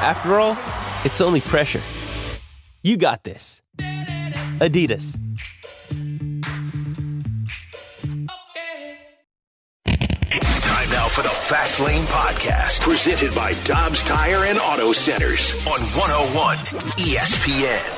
After 0.00 0.38
all, 0.38 0.56
it's 1.04 1.20
only 1.20 1.40
pressure. 1.40 1.82
You 2.82 2.96
got 2.96 3.24
this. 3.24 3.62
Adidas. 4.60 5.18
Time 9.84 10.90
now 10.90 11.08
for 11.08 11.22
the 11.22 11.28
Fast 11.28 11.80
Lane 11.80 12.04
Podcast, 12.04 12.80
presented 12.80 13.34
by 13.34 13.54
Dobbs 13.64 14.04
Tire 14.04 14.44
and 14.44 14.58
Auto 14.60 14.92
Centers 14.92 15.66
on 15.66 15.80
101 15.80 16.58
ESPN. 16.98 17.97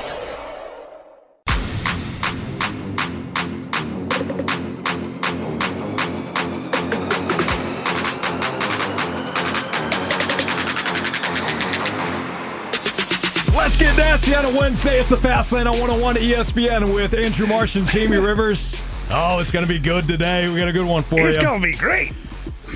Let's 14.21 14.45
on 14.45 14.53
a 14.55 14.59
Wednesday. 14.59 14.99
It's 14.99 15.09
the 15.09 15.17
Fast 15.17 15.51
Lane 15.51 15.65
on 15.65 15.73
101 15.79 16.15
ESPN 16.17 16.93
with 16.93 17.15
Andrew 17.15 17.47
Marsh 17.47 17.75
and 17.75 17.87
Jamie 17.87 18.17
Rivers. 18.19 18.79
Oh, 19.09 19.39
it's 19.39 19.49
going 19.49 19.65
to 19.65 19.67
be 19.71 19.79
good 19.79 20.05
today. 20.05 20.47
We 20.47 20.59
got 20.59 20.67
a 20.67 20.71
good 20.71 20.85
one 20.85 21.01
for 21.01 21.15
It's 21.15 21.21
you. 21.21 21.27
It's 21.27 21.37
going 21.37 21.59
to 21.59 21.65
be 21.67 21.73
great. 21.73 22.13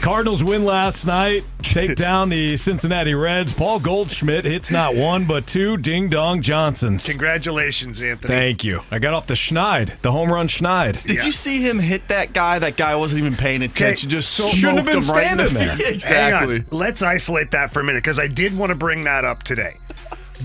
Cardinals 0.01 0.43
win 0.43 0.65
last 0.65 1.05
night, 1.05 1.43
take 1.61 1.95
down 1.97 2.29
the 2.29 2.57
Cincinnati 2.57 3.13
Reds. 3.13 3.53
Paul 3.53 3.79
Goldschmidt 3.79 4.43
hits 4.43 4.71
not 4.71 4.95
one 4.95 5.25
but 5.25 5.45
two 5.45 5.77
ding 5.77 6.09
dong 6.09 6.41
Johnsons. 6.41 7.05
Congratulations, 7.07 8.01
Anthony. 8.01 8.33
Thank 8.33 8.63
you. 8.63 8.81
I 8.89 8.97
got 8.97 9.13
off 9.13 9.27
the 9.27 9.35
Schneid, 9.35 10.01
the 10.01 10.11
home 10.11 10.31
run 10.31 10.47
Schneid. 10.47 11.03
Did 11.03 11.23
you 11.23 11.31
see 11.31 11.61
him 11.61 11.77
hit 11.77 12.07
that 12.07 12.33
guy? 12.33 12.57
That 12.57 12.75
guy 12.75 12.95
wasn't 12.95 13.19
even 13.19 13.35
paying 13.37 13.61
attention. 13.61 14.09
Just 14.09 14.31
so 14.31 14.49
Shouldn't 14.49 14.77
have 14.79 14.85
been 14.87 15.13
right 15.15 15.31
in 15.31 15.37
the 15.37 15.45
standing 15.47 15.67
field. 15.67 15.79
there. 15.79 15.93
Exactly. 15.93 16.55
Hang 16.55 16.65
on. 16.71 16.77
Let's 16.79 17.03
isolate 17.03 17.51
that 17.51 17.71
for 17.71 17.81
a 17.81 17.83
minute 17.83 18.03
because 18.03 18.19
I 18.19 18.27
did 18.27 18.57
want 18.57 18.71
to 18.71 18.75
bring 18.75 19.03
that 19.03 19.23
up 19.25 19.43
today. 19.43 19.77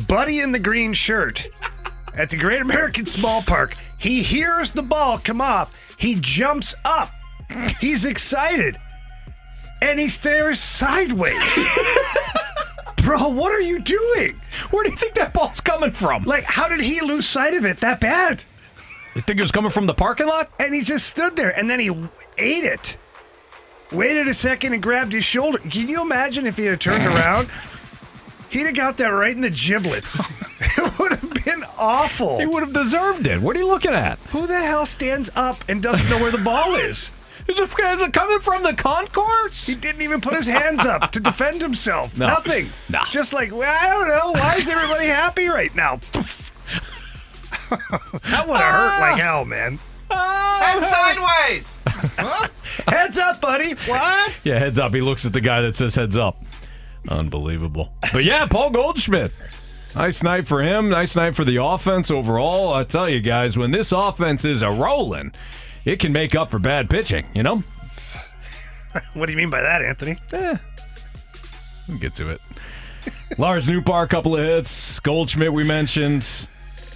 Buddy 0.06 0.40
in 0.40 0.52
the 0.52 0.58
green 0.58 0.92
shirt 0.92 1.48
at 2.14 2.30
the 2.30 2.36
Great 2.36 2.60
American 2.60 3.06
Small 3.06 3.42
Park, 3.42 3.76
he 3.98 4.22
hears 4.22 4.70
the 4.70 4.82
ball 4.82 5.18
come 5.18 5.40
off. 5.40 5.72
He 5.96 6.16
jumps 6.20 6.74
up. 6.84 7.10
He's 7.80 8.04
excited. 8.04 8.78
And 9.82 9.98
he 9.98 10.08
stares 10.08 10.60
sideways. 10.60 11.42
Bro, 13.02 13.28
what 13.28 13.52
are 13.52 13.60
you 13.60 13.80
doing? 13.80 14.40
Where 14.70 14.84
do 14.84 14.90
you 14.90 14.96
think 14.96 15.14
that 15.14 15.32
ball's 15.32 15.60
coming 15.60 15.90
from? 15.90 16.24
Like, 16.24 16.44
how 16.44 16.68
did 16.68 16.80
he 16.80 17.00
lose 17.00 17.26
sight 17.26 17.54
of 17.54 17.64
it 17.64 17.78
that 17.80 18.00
bad? 18.00 18.44
You 19.14 19.22
think 19.22 19.38
it 19.38 19.42
was 19.42 19.52
coming 19.52 19.70
from 19.70 19.86
the 19.86 19.94
parking 19.94 20.26
lot? 20.26 20.50
And 20.60 20.74
he 20.74 20.82
just 20.82 21.08
stood 21.08 21.34
there 21.34 21.50
and 21.58 21.68
then 21.68 21.80
he 21.80 21.88
ate 22.38 22.64
it. 22.64 22.96
Waited 23.90 24.28
a 24.28 24.34
second 24.34 24.74
and 24.74 24.82
grabbed 24.82 25.12
his 25.12 25.24
shoulder. 25.24 25.58
Can 25.58 25.88
you 25.88 26.00
imagine 26.02 26.46
if 26.46 26.56
he 26.56 26.66
had 26.66 26.80
turned 26.80 27.06
around? 27.14 27.48
He'd 28.50 28.66
have 28.66 28.74
got 28.74 28.96
that 28.98 29.08
right 29.08 29.34
in 29.34 29.40
the 29.40 29.50
giblets. 29.50 30.18
it 30.78 30.98
would 30.98 31.12
have 31.12 31.44
been 31.44 31.64
awful. 31.78 32.38
He 32.40 32.46
would 32.46 32.62
have 32.62 32.72
deserved 32.72 33.26
it. 33.26 33.40
What 33.40 33.54
are 33.56 33.58
you 33.60 33.68
looking 33.68 33.92
at? 33.92 34.18
Who 34.30 34.46
the 34.46 34.58
hell 34.58 34.86
stands 34.86 35.30
up 35.36 35.62
and 35.68 35.82
doesn't 35.82 36.08
know 36.10 36.18
where 36.18 36.32
the 36.32 36.38
ball 36.38 36.74
is? 36.76 37.10
Is 37.48 37.58
it, 37.58 37.62
is 37.62 38.02
it 38.02 38.12
coming 38.12 38.38
from 38.38 38.62
the 38.62 38.74
concourse? 38.74 39.66
He 39.66 39.74
didn't 39.74 40.02
even 40.02 40.20
put 40.20 40.34
his 40.34 40.46
hands 40.46 40.84
up 40.86 41.10
to 41.12 41.20
defend 41.20 41.62
himself. 41.62 42.14
No. 42.18 42.26
Nothing. 42.26 42.68
No. 42.88 43.00
Just 43.10 43.32
like, 43.32 43.50
well, 43.52 43.62
I 43.62 43.88
don't 43.88 44.08
know. 44.08 44.32
Why 44.40 44.56
is 44.56 44.68
everybody 44.68 45.06
happy 45.06 45.46
right 45.46 45.74
now? 45.74 45.96
that 47.70 48.44
would 48.46 48.60
have 48.60 48.74
hurt 48.74 49.00
like 49.00 49.20
hell, 49.20 49.44
man. 49.44 49.78
Ah. 50.10 50.60
Head 50.60 50.82
sideways. 50.82 51.76
Heads 52.86 53.16
up, 53.18 53.40
buddy. 53.40 53.72
What? 53.86 54.36
Yeah, 54.44 54.58
heads 54.58 54.78
up. 54.78 54.92
He 54.92 55.00
looks 55.00 55.24
at 55.24 55.32
the 55.32 55.40
guy 55.40 55.62
that 55.62 55.76
says 55.76 55.94
heads 55.94 56.16
up. 56.18 56.42
Unbelievable. 57.08 57.92
But 58.12 58.24
yeah, 58.24 58.46
Paul 58.46 58.70
Goldschmidt. 58.70 59.32
Nice 59.94 60.22
night 60.22 60.46
for 60.46 60.62
him. 60.62 60.88
Nice 60.88 61.16
night 61.16 61.34
for 61.34 61.44
the 61.44 61.62
offense 61.62 62.10
overall. 62.10 62.72
I 62.72 62.84
tell 62.84 63.08
you 63.08 63.20
guys, 63.20 63.58
when 63.58 63.70
this 63.72 63.90
offense 63.92 64.44
is 64.44 64.62
a 64.62 64.70
rolling, 64.70 65.32
it 65.84 65.98
can 65.98 66.12
make 66.12 66.34
up 66.34 66.48
for 66.48 66.58
bad 66.58 66.88
pitching, 66.88 67.26
you 67.34 67.42
know? 67.42 67.62
What 69.14 69.26
do 69.26 69.32
you 69.32 69.38
mean 69.38 69.50
by 69.50 69.60
that, 69.60 69.82
Anthony? 69.82 70.18
Eh. 70.32 70.56
We'll 71.86 71.98
get 71.98 72.12
to 72.14 72.30
it. 72.30 72.40
Lars 73.38 73.68
Nootbaar, 73.68 74.02
a 74.02 74.08
couple 74.08 74.34
of 74.34 74.44
hits. 74.44 74.98
Goldschmidt, 74.98 75.52
we 75.52 75.62
mentioned. 75.62 76.48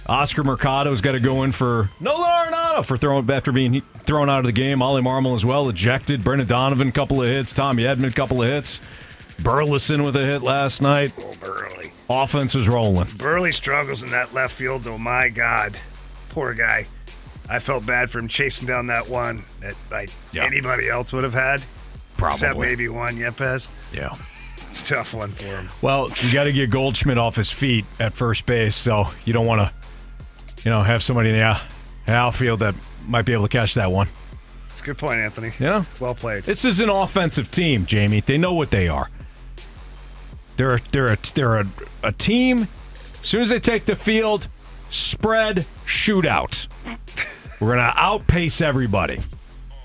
Oscar 0.07 0.43
Mercado's 0.43 1.01
got 1.01 1.13
to 1.13 1.19
go 1.19 1.43
in 1.43 1.51
for 1.53 1.89
no 1.99 2.21
Arenado 2.21 2.83
for 2.83 2.97
throwing 2.97 3.29
after 3.31 3.51
being 3.51 3.81
thrown 4.03 4.29
out 4.29 4.39
of 4.39 4.45
the 4.45 4.51
game. 4.51 4.81
Ollie 4.81 5.01
Marmol 5.01 5.33
as 5.33 5.45
well, 5.45 5.69
ejected. 5.69 6.23
Brendan 6.23 6.47
Donovan, 6.47 6.91
couple 6.91 7.23
of 7.23 7.29
hits. 7.29 7.53
Tommy 7.53 7.83
Edman, 7.83 8.13
couple 8.13 8.43
of 8.43 8.49
hits. 8.49 8.81
Burleson 9.43 10.03
with 10.03 10.15
a 10.15 10.25
hit 10.25 10.41
last 10.41 10.81
night. 10.81 11.13
Oh, 11.19 11.33
Burley. 11.39 11.91
Offense 12.09 12.55
is 12.55 12.67
rolling. 12.67 13.07
Burley 13.17 13.51
struggles 13.51 14.03
in 14.03 14.11
that 14.11 14.33
left 14.33 14.53
field, 14.55 14.83
though. 14.83 14.97
My 14.97 15.29
God, 15.29 15.77
poor 16.29 16.53
guy. 16.53 16.87
I 17.49 17.59
felt 17.59 17.85
bad 17.85 18.09
for 18.09 18.19
him 18.19 18.27
chasing 18.27 18.67
down 18.67 18.87
that 18.87 19.07
one 19.07 19.43
that 19.61 19.75
like 19.91 20.09
Yeah. 20.31 20.45
anybody 20.45 20.89
else 20.89 21.13
would 21.13 21.23
have 21.23 21.33
had, 21.33 21.61
except 22.17 22.17
Probably. 22.17 22.67
maybe 22.67 22.89
one 22.89 23.17
Yepes. 23.17 23.67
Yeah. 23.93 24.15
It's 24.69 24.81
a 24.89 24.95
tough 24.95 25.13
one 25.13 25.31
for 25.31 25.45
him. 25.45 25.69
Well, 25.81 26.09
you 26.21 26.33
got 26.33 26.45
to 26.45 26.51
get 26.51 26.69
Goldschmidt 26.69 27.17
off 27.17 27.35
his 27.35 27.51
feet 27.51 27.85
at 27.99 28.13
first 28.13 28.45
base, 28.45 28.75
so 28.75 29.05
you 29.25 29.31
don't 29.33 29.45
want 29.45 29.61
to, 29.61 29.71
you 30.63 30.71
know, 30.71 30.81
have 30.83 31.01
somebody 31.03 31.29
in 31.29 31.35
the 31.37 32.11
outfield 32.11 32.59
that 32.59 32.75
might 33.07 33.25
be 33.25 33.33
able 33.33 33.47
to 33.47 33.57
catch 33.57 33.75
that 33.75 33.91
one. 33.91 34.07
It's 34.67 34.81
a 34.81 34.83
good 34.83 34.97
point, 34.97 35.19
Anthony. 35.21 35.51
Yeah. 35.59 35.85
Well 35.99 36.15
played. 36.15 36.43
this 36.43 36.65
is 36.65 36.79
an 36.79 36.89
offensive 36.89 37.49
team, 37.51 37.85
Jamie. 37.85 38.19
They 38.21 38.37
know 38.37 38.53
what 38.53 38.71
they 38.71 38.87
are. 38.89 39.09
They're 40.57 40.75
a, 40.75 40.79
they're 40.91 41.07
a, 41.13 41.17
they're 41.33 41.57
a, 41.57 41.65
a 42.03 42.11
team. 42.11 42.67
As 43.21 43.27
soon 43.27 43.41
as 43.41 43.49
they 43.49 43.59
take 43.59 43.85
the 43.85 43.95
field, 43.95 44.47
spread 44.89 45.65
shootout. 45.85 46.67
We're 47.61 47.75
gonna 47.75 47.93
outpace 47.95 48.61
everybody. 48.61 49.19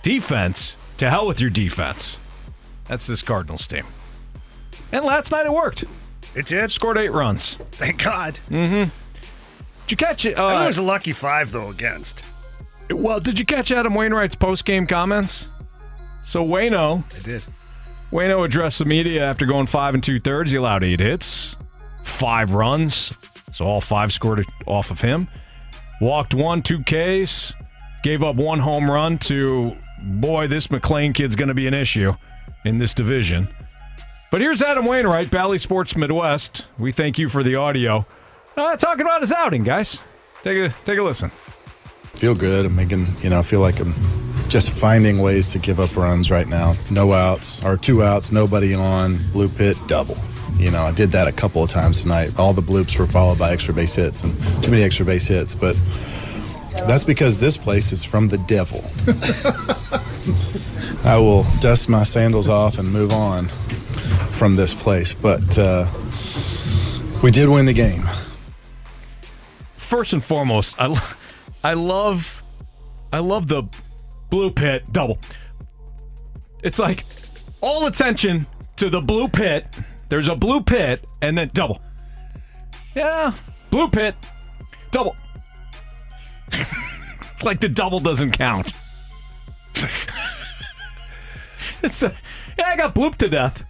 Defense, 0.03 0.77
to 0.99 1.11
hell 1.11 1.27
with 1.27 1.41
your 1.41 1.51
defense. 1.51 2.19
That's 2.87 3.07
this 3.07 3.23
Cardinals 3.23 3.67
team. 3.67 3.85
And 4.93 5.05
last 5.05 5.31
night 5.31 5.47
it 5.47 5.53
worked. 5.53 5.85
It 6.35 6.47
did. 6.47 6.71
Scored 6.73 6.97
eight 6.99 7.11
runs. 7.11 7.57
Thank 7.73 8.03
God. 8.03 8.35
Mm-hmm. 8.49 8.91
Did 9.87 9.91
you 9.91 9.97
catch 9.97 10.25
it? 10.25 10.39
I 10.39 10.49
think 10.51 10.61
it 10.61 10.63
Uh, 10.63 10.67
was 10.67 10.79
a 10.79 10.83
lucky 10.83 11.13
five 11.13 11.53
though 11.53 11.69
against. 11.69 12.25
well, 12.91 13.21
did 13.21 13.39
you 13.39 13.45
catch 13.45 13.71
Adam 13.73 13.95
Wainwright's 13.95 14.37
post 14.37 14.65
game 14.65 14.87
comments? 14.87 15.49
So 16.23 16.45
Waino, 16.45 17.03
I 17.17 17.23
did. 17.23 17.43
Waino 18.13 18.45
addressed 18.45 18.79
the 18.81 18.85
media 18.85 19.25
after 19.25 19.47
going 19.47 19.67
five 19.67 19.95
and 19.95 20.03
two 20.03 20.19
thirds. 20.19 20.51
He 20.51 20.57
allowed 20.57 20.83
eight 20.83 21.01
hits, 21.01 21.57
five 22.03 22.55
runs, 22.55 23.13
so 23.53 23.65
all 23.65 23.81
five 23.81 24.13
scored 24.13 24.45
off 24.67 24.91
of 24.91 25.01
him. 25.01 25.29
Walked 26.01 26.35
one, 26.35 26.63
two 26.63 26.83
Ks, 26.83 27.55
gave 28.03 28.23
up 28.23 28.37
one 28.37 28.59
home 28.59 28.91
run 28.91 29.19
to 29.19 29.77
boy. 30.03 30.49
This 30.49 30.69
McLain 30.69 31.15
kid's 31.15 31.37
going 31.37 31.49
to 31.49 31.55
be 31.55 31.67
an 31.67 31.75
issue 31.75 32.13
in 32.65 32.79
this 32.79 32.95
division. 32.95 33.49
But 34.31 34.41
here's 34.41 34.63
Adam 34.63 34.87
Wainwright, 34.87 35.31
Bally 35.31 35.59
Sports 35.59 35.97
Midwest. 35.97 36.67
We 36.79 36.93
thank 36.93 37.19
you 37.19 37.29
for 37.29 37.43
the 37.43 37.57
audio. 37.57 38.07
Uh, 38.57 38.77
talking 38.77 39.03
about 39.03 39.21
his 39.21 39.33
outing, 39.33 39.63
guys. 39.65 40.03
Take 40.43 40.57
a 40.57 40.75
take 40.85 40.99
a 40.99 41.03
listen. 41.03 41.31
feel 42.15 42.35
good. 42.35 42.67
I'm 42.67 42.75
making, 42.77 43.07
you 43.23 43.31
know, 43.31 43.39
I 43.39 43.43
feel 43.43 43.61
like 43.61 43.79
I'm 43.81 43.93
just 44.51 44.73
finding 44.73 45.21
ways 45.21 45.47
to 45.49 45.61
give 45.61 45.79
up 45.79 45.97
runs 45.97 46.29
right 46.31 46.49
now. 46.49 46.75
No 46.91 47.13
outs 47.13 47.65
or 47.65 47.77
two 47.77 48.03
outs, 48.03 48.33
nobody 48.33 48.75
on, 48.75 49.17
bloop 49.33 49.57
hit, 49.57 49.77
double. 49.87 50.19
You 50.59 50.73
know, 50.73 50.83
I 50.83 50.93
did 50.93 51.11
that 51.13 51.29
a 51.29 51.33
couple 51.33 51.63
of 51.63 51.71
times 51.71 52.03
tonight. 52.03 52.37
All 52.39 52.53
the 52.53 52.61
bloops 52.61 52.99
were 52.99 53.07
followed 53.07 53.39
by 53.39 53.53
extra 53.53 53.73
base 53.73 53.95
hits 53.95 54.25
and 54.25 54.37
too 54.63 54.71
many 54.73 54.83
extra 54.83 55.07
base 55.07 55.29
hits, 55.29 55.55
but 55.55 55.77
that's 56.87 57.05
because 57.05 57.39
this 57.39 57.57
place 57.57 57.93
is 57.93 58.05
from 58.05 58.29
the 58.29 58.39
devil. 58.39 58.85
I 61.05 61.17
will 61.17 61.47
dust 61.61 61.89
my 61.89 62.03
sandals 62.03 62.49
off 62.49 62.79
and 62.79 62.93
move 62.93 63.13
on 63.13 63.47
from 64.31 64.57
this 64.57 64.75
place, 64.75 65.15
but 65.15 65.59
uh, 65.59 65.87
we 67.23 67.31
did 67.31 67.49
win 67.49 67.67
the 67.67 67.73
game. 67.73 68.03
first 69.77 70.13
and 70.13 70.25
foremost, 70.25 70.75
I, 70.81 71.01
I 71.63 71.75
love, 71.75 72.43
I 73.13 73.21
love 73.21 73.47
the 73.47 73.63
bloop 74.31 74.59
hit 74.59 74.93
double. 74.93 75.19
It's 76.63 76.79
like 76.79 77.05
all 77.61 77.87
attention 77.87 78.47
to 78.77 78.89
the 78.89 79.01
bloop 79.01 79.37
hit 79.37 79.67
There's 80.09 80.29
a 80.29 80.35
bloop 80.35 80.69
hit 80.69 81.07
and 81.23 81.37
then 81.37 81.51
double. 81.53 81.81
Yeah, 82.95 83.33
bloop 83.71 83.95
hit, 83.95 84.15
double. 84.91 85.15
like 87.43 87.61
the 87.61 87.69
double 87.69 88.01
doesn't 88.01 88.33
count. 88.33 88.75
it's 91.83 92.03
a, 92.03 92.13
yeah, 92.59 92.69
I 92.69 92.77
got 92.77 92.95
blooped 92.95 93.17
to 93.19 93.29
death. 93.29 93.65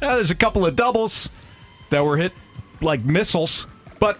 There's 0.00 0.30
a 0.30 0.34
couple 0.34 0.66
of 0.66 0.74
doubles 0.76 1.28
that 1.90 2.04
were 2.04 2.16
hit 2.16 2.32
like 2.80 3.04
missiles, 3.04 3.66
but 4.00 4.18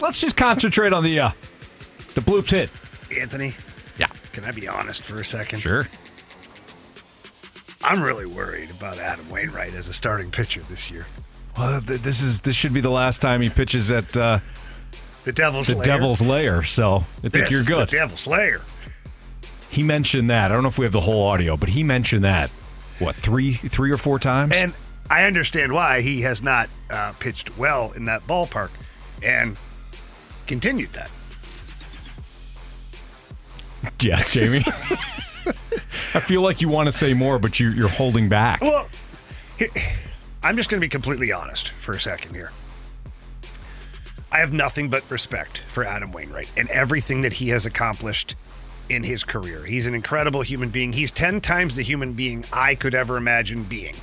let's 0.00 0.20
just 0.20 0.36
concentrate 0.36 0.92
on 0.92 1.04
the 1.04 1.20
uh, 1.20 1.30
the 2.14 2.22
blooped 2.22 2.50
hit. 2.50 2.70
Anthony, 3.16 3.54
can 4.40 4.48
I 4.48 4.52
be 4.52 4.68
honest 4.68 5.02
for 5.02 5.20
a 5.20 5.24
second? 5.24 5.60
sure. 5.60 5.88
I'm 7.82 8.02
really 8.02 8.26
worried 8.26 8.70
about 8.70 8.98
Adam 8.98 9.28
Wainwright 9.30 9.74
as 9.74 9.88
a 9.88 9.92
starting 9.92 10.30
pitcher 10.30 10.60
this 10.68 10.90
year. 10.90 11.06
Well, 11.56 11.80
th- 11.80 12.00
this 12.00 12.22
is 12.22 12.40
this 12.40 12.54
should 12.56 12.74
be 12.74 12.80
the 12.80 12.90
last 12.90 13.20
time 13.20 13.40
he 13.40 13.48
pitches 13.48 13.90
at 13.90 14.16
uh, 14.16 14.38
The 15.24 15.32
Devil's 15.32 15.68
the 15.68 15.76
Lair. 15.76 15.84
Devil's 15.84 16.22
Lair, 16.22 16.62
so 16.62 16.96
I 16.96 17.28
think 17.28 17.34
Yes, 17.34 17.52
you're 17.52 17.64
good. 17.64 17.88
The 17.88 17.92
Devil's 17.92 18.26
Lair. 18.26 18.60
He 19.70 19.82
mentioned 19.82 20.30
that. 20.30 20.50
I 20.50 20.54
don't 20.54 20.62
know 20.62 20.68
if 20.68 20.78
we 20.78 20.84
have 20.84 20.92
the 20.92 21.00
whole 21.00 21.26
audio, 21.26 21.56
but 21.56 21.70
he 21.70 21.82
mentioned 21.82 22.24
that. 22.24 22.50
What 22.98 23.16
three, 23.16 23.54
three 23.54 23.90
or 23.90 23.96
four 23.96 24.18
times? 24.18 24.52
And 24.54 24.74
I 25.08 25.24
understand 25.24 25.72
why 25.72 26.02
he 26.02 26.22
has 26.22 26.42
not 26.42 26.68
uh, 26.90 27.12
pitched 27.18 27.56
well 27.56 27.92
in 27.92 28.04
that 28.06 28.22
ballpark 28.22 28.70
and 29.22 29.58
continued 30.46 30.92
that. 30.92 31.10
yes, 34.00 34.32
Jamie. 34.32 34.64
I 36.12 36.20
feel 36.20 36.42
like 36.42 36.60
you 36.60 36.68
want 36.68 36.86
to 36.86 36.92
say 36.92 37.14
more, 37.14 37.38
but 37.38 37.60
you, 37.60 37.70
you're 37.70 37.88
holding 37.88 38.28
back. 38.28 38.60
Well, 38.60 38.88
I'm 40.42 40.56
just 40.56 40.68
going 40.68 40.80
to 40.80 40.84
be 40.84 40.88
completely 40.88 41.32
honest 41.32 41.68
for 41.68 41.92
a 41.92 42.00
second 42.00 42.34
here. 42.34 42.50
I 44.32 44.38
have 44.38 44.52
nothing 44.52 44.88
but 44.88 45.08
respect 45.10 45.58
for 45.58 45.84
Adam 45.84 46.12
Wainwright 46.12 46.50
and 46.56 46.68
everything 46.70 47.22
that 47.22 47.32
he 47.32 47.48
has 47.48 47.66
accomplished 47.66 48.36
in 48.88 49.02
his 49.02 49.24
career. 49.24 49.64
He's 49.64 49.86
an 49.86 49.94
incredible 49.94 50.42
human 50.42 50.68
being. 50.68 50.92
He's 50.92 51.10
10 51.10 51.40
times 51.40 51.74
the 51.74 51.82
human 51.82 52.12
being 52.12 52.44
I 52.52 52.74
could 52.74 52.94
ever 52.94 53.16
imagine 53.16 53.64
being. 53.64 53.94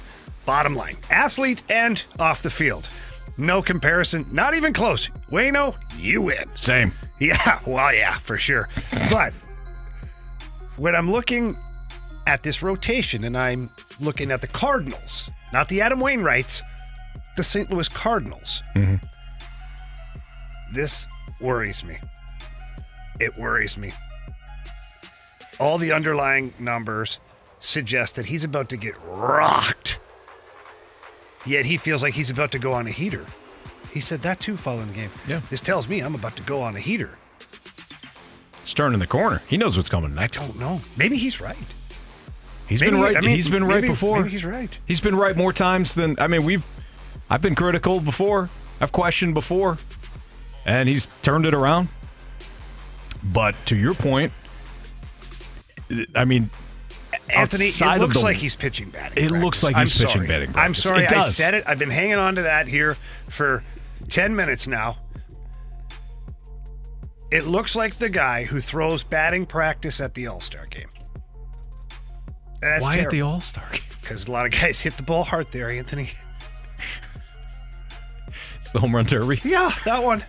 Bottom 0.46 0.76
line 0.76 0.98
athlete 1.10 1.64
and 1.70 2.04
off 2.20 2.42
the 2.42 2.50
field. 2.50 2.90
No 3.38 3.62
comparison, 3.62 4.26
not 4.32 4.56
even 4.56 4.74
close. 4.74 5.10
Waino, 5.32 5.76
you 5.98 6.22
win. 6.22 6.50
Same. 6.56 6.92
Yeah, 7.20 7.60
well, 7.66 7.94
yeah, 7.94 8.16
for 8.16 8.38
sure. 8.38 8.68
But 9.10 9.34
when 10.78 10.96
I'm 10.96 11.12
looking 11.12 11.58
at 12.26 12.44
this 12.44 12.62
rotation 12.64 13.24
and 13.24 13.38
I'm 13.38 13.70
looking 14.00 14.32
at 14.32 14.42
the 14.42 14.48
Cardinals, 14.48 15.30
not 15.52 15.70
the 15.70 15.82
Adam 15.82 16.00
Wainwrights, 16.00 16.62
the 17.36 17.44
St. 17.44 17.70
Louis 17.72 17.90
Cardinals, 17.90 18.62
mm-hmm. 18.76 18.96
this 20.74 21.08
worries 21.42 21.84
me. 21.84 21.98
It 23.20 23.38
worries 23.38 23.78
me. 23.78 23.92
All 25.60 25.78
the 25.78 25.92
underlying 25.92 26.54
numbers 26.60 27.20
suggest 27.60 28.16
that 28.16 28.28
he's 28.28 28.44
about 28.44 28.70
to 28.70 28.78
get 28.78 28.94
rocked. 29.06 30.00
Yet 31.46 31.66
he 31.66 31.78
feels 31.78 32.04
like 32.04 32.14
he's 32.14 32.30
about 32.30 32.52
to 32.52 32.60
go 32.60 32.74
on 32.74 32.86
a 32.88 32.92
heater. 32.92 33.26
He 33.92 34.02
said 34.02 34.22
that 34.22 34.40
too 34.40 34.58
following 34.58 34.88
the 34.88 34.94
game. 34.94 35.10
Yeah. 35.28 35.42
This 35.50 35.62
tells 35.62 35.88
me 35.88 36.02
I'm 36.02 36.14
about 36.14 36.36
to 36.36 36.44
go 36.44 36.62
on 36.62 36.76
a 36.76 36.80
heater. 36.80 37.18
He's 38.68 38.74
turning 38.74 39.00
the 39.00 39.08
corner. 39.08 39.42
He 39.48 39.56
knows 39.56 39.78
what's 39.78 39.88
coming 39.88 40.14
next. 40.14 40.42
I 40.42 40.46
don't 40.48 40.60
know. 40.60 40.82
Maybe 40.98 41.16
he's 41.18 41.40
right. 41.40 41.56
He's 42.68 42.82
Maybe- 42.82 42.92
been 42.92 43.02
right. 43.02 43.16
I 43.16 43.22
mean, 43.22 43.30
he's 43.30 43.48
been 43.48 43.64
right 43.64 43.82
before. 43.82 44.18
maybe 44.18 44.30
he's 44.32 44.44
right. 44.44 44.78
He's 44.86 45.00
been 45.00 45.16
right 45.16 45.38
more 45.38 45.54
times 45.54 45.96
than 45.96 46.18
I 46.20 46.28
mean. 46.28 46.44
We've. 46.44 46.66
I've 47.30 47.42
been 47.42 47.56
critical 47.56 48.02
before. 48.02 48.50
I've 48.82 48.92
questioned 48.92 49.34
before, 49.36 49.78
and 50.66 50.90
he's 50.90 51.08
turned 51.24 51.46
it 51.46 51.54
around. 51.54 51.88
But 53.24 53.56
to 53.68 53.78
your 53.78 53.94
point, 53.94 54.34
I 56.14 56.26
mean, 56.26 56.50
Anthony, 57.30 57.68
it 57.68 58.00
looks 58.00 58.18
the- 58.18 58.22
like 58.24 58.36
he's 58.36 58.56
pitching 58.58 58.90
batting. 58.90 59.24
It 59.24 59.30
practice. 59.30 59.44
looks 59.44 59.64
like 59.64 59.76
I'm 59.78 59.86
he's 59.88 59.98
pitching 59.98 60.26
sorry. 60.26 60.28
batting 60.28 60.52
I'm 60.58 60.76
sorry. 60.76 61.08
I 61.08 61.22
said 61.22 61.54
it. 61.54 61.64
I've 61.68 61.80
been 61.80 61.90
hanging 61.90 62.16
on 62.16 62.36
to 62.36 62.42
that 62.42 62.68
here 62.68 62.98
for 63.30 63.64
ten 64.10 64.36
minutes 64.36 64.68
now. 64.68 64.98
It 67.32 67.46
looks 67.46 67.76
like 67.76 67.96
the 67.96 68.10
guy 68.10 68.44
who 68.46 68.60
throws 68.62 69.04
batting 69.04 69.46
practice 69.46 70.00
at 70.02 70.14
the 70.14 70.28
All 70.28 70.40
Star 70.40 70.66
game. 70.68 70.88
That's 72.62 72.84
why 72.86 72.98
at 73.00 73.10
the 73.10 73.22
All 73.22 73.42
Star? 73.42 73.68
Game? 73.72 73.82
Because 74.02 74.26
a 74.26 74.32
lot 74.32 74.46
of 74.46 74.54
guys 74.54 74.80
hit 74.80 74.96
the 74.96 75.04
ball 75.04 75.26
hard 75.26 75.48
there, 75.48 75.70
Anthony. 75.70 76.10
It's 78.62 78.72
the 78.72 78.80
home 78.80 78.96
run 78.96 79.04
derby. 79.04 79.42
Yeah, 79.44 79.70
that 79.84 80.02
one. 80.02 80.24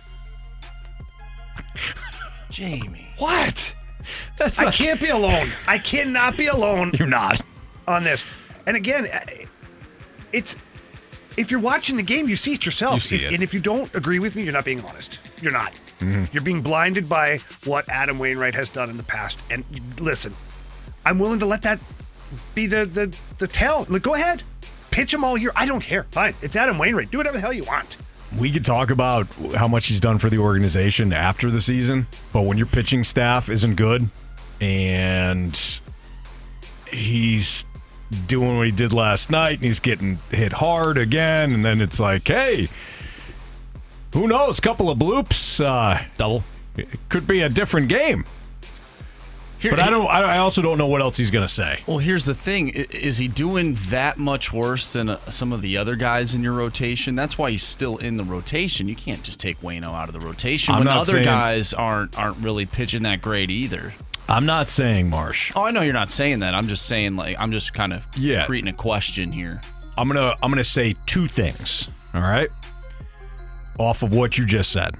Jamie. 2.51 3.07
What? 3.17 3.73
That's 4.37 4.59
I 4.59 4.65
not- 4.65 4.73
can't 4.73 4.99
be 4.99 5.07
alone. 5.07 5.49
I 5.65 5.77
cannot 5.77 6.35
be 6.35 6.47
alone. 6.47 6.91
You're 6.99 7.07
not. 7.07 7.41
on 7.87 8.03
this. 8.03 8.25
And 8.67 8.75
again, 8.75 9.07
it's 10.33 10.57
if 11.37 11.49
you're 11.51 11.59
watching 11.61 11.95
the 11.95 12.03
game, 12.03 12.27
you 12.27 12.35
see 12.35 12.51
it 12.53 12.65
yourself. 12.65 12.95
You 12.95 12.99
see 12.99 13.15
If- 13.15 13.21
it. 13.23 13.33
And 13.35 13.41
if 13.43 13.53
you 13.53 13.61
don't 13.61 13.93
agree 13.95 14.19
with 14.19 14.35
me, 14.35 14.43
you're 14.43 14.51
not 14.53 14.65
being 14.65 14.83
honest. 14.83 15.19
You're 15.41 15.53
not. 15.53 15.71
Mm-hmm. 15.99 16.25
You're 16.31 16.43
being 16.43 16.61
blinded 16.61 17.09
by 17.09 17.39
what 17.65 17.89
Adam 17.89 18.19
Wainwright 18.19 18.55
has 18.55 18.69
done 18.69 18.89
in 18.89 18.97
the 18.97 19.03
past. 19.03 19.39
And 19.49 19.63
listen, 19.99 20.33
I'm 21.05 21.19
willing 21.19 21.39
to 21.39 21.45
let 21.45 21.61
that 21.63 21.79
be 22.55 22.67
the 22.67 22.85
the 22.85 23.15
the 23.37 23.47
tell. 23.47 23.85
Like, 23.89 24.01
go 24.01 24.13
ahead, 24.13 24.43
pitch 24.91 25.13
him 25.13 25.23
all 25.23 25.37
year. 25.37 25.51
I 25.55 25.65
don't 25.65 25.81
care. 25.81 26.03
Fine, 26.03 26.35
it's 26.41 26.55
Adam 26.55 26.77
Wainwright. 26.77 27.11
Do 27.11 27.17
whatever 27.17 27.37
the 27.37 27.41
hell 27.41 27.53
you 27.53 27.63
want. 27.63 27.97
We 28.37 28.51
could 28.51 28.63
talk 28.63 28.91
about 28.91 29.25
how 29.55 29.67
much 29.67 29.87
he's 29.87 29.99
done 29.99 30.19
for 30.19 30.29
the 30.29 30.37
organization 30.37 31.11
after 31.13 31.49
the 31.49 31.59
season, 31.59 32.05
but 32.31 32.41
when 32.41 32.57
your 32.57 32.67
pitching 32.67 33.03
staff 33.03 33.49
isn't 33.49 33.75
good 33.75 34.05
and 34.61 35.59
he's 36.91 37.65
doing 38.27 38.57
what 38.57 38.67
he 38.67 38.71
did 38.71 38.93
last 38.93 39.31
night 39.31 39.55
and 39.55 39.63
he's 39.63 39.79
getting 39.79 40.19
hit 40.29 40.53
hard 40.53 40.97
again, 40.99 41.53
and 41.53 41.65
then 41.65 41.81
it's 41.81 41.99
like, 41.99 42.27
hey, 42.27 42.67
who 44.13 44.27
knows? 44.27 44.59
Couple 44.59 44.89
of 44.89 44.97
bloops, 44.97 45.63
uh, 45.63 46.03
double. 46.17 46.43
It 46.77 46.87
could 47.09 47.27
be 47.27 47.41
a 47.41 47.49
different 47.49 47.89
game. 47.89 48.25
Here- 49.59 49.71
But 49.71 49.81
I 49.81 49.89
don't. 49.89 50.07
I 50.07 50.37
also 50.37 50.61
don't 50.61 50.77
know 50.77 50.87
what 50.87 51.01
else 51.01 51.17
he's 51.17 51.31
gonna 51.31 51.47
say. 51.49 51.81
Well, 51.85 51.97
here's 51.97 52.23
the 52.23 52.33
thing: 52.33 52.69
is 52.69 53.17
he 53.17 53.27
doing 53.27 53.77
that 53.89 54.17
much 54.17 54.53
worse 54.53 54.93
than 54.93 55.09
uh, 55.09 55.17
some 55.29 55.51
of 55.51 55.61
the 55.61 55.75
other 55.75 55.97
guys 55.97 56.33
in 56.33 56.41
your 56.43 56.53
rotation? 56.53 57.13
That's 57.15 57.37
why 57.37 57.51
he's 57.51 57.63
still 57.63 57.97
in 57.97 58.15
the 58.15 58.23
rotation. 58.23 58.87
You 58.87 58.95
can't 58.95 59.21
just 59.21 59.37
take 59.37 59.59
Waino 59.59 59.93
out 59.93 60.07
of 60.07 60.13
the 60.13 60.21
rotation 60.21 60.73
I'm 60.73 60.85
when 60.85 60.87
other 60.87 61.11
saying- 61.11 61.25
guys 61.25 61.73
aren't 61.73 62.17
aren't 62.17 62.37
really 62.37 62.65
pitching 62.65 63.03
that 63.03 63.21
great 63.21 63.49
either. 63.49 63.93
I'm 64.29 64.45
not 64.45 64.69
saying 64.69 65.09
Marsh. 65.09 65.51
Oh, 65.55 65.63
I 65.63 65.71
know 65.71 65.81
you're 65.81 65.91
not 65.91 66.09
saying 66.11 66.39
that. 66.39 66.55
I'm 66.55 66.69
just 66.69 66.85
saying 66.85 67.17
like 67.17 67.35
I'm 67.37 67.51
just 67.51 67.73
kind 67.73 67.91
of 67.91 68.03
Yeah. 68.15 68.45
creating 68.45 68.69
a 68.69 68.73
question 68.73 69.33
here. 69.33 69.59
I'm 69.97 70.07
gonna 70.07 70.35
I'm 70.41 70.51
gonna 70.51 70.63
say 70.63 70.95
two 71.05 71.27
things. 71.27 71.89
All 72.13 72.21
right, 72.21 72.49
off 73.79 74.03
of 74.03 74.13
what 74.13 74.37
you 74.37 74.45
just 74.45 74.71
said. 74.71 74.95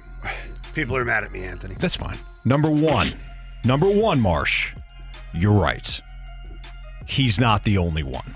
People 0.74 0.96
are 0.96 1.04
mad 1.04 1.22
at 1.22 1.30
me, 1.30 1.44
Anthony. 1.44 1.76
That's 1.78 1.96
fine. 1.96 2.18
Number 2.44 2.70
one, 2.70 3.08
number 3.64 3.88
one, 3.88 4.20
Marsh, 4.20 4.74
you're 5.32 5.52
right. 5.52 6.00
He's 7.06 7.38
not 7.38 7.62
the 7.62 7.78
only 7.78 8.02
one. 8.02 8.34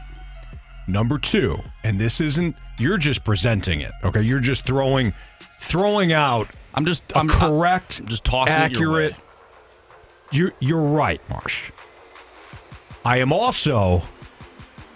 Number 0.87 1.19
two, 1.19 1.59
and 1.83 1.99
this 1.99 2.21
isn't. 2.21 2.57
You're 2.79 2.99
just 2.99 3.25
presenting 3.25 3.81
it. 3.81 3.93
Okay, 4.05 4.23
you're 4.23 4.41
just 4.41 4.67
throwing, 4.67 5.13
throwing 5.61 6.13
out 6.13 6.49
I'm 6.75 6.85
just 6.85 7.11
a 7.13 7.19
I'm 7.19 7.29
correct, 7.29 8.01
I'm 8.01 8.09
just 8.09 8.25
tossing 8.25 8.57
accurate. 8.57 9.15
You're 10.33 10.53
you're 10.59 10.83
right, 10.83 11.21
Marsh. 11.31 11.71
I 13.05 13.19
am 13.19 13.33
also 13.33 14.03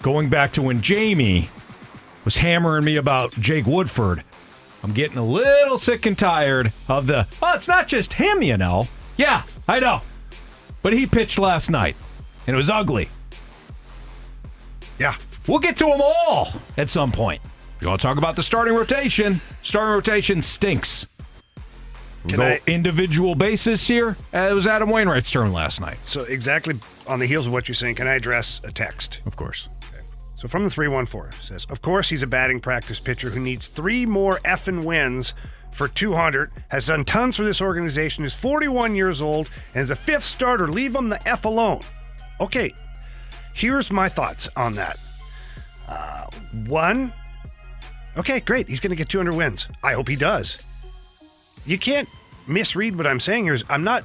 going 0.02 0.28
back 0.28 0.52
to 0.52 0.62
when 0.62 0.83
Jamie 0.83 1.49
was 2.25 2.37
hammering 2.37 2.85
me 2.85 2.97
about 2.97 3.33
Jake 3.33 3.67
Woodford. 3.67 4.25
I'm 4.82 4.92
getting 4.92 5.18
a 5.18 5.25
little 5.25 5.76
sick 5.78 6.06
and 6.06 6.16
tired 6.16 6.73
of 6.88 7.06
the. 7.06 7.26
Oh, 7.42 7.54
it's 7.54 7.68
not 7.68 7.88
just 7.88 8.14
him, 8.14 8.42
you 8.42 8.56
know. 8.56 8.87
Yeah, 9.16 9.42
I 9.66 9.80
know, 9.80 10.02
but 10.82 10.92
he 10.92 11.06
pitched 11.06 11.38
last 11.38 11.68
night, 11.70 11.97
and 12.47 12.54
it 12.54 12.56
was 12.56 12.70
ugly. 12.70 13.08
Yeah. 14.99 15.16
We'll 15.47 15.58
get 15.61 15.76
to 15.78 15.87
them 15.87 16.00
all 16.00 16.49
at 16.76 16.90
some 16.90 17.11
point. 17.11 17.40
You 17.80 17.88
want 17.88 18.00
to 18.00 18.06
talk 18.06 18.18
about 18.18 18.37
the 18.37 18.42
starting 18.42 18.75
rotation? 18.75 19.40
Starting 19.62 19.94
rotation 19.94 20.42
stinks. 20.42 21.06
Can 22.26 22.37
go 22.37 22.42
I- 22.44 22.61
individual 22.66 23.35
basis 23.35 23.87
here. 23.87 24.16
Uh, 24.35 24.49
it 24.50 24.52
was 24.52 24.66
Adam 24.66 24.90
Wainwright's 24.90 25.30
turn 25.30 25.52
last 25.52 25.80
night. 25.80 25.97
So 26.04 26.23
exactly 26.25 26.75
on 27.06 27.18
the 27.20 27.26
heels 27.26 27.47
of 27.47 27.52
what 27.52 27.68
you're 27.68 27.75
saying, 27.76 27.94
can 27.94 28.06
I 28.06 28.14
address 28.14 28.61
a 28.64 28.73
text? 28.73 29.20
Of 29.25 29.37
course. 29.37 29.68
So 30.38 30.47
from 30.47 30.64
the 30.64 30.71
314 30.71 31.40
says, 31.42 31.66
Of 31.68 31.83
course, 31.83 32.09
he's 32.09 32.23
a 32.23 32.26
batting 32.26 32.61
practice 32.61 33.00
pitcher 33.00 33.28
who 33.28 33.40
needs 33.40 33.68
three 33.68 34.07
more 34.07 34.40
effing 34.45 34.85
wins 34.85 35.35
for 35.73 35.88
200, 35.88 36.50
has 36.68 36.87
done 36.87 37.04
tons 37.04 37.37
for 37.37 37.45
this 37.45 37.61
organization, 37.61 38.25
is 38.25 38.33
41 38.33 38.95
years 38.95 39.21
old, 39.21 39.50
and 39.75 39.83
is 39.83 39.90
a 39.90 39.97
fifth 39.97 40.25
starter. 40.25 40.68
Leave 40.68 40.95
him 40.95 41.09
the 41.09 41.28
F 41.28 41.45
alone. 41.45 41.83
Okay, 42.40 42.73
here's 43.52 43.90
my 43.90 44.09
thoughts 44.09 44.49
on 44.57 44.75
that. 44.76 44.99
Uh, 45.88 46.26
one, 46.66 47.12
Okay, 48.18 48.40
great. 48.40 48.68
He's 48.68 48.80
going 48.80 48.90
to 48.90 48.97
get 48.97 49.09
200 49.09 49.33
wins. 49.33 49.68
I 49.85 49.92
hope 49.92 50.09
he 50.09 50.16
does. 50.16 50.61
You 51.64 51.78
can't 51.78 52.09
misread 52.49 52.97
what 52.97 53.07
I'm 53.07 53.21
saying 53.21 53.45
here. 53.45 53.54
Is 53.54 53.64
I'm 53.68 53.85
not 53.85 54.02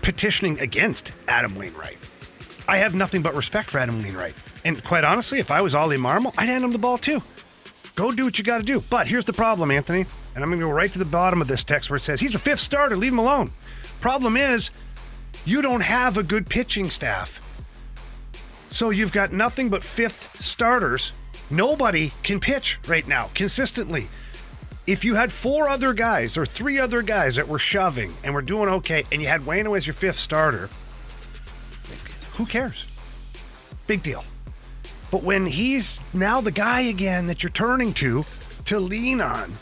petitioning 0.00 0.58
against 0.58 1.12
Adam 1.28 1.54
Wainwright. 1.54 1.98
I 2.66 2.78
have 2.78 2.94
nothing 2.94 3.20
but 3.20 3.34
respect 3.34 3.68
for 3.68 3.78
Adam 3.78 4.02
Wainwright. 4.02 4.34
And 4.64 4.82
quite 4.84 5.04
honestly, 5.04 5.38
if 5.38 5.50
I 5.50 5.60
was 5.60 5.74
Ollie 5.74 5.96
Marmol, 5.96 6.34
I'd 6.36 6.48
hand 6.48 6.64
him 6.64 6.72
the 6.72 6.78
ball 6.78 6.98
too. 6.98 7.22
Go 7.94 8.12
do 8.12 8.24
what 8.24 8.38
you 8.38 8.44
got 8.44 8.58
to 8.58 8.64
do. 8.64 8.82
But 8.90 9.08
here's 9.08 9.24
the 9.24 9.32
problem, 9.32 9.70
Anthony. 9.70 10.06
And 10.34 10.44
I'm 10.44 10.50
going 10.50 10.60
to 10.60 10.66
go 10.66 10.72
right 10.72 10.92
to 10.92 10.98
the 10.98 11.04
bottom 11.04 11.40
of 11.40 11.48
this 11.48 11.64
text 11.64 11.90
where 11.90 11.96
it 11.96 12.02
says, 12.02 12.20
he's 12.20 12.32
the 12.32 12.38
fifth 12.38 12.60
starter, 12.60 12.96
leave 12.96 13.12
him 13.12 13.18
alone. 13.18 13.50
Problem 14.00 14.36
is, 14.36 14.70
you 15.44 15.60
don't 15.62 15.82
have 15.82 16.16
a 16.16 16.22
good 16.22 16.48
pitching 16.48 16.90
staff. 16.90 17.38
So 18.70 18.90
you've 18.90 19.12
got 19.12 19.32
nothing 19.32 19.68
but 19.68 19.82
fifth 19.82 20.40
starters. 20.40 21.12
Nobody 21.50 22.12
can 22.22 22.38
pitch 22.38 22.78
right 22.86 23.06
now 23.06 23.28
consistently. 23.34 24.06
If 24.86 25.04
you 25.04 25.14
had 25.14 25.32
four 25.32 25.68
other 25.68 25.92
guys 25.92 26.36
or 26.36 26.46
three 26.46 26.78
other 26.78 27.02
guys 27.02 27.36
that 27.36 27.48
were 27.48 27.58
shoving 27.58 28.12
and 28.22 28.32
were 28.32 28.42
doing 28.42 28.68
okay, 28.68 29.04
and 29.10 29.20
you 29.20 29.28
had 29.28 29.40
Waino 29.42 29.76
as 29.76 29.86
your 29.86 29.94
fifth 29.94 30.18
starter, 30.18 30.68
who 32.34 32.46
cares? 32.46 32.86
Big 33.86 34.02
deal. 34.02 34.24
But 35.10 35.22
when 35.22 35.46
he's 35.46 36.00
now 36.14 36.40
the 36.40 36.52
guy 36.52 36.82
again 36.82 37.26
that 37.26 37.42
you're 37.42 37.50
turning 37.50 37.92
to, 37.94 38.24
to 38.66 38.78
lean 38.78 39.20
on, 39.20 39.52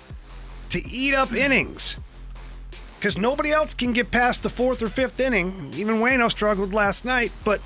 to 0.71 0.87
eat 0.87 1.15
up 1.15 1.33
innings, 1.33 1.97
because 2.99 3.17
nobody 3.17 3.53
else 3.53 3.75
can 3.75 3.93
get 3.93 4.11
past 4.11 4.43
the 4.43 4.51
fourth 4.51 4.83
or 4.83 4.89
fifth 4.89 5.21
inning. 5.21 5.73
Even 5.75 5.97
Waino 5.97 6.31
struggled 6.31 6.75
last 6.75 7.05
night, 7.05 7.33
but 7.45 7.61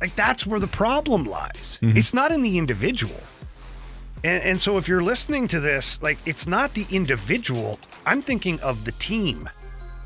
like 0.00 0.14
that's 0.14 0.46
where 0.46 0.60
the 0.60 0.68
problem 0.68 1.24
lies. 1.24 1.78
Mm-hmm. 1.82 1.98
It's 1.98 2.14
not 2.14 2.30
in 2.30 2.42
the 2.42 2.56
individual. 2.56 3.20
And, 4.22 4.42
and 4.42 4.60
so 4.60 4.78
if 4.78 4.86
you're 4.86 5.02
listening 5.02 5.48
to 5.48 5.60
this, 5.60 6.00
like 6.02 6.18
it's 6.26 6.46
not 6.46 6.74
the 6.74 6.86
individual. 6.90 7.78
I'm 8.06 8.22
thinking 8.22 8.60
of 8.60 8.84
the 8.84 8.92
team. 8.92 9.48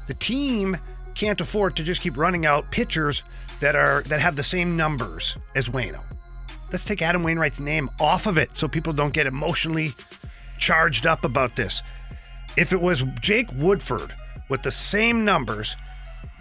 The 0.06 0.14
team 0.14 0.76
can't 1.14 1.40
afford 1.40 1.76
to 1.76 1.82
just 1.82 2.00
keep 2.00 2.16
running 2.16 2.46
out 2.46 2.70
pitchers 2.70 3.22
that 3.60 3.76
are 3.76 4.02
that 4.02 4.20
have 4.20 4.36
the 4.36 4.42
same 4.42 4.76
numbers 4.76 5.36
as 5.54 5.68
Waino. 5.68 6.00
Let's 6.74 6.84
take 6.84 7.02
Adam 7.02 7.22
Wainwright's 7.22 7.60
name 7.60 7.88
off 8.00 8.26
of 8.26 8.36
it 8.36 8.56
so 8.56 8.66
people 8.66 8.92
don't 8.92 9.14
get 9.14 9.28
emotionally 9.28 9.94
charged 10.58 11.06
up 11.06 11.24
about 11.24 11.54
this. 11.54 11.84
If 12.56 12.72
it 12.72 12.80
was 12.80 13.04
Jake 13.20 13.46
Woodford 13.54 14.12
with 14.48 14.64
the 14.64 14.72
same 14.72 15.24
numbers, 15.24 15.76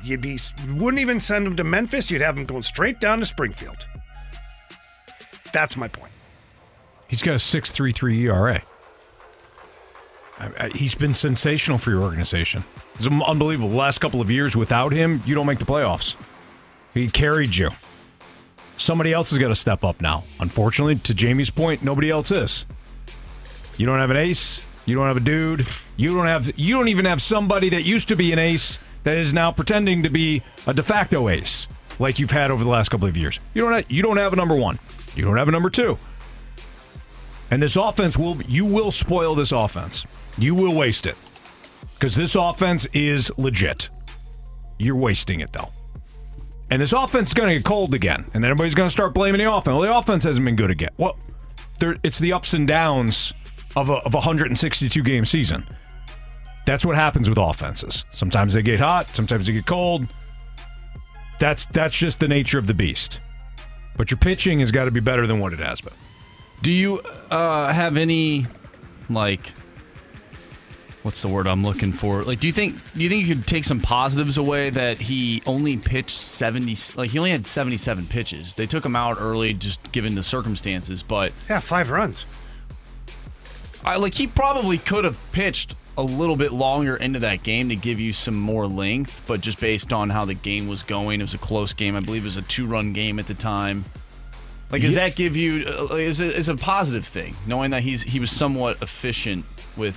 you'd 0.04 0.24
be 0.24 0.40
you 0.66 0.75
wouldn't 0.75 1.00
even 1.02 1.20
send 1.20 1.46
him 1.46 1.56
to 1.58 1.63
Memphis. 1.63 2.10
You'd 2.10 2.24
have 2.24 2.36
him 2.36 2.46
going 2.46 2.63
straight 2.63 3.00
down 3.00 3.20
to 3.20 3.28
Springfield. 3.28 3.86
That's 5.54 5.78
my 5.78 5.88
point. 5.88 6.12
He's 7.08 7.22
got 7.22 7.34
a 7.34 7.36
6.33 7.36 8.22
ERA. 8.22 8.63
He's 10.74 10.96
been 10.96 11.13
sensational 11.13 11.78
for 11.78 11.92
your 11.92 12.02
organization. 12.02 12.63
It's 12.96 13.06
unbelievable. 13.08 13.70
The 13.70 13.75
last 13.75 14.00
couple 14.00 14.20
of 14.20 14.32
years, 14.32 14.58
without 14.58 14.94
him, 14.94 15.22
you 15.28 15.36
don't 15.36 15.46
make 15.46 15.60
the 15.60 15.66
playoffs. 15.66 16.16
He 16.96 17.08
carried 17.08 17.56
you. 17.56 17.70
Somebody 18.84 19.13
else 19.13 19.30
has 19.30 19.40
got 19.40 19.48
to 19.48 19.56
step 19.56 19.86
up 19.86 20.02
now. 20.02 20.25
Unfortunately, 20.42 20.98
to 20.98 21.13
Jamie's 21.13 21.50
point, 21.50 21.84
nobody 21.84 22.10
else 22.10 22.32
is. 22.32 22.66
You 23.78 23.86
don't 23.86 24.00
have 24.00 24.10
an 24.10 24.18
ace. 24.18 24.62
You 24.86 24.94
don't 24.94 25.08
have 25.08 25.16
a 25.16 25.22
dude. 25.22 25.66
You 25.96 26.13
don't 26.13 26.25
have. 26.25 26.52
You 26.60 26.75
don't 26.75 26.90
even 26.90 27.06
have 27.06 27.22
somebody 27.22 27.70
that 27.70 27.84
used 27.84 28.10
to 28.10 28.18
be 28.18 28.34
an 28.34 28.40
ace 28.40 28.80
that 29.04 29.16
is 29.16 29.34
now 29.34 29.54
pretending 29.54 30.04
to 30.04 30.10
be 30.10 30.42
a 30.68 30.74
de 30.74 30.84
facto 30.84 31.30
ace, 31.30 31.70
like 31.98 32.20
you've 32.20 32.32
had 32.32 32.52
over 32.52 32.62
the 32.62 32.70
last 32.70 32.90
couple 32.90 33.08
of 33.08 33.16
years. 33.16 33.40
You 33.54 33.62
don't. 33.62 33.72
Have, 33.72 33.90
you 33.90 34.04
don't 34.04 34.18
have 34.18 34.34
a 34.34 34.36
number 34.36 34.56
one. 34.56 34.78
You 35.16 35.24
don't 35.24 35.38
have 35.38 35.48
a 35.48 35.52
number 35.52 35.70
two. 35.70 35.98
And 37.52 37.63
this 37.63 37.78
offense 37.78 38.18
will 38.18 38.42
you 38.42 38.66
will 38.66 38.92
spoil 38.92 39.34
this 39.34 39.54
offense. 39.54 40.06
You 40.38 40.56
will 40.56 40.75
waste 40.75 41.06
it. 41.06 41.16
Because 41.94 42.18
this 42.18 42.36
offense 42.36 42.86
is 42.92 43.32
legit. 43.38 43.90
You're 44.78 44.98
wasting 44.98 45.40
it 45.40 45.54
though. 45.54 45.70
And 46.74 46.82
this 46.82 46.92
offense 46.92 47.30
is 47.30 47.34
going 47.36 47.50
to 47.50 47.56
get 47.58 47.65
cold 47.65 47.94
again. 47.94 48.25
And 48.34 48.44
then 48.44 48.50
everybody's 48.50 48.74
going 48.74 48.88
to 48.88 48.92
start 48.92 49.13
blaming 49.13 49.38
the 49.38 49.48
offense. 49.48 49.75
Well, 49.75 49.84
the 49.84 49.96
offense 49.96 50.24
hasn't 50.24 50.44
been 50.44 50.56
good 50.56 50.72
again. 50.72 50.89
Well, 50.98 51.20
there, 51.80 51.98
it's 52.01 52.18
the 52.18 52.34
ups 52.34 52.56
and 52.56 52.68
downs 52.68 53.32
of 53.75 53.92
a, 53.92 53.98
of 53.98 54.15
a 54.15 54.18
162 54.18 55.03
game 55.03 55.24
season. 55.24 55.68
That's 56.65 56.84
what 56.84 56.96
happens 56.96 57.30
with 57.30 57.38
offenses. 57.38 58.06
Sometimes 58.12 58.56
they 58.56 58.63
get 58.63 58.80
hot, 58.80 59.15
sometimes 59.15 59.46
they 59.46 59.53
get 59.53 59.68
cold. 59.68 60.08
That's 61.38 61.68
that's 61.68 61.96
just 61.96 62.20
the 62.20 62.27
nature 62.27 62.58
of 62.58 62.65
the 62.65 62.74
beast. 62.74 63.20
But 63.96 64.10
your 64.10 64.18
pitching 64.18 64.60
has 64.62 64.72
got 64.72 64.86
to 64.86 64.92
be 64.92 65.00
better 65.00 65.27
than 65.27 65.39
what 65.39 65.53
it 65.53 65.60
has 65.60 65.80
been. 65.80 65.94
Do 66.63 66.72
you 66.72 67.01
uh, 67.30 67.72
have 67.72 67.98
any 67.98 68.48
like 69.12 69.53
what's 71.03 71.22
the 71.22 71.27
word 71.27 71.48
I'm 71.48 71.63
looking 71.63 71.91
for? 71.91 72.24
Like 72.24 72.39
do 72.39 72.48
you 72.48 72.53
think 72.53 72.75
do 72.93 73.03
you 73.03 73.10
think 73.10 73.27
you 73.27 73.36
could 73.36 73.45
take 73.45 73.63
some 73.63 73.79
positives 73.79 74.38
away 74.38 74.69
that 74.72 74.98
he 74.98 75.43
only 75.45 75.77
pitched 75.77 76.17
70 76.17 76.75
like 76.95 77.12
he 77.12 77.19
only 77.19 77.31
had 77.31 77.45
77 77.45 78.07
pitches. 78.07 78.55
They 78.55 78.65
took 78.65 78.86
him 78.86 78.95
out 78.95 79.17
early 79.19 79.53
just 79.53 79.91
given 79.91 80.15
the 80.15 80.24
circumstances, 80.24 81.03
but 81.03 81.31
Yeah, 81.50 81.60
five 81.60 81.89
runs. 81.89 82.25
I 83.86 83.98
like 83.98 84.13
he 84.13 84.27
probably 84.27 84.77
could 84.77 85.03
have 85.03 85.19
pitched 85.33 85.75
a 85.98 86.03
little 86.03 86.36
bit 86.36 86.51
longer 86.51 86.95
into 86.95 87.19
that 87.19 87.43
game 87.43 87.69
to 87.69 87.75
give 87.75 88.00
you 88.00 88.13
some 88.13 88.36
more 88.36 88.65
length, 88.65 89.24
but 89.27 89.41
just 89.41 89.60
based 89.60 89.93
on 89.93 90.10
how 90.10 90.25
the 90.25 90.33
game 90.33 90.67
was 90.67 90.81
going, 90.81 91.19
it 91.19 91.24
was 91.24 91.33
a 91.33 91.39
close 91.39 91.74
game. 91.74 91.95
I 91.95 92.00
believe 92.00 92.24
it 92.24 92.25
was 92.25 92.38
a 92.38 92.41
two-run 92.41 92.93
game 92.93 93.19
at 93.19 93.27
the 93.27 93.33
time. 93.36 93.86
Like, 94.72 94.81
does 94.81 94.95
that 94.95 95.15
give 95.15 95.38
you 95.38 95.65
uh, 95.67 95.93
is 95.95 96.19
a, 96.19 96.25
is 96.25 96.50
a 96.50 96.55
positive 96.55 97.05
thing 97.05 97.36
knowing 97.45 97.69
that 97.72 97.83
he's 97.83 98.01
he 98.01 98.19
was 98.19 98.31
somewhat 98.31 98.81
efficient 98.81 99.45
with 99.77 99.95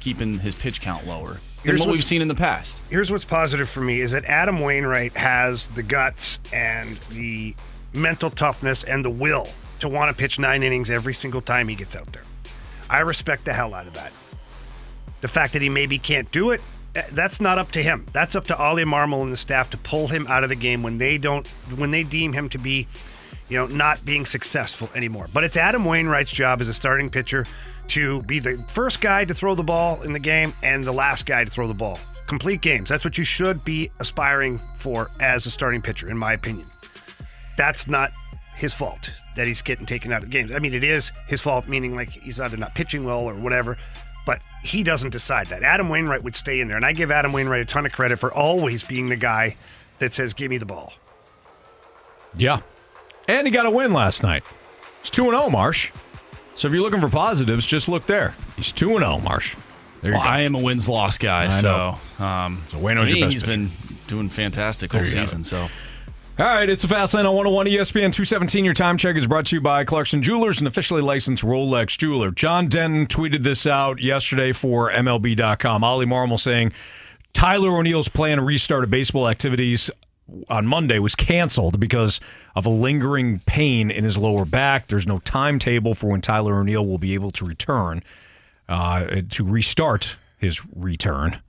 keeping 0.00 0.38
his 0.38 0.54
pitch 0.54 0.80
count 0.80 1.06
lower 1.06 1.34
than 1.34 1.40
Here's 1.62 1.80
what 1.80 1.90
we've 1.90 2.04
seen 2.04 2.22
in 2.22 2.28
the 2.28 2.34
past? 2.34 2.78
Here's 2.88 3.10
what's 3.10 3.24
positive 3.24 3.68
for 3.68 3.80
me 3.80 4.00
is 4.00 4.12
that 4.12 4.24
Adam 4.24 4.60
Wainwright 4.60 5.16
has 5.16 5.68
the 5.68 5.82
guts 5.82 6.38
and 6.52 6.96
the 7.10 7.54
mental 7.92 8.30
toughness 8.30 8.84
and 8.84 9.04
the 9.04 9.10
will 9.10 9.48
to 9.80 9.88
want 9.88 10.14
to 10.14 10.18
pitch 10.18 10.38
nine 10.38 10.62
innings 10.62 10.90
every 10.90 11.14
single 11.14 11.40
time 11.40 11.68
he 11.68 11.74
gets 11.74 11.96
out 11.96 12.12
there. 12.12 12.22
I 12.88 13.00
respect 13.00 13.44
the 13.44 13.52
hell 13.52 13.74
out 13.74 13.86
of 13.86 13.94
that. 13.94 14.12
The 15.20 15.28
fact 15.28 15.52
that 15.52 15.62
he 15.62 15.68
maybe 15.68 15.98
can't 15.98 16.30
do 16.32 16.50
it, 16.50 16.60
eh, 16.94 17.02
that's 17.12 17.40
not 17.40 17.58
up 17.58 17.70
to 17.72 17.82
him. 17.82 18.06
That's 18.12 18.34
up 18.34 18.46
to 18.46 18.56
Ollie 18.56 18.84
Marmol 18.84 19.22
and 19.22 19.32
the 19.32 19.36
staff 19.36 19.70
to 19.70 19.76
pull 19.76 20.08
him 20.08 20.26
out 20.28 20.42
of 20.42 20.48
the 20.48 20.56
game 20.56 20.82
when 20.82 20.98
they 20.98 21.18
don't 21.18 21.46
when 21.76 21.90
they 21.90 22.02
deem 22.02 22.32
him 22.32 22.48
to 22.50 22.58
be, 22.58 22.88
you 23.48 23.58
know, 23.58 23.66
not 23.66 24.04
being 24.04 24.24
successful 24.24 24.88
anymore. 24.94 25.28
But 25.32 25.44
it's 25.44 25.56
Adam 25.56 25.84
Wainwright's 25.84 26.32
job 26.32 26.60
as 26.60 26.68
a 26.68 26.74
starting 26.74 27.10
pitcher 27.10 27.46
to 27.88 28.22
be 28.22 28.38
the 28.38 28.62
first 28.68 29.00
guy 29.00 29.24
to 29.24 29.34
throw 29.34 29.54
the 29.54 29.62
ball 29.62 30.02
in 30.02 30.12
the 30.12 30.18
game 30.18 30.54
and 30.62 30.84
the 30.84 30.92
last 30.92 31.26
guy 31.26 31.44
to 31.44 31.50
throw 31.50 31.66
the 31.66 31.74
ball. 31.74 31.98
Complete 32.26 32.60
games. 32.60 32.88
That's 32.88 33.04
what 33.04 33.18
you 33.18 33.24
should 33.24 33.64
be 33.64 33.90
aspiring 33.98 34.60
for 34.76 35.10
as 35.20 35.46
a 35.46 35.50
starting 35.50 35.82
pitcher, 35.82 36.08
in 36.08 36.16
my 36.16 36.32
opinion. 36.32 36.66
That's 37.56 37.88
not 37.88 38.12
his 38.54 38.72
fault 38.72 39.10
that 39.36 39.46
he's 39.46 39.62
getting 39.62 39.86
taken 39.86 40.12
out 40.12 40.22
of 40.22 40.30
games. 40.30 40.52
I 40.52 40.58
mean, 40.58 40.74
it 40.74 40.84
is 40.84 41.12
his 41.26 41.40
fault, 41.40 41.66
meaning 41.66 41.94
like 41.94 42.10
he's 42.10 42.38
either 42.38 42.56
not 42.56 42.74
pitching 42.74 43.04
well 43.04 43.20
or 43.20 43.34
whatever, 43.34 43.76
but 44.26 44.40
he 44.62 44.82
doesn't 44.82 45.10
decide 45.10 45.48
that. 45.48 45.62
Adam 45.62 45.88
Wainwright 45.88 46.22
would 46.22 46.36
stay 46.36 46.60
in 46.60 46.68
there, 46.68 46.76
and 46.76 46.84
I 46.84 46.92
give 46.92 47.10
Adam 47.10 47.32
Wainwright 47.32 47.62
a 47.62 47.64
ton 47.64 47.86
of 47.86 47.92
credit 47.92 48.18
for 48.18 48.32
always 48.32 48.84
being 48.84 49.08
the 49.08 49.16
guy 49.16 49.56
that 49.98 50.12
says, 50.12 50.34
"Give 50.34 50.50
me 50.50 50.58
the 50.58 50.66
ball." 50.66 50.92
Yeah. 52.36 52.60
And 53.28 53.46
he 53.46 53.50
got 53.50 53.66
a 53.66 53.70
win 53.70 53.92
last 53.92 54.22
night. 54.22 54.44
It's 55.00 55.10
2 55.10 55.24
0, 55.24 55.48
Marsh. 55.48 55.90
So 56.60 56.68
if 56.68 56.74
you're 56.74 56.82
looking 56.82 57.00
for 57.00 57.08
positives, 57.08 57.64
just 57.64 57.88
look 57.88 58.04
there. 58.04 58.34
He's 58.54 58.70
2 58.70 58.98
0, 58.98 59.20
Marsh. 59.20 59.56
There 60.02 60.10
you 60.10 60.18
Well, 60.18 60.22
go. 60.22 60.28
I 60.30 60.40
am 60.40 60.54
a 60.54 60.60
wins 60.60 60.90
loss 60.90 61.16
guy, 61.16 61.46
I 61.46 61.48
so 61.48 61.94
um, 62.22 62.60
So 62.68 62.76
Waino's 62.76 63.10
to 63.10 63.16
your 63.16 63.26
best 63.28 63.32
he's 63.32 63.42
pitcher. 63.42 63.52
been 63.56 63.70
doing 64.08 64.28
fantastic 64.28 64.92
all 64.94 65.00
There 65.00 65.08
you 65.08 65.16
have 65.20 65.28
season. 65.30 65.42
So 65.42 65.56
All 66.38 66.44
right, 66.44 66.68
it's 66.68 66.84
a 66.84 66.88
fast 66.88 67.14
lane 67.14 67.24
on 67.24 67.34
101 67.34 67.64
ESPN 67.64 68.12
217. 68.12 68.62
Your 68.66 68.74
time 68.74 68.98
check 68.98 69.16
is 69.16 69.26
brought 69.26 69.46
to 69.46 69.56
you 69.56 69.62
by 69.62 69.84
Clarkson 69.84 70.22
Jewelers, 70.22 70.60
an 70.60 70.66
officially 70.66 71.00
licensed 71.00 71.42
Rolex 71.44 71.96
jeweler. 71.96 72.30
John 72.30 72.68
Denton 72.68 73.06
tweeted 73.06 73.42
this 73.42 73.66
out 73.66 73.98
yesterday 73.98 74.52
for 74.52 74.90
MLB.com. 74.90 75.82
Ollie 75.82 76.04
Marmol 76.04 76.38
saying 76.38 76.74
Tyler 77.32 77.70
O'Neill's 77.74 78.10
plan 78.10 78.36
to 78.36 78.42
restart 78.44 78.84
of 78.84 78.90
baseball 78.90 79.30
activities 79.30 79.90
on 80.50 80.66
Monday 80.66 80.98
was 80.98 81.14
canceled 81.14 81.80
because 81.80 82.20
of 82.54 82.66
a 82.66 82.70
lingering 82.70 83.40
pain 83.46 83.90
in 83.90 84.04
his 84.04 84.18
lower 84.18 84.44
back. 84.44 84.88
There's 84.88 85.06
no 85.06 85.18
timetable 85.20 85.94
for 85.94 86.08
when 86.08 86.20
Tyler 86.20 86.58
O'Neill 86.58 86.84
will 86.86 86.98
be 86.98 87.14
able 87.14 87.30
to 87.32 87.44
return 87.44 88.02
uh, 88.68 89.22
to 89.30 89.44
restart 89.44 90.16
his 90.38 90.62
return, 90.74 91.40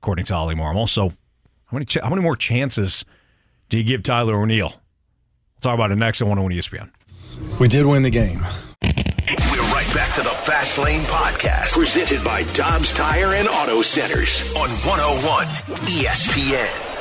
according 0.00 0.24
to 0.26 0.34
Ollie 0.34 0.54
Marmol. 0.54 0.88
So, 0.88 1.08
how 1.08 1.14
many 1.72 1.84
ch- 1.86 1.98
how 2.02 2.10
many 2.10 2.22
more 2.22 2.36
chances 2.36 3.04
do 3.68 3.78
you 3.78 3.84
give 3.84 4.02
Tyler 4.02 4.34
O'Neill? 4.34 4.68
We'll 4.68 5.60
talk 5.60 5.74
about 5.74 5.90
it 5.92 5.96
next 5.96 6.20
on 6.20 6.28
101 6.28 6.52
ESPN. 6.52 6.90
We 7.60 7.68
did 7.68 7.86
win 7.86 8.02
the 8.02 8.10
game. 8.10 8.40
We're 8.82 9.62
right 9.72 9.90
back 9.94 10.12
to 10.16 10.22
the 10.22 10.30
Fast 10.44 10.78
Lane 10.78 11.02
Podcast, 11.02 11.72
presented 11.72 12.22
by 12.24 12.42
Dobbs 12.54 12.92
Tire 12.92 13.34
and 13.34 13.48
Auto 13.48 13.80
Centers 13.80 14.54
on 14.56 14.68
101 14.68 15.46
ESPN. 15.86 16.91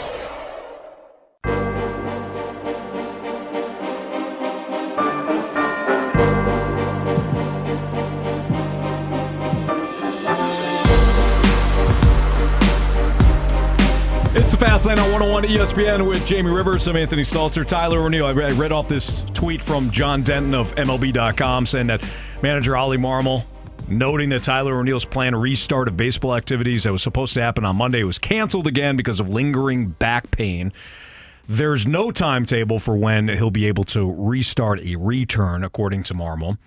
It's 14.52 14.60
the 14.60 14.66
Fast 14.66 14.86
Lane 14.86 15.00
on 15.00 15.10
101 15.14 15.44
ESPN 15.46 16.06
with 16.06 16.26
Jamie 16.26 16.52
Rivers. 16.52 16.86
I'm 16.90 16.98
Anthony 16.98 17.22
Stalter. 17.22 17.66
Tyler 17.66 18.00
O'Neill. 18.00 18.26
I 18.26 18.34
read, 18.34 18.74
off 18.74 18.90
this 18.90 19.24
tweet 19.34 19.62
from 19.62 19.90
John 19.92 20.24
Denton 20.24 20.54
of 20.54 20.76
MLB.com 20.76 21.66
saying 21.66 21.88
that 21.88 22.04
manager 22.42 22.76
Ollie 22.76 22.98
Marmol 22.98 23.46
noting 23.88 24.28
that 24.28 24.44
Tyler 24.44 24.78
O'Neill's 24.78 25.06
planned 25.06 25.42
restart 25.42 25.88
of 25.88 25.96
baseball 25.96 26.36
activities 26.36 26.84
that 26.84 26.92
was 26.92 27.02
supposed 27.02 27.34
to 27.36 27.42
happen 27.42 27.64
on 27.64 27.78
Monday 27.78 28.04
was 28.04 28.20
canceled 28.20 28.68
again 28.68 28.98
because 28.98 29.22
of 29.22 29.30
lingering 29.30 29.92
back 29.92 30.32
pain. 30.32 30.74
There's 31.48 31.88
no 31.88 32.12
timetable 32.12 32.80
for 32.80 32.98
when 32.98 33.30
he'll 33.30 33.52
be 33.52 33.68
able 33.68 33.86
to 33.86 34.14
restart 34.18 34.82
a 34.82 34.98
return, 34.98 35.64
according 35.64 36.04
to 36.04 36.14
Marmol. 36.14 36.58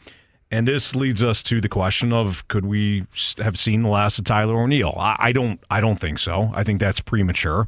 And 0.50 0.68
this 0.68 0.94
leads 0.94 1.24
us 1.24 1.42
to 1.44 1.60
the 1.60 1.68
question 1.68 2.12
of 2.12 2.46
could 2.48 2.64
we 2.64 3.06
have 3.38 3.58
seen 3.58 3.82
the 3.82 3.88
last 3.88 4.18
of 4.18 4.24
Tyler 4.24 4.60
O'Neill? 4.60 4.94
I, 4.96 5.16
I 5.18 5.32
don't. 5.32 5.60
I 5.70 5.80
don't 5.80 5.98
think 5.98 6.18
so. 6.18 6.52
I 6.54 6.62
think 6.62 6.80
that's 6.80 7.00
premature. 7.00 7.66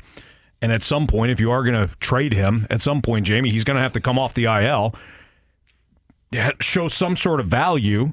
And 0.63 0.73
at 0.73 0.83
some 0.83 1.07
point, 1.07 1.31
if 1.31 1.41
you 1.41 1.51
are 1.51 1.63
going 1.63 1.89
to 1.89 1.95
trade 1.97 2.33
him, 2.33 2.67
at 2.71 2.81
some 2.81 3.03
point, 3.03 3.27
Jamie, 3.27 3.51
he's 3.51 3.65
going 3.65 3.77
to 3.77 3.83
have 3.83 3.93
to 3.93 4.01
come 4.01 4.19
off 4.19 4.35
the 4.35 4.45
IL, 4.45 4.95
show 6.61 6.89
some 6.89 7.17
sort 7.17 7.41
of 7.41 7.47
value 7.47 8.13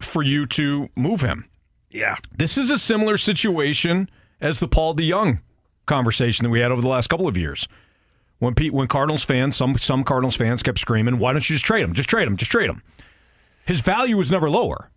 for 0.00 0.22
you 0.22 0.46
to 0.46 0.88
move 0.96 1.22
him. 1.22 1.48
Yeah. 1.90 2.16
This 2.36 2.58
is 2.58 2.70
a 2.70 2.78
similar 2.78 3.16
situation 3.16 4.10
as 4.40 4.60
the 4.60 4.68
Paul 4.68 4.94
DeJong 4.94 5.40
conversation 5.86 6.44
that 6.44 6.50
we 6.50 6.60
had 6.60 6.70
over 6.70 6.82
the 6.82 6.88
last 6.88 7.08
couple 7.08 7.26
of 7.26 7.36
years. 7.36 7.66
When 8.38 8.54
Pete, 8.54 8.72
when 8.72 8.86
Cardinals 8.86 9.24
fans, 9.24 9.56
some 9.56 9.76
some 9.78 10.04
Cardinals 10.04 10.36
fans 10.36 10.62
kept 10.62 10.78
screaming, 10.78 11.18
"Why 11.18 11.32
don't 11.32 11.48
you 11.48 11.54
just 11.54 11.64
trade 11.64 11.82
him? 11.82 11.92
Just 11.94 12.08
trade 12.08 12.28
him. 12.28 12.36
Just 12.36 12.52
trade 12.52 12.70
him." 12.70 12.82
His 13.68 13.82
value 13.82 14.16
was 14.16 14.30
never 14.30 14.48
lower. 14.48 14.90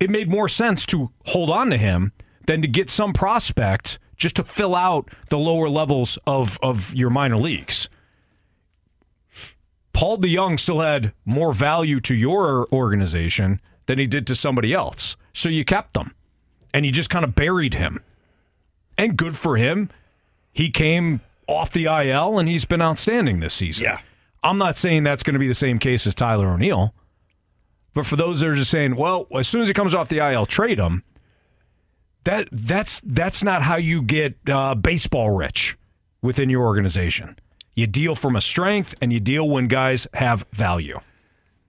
It 0.00 0.08
made 0.08 0.30
more 0.30 0.48
sense 0.48 0.86
to 0.86 1.10
hold 1.26 1.50
on 1.50 1.68
to 1.68 1.76
him 1.76 2.12
than 2.46 2.62
to 2.62 2.68
get 2.68 2.88
some 2.88 3.12
prospect 3.12 3.98
just 4.16 4.36
to 4.36 4.44
fill 4.44 4.74
out 4.74 5.10
the 5.28 5.36
lower 5.36 5.68
levels 5.68 6.18
of 6.26 6.58
of 6.62 6.94
your 6.94 7.10
minor 7.10 7.36
leagues. 7.36 7.90
Paul 9.92 10.16
DeJong 10.16 10.58
still 10.58 10.80
had 10.80 11.12
more 11.26 11.52
value 11.52 12.00
to 12.00 12.14
your 12.14 12.66
organization 12.72 13.60
than 13.84 13.98
he 13.98 14.06
did 14.06 14.26
to 14.28 14.34
somebody 14.34 14.72
else. 14.72 15.14
So 15.34 15.50
you 15.50 15.66
kept 15.66 15.94
him 15.94 16.14
and 16.72 16.86
you 16.86 16.92
just 16.92 17.10
kind 17.10 17.26
of 17.26 17.34
buried 17.34 17.74
him. 17.74 18.02
And 18.96 19.18
good 19.18 19.36
for 19.36 19.58
him. 19.58 19.90
He 20.50 20.70
came 20.70 21.20
off 21.46 21.72
the 21.72 21.84
IL 21.84 22.38
and 22.38 22.48
he's 22.48 22.64
been 22.64 22.80
outstanding 22.80 23.40
this 23.40 23.52
season. 23.52 23.84
Yeah. 23.84 24.00
I'm 24.42 24.56
not 24.56 24.78
saying 24.78 25.02
that's 25.02 25.22
going 25.22 25.34
to 25.34 25.40
be 25.40 25.48
the 25.48 25.52
same 25.52 25.78
case 25.78 26.06
as 26.06 26.14
Tyler 26.14 26.48
O'Neill. 26.48 26.94
But 27.98 28.06
for 28.06 28.14
those 28.14 28.38
that 28.38 28.48
are 28.48 28.54
just 28.54 28.70
saying, 28.70 28.94
well, 28.94 29.26
as 29.34 29.48
soon 29.48 29.60
as 29.60 29.66
he 29.66 29.74
comes 29.74 29.92
off 29.92 30.08
the 30.08 30.18
IL, 30.18 30.46
trade 30.46 30.78
him. 30.78 31.02
That 32.22 32.48
that's 32.52 33.00
that's 33.04 33.42
not 33.42 33.62
how 33.62 33.74
you 33.74 34.02
get 34.02 34.36
uh, 34.48 34.76
baseball 34.76 35.30
rich 35.30 35.76
within 36.22 36.48
your 36.48 36.64
organization. 36.64 37.36
You 37.74 37.88
deal 37.88 38.14
from 38.14 38.36
a 38.36 38.40
strength, 38.40 38.94
and 39.00 39.12
you 39.12 39.18
deal 39.18 39.48
when 39.48 39.66
guys 39.66 40.06
have 40.14 40.44
value. 40.52 41.00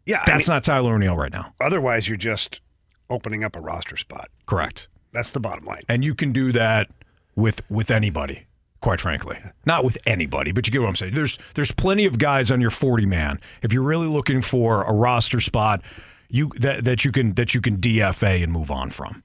Yeah. 0.06 0.20
I 0.22 0.24
That's 0.28 0.48
mean, 0.48 0.58
not 0.58 0.64
Tyler 0.64 0.94
O'Neill 0.94 1.18
right 1.18 1.32
now. 1.32 1.52
Otherwise, 1.60 2.08
you're 2.08 2.16
just 2.16 2.62
opening 3.10 3.44
up 3.44 3.56
a 3.56 3.60
roster 3.60 3.98
spot. 3.98 4.30
Correct. 4.46 4.88
That's 5.12 5.32
the 5.32 5.40
bottom 5.40 5.66
line. 5.66 5.82
And 5.90 6.06
you 6.06 6.14
can 6.14 6.32
do 6.32 6.52
that 6.52 6.92
with 7.36 7.64
with 7.72 7.90
anybody, 7.90 8.46
quite 8.82 9.02
frankly. 9.02 9.40
Not 9.66 9.84
with 9.84 9.98
anybody, 10.06 10.52
but 10.52 10.68
you 10.68 10.72
get 10.72 10.82
what 10.82 10.90
I'm 10.90 10.96
saying. 10.96 11.16
There's 11.16 11.40
there's 11.56 11.72
plenty 11.72 12.06
of 12.06 12.20
guys 12.20 12.52
on 12.52 12.62
your 12.62 12.70
40 12.70 13.08
man. 13.08 13.42
If 13.64 13.74
you're 13.74 13.82
really 13.82 14.06
looking 14.06 14.44
for 14.44 14.84
a 14.84 14.94
roster 14.94 15.42
spot, 15.42 15.82
you 16.30 16.52
that 16.60 16.86
that 16.86 17.04
you 17.04 17.12
can 17.12 17.34
that 17.34 17.54
you 17.54 17.62
can 17.62 17.78
DFA 17.78 18.44
and 18.44 18.52
move 18.52 18.72
on 18.72 18.90
from. 18.92 19.24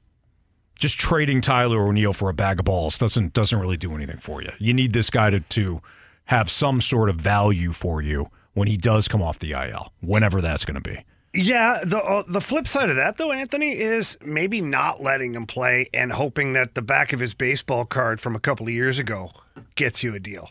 Just 0.78 0.99
trading 0.99 1.40
Tyler 1.40 1.87
O'Neill 1.87 2.12
for 2.12 2.28
a 2.28 2.34
bag 2.34 2.58
of 2.58 2.64
balls 2.64 2.99
doesn't 2.99 3.32
doesn't 3.32 3.58
really 3.58 3.76
do 3.76 3.95
anything 3.95 4.19
for 4.19 4.43
you. 4.43 4.50
You 4.58 4.75
need 4.75 4.93
this 4.93 5.10
guy 5.10 5.30
to 5.30 5.40
to 5.40 5.80
have 6.26 6.50
some 6.50 6.80
sort 6.80 7.10
of 7.10 7.17
value 7.17 7.73
for 7.73 8.00
you 8.02 8.28
when 8.54 8.67
he 8.69 8.76
does 8.76 9.08
come 9.08 9.23
off 9.23 9.38
the 9.38 9.52
IL, 9.52 9.93
whenever 10.00 10.40
that's 10.40 10.64
going 10.64 10.80
to 10.80 10.80
be. 10.80 11.04
Yeah, 11.34 11.80
the 11.84 11.99
uh, 11.99 12.23
the 12.26 12.40
flip 12.40 12.67
side 12.67 12.90
of 12.90 12.97
that 12.97 13.17
though, 13.17 13.32
Anthony, 13.32 13.73
is 13.73 14.17
maybe 14.25 14.60
not 14.60 15.02
letting 15.02 15.34
him 15.34 15.47
play 15.47 15.88
and 15.93 16.12
hoping 16.12 16.52
that 16.54 16.75
the 16.75 16.82
back 16.82 17.12
of 17.12 17.21
his 17.21 17.34
baseball 17.34 17.84
card 17.84 18.21
from 18.21 18.36
a 18.36 18.40
couple 18.40 18.67
of 18.67 18.73
years 18.73 18.99
ago 18.99 19.30
gets 19.75 20.02
you 20.02 20.14
a 20.14 20.21
deal. 20.21 20.50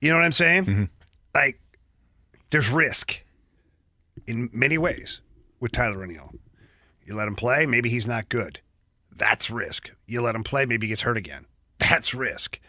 You 0.00 0.10
know 0.10 0.16
what 0.16 0.24
I'm 0.24 0.32
saying? 0.32 0.88
Like, 1.34 1.60
there's 2.50 2.70
risk 2.70 3.20
in 4.28 4.50
many 4.52 4.76
ways 4.78 5.20
with 5.60 5.72
Tyler 5.72 6.02
O'Neill. 6.02 6.30
You 7.04 7.14
let 7.16 7.26
him 7.26 7.34
play, 7.34 7.64
maybe 7.66 7.88
he's 7.88 8.06
not 8.06 8.28
good. 8.28 8.60
That's 9.16 9.50
risk. 9.50 9.90
You 10.06 10.20
let 10.22 10.34
him 10.34 10.44
play, 10.44 10.66
maybe 10.66 10.86
he 10.86 10.90
gets 10.90 11.02
hurt 11.02 11.16
again. 11.16 11.46
That's 11.78 12.12
risk. 12.14 12.60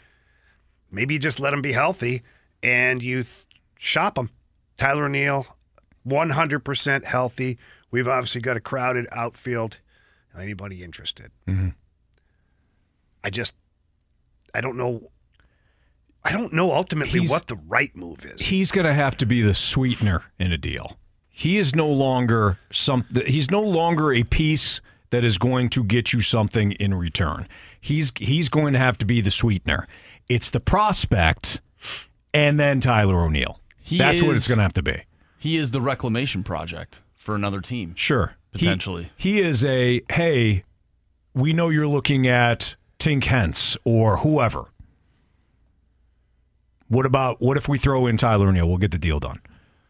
Maybe 0.90 1.16
you 1.16 1.20
just 1.20 1.40
let 1.40 1.54
him 1.54 1.62
be 1.62 1.74
healthy 1.74 2.24
and 2.64 3.04
you 3.04 3.24
th- 3.24 3.46
shop 3.78 4.18
him. 4.18 4.30
Tyler 4.78 5.06
O'Neill, 5.06 5.46
100% 6.08 7.04
healthy. 7.04 7.58
We've 7.92 8.08
obviously 8.08 8.42
got 8.42 8.56
a 8.58 8.62
crowded 8.62 9.08
outfield. 9.12 9.78
Anybody 10.40 10.84
interested? 10.84 11.32
Mm-hmm. 11.48 11.70
I 13.24 13.30
just, 13.30 13.54
I 14.56 14.62
don't 14.62 14.78
know. 14.78 15.12
I 16.24 16.32
don't 16.32 16.54
know 16.54 16.72
ultimately 16.72 17.20
He's- 17.20 17.30
what 17.32 17.48
the 17.48 17.56
right 17.56 17.96
move 17.96 18.26
is. 18.26 18.42
he's 18.42 18.72
going 18.72 18.86
to 18.86 18.94
have 18.94 19.18
to 19.18 19.26
be 19.26 19.42
the 19.42 19.54
sweetener 19.54 20.24
in 20.40 20.52
a 20.54 20.58
deal. 20.58 20.98
He 21.40 21.58
is 21.58 21.74
no 21.74 21.88
longer 21.88 22.60
some. 22.70 23.06
He's 23.26 23.50
no 23.50 23.62
longer 23.62 24.12
a 24.12 24.24
piece 24.24 24.82
that 25.12 25.24
is 25.24 25.38
going 25.38 25.70
to 25.70 25.86
get 25.86 26.12
you 26.12 26.20
something 26.20 26.74
in 26.74 26.94
return. 26.94 27.48
He's 27.80 28.12
he's 28.18 28.50
going 28.50 28.74
to 28.74 28.80
have 28.80 28.98
to 28.98 29.06
be 29.06 29.22
the 29.22 29.32
sweetener. 29.32 29.88
It's 30.28 30.50
the 30.50 30.60
prospect, 30.60 31.62
and 32.34 32.60
then 32.60 32.82
Tyler 32.82 33.24
O'Neill. 33.24 33.62
He 33.82 33.98
That's 33.98 34.22
what 34.22 34.36
it's 34.36 34.50
going 34.50 34.58
to 34.58 34.64
have 34.64 34.74
to 34.74 34.84
be. 34.84 35.04
He 35.38 35.56
is 35.56 35.72
the 35.72 35.80
reclamation 35.80 36.44
project 36.44 37.00
for 37.16 37.36
another 37.36 37.62
team. 37.62 37.94
Sure, 37.96 38.36
He- 38.52 38.60
Potentially. 38.60 39.10
he, 39.16 39.40
is 39.40 39.64
a 39.64 40.02
hey. 40.12 40.66
We 41.34 41.54
know 41.54 41.70
you're 41.70 41.88
looking 41.88 42.28
at 42.28 42.76
Tink 43.00 43.24
Hence 43.24 43.78
or 43.86 44.18
whoever. 44.18 44.66
What 46.90 47.06
about 47.06 47.40
what 47.42 47.56
if 47.56 47.70
we 47.70 47.78
throw 47.78 48.08
in 48.08 48.18
Tyler 48.18 48.50
O'Neill? 48.50 48.68
We'll 48.68 48.78
get 48.78 48.92
the 48.92 48.98
deal 48.98 49.22
done. 49.22 49.40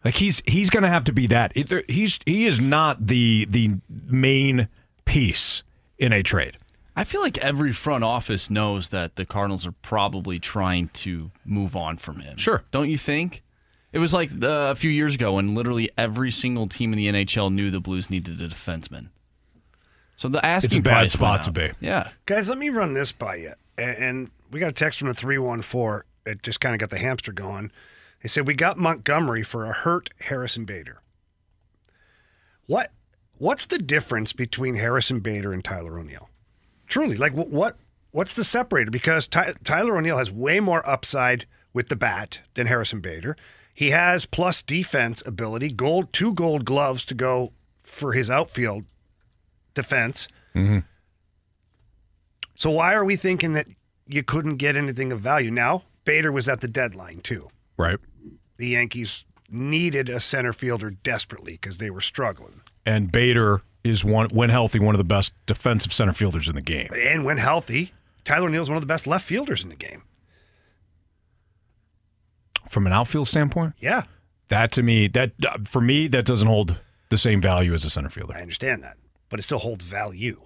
Like 0.04 0.16
he's 0.16 0.42
he's 0.46 0.70
going 0.70 0.84
to 0.84 0.90
have 0.90 1.04
to 1.06 1.14
be 1.14 1.28
that. 1.28 1.52
He's 1.88 2.20
he 2.26 2.46
is 2.46 2.62
not 2.62 3.08
the 3.08 3.46
the 3.50 3.76
main 3.90 4.70
piece 5.06 5.64
in 5.98 6.14
a 6.14 6.24
trade. 6.24 6.58
I 6.96 7.04
feel 7.04 7.22
like 7.22 7.38
every 7.38 7.72
front 7.72 8.04
office 8.04 8.50
knows 8.50 8.90
that 8.90 9.16
the 9.16 9.26
Cardinals 9.26 9.66
are 9.66 9.72
probably 9.72 10.40
trying 10.40 10.90
to 10.90 11.32
move 11.46 11.76
on 11.76 11.98
from 11.98 12.20
him. 12.20 12.38
Sure. 12.38 12.64
Don't 12.72 12.90
you 12.90 12.98
think? 12.98 13.42
It 13.92 14.00
was 14.00 14.14
like 14.14 14.32
uh, 14.32 14.70
a 14.72 14.76
few 14.76 14.92
years 14.92 15.16
ago 15.16 15.34
when 15.34 15.56
literally 15.56 15.90
every 15.98 16.30
single 16.30 16.68
team 16.68 16.94
in 16.94 16.98
the 16.98 17.08
NHL 17.08 17.52
knew 17.52 17.72
the 17.72 17.80
Blues 17.80 18.10
needed 18.10 18.40
a 18.42 18.48
defenseman. 18.48 19.10
So 20.16 20.28
the 20.28 20.46
asking 20.46 20.68
It's 20.68 20.76
a 20.76 20.82
bad 20.82 20.92
price 20.92 21.14
spot 21.14 21.44
to 21.44 21.52
be. 21.52 21.72
Yeah. 21.80 22.10
Guys, 22.26 22.50
let 22.50 22.58
me 22.58 22.70
run 22.70 22.94
this 22.94 23.12
by 23.12 23.36
you. 23.36 23.54
And, 23.78 23.98
and 23.98 24.32
we 24.52 24.60
got 24.60 24.68
a 24.68 24.74
text 24.74 25.00
from 25.00 25.08
the 25.08 25.14
314. 25.14 26.04
It 26.26 26.44
just 26.44 26.60
kind 26.60 26.76
of 26.76 26.80
got 26.80 26.90
the 26.90 26.98
hamster 26.98 27.32
going. 27.32 27.72
They 28.22 28.30
said, 28.30 28.46
We 28.46 28.54
got 28.54 28.78
Montgomery 28.78 29.44
for 29.44 29.66
a 29.66 29.74
hurt 29.74 30.10
Harrison 30.22 30.66
Bader. 30.66 31.02
What 32.66 32.92
What's 33.38 33.66
the 33.66 33.78
difference 33.78 34.34
between 34.34 34.76
Harrison 34.76 35.22
Bader 35.22 35.54
and 35.54 35.64
Tyler 35.64 35.98
O'Neill? 35.98 36.30
Truly, 36.88 37.16
like 37.16 37.34
wh- 37.34 37.52
what 37.52 37.78
what's 38.12 38.34
the 38.34 38.44
separator? 38.44 38.92
Because 38.92 39.28
Ty- 39.28 39.54
Tyler 39.64 39.98
O'Neill 39.98 40.18
has 40.18 40.30
way 40.30 40.60
more 40.60 40.88
upside 40.88 41.46
with 41.74 41.88
the 41.88 41.96
bat 41.96 42.40
than 42.56 42.68
Harrison 42.68 43.00
Bader. 43.00 43.38
He 43.74 43.92
has 43.92 44.26
plus 44.26 44.62
defense 44.62 45.24
ability, 45.26 45.72
gold 45.72 46.12
two 46.12 46.34
gold 46.34 46.66
gloves 46.66 47.06
to 47.06 47.14
go 47.14 47.54
for 47.82 48.12
his 48.12 48.30
outfield 48.30 48.84
defense. 49.74 50.28
Mm-hmm. 50.54 50.80
So 52.56 52.72
why 52.72 52.94
are 52.94 53.06
we 53.06 53.16
thinking 53.16 53.54
that 53.54 53.68
you 54.06 54.22
couldn't 54.22 54.58
get 54.58 54.76
anything 54.76 55.14
of 55.14 55.22
value? 55.22 55.50
Now, 55.50 55.84
Bader 56.04 56.32
was 56.32 56.50
at 56.50 56.60
the 56.60 56.68
deadline 56.68 57.22
too. 57.22 57.48
Right. 57.78 58.00
The 58.60 58.68
Yankees 58.68 59.26
needed 59.50 60.10
a 60.10 60.20
center 60.20 60.52
fielder 60.54 60.92
desperately 60.92 61.54
because 61.54 61.78
they 61.78 61.90
were 61.90 62.02
struggling. 62.02 62.62
And 62.86 63.10
Bader 63.12 63.62
is 63.86 64.04
one 64.04 64.30
when 64.30 64.50
healthy 64.50 64.80
one 64.80 64.94
of 64.94 65.00
the 65.00 65.06
best 65.06 65.34
defensive 65.46 65.94
center 65.94 66.12
fielders 66.12 66.50
in 66.50 66.56
the 66.56 66.62
game. 66.62 66.90
And 66.94 67.24
when 67.24 67.38
healthy, 67.38 67.94
Tyler 68.26 68.48
O'Neill's 68.48 68.70
one 68.70 68.76
of 68.76 68.82
the 68.84 68.88
best 68.88 69.08
left 69.08 69.26
fielders 69.26 69.64
in 69.64 69.70
the 69.70 69.76
game. 69.76 70.04
From 72.68 72.86
an 72.86 72.94
outfield 72.94 73.28
standpoint, 73.28 73.74
Yeah, 73.80 74.04
that 74.50 74.72
to 74.74 74.84
me 74.84 75.08
that 75.08 75.32
uh, 75.48 75.58
for 75.68 75.82
me 75.82 76.08
that 76.10 76.26
doesn't 76.26 76.48
hold 76.48 76.78
the 77.10 77.18
same 77.18 77.42
value 77.42 77.74
as 77.74 77.86
a 77.86 77.90
center 77.90 78.10
fielder. 78.10 78.36
I 78.36 78.42
understand 78.42 78.84
that, 78.84 78.98
but 79.30 79.40
it 79.40 79.44
still 79.44 79.58
holds 79.60 79.84
value. 79.86 80.42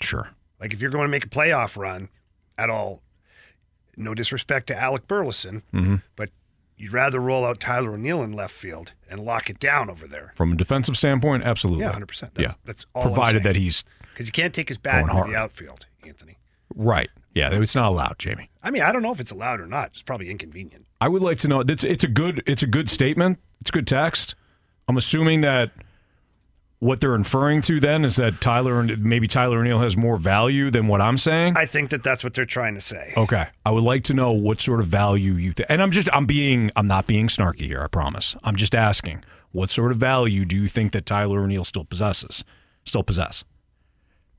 Sure. 0.00 0.28
Like 0.60 0.72
if 0.72 0.80
you're 0.82 0.90
going 0.90 1.04
to 1.04 1.08
make 1.10 1.24
a 1.24 1.28
playoff 1.28 1.76
run 1.76 2.10
at 2.58 2.70
all, 2.70 3.02
no 3.96 4.14
disrespect 4.14 4.68
to 4.68 4.78
Alec 4.78 5.08
Burleson, 5.08 5.62
but 6.14 6.30
you'd 6.82 6.92
rather 6.92 7.20
roll 7.20 7.44
out 7.44 7.60
Tyler 7.60 7.94
O'Neill 7.94 8.22
in 8.22 8.32
left 8.32 8.52
field 8.52 8.92
and 9.08 9.24
lock 9.24 9.48
it 9.48 9.60
down 9.60 9.88
over 9.88 10.08
there. 10.08 10.32
From 10.34 10.52
a 10.52 10.56
defensive 10.56 10.96
standpoint, 10.96 11.44
absolutely. 11.44 11.84
Yeah, 11.84 11.92
100%. 11.92 12.20
That's, 12.34 12.40
yeah. 12.40 12.48
that's 12.64 12.86
all 12.92 13.02
I'm 13.02 13.08
Provided 13.08 13.44
that 13.44 13.54
he's 13.54 13.84
Because 14.12 14.26
you 14.26 14.32
can't 14.32 14.52
take 14.52 14.66
his 14.66 14.78
bat 14.78 15.02
into 15.02 15.12
hard. 15.12 15.30
the 15.30 15.36
outfield, 15.36 15.86
Anthony. 16.04 16.38
Right. 16.74 17.08
Yeah, 17.34 17.50
it's 17.52 17.76
not 17.76 17.86
allowed, 17.86 18.18
Jamie. 18.18 18.50
I 18.64 18.72
mean, 18.72 18.82
I 18.82 18.90
don't 18.90 19.02
know 19.02 19.12
if 19.12 19.20
it's 19.20 19.30
allowed 19.30 19.60
or 19.60 19.66
not. 19.66 19.90
It's 19.92 20.02
probably 20.02 20.28
inconvenient. 20.28 20.84
I 21.00 21.06
would 21.06 21.22
like 21.22 21.38
to 21.38 21.48
know. 21.48 21.60
It's 21.60 21.84
it's 21.84 22.04
a 22.04 22.08
good 22.08 22.42
it's 22.46 22.62
a 22.62 22.66
good 22.66 22.88
statement. 22.88 23.38
It's 23.60 23.70
good 23.70 23.86
text. 23.86 24.34
I'm 24.88 24.96
assuming 24.96 25.40
that 25.42 25.70
what 26.82 27.00
they're 27.00 27.14
inferring 27.14 27.60
to 27.60 27.78
then 27.78 28.04
is 28.04 28.16
that 28.16 28.40
Tyler 28.40 28.80
and 28.80 29.04
maybe 29.04 29.28
Tyler 29.28 29.60
O'Neill 29.60 29.78
has 29.78 29.96
more 29.96 30.16
value 30.16 30.68
than 30.68 30.88
what 30.88 31.00
I'm 31.00 31.16
saying. 31.16 31.56
I 31.56 31.64
think 31.64 31.90
that 31.90 32.02
that's 32.02 32.24
what 32.24 32.34
they're 32.34 32.44
trying 32.44 32.74
to 32.74 32.80
say. 32.80 33.12
Okay, 33.16 33.46
I 33.64 33.70
would 33.70 33.84
like 33.84 34.02
to 34.04 34.14
know 34.14 34.32
what 34.32 34.60
sort 34.60 34.80
of 34.80 34.88
value 34.88 35.34
you. 35.34 35.52
Th- 35.52 35.64
and 35.68 35.80
I'm 35.80 35.92
just 35.92 36.08
I'm 36.12 36.26
being 36.26 36.72
I'm 36.74 36.88
not 36.88 37.06
being 37.06 37.28
snarky 37.28 37.66
here. 37.66 37.80
I 37.80 37.86
promise. 37.86 38.34
I'm 38.42 38.56
just 38.56 38.74
asking 38.74 39.22
what 39.52 39.70
sort 39.70 39.92
of 39.92 39.98
value 39.98 40.44
do 40.44 40.56
you 40.56 40.66
think 40.66 40.90
that 40.90 41.06
Tyler 41.06 41.44
O'Neill 41.44 41.64
still 41.64 41.84
possesses, 41.84 42.42
still 42.84 43.04
possess, 43.04 43.44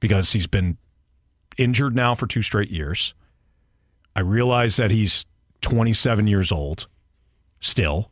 because 0.02 0.34
he's 0.34 0.48
been 0.48 0.78
injured 1.58 1.96
now 1.96 2.14
for 2.14 2.28
two 2.28 2.42
straight 2.42 2.70
years. 2.70 3.14
I 4.18 4.20
realize 4.20 4.76
that 4.76 4.92
he's 4.92 5.26
27 5.62 6.28
years 6.28 6.52
old 6.52 6.88
still. 7.62 8.12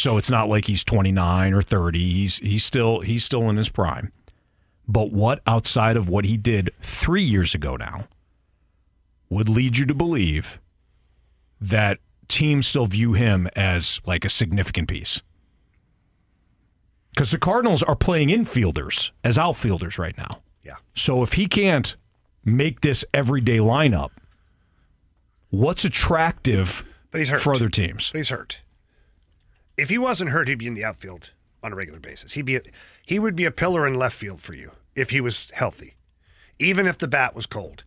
So 0.00 0.16
it's 0.16 0.30
not 0.30 0.48
like 0.48 0.64
he's 0.64 0.82
29 0.82 1.52
or 1.52 1.60
30. 1.60 1.98
He's 1.98 2.38
he's 2.38 2.64
still 2.64 3.00
he's 3.00 3.22
still 3.22 3.50
in 3.50 3.58
his 3.58 3.68
prime. 3.68 4.12
But 4.88 5.12
what 5.12 5.42
outside 5.46 5.98
of 5.98 6.08
what 6.08 6.24
he 6.24 6.38
did 6.38 6.70
3 6.80 7.22
years 7.22 7.54
ago 7.54 7.76
now 7.76 8.08
would 9.28 9.46
lead 9.50 9.76
you 9.76 9.84
to 9.84 9.92
believe 9.94 10.58
that 11.60 11.98
teams 12.28 12.66
still 12.66 12.86
view 12.86 13.12
him 13.12 13.46
as 13.54 14.00
like 14.06 14.24
a 14.24 14.30
significant 14.30 14.88
piece? 14.88 15.20
Cuz 17.14 17.30
the 17.32 17.38
Cardinals 17.38 17.82
are 17.82 17.94
playing 17.96 18.30
infielders 18.30 19.10
as 19.22 19.36
outfielders 19.36 19.98
right 19.98 20.16
now. 20.16 20.40
Yeah. 20.64 20.76
So 20.94 21.22
if 21.22 21.34
he 21.34 21.46
can't 21.46 21.94
make 22.42 22.80
this 22.80 23.04
everyday 23.12 23.58
lineup, 23.58 24.12
what's 25.50 25.84
attractive 25.84 26.84
But 27.10 27.18
he's 27.18 27.28
hurt. 27.28 27.42
for 27.42 27.54
other 27.54 27.68
teams? 27.68 28.10
But 28.12 28.18
he's 28.20 28.30
hurt. 28.30 28.60
If 29.80 29.88
he 29.90 29.98
wasn't 29.98 30.30
hurt, 30.30 30.48
he'd 30.48 30.58
be 30.58 30.66
in 30.66 30.74
the 30.74 30.84
outfield 30.84 31.30
on 31.62 31.72
a 31.72 31.76
regular 31.76 32.00
basis. 32.00 32.32
He'd 32.32 32.44
be 32.44 32.56
a, 32.56 32.62
he 33.06 33.18
would 33.18 33.34
be 33.34 33.44
a 33.46 33.50
pillar 33.50 33.86
in 33.86 33.94
left 33.94 34.16
field 34.16 34.40
for 34.40 34.54
you 34.54 34.72
if 34.94 35.10
he 35.10 35.20
was 35.20 35.50
healthy, 35.54 35.94
even 36.58 36.86
if 36.86 36.98
the 36.98 37.08
bat 37.08 37.34
was 37.34 37.46
cold. 37.46 37.84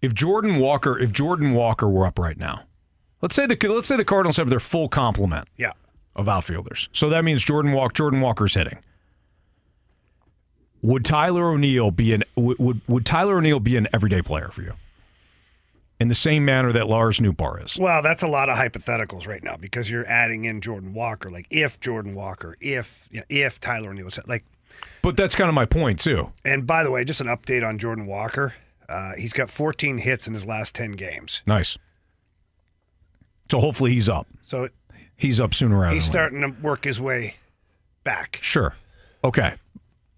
If 0.00 0.14
Jordan 0.14 0.58
Walker, 0.58 0.98
if 0.98 1.12
Jordan 1.12 1.52
Walker 1.52 1.88
were 1.88 2.06
up 2.06 2.18
right 2.18 2.38
now, 2.38 2.62
let's 3.22 3.34
say 3.34 3.46
the 3.46 3.56
let's 3.68 3.86
say 3.86 3.96
the 3.96 4.04
Cardinals 4.04 4.36
have 4.38 4.50
their 4.50 4.60
full 4.60 4.88
complement 4.88 5.48
Yeah. 5.56 5.72
of 6.16 6.28
outfielders. 6.28 6.88
So 6.92 7.08
that 7.10 7.24
means 7.24 7.42
Jordan 7.42 7.72
Walk 7.72 7.94
Jordan 7.94 8.20
Walker's 8.20 8.54
hitting. 8.54 8.78
Would 10.82 11.04
Tyler 11.04 11.50
O'Neill 11.50 11.90
be 11.90 12.12
an 12.12 12.24
would, 12.36 12.58
would 12.58 12.80
would 12.86 13.06
Tyler 13.06 13.38
O'Neill 13.38 13.60
be 13.60 13.76
an 13.76 13.88
everyday 13.94 14.20
player 14.20 14.48
for 14.48 14.62
you? 14.62 14.74
In 16.00 16.08
the 16.08 16.14
same 16.14 16.44
manner 16.44 16.72
that 16.72 16.88
Lars 16.88 17.20
Nootbaar 17.20 17.64
is. 17.64 17.78
Well, 17.78 18.02
that's 18.02 18.22
a 18.24 18.28
lot 18.28 18.48
of 18.48 18.56
hypotheticals 18.58 19.28
right 19.28 19.42
now 19.42 19.56
because 19.56 19.88
you're 19.88 20.06
adding 20.06 20.44
in 20.44 20.60
Jordan 20.60 20.92
Walker. 20.92 21.30
Like 21.30 21.46
if 21.50 21.78
Jordan 21.80 22.14
Walker, 22.14 22.56
if 22.60 23.08
you 23.12 23.20
know, 23.20 23.26
if 23.28 23.60
Tyler 23.60 23.90
O'Neill 23.90 24.04
was 24.06 24.18
like. 24.26 24.44
But 25.02 25.16
that's 25.16 25.34
kind 25.36 25.48
of 25.48 25.54
my 25.54 25.66
point 25.66 26.00
too. 26.00 26.32
And 26.44 26.66
by 26.66 26.82
the 26.82 26.90
way, 26.90 27.04
just 27.04 27.20
an 27.20 27.28
update 27.28 27.66
on 27.66 27.78
Jordan 27.78 28.06
Walker. 28.06 28.54
Uh, 28.88 29.12
he's 29.14 29.32
got 29.32 29.50
14 29.50 29.98
hits 29.98 30.26
in 30.26 30.34
his 30.34 30.46
last 30.46 30.74
10 30.74 30.92
games. 30.92 31.42
Nice. 31.46 31.78
So 33.50 33.58
hopefully 33.60 33.92
he's 33.92 34.08
up. 34.08 34.26
So 34.44 34.68
He's 35.16 35.40
up 35.40 35.54
sooner 35.54 35.78
rather 35.78 35.94
he's 35.94 36.04
starting 36.04 36.40
to 36.40 36.48
work 36.60 36.84
his 36.84 37.00
way 37.00 37.36
back. 38.02 38.38
Sure. 38.42 38.74
Okay. 39.22 39.54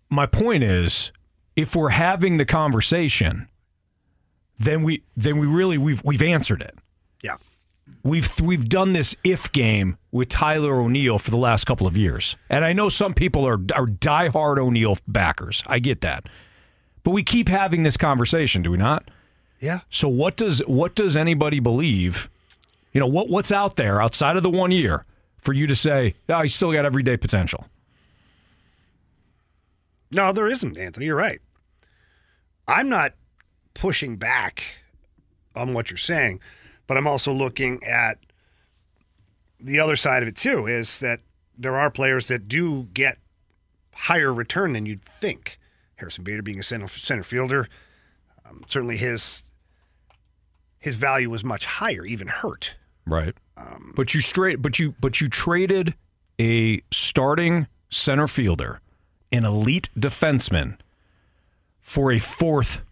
My 0.09 0.27
point 0.27 0.65
is, 0.65 1.13
if 1.55 1.77
we're 1.77 1.91
having 1.91 2.39
the 2.39 2.45
conversation, 2.45 3.49
then 4.59 4.83
we 4.83 5.03
then 5.17 5.39
we 5.39 5.47
really 5.47 5.79
we've 5.79 6.03
we've 6.05 6.23
answered 6.23 6.63
it. 6.63 6.77
Yeah. 7.23 7.37
We've 8.03 8.41
we've 8.41 8.69
done 8.69 8.93
this 8.93 9.17
if 9.25 9.51
game 9.53 9.99
with 10.13 10.29
Tyler 10.29 10.81
O'Neill 10.81 11.19
for 11.19 11.31
the 11.31 11.37
last 11.37 11.65
couple 11.65 11.87
of 11.87 11.97
years, 11.97 12.37
and 12.49 12.65
I 12.65 12.73
know 12.73 12.89
some 12.89 13.15
people 13.15 13.47
are 13.47 13.59
are 13.75 13.87
diehard 13.87 14.59
O'Neill 14.59 14.97
backers. 15.07 15.63
I 15.67 15.79
get 15.79 16.01
that, 16.03 16.29
but 17.03 17.11
we 17.11 17.23
keep 17.23 17.49
having 17.49 17.83
this 17.83 17.97
conversation, 17.97 18.63
do 18.63 18.71
we 18.71 18.77
not? 18.77 19.11
Yeah. 19.61 19.81
So 19.91 20.09
what 20.09 20.37
does 20.37 20.61
what 20.67 20.95
does 20.95 21.17
anybody 21.17 21.61
believe? 21.61 22.29
You 22.93 23.01
know 23.01 23.07
what 23.07 23.29
what's 23.29 23.53
out 23.53 23.77
there 23.77 24.01
outside 24.01 24.37
of 24.37 24.43
the 24.43 24.51
one 24.51 24.71
year 24.71 25.05
for 25.41 25.53
you 25.53 25.67
to 25.67 25.75
say, 25.75 26.15
"Oh, 26.29 26.43
he's 26.43 26.55
still 26.55 26.73
got 26.73 26.85
everyday 26.85 27.17
potential." 27.17 27.67
No, 30.13 30.33
there 30.33 30.47
isn't, 30.47 30.79
Anthony. 30.79 31.07
You're 31.07 31.17
right. 31.17 31.41
I'm 32.69 32.89
not 32.89 33.15
pushing 33.77 34.17
back 34.17 34.63
on 35.55 35.75
what 35.75 35.91
you're 35.91 35.99
saying, 35.99 36.41
but 36.87 36.97
I'm 36.97 37.07
also 37.07 37.33
looking 37.33 37.83
at 37.85 38.19
the 39.61 39.81
other 39.81 39.97
side 39.97 40.23
of 40.23 40.29
it 40.29 40.37
too 40.37 40.67
is 40.67 41.01
that 41.01 41.21
there 41.57 41.77
are 41.77 41.91
players 41.91 42.29
that 42.29 42.49
do 42.49 42.89
get 42.95 43.19
higher 43.95 44.33
return 44.33 44.73
than 44.73 44.87
you'd 44.87 45.05
think. 45.05 45.59
Harrison 45.97 46.25
Bader 46.25 46.43
being 46.43 46.59
a 46.59 46.63
center, 46.63 46.89
center 46.89 47.23
fielder, 47.23 47.69
um, 48.49 48.63
certainly 48.67 48.97
his 48.97 49.43
his 50.79 50.97
value 50.97 51.31
was 51.31 51.43
much 51.43 51.65
higher, 51.65 52.05
even 52.05 52.29
hurt. 52.29 52.77
Right. 53.07 53.35
but 53.97 54.15
you 54.15 54.21
straight 54.21 54.61
but 54.61 54.79
you 54.79 54.95
but 55.01 55.21
you 55.21 55.29
traded 55.29 55.95
a 56.39 56.83
starting 56.91 57.67
center 57.91 58.29
fielder, 58.29 58.81
an 59.33 59.45
elite 59.45 59.89
defenseman 59.99 60.77
for 61.81 62.13
a 62.13 62.19
fourth 62.19 62.83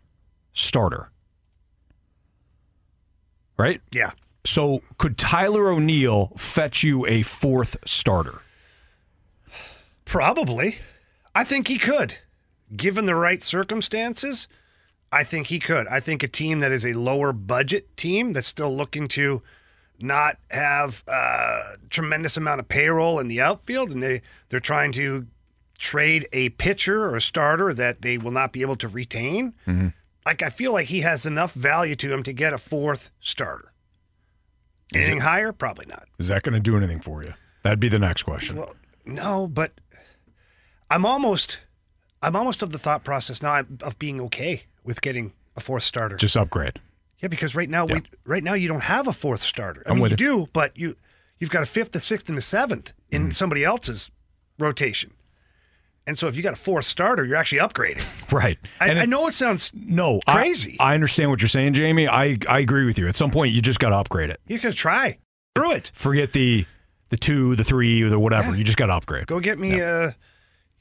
starter. 0.55 1.11
Right? 3.59 3.83
Yeah. 3.93 4.12
So 4.47 4.83
could 4.99 5.19
Tyler 5.19 5.71
O'Neill 5.71 6.33
fetch 6.37 6.83
you 6.83 7.07
a 7.07 7.23
fourth 7.23 7.77
starter? 7.85 8.40
Probably. 10.05 10.79
I 11.35 11.45
think 11.45 11.69
he 11.69 11.79
could. 11.79 12.19
Given 12.75 13.07
the 13.07 13.14
right 13.14 13.43
circumstances, 13.43 14.49
I 15.12 15.25
think 15.25 15.47
he 15.49 15.59
could. 15.59 15.87
I 15.88 16.01
think 16.01 16.23
a 16.23 16.29
team 16.29 16.61
that 16.61 16.73
is 16.73 16.85
a 16.85 16.93
lower 16.93 17.33
budget 17.33 17.97
team 17.97 18.33
that's 18.33 18.49
still 18.49 18.75
looking 18.75 19.09
to 19.09 19.43
not 20.01 20.38
have 20.51 21.05
a 21.07 21.77
tremendous 21.88 22.37
amount 22.37 22.61
of 22.61 22.69
payroll 22.69 23.21
in 23.21 23.29
the 23.29 23.40
outfield 23.40 23.90
and 23.90 24.03
they 24.03 24.23
they're 24.49 24.59
trying 24.61 24.90
to 24.93 25.27
trade 25.79 26.27
a 26.33 26.49
pitcher 26.51 27.05
or 27.05 27.17
a 27.17 27.21
starter 27.21 27.73
that 27.75 28.03
they 28.03 28.19
will 28.19 28.31
not 28.31 28.53
be 28.53 28.62
able 28.62 28.77
to 28.77 28.88
retain. 28.88 29.55
Mm-hmm. 29.67 29.88
Like 30.26 30.42
I 30.42 30.48
feel 30.50 30.72
like 30.72 30.87
he 30.87 31.00
has 31.02 31.26
enough 31.26 31.52
value 31.52 31.96
to 31.96 32.12
him 32.12 32.22
to 32.22 32.32
get 32.32 32.52
a 32.52 32.58
fourth 32.58 33.10
starter. 33.20 33.72
Is 34.94 35.04
anything 35.04 35.20
higher? 35.20 35.52
Probably 35.52 35.87
not. 35.87 36.06
Is 36.18 36.28
that 36.28 36.42
going 36.42 36.52
to 36.54 36.60
do 36.60 36.76
anything 36.76 37.00
for 37.00 37.22
you? 37.22 37.34
That'd 37.62 37.80
be 37.80 37.88
the 37.88 37.98
next 37.98 38.22
question. 38.24 38.56
Well, 38.56 38.74
no, 39.06 39.46
but 39.46 39.72
I'm 40.90 41.04
almost, 41.06 41.58
I'm 42.22 42.37
almost 42.37 42.62
of 42.62 42.70
the 42.72 42.78
thought 42.78 43.04
process 43.04 43.42
now 43.42 43.62
of 43.82 43.98
being 43.98 44.20
okay 44.22 44.64
with 44.84 45.00
getting 45.00 45.32
a 45.56 45.60
fourth 45.60 45.82
starter. 45.82 46.16
Just 46.16 46.37
upgrade. 46.37 46.80
yeah, 47.20 47.28
because 47.28 47.54
right 47.54 47.68
now, 47.70 47.87
Yeah. 47.88 47.94
we 47.96 48.02
right 48.24 48.44
now 48.44 48.54
you 48.54 48.68
don't 48.68 48.82
have 48.82 49.08
a 49.08 49.12
fourth 49.12 49.42
starter. 49.42 49.82
I 49.87 49.90
I'm 49.90 49.96
mean, 49.96 50.04
you 50.06 50.10
you. 50.10 50.16
do, 50.16 50.46
but 50.52 50.76
you 50.78 50.94
you've 51.38 51.50
got 51.50 51.62
a 51.62 51.66
fifth, 51.66 51.94
a 51.96 52.00
sixth, 52.00 52.28
and 52.28 52.37
a 52.38 52.42
seventh 52.42 52.92
in 53.10 53.22
Mm-hmm. 53.22 53.30
somebody 53.30 53.64
else's 53.64 54.10
rotation. 54.58 55.12
And 56.07 56.19
so 56.19 56.27
if 56.27 56.37
you 56.37 56.43
got 56.43 56.53
a 56.53 56.57
fourth 56.57 56.85
starter, 56.85 57.25
you're 57.25 57.37
actually 57.37 57.59
upgrading. 57.61 58.05
Right. 58.33 58.59
I, 58.81 58.88
And 58.88 58.99
I 58.99 59.05
know 59.07 59.29
it 59.29 59.33
sounds 59.33 59.71
no 59.75 60.19
crazy. 60.27 60.77
I, 60.81 60.95
understand 60.95 61.31
what 61.31 61.40
you're 61.40 61.49
saying, 61.49 61.75
Jamie. 61.75 62.09
I 62.09 62.37
I 62.49 62.59
agree 62.59 62.85
with 62.85 62.99
you. 62.99 63.07
At 63.07 63.17
some 63.17 63.31
point, 63.31 63.53
you 63.53 63.62
just 63.62 63.79
got 63.79 63.90
to 63.90 63.97
upgrade 63.97 64.29
it. 64.31 64.40
you 64.49 64.59
can 64.59 64.73
try 64.73 65.19
through 65.55 65.73
it. 65.73 65.93
Forget 65.95 66.33
the 66.33 66.67
the 67.11 67.17
two, 67.17 67.55
the 67.55 67.62
three, 67.62 68.03
or 68.03 68.09
the 68.09 68.19
whatever. 68.19 68.51
Yeah. 68.51 68.57
You 68.57 68.64
just 68.64 68.77
got 68.77 68.87
to 68.87 68.95
upgrade. 68.95 69.29
Go 69.29 69.38
get 69.38 69.57
me, 69.61 69.81
uh, 69.81 70.11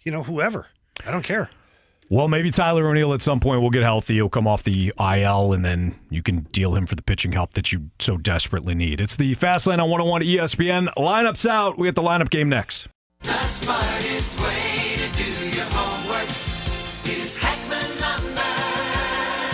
you 0.03 0.11
know, 0.11 0.23
whoever. 0.23 0.65
I 1.05 1.11
don't 1.11 1.21
care. 1.21 1.51
Well, 2.09 2.27
maybe 2.27 2.49
Tyler 2.49 2.87
O'Neill 2.87 3.13
at 3.13 3.21
some 3.21 3.39
point 3.39 3.61
will 3.61 3.69
get 3.69 3.83
healthy. 3.83 4.15
He'll 4.15 4.29
come 4.29 4.47
off 4.47 4.63
the 4.63 4.93
IL, 4.99 5.53
and 5.53 5.63
then 5.63 5.95
you 6.09 6.23
can 6.23 6.41
deal 6.51 6.75
him 6.75 6.87
for 6.87 6.95
the 6.95 7.01
pitching 7.03 7.33
help 7.33 7.53
that 7.53 7.71
you 7.71 7.89
so 7.99 8.17
desperately 8.17 8.73
need. 8.73 8.99
It's 8.99 9.15
the 9.15 9.33
Fast 9.35 9.67
Lane 9.67 9.79
on 9.79 9.89
101 9.89 10.21
ESPN. 10.21 10.93
Lineups 10.95 11.47
out. 11.47 11.77
We 11.77 11.87
get 11.87 11.95
the 11.95 12.01
lineup 12.01 12.29
game 12.29 12.49
next. 12.49 12.87
The 13.21 13.31
smartest 13.31 14.39
way 14.41 14.82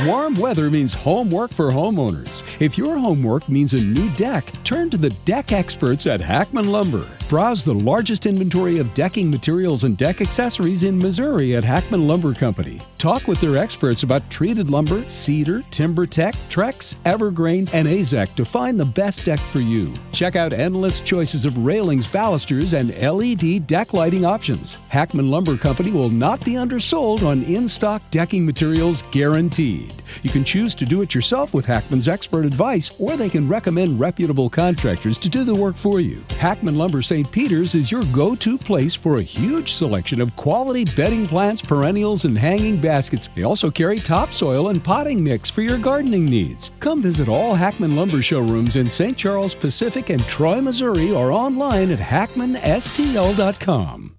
Warm 0.06 0.34
weather 0.36 0.70
means 0.70 0.94
homework 0.94 1.52
for 1.54 1.72
homeowners. 1.72 2.49
If 2.60 2.78
your 2.78 2.98
homework 2.98 3.48
means 3.48 3.74
a 3.74 3.80
new 3.80 4.10
deck, 4.18 4.52
turn 4.66 4.90
to 4.90 4.98
the 4.98 5.12
deck 5.24 5.54
experts 5.54 6.06
at 6.06 6.20
Hackman 6.20 6.70
Lumber. 6.70 7.08
Browse 7.30 7.64
the 7.64 7.74
largest 7.74 8.26
inventory 8.26 8.80
of 8.80 8.94
decking 8.94 9.30
materials 9.30 9.86
and 9.86 9.96
deck 9.98 10.20
accessories 10.20 10.84
in 10.84 10.98
Missouri 10.98 11.56
at 11.56 11.64
Hackman 11.64 12.06
Lumber 12.06 12.34
Company. 12.34 12.82
Talk 12.98 13.28
with 13.28 13.40
their 13.40 13.56
experts 13.56 14.04
about 14.04 14.30
treated 14.30 14.70
lumber, 14.70 15.04
cedar, 15.04 15.60
TimberTech, 15.72 16.34
Trex, 16.50 16.96
Evergreen, 17.06 17.70
and 17.72 17.88
Azek 17.88 18.36
to 18.36 18.44
find 18.44 18.78
the 18.78 18.86
best 18.86 19.24
deck 19.24 19.40
for 19.40 19.60
you. 19.60 19.94
Check 20.12 20.36
out 20.36 20.52
endless 20.52 21.00
choices 21.00 21.46
of 21.46 21.66
railings, 21.66 22.12
balusters, 22.12 22.74
and 22.74 22.98
LED 23.00 23.68
deck 23.68 23.94
lighting 23.94 24.26
options. 24.26 24.80
Hackman 24.90 25.30
Lumber 25.30 25.56
Company 25.56 25.92
will 25.92 26.10
not 26.10 26.44
be 26.44 26.58
undersold 26.58 27.24
on 27.24 27.44
in 27.44 27.70
stock 27.70 28.02
decking 28.10 28.46
materials 28.46 29.04
guaranteed. 29.12 29.94
You 30.24 30.32
can 30.32 30.44
choose 30.44 30.74
to 30.76 30.86
do 30.86 31.02
it 31.04 31.14
yourself 31.14 31.54
with 31.54 31.68
Hackman's 31.68 32.08
expert 32.08 32.49
advice, 32.50 32.92
or 33.00 33.16
they 33.16 33.30
can 33.30 33.48
recommend 33.48 34.00
reputable 34.00 34.50
contractors 34.50 35.18
to 35.20 35.30
do 35.30 35.44
the 35.44 35.54
work 35.54 35.76
for 35.76 36.00
you. 36.00 36.24
Hackman 36.40 36.78
Lumber 36.78 37.02
St. 37.02 37.32
Peter's 37.32 37.76
is 37.76 37.92
your 37.92 38.04
go 38.12 38.36
to 38.36 38.58
place 38.58 38.96
for 38.96 39.18
a 39.18 39.24
huge 39.24 39.74
selection 39.74 40.20
of 40.20 40.36
quality 40.36 40.86
bedding 40.96 41.28
plants, 41.28 41.62
perennials, 41.62 42.26
and 42.26 42.38
hanging 42.38 42.82
baskets. 42.82 43.28
They 43.28 43.44
also 43.44 43.70
carry 43.70 44.00
topsoil 44.00 44.70
and 44.70 44.84
potting 44.84 45.24
mix 45.24 45.50
for 45.50 45.62
your 45.62 45.78
gardening 45.78 46.26
needs. 46.26 46.72
Come 46.80 47.02
visit 47.02 47.30
all 47.30 47.56
Hackman 47.56 47.96
Lumber 47.96 48.22
showrooms 48.22 48.76
in 48.76 48.88
St. 48.88 49.18
Charles 49.18 49.54
Pacific 49.54 50.10
and 50.10 50.22
Troy, 50.24 50.62
Missouri, 50.62 51.12
or 51.12 51.32
online 51.32 51.92
at 51.92 52.00
hackmanstl.com. 52.00 54.19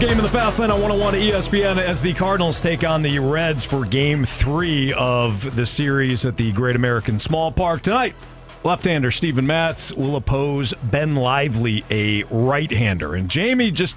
To 0.00 0.06
play 0.06 0.08
lineup 0.08 0.08
game 0.08 0.18
in 0.18 0.22
the 0.24 0.30
fast 0.30 0.58
lane 0.58 0.70
on 0.70 0.80
101 0.80 1.14
ESPN 1.14 1.78
as 1.78 2.00
the 2.02 2.12
Cardinals 2.14 2.60
take 2.60 2.84
on 2.84 3.02
the 3.02 3.18
Reds 3.18 3.64
for 3.64 3.84
game 3.84 4.24
three 4.24 4.92
of 4.94 5.54
the 5.56 5.64
series 5.66 6.26
at 6.26 6.36
the 6.36 6.52
Great 6.52 6.76
American 6.76 7.18
Small 7.18 7.50
Park 7.52 7.82
tonight. 7.82 8.14
Left-hander 8.64 9.10
Steven 9.10 9.46
Matz 9.46 9.92
will 9.92 10.16
oppose 10.16 10.74
Ben 10.84 11.14
Lively, 11.14 11.84
a 11.90 12.24
right-hander. 12.24 13.14
And 13.14 13.28
Jamie, 13.30 13.70
just 13.70 13.96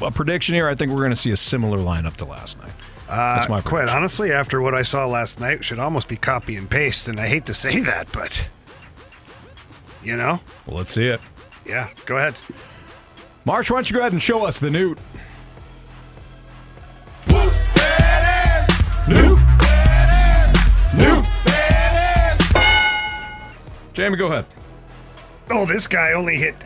a 0.00 0.10
prediction 0.10 0.54
here. 0.54 0.68
I 0.68 0.74
think 0.74 0.90
we're 0.92 0.98
going 0.98 1.10
to 1.10 1.16
see 1.16 1.32
a 1.32 1.36
similar 1.36 1.78
lineup 1.78 2.14
to 2.16 2.24
last 2.24 2.58
night. 2.58 2.72
Uh, 3.08 3.34
That's 3.34 3.48
my 3.48 3.60
quite 3.60 3.88
honestly, 3.88 4.32
after 4.32 4.62
what 4.62 4.74
I 4.74 4.82
saw 4.82 5.06
last 5.06 5.40
night, 5.40 5.58
it 5.58 5.64
should 5.64 5.78
almost 5.78 6.08
be 6.08 6.16
copy 6.16 6.56
and 6.56 6.70
paste. 6.70 7.08
And 7.08 7.18
I 7.20 7.26
hate 7.26 7.44
to 7.46 7.54
say 7.54 7.80
that, 7.80 8.10
but 8.12 8.48
you 10.02 10.16
know, 10.16 10.40
Well, 10.66 10.76
let's 10.78 10.92
see 10.92 11.06
it. 11.06 11.20
yeah. 11.66 11.88
Go 12.06 12.16
ahead. 12.16 12.34
Marsh, 13.44 13.70
why 13.70 13.76
don't 13.78 13.90
you 13.90 13.94
go 13.94 14.00
ahead 14.00 14.12
and 14.12 14.22
show 14.22 14.44
us 14.46 14.58
the? 14.58 14.70
Newt. 14.70 14.98
Jamie, 23.94 24.16
go 24.16 24.26
ahead. 24.26 24.44
Oh, 25.50 25.64
this 25.64 25.86
guy 25.86 26.12
only 26.12 26.36
hit 26.36 26.56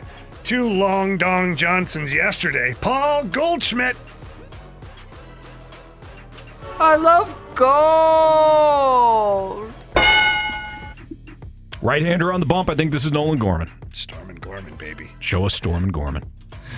two 0.43 0.67
long 0.67 1.17
dong 1.17 1.55
Johnsons 1.55 2.11
yesterday. 2.11 2.73
Paul 2.81 3.25
Goldschmidt. 3.25 3.95
I 6.79 6.95
love 6.95 7.35
gold. 7.55 7.69
Right-hander 11.81 12.33
on 12.33 12.39
the 12.39 12.45
bump. 12.45 12.69
I 12.69 12.75
think 12.75 12.91
this 12.91 13.05
is 13.05 13.11
Nolan 13.11 13.37
Gorman. 13.37 13.71
Storm 13.93 14.29
and 14.29 14.41
Gorman, 14.41 14.75
baby. 14.75 15.11
Show 15.19 15.45
us 15.45 15.53
Storm 15.53 15.83
and 15.83 15.93
Gorman. 15.93 16.23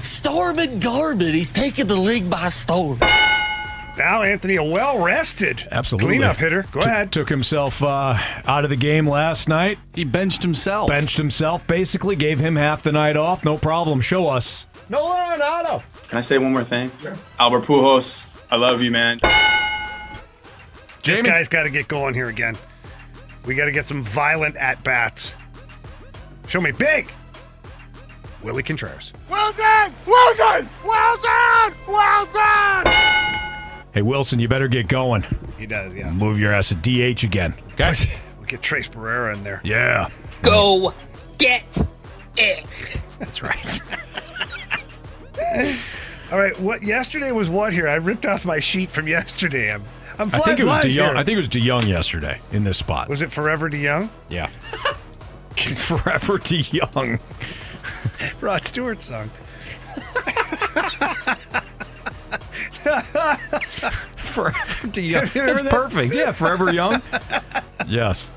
Storm 0.01 0.59
and 0.59 0.81
Gorman. 0.81 1.31
He's 1.31 1.51
taking 1.51 1.87
the 1.87 1.95
league 1.95 2.29
by 2.29 2.49
storm. 2.49 2.99
Now 3.97 4.21
Anthony, 4.23 4.55
a 4.55 4.63
well 4.63 4.99
rested 5.03 5.67
Absolutely. 5.71 6.17
cleanup 6.17 6.37
hitter. 6.37 6.63
Go 6.71 6.79
Took- 6.79 6.85
ahead. 6.85 7.11
Took 7.11 7.29
himself 7.29 7.83
uh, 7.83 8.17
out 8.45 8.63
of 8.63 8.69
the 8.69 8.75
game 8.77 9.07
last 9.07 9.49
night. 9.49 9.77
He 9.93 10.03
benched 10.05 10.41
himself. 10.41 10.87
Benched 10.87 11.17
himself. 11.17 11.65
Basically, 11.67 12.15
gave 12.15 12.39
him 12.39 12.55
half 12.55 12.83
the 12.83 12.91
night 12.91 13.17
off. 13.17 13.43
No 13.43 13.57
problem. 13.57 13.99
Show 14.01 14.27
us. 14.27 14.65
Nolan 14.89 15.17
Arenado. 15.39 15.83
Can 16.07 16.17
I 16.17 16.21
say 16.21 16.37
one 16.37 16.51
more 16.53 16.63
thing? 16.63 16.91
Albert 17.39 17.63
Pujols, 17.63 18.27
I 18.49 18.55
love 18.57 18.81
you, 18.81 18.91
man. 18.91 19.19
This 21.03 21.21
guy's 21.21 21.47
got 21.47 21.63
to 21.63 21.69
get 21.69 21.87
going 21.87 22.13
here 22.13 22.27
again. 22.29 22.57
We 23.45 23.55
got 23.55 23.65
to 23.65 23.71
get 23.71 23.85
some 23.85 24.03
violent 24.03 24.55
at 24.55 24.83
bats. 24.83 25.35
Show 26.47 26.61
me 26.61 26.71
big. 26.71 27.11
Willie 28.43 28.63
Contreras. 28.63 29.11
Willson! 29.29 29.91
Willson! 30.05 30.67
Willson! 30.83 31.73
Willson! 31.87 33.20
Hey, 33.93 34.01
Willson, 34.01 34.39
you 34.39 34.47
better 34.47 34.67
get 34.69 34.87
going. 34.87 35.25
He 35.57 35.65
does, 35.65 35.93
yeah. 35.93 36.09
Move 36.11 36.39
your 36.39 36.53
ass 36.53 36.69
to 36.69 36.75
DH 36.75 37.23
again. 37.23 37.53
Okay? 37.73 37.93
We'll 38.37 38.47
get 38.47 38.61
Tres 38.63 38.87
Barrera 38.87 39.33
in 39.35 39.41
there. 39.41 39.61
Yeah. 39.63 40.09
Go 40.41 40.93
get 41.37 41.63
it. 42.37 42.97
That's 43.19 43.43
right. 43.43 43.79
All 46.31 46.39
right, 46.39 46.59
what 46.59 46.81
yesterday 46.81 47.31
was 47.31 47.49
what 47.49 47.71
here? 47.73 47.87
I 47.87 47.95
ripped 47.95 48.25
off 48.25 48.43
my 48.45 48.59
sheet 48.59 48.89
from 48.89 49.07
yesterday. 49.07 49.71
I'm, 49.73 49.83
I'm 50.17 50.29
I 50.33 50.39
think 50.39 50.59
it 50.59 50.65
was 50.65 50.83
DeJong. 50.85 50.89
here. 50.91 51.15
I 51.15 51.23
think 51.23 51.35
it 51.35 51.37
was 51.37 51.49
DeJong 51.49 51.87
yesterday 51.87 52.39
in 52.51 52.63
this 52.63 52.77
spot. 52.77 53.09
Was 53.09 53.21
it 53.21 53.31
Forever 53.31 53.69
DeJong? 53.69 54.09
Yeah. 54.29 54.47
Forever 55.55 56.39
DeJong. 56.39 57.19
Rod 58.41 58.65
Stewart 58.65 59.01
song. 59.01 59.29
Forever 64.17 64.87
DeJong. 64.87 65.35
You 65.35 65.41
remember 65.41 65.63
That's 65.63 65.75
perfect. 65.75 66.15
Yeah, 66.15 66.31
Forever 66.31 66.73
Young. 66.73 67.01
Yes. 67.87 68.31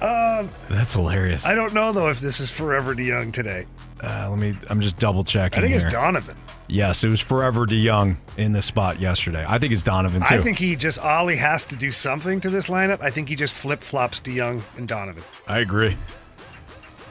Um, 0.00 0.50
That's 0.68 0.92
hilarious. 0.92 1.46
I 1.46 1.54
don't 1.54 1.72
know 1.72 1.90
though 1.90 2.10
if 2.10 2.20
this 2.20 2.38
is 2.38 2.50
Forever 2.50 2.94
to 2.94 3.02
DeJong 3.02 3.32
today. 3.32 3.66
Uh, 4.02 4.28
let 4.28 4.38
me. 4.38 4.54
I'm 4.68 4.80
just 4.80 4.98
double 4.98 5.24
checking. 5.24 5.58
I 5.58 5.62
think 5.62 5.74
it's. 5.74 5.90
Donovan. 5.90 6.36
Yes, 6.68 7.02
it 7.02 7.08
was 7.08 7.20
Forever 7.20 7.66
DeJong 7.66 8.16
in 8.36 8.52
the 8.52 8.60
spot 8.60 9.00
yesterday. 9.00 9.44
I 9.48 9.58
think 9.58 9.72
it's 9.72 9.82
Donovan 9.82 10.22
too. 10.22 10.34
I 10.34 10.42
think 10.42 10.58
he 10.58 10.76
just 10.76 10.98
Ollie 10.98 11.36
has 11.36 11.64
to 11.64 11.76
do 11.76 11.90
something 11.90 12.40
to 12.42 12.50
this 12.50 12.66
lineup. 12.66 13.00
I 13.00 13.10
think 13.10 13.28
he 13.30 13.36
just 13.36 13.54
flip 13.54 13.80
flops 13.82 14.20
DeJong 14.20 14.62
and 14.76 14.86
Donovan. 14.86 15.24
I 15.48 15.60
agree. 15.60 15.96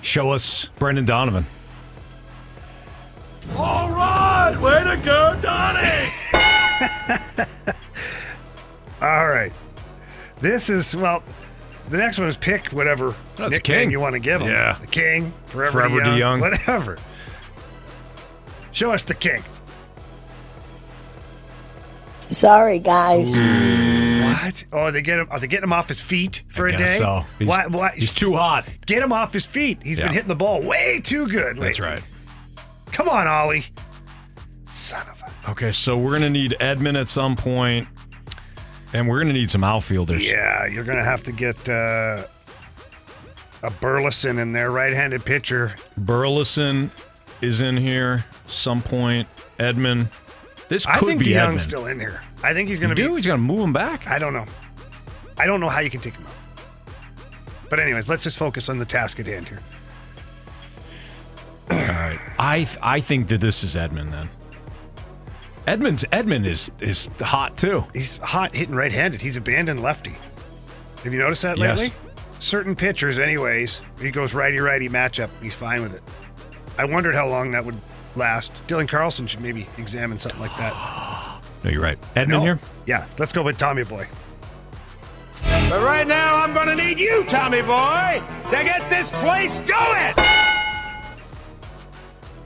Show 0.03 0.29
us 0.29 0.65
Brendan 0.77 1.05
Donovan. 1.05 1.45
All 3.55 3.89
right, 3.91 4.55
way 4.61 4.83
to 4.83 4.97
go, 5.03 5.37
Donnie! 5.41 5.89
All 9.01 9.27
right. 9.29 9.51
This 10.41 10.69
is 10.69 10.95
well. 10.95 11.23
The 11.89 11.97
next 11.97 12.19
one 12.19 12.27
is 12.27 12.35
pick 12.37 12.67
whatever 12.67 13.15
That's 13.37 13.51
nickname 13.51 13.79
King. 13.85 13.91
you 13.91 13.99
want 13.99 14.13
to 14.13 14.19
give 14.19 14.41
him. 14.41 14.49
Yeah. 14.49 14.77
the 14.79 14.87
King, 14.87 15.31
Forever, 15.45 15.71
Forever 15.71 16.01
DeJong, 16.01 16.39
DeJong. 16.39 16.41
whatever. 16.41 16.97
Show 18.71 18.91
us 18.91 19.03
the 19.03 19.13
King. 19.15 19.43
Sorry, 22.29 22.79
guys. 22.79 23.27
What? 23.29 24.65
Oh, 24.73 24.91
they 24.91 25.01
get 25.01 25.19
him. 25.19 25.27
Are 25.31 25.39
they 25.39 25.47
getting 25.47 25.63
him 25.63 25.73
off 25.73 25.87
his 25.87 26.01
feet 26.01 26.43
for 26.49 26.67
I 26.67 26.73
a 26.73 26.77
day? 26.77 26.97
so. 26.97 27.23
He's- 27.39 27.47
why, 27.49 27.67
why? 27.67 27.91
He's 27.95 28.11
too 28.13 28.35
hot. 28.35 28.65
Get 28.85 29.01
him 29.01 29.13
off 29.13 29.31
his 29.31 29.45
feet. 29.45 29.79
He's 29.81 29.97
Yeah. 29.97 30.05
been 30.05 30.13
hitting 30.13 30.27
the 30.27 30.35
ball 30.35 30.61
way 30.61 30.99
too 31.01 31.27
good. 31.27 31.57
That's 31.57 31.79
right. 31.79 32.01
Come 32.91 33.09
on, 33.09 33.27
Ollie. 33.27 33.65
Son 34.69 35.07
of 35.09 35.21
a. 35.21 35.51
Okay, 35.51 35.71
so 35.71 35.97
we're 35.97 36.13
gonna 36.13 36.29
need 36.29 36.55
Edman 36.59 36.99
at 36.99 37.07
some 37.07 37.35
point, 37.35 37.87
and 38.93 39.07
we're 39.07 39.19
gonna 39.19 39.33
need 39.33 39.49
some 39.49 39.63
outfielders. 39.63 40.27
Yeah, 40.27 40.65
you're 40.65 40.83
gonna 40.83 41.03
have 41.03 41.23
to 41.23 41.31
get 41.31 41.69
uh, 41.69 42.25
a 43.63 43.71
Burleson 43.71 44.39
in 44.39 44.51
there, 44.51 44.71
right-handed 44.71 45.23
pitcher. 45.25 45.75
Burleson 45.97 46.91
is 47.41 47.61
in 47.61 47.77
here 47.77 48.25
some 48.47 48.81
point. 48.81 49.27
Edman. 49.59 50.09
This 50.69 50.85
could 50.85 50.95
I 50.95 50.99
think 50.99 51.19
be 51.23 51.31
DeJong's 51.31 51.61
Edman. 51.63 51.67
still 51.67 51.85
in 51.87 51.99
here. 51.99 52.21
I 52.43 52.53
think 52.53 52.69
he's 52.69 52.79
going 52.79 52.89
to 52.89 52.95
be. 52.95 53.01
do? 53.03 53.15
He's 53.15 53.25
going 53.25 53.39
to 53.39 53.43
move 53.45 53.61
him 53.61 53.73
back? 53.73 54.05
I 54.07 54.19
don't 54.19 54.33
know. 54.33 54.45
I 55.37 55.45
don't 55.47 55.59
know 55.59 55.69
how 55.69 55.79
you 55.79 55.89
can 55.89 56.01
take 56.01 56.13
him 56.13 56.25
out. 56.25 56.93
But 57.69 57.79
anyways, 57.79 58.07
let's 58.09 58.23
just 58.23 58.37
focus 58.37 58.69
on 58.69 58.77
the 58.77 58.85
task 58.85 59.19
at 59.19 59.25
hand 59.25 59.47
here. 59.47 59.59
All 61.69 61.77
right. 61.77 62.19
I 62.39 62.57
th- 62.63 62.77
I 62.81 62.99
think 62.99 63.27
that 63.29 63.41
this 63.41 63.63
is 63.63 63.75
Edman 63.75 64.11
then. 64.11 64.29
Edman's 65.67 66.05
Edman 66.05 66.45
is 66.45 66.71
is 66.79 67.09
hot 67.19 67.57
too. 67.57 67.83
He's 67.93 68.17
hot 68.17 68.55
hitting 68.55 68.75
right-handed. 68.75 69.21
He's 69.21 69.35
abandoned 69.37 69.81
lefty. 69.81 70.15
Have 71.03 71.13
you 71.13 71.19
noticed 71.19 71.41
that 71.43 71.57
lately? 71.57 71.67
Yes. 71.67 71.79
lately? 71.81 72.11
Certain 72.39 72.75
pitchers, 72.75 73.19
anyways, 73.19 73.81
he 73.99 74.11
goes 74.11 74.33
righty-righty 74.33 74.89
matchup. 74.89 75.29
He's 75.41 75.55
fine 75.55 75.81
with 75.81 75.93
it. 75.95 76.03
I 76.77 76.85
wondered 76.85 77.15
how 77.15 77.27
long 77.27 77.51
that 77.51 77.65
would 77.65 77.75
last. 78.15 78.51
Dylan 78.67 78.87
Carlson 78.87 79.25
should 79.27 79.41
maybe 79.41 79.67
examine 79.77 80.19
something 80.19 80.41
like 80.41 80.55
that. 80.57 80.73
No, 81.63 81.71
you're 81.71 81.81
right. 81.81 81.97
Edman 82.15 82.27
No. 82.27 82.41
here. 82.41 82.59
Yeah, 82.85 83.07
let's 83.17 83.33
go 83.33 83.41
with 83.41 83.57
Tommy 83.57 83.83
Boy. 83.83 84.07
But 85.69 85.81
right 85.83 86.05
now, 86.07 86.35
I'm 86.43 86.53
gonna 86.53 86.75
need 86.75 86.99
you, 86.99 87.23
Tommy 87.27 87.61
boy, 87.63 88.21
to 88.51 88.63
get 88.63 88.87
this 88.91 89.09
place 89.19 89.57
going! 89.67 90.46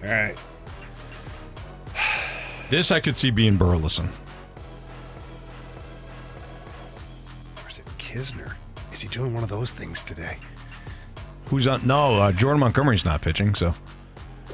All 0.04 0.10
right. 0.10 0.36
This 2.70 2.90
I 2.90 3.02
could 3.02 3.18
see 3.18 3.32
being 3.32 3.58
Burleson. 3.58 4.08
Or 7.62 7.70
is 7.70 7.80
it 7.80 7.86
Knizner? 8.00 8.54
Is 8.94 9.02
he 9.02 9.10
doing 9.10 9.34
one 9.34 9.44
of 9.44 9.50
those 9.50 9.72
things 9.72 10.02
today? 10.02 10.38
Who's 11.48 11.68
on? 11.68 11.86
No, 11.86 12.16
uh, 12.16 12.32
Jordan 12.32 12.62
Montgomery's 12.62 13.04
not 13.04 13.22
pitching. 13.22 13.56
So 13.56 13.74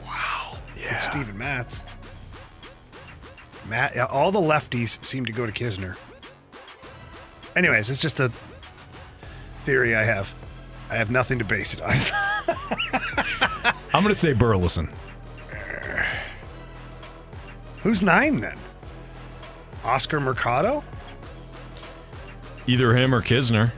Wow. 0.03 0.57
Yeah. 0.75 0.95
It's 0.95 1.03
Steven 1.03 1.37
Matz. 1.37 1.83
Matt, 3.69 3.95
yeah, 3.95 4.05
all 4.05 4.31
the 4.31 4.39
lefties 4.39 5.03
seem 5.05 5.25
to 5.27 5.31
go 5.31 5.45
to 5.45 5.51
Knizner. 5.51 5.95
Anyways, 7.55 7.89
it's 7.91 8.01
just 8.01 8.19
a 8.19 8.29
theory 9.63 9.95
I 9.95 10.03
have. 10.03 10.33
I 10.89 10.95
have 10.95 11.11
nothing 11.11 11.37
to 11.37 11.45
base 11.45 11.73
it 11.75 11.81
on. 11.81 11.95
I'm 13.93 14.01
going 14.03 14.07
to 14.07 14.15
say 14.15 14.33
Burleson. 14.33 14.89
Who's 17.83 18.01
nine 18.01 18.39
then? 18.39 18.57
Oscar 19.83 20.19
Mercado? 20.19 20.83
Either 22.67 22.95
him 22.95 23.13
or 23.15 23.21
Knizner. 23.21 23.71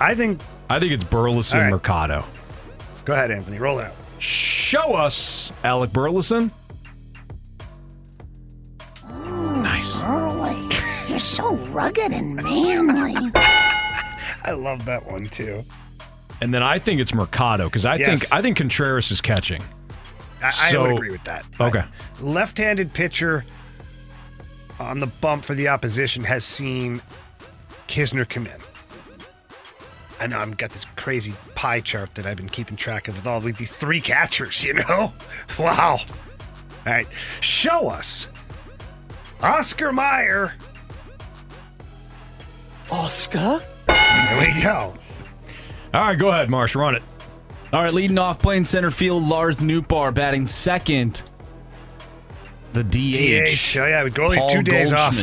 I 0.00 0.14
think. 0.14 0.40
I 0.68 0.78
think 0.80 0.92
it's 0.92 1.04
Burleson 1.04 1.58
All 1.58 1.64
right. 1.64 1.70
Mercado. 1.70 2.24
Go 3.04 3.12
ahead, 3.12 3.30
Anthony. 3.30 3.58
Roll 3.58 3.78
it 3.78 3.86
out. 3.86 3.94
Show 4.18 4.94
us 4.94 5.52
Alec 5.62 5.92
Burleson. 5.92 6.50
Nice. 9.08 10.00
Early. 10.02 10.66
You're 11.08 11.18
so 11.18 11.54
rugged 11.56 12.12
and 12.12 12.34
manly. 12.36 13.14
I 13.34 14.52
love 14.52 14.84
that 14.86 15.04
one 15.06 15.26
too. 15.26 15.62
And 16.40 16.52
then 16.52 16.62
I 16.62 16.78
think 16.78 17.00
it's 17.00 17.14
Mercado 17.14 17.64
because 17.64 17.86
I 17.86 17.96
Yes. 17.96 18.20
think 18.20 18.32
I 18.32 18.42
think 18.42 18.56
Contreras 18.58 19.10
is 19.10 19.20
catching. 19.20 19.62
I, 20.44 20.48
I 20.48 20.70
So- 20.72 20.82
would 20.82 20.92
agree 20.92 21.10
with 21.10 21.24
that. 21.24 21.44
Okay. 21.60 21.82
Left-handed 22.20 22.92
pitcher 22.92 23.44
on 24.80 25.00
the 25.00 25.06
bump 25.06 25.44
for 25.44 25.54
the 25.54 25.68
opposition 25.68 26.22
has 26.24 26.44
seen 26.44 27.00
Knizner 27.88 28.28
come 28.28 28.46
in. 28.46 28.60
I 30.20 30.26
know 30.26 30.38
I've 30.38 30.56
got 30.56 30.70
this 30.70 30.84
crazy 30.96 31.34
pie 31.54 31.80
chart 31.80 32.14
that 32.14 32.24
I've 32.26 32.36
been 32.36 32.48
keeping 32.48 32.76
track 32.76 33.08
of 33.08 33.16
with 33.16 33.26
all 33.26 33.38
of 33.38 33.56
these 33.56 33.72
three 33.72 34.00
catchers, 34.00 34.62
you 34.64 34.74
know? 34.74 35.12
Wow. 35.58 35.98
All 36.86 36.92
right. 36.92 37.06
Show 37.40 37.88
us. 37.88 38.28
Oscar 39.42 39.92
Meyer. 39.92 40.54
Oscar? 42.90 43.60
There 43.86 44.38
we 44.54 44.62
go. 44.62 44.94
All 45.92 46.00
right, 46.06 46.18
go 46.18 46.28
ahead, 46.28 46.50
Marsh. 46.50 46.74
Run 46.74 46.94
it. 46.94 47.02
All 47.74 47.82
right, 47.82 47.92
leading 47.92 48.18
off 48.18 48.38
playing 48.38 48.66
center 48.66 48.92
field, 48.92 49.24
Lars 49.24 49.58
Nootbaar 49.58 50.14
batting 50.14 50.46
second. 50.46 51.22
The 52.72 52.84
DH. 52.84 52.92
DH. 52.92 53.76
Oh, 53.76 53.86
yeah, 53.86 54.04
we 54.04 54.10
go 54.10 54.26
only 54.26 54.36
Paul 54.38 54.48
two 54.48 54.62
days 54.62 54.92
off. 54.92 55.20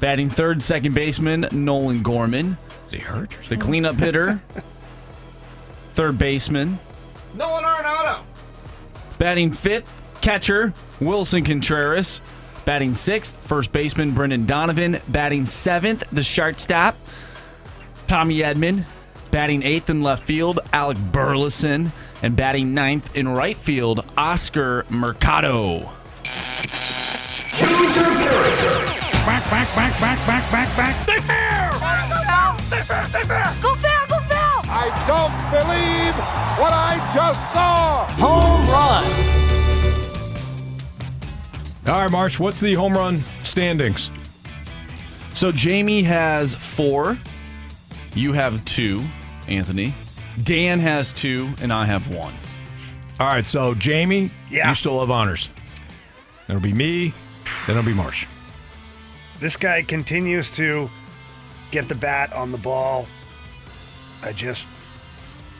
Batting 0.00 0.28
third, 0.28 0.62
second 0.62 0.94
baseman, 0.94 1.48
Nolan 1.50 2.02
Gorman. 2.02 2.58
Is 2.88 2.92
he 2.92 2.98
hurt? 2.98 3.30
The 3.48 3.56
cleanup 3.56 3.96
hitter, 3.96 4.34
third 5.94 6.18
baseman. 6.18 6.78
Nolan 7.34 7.64
Arenado! 7.64 8.22
Batting 9.16 9.52
fifth, 9.52 9.90
catcher, 10.20 10.74
Willson 11.00 11.42
Contreras. 11.42 12.20
Batting 12.66 12.92
sixth, 12.92 13.34
first 13.46 13.72
baseman, 13.72 14.10
Brendan 14.10 14.44
Donovan. 14.44 14.98
Batting 15.08 15.46
seventh, 15.46 16.04
the 16.12 16.22
shortstop, 16.22 16.96
Tommy 18.06 18.40
Edman. 18.40 18.84
Batting 19.34 19.64
eighth 19.64 19.90
in 19.90 20.00
left 20.00 20.22
field, 20.28 20.60
Alec 20.72 20.96
Burleson. 21.10 21.92
And 22.22 22.36
batting 22.36 22.72
ninth 22.72 23.16
in 23.16 23.26
right 23.26 23.56
field, 23.56 24.06
Oscar 24.16 24.86
Mercado. 24.88 25.80
Back, 29.26 29.50
back, 29.50 29.74
back, 29.74 30.00
back, 30.00 30.24
back, 30.24 30.52
back, 30.52 30.76
back. 30.76 31.06
They 31.06 31.20
fair! 31.22 31.72
They 32.70 32.80
fair, 32.82 33.06
they 33.08 33.24
fair! 33.24 33.52
Go 33.60 33.74
foul, 33.74 34.06
go 34.06 34.20
foul! 34.20 34.62
I 34.70 34.94
don't 35.08 35.34
believe 35.50 36.14
what 36.60 36.72
I 36.72 36.94
just 37.12 37.40
saw! 37.52 38.06
Home 38.22 38.68
run. 38.70 39.04
All 41.92 42.02
right, 42.02 42.12
Marsh. 42.12 42.38
What's 42.38 42.60
the 42.60 42.74
home 42.74 42.96
run 42.96 43.24
standings? 43.42 44.12
So 45.34 45.50
Jamie 45.50 46.04
has 46.04 46.54
four. 46.54 47.18
You 48.14 48.32
have 48.32 48.64
two, 48.64 49.02
Anthony. 49.48 49.94
Dan 50.42 50.80
has 50.80 51.12
two, 51.12 51.52
and 51.60 51.72
I 51.72 51.84
have 51.84 52.08
one. 52.14 52.34
All 53.20 53.28
right, 53.28 53.46
so 53.46 53.74
Jamie, 53.74 54.30
Yeah. 54.50 54.68
you 54.68 54.74
still 54.74 55.00
have 55.00 55.10
honors. 55.10 55.48
It'll 56.48 56.60
be 56.60 56.72
me, 56.72 57.14
then 57.66 57.76
it'll 57.76 57.82
be 57.86 57.94
Marsh. 57.94 58.26
This 59.40 59.56
guy 59.56 59.82
continues 59.82 60.50
to 60.56 60.90
get 61.70 61.88
the 61.88 61.94
bat 61.94 62.32
on 62.32 62.50
the 62.52 62.58
ball. 62.58 63.06
I 64.22 64.32
just, 64.32 64.68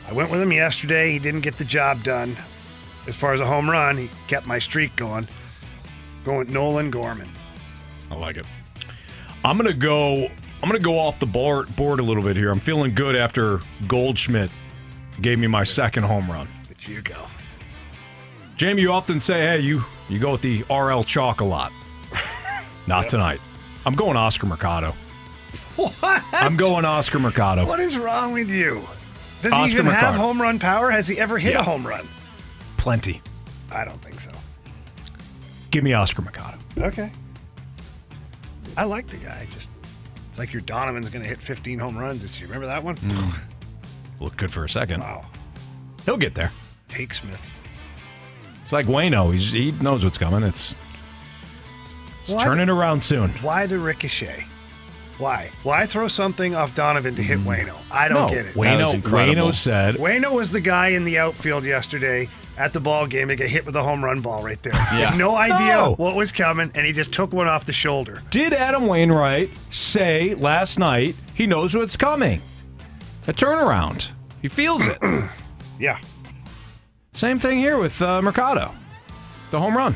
I 0.07 0.13
went 0.13 0.31
with 0.31 0.41
him 0.41 0.51
yesterday. 0.51 1.11
He 1.11 1.19
didn't 1.19 1.41
get 1.41 1.57
the 1.57 1.65
job 1.65 2.03
done. 2.03 2.35
As 3.07 3.15
far 3.15 3.33
as 3.33 3.39
a 3.39 3.45
home 3.45 3.69
run, 3.69 3.97
he 3.97 4.09
kept 4.27 4.45
my 4.47 4.59
streak 4.59 4.95
going. 4.95 5.27
Going 6.25 6.51
Nolan 6.51 6.89
Gorman. 6.89 7.29
I 8.09 8.15
like 8.15 8.37
it. 8.37 8.45
I'm 9.43 9.57
gonna 9.57 9.73
go. 9.73 10.29
I'm 10.63 10.69
gonna 10.69 10.79
go 10.79 10.97
off 10.99 11.19
the 11.19 11.25
board, 11.25 11.73
board 11.75 11.99
a 11.99 12.03
little 12.03 12.23
bit 12.23 12.35
here. 12.35 12.49
I'm 12.51 12.59
feeling 12.59 12.93
good 12.95 13.15
after 13.15 13.59
Goldschmidt 13.87 14.49
gave 15.21 15.37
me 15.39 15.47
my 15.47 15.63
second 15.63 16.03
home 16.03 16.29
run. 16.29 16.47
But 16.67 16.87
you 16.87 17.01
go. 17.01 17.27
Jamie, 18.57 18.81
you 18.81 18.91
often 18.91 19.19
say, 19.19 19.41
"Hey, 19.41 19.59
you 19.59 19.83
you 20.09 20.17
go 20.19 20.31
with 20.31 20.41
the 20.41 20.63
RL 20.69 21.03
chalk 21.03 21.41
a 21.41 21.45
lot." 21.45 21.71
Not 22.87 23.09
tonight. 23.09 23.41
I'm 23.85 23.93
going 23.95 24.17
Oscar 24.17 24.47
Mercado. 24.47 24.93
What? 25.75 25.93
I'm 26.31 26.55
going 26.55 26.85
Oscar 26.85 27.19
Mercado. 27.19 27.65
What 27.65 27.79
is 27.79 27.97
wrong 27.97 28.31
with 28.33 28.49
you? 28.49 28.87
Does 29.41 29.53
he 29.53 29.59
Oscar 29.59 29.79
even 29.79 29.85
have 29.91 30.15
home 30.15 30.41
run 30.41 30.57
power? 30.57 30.89
Has 30.89 31.07
he 31.07 31.19
ever 31.19 31.37
hit 31.37 31.53
Yeah. 31.53 31.59
a 31.59 31.63
home 31.63 31.85
run? 31.85 32.07
Plenty. 32.77 33.21
I 33.71 33.83
don't 33.85 34.01
think 34.01 34.19
so. 34.21 34.31
Give 35.71 35.83
me 35.83 35.93
Oscar 35.93 36.21
Mercado. 36.21 36.57
Okay. 36.77 37.11
I 38.77 38.85
like 38.85 39.07
the 39.07 39.17
guy. 39.17 39.47
Just 39.51 39.69
it's 40.35 40.39
like 40.41 40.51
your 40.51 40.63
Donovan's 40.63 41.07
going 41.07 41.23
to 41.23 41.29
hit 41.29 41.41
15 41.41 41.79
home 41.79 41.97
runs 41.97 42.21
this 42.21 42.37
year. 42.37 42.47
Remember 42.49 42.67
that 42.67 42.83
one? 42.83 42.97
Look 44.19 44.35
good 44.35 44.51
for 44.51 44.65
a 44.65 44.69
second. 44.69 44.99
Wow. 44.99 45.25
He'll 46.03 46.17
get 46.17 46.35
there. 46.35 46.51
Take 46.89 47.13
Smith. 47.13 47.41
It's 48.61 48.73
like 48.73 48.85
Waino. 48.85 49.31
He's, 49.31 49.53
he 49.53 49.71
knows 49.81 50.03
what's 50.03 50.17
coming. 50.17 50.43
It's, 50.43 50.75
it's 52.23 52.33
Why 52.33 52.43
turning 52.43 52.67
around 52.67 53.01
soon. 53.01 53.29
Why 53.41 53.65
the 53.65 53.79
ricochet? 53.79 54.45
Why? 55.19 55.51
Why 55.63 55.85
throw 55.85 56.09
something 56.09 56.53
off 56.53 56.75
Donovan 56.75 57.15
to 57.15 57.23
hit 57.23 57.39
Waino? 57.39 57.77
I 57.89 58.09
don't 58.09 58.27
Mm. 58.27 58.27
No, 58.27 58.35
get 58.35 58.45
it. 58.47 58.55
Waino, 58.55 59.01
Waino 59.03 59.53
said, 59.53 59.95
Waino 59.95 60.33
was 60.33 60.51
the 60.51 60.59
guy 60.59 60.89
in 60.89 61.05
the 61.05 61.17
outfield 61.17 61.63
yesterday 61.63 62.27
at 62.57 62.71
the 62.73 62.79
ball 62.79 63.05
game 63.07 63.27
to 63.27 63.35
get 63.35 63.49
hit 63.49 63.65
with 63.65 63.75
a 63.75 63.83
home 63.83 64.03
run 64.03 64.21
ball 64.21 64.41
right 64.43 64.61
there. 64.63 64.73
Yeah. 64.73 65.09
had 65.11 65.17
no 65.17 65.35
idea 65.35 65.73
No. 65.75 65.95
what 65.97 66.15
was 66.15 66.31
coming, 66.31 66.71
and 66.75 66.85
he 66.85 66.91
just 66.93 67.11
took 67.11 67.33
one 67.33 67.47
off 67.47 67.65
the 67.65 67.73
shoulder. 67.73 68.21
Did 68.31 68.53
Adam 68.53 68.87
Wainwright 68.87 69.49
say 69.71 70.35
last 70.35 70.79
night 70.79 71.15
he 71.33 71.47
knows 71.47 71.75
what's 71.75 71.97
coming? 71.97 72.41
A 73.27 73.33
turnaround. 73.33 74.09
He 74.41 74.47
feels 74.47 74.87
it. 74.87 74.97
Yeah. 75.77 75.99
Same 77.11 77.37
thing 77.37 77.57
here 77.59 77.77
with 77.77 78.01
uh, 78.01 78.21
Mercado. 78.21 78.71
The 79.51 79.59
home 79.59 79.75
run. 79.75 79.93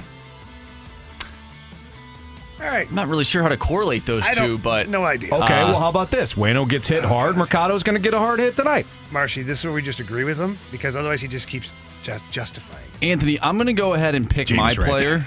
All 2.59 2.65
right. 2.65 2.87
I'm 2.89 2.95
not 2.95 3.07
really 3.07 3.23
sure 3.23 3.41
how 3.41 3.47
to 3.47 3.55
correlate 3.55 4.05
those 4.05 4.21
I 4.27 4.33
two, 4.33 4.57
but 4.57 4.89
no 4.89 5.05
idea. 5.05 5.33
Okay, 5.33 5.61
Uh, 5.61 5.67
well, 5.71 5.79
how 5.79 5.87
about 5.87 6.11
this? 6.11 6.35
Waino 6.35 6.67
gets 6.67 6.89
hit 6.89 7.05
hard. 7.05 7.37
Mercado's 7.37 7.83
going 7.83 7.95
to 7.95 8.01
get 8.01 8.13
a 8.13 8.19
hard 8.19 8.39
hit 8.41 8.57
tonight. 8.57 8.85
Marshy, 9.11 9.41
this 9.41 9.59
is 9.59 9.65
where 9.65 9.73
we 9.73 9.81
just 9.81 10.01
agree 10.01 10.25
with 10.25 10.37
him 10.37 10.57
because 10.69 10.97
otherwise 10.97 11.21
he 11.21 11.29
just 11.29 11.47
keeps 11.47 11.73
just 12.03 12.29
justifying. 12.31 12.85
Anthony, 13.01 13.39
I'm 13.41 13.55
going 13.57 13.67
to 13.67 13.73
go 13.73 13.93
ahead 13.93 14.15
and 14.15 14.29
pick 14.29 14.47
James 14.47 14.57
my 14.59 14.67
Rand. 14.73 14.89
player. 14.89 15.25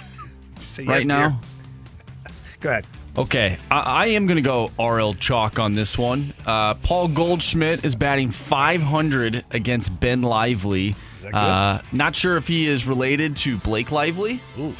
Say 0.58 0.84
right 0.84 0.96
yes, 0.96 1.06
now. 1.06 1.40
Go 2.60 2.70
ahead. 2.70 2.86
Okay, 3.16 3.56
I, 3.70 3.78
I 3.80 4.06
am 4.08 4.26
going 4.26 4.36
to 4.36 4.42
go 4.42 4.70
RL 4.78 5.14
chalk 5.14 5.58
on 5.58 5.74
this 5.74 5.96
one. 5.96 6.34
Uh, 6.44 6.74
Paul 6.74 7.08
Goldschmidt 7.08 7.84
is 7.84 7.94
batting 7.94 8.30
500 8.30 9.44
against 9.52 9.98
Ben 10.00 10.20
Lively. 10.22 10.94
Uh, 11.32 11.80
not 11.92 12.14
sure 12.14 12.36
if 12.36 12.46
he 12.46 12.68
is 12.68 12.86
related 12.86 13.34
to 13.36 13.56
Blake 13.58 13.90
Lively. 13.90 14.40
Ooh, 14.58 14.74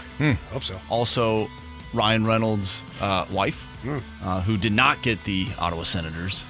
hope 0.53 0.65
so. 0.65 0.79
Also, 0.91 1.49
Ryan 1.95 2.27
Reynolds' 2.27 2.83
uh, 3.01 3.25
wife, 3.31 3.61
Hmm. 3.83 3.99
uh, 4.23 4.41
who 4.43 4.57
did 4.59 4.73
not 4.73 5.03
get 5.03 5.23
the 5.25 5.47
Ottawa 5.59 5.83
Senators. 5.85 6.45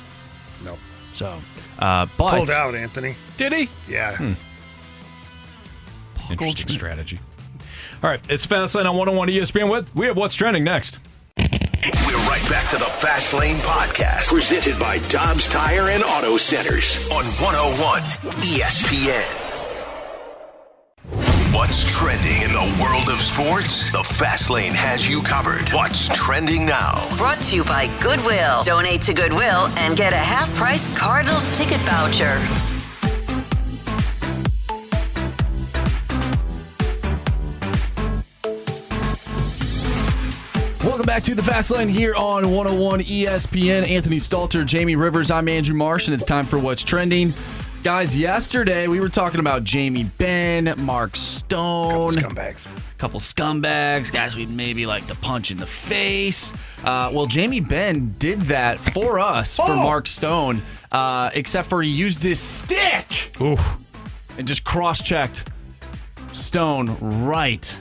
Nope. 0.64 0.78
So, 1.12 1.40
uh, 1.78 2.06
but 2.18 2.36
Pulled 2.36 2.50
out, 2.50 2.74
Anthony. 2.74 3.14
Did 3.36 3.52
he? 3.52 3.68
Yeah. 3.88 4.16
Hmm. 4.16 4.32
Interesting 6.30 6.68
strategy. 6.68 7.20
All 8.02 8.10
right, 8.10 8.20
it's 8.28 8.46
Fastlane 8.46 8.88
on 8.88 8.96
101 8.96 9.28
ESPN. 9.28 9.70
With 9.70 9.94
we 9.94 10.06
have 10.06 10.16
what's 10.16 10.34
trending 10.34 10.64
next. 10.64 10.98
We're 11.38 12.16
right 12.26 12.44
back 12.50 12.68
to 12.70 12.76
the 12.76 12.84
Fast 12.84 13.32
Lane 13.34 13.56
Podcast, 13.58 14.28
presented 14.28 14.78
by 14.78 14.98
Dobbs 15.08 15.46
Tire 15.48 15.88
and 15.90 16.02
Auto 16.02 16.36
Centers 16.36 17.08
on 17.10 17.24
101 17.24 18.02
ESPN. 18.42 19.42
What's 21.54 21.84
trending 21.84 22.42
in 22.42 22.52
the 22.52 22.82
world 22.82 23.08
of 23.08 23.20
sports? 23.20 23.90
The 23.92 24.02
Fast 24.02 24.50
Lane 24.50 24.72
has 24.74 25.08
you 25.08 25.22
covered. 25.22 25.68
What's 25.70 26.08
trending 26.08 26.66
now? 26.66 27.08
Brought 27.16 27.40
to 27.42 27.56
you 27.56 27.64
by 27.64 27.86
Goodwill. 28.00 28.62
Donate 28.62 29.00
to 29.02 29.14
Goodwill 29.14 29.68
and 29.78 29.96
get 29.96 30.12
a 30.12 30.16
half 30.16 30.52
price 30.54 30.94
Cardinals 30.98 31.56
ticket 31.56 31.80
voucher. 31.80 32.38
Welcome 41.06 41.18
back 41.18 41.22
to 41.26 41.34
the 41.36 41.42
Fast 41.44 41.70
Lane 41.70 41.88
here 41.88 42.16
on 42.16 42.50
101 42.50 43.02
ESPN. 43.02 43.88
Anthony 43.88 44.16
Stalter, 44.16 44.66
Jamie 44.66 44.96
Rivers. 44.96 45.30
I'm 45.30 45.46
Andrew 45.48 45.76
Marsh, 45.76 46.08
and 46.08 46.14
it's 46.16 46.24
time 46.24 46.44
for 46.44 46.58
What's 46.58 46.82
Trending. 46.82 47.32
Guys, 47.84 48.16
yesterday 48.16 48.88
we 48.88 48.98
were 48.98 49.08
talking 49.08 49.38
about 49.38 49.62
Jamie 49.62 50.02
Benn, 50.02 50.74
Mark 50.78 51.14
Stone. 51.14 52.14
Couple 52.16 52.30
scumbags. 52.32 52.98
Couple 52.98 53.20
scumbags, 53.20 54.12
guys 54.12 54.34
we'd 54.34 54.50
maybe 54.50 54.84
like 54.84 55.06
to 55.06 55.14
punch 55.14 55.52
in 55.52 55.58
the 55.58 55.66
face. 55.66 56.52
Uh, 56.82 57.08
well, 57.14 57.26
Jamie 57.26 57.60
Benn 57.60 58.16
did 58.18 58.40
that 58.42 58.80
for 58.80 59.20
us, 59.20 59.54
for 59.58 59.70
Oh. 59.70 59.76
Mark 59.76 60.08
Stone, 60.08 60.60
uh, 60.90 61.30
except 61.34 61.68
for 61.68 61.82
he 61.82 61.88
used 61.88 62.20
his 62.24 62.40
stick 62.40 63.30
and 63.38 64.48
just 64.48 64.64
cross 64.64 65.00
checked 65.00 65.48
Stone 66.32 66.96
right 67.24 67.72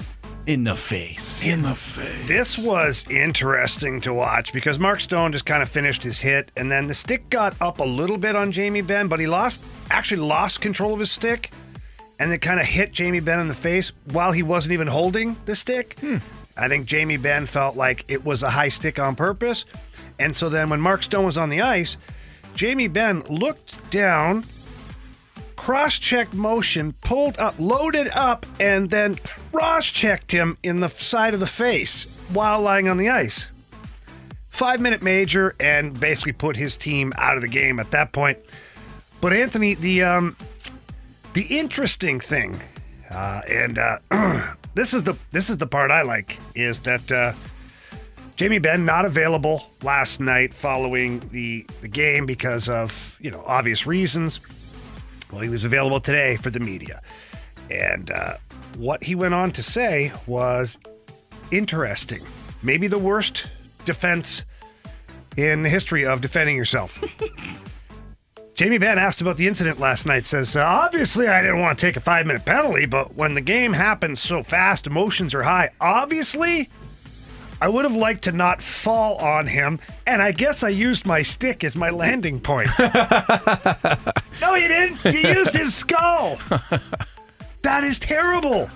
in 0.48 0.64
the 0.64 0.76
face. 0.76 1.44
In 1.44 1.62
the 1.62 1.76
face. 1.76 2.28
This 2.28 2.58
was 2.58 3.06
interesting 3.10 4.02
to 4.02 4.14
watch 4.14 4.54
because 4.54 4.80
Mark 4.80 5.00
Stone 5.00 5.32
just 5.32 5.46
kind 5.46 5.62
of 5.62 5.70
finished 5.70 6.04
his 6.04 6.20
hit, 6.20 6.52
and 6.56 6.72
then 6.72 6.88
the 6.88 6.94
stick 6.94 7.30
got 7.30 7.56
up 7.62 7.80
a 7.80 7.84
little 7.84 8.18
bit 8.18 8.36
on 8.36 8.52
Jamie 8.52 8.82
Benn, 8.82 9.08
but 9.08 9.20
he 9.20 9.28
lost 9.28 9.62
actually 9.90 10.22
lost 10.22 10.62
control 10.62 10.94
of 10.94 11.00
his 11.00 11.12
stick, 11.12 11.52
and 12.20 12.32
it 12.32 12.40
kind 12.40 12.60
of 12.60 12.66
hit 12.66 12.92
Jamie 12.92 13.20
Benn 13.20 13.40
in 13.40 13.48
the 13.48 13.54
face 13.54 13.92
while 14.12 14.32
he 14.32 14.44
wasn't 14.44 14.74
even 14.74 14.88
holding 14.88 15.36
the 15.46 15.56
stick. 15.56 16.00
Hmm. 16.00 16.18
I 16.58 16.68
think 16.70 16.86
Jamie 16.86 17.18
Benn 17.18 17.46
felt 17.46 17.76
like 17.76 18.06
it 18.08 18.24
was 18.24 18.44
a 18.44 18.50
high 18.50 18.70
stick 18.70 19.00
on 19.00 19.16
purpose, 19.16 19.66
and 20.20 20.36
so 20.36 20.50
then 20.50 20.70
when 20.70 20.80
Mark 20.80 21.04
Stone 21.04 21.26
was 21.26 21.38
on 21.38 21.50
the 21.50 21.62
ice, 21.62 21.98
Jamie 22.56 22.88
Benn 22.88 23.22
looked 23.30 23.90
down 23.90 24.46
cross 25.56 25.98
checked 26.00 26.34
motion, 26.34 26.94
pulled 27.02 27.38
up, 27.38 27.56
loaded 27.60 28.08
up, 28.10 28.46
and 28.60 28.90
then 28.90 29.18
cross 29.52 29.86
checked 29.86 30.32
him 30.32 30.58
in 30.64 30.80
the 30.80 30.90
side 30.90 31.34
of 31.34 31.40
the 31.40 31.48
face 31.48 32.06
while 32.34 32.62
lying 32.62 32.88
on 32.88 32.98
the 32.98 33.10
ice. 33.10 33.50
Five 34.50 34.80
minute 34.80 35.02
major 35.02 35.56
and 35.60 36.00
basically 36.00 36.32
put 36.32 36.56
his 36.56 36.78
team 36.78 37.12
out 37.18 37.36
of 37.36 37.42
the 37.42 37.48
game 37.48 37.80
at 37.80 37.92
that 37.92 38.12
point. 38.12 38.40
But 39.20 39.34
Anthony, 39.34 39.74
the 39.74 40.04
um, 40.04 40.38
the 41.34 41.44
interesting 41.44 42.20
thing, 42.20 42.60
uh, 43.10 43.42
and 43.50 43.78
uh, 43.78 43.98
this 44.76 44.94
is 44.94 45.04
the 45.04 45.16
this 45.32 45.50
is 45.50 45.58
the 45.58 45.68
part 45.68 45.92
I 45.92 46.04
like 46.04 46.40
is 46.54 46.80
that 46.82 47.12
uh, 47.12 47.34
Jamie 48.36 48.60
Benn 48.60 48.86
not 48.86 49.06
available 49.06 49.66
last 49.82 50.20
night 50.20 50.54
following 50.54 51.20
the 51.32 51.66
the 51.82 51.88
game 51.88 52.26
because 52.26 52.70
of 52.70 53.18
you 53.20 53.32
know 53.32 53.44
obvious 53.46 53.86
reasons. 53.86 54.40
Well, 55.32 55.42
he 55.42 55.50
was 55.50 55.64
available 55.64 56.00
today 56.00 56.38
for 56.38 56.50
the 56.50 56.60
media. 56.60 57.02
And 57.70 58.12
uh, 58.12 58.38
what 58.78 59.04
he 59.04 59.16
went 59.16 59.34
on 59.34 59.52
to 59.54 59.64
say 59.64 60.12
was 60.28 60.78
interesting. 61.52 62.24
Maybe 62.62 62.88
the 62.88 63.00
worst 63.00 63.48
defense 63.86 64.44
in 65.38 65.64
the 65.64 65.70
history 65.70 66.06
of 66.06 66.22
defending 66.22 66.56
yourself. 66.56 67.04
Jamie 68.56 68.78
Benn 68.78 68.98
asked 68.98 69.20
about 69.20 69.36
the 69.36 69.48
incident 69.48 69.80
last 69.80 70.06
night. 70.06 70.26
Says, 70.26 70.56
uh, 70.56 70.64
obviously, 70.64 71.28
I 71.28 71.42
didn't 71.42 71.60
want 71.60 71.78
to 71.78 71.86
take 71.86 71.98
a 71.98 72.00
five 72.00 72.26
minute 72.26 72.46
penalty, 72.46 72.86
but 72.86 73.14
when 73.16 73.34
the 73.34 73.42
game 73.42 73.74
happens 73.74 74.22
so 74.22 74.44
fast, 74.44 74.88
emotions 74.88 75.34
are 75.34 75.44
high. 75.44 75.72
Obviously, 75.82 76.70
I 77.66 77.68
would 77.68 77.84
have 77.84 77.96
liked 77.96 78.26
to 78.26 78.32
not 78.32 78.62
fall 78.62 79.16
on 79.16 79.48
him, 79.48 79.80
and 80.06 80.22
I 80.22 80.34
guess 80.34 80.64
I 80.64 80.70
used 80.70 81.04
my 81.04 81.24
stick 81.24 81.64
as 81.64 81.76
my 81.76 81.90
landing 81.90 82.40
point. 82.40 82.70
no, 82.80 84.54
you 84.54 84.68
didn't. 84.68 85.04
You 85.04 85.34
used 85.34 85.56
his 85.56 85.74
skull. 85.74 86.38
That 87.64 87.84
is 87.84 87.98
terrible. 87.98 88.70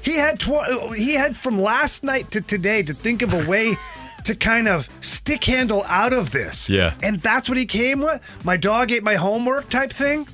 He 0.00 0.14
had 0.14 0.40
tw- 0.40 0.94
he 0.96 1.12
had 1.12 1.36
from 1.36 1.60
last 1.60 2.04
night 2.04 2.30
to 2.30 2.40
today 2.40 2.82
to 2.84 2.94
think 2.94 3.20
of 3.20 3.34
a 3.34 3.46
way 3.46 3.76
to 4.24 4.34
kind 4.34 4.66
of 4.66 4.88
stick 5.02 5.44
handle 5.44 5.84
out 5.86 6.14
of 6.14 6.30
this. 6.30 6.70
Yeah. 6.70 6.94
And 7.02 7.20
that's 7.20 7.50
what 7.50 7.58
he 7.58 7.66
came 7.66 8.00
with? 8.00 8.18
My 8.44 8.56
dog 8.56 8.92
ate 8.92 9.02
my 9.02 9.16
homework 9.16 9.68
type 9.68 9.92
thing? 9.92 10.26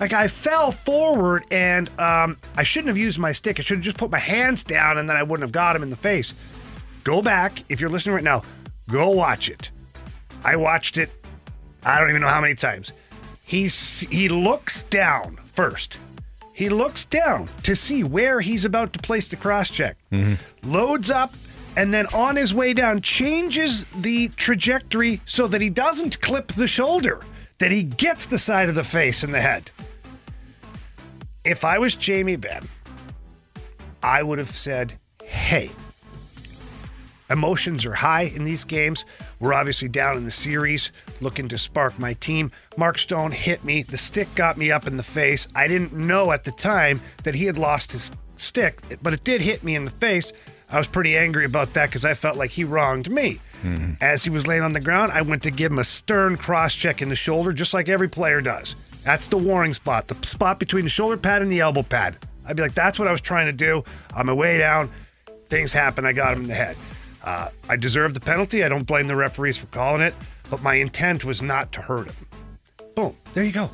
Like 0.00 0.12
I 0.12 0.26
fell 0.26 0.72
forward 0.72 1.44
and 1.52 1.88
um, 2.00 2.38
I 2.56 2.64
shouldn't 2.64 2.88
have 2.88 2.98
used 2.98 3.20
my 3.20 3.30
stick. 3.30 3.60
I 3.60 3.62
should 3.62 3.76
have 3.76 3.84
just 3.84 3.98
put 3.98 4.10
my 4.10 4.18
hands 4.18 4.64
down 4.64 4.98
and 4.98 5.08
then 5.08 5.16
I 5.16 5.22
wouldn't 5.22 5.42
have 5.42 5.52
got 5.52 5.76
him 5.76 5.84
in 5.84 5.90
the 5.90 5.96
face. 5.96 6.34
Go 7.04 7.22
back 7.22 7.64
if 7.68 7.80
you're 7.80 7.90
listening 7.90 8.14
right 8.14 8.24
now. 8.24 8.42
Go 8.88 9.10
watch 9.10 9.48
it. 9.48 9.70
I 10.44 10.56
watched 10.56 10.98
it. 10.98 11.10
I 11.84 11.98
don't 11.98 12.10
even 12.10 12.22
know 12.22 12.28
how 12.28 12.40
many 12.40 12.54
times. 12.54 12.92
He's 13.44 14.00
he 14.00 14.28
looks 14.28 14.82
down 14.84 15.38
first. 15.52 15.98
He 16.52 16.68
looks 16.68 17.04
down 17.06 17.48
to 17.64 17.74
see 17.74 18.04
where 18.04 18.40
he's 18.40 18.64
about 18.64 18.92
to 18.92 18.98
place 18.98 19.26
the 19.28 19.36
cross 19.36 19.70
check. 19.70 19.96
Mm-hmm. 20.12 20.70
Loads 20.70 21.10
up 21.10 21.34
and 21.76 21.92
then 21.92 22.06
on 22.08 22.36
his 22.36 22.52
way 22.52 22.74
down 22.74 23.00
changes 23.00 23.86
the 23.96 24.28
trajectory 24.28 25.20
so 25.24 25.46
that 25.46 25.60
he 25.60 25.70
doesn't 25.70 26.20
clip 26.20 26.48
the 26.48 26.68
shoulder, 26.68 27.22
that 27.58 27.72
he 27.72 27.82
gets 27.82 28.26
the 28.26 28.38
side 28.38 28.68
of 28.68 28.74
the 28.74 28.84
face 28.84 29.22
and 29.22 29.32
the 29.32 29.40
head. 29.40 29.70
If 31.44 31.64
I 31.64 31.78
was 31.78 31.96
Jamie 31.96 32.36
Benn, 32.36 32.68
I 34.02 34.22
would 34.22 34.38
have 34.38 34.50
said, 34.50 34.98
"Hey, 35.24 35.70
Emotions 37.32 37.86
are 37.86 37.94
high 37.94 38.24
in 38.24 38.44
these 38.44 38.62
games. 38.62 39.06
We're 39.40 39.54
obviously 39.54 39.88
down 39.88 40.18
in 40.18 40.26
the 40.26 40.30
series, 40.30 40.92
looking 41.22 41.48
to 41.48 41.56
spark 41.56 41.98
my 41.98 42.12
team. 42.14 42.52
Mark 42.76 42.98
Stone 42.98 43.30
hit 43.30 43.64
me. 43.64 43.82
The 43.82 43.96
stick 43.96 44.32
got 44.34 44.58
me 44.58 44.70
up 44.70 44.86
in 44.86 44.98
the 44.98 45.02
face. 45.02 45.48
I 45.54 45.66
didn't 45.66 45.94
know 45.94 46.32
at 46.32 46.44
the 46.44 46.52
time 46.52 47.00
that 47.24 47.34
he 47.34 47.46
had 47.46 47.56
lost 47.56 47.92
his 47.92 48.12
stick, 48.36 48.82
but 49.02 49.14
it 49.14 49.24
did 49.24 49.40
hit 49.40 49.64
me 49.64 49.74
in 49.76 49.86
the 49.86 49.90
face. 49.90 50.32
I 50.68 50.76
was 50.76 50.86
pretty 50.86 51.16
angry 51.16 51.46
about 51.46 51.72
that 51.72 51.86
because 51.86 52.04
I 52.04 52.12
felt 52.12 52.36
like 52.36 52.50
he 52.50 52.64
wronged 52.64 53.10
me. 53.10 53.40
Mm-hmm. 53.62 53.94
As 54.02 54.24
he 54.24 54.30
was 54.30 54.46
laying 54.46 54.62
on 54.62 54.74
the 54.74 54.80
ground, 54.80 55.12
I 55.12 55.22
went 55.22 55.42
to 55.44 55.50
give 55.50 55.72
him 55.72 55.78
a 55.78 55.84
stern 55.84 56.36
cross 56.36 56.74
check 56.74 57.00
in 57.00 57.08
the 57.08 57.16
shoulder, 57.16 57.52
just 57.52 57.72
like 57.72 57.88
every 57.88 58.08
player 58.08 58.42
does. 58.42 58.74
That's 59.04 59.26
the 59.28 59.38
warning 59.38 59.72
spot, 59.72 60.08
the 60.08 60.26
spot 60.26 60.58
between 60.58 60.84
the 60.84 60.90
shoulder 60.90 61.16
pad 61.16 61.40
and 61.40 61.50
the 61.50 61.60
elbow 61.60 61.82
pad. 61.82 62.18
I'd 62.44 62.56
be 62.56 62.62
like, 62.62 62.74
that's 62.74 62.98
what 62.98 63.08
I 63.08 63.12
was 63.12 63.20
trying 63.20 63.46
to 63.46 63.52
do. 63.52 63.84
On 64.14 64.26
my 64.26 64.32
way 64.32 64.58
down, 64.58 64.90
things 65.46 65.72
happen. 65.72 66.04
I 66.04 66.12
got 66.12 66.34
him 66.34 66.42
in 66.42 66.48
the 66.48 66.54
head. 66.54 66.76
Uh, 67.24 67.48
I 67.68 67.76
deserve 67.76 68.14
the 68.14 68.20
penalty. 68.20 68.64
I 68.64 68.68
don't 68.68 68.86
blame 68.86 69.06
the 69.06 69.16
referees 69.16 69.56
for 69.58 69.66
calling 69.66 70.02
it, 70.02 70.14
but 70.50 70.62
my 70.62 70.74
intent 70.74 71.24
was 71.24 71.40
not 71.42 71.70
to 71.72 71.80
hurt 71.80 72.06
him. 72.08 72.26
Boom. 72.96 73.16
There 73.34 73.44
you 73.44 73.52
go. 73.52 73.70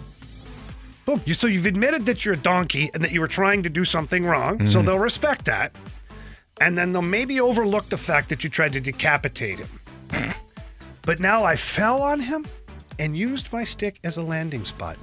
Boom. 1.07 1.21
You, 1.25 1.33
so 1.35 1.47
you've 1.47 1.65
admitted 1.67 2.05
that 2.07 2.25
you're 2.25 2.35
a 2.35 2.39
donkey 2.39 2.91
and 2.93 3.03
that 3.03 3.11
you 3.13 3.21
were 3.21 3.27
trying 3.29 3.63
to 3.63 3.71
do 3.71 3.85
something 3.85 4.25
wrong. 4.25 4.67
So 4.67 4.81
Mhm. 4.83 4.87
they'll 4.87 4.99
respect 4.99 5.47
that. 5.47 5.73
And 6.61 6.77
then 6.77 6.93
they'll 6.93 7.03
maybe 7.03 7.41
overlook 7.41 7.89
the 7.89 7.97
fact 7.97 8.29
that 8.29 8.45
you 8.45 8.51
tried 8.51 8.73
to 8.75 8.81
decapitate 8.81 9.59
him. 9.59 9.69
but 11.03 11.21
now 11.21 11.43
I 11.45 11.57
fell 11.57 12.03
on 12.03 12.21
him 12.21 12.45
and 12.99 13.17
used 13.17 13.51
my 13.53 13.65
stick 13.65 13.99
as 14.05 14.17
a 14.19 14.23
landing 14.23 14.65
spot. 14.67 14.99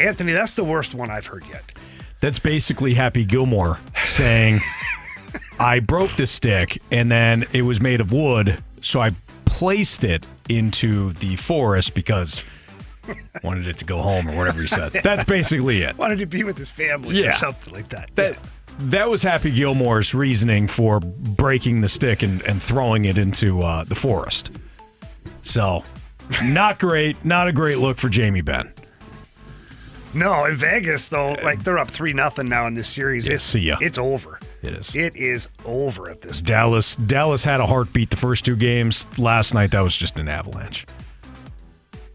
Anthony, 0.00 0.32
that's 0.32 0.54
the 0.54 0.64
worst 0.64 0.92
one 0.94 1.10
I've 1.10 1.26
heard 1.26 1.44
yet. 1.50 1.62
That's 2.20 2.38
basically 2.40 2.94
Happy 2.94 3.24
Gilmore 3.24 3.78
saying, 4.04 4.58
I 5.58 5.80
broke 5.80 6.14
the 6.16 6.26
stick 6.26 6.80
and 6.90 7.10
then 7.10 7.44
it 7.52 7.62
was 7.62 7.80
made 7.80 8.00
of 8.00 8.12
wood, 8.12 8.62
so 8.80 9.00
I 9.00 9.12
placed 9.44 10.04
it 10.04 10.24
into 10.48 11.12
the 11.14 11.36
forest 11.36 11.94
because 11.94 12.44
wanted 13.42 13.66
it 13.68 13.78
to 13.78 13.84
go 13.84 13.98
home 13.98 14.28
or 14.28 14.36
whatever 14.36 14.60
he 14.60 14.66
said. 14.66 14.92
That's 14.92 15.24
basically 15.24 15.82
it. 15.82 15.96
Wanted 15.96 16.18
to 16.18 16.26
be 16.26 16.42
with 16.44 16.58
his 16.58 16.70
family 16.70 17.20
or 17.20 17.24
Yeah. 17.26 17.30
something 17.32 17.72
like 17.72 17.88
that. 17.88 18.10
That 18.16 18.36
that 18.78 19.08
was 19.08 19.22
Happy 19.22 19.50
Gilmore's 19.50 20.12
reasoning 20.14 20.68
for 20.68 21.00
breaking 21.00 21.80
the 21.80 21.88
stick 21.88 22.22
and, 22.22 22.42
and 22.42 22.62
throwing 22.62 23.06
it 23.06 23.16
into 23.16 23.62
uh, 23.62 23.84
the 23.84 23.94
forest. 23.94 24.50
So, 25.42 25.82
not 26.44 26.78
great. 26.78 27.24
Not 27.24 27.48
a 27.48 27.52
great 27.52 27.78
look 27.78 27.96
for 27.96 28.08
Jamie 28.10 28.42
Benn. 28.42 28.70
No, 30.14 30.44
in 30.46 30.54
Vegas 30.56 31.08
though, 31.08 31.32
like 31.42 31.62
they're 31.62 31.78
up 31.78 31.90
three 31.90 32.12
nothing 32.12 32.48
now 32.48 32.66
in 32.66 32.74
this 32.74 32.88
series. 32.88 33.28
Yeah, 33.28 33.34
it's, 33.34 33.44
see 33.44 33.60
ya. 33.60 33.76
It's 33.80 33.98
over. 33.98 34.38
It 34.62 34.72
is. 34.74 34.94
It 34.96 35.16
is 35.16 35.48
over 35.64 36.10
at 36.10 36.22
this. 36.22 36.38
Point. 36.38 36.46
Dallas 36.48 36.96
Dallas 36.96 37.44
had 37.44 37.60
a 37.60 37.66
heartbeat 37.66 38.10
the 38.10 38.16
first 38.16 38.44
two 38.44 38.56
games. 38.56 39.06
Last 39.18 39.54
night 39.54 39.70
that 39.72 39.82
was 39.82 39.96
just 39.96 40.18
an 40.18 40.28
avalanche. 40.28 40.86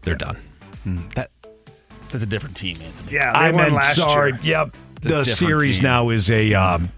They're 0.02 0.16
done. 0.16 0.36
That 1.14 1.30
that's 2.10 2.24
a 2.24 2.26
different 2.26 2.56
team, 2.56 2.76
Anthony. 2.82 3.12
Yeah, 3.16 3.32
they 3.32 3.38
I 3.38 3.50
won 3.50 3.56
meant 3.62 3.72
last 3.74 3.96
sorry. 3.96 4.32
year. 4.32 4.40
Yep. 4.42 4.76
It's 4.96 5.06
a 5.06 5.08
The 5.08 5.24
series 5.24 5.76
team. 5.78 5.84
now 5.84 6.08
is 6.10 6.30
a 6.30 6.52
um, 6.54 6.90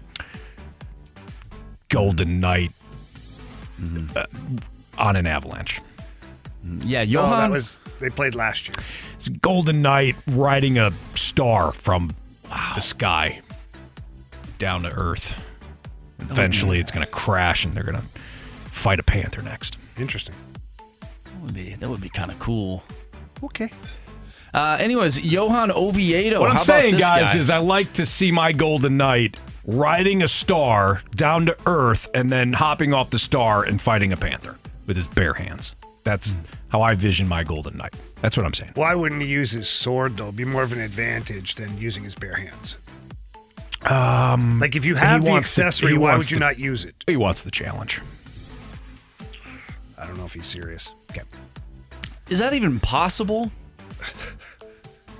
Golden 1.89 2.39
Knight 2.39 2.71
Mm-hmm. 3.81 4.17
uh, 4.17 4.23
on 4.97 5.17
an 5.17 5.27
avalanche. 5.27 5.81
Yeah, 6.79 7.01
Oh, 7.01 7.03
Johan. 7.03 7.29
that 7.41 7.51
was 7.51 7.77
they 7.99 8.09
played 8.09 8.33
last 8.33 8.67
year. 8.69 8.75
It's 9.15 9.27
Golden 9.27 9.81
Knight 9.81 10.15
riding 10.27 10.77
a 10.79 10.91
star 11.15 11.73
from 11.73 12.15
the 12.73 12.79
sky 12.79 13.41
down 14.57 14.83
to 14.83 14.89
Earth. 14.91 15.33
Eventually, 16.19 16.79
it's 16.79 16.91
going 16.91 17.05
to 17.05 17.11
crash, 17.11 17.65
and 17.65 17.73
they're 17.73 17.83
going 17.83 17.97
to 17.97 18.19
fight 18.71 18.99
a 18.99 19.03
panther 19.03 19.41
next. 19.41 19.77
Interesting. 19.97 20.35
that 21.07 21.41
would 21.41 21.53
be 21.53 21.75
that 21.75 21.89
would 21.89 22.01
be 22.01 22.09
kind 22.09 22.31
of 22.31 22.39
cool. 22.39 22.83
Okay. 23.43 23.69
Uh, 24.53 24.77
anyways, 24.79 25.19
Johan 25.19 25.69
Oviedo. 25.71 26.39
What 26.39 26.49
I'm 26.49 26.55
how 26.55 26.63
about 26.63 26.65
saying, 26.65 26.95
this 26.95 27.01
guys, 27.01 27.33
guy? 27.33 27.39
is 27.39 27.49
I 27.49 27.57
like 27.57 27.91
to 27.93 28.05
see 28.05 28.31
my 28.31 28.53
Golden 28.53 28.95
Knight 28.95 29.37
riding 29.65 30.23
a 30.23 30.27
star 30.27 31.01
down 31.15 31.45
to 31.47 31.57
Earth 31.65 32.07
and 32.13 32.29
then 32.29 32.53
hopping 32.53 32.93
off 32.93 33.09
the 33.09 33.19
star 33.19 33.63
and 33.63 33.81
fighting 33.81 34.13
a 34.13 34.17
panther 34.17 34.55
with 34.85 34.95
his 34.95 35.07
bare 35.07 35.33
hands. 35.33 35.75
That's 36.05 36.35
how 36.69 36.81
I 36.81 36.93
vision 36.95 37.27
my 37.27 37.43
Golden 37.43 37.75
Knight. 37.77 37.93
That's 38.21 38.37
what 38.37 38.45
I'm 38.45 38.53
saying. 38.53 38.71
Why 38.75 38.95
wouldn't 38.95 39.21
he 39.21 39.27
use 39.27 39.51
his 39.51 39.67
sword 39.67 40.15
though? 40.15 40.25
It'd 40.25 40.35
be 40.37 40.45
more 40.45 40.63
of 40.63 40.71
an 40.71 40.79
advantage 40.79 41.55
than 41.55 41.77
using 41.77 42.03
his 42.05 42.15
bare 42.15 42.35
hands. 42.35 42.77
Um, 43.85 44.59
Like 44.59 44.75
if 44.75 44.83
you 44.85 44.95
have 44.95 45.23
the 45.23 45.31
accessory, 45.31 45.91
he 45.91 45.97
why 45.97 46.15
would 46.15 46.29
you 46.31 46.37
to- 46.37 46.39
not 46.43 46.57
use 46.59 46.85
it? 46.85 46.95
He 47.07 47.15
wants 47.17 47.43
the 47.43 47.51
challenge. 47.51 48.01
I 49.97 50.05
don't 50.07 50.17
know 50.17 50.25
if 50.25 50.33
he's 50.33 50.45
serious. 50.45 50.93
Okay. 51.11 51.21
is 52.29 52.39
that 52.39 52.53
even 52.53 52.79
possible? 52.79 53.51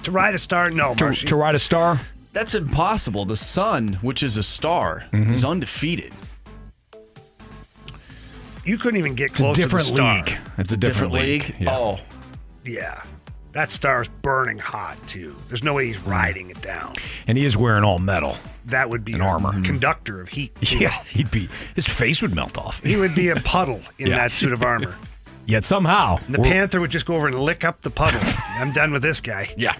To 0.04 0.12
ride 0.12 0.36
a 0.36 0.38
star, 0.40 0.70
no, 0.70 0.94
To, 0.96 1.12
to 1.14 1.36
ride 1.36 1.56
a 1.56 1.60
star? 1.60 2.00
That's 2.34 2.54
impossible. 2.56 3.26
The 3.26 3.38
sun, 3.38 3.94
which 4.02 4.22
is 4.24 4.38
a 4.38 4.44
star, 4.44 5.06
Mm-hmm. 5.14 5.34
is 5.34 5.46
undefeated. 5.46 6.14
you 8.66 8.78
couldn't 8.78 8.98
even 9.00 9.16
get 9.16 9.32
It's 9.32 9.40
a 9.40 9.44
close 9.44 9.56
different 9.56 9.86
to 9.88 9.92
the 9.94 9.98
star. 9.98 10.16
league. 10.18 10.38
It's 10.58 10.72
a 10.72 10.78
different, 10.78 11.14
league. 11.14 11.56
Yeah. 11.60 11.76
Oh, 11.78 12.00
Yeah. 12.64 13.04
That 13.54 13.72
star's 13.72 14.10
burning 14.22 14.58
hot 14.60 14.98
too. 15.08 15.34
There's 15.48 15.64
no 15.64 15.74
way 15.76 15.86
he's 15.88 16.00
riding 16.00 16.50
it 16.50 16.62
down. 16.62 16.96
And 17.26 17.38
he 17.38 17.46
is 17.46 17.56
wearing 17.56 17.84
all 17.86 18.00
metal. 18.00 18.38
That 18.66 18.90
would 18.90 19.06
be 19.06 19.14
An 19.14 19.22
a 19.22 19.28
armor. 19.28 19.62
conductor 19.64 20.22
of 20.22 20.30
heat. 20.30 20.56
too. 20.62 20.78
Yeah, 20.80 20.92
he'd 21.04 21.30
be 21.32 21.50
his 21.76 21.86
face 21.88 22.22
would 22.22 22.34
melt 22.34 22.58
off. 22.58 22.84
He 22.84 22.96
would 22.96 23.14
be 23.16 23.30
a 23.30 23.36
puddle 23.38 23.82
in 24.00 24.08
Yeah. 24.08 24.18
that 24.18 24.32
suit 24.32 24.54
of 24.54 24.64
armor. 24.64 24.96
Yet 25.48 25.64
somehow, 25.66 26.18
And 26.26 26.34
the 26.34 26.40
panther 26.40 26.82
would 26.82 26.90
just 26.90 27.06
go 27.06 27.16
over 27.16 27.28
and 27.28 27.38
lick 27.40 27.64
up 27.64 27.82
the 27.82 27.92
puddle. 27.92 28.20
I'm 28.60 28.72
done 28.72 28.92
with 28.92 29.04
this 29.04 29.22
guy. 29.22 29.54
yeah. 29.56 29.76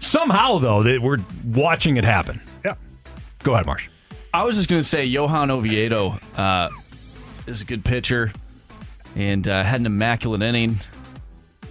Somehow 0.00 0.58
though, 0.58 0.82
that 0.82 1.00
we're 1.00 1.18
watching 1.44 1.96
it 1.96 2.04
happen. 2.04 2.40
Yeah. 2.64 2.74
Go 3.42 3.54
ahead, 3.54 3.64
Marsh. 3.66 3.88
I 4.34 4.44
was 4.44 4.56
just 4.56 4.68
going 4.68 4.80
to 4.82 4.86
say 4.88 5.04
Johan 5.04 5.50
Oviedo 5.50 6.18
uh, 6.36 6.68
is 7.46 7.60
a 7.62 7.64
good 7.64 7.84
pitcher 7.84 8.32
and 9.16 9.46
uh, 9.48 9.62
had 9.64 9.80
an 9.80 9.86
immaculate 9.86 10.42
inning, 10.42 10.78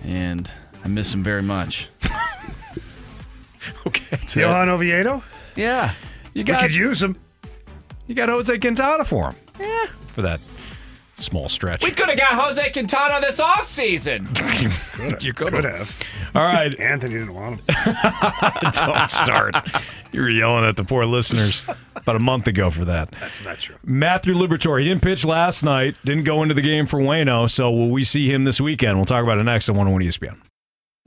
and 0.04 0.52
I 0.84 0.88
miss 0.88 1.14
him 1.14 1.24
very 1.24 1.44
much. 1.44 1.88
Okay. 3.86 4.18
Johan 4.40 4.70
Oviedo? 4.70 5.22
Yeah. 5.60 5.94
You 6.34 6.44
We 6.46 6.54
could 6.54 6.74
use 6.76 7.02
him. 7.02 7.18
you 8.08 8.16
got 8.16 8.30
Jose 8.30 8.58
Quintana 8.60 9.04
for 9.04 9.30
him. 9.32 9.36
Yeah. 9.60 9.86
For 10.14 10.22
that 10.22 10.40
small 11.18 11.50
stretch. 11.50 11.84
We 11.84 11.92
could 11.92 12.08
have 12.08 12.18
got 12.18 12.42
Jose 12.42 12.72
Quintana 12.72 13.20
this 13.20 13.40
offseason. 13.42 14.28
you 15.24 15.34
Could 15.34 15.66
have. 15.66 15.98
All 16.34 16.44
right. 16.44 16.78
Anthony 16.80 17.16
didn't 17.16 17.34
want 17.34 17.60
him. 17.60 17.66
Don't 18.74 19.10
start. 19.10 19.56
You 20.12 20.22
were 20.22 20.30
yelling 20.30 20.66
at 20.66 20.76
the 20.78 20.84
poor 20.84 21.06
listeners 21.06 21.66
about 21.96 22.16
a 22.16 22.20
month 22.20 22.48
ago 22.48 22.70
for 22.70 22.86
that. 22.86 23.12
That's 23.20 23.44
not 23.44 23.60
true. 23.60 23.76
Matthew 23.84 24.34
Liberatore, 24.34 24.80
he 24.82 24.88
didn't 24.88 25.02
pitch 25.02 25.26
last 25.26 25.64
night, 25.64 25.98
didn't 26.06 26.24
go 26.24 26.42
into 26.42 26.56
the 26.56 26.62
game 26.62 26.86
for 26.86 27.00
Waino, 27.00 27.50
so 27.50 27.70
will 27.70 27.90
we 27.90 28.04
see 28.04 28.32
him 28.32 28.46
this 28.46 28.62
weekend? 28.62 28.98
We'll 28.98 29.06
talk 29.06 29.24
about 29.24 29.38
it 29.40 29.44
next 29.44 29.68
on 29.70 29.76
101 29.76 30.02
ESPN. 30.10 30.38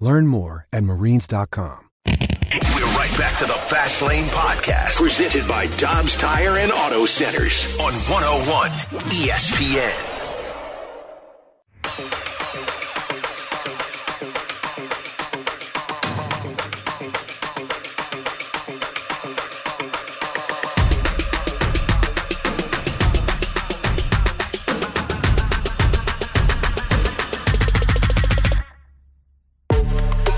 Learn 0.00 0.26
more 0.26 0.66
at 0.72 0.84
marines.com. 0.84 1.78
We're 2.06 2.92
right 2.94 3.14
back 3.18 3.36
to 3.38 3.44
the 3.44 3.58
Fast 3.68 4.00
Lane 4.02 4.24
Podcast, 4.26 4.96
presented 4.96 5.46
by 5.46 5.66
Dobbs 5.76 6.16
Tire 6.16 6.56
and 6.58 6.72
Auto 6.72 7.04
Centers 7.04 7.78
on 7.80 7.92
101 7.92 8.70
ESPN. 9.10 10.14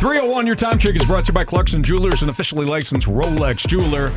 Three 0.01 0.17
hundred 0.17 0.31
one. 0.31 0.47
Your 0.47 0.57
time 0.57 0.79
check 0.79 0.97
is 0.97 1.05
brought 1.05 1.27
to 1.27 1.29
you 1.31 1.35
by 1.35 1.45
Clarkson 1.45 1.83
Jewelers, 1.83 2.23
an 2.23 2.31
officially 2.31 2.65
licensed 2.65 3.07
Rolex 3.07 3.67
jeweler. 3.67 4.11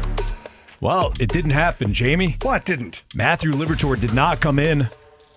Well, 0.79 1.11
it 1.19 1.27
didn't 1.27 1.51
happen, 1.51 1.93
Jamie. 1.93 2.37
What 2.41 2.63
didn't? 2.63 3.03
Matthew 3.13 3.51
Liberatore 3.51 3.99
did 3.99 4.13
not 4.13 4.39
come 4.39 4.59
in 4.59 4.87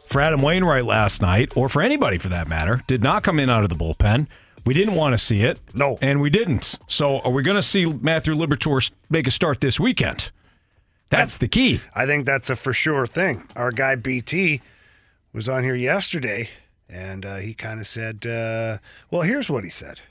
for 0.09 0.21
Adam 0.21 0.41
Wainwright 0.41 0.85
last 0.85 1.21
night, 1.21 1.57
or 1.57 1.69
for 1.69 1.83
anybody 1.83 2.17
for 2.17 2.29
that 2.29 2.49
matter. 2.49 2.85
Did 2.87 3.03
not 3.03 3.25
come 3.25 3.41
in 3.41 3.51
out 3.51 3.65
of 3.65 3.71
the 3.71 3.75
bullpen. 3.75 4.29
We 4.65 4.73
didn't 4.73 4.95
want 4.95 5.15
to 5.15 5.19
see 5.19 5.41
it. 5.41 5.59
No. 5.75 5.99
And 6.01 6.21
we 6.21 6.31
didn't. 6.31 6.79
So 6.87 7.19
are 7.23 7.33
we 7.33 7.43
going 7.43 7.57
to 7.57 7.63
see 7.63 7.85
Matthew 7.85 8.33
Liberatore 8.33 8.89
make 9.11 9.27
a 9.27 9.33
start 9.33 9.61
this 9.61 9.81
weekend? 9.81 10.31
That's 11.11 11.39
the 11.39 11.49
key. 11.49 11.81
I 11.93 12.07
think 12.07 12.25
that's 12.25 12.51
a 12.51 12.55
for 12.55 12.73
sure 12.73 13.09
thing. 13.09 13.49
Our 13.57 13.73
guy 13.73 13.97
BT 13.97 14.63
was 15.33 15.49
on 15.49 15.65
here 15.65 15.75
yesterday, 15.75 16.51
and 16.89 17.27
uh, 17.27 17.37
he 17.39 17.53
kind 17.53 17.81
of 17.81 17.87
said, 17.89 18.25
uh, 18.25 18.79
"Well, 19.11 19.23
here's 19.23 19.51
what 19.51 19.65
he 19.65 19.71
said." 19.71 20.03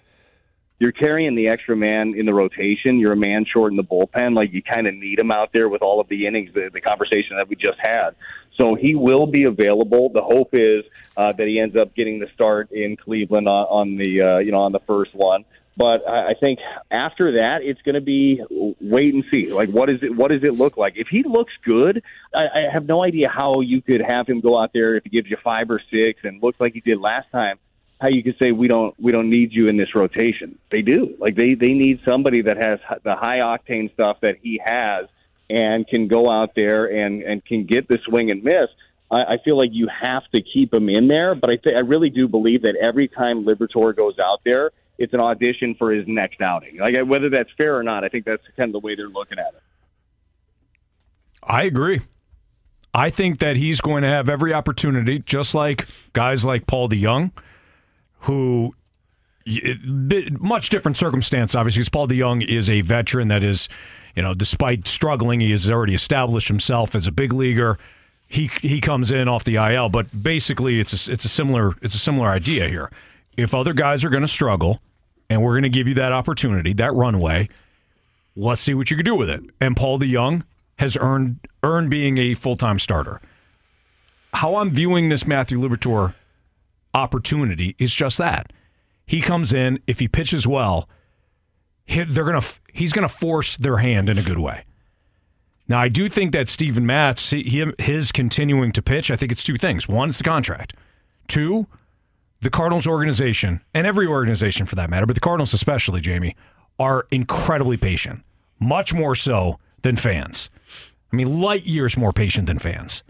You're 0.80 0.92
carrying 0.92 1.36
the 1.36 1.50
extra 1.50 1.76
man 1.76 2.14
in 2.16 2.26
the 2.26 2.34
rotation. 2.34 3.00
You're 3.00 3.14
a 3.14 3.18
man 3.18 3.46
short 3.46 3.72
in 3.72 3.78
the 3.78 3.84
bullpen. 3.84 4.36
Like 4.36 4.52
you 4.52 4.62
kind 4.62 4.88
of 4.88 4.94
need 4.94 5.20
him 5.20 5.32
out 5.32 5.52
there 5.54 5.70
with 5.70 5.82
all 5.82 6.02
of 6.02 6.10
the 6.10 6.28
innings, 6.28 6.54
the, 6.54 6.70
the 6.72 6.82
conversation 6.82 7.38
that 7.38 7.48
we 7.48 7.56
just 7.56 7.80
had. 7.80 8.12
So 8.58 8.76
he 8.76 8.96
will 8.96 9.28
be 9.28 9.44
available. 9.44 10.10
The 10.10 10.22
hope 10.22 10.50
is 10.54 10.84
uh, 11.18 11.32
that 11.34 11.48
he 11.48 11.60
ends 11.60 11.76
up 11.76 11.96
getting 11.96 12.20
the 12.20 12.28
start 12.34 12.72
in 12.72 12.98
Cleveland 12.98 13.48
on, 13.48 13.66
on 13.66 13.98
the 13.98 14.22
uh, 14.22 14.38
you 14.40 14.52
know 14.52 14.62
on 14.62 14.72
the 14.72 14.80
first 14.80 15.14
one. 15.14 15.46
But 15.78 16.08
I 16.08 16.30
I 16.30 16.34
think 16.40 16.60
after 16.90 17.34
that, 17.34 17.60
it's 17.64 17.82
going 17.82 17.96
to 17.96 18.02
be 18.02 18.42
wait 18.80 19.14
and 19.14 19.26
see. 19.32 19.48
Like, 19.52 19.70
what 19.70 19.90
is 19.90 20.02
it? 20.04 20.16
What 20.16 20.32
does 20.32 20.44
it 20.44 20.54
look 20.54 20.78
like? 20.78 20.94
If 20.96 21.08
he 21.10 21.24
looks 21.24 21.54
good, 21.64 22.02
I, 22.34 22.44
I 22.44 22.74
have 22.74 22.86
no 22.86 23.04
idea 23.04 23.30
how 23.30 23.60
you 23.62 23.82
could 23.82 24.02
have 24.02 24.28
him 24.28 24.40
go 24.40 24.58
out 24.58 24.72
there 24.74 24.96
if 24.96 25.04
he 25.04 25.10
gives 25.10 25.30
you 25.30 25.38
five 25.44 25.70
or 25.70 25.82
six 25.92 26.22
and 26.24 26.42
looks 26.42 26.60
like 26.60 26.74
he 26.74 26.82
did 26.82 27.00
last 27.00 27.30
time. 27.32 27.60
How 28.00 28.10
you 28.10 28.24
could 28.24 28.36
say 28.38 28.52
we 28.52 28.68
don't 28.68 28.94
we 29.00 29.12
don't 29.12 29.30
need 29.30 29.54
you 29.54 29.68
in 29.68 29.78
this 29.78 29.96
rotation? 29.96 30.60
They 30.72 30.82
do. 30.82 31.16
Like 31.20 31.36
they 31.36 31.56
they 31.56 31.74
need 31.74 32.02
somebody 32.06 32.42
that 32.42 32.58
has 32.58 32.80
the 33.04 33.16
high 33.16 33.40
octane 33.40 33.94
stuff 33.94 34.18
that 34.22 34.36
he 34.42 34.62
has 34.64 35.06
and 35.50 35.88
can 35.88 36.08
go 36.08 36.30
out 36.30 36.56
there 36.56 36.86
and 36.86 37.22
and 37.24 37.44
can 37.46 37.66
get 37.66 37.88
the 37.88 38.00
swing 38.06 38.32
and 38.32 38.44
miss. 38.44 38.68
I, 39.12 39.22
I 39.22 39.38
feel 39.44 39.58
like 39.58 39.70
you 39.72 39.88
have 39.88 40.24
to 40.34 40.42
keep 40.42 40.74
him 40.74 40.90
in 40.90 41.08
there, 41.08 41.36
but 41.36 41.52
I 41.52 41.56
th- 41.56 41.76
I 41.78 41.82
really 41.82 42.10
do 42.10 42.28
believe 42.28 42.64
that 42.64 42.76
every 42.82 43.08
time 43.08 43.46
Liberatore 43.46 43.96
goes 43.96 44.20
out 44.20 44.42
there, 44.44 44.72
it's 44.98 45.14
an 45.14 45.20
audition 45.20 45.76
for 45.76 45.92
his 45.92 46.06
next 46.08 46.42
outing. 46.42 46.78
Like 46.78 46.96
whether 47.06 47.30
that's 47.30 47.50
fair 47.58 47.78
or 47.78 47.84
not, 47.84 48.04
I 48.04 48.10
think 48.10 48.26
that's 48.26 48.44
kind 48.58 48.70
of 48.70 48.74
the 48.74 48.86
way 48.86 48.96
they're 48.96 49.08
looking 49.08 49.40
at 49.40 49.54
it. 49.54 49.62
I 51.44 51.64
agree. 51.64 52.02
I 52.94 53.10
think 53.10 53.40
that 53.40 53.58
he's 53.58 53.82
going 53.82 54.04
to 54.04 54.08
have 54.08 54.30
every 54.30 54.54
opportunity, 54.54 55.20
just 55.20 55.54
like 55.54 55.86
guys 56.14 56.46
like 56.46 56.66
Paul 56.66 56.88
DeJong, 56.88 57.32
who 58.26 58.74
much 60.40 60.70
different 60.70 60.98
circumstance, 60.98 61.54
obviously, 61.54 61.82
because 61.82 61.90
Paul 61.90 62.08
DeJong 62.08 62.48
is 62.48 62.70
a 62.70 62.82
veteran 62.82 63.28
that 63.28 63.44
is, 63.44 63.70
you 64.16 64.24
know, 64.24 64.34
despite 64.34 64.88
struggling, 64.88 65.40
he 65.40 65.52
has 65.52 65.70
already 65.70 65.94
established 65.94 66.48
himself 66.48 66.96
as 66.96 67.06
a 67.06 67.12
big 67.12 67.32
leaguer. 67.32 67.78
He 68.28 68.50
he 68.62 68.82
comes 68.82 69.12
in 69.12 69.28
off 69.28 69.44
the 69.44 69.56
IL, 69.56 69.90
but 69.90 70.24
basically, 70.24 70.80
it's 70.80 71.08
a, 71.08 71.12
it's 71.12 71.26
a 71.26 71.30
similar 71.30 71.74
it's 71.84 71.94
a 71.94 72.00
similar 72.00 72.30
idea 72.30 72.68
here. 72.68 72.92
If 73.38 73.54
other 73.54 73.74
guys 73.74 74.04
are 74.04 74.10
going 74.10 74.24
to 74.24 74.28
struggle, 74.28 74.82
and 75.30 75.44
we're 75.44 75.54
going 75.54 75.64
to 75.64 75.70
give 75.70 75.88
you 75.88 75.94
that 75.96 76.12
opportunity, 76.12 76.74
that 76.74 76.94
runway, 76.96 77.50
let's 78.36 78.62
see 78.62 78.74
what 78.74 78.90
you 78.90 78.98
can 78.98 79.06
do 79.06 79.16
with 79.16 79.30
it. 79.30 79.44
And 79.62 79.78
Paul 79.78 80.00
DeJong 80.00 80.44
has 80.80 80.98
earned 80.98 81.40
earned 81.62 81.92
being 81.92 82.18
a 82.18 82.34
full 82.34 82.56
time 82.56 82.80
starter. 82.80 83.22
How 84.34 84.56
I'm 84.56 84.72
viewing 84.72 85.10
this 85.10 85.28
Matthew 85.28 85.60
Liberatore 85.60 86.16
opportunity 86.96 87.76
is 87.78 87.94
just 87.94 88.18
that. 88.18 88.52
He 89.06 89.22
comes 89.22 89.54
in, 89.54 89.80
if 89.86 90.00
he 90.00 90.08
pitches 90.08 90.48
well, 90.48 90.90
they're 91.88 92.26
gonna 92.26 92.42
he's 92.74 92.94
gonna 92.94 93.10
force 93.10 93.58
their 93.58 93.78
hand 93.78 94.10
in 94.10 94.18
a 94.18 94.24
good 94.24 94.40
way. 94.40 94.64
Now 95.68 95.80
I 95.80 95.90
do 95.90 96.10
think 96.10 96.32
that 96.32 96.50
Steven 96.50 96.86
Matz, 96.86 97.30
he, 97.30 97.66
his 97.78 98.12
continuing 98.12 98.72
to 98.72 98.82
pitch, 98.82 99.12
I 99.12 99.16
think 99.16 99.32
it's 99.32 99.44
two 99.44 99.58
things. 99.58 99.88
One, 99.88 100.10
it's 100.10 100.18
the 100.20 100.24
contract. 100.24 100.76
Two, 101.28 101.68
the 102.42 102.50
Cardinals 102.50 102.88
organization 102.88 103.62
and 103.74 103.86
every 103.86 104.08
organization 104.08 104.66
for 104.66 104.76
that 104.76 104.90
matter, 104.90 105.06
but 105.06 105.16
the 105.16 105.22
Cardinals 105.22 105.54
especially, 105.54 106.02
Jamie, 106.02 106.36
are 106.80 107.08
incredibly 107.12 107.78
patient, 107.78 108.24
much 108.60 108.94
more 108.94 109.16
so 109.16 109.60
than 109.82 109.96
fans. 109.96 110.50
I 111.12 111.16
mean, 111.16 111.40
light 111.40 111.66
years 111.66 111.98
more 111.98 112.12
patient 112.12 112.48
than 112.48 112.60
fans. 112.60 113.04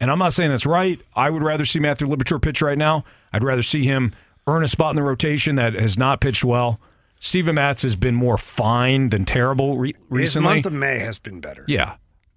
And 0.00 0.10
I'm 0.10 0.18
not 0.18 0.32
saying 0.32 0.50
that's 0.50 0.66
right. 0.66 1.00
I 1.14 1.30
would 1.30 1.42
rather 1.42 1.64
see 1.64 1.80
Matthew 1.80 2.06
Liberatore 2.06 2.40
pitch 2.40 2.62
right 2.62 2.78
now. 2.78 3.04
I'd 3.32 3.42
rather 3.42 3.62
see 3.62 3.84
him 3.84 4.14
earn 4.46 4.62
a 4.62 4.68
spot 4.68 4.90
in 4.90 4.96
the 4.96 5.02
rotation 5.02 5.56
that 5.56 5.74
has 5.74 5.98
not 5.98 6.20
pitched 6.20 6.44
well. 6.44 6.80
Steven 7.20 7.56
Matz 7.56 7.82
has 7.82 7.96
been 7.96 8.14
more 8.14 8.38
fine 8.38 9.08
than 9.08 9.24
terrible 9.24 9.76
re- 9.76 9.94
His 10.12 10.36
month 10.36 10.66
of 10.66 10.72
May 10.72 10.98
has 11.00 11.18
been 11.18 11.40
better. 11.40 11.64
Yeah. 11.66 11.96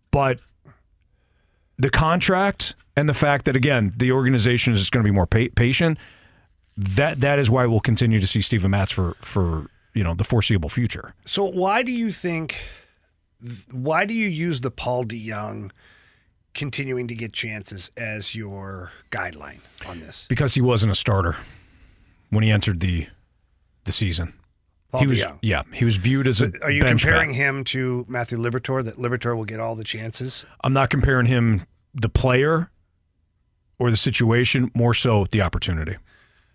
But 0.09 0.39
the 1.78 1.89
contract 1.89 2.76
and 2.95 3.07
the 3.07 3.14
fact 3.14 3.45
that 3.45 3.55
again 3.55 3.93
the 3.95 4.12
organization 4.12 4.74
is 4.74 4.89
going 4.89 5.03
to 5.03 5.07
be 5.07 5.14
more 5.14 5.28
pa- 5.28 5.53
patient 5.55 5.97
that 6.78 7.20
that 7.20 7.38
is 7.39 7.49
why 7.49 7.66
we'll 7.66 7.80
continue 7.80 8.20
to 8.20 8.28
see 8.28 8.41
Steven 8.41 8.72
Matz 8.72 8.91
for 8.91 9.16
for 9.22 9.68
you 9.93 10.03
know 10.03 10.14
the 10.14 10.24
foreseeable 10.24 10.70
future. 10.70 11.14
So 11.26 11.45
why 11.45 11.84
do 11.84 11.91
you 11.91 12.12
think? 12.12 12.57
Why 13.72 14.05
do 14.05 14.14
you 14.14 14.28
use 14.28 14.62
the 14.62 14.72
Paul 14.72 15.03
DeJong 15.03 15.72
continuing 16.53 17.07
to 17.07 17.15
get 17.15 17.33
chances 17.33 17.91
as 17.97 18.35
your 18.35 18.91
guideline 19.11 19.59
on 19.87 19.99
this? 19.99 20.25
Because 20.29 20.53
he 20.53 20.61
wasn't 20.61 20.91
a 20.91 20.95
starter 20.95 21.37
when 22.29 22.43
he 22.43 22.51
entered 22.51 22.79
the 22.79 23.07
the 23.83 23.91
season. 23.91 24.33
Paul 24.91 25.01
he 25.01 25.07
was 25.07 25.21
DeJong. 25.21 25.39
yeah, 25.41 25.63
he 25.71 25.85
was 25.85 25.97
viewed 25.97 26.27
as 26.27 26.41
a 26.41 26.51
Are 26.61 26.71
you 26.71 26.83
comparing 26.83 27.33
him 27.33 27.63
to 27.65 28.05
Matthew 28.09 28.37
Liberatore? 28.37 28.83
That 28.83 28.97
Liberatore 28.97 29.37
will 29.37 29.45
get 29.45 29.59
all 29.59 29.75
the 29.75 29.83
chances. 29.83 30.45
I'm 30.63 30.73
not 30.73 30.89
comparing 30.89 31.27
him 31.27 31.65
the 31.93 32.09
player 32.09 32.69
or 33.79 33.89
the 33.89 33.97
situation, 33.97 34.69
more 34.75 34.93
so 34.93 35.25
the 35.31 35.41
opportunity. 35.41 35.97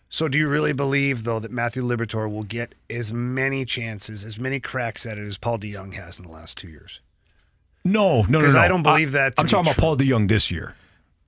So, 0.09 0.29
do 0.29 0.39
you 0.39 0.49
really 0.49 0.73
believe, 0.73 1.25
though, 1.25 1.41
that 1.41 1.51
Matthew 1.51 1.83
Liberatore 1.83 2.31
will 2.31 2.45
get 2.45 2.75
as 2.89 3.13
many 3.13 3.65
chances, 3.65 4.25
as 4.25 4.39
many 4.39 4.61
cracks 4.61 5.05
at 5.05 5.19
it 5.19 5.27
as 5.27 5.37
Paul 5.37 5.59
DeJong 5.59 5.95
has 5.95 6.19
in 6.19 6.25
the 6.25 6.31
last 6.31 6.57
two 6.57 6.69
years? 6.69 7.01
No, 7.87 8.23
no, 8.23 8.41
no, 8.41 8.51
no. 8.51 8.59
I 8.59 8.69
don't 8.69 8.83
believe 8.83 9.13
that 9.13 9.37
to 9.37 9.41
I'm 9.41 9.47
be 9.47 9.51
talking 9.51 9.71
about. 9.73 9.81
Paul 9.81 9.97
DeJong 9.97 10.29
this 10.29 10.51
year. 10.51 10.75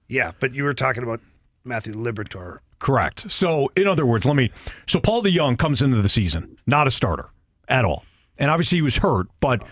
Yeah, 0.08 0.32
but 0.40 0.54
you 0.54 0.64
were 0.64 0.74
talking 0.74 1.02
about 1.02 1.20
Matthew 1.64 1.94
Liberatore. 1.94 2.58
Correct. 2.80 3.30
So, 3.30 3.70
in 3.76 3.86
other 3.86 4.04
words, 4.04 4.24
let 4.24 4.36
me. 4.36 4.50
So, 4.86 4.98
Paul 5.00 5.22
DeJong 5.22 5.58
comes 5.58 5.82
into 5.82 6.02
the 6.02 6.08
season 6.08 6.56
not 6.66 6.86
a 6.86 6.90
starter 6.90 7.30
at 7.68 7.84
all, 7.84 8.04
and 8.38 8.50
obviously 8.50 8.78
he 8.78 8.82
was 8.82 8.96
hurt. 8.96 9.28
But 9.40 9.62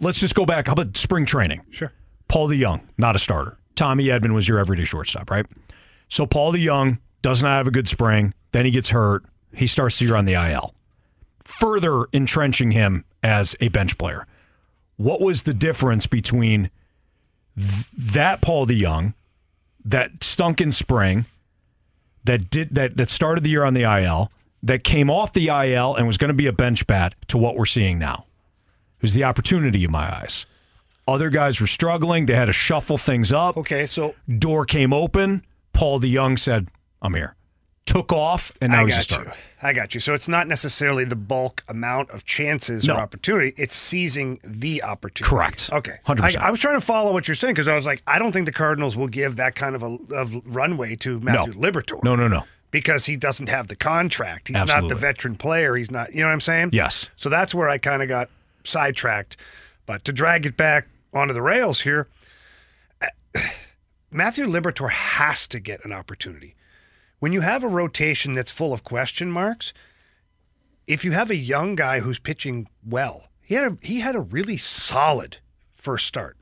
let's 0.00 0.20
just 0.20 0.34
go 0.34 0.46
back. 0.46 0.66
How 0.66 0.74
about 0.74 0.96
spring 0.96 1.26
training? 1.26 1.62
Sure. 1.70 1.92
Paul 2.28 2.48
DeJong 2.48 2.82
not 2.98 3.16
a 3.16 3.18
starter. 3.18 3.58
Tommy 3.74 4.06
Edman 4.06 4.34
was 4.34 4.46
your 4.46 4.58
everyday 4.58 4.84
shortstop, 4.84 5.30
right? 5.30 5.46
So 6.08 6.26
Paul 6.26 6.52
DeJong 6.52 6.98
does 7.22 7.42
not 7.42 7.56
have 7.56 7.66
a 7.66 7.70
good 7.70 7.88
spring. 7.88 8.34
Then 8.52 8.64
he 8.64 8.70
gets 8.70 8.90
hurt. 8.90 9.24
He 9.54 9.66
starts 9.66 9.98
the 9.98 10.06
year 10.06 10.16
on 10.16 10.24
the 10.24 10.34
IL, 10.34 10.74
further 11.44 12.06
entrenching 12.12 12.70
him 12.72 13.04
as 13.22 13.56
a 13.60 13.68
bench 13.68 13.98
player. 13.98 14.26
What 14.98 15.20
was 15.20 15.44
the 15.44 15.54
difference 15.54 16.06
between 16.06 16.70
th- 17.56 17.90
that 18.12 18.42
Paul 18.42 18.66
DeJong 18.66 19.14
that 19.84 20.22
stunk 20.22 20.60
in 20.60 20.70
spring? 20.70 21.24
that 22.28 22.50
did 22.50 22.74
that 22.74 22.96
that 22.96 23.08
started 23.08 23.42
the 23.42 23.50
year 23.50 23.64
on 23.64 23.74
the 23.74 23.82
IL, 23.82 24.30
that 24.62 24.84
came 24.84 25.10
off 25.10 25.32
the 25.32 25.48
IL 25.48 25.94
and 25.94 26.06
was 26.06 26.18
going 26.18 26.28
to 26.28 26.34
be 26.34 26.46
a 26.46 26.52
bench 26.52 26.86
bat 26.86 27.14
to 27.28 27.38
what 27.38 27.56
we're 27.56 27.64
seeing 27.64 27.98
now. 27.98 28.26
It 28.98 29.02
was 29.02 29.14
the 29.14 29.24
opportunity 29.24 29.84
in 29.84 29.90
my 29.90 30.14
eyes. 30.14 30.44
Other 31.06 31.30
guys 31.30 31.58
were 31.58 31.66
struggling. 31.66 32.26
They 32.26 32.34
had 32.34 32.46
to 32.46 32.52
shuffle 32.52 32.98
things 32.98 33.32
up. 33.32 33.56
Okay, 33.56 33.86
so 33.86 34.14
door 34.38 34.66
came 34.66 34.92
open. 34.92 35.42
Paul 35.72 36.00
DeJong 36.00 36.38
said, 36.38 36.68
"I'm 37.00 37.14
here." 37.14 37.34
Took 37.88 38.12
off, 38.12 38.52
and 38.60 38.72
now 38.72 38.82
I 38.82 38.88
got 38.88 39.10
you. 39.10 39.24
I 39.62 39.72
got 39.72 39.94
you. 39.94 40.00
So 40.00 40.12
it's 40.14 40.28
not 40.28 40.46
necessarily 40.46 41.04
the 41.04 41.16
bulk 41.16 41.62
amount 41.68 42.10
of 42.10 42.24
chances 42.24 42.86
No. 42.86 42.94
or 42.94 43.00
opportunity; 43.00 43.54
it's 43.56 43.74
seizing 43.74 44.40
the 44.44 44.82
opportunity. 44.82 45.30
Correct. 45.30 45.70
Okay. 45.72 45.96
100%. 46.06 46.38
I, 46.38 46.48
I 46.48 46.50
was 46.50 46.60
trying 46.60 46.78
to 46.78 46.84
follow 46.84 47.12
what 47.12 47.26
you're 47.26 47.34
saying 47.34 47.54
because 47.54 47.68
I 47.68 47.74
was 47.76 47.86
like, 47.86 48.02
I 48.06 48.18
don't 48.18 48.32
think 48.32 48.46
the 48.46 48.52
Cardinals 48.52 48.96
will 48.96 49.08
give 49.08 49.36
that 49.36 49.54
kind 49.54 49.74
of 49.74 49.82
a 49.82 49.96
of 50.14 50.34
runway 50.44 50.96
to 50.96 51.18
Matthew 51.20 51.54
no. 51.54 51.60
Liberatore. 51.60 52.04
No, 52.04 52.14
no, 52.14 52.28
no. 52.28 52.44
because 52.70 53.06
he 53.06 53.16
doesn't 53.16 53.48
have 53.48 53.68
the 53.68 53.76
contract. 53.76 54.48
He's 54.48 54.64
not 54.66 54.88
the 54.88 54.94
veteran 54.94 55.36
player. 55.36 55.74
He's 55.74 55.90
not, 55.90 56.12
you 56.14 56.20
know 56.20 56.26
what 56.26 56.32
I'm 56.32 56.40
saying? 56.40 56.70
Yes. 56.72 57.08
So 57.16 57.28
that's 57.30 57.54
where 57.54 57.68
I 57.70 57.78
kind 57.78 58.02
of 58.02 58.08
got 58.08 58.28
sidetracked. 58.64 59.36
But 59.86 60.04
to 60.04 60.12
drag 60.12 60.44
it 60.44 60.56
back 60.58 60.86
onto 61.14 61.32
the 61.32 61.40
rails 61.42 61.80
here, 61.80 62.06
Matthew 64.10 64.46
Liberatore 64.46 64.90
has 64.90 65.46
to 65.48 65.58
get 65.58 65.84
an 65.84 65.92
opportunity. 65.92 66.54
When 67.18 67.32
you 67.32 67.40
have 67.40 67.64
a 67.64 67.68
rotation 67.68 68.34
that's 68.34 68.50
full 68.50 68.72
of 68.72 68.84
question 68.84 69.30
marks, 69.30 69.72
if 70.86 71.04
you 71.04 71.12
have 71.12 71.30
a 71.30 71.36
young 71.36 71.74
guy 71.74 72.00
who's 72.00 72.18
pitching 72.18 72.68
well, 72.86 73.28
he 73.42 73.54
had 73.54 73.64
a 73.64 73.78
he 73.82 74.00
had 74.00 74.14
a 74.14 74.20
really 74.20 74.56
solid 74.56 75.38
first 75.74 76.06
start. 76.06 76.36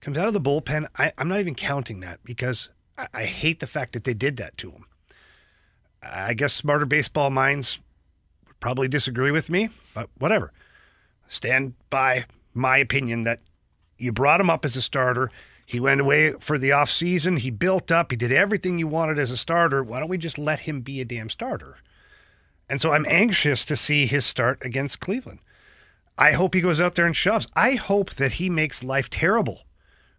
Comes 0.00 0.18
out 0.18 0.28
of 0.28 0.34
the 0.34 0.40
bullpen. 0.40 0.86
I, 0.98 1.12
I'm 1.16 1.28
not 1.28 1.40
even 1.40 1.54
counting 1.54 2.00
that 2.00 2.20
because 2.24 2.68
I, 2.98 3.08
I 3.14 3.24
hate 3.24 3.60
the 3.60 3.66
fact 3.66 3.92
that 3.94 4.04
they 4.04 4.14
did 4.14 4.36
that 4.36 4.56
to 4.58 4.70
him. 4.70 4.84
I 6.02 6.34
guess 6.34 6.52
smarter 6.52 6.84
baseball 6.84 7.30
minds 7.30 7.80
would 8.46 8.60
probably 8.60 8.88
disagree 8.88 9.30
with 9.30 9.48
me, 9.48 9.70
but 9.94 10.10
whatever. 10.18 10.52
Stand 11.28 11.74
by 11.88 12.26
my 12.52 12.76
opinion 12.76 13.22
that 13.22 13.40
you 13.96 14.12
brought 14.12 14.40
him 14.40 14.50
up 14.50 14.66
as 14.66 14.76
a 14.76 14.82
starter. 14.82 15.30
He 15.66 15.80
went 15.80 16.00
away 16.00 16.32
for 16.32 16.58
the 16.58 16.70
offseason. 16.70 17.38
He 17.38 17.50
built 17.50 17.90
up. 17.90 18.10
He 18.10 18.16
did 18.16 18.32
everything 18.32 18.78
you 18.78 18.86
wanted 18.86 19.18
as 19.18 19.30
a 19.30 19.36
starter. 19.36 19.82
Why 19.82 20.00
don't 20.00 20.08
we 20.08 20.18
just 20.18 20.38
let 20.38 20.60
him 20.60 20.82
be 20.82 21.00
a 21.00 21.04
damn 21.04 21.30
starter? 21.30 21.78
And 22.68 22.80
so 22.80 22.92
I'm 22.92 23.06
anxious 23.08 23.64
to 23.66 23.76
see 23.76 24.06
his 24.06 24.24
start 24.24 24.58
against 24.64 25.00
Cleveland. 25.00 25.40
I 26.16 26.32
hope 26.32 26.54
he 26.54 26.60
goes 26.60 26.80
out 26.80 26.94
there 26.94 27.06
and 27.06 27.16
shoves. 27.16 27.48
I 27.56 27.74
hope 27.74 28.14
that 28.14 28.32
he 28.32 28.48
makes 28.48 28.84
life 28.84 29.10
terrible 29.10 29.64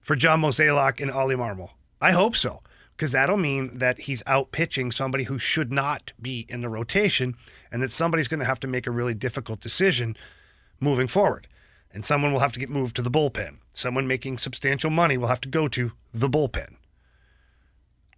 for 0.02 0.16
John 0.16 0.42
Mozeliak 0.42 1.00
and 1.00 1.12
Oli 1.12 1.36
Marmol. 1.36 1.70
I 2.02 2.12
hope 2.12 2.36
so, 2.36 2.62
because 2.96 3.12
that'll 3.12 3.38
mean 3.38 3.78
that 3.78 4.02
he's 4.02 4.22
out 4.28 4.52
pitching 4.52 4.92
somebody 4.92 5.24
who 5.24 5.40
should 5.40 5.72
not 5.72 6.12
be 6.22 6.46
in 6.50 6.62
the 6.62 6.70
rotation, 6.70 7.36
and 7.72 7.82
that 7.82 7.92
somebody's 7.92 8.28
going 8.28 8.42
to 8.42 8.46
have 8.46 8.60
to 8.60 8.68
make 8.68 8.86
a 8.86 8.92
really 8.92 9.14
difficult 9.14 9.62
decision 9.62 10.18
moving 10.80 11.08
forward. 11.08 11.48
And 11.96 12.06
someone 12.06 12.32
will 12.32 12.42
have 12.42 12.52
to 12.52 12.60
get 12.60 12.70
moved 12.70 12.96
to 12.98 13.02
the 13.02 13.10
bullpen. 13.10 13.60
Someone 13.74 14.06
making 14.06 14.38
substantial 14.38 14.92
money 14.92 15.18
will 15.18 15.30
have 15.30 15.42
to 15.42 15.50
go 15.50 15.68
to 15.70 15.94
the 16.14 16.30
bullpen. 16.30 16.76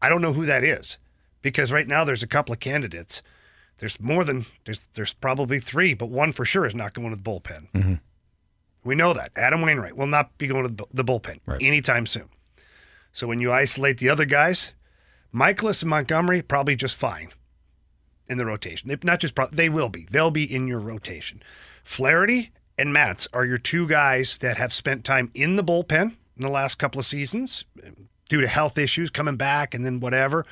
I 0.01 0.09
don't 0.09 0.21
know 0.21 0.34
who 0.34 0.45
that 0.47 0.63
is, 0.63 0.97
because 1.41 1.71
right 1.71 1.88
now 1.88 2.03
there's 2.03 2.23
a 2.23 2.28
couple 2.28 2.53
of 2.53 2.59
candidates 2.59 3.21
There's 3.78 3.99
more 3.99 4.23
than 4.23 4.45
there's 4.65 4.88
there's 4.93 5.13
probably 5.13 5.59
three, 5.59 5.93
but 5.93 6.09
one 6.09 6.32
for 6.32 6.45
sure 6.45 6.65
is 6.65 6.75
not 6.75 6.93
going 6.93 7.11
to 7.11 7.15
the 7.15 7.21
bullpen. 7.21 7.71
Mm-hmm. 7.71 7.93
We 8.84 8.95
know 8.95 9.13
that 9.13 9.32
Adam 9.36 9.61
Wainwright 9.61 9.95
will 9.95 10.07
not 10.07 10.38
be 10.38 10.47
going 10.47 10.63
to 10.63 10.69
the 10.69 10.75
bu- 10.75 10.89
the 10.93 11.03
bullpen 11.03 11.39
anytime 11.61 12.05
soon. 12.05 12.30
So 13.11 13.28
when 13.28 13.39
you 13.39 13.51
isolate 13.51 13.97
the 13.97 14.09
other 14.09 14.25
guys, 14.25 14.73
Mikolas 15.34 15.82
and 15.82 15.89
Montgomery 15.89 16.41
probably 16.41 16.75
just 16.75 16.95
fine 16.95 17.30
in 18.28 18.38
the 18.38 18.45
rotation. 18.45 18.89
They, 18.89 18.97
not 19.03 19.19
just 19.19 19.36
pro- 19.36 19.47
they 19.47 19.69
will 19.69 19.89
be. 19.89 20.07
They'll 20.09 20.32
be 20.32 20.43
in 20.43 20.67
your 20.67 20.80
rotation. 20.80 21.41
Flaherty 21.84 22.51
and 22.78 22.93
Matz 22.93 23.28
are 23.34 23.45
your 23.45 23.57
two 23.57 23.88
guys 23.88 24.38
that 24.38 24.57
have 24.57 24.73
spent 24.73 25.03
time 25.03 25.32
in 25.34 25.55
the 25.55 25.63
bullpen 25.63 26.13
in 26.36 26.43
the 26.43 26.49
last 26.49 26.75
couple 26.75 26.99
of 26.99 27.05
seasons 27.05 27.65
due 28.30 28.41
to 28.41 28.47
health 28.47 28.78
issues 28.78 29.09
coming 29.09 29.36
back 29.36 29.73
and 29.73 29.86
then 29.86 29.99
whatever. 29.99 30.45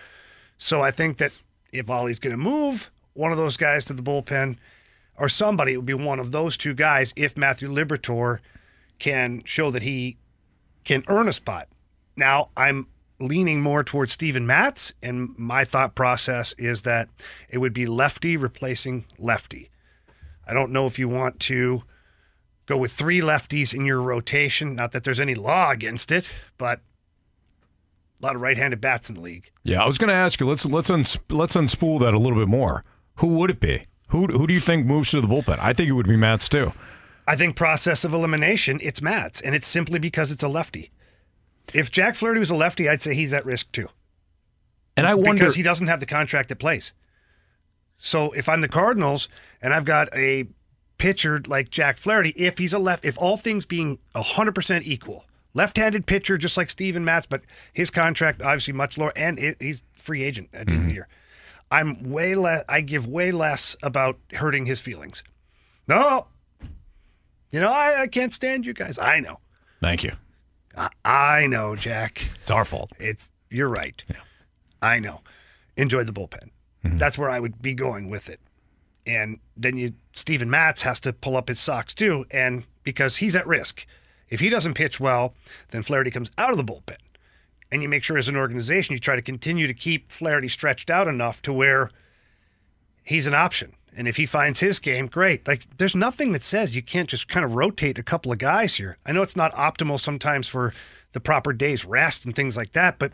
So 0.58 0.82
I 0.82 0.92
think 0.92 1.18
that 1.18 1.32
if 1.72 1.90
Oli's 1.90 2.20
going 2.20 2.36
to 2.36 2.42
move 2.42 2.90
one 3.14 3.32
of 3.32 3.38
those 3.38 3.58
guys 3.58 3.86
to 3.86 3.94
the 3.94 4.02
bullpen 4.02 4.58
or 5.18 5.30
somebody, 5.30 5.74
it 5.74 5.78
would 5.78 5.86
be 5.86 5.94
one 5.94 6.20
of 6.20 6.32
those 6.32 6.58
two 6.58 6.74
guys 6.74 7.14
if 7.16 7.38
Matthew 7.38 7.70
Liberatore 7.70 8.40
can 9.00 9.44
show 9.46 9.72
that 9.72 9.84
he 9.84 10.18
can 10.84 11.04
earn 11.08 11.28
a 11.28 11.34
spot. 11.34 11.68
Now, 12.16 12.50
I'm 12.56 12.88
leaning 13.20 13.62
more 13.62 13.84
towards 13.84 14.12
Steven 14.12 14.46
Matz, 14.46 14.94
and 15.02 15.38
my 15.38 15.64
thought 15.64 15.96
process 15.96 16.54
is 16.58 16.82
that 16.84 17.10
it 17.50 17.60
would 17.60 17.74
be 17.74 17.86
lefty 17.86 18.36
replacing 18.38 19.06
lefty. 19.18 19.70
I 20.48 20.54
don't 20.54 20.72
know 20.72 20.86
if 20.86 21.00
you 21.00 21.10
want 21.10 21.40
to 21.42 21.84
go 22.66 22.78
with 22.78 22.92
three 22.92 23.22
lefties 23.22 23.74
in 23.74 23.86
your 23.86 24.02
rotation. 24.02 24.76
Not 24.76 24.92
that 24.92 25.04
there's 25.04 25.20
any 25.20 25.36
law 25.36 25.72
against 25.72 26.12
it, 26.12 26.30
but 26.58 26.82
a 28.22 28.26
lot 28.26 28.36
of 28.36 28.42
right-handed 28.42 28.82
bats 28.82 29.10
in 29.10 29.16
the 29.16 29.22
league. 29.22 29.52
Yeah, 29.64 29.84
I 29.84 29.88
was 29.88 29.98
going 29.98 30.10
to 30.10 30.16
ask 30.16 30.40
you. 30.40 30.48
Let's 30.48 30.66
let's 30.66 30.90
uns, 30.90 31.18
let's 31.30 31.56
unspool 31.56 32.00
that 32.00 32.14
a 32.14 32.20
little 32.20 32.40
bit 32.40 32.48
more. 32.48 32.84
Who 33.16 33.28
would 33.28 33.50
it 33.50 33.60
be? 33.60 33.86
Who 34.10 34.28
who 34.28 34.48
do 34.48 34.54
you 34.54 34.60
think 34.60 34.86
moves 34.86 35.12
to 35.12 35.22
the 35.22 35.28
bullpen? 35.28 35.60
I 35.60 35.74
think 35.74 35.90
it 35.90 35.94
would 35.94 36.08
be 36.08 36.18
Matz 36.18 36.48
too. 36.48 36.74
I 37.28 37.36
think 37.36 37.56
process 37.56 38.04
of 38.04 38.14
elimination, 38.14 38.80
it's 38.84 39.02
Matz, 39.02 39.42
and 39.42 39.56
it's 39.56 39.68
simply 39.68 39.98
because 39.98 40.32
it's 40.32 40.44
a 40.44 40.48
lefty. 40.48 40.92
If 41.74 41.92
Jack 41.92 42.14
Flaherty 42.14 42.40
was 42.40 42.52
a 42.52 42.56
lefty, 42.56 42.88
I'd 42.88 43.02
say 43.02 43.16
he's 43.16 43.34
at 43.34 43.46
risk 43.46 43.72
too. 43.72 43.88
And 44.96 45.08
I 45.08 45.16
wonder 45.16 45.34
because 45.34 45.56
he 45.56 45.64
doesn't 45.64 45.88
have 45.88 46.00
the 46.00 46.06
contract 46.06 46.50
that 46.50 46.58
plays. 46.58 46.94
So 47.98 48.32
if 48.32 48.48
I'm 48.48 48.62
the 48.62 48.68
Cardinals 48.68 49.28
and 49.62 49.74
I've 49.74 49.86
got 49.86 50.16
a 50.16 50.48
pitcher 50.98 51.42
like 51.48 51.70
Jack 51.70 51.98
Flaherty, 51.98 52.30
if 52.32 52.58
he's 52.58 52.74
a 52.74 52.80
left, 52.80 53.06
if 53.06 53.18
all 53.18 53.38
things 53.38 53.66
being 53.66 54.00
100% 54.16 54.82
equal, 54.84 55.26
left-handed 55.54 56.06
pitcher 56.06 56.38
just 56.38 56.58
like 56.58 56.70
Steven 56.70 57.04
Matz, 57.04 57.26
but 57.26 57.42
his 57.74 57.90
contract 57.90 58.42
obviously 58.42 58.74
much 58.74 58.98
lower, 58.98 59.14
and 59.16 59.40
it, 59.40 59.58
he's 59.60 59.84
free 59.96 60.24
agent 60.24 60.50
at 60.54 60.68
the 60.68 60.74
end 60.74 60.84
of 60.84 60.90
the 60.90 60.90
mm-hmm. 60.90 60.96
year. 60.96 61.08
I'm 61.72 62.12
way 62.12 62.36
less. 62.36 62.64
I 62.70 62.82
give 62.82 63.08
way 63.08 63.32
less 63.32 63.76
about 63.82 64.20
hurting 64.34 64.66
his 64.66 64.80
feelings. 64.80 65.24
No, 65.88 66.28
you 67.52 67.60
know 67.60 67.72
I, 67.72 68.04
I 68.04 68.08
can't 68.08 68.34
stand 68.34 68.66
you 68.66 68.74
guys. 68.74 68.98
I 69.00 69.20
know. 69.20 69.40
Thank 69.82 70.04
you. 70.04 70.14
I, 70.78 70.90
I 71.04 71.48
know, 71.48 71.76
Jack. 71.76 72.24
It's 72.42 72.52
our 72.52 72.66
fault. 72.66 72.92
It's 73.00 73.32
you're 73.50 73.70
right. 73.70 74.04
Yeah. 74.10 74.18
I 74.82 75.00
know. 75.00 75.22
Enjoy 75.78 76.04
the 76.04 76.14
bullpen. 76.14 76.50
Mm-hmm. 76.84 76.98
That's 76.98 77.18
where 77.18 77.30
I 77.30 77.40
would 77.40 77.62
be 77.62 77.74
going 77.74 78.10
with 78.10 78.30
it. 78.30 78.40
And 79.06 79.40
then 79.56 79.78
you 79.78 79.94
Steven 80.14 80.50
Matz 80.50 80.82
has 80.82 81.00
to 81.02 81.14
pull 81.14 81.38
up 81.38 81.48
his 81.48 81.60
socks 81.60 81.94
too, 81.94 82.26
and 82.32 82.64
because 82.84 83.18
he's 83.18 83.36
at 83.36 83.48
risk. 83.48 83.86
If 84.30 84.40
he 84.40 84.50
doesn't 84.50 84.74
pitch 84.74 85.00
well, 85.00 85.36
then 85.70 85.84
Flaherty 85.84 86.10
comes 86.10 86.32
out 86.38 86.52
of 86.52 86.58
the 86.58 86.64
bullpen. 86.64 86.98
And 87.72 87.82
you 87.82 87.90
make 87.90 88.04
sure 88.04 88.18
as 88.18 88.30
an 88.30 88.36
organization 88.36 88.94
you 88.94 89.00
try 89.00 89.16
to 89.16 89.22
continue 89.22 89.68
to 89.68 89.74
keep 89.74 90.12
Flaherty 90.12 90.48
stretched 90.48 90.90
out 90.90 91.08
enough 91.08 91.42
to 91.44 91.54
where 91.54 91.90
he's 93.04 93.28
an 93.28 93.34
option. 93.34 93.74
And 93.98 94.08
if 94.08 94.18
he 94.18 94.26
finds 94.26 94.60
his 94.60 94.80
game, 94.80 95.08
great. 95.08 95.48
Like 95.48 95.66
there's 95.78 95.96
nothing 95.96 96.34
that 96.34 96.44
says 96.44 96.76
you 96.76 96.82
can't 96.82 97.10
just 97.10 97.28
kind 97.28 97.46
of 97.46 97.56
rotate 97.56 98.00
a 98.00 98.04
couple 98.04 98.32
of 98.32 98.38
guys 98.38 98.76
here. 98.76 98.98
I 99.06 99.12
know 99.12 99.22
it's 99.22 99.36
not 99.36 99.54
optimal 99.54 100.00
sometimes 100.00 100.48
for 100.48 100.74
the 101.14 101.20
proper 101.22 101.54
day's 101.54 101.86
rest 101.86 102.26
and 102.26 102.36
things 102.36 102.58
like 102.58 102.74
that, 102.74 103.00
but 103.00 103.14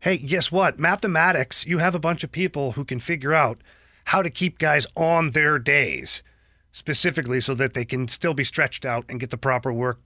hey, 0.00 0.18
guess 0.18 0.52
what? 0.52 0.78
Mathematics, 0.78 1.64
you 1.64 1.78
have 1.78 1.94
a 1.94 2.00
bunch 2.00 2.22
of 2.22 2.30
people 2.30 2.72
who 2.72 2.84
can 2.84 3.00
figure 3.00 3.32
out 3.32 3.62
how 4.08 4.22
to 4.22 4.30
keep 4.30 4.58
guys 4.58 4.86
on 4.96 5.30
their 5.30 5.58
days 5.58 6.22
specifically 6.72 7.42
so 7.42 7.54
that 7.54 7.74
they 7.74 7.84
can 7.84 8.08
still 8.08 8.32
be 8.32 8.42
stretched 8.42 8.86
out 8.86 9.04
and 9.06 9.20
get 9.20 9.28
the 9.28 9.36
proper 9.36 9.70
work 9.70 10.00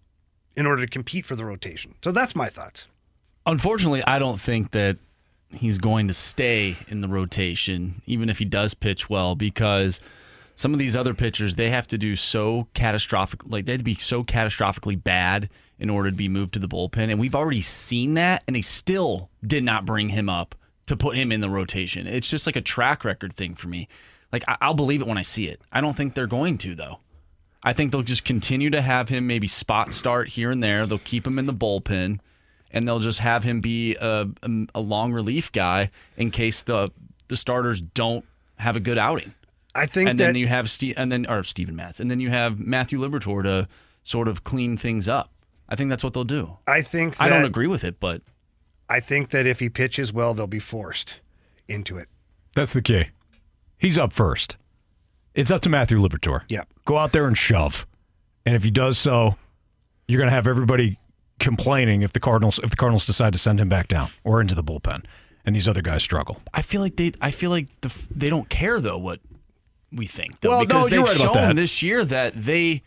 in 0.56 0.66
order 0.66 0.82
to 0.82 0.88
compete 0.88 1.24
for 1.24 1.36
the 1.36 1.44
rotation. 1.44 1.94
So 2.02 2.10
that's 2.10 2.34
my 2.34 2.48
thoughts. 2.48 2.86
Unfortunately, 3.46 4.02
I 4.04 4.18
don't 4.18 4.40
think 4.40 4.72
that 4.72 4.98
he's 5.54 5.78
going 5.78 6.08
to 6.08 6.14
stay 6.14 6.76
in 6.88 7.00
the 7.00 7.06
rotation, 7.06 8.02
even 8.06 8.28
if 8.28 8.40
he 8.40 8.44
does 8.44 8.74
pitch 8.74 9.08
well, 9.08 9.36
because 9.36 10.00
some 10.56 10.72
of 10.72 10.80
these 10.80 10.96
other 10.96 11.14
pitchers 11.14 11.54
they 11.54 11.70
have 11.70 11.86
to 11.86 11.96
do 11.96 12.16
so 12.16 12.66
catastrophic, 12.74 13.46
like 13.46 13.66
they 13.66 13.76
to 13.76 13.84
be 13.84 13.94
so 13.94 14.24
catastrophically 14.24 15.00
bad 15.00 15.48
in 15.78 15.88
order 15.88 16.10
to 16.10 16.16
be 16.16 16.28
moved 16.28 16.54
to 16.54 16.58
the 16.58 16.68
bullpen, 16.68 17.08
and 17.08 17.20
we've 17.20 17.36
already 17.36 17.60
seen 17.60 18.14
that, 18.14 18.42
and 18.48 18.56
they 18.56 18.62
still 18.62 19.30
did 19.46 19.62
not 19.62 19.84
bring 19.84 20.08
him 20.08 20.28
up 20.28 20.56
to 20.86 20.96
put 20.96 21.16
him 21.16 21.30
in 21.32 21.40
the 21.40 21.50
rotation. 21.50 22.06
It's 22.06 22.28
just 22.30 22.46
like 22.46 22.56
a 22.56 22.60
track 22.60 23.04
record 23.04 23.34
thing 23.34 23.54
for 23.54 23.68
me. 23.68 23.88
Like 24.32 24.44
I- 24.48 24.58
I'll 24.60 24.74
believe 24.74 25.00
it 25.00 25.06
when 25.06 25.18
I 25.18 25.22
see 25.22 25.46
it. 25.48 25.60
I 25.72 25.80
don't 25.80 25.96
think 25.96 26.14
they're 26.14 26.26
going 26.26 26.58
to 26.58 26.74
though. 26.74 26.98
I 27.62 27.72
think 27.72 27.92
they'll 27.92 28.02
just 28.02 28.24
continue 28.24 28.70
to 28.70 28.82
have 28.82 29.08
him 29.08 29.26
maybe 29.26 29.46
spot 29.46 29.94
start 29.94 30.28
here 30.30 30.50
and 30.50 30.62
there. 30.62 30.84
They'll 30.86 30.98
keep 30.98 31.24
him 31.26 31.38
in 31.38 31.46
the 31.46 31.54
bullpen, 31.54 32.18
and 32.72 32.88
they'll 32.88 32.98
just 32.98 33.20
have 33.20 33.44
him 33.44 33.60
be 33.60 33.94
a, 34.00 34.26
a, 34.42 34.50
a 34.74 34.80
long 34.80 35.12
relief 35.12 35.52
guy 35.52 35.90
in 36.16 36.30
case 36.32 36.62
the 36.62 36.90
the 37.28 37.36
starters 37.36 37.80
don't 37.80 38.24
have 38.56 38.74
a 38.76 38.80
good 38.80 38.98
outing. 38.98 39.34
I 39.74 39.86
think 39.86 40.10
and 40.10 40.18
that 40.18 40.24
then 40.24 40.34
you 40.34 40.48
have 40.48 40.68
Steve 40.68 40.94
and 40.96 41.10
then 41.12 41.24
or 41.28 41.44
Steven 41.44 41.76
Matz, 41.76 42.00
and 42.00 42.10
then 42.10 42.18
you 42.18 42.30
have 42.30 42.58
Matthew 42.58 42.98
Liberatore 42.98 43.44
to 43.44 43.68
sort 44.02 44.26
of 44.26 44.42
clean 44.42 44.76
things 44.76 45.06
up. 45.08 45.30
I 45.68 45.76
think 45.76 45.88
that's 45.88 46.02
what 46.02 46.12
they'll 46.14 46.24
do. 46.24 46.58
I 46.66 46.82
think 46.82 47.18
I 47.20 47.28
don't 47.28 47.44
agree 47.44 47.68
with 47.68 47.84
it, 47.84 48.00
but 48.00 48.22
I 48.88 49.00
think 49.00 49.30
that 49.30 49.46
if 49.46 49.60
he 49.60 49.68
pitches 49.68 50.12
well, 50.12 50.34
they'll 50.34 50.46
be 50.46 50.58
forced 50.58 51.20
into 51.68 51.96
it. 51.96 52.08
That's 52.54 52.72
the 52.72 52.82
key. 52.82 53.06
He's 53.78 53.98
up 53.98 54.12
first. 54.12 54.56
It's 55.34 55.50
up 55.50 55.62
to 55.62 55.70
Matthew 55.70 55.98
Liberatore. 55.98 56.42
Yep. 56.48 56.68
Go 56.84 56.98
out 56.98 57.12
there 57.12 57.26
and 57.26 57.36
shove. 57.36 57.86
And 58.44 58.54
if 58.54 58.64
he 58.64 58.70
does 58.70 58.98
so, 58.98 59.36
you're 60.06 60.18
going 60.18 60.28
to 60.28 60.34
have 60.34 60.46
everybody 60.46 60.98
complaining 61.38 62.02
if 62.02 62.12
the 62.12 62.20
Cardinals 62.20 62.60
if 62.62 62.70
the 62.70 62.76
Cardinals 62.76 63.06
decide 63.06 63.32
to 63.32 63.38
send 63.38 63.60
him 63.60 63.68
back 63.68 63.88
down 63.88 64.10
or 64.22 64.40
into 64.40 64.54
the 64.54 64.62
bullpen 64.62 65.04
and 65.44 65.56
these 65.56 65.66
other 65.66 65.82
guys 65.82 66.02
struggle. 66.02 66.40
I 66.54 66.62
feel 66.62 66.80
like 66.80 66.96
they 66.96 67.12
I 67.20 67.30
feel 67.30 67.50
like 67.50 67.68
the, 67.80 67.92
they 68.14 68.30
don't 68.30 68.48
care 68.48 68.80
though 68.80 68.98
what 68.98 69.20
we 69.90 70.06
think 70.06 70.40
though 70.40 70.50
Well, 70.50 70.60
because 70.60 70.88
you're 70.88 71.04
they've 71.04 71.20
right 71.20 71.34
shown 71.34 71.56
this 71.56 71.82
year 71.82 72.04
that 72.04 72.34
they 72.34 72.82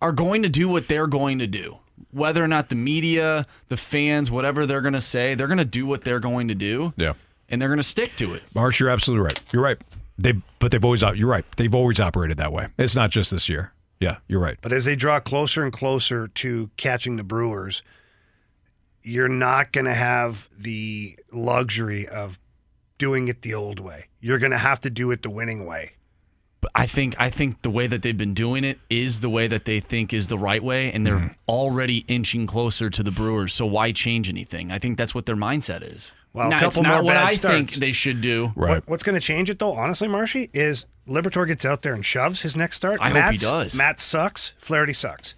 are 0.00 0.12
going 0.12 0.42
to 0.42 0.48
do 0.48 0.68
what 0.68 0.88
they're 0.88 1.06
going 1.06 1.38
to 1.38 1.46
do. 1.46 1.78
Whether 2.12 2.44
or 2.44 2.48
not 2.48 2.68
the 2.68 2.74
media, 2.74 3.46
the 3.68 3.76
fans, 3.76 4.30
whatever 4.30 4.66
they're 4.66 4.80
going 4.80 4.92
to 4.94 5.00
say, 5.00 5.34
they're 5.34 5.46
going 5.46 5.58
to 5.58 5.64
do 5.64 5.86
what 5.86 6.04
they're 6.04 6.20
going 6.20 6.48
to 6.48 6.54
do. 6.54 6.92
Yeah. 6.96 7.14
And 7.48 7.60
they're 7.60 7.68
going 7.68 7.78
to 7.78 7.82
stick 7.82 8.16
to 8.16 8.34
it. 8.34 8.42
Marsh, 8.54 8.80
you're 8.80 8.90
absolutely 8.90 9.24
right. 9.24 9.40
You're 9.52 9.62
right. 9.62 9.78
They 10.18 10.34
but 10.58 10.70
they've 10.70 10.84
always 10.84 11.02
you're 11.02 11.28
right. 11.28 11.44
They've 11.56 11.74
always 11.74 12.00
operated 12.00 12.36
that 12.36 12.52
way. 12.52 12.68
It's 12.78 12.94
not 12.94 13.10
just 13.10 13.30
this 13.30 13.48
year. 13.48 13.72
Yeah, 13.98 14.16
you're 14.28 14.40
right. 14.40 14.58
But 14.60 14.72
as 14.72 14.84
they 14.84 14.96
draw 14.96 15.20
closer 15.20 15.62
and 15.62 15.72
closer 15.72 16.28
to 16.28 16.70
catching 16.76 17.16
the 17.16 17.24
Brewers, 17.24 17.82
you're 19.02 19.28
not 19.28 19.72
going 19.72 19.84
to 19.84 19.94
have 19.94 20.48
the 20.56 21.18
luxury 21.32 22.08
of 22.08 22.38
doing 22.98 23.28
it 23.28 23.42
the 23.42 23.54
old 23.54 23.80
way. 23.80 24.06
You're 24.20 24.38
going 24.38 24.52
to 24.52 24.58
have 24.58 24.80
to 24.82 24.90
do 24.90 25.10
it 25.10 25.22
the 25.22 25.30
winning 25.30 25.66
way. 25.66 25.92
But 26.62 26.70
I 26.76 26.86
think 26.86 27.14
I 27.18 27.28
think 27.28 27.60
the 27.62 27.70
way 27.70 27.86
that 27.88 28.00
they've 28.02 28.16
been 28.16 28.34
doing 28.34 28.62
it 28.64 28.78
is 28.88 29.20
the 29.20 29.28
way 29.28 29.46
that 29.48 29.64
they 29.66 29.80
think 29.80 30.12
is 30.14 30.28
the 30.28 30.38
right 30.38 30.62
way, 30.62 30.90
and 30.92 31.04
they're 31.06 31.16
Mm-hmm. 31.18 31.32
already 31.48 32.04
inching 32.08 32.46
closer 32.46 32.88
to 32.88 33.02
the 33.02 33.10
Brewers. 33.10 33.52
So 33.52 33.66
why 33.66 33.92
change 33.92 34.28
anything? 34.30 34.70
I 34.70 34.78
think 34.78 34.96
that's 34.96 35.14
what 35.14 35.26
their 35.26 35.36
mindset 35.36 35.82
is. 35.82 36.12
Well, 36.32 36.46
a 36.46 36.50
Now, 36.50 36.56
it's 36.66 36.76
couple 36.76 36.82
not 36.84 37.04
what 37.04 37.10
bad 37.14 37.24
I 37.24 37.34
think 37.34 37.72
they 37.74 37.90
should 37.92 38.20
do. 38.22 38.52
What, 38.54 38.88
what's 38.88 39.02
going 39.02 39.16
to 39.16 39.20
change 39.20 39.50
it 39.50 39.58
though, 39.58 39.72
honestly, 39.72 40.06
Marshy, 40.08 40.48
is 40.54 40.86
Liberatore 41.06 41.46
gets 41.48 41.64
out 41.64 41.82
there 41.82 41.92
and 41.94 42.06
shoves 42.06 42.40
his 42.42 42.56
next 42.56 42.76
start. 42.76 43.00
I 43.02 43.10
hope 43.10 43.32
he 43.32 43.36
does. 43.38 43.76
Matt 43.76 43.98
sucks. 44.00 44.52
Flaherty 44.58 44.92
sucks. 44.94 45.34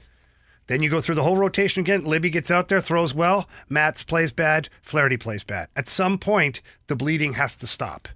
Then 0.66 0.82
you 0.82 0.90
go 0.90 1.00
through 1.00 1.14
the 1.16 1.22
whole 1.22 1.36
rotation 1.36 1.80
again. 1.80 2.04
Libby 2.04 2.30
gets 2.30 2.50
out 2.50 2.68
there, 2.68 2.80
throws 2.82 3.14
well. 3.14 3.48
Matz 3.68 4.02
plays 4.04 4.30
bad. 4.30 4.68
Flaherty 4.82 5.16
plays 5.16 5.42
bad. 5.42 5.68
At 5.74 5.88
some 5.88 6.16
point, 6.18 6.60
the 6.86 6.96
bleeding 6.96 7.32
has 7.34 7.54
to 7.56 7.66
stop. 7.66 8.08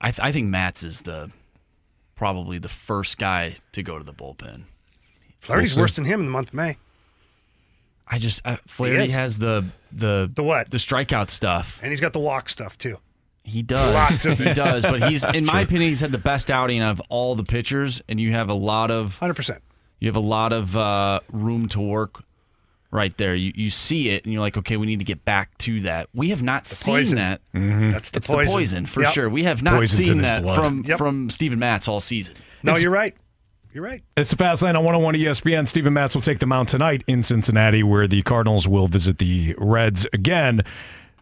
I, 0.00 0.10
th- 0.10 0.20
I 0.20 0.32
think 0.32 0.48
Matz 0.48 0.82
is 0.82 1.00
the 1.02 1.30
probably 2.22 2.56
the 2.58 2.68
first 2.68 3.18
guy 3.18 3.56
to 3.72 3.82
go 3.82 3.98
to 3.98 4.04
the 4.04 4.12
bullpen. 4.12 4.62
Flaherty's 5.40 5.74
We'll 5.74 5.82
worse 5.82 5.96
than 5.96 6.04
him 6.04 6.20
in 6.20 6.26
the 6.26 6.30
month 6.30 6.50
of 6.50 6.54
May. 6.54 6.76
I 8.06 8.18
just 8.18 8.40
uh, 8.44 8.58
Flaherty 8.64 9.10
has 9.10 9.38
the 9.40 9.64
the 9.90 10.30
the 10.32 10.44
what 10.44 10.70
the 10.70 10.76
strikeout 10.78 11.30
stuff. 11.30 11.80
And 11.82 11.90
he's 11.90 12.00
got 12.00 12.12
the 12.12 12.20
walk 12.20 12.48
stuff 12.48 12.78
too. 12.78 12.98
He 13.42 13.60
does. 13.62 13.92
Lots 13.92 14.24
of 14.24 14.38
he 14.38 14.50
it. 14.50 14.54
does. 14.54 14.84
But 14.84 15.02
he's, 15.08 15.24
in 15.24 15.44
my 15.46 15.52
Sure. 15.54 15.60
opinion, 15.62 15.88
he's 15.88 16.00
had 16.00 16.12
the 16.12 16.18
best 16.18 16.48
outing 16.48 16.80
of 16.80 17.00
all 17.08 17.34
the 17.34 17.42
pitchers, 17.42 18.00
and 18.08 18.20
you 18.20 18.30
have 18.30 18.48
a 18.48 18.54
lot 18.54 18.92
of 18.92 19.18
hundred 19.18 19.34
percent. 19.34 19.60
You 19.98 20.06
have 20.06 20.14
a 20.14 20.20
lot 20.20 20.52
of 20.52 20.76
uh, 20.76 21.18
room 21.32 21.68
to 21.70 21.80
work 21.80 22.22
right 22.92 23.16
there. 23.16 23.34
You 23.34 23.52
you 23.56 23.70
see 23.70 24.10
it 24.10 24.22
and 24.24 24.32
you're 24.32 24.42
like, 24.42 24.56
okay, 24.58 24.76
we 24.76 24.86
need 24.86 25.00
to 25.00 25.04
get 25.04 25.24
back 25.24 25.56
to 25.58 25.80
that. 25.80 26.08
We 26.14 26.28
have 26.30 26.42
not 26.42 26.66
seen 26.66 26.94
poison. 26.94 27.16
that. 27.18 27.40
Mm-hmm. 27.54 27.90
That's 27.90 28.10
the 28.10 28.18
it's 28.18 28.26
poison. 28.28 28.46
the 28.46 28.52
poison 28.52 28.86
for 28.86 29.02
Yep. 29.02 29.12
sure. 29.12 29.28
We 29.28 29.42
have 29.44 29.62
not 29.62 29.78
Poison's 29.78 30.06
seen 30.06 30.20
that 30.22 30.42
blood. 30.42 30.56
from 30.56 30.84
Yep. 30.86 30.98
from 30.98 31.30
Steven 31.30 31.58
Matz 31.58 31.88
all 31.88 31.98
season. 32.00 32.34
No, 32.62 32.72
It's- 32.72 32.82
you're 32.84 32.92
right. 32.92 33.16
You're 33.74 33.82
right. 33.84 34.02
It's 34.18 34.28
the 34.28 34.36
Fast 34.36 34.62
Lane 34.62 34.76
on 34.76 34.84
101 34.84 35.14
ESPN. 35.14 35.66
Steven 35.66 35.94
Matz 35.94 36.14
will 36.14 36.20
take 36.20 36.40
them 36.40 36.52
out 36.52 36.68
tonight 36.68 37.02
in 37.06 37.22
Cincinnati, 37.22 37.82
where 37.82 38.06
the 38.06 38.20
Cardinals 38.20 38.68
will 38.68 38.86
visit 38.86 39.16
the 39.16 39.54
Reds 39.56 40.06
again. 40.12 40.60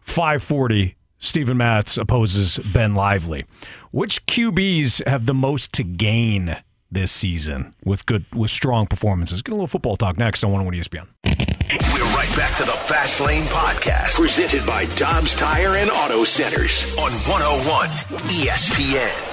540. 0.00 0.96
Steven 1.20 1.56
Matz 1.56 1.96
opposes 1.96 2.58
Ben 2.72 2.94
Lively. 2.94 3.44
Which 3.92 4.26
QBs 4.26 5.06
have 5.06 5.26
the 5.26 5.34
most 5.34 5.72
to 5.74 5.84
gain 5.84 6.56
this 6.90 7.12
season 7.12 7.74
with 7.84 8.04
good 8.06 8.24
with 8.34 8.50
strong 8.50 8.86
performances? 8.88 9.42
Get 9.42 9.52
a 9.52 9.54
little 9.54 9.66
football 9.68 9.96
talk 9.96 10.16
next 10.18 10.42
on 10.42 10.50
101 10.50 10.74
ESPN. 10.74 11.49
We're 11.70 12.02
right 12.16 12.36
back 12.36 12.56
to 12.56 12.64
the 12.64 12.72
Fast 12.72 13.20
Lane 13.20 13.44
Podcast, 13.44 14.16
presented 14.16 14.66
by 14.66 14.86
Dobbs 14.96 15.36
Tire 15.36 15.76
and 15.76 15.88
Auto 15.88 16.24
Centers 16.24 16.98
on 16.98 17.12
101 17.12 17.88
ESPN. 18.26 19.30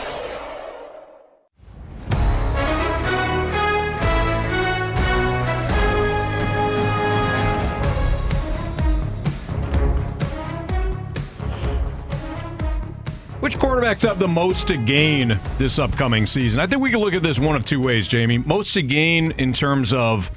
Which 13.40 13.58
quarterbacks 13.58 14.08
have 14.08 14.20
the 14.20 14.28
most 14.28 14.68
to 14.68 14.78
gain 14.78 15.40
this 15.58 15.80
upcoming 15.80 16.28
season? 16.28 16.62
I 16.62 16.68
think 16.68 16.84
we 16.84 16.92
can 16.92 17.00
look 17.00 17.16
at 17.16 17.24
this 17.24 17.40
one 17.40 17.56
of 17.56 17.66
two 17.66 17.82
ways, 17.82 18.08
Jamie. 18.08 18.38
Most 18.38 18.76
to 18.76 18.84
gain 18.84 19.32
in 19.40 19.54
terms 19.54 19.92
of 19.92 20.30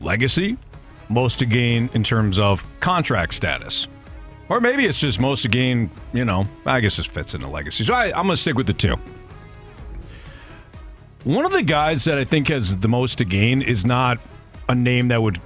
legacy, 0.00 0.56
most 1.08 1.38
to 1.38 1.46
gain 1.46 1.88
in 1.94 2.02
terms 2.02 2.38
of 2.38 2.64
contract 2.80 3.34
status. 3.34 3.88
Or 4.48 4.60
maybe 4.60 4.86
it's 4.86 5.00
just 5.00 5.18
most 5.18 5.42
to 5.42 5.48
gain, 5.48 5.90
you 6.12 6.24
know, 6.24 6.46
I 6.64 6.80
guess 6.80 6.96
this 6.96 7.06
fits 7.06 7.34
into 7.34 7.48
legacy. 7.48 7.84
So 7.84 7.94
I, 7.94 8.06
I'm 8.06 8.26
going 8.26 8.30
to 8.30 8.36
stick 8.36 8.56
with 8.56 8.66
the 8.66 8.72
two. 8.72 8.96
One 11.24 11.44
of 11.44 11.52
the 11.52 11.62
guys 11.62 12.04
that 12.04 12.18
I 12.18 12.24
think 12.24 12.48
has 12.48 12.78
the 12.78 12.88
most 12.88 13.18
to 13.18 13.24
gain 13.24 13.60
is 13.60 13.84
not 13.84 14.18
a 14.68 14.74
name 14.74 15.08
that 15.08 15.20
would 15.20 15.40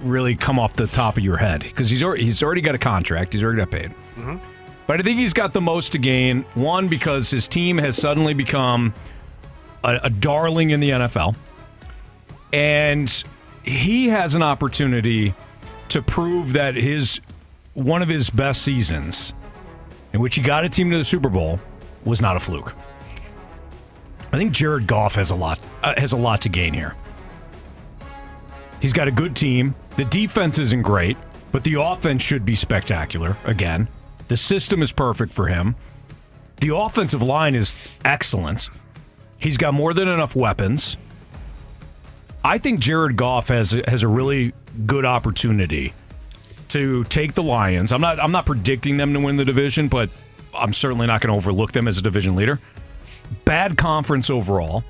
really 0.00 0.34
come 0.34 0.58
off 0.58 0.74
the 0.74 0.86
top 0.86 1.18
of 1.18 1.24
your 1.24 1.36
head 1.36 1.60
because 1.60 1.90
he's 1.90 2.02
already, 2.02 2.24
he's 2.24 2.42
already 2.42 2.62
got 2.62 2.74
a 2.74 2.78
contract, 2.78 3.34
he's 3.34 3.44
already 3.44 3.58
got 3.58 3.70
paid. 3.70 3.90
Mm-hmm. 4.16 4.36
But 4.86 4.98
I 4.98 5.02
think 5.02 5.18
he's 5.18 5.34
got 5.34 5.52
the 5.52 5.60
most 5.60 5.92
to 5.92 5.98
gain. 5.98 6.42
One, 6.54 6.88
because 6.88 7.30
his 7.30 7.46
team 7.46 7.76
has 7.78 7.96
suddenly 7.96 8.34
become 8.34 8.94
a, 9.84 10.00
a 10.04 10.10
darling 10.10 10.70
in 10.70 10.80
the 10.80 10.90
NFL. 10.90 11.36
And 12.52 13.22
he 13.70 14.08
has 14.08 14.34
an 14.34 14.42
opportunity 14.42 15.34
to 15.90 16.02
prove 16.02 16.52
that 16.52 16.74
his 16.74 17.20
one 17.74 18.02
of 18.02 18.08
his 18.08 18.30
best 18.30 18.62
seasons, 18.62 19.32
in 20.12 20.20
which 20.20 20.34
he 20.34 20.42
got 20.42 20.64
a 20.64 20.68
team 20.68 20.90
to 20.90 20.98
the 20.98 21.04
Super 21.04 21.28
Bowl, 21.28 21.60
was 22.04 22.20
not 22.20 22.36
a 22.36 22.40
fluke. 22.40 22.74
I 24.32 24.36
think 24.36 24.52
Jared 24.52 24.86
Goff 24.86 25.14
has 25.14 25.30
a 25.30 25.34
lot 25.34 25.60
uh, 25.82 25.94
has 25.96 26.12
a 26.12 26.16
lot 26.16 26.40
to 26.42 26.48
gain 26.48 26.72
here. 26.72 26.94
He's 28.80 28.92
got 28.92 29.08
a 29.08 29.12
good 29.12 29.36
team. 29.36 29.74
The 29.96 30.04
defense 30.06 30.58
isn't 30.58 30.82
great, 30.82 31.16
but 31.52 31.64
the 31.64 31.74
offense 31.74 32.22
should 32.22 32.44
be 32.44 32.56
spectacular 32.56 33.36
again. 33.44 33.88
The 34.28 34.36
system 34.36 34.82
is 34.82 34.92
perfect 34.92 35.32
for 35.32 35.48
him. 35.48 35.74
The 36.60 36.74
offensive 36.74 37.22
line 37.22 37.54
is 37.54 37.74
excellent. 38.04 38.70
He's 39.38 39.56
got 39.56 39.74
more 39.74 39.92
than 39.92 40.08
enough 40.08 40.36
weapons. 40.36 40.96
I 42.42 42.58
think 42.58 42.80
Jared 42.80 43.16
Goff 43.16 43.48
has 43.48 43.72
has 43.86 44.02
a 44.02 44.08
really 44.08 44.52
good 44.86 45.04
opportunity 45.04 45.92
to 46.68 47.04
take 47.04 47.34
the 47.34 47.42
Lions. 47.42 47.92
I'm 47.92 48.00
not 48.00 48.18
I'm 48.18 48.32
not 48.32 48.46
predicting 48.46 48.96
them 48.96 49.12
to 49.12 49.20
win 49.20 49.36
the 49.36 49.44
division, 49.44 49.88
but 49.88 50.08
I'm 50.54 50.72
certainly 50.72 51.06
not 51.06 51.20
going 51.20 51.32
to 51.32 51.36
overlook 51.36 51.72
them 51.72 51.86
as 51.86 51.98
a 51.98 52.02
division 52.02 52.34
leader. 52.36 52.60
Bad 53.44 53.76
conference 53.76 54.30
overall. 54.30 54.84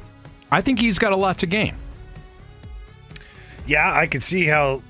I 0.51 0.61
think 0.61 0.79
he's 0.79 0.99
got 0.99 1.13
a 1.13 1.17
lot 1.17 1.39
to 1.39 1.47
gain. 1.47 1.75
Yeah, 3.67 3.93
I 3.93 4.07
could 4.07 4.23
see 4.23 4.47
how 4.47 4.83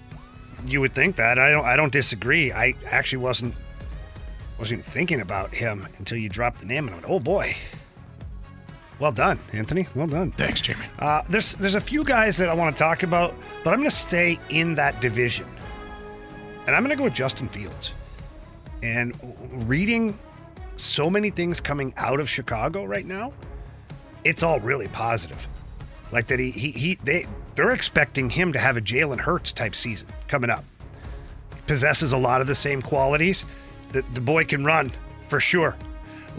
you 0.65 0.81
would 0.81 0.95
think 0.95 1.17
that. 1.17 1.39
I 1.39 1.51
don't. 1.51 1.65
I 1.65 1.77
don't 1.77 1.93
disagree. 1.93 2.53
I 2.53 2.75
actually 2.87 3.23
wasn't 3.23 3.55
wasn't 4.59 4.81
even 4.81 4.91
thinking 4.91 5.21
about 5.21 5.55
him 5.55 5.87
until 5.99 6.19
you 6.19 6.29
dropped 6.29 6.61
the 6.61 6.67
name 6.67 6.87
and 6.87 6.95
I 6.95 6.99
went, 6.99 7.11
oh 7.11 7.21
boy. 7.21 7.57
Well 9.01 9.12
done, 9.12 9.38
Anthony. 9.55 9.88
Well 9.94 10.07
done. 10.07 10.30
Thanks, 10.32 10.61
Jamie. 10.61 10.84
Uh, 10.98 11.22
there's 11.28 11.55
there's 11.55 11.74
a 11.74 11.80
few 11.80 12.05
guys 12.05 12.36
that 12.36 12.51
I 12.51 12.55
want 12.55 12.76
to 12.76 12.78
talk 12.78 13.03
about, 13.03 13.34
but 13.64 13.72
I'm 13.72 13.80
going 13.80 13.88
to 13.88 13.96
stay 13.96 14.38
in 14.51 14.74
that 14.74 15.01
division, 15.01 15.46
and 16.66 16.76
I'm 16.76 16.82
going 16.82 16.90
to 16.90 16.96
go 16.96 17.05
with 17.05 17.14
Justin 17.14 17.48
Fields. 17.48 17.94
And 18.82 19.14
reading 19.66 20.18
so 20.76 21.09
many 21.09 21.30
things 21.30 21.61
coming 21.61 21.94
out 21.96 22.20
of 22.20 22.28
Chicago 22.28 22.84
right 22.84 23.07
now, 23.07 23.32
it's 24.22 24.42
all 24.42 24.61
really 24.61 24.88
positive. 24.88 25.46
Like 26.12 26.26
that 26.26 26.38
he 26.38 26.51
he, 26.51 26.70
he 26.70 26.98
they 27.03 27.26
they're 27.55 27.70
expecting 27.70 28.28
him 28.28 28.53
to 28.53 28.59
have 28.59 28.76
a 28.76 28.82
Jalen 28.82 29.18
Hurts 29.18 29.51
type 29.51 29.74
season 29.74 30.09
coming 30.28 30.51
up. 30.51 30.64
Possesses 31.66 32.12
a 32.12 32.18
lot 32.18 32.42
of 32.42 32.46
the 32.46 32.55
same 32.55 32.82
qualities. 32.82 33.46
The 33.92 34.03
the 34.12 34.20
boy 34.20 34.44
can 34.44 34.62
run 34.62 34.92
for 35.22 35.40
sure. 35.40 35.74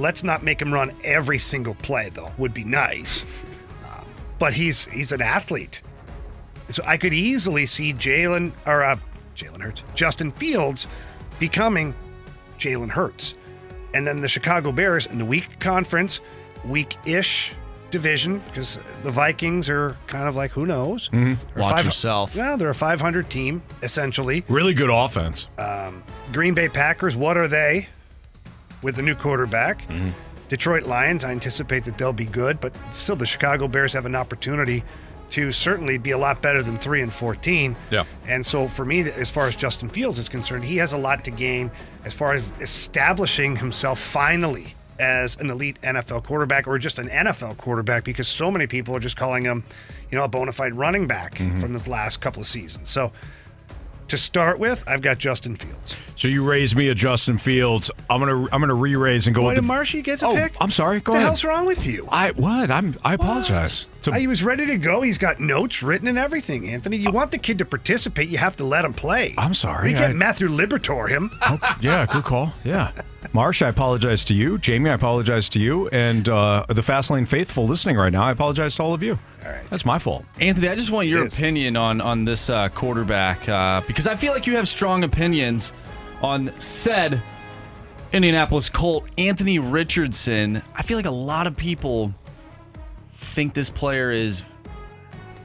Let's 0.02 0.24
not 0.24 0.42
make 0.44 0.60
him 0.62 0.74
run 0.74 0.92
every 1.04 1.38
single 1.38 1.76
play 1.76 2.10
though. 2.10 2.32
Would 2.40 2.54
be 2.54 2.64
nice. 2.64 3.24
Um, 3.86 4.06
but 4.40 4.54
he's 4.54 4.86
he's 4.88 5.12
an 5.12 5.22
athlete. 5.22 5.82
So 6.70 6.82
I 6.86 6.98
could 6.98 7.14
easily 7.14 7.66
see 7.68 7.94
Jalen 7.94 8.52
or 8.66 8.84
uh, 8.84 8.98
Jalen 9.36 9.62
Hurts, 9.62 9.84
Justin 9.94 10.32
Fields 10.32 10.88
becoming 11.40 11.94
Jalen 12.58 12.90
Hurts. 12.90 13.36
And 13.94 14.08
then 14.08 14.22
the 14.22 14.28
Chicago 14.30 14.72
Bears 14.72 15.06
in 15.06 15.18
the 15.20 15.26
weak 15.26 15.60
conference, 15.60 16.20
weak 16.66 16.96
ish 17.06 17.54
division, 17.92 18.40
because 18.48 18.80
the 19.04 19.12
Vikings 19.12 19.70
are 19.70 19.98
kind 20.08 20.30
of 20.30 20.36
like, 20.38 20.52
who 20.52 20.66
knows? 20.66 21.10
Mhm. 21.10 21.38
They're 21.54 21.62
Watch 21.64 21.84
yourself. 21.84 22.36
Well, 22.36 22.56
they're 22.56 22.70
a 22.70 22.74
500 22.76 23.30
team, 23.30 23.62
essentially. 23.84 24.46
Really 24.48 24.74
good 24.74 24.90
offense. 24.90 25.48
Um, 25.58 26.02
Green 26.32 26.54
Bay 26.54 26.70
Packers, 26.70 27.18
what 27.18 27.36
are 27.38 27.50
they 27.50 27.88
with 28.82 28.96
the 28.96 29.02
new 29.02 29.16
quarterback? 29.16 29.88
Mm-hmm. 29.88 30.10
Detroit 30.50 30.84
Lions, 30.84 31.24
I 31.24 31.32
anticipate 31.32 31.86
that 31.86 31.98
they'll 31.98 32.12
be 32.12 32.26
good, 32.26 32.60
but 32.60 32.74
still, 32.94 33.16
the 33.16 33.26
Chicago 33.26 33.68
Bears 33.68 33.94
have 33.94 34.06
an 34.06 34.16
opportunity 34.16 34.84
to 35.32 35.52
certainly 35.52 35.98
be 35.98 36.12
a 36.12 36.18
lot 36.18 36.42
better 36.42 36.62
than 36.62 36.78
3 36.78 37.04
and 37.04 37.14
14. 37.14 37.74
Yeah. 37.90 38.04
And 38.28 38.46
so, 38.46 38.68
for 38.68 38.84
me, 38.84 39.02
as 39.02 39.30
far 39.30 39.48
as 39.48 39.56
Justin 39.56 39.88
Fields 39.88 40.20
is 40.20 40.28
concerned, 40.28 40.66
he 40.66 40.76
has 40.78 40.94
a 40.94 40.98
lot 40.98 41.24
to 41.24 41.32
gain 41.32 41.72
as 42.04 42.14
far 42.14 42.34
as 42.34 42.52
establishing 42.60 43.56
himself 43.56 43.98
finally 44.00 44.76
as 45.00 45.38
an 45.38 45.50
elite 45.50 45.80
NFL 45.82 46.24
quarterback 46.24 46.68
or 46.68 46.78
just 46.78 47.00
an 47.00 47.08
NFL 47.08 47.58
quarterback 47.58 48.04
because 48.04 48.28
so 48.28 48.52
many 48.52 48.68
people 48.68 48.96
are 48.96 49.00
just 49.00 49.18
calling 49.18 49.44
him, 49.44 49.64
you 50.12 50.18
know, 50.18 50.26
a 50.26 50.28
bona 50.28 50.52
fide 50.52 50.76
running 50.76 51.08
back 51.08 51.36
mm-hmm. 51.36 51.60
from 51.60 51.74
this 51.74 51.88
last 51.88 52.22
couple 52.22 52.42
of 52.42 52.46
seasons. 52.46 52.90
So, 52.90 53.12
to 54.12 54.18
start 54.18 54.60
with, 54.60 54.84
I've 54.88 55.02
got 55.02 55.18
Justin 55.18 55.56
Fields. 55.56 55.96
So 56.16 56.28
you 56.28 56.44
raised 56.48 56.76
me 56.76 56.90
a 56.90 56.96
Justin 56.96 57.38
Fields. 57.38 57.90
I'm 58.10 58.20
gonna 58.20 58.44
I'm 58.52 58.62
gonna 58.62 58.74
re-raise 58.74 59.26
and 59.26 59.36
go 59.36 59.42
Why 59.42 59.48
with 59.48 59.56
did 59.56 59.64
the. 59.64 59.68
Marshy 59.68 60.02
get 60.02 60.20
to 60.20 60.28
oh, 60.28 60.36
pick? 60.36 60.54
I'm 60.62 60.70
sorry. 60.70 61.00
Go 61.00 61.14
what 61.14 61.18
the 61.18 61.18
ahead. 61.20 61.28
hell's 61.30 61.44
wrong 61.44 61.66
with 61.66 61.86
you? 61.86 62.08
I 62.10 62.32
what? 62.32 62.70
I'm 62.70 62.96
I 63.04 63.14
apologize. 63.16 63.88
To- 64.04 64.14
he 64.16 64.26
was 64.28 64.44
ready 64.44 64.66
to 64.66 64.78
go. 64.78 65.02
He's 65.02 65.18
got 65.20 65.40
notes 65.40 65.84
written 65.84 66.08
and 66.08 66.18
everything. 66.18 66.70
Anthony, 66.70 66.98
you 66.98 67.12
want 67.12 67.30
the 67.32 67.38
kid 67.38 67.58
to 67.60 67.66
participate, 67.66 68.30
you 68.30 68.38
have 68.40 68.56
to 68.58 68.64
let 68.64 68.84
him 68.84 68.94
play. 68.94 69.36
I'm 69.38 69.54
sorry, 69.54 69.90
We 69.90 69.94
get 69.94 70.10
I- 70.10 70.14
Matthew 70.14 70.48
Liberatore 70.50 71.10
him. 71.10 71.30
Oh, 71.44 71.60
yeah, 71.82 72.06
good 72.06 72.24
call. 72.24 72.54
Yeah. 72.64 72.92
Marsh, 73.34 73.62
I 73.62 73.68
apologize 73.70 74.24
to 74.26 74.34
you. 74.34 74.58
Jamie, 74.58 74.90
I 74.90 74.94
apologize 74.94 75.48
to 75.50 75.60
you. 75.60 75.88
And 75.90 76.28
uh, 76.30 76.66
the 76.70 76.82
Fastlane 76.82 77.28
faithful 77.28 77.66
listening 77.68 77.96
right 77.98 78.12
now, 78.12 78.24
I 78.24 78.32
apologize 78.32 78.76
to 78.76 78.84
all 78.84 78.94
of 78.94 79.04
you. 79.04 79.20
All 79.46 79.52
right. 79.52 79.70
That's 79.70 79.86
my 79.86 80.00
fault. 80.00 80.26
Anthony, 80.40 80.68
I 80.70 80.76
just 80.76 80.92
want 80.92 81.08
your 81.08 81.26
opinion 81.28 81.76
on 81.78 82.02
on 82.02 82.26
this 82.26 82.50
uh, 82.50 82.70
quarterback 82.70 83.48
uh, 83.48 83.82
because 83.88 84.08
I 84.08 84.16
feel 84.16 84.34
like 84.34 84.48
you 84.48 84.56
have 84.56 84.68
strong 84.68 85.04
opinions 85.04 85.72
on 86.22 86.52
said 86.60 87.22
Indianapolis 88.14 88.70
Colt 88.70 89.08
Anthony 89.18 89.60
Richardson. 89.60 90.62
I 90.76 90.84
feel 90.84 90.98
like 90.98 91.06
a 91.06 91.12
lot 91.12 91.48
of 91.48 91.56
people 91.56 92.14
think 93.34 93.54
this 93.54 93.70
player 93.70 94.12
is 94.12 94.44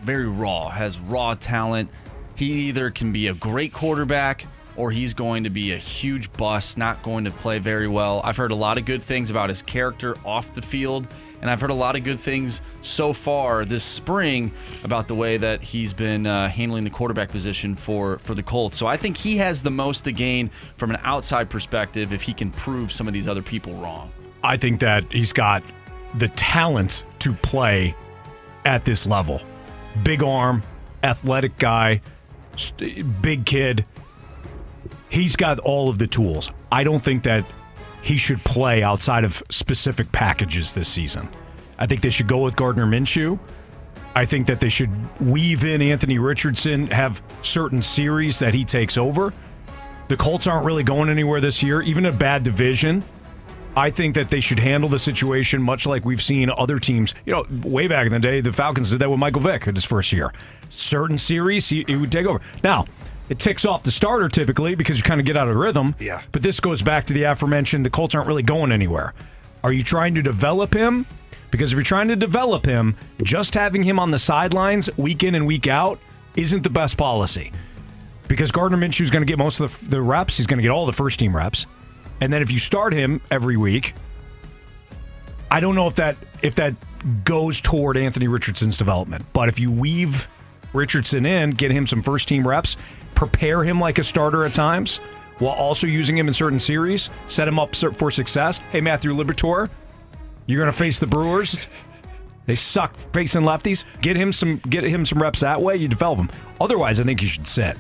very 0.02 0.28
raw, 0.28 0.68
has 0.68 0.98
raw 0.98 1.34
talent. 1.34 1.90
He 2.34 2.68
either 2.68 2.90
can 2.90 3.12
be 3.12 3.28
a 3.28 3.34
great 3.34 3.72
quarterback 3.72 4.46
or 4.76 4.90
he's 4.90 5.14
going 5.14 5.44
to 5.44 5.50
be 5.50 5.72
a 5.72 5.76
huge 5.76 6.30
bust, 6.34 6.76
not 6.76 7.02
going 7.02 7.24
to 7.24 7.30
play 7.30 7.58
very 7.58 7.88
well. 7.88 8.20
I've 8.24 8.36
heard 8.36 8.50
a 8.50 8.56
lot 8.56 8.78
of 8.78 8.84
good 8.84 9.02
things 9.02 9.30
about 9.30 9.48
his 9.48 9.62
character 9.62 10.16
off 10.24 10.52
the 10.52 10.60
field, 10.60 11.08
and 11.40 11.50
I've 11.50 11.60
heard 11.60 11.70
a 11.70 11.74
lot 11.74 11.96
of 11.96 12.04
good 12.04 12.20
things 12.20 12.60
so 12.82 13.12
far 13.12 13.64
this 13.64 13.82
spring 13.82 14.52
about 14.84 15.08
the 15.08 15.14
way 15.14 15.38
that 15.38 15.62
he's 15.62 15.94
been 15.94 16.26
uh, 16.26 16.48
handling 16.48 16.84
the 16.84 16.90
quarterback 16.90 17.30
position 17.30 17.74
for 17.74 18.18
for 18.18 18.34
the 18.34 18.42
Colts. 18.42 18.76
So 18.76 18.86
I 18.86 18.96
think 18.96 19.16
he 19.16 19.36
has 19.38 19.62
the 19.62 19.70
most 19.70 20.04
to 20.04 20.12
gain 20.12 20.50
from 20.76 20.90
an 20.90 20.98
outside 21.02 21.48
perspective 21.48 22.12
if 22.12 22.22
he 22.22 22.34
can 22.34 22.50
prove 22.50 22.92
some 22.92 23.08
of 23.08 23.14
these 23.14 23.28
other 23.28 23.42
people 23.42 23.72
wrong. 23.74 24.12
I 24.44 24.56
think 24.56 24.80
that 24.80 25.10
he's 25.10 25.32
got 25.32 25.62
the 26.18 26.28
talent 26.28 27.04
to 27.20 27.32
play 27.32 27.94
at 28.64 28.84
this 28.84 29.06
level. 29.06 29.40
Big 30.02 30.22
arm, 30.22 30.62
athletic 31.02 31.56
guy. 31.58 32.00
big 33.20 33.46
kid. 33.46 33.86
He's 35.08 35.36
got 35.36 35.58
all 35.58 35.88
of 35.88 35.98
the 35.98 36.06
tools. 36.06 36.50
I 36.72 36.84
don't 36.84 37.00
think 37.00 37.22
that 37.24 37.44
he 38.02 38.16
should 38.16 38.42
play 38.44 38.82
outside 38.82 39.24
of 39.24 39.42
specific 39.50 40.10
packages 40.12 40.72
this 40.72 40.88
season. 40.88 41.28
I 41.78 41.86
think 41.86 42.00
they 42.00 42.10
should 42.10 42.28
go 42.28 42.38
with 42.38 42.56
Gardner 42.56 42.86
Minshew. 42.86 43.38
I 44.14 44.24
think 44.24 44.46
that 44.46 44.60
they 44.60 44.70
should 44.70 44.90
weave 45.20 45.64
in 45.64 45.82
Anthony 45.82 46.18
Richardson, 46.18 46.86
have 46.86 47.20
certain 47.42 47.82
series 47.82 48.38
that 48.38 48.54
he 48.54 48.64
takes 48.64 48.96
over. 48.96 49.32
The 50.08 50.16
Colts 50.16 50.46
aren't 50.46 50.64
really 50.64 50.84
going 50.84 51.10
anywhere 51.10 51.40
this 51.40 51.62
year, 51.62 51.82
even 51.82 52.06
a 52.06 52.12
bad 52.12 52.44
division. 52.44 53.04
I 53.76 53.90
think 53.90 54.14
that 54.14 54.30
they 54.30 54.40
should 54.40 54.58
handle 54.58 54.88
the 54.88 54.98
situation 54.98 55.62
much 55.62 55.84
like 55.84 56.04
we've 56.04 56.22
seen 56.22 56.50
other 56.50 56.78
teams. 56.78 57.14
You 57.26 57.34
know, 57.34 57.46
way 57.62 57.88
back 57.88 58.06
in 58.06 58.12
the 58.12 58.18
day, 58.18 58.40
the 58.40 58.52
Falcons 58.52 58.90
did 58.90 59.00
that 59.00 59.10
with 59.10 59.18
Michael 59.18 59.42
Vick 59.42 59.66
in 59.66 59.74
his 59.74 59.84
first 59.84 60.12
year. 60.12 60.32
Certain 60.70 61.18
series, 61.18 61.68
he, 61.68 61.84
he 61.86 61.94
would 61.94 62.10
take 62.10 62.26
over. 62.26 62.40
Now, 62.64 62.86
it 63.28 63.38
ticks 63.38 63.66
off 63.66 63.82
the 63.82 63.90
starter 63.90 64.28
typically 64.28 64.74
because 64.74 64.96
you 64.96 65.02
kind 65.02 65.20
of 65.20 65.26
get 65.26 65.36
out 65.36 65.48
of 65.48 65.56
rhythm. 65.56 65.94
Yeah. 65.98 66.22
But 66.32 66.42
this 66.42 66.58
goes 66.58 66.80
back 66.80 67.06
to 67.06 67.14
the 67.14 67.24
aforementioned 67.24 67.84
the 67.84 67.90
Colts 67.90 68.14
aren't 68.14 68.28
really 68.28 68.42
going 68.42 68.72
anywhere. 68.72 69.12
Are 69.62 69.72
you 69.72 69.82
trying 69.82 70.14
to 70.14 70.22
develop 70.22 70.72
him? 70.72 71.06
Because 71.50 71.72
if 71.72 71.76
you're 71.76 71.82
trying 71.82 72.08
to 72.08 72.16
develop 72.16 72.64
him, 72.64 72.96
just 73.22 73.54
having 73.54 73.82
him 73.82 73.98
on 73.98 74.10
the 74.10 74.18
sidelines 74.18 74.88
week 74.96 75.22
in 75.22 75.34
and 75.34 75.46
week 75.46 75.66
out 75.66 75.98
isn't 76.34 76.62
the 76.62 76.70
best 76.70 76.96
policy. 76.96 77.52
Because 78.28 78.50
Gardner 78.50 78.78
Minshew 78.78 79.02
is 79.02 79.10
going 79.10 79.22
to 79.22 79.26
get 79.26 79.38
most 79.38 79.60
of 79.60 79.80
the, 79.80 79.90
the 79.90 80.00
reps. 80.00 80.36
He's 80.36 80.46
going 80.46 80.58
to 80.58 80.62
get 80.62 80.70
all 80.70 80.86
the 80.86 80.92
first 80.92 81.18
team 81.18 81.36
reps. 81.36 81.66
And 82.20 82.32
then 82.32 82.42
if 82.42 82.50
you 82.50 82.58
start 82.58 82.92
him 82.92 83.20
every 83.30 83.56
week, 83.56 83.94
I 85.50 85.60
don't 85.60 85.74
know 85.74 85.86
if 85.86 85.96
that 85.96 86.16
if 86.42 86.54
that 86.56 86.74
goes 87.24 87.60
toward 87.60 87.96
Anthony 87.96 88.28
Richardson's 88.28 88.78
development. 88.78 89.24
But 89.32 89.48
if 89.48 89.58
you 89.58 89.70
weave 89.70 90.28
Richardson 90.72 91.24
in, 91.26 91.50
get 91.50 91.70
him 91.70 91.86
some 91.86 92.02
first 92.02 92.28
team 92.28 92.46
reps, 92.46 92.76
prepare 93.14 93.62
him 93.64 93.80
like 93.80 93.98
a 93.98 94.04
starter 94.04 94.44
at 94.44 94.54
times, 94.54 94.98
while 95.38 95.54
also 95.54 95.86
using 95.86 96.16
him 96.16 96.28
in 96.28 96.34
certain 96.34 96.58
series, 96.58 97.10
set 97.28 97.46
him 97.46 97.58
up 97.58 97.74
for 97.74 98.10
success. 98.10 98.58
Hey, 98.58 98.80
Matthew 98.80 99.12
Liberatore, 99.12 99.68
you're 100.46 100.58
going 100.58 100.72
to 100.72 100.76
face 100.76 100.98
the 100.98 101.06
Brewers. 101.06 101.66
They 102.46 102.54
suck 102.54 102.96
facing 102.96 103.42
lefties. 103.42 103.84
Get 104.00 104.16
him 104.16 104.32
some 104.32 104.58
get 104.58 104.84
him 104.84 105.04
some 105.04 105.20
reps 105.20 105.40
that 105.40 105.60
way. 105.60 105.76
You 105.76 105.88
develop 105.88 106.18
him. 106.20 106.30
Otherwise, 106.60 107.00
I 107.00 107.04
think 107.04 107.20
you 107.20 107.28
should 107.28 107.48
sit. 107.48 107.76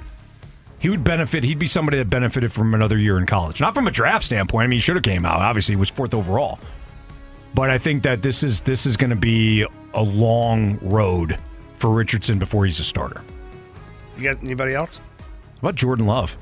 He 0.78 0.90
would 0.90 1.04
benefit. 1.04 1.42
He'd 1.42 1.58
be 1.58 1.66
somebody 1.66 1.96
that 1.98 2.10
benefited 2.10 2.52
from 2.52 2.74
another 2.74 2.98
year 2.98 3.18
in 3.18 3.26
college. 3.26 3.60
Not 3.60 3.74
from 3.74 3.86
a 3.86 3.90
draft 3.90 4.26
standpoint. 4.26 4.64
I 4.64 4.66
mean, 4.66 4.76
he 4.76 4.80
should 4.80 4.96
have 4.96 5.02
came 5.02 5.24
out. 5.24 5.40
Obviously, 5.40 5.72
he 5.74 5.80
was 5.80 5.88
fourth 5.88 6.14
overall. 6.14 6.58
But 7.54 7.70
I 7.70 7.78
think 7.78 8.02
that 8.02 8.20
this 8.20 8.42
is 8.42 8.60
this 8.60 8.84
is 8.84 8.96
going 8.96 9.10
to 9.10 9.16
be 9.16 9.64
a 9.94 10.02
long 10.02 10.78
road 10.82 11.38
for 11.76 11.90
Richardson 11.90 12.38
before 12.38 12.66
he's 12.66 12.78
a 12.78 12.84
starter. 12.84 13.22
You 14.18 14.24
got 14.24 14.42
anybody 14.42 14.74
else? 14.74 14.98
What 15.60 15.70
about 15.70 15.74
Jordan 15.76 16.06
Love? 16.06 16.36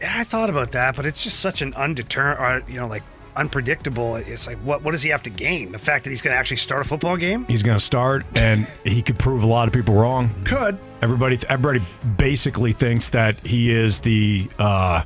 Yeah, 0.00 0.14
I 0.16 0.24
thought 0.24 0.50
about 0.50 0.72
that, 0.72 0.96
but 0.96 1.06
it's 1.06 1.22
just 1.22 1.40
such 1.40 1.62
an 1.62 1.74
undetermined, 1.74 2.64
uh, 2.64 2.66
you 2.66 2.80
know, 2.80 2.88
like 2.88 3.02
unpredictable. 3.36 4.16
It's 4.16 4.46
like, 4.46 4.58
what 4.58 4.82
what 4.82 4.92
does 4.92 5.02
he 5.02 5.10
have 5.10 5.22
to 5.24 5.30
gain? 5.30 5.72
The 5.72 5.78
fact 5.78 6.04
that 6.04 6.10
he's 6.10 6.22
going 6.22 6.34
to 6.34 6.38
actually 6.38 6.58
start 6.58 6.84
a 6.84 6.88
football 6.88 7.16
game? 7.16 7.44
He's 7.46 7.62
going 7.62 7.76
to 7.78 7.84
start, 7.84 8.24
and 8.34 8.66
he 8.84 9.02
could 9.02 9.18
prove 9.18 9.42
a 9.42 9.46
lot 9.46 9.68
of 9.68 9.74
people 9.74 9.94
wrong. 9.94 10.30
Could. 10.44 10.78
Everybody, 11.02 11.38
everybody 11.48 11.84
basically 12.16 12.72
thinks 12.72 13.10
that 13.10 13.44
he 13.46 13.70
is 13.70 14.00
the, 14.00 14.48
uh, 14.58 15.02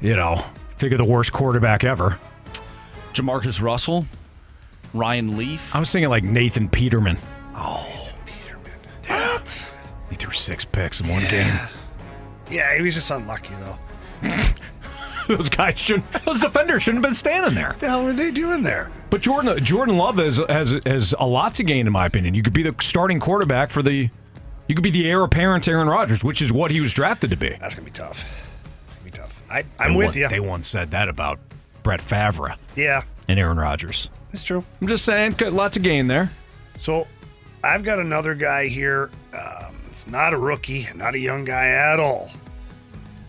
you 0.00 0.14
know, 0.14 0.44
think 0.76 0.92
of 0.92 0.98
the 0.98 1.04
worst 1.04 1.32
quarterback 1.32 1.82
ever. 1.82 2.18
Jamarcus 3.12 3.60
Russell, 3.60 4.06
Ryan 4.94 5.36
Leaf. 5.36 5.74
I 5.74 5.80
was 5.80 5.90
thinking 5.90 6.10
like 6.10 6.22
Nathan 6.22 6.68
Peterman. 6.68 7.18
Oh, 7.56 8.10
Peterman. 8.24 8.72
What? 9.08 9.70
He 10.10 10.14
threw 10.14 10.32
six 10.32 10.64
picks 10.64 11.00
in 11.00 11.08
one 11.08 11.22
game. 11.24 11.52
Yeah, 12.50 12.76
he 12.76 12.82
was 12.82 12.94
just 12.94 13.10
unlucky 13.10 13.54
though. 13.60 13.78
those 15.36 15.48
guys 15.48 15.78
shouldn't. 15.78 16.10
Those 16.24 16.40
defenders 16.40 16.82
shouldn't 16.82 17.04
have 17.04 17.10
been 17.10 17.14
standing 17.14 17.54
there. 17.54 17.68
What 17.68 17.80
the 17.80 17.88
hell 17.88 18.04
were 18.04 18.12
they 18.12 18.30
doing 18.30 18.62
there? 18.62 18.90
But 19.10 19.20
Jordan 19.22 19.62
Jordan 19.64 19.96
Love 19.96 20.16
has 20.16 20.38
has 20.48 20.72
has 20.84 21.14
a 21.18 21.26
lot 21.26 21.54
to 21.54 21.62
gain, 21.64 21.86
in 21.86 21.92
my 21.92 22.06
opinion. 22.06 22.34
You 22.34 22.42
could 22.42 22.52
be 22.52 22.62
the 22.62 22.74
starting 22.80 23.20
quarterback 23.20 23.70
for 23.70 23.82
the. 23.82 24.08
You 24.66 24.74
could 24.74 24.82
be 24.84 24.90
the 24.90 25.08
heir 25.08 25.22
apparent 25.22 25.64
to 25.64 25.70
Aaron 25.70 25.88
Rodgers, 25.88 26.22
which 26.22 26.42
is 26.42 26.52
what 26.52 26.70
he 26.70 26.80
was 26.80 26.92
drafted 26.92 27.30
to 27.30 27.36
be. 27.36 27.56
That's 27.60 27.74
gonna 27.74 27.86
be 27.86 27.90
tough. 27.90 28.24
Gonna 28.98 29.04
be 29.04 29.10
tough. 29.10 29.42
I, 29.50 29.64
I'm 29.78 29.92
They 29.92 29.96
with 29.96 30.04
once- 30.08 30.16
you. 30.16 30.28
They 30.28 30.40
once 30.40 30.68
said 30.68 30.90
that 30.90 31.08
about 31.08 31.38
Brett 31.82 32.00
Favre 32.02 32.54
Yeah, 32.76 33.02
and 33.28 33.38
Aaron 33.40 33.56
Rodgers. 33.58 34.10
it's 34.32 34.44
true. 34.44 34.62
I'm 34.82 34.88
just 34.88 35.06
saying, 35.06 35.32
got 35.32 35.48
a 35.48 35.50
lot 35.56 35.72
to 35.72 35.78
gain 35.80 36.06
there. 36.06 36.30
So 36.78 37.06
I've 37.64 37.82
got 37.82 37.98
another 37.98 38.34
guy 38.34 38.66
here. 38.66 39.08
Um, 39.32 39.74
it's 39.88 40.06
not 40.06 40.34
a 40.34 40.36
rookie, 40.36 40.86
not 40.94 41.14
a 41.14 41.18
young 41.18 41.44
guy 41.46 41.68
at 41.68 41.98
all. 41.98 42.28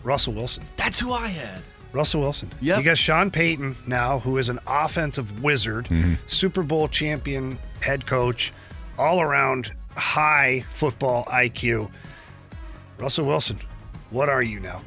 Russell 0.02 0.34
Wilson. 0.34 0.62
That's 0.76 0.98
who 1.00 1.12
I 1.12 1.28
had. 1.28 1.62
Russell 1.92 2.20
Wilson. 2.20 2.50
Yep. 2.60 2.78
You 2.78 2.84
got 2.84 2.98
Sean 2.98 3.30
Payton 3.30 3.76
now, 3.86 4.18
who 4.20 4.38
is 4.38 4.48
an 4.48 4.58
offensive 4.66 5.42
wizard, 5.42 5.86
Mm-hmm. 5.86 6.14
Super 6.26 6.62
Bowl 6.62 6.88
champion 6.88 7.58
head 7.80 8.06
coach, 8.06 8.52
all 8.98 9.20
around 9.20 9.72
high 9.96 10.64
football 10.70 11.24
IQ. 11.24 11.90
Russell 12.98 13.26
Wilson, 13.26 13.58
what 14.10 14.28
are 14.28 14.42
you 14.42 14.60
now? 14.60 14.82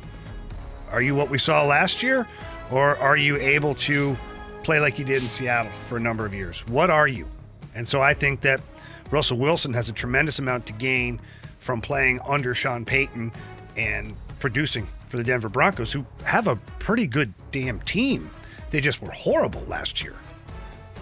Are 0.92 1.02
you 1.02 1.16
what 1.16 1.30
we 1.30 1.38
saw 1.38 1.66
last 1.66 2.04
year, 2.04 2.28
or 2.72 2.96
are 2.98 3.18
you 3.18 3.38
able 3.38 3.74
to 3.76 4.16
play 4.64 4.80
like 4.80 5.00
you 5.00 5.06
did 5.06 5.22
in 5.24 5.28
Seattle 5.28 5.72
for 5.88 5.98
a 5.98 6.00
number 6.00 6.26
of 6.26 6.34
years? 6.34 6.64
What 6.68 6.90
are 6.90 7.08
you? 7.08 7.28
And 7.76 7.88
so 7.88 8.02
I 8.02 8.14
think 8.14 8.42
that 8.42 8.62
Russell 9.12 9.38
Wilson 9.38 9.74
has 9.74 9.90
a 9.90 9.94
tremendous 9.94 10.40
amount 10.40 10.68
to 10.68 10.74
gain 10.74 11.20
from 11.60 11.82
playing 11.82 12.20
under 12.26 12.54
Sean 12.54 12.86
Payton 12.86 13.32
and 13.76 14.16
producing 14.44 14.86
for 15.08 15.16
the 15.16 15.24
Denver 15.24 15.48
Broncos, 15.48 15.94
who 15.94 16.06
have 16.26 16.50
a 16.50 16.58
pretty 16.78 17.08
good 17.08 17.34
damn 17.54 17.80
team. 17.80 18.30
They 18.72 18.82
just 18.82 19.02
were 19.02 19.10
horrible 19.10 19.62
last 19.70 20.04
year. 20.04 20.16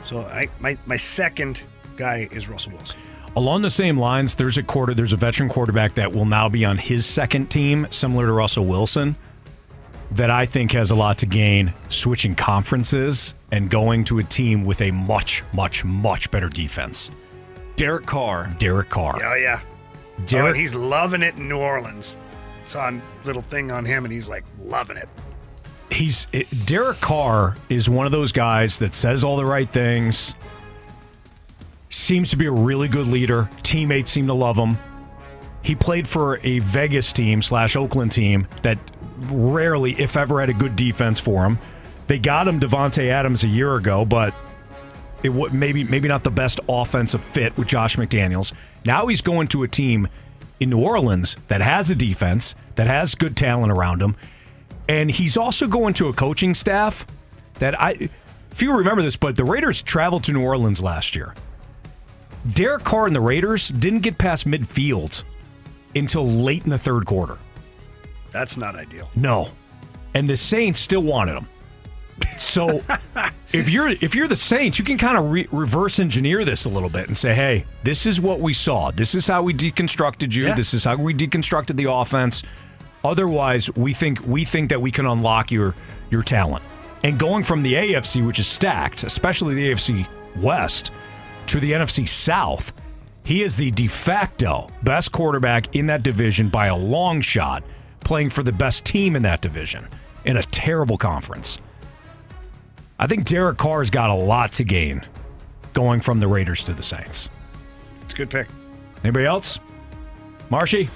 So 0.05 0.19
I 0.21 0.47
my 0.59 0.77
my 0.85 0.95
second 0.95 1.59
guy 1.97 2.29
is 2.31 2.47
Russell 2.47 2.73
Wilson. 2.73 2.99
Along 3.35 3.63
the 3.63 3.71
same 3.71 3.97
lines, 3.97 4.35
there's 4.35 4.59
a 4.59 4.63
quarter, 4.63 4.93
there's 4.93 5.13
a 5.13 5.17
veteran 5.17 5.49
quarterback 5.49 5.93
that 5.93 6.13
will 6.13 6.25
now 6.25 6.49
be 6.49 6.63
on 6.65 6.77
his 6.77 7.03
second 7.03 7.49
team, 7.49 7.87
similar 7.89 8.27
to 8.27 8.31
Russell 8.31 8.65
Wilson, 8.67 9.15
that 10.11 10.29
I 10.29 10.45
think 10.45 10.73
has 10.73 10.91
a 10.91 10.95
lot 10.95 11.17
to 11.19 11.25
gain 11.25 11.73
switching 11.89 12.35
conferences 12.35 13.33
and 13.51 13.71
going 13.71 14.03
to 14.03 14.19
a 14.19 14.23
team 14.23 14.65
with 14.65 14.81
a 14.81 14.91
much, 14.91 15.43
much, 15.51 15.83
much 15.83 16.29
better 16.29 16.49
defense. 16.49 17.09
Derek 17.75 18.05
Carr. 18.05 18.55
Derek 18.59 18.89
Carr. 18.89 19.19
Oh 19.23 19.33
yeah. 19.33 19.61
Derek- 20.27 20.55
oh, 20.55 20.59
he's 20.59 20.75
loving 20.75 21.23
it 21.23 21.37
in 21.37 21.49
New 21.49 21.57
Orleans. 21.57 22.19
Saw 22.65 22.89
a 22.89 23.01
little 23.25 23.41
thing 23.41 23.71
on 23.71 23.85
him 23.85 24.05
and 24.05 24.13
he's 24.13 24.29
like 24.29 24.43
loving 24.63 24.97
it. 24.97 25.09
he's 25.91 26.27
it, 26.31 26.47
Derek 26.65 27.01
Carr 27.01 27.55
is 27.69 27.89
one 27.89 28.05
of 28.05 28.11
those 28.11 28.31
guys 28.31 28.79
that 28.79 28.93
says 28.95 29.23
all 29.23 29.37
the 29.37 29.45
right 29.45 29.69
things. 29.69 30.35
Seems 31.89 32.29
to 32.29 32.37
be 32.37 32.45
a 32.45 32.51
really 32.51 32.87
good 32.87 33.07
leader. 33.07 33.49
Teammates 33.63 34.09
seem 34.09 34.27
to 34.27 34.33
love 34.33 34.57
him. 34.57 34.77
He 35.61 35.75
played 35.75 36.07
for 36.07 36.39
a 36.43 36.59
Vegas 36.59 37.11
team 37.11 37.41
slash 37.41 37.75
Oakland 37.75 38.11
team 38.11 38.47
that 38.61 38.79
rarely, 39.29 39.93
if 39.99 40.15
ever, 40.17 40.39
had 40.39 40.49
a 40.49 40.53
good 40.53 40.75
defense 40.75 41.19
for 41.19 41.43
him. 41.45 41.59
They 42.07 42.17
got 42.17 42.47
him 42.47 42.59
Davante 42.59 43.09
Adams 43.09 43.43
a 43.43 43.47
year 43.47 43.75
ago, 43.75 44.05
but 44.05 44.33
it 45.23 45.29
maybe 45.53 45.83
maybe 45.83 46.07
not 46.07 46.23
the 46.23 46.31
best 46.31 46.59
offensive 46.67 47.23
fit 47.23 47.55
with 47.57 47.67
Josh 47.67 47.95
McDaniels. 47.95 48.53
Now 48.85 49.07
he's 49.07 49.21
going 49.21 49.47
to 49.49 49.63
a 49.63 49.67
team 49.67 50.07
in 50.61 50.69
New 50.69 50.79
Orleans 50.79 51.35
that 51.47 51.59
has 51.59 51.89
a 51.89 51.95
defense 51.95 52.55
that 52.75 52.87
has 52.87 53.15
good 53.15 53.35
talent 53.35 53.73
around 53.73 54.01
him, 54.01 54.15
and 54.87 55.11
he's 55.11 55.35
also 55.35 55.67
going 55.67 55.93
to 55.95 56.07
a 56.07 56.13
coaching 56.13 56.53
staff 56.53 57.05
that 57.55 57.79
I. 57.81 58.09
You 58.57 58.77
remember 58.77 59.01
this, 59.01 59.17
but 59.17 59.35
the 59.35 59.43
Raiders 59.43 59.81
traveled 59.81 60.23
to 60.25 60.33
New 60.33 60.43
Orleans 60.43 60.81
last 60.81 61.15
year. 61.15 61.33
Derek 62.53 62.83
Carr 62.83 63.07
and 63.07 63.15
the 63.15 63.21
Raiders 63.21 63.69
didn't 63.69 63.99
get 64.01 64.17
past 64.17 64.45
midfield 64.45 65.23
until 65.95 66.27
late 66.27 66.63
in 66.63 66.69
the 66.69 66.77
third 66.77 67.05
quarter. 67.05 67.37
That's 68.31 68.57
not 68.57 68.75
ideal. 68.75 69.09
No, 69.15 69.49
and 70.13 70.27
the 70.27 70.37
Saints 70.37 70.79
still 70.79 71.01
wanted 71.01 71.37
him. 71.37 71.47
So 72.37 72.81
if 73.53 73.69
you're 73.69 73.89
if 73.89 74.15
you're 74.15 74.27
the 74.27 74.35
Saints, 74.35 74.79
you 74.79 74.85
can 74.85 74.97
kind 74.97 75.17
of 75.17 75.31
re- 75.31 75.47
reverse 75.51 75.99
engineer 75.99 76.45
this 76.45 76.65
a 76.65 76.69
little 76.69 76.89
bit 76.89 77.07
and 77.07 77.17
say, 77.17 77.33
"Hey, 77.33 77.65
this 77.83 78.05
is 78.05 78.21
what 78.21 78.39
we 78.39 78.53
saw. 78.53 78.91
This 78.91 79.15
is 79.15 79.27
how 79.27 79.43
we 79.43 79.53
deconstructed 79.53 80.35
you. 80.35 80.47
Yeah. 80.47 80.55
This 80.55 80.73
is 80.73 80.83
how 80.83 80.95
we 80.95 81.13
deconstructed 81.13 81.75
the 81.75 81.91
offense. 81.91 82.43
Otherwise, 83.03 83.73
we 83.75 83.93
think 83.93 84.19
we 84.25 84.45
think 84.45 84.69
that 84.69 84.81
we 84.81 84.91
can 84.91 85.05
unlock 85.05 85.51
your 85.51 85.75
your 86.09 86.23
talent." 86.23 86.63
And 87.03 87.17
going 87.17 87.43
from 87.43 87.63
the 87.63 87.73
AFC, 87.73 88.25
which 88.25 88.39
is 88.39 88.47
stacked, 88.47 89.03
especially 89.03 89.55
the 89.55 89.71
AFC 89.71 90.05
West, 90.37 90.91
to 91.47 91.59
the 91.59 91.71
NFC 91.71 92.07
South, 92.07 92.71
he 93.23 93.41
is 93.41 93.55
the 93.55 93.71
de 93.71 93.87
facto 93.87 94.67
best 94.83 95.11
quarterback 95.11 95.75
in 95.75 95.87
that 95.87 96.03
division 96.03 96.49
by 96.49 96.67
a 96.67 96.75
long 96.75 97.21
shot, 97.21 97.63
playing 98.01 98.29
for 98.29 98.43
the 98.43 98.51
best 98.51 98.85
team 98.85 99.15
in 99.15 99.23
that 99.23 99.41
division 99.41 99.87
in 100.25 100.37
a 100.37 100.43
terrible 100.43 100.97
conference. 100.97 101.57
I 103.01 103.07
think 103.07 103.25
Derek 103.25 103.57
Carr's 103.57 103.89
got 103.89 104.11
a 104.11 104.13
lot 104.13 104.53
to 104.53 104.63
gain 104.63 105.03
going 105.73 106.01
from 106.01 106.19
the 106.19 106.27
Raiders 106.27 106.63
to 106.65 106.73
the 106.73 106.83
Saints. 106.83 107.31
It's 108.03 108.13
a 108.13 108.15
good 108.15 108.29
pick. 108.29 108.47
Anybody 109.03 109.25
else? 109.25 109.59
Marshy? 110.51 110.87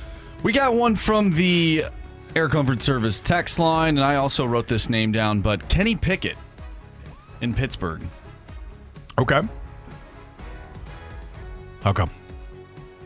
We 0.43 0.53
got 0.53 0.75
one 0.75 0.95
from 0.95 1.31
the 1.31 1.85
Air 2.35 2.47
Comfort 2.47 2.83
Service 2.83 3.19
text 3.21 3.57
line, 3.57 3.97
and 3.97 4.05
I 4.05 4.17
also 4.17 4.45
wrote 4.45 4.67
this 4.67 4.87
name 4.87 5.11
down, 5.11 5.41
but 5.41 5.67
Kenny 5.67 5.95
Pickett 5.95 6.37
in 7.41 7.55
Pittsburgh. 7.55 8.03
Okay. 9.17 9.41
How 11.81 11.91
come? 11.91 12.11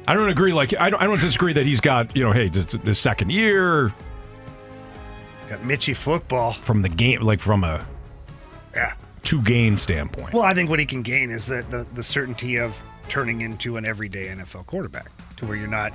I 0.09 0.13
don't 0.13 0.29
agree. 0.29 0.51
Like 0.51 0.73
I 0.77 0.89
don't, 0.89 1.01
I 1.01 1.05
don't 1.05 1.21
disagree 1.21 1.53
that 1.53 1.65
he's 1.65 1.79
got 1.79 2.13
you 2.17 2.23
know, 2.23 2.33
hey, 2.33 2.49
this 2.49 2.65
the 2.65 2.95
second 2.95 3.31
year 3.31 3.93
Got 5.47 5.63
Mitchy 5.63 5.93
football. 5.93 6.51
from 6.51 6.81
the 6.81 6.89
game, 6.89 7.21
like 7.21 7.39
from 7.39 7.63
a 7.63 7.85
Yeah. 8.73 8.93
two 9.23 9.41
gain 9.41 9.77
standpoint. 9.77 10.33
Well, 10.33 10.43
I 10.43 10.53
think 10.53 10.69
what 10.69 10.79
he 10.79 10.85
can 10.85 11.01
gain 11.01 11.29
is 11.31 11.47
the, 11.47 11.63
the, 11.69 11.85
the 11.93 12.03
certainty 12.03 12.57
of 12.57 12.79
turning 13.09 13.41
into 13.41 13.77
an 13.77 13.85
everyday 13.85 14.27
NFL 14.27 14.65
quarterback 14.67 15.09
to 15.37 15.45
where 15.45 15.55
you're 15.57 15.67
not 15.67 15.93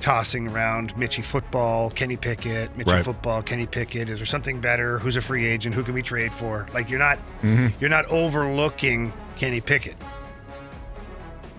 tossing 0.00 0.48
around 0.48 0.96
Mitchy 0.98 1.22
football, 1.22 1.90
Kenny 1.90 2.16
Pickett, 2.16 2.76
Mitchy 2.76 2.90
Right. 2.92 3.04
football, 3.04 3.42
Kenny 3.42 3.66
Pickett. 3.66 4.08
Is 4.08 4.18
there 4.18 4.26
something 4.26 4.60
better? 4.60 4.98
Who's 4.98 5.16
a 5.16 5.20
free 5.20 5.46
agent? 5.46 5.74
Who 5.74 5.82
can 5.82 5.94
we 5.94 6.02
trade 6.02 6.32
for? 6.32 6.66
Like 6.74 6.90
you're 6.90 6.98
not 6.98 7.18
Mhm. 7.42 7.72
you're 7.80 7.90
not 7.90 8.06
overlooking 8.06 9.12
Kenny 9.38 9.60
Pickett. 9.60 9.96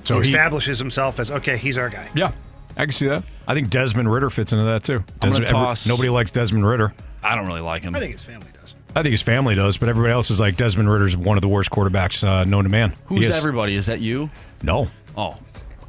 So 0.03 0.15
he 0.19 0.21
he- 0.23 0.29
establishes 0.29 0.77
himself 0.79 1.19
as 1.19 1.31
okay, 1.31 1.57
he's 1.57 1.77
our 1.77 1.89
guy. 1.89 2.07
Yeah, 2.13 2.31
I 2.77 2.83
can 2.83 2.91
see 2.91 3.07
that. 3.07 3.23
I 3.47 3.53
think 3.55 3.69
Desmond 3.69 4.11
Ridder 4.11 4.29
fits 4.29 4.53
into 4.53 4.65
that 4.65 4.83
too. 4.83 5.03
I'm 5.21 5.29
gonna 5.29 5.45
every- 5.49 5.75
nobody 5.87 6.09
likes 6.09 6.31
Desmond 6.31 6.67
Ridder. 6.67 6.93
I 7.23 7.35
don't 7.35 7.47
really 7.47 7.61
like 7.61 7.81
him. 7.81 7.95
I 7.95 7.99
think 7.99 8.11
his 8.11 8.21
family 8.23 8.47
does. 8.53 8.54
I 8.95 9.03
think 9.03 9.11
his 9.11 9.21
family 9.21 9.55
does, 9.55 9.77
but 9.77 9.89
everybody 9.89 10.13
else 10.13 10.31
is 10.31 10.39
like 10.39 10.55
Desmond 10.55 10.89
Ridder's 10.89 11.17
one 11.17 11.37
of 11.37 11.41
the 11.41 11.47
worst 11.49 11.69
quarterbacks 11.69 12.25
uh, 12.25 12.45
known 12.45 12.63
to 12.63 12.69
man. 12.69 12.93
Who's 13.07 13.27
is. 13.29 13.35
everybody? 13.35 13.75
Is 13.75 13.87
that 13.87 13.99
you? 13.99 14.29
No. 14.63 14.89
Oh. 15.17 15.37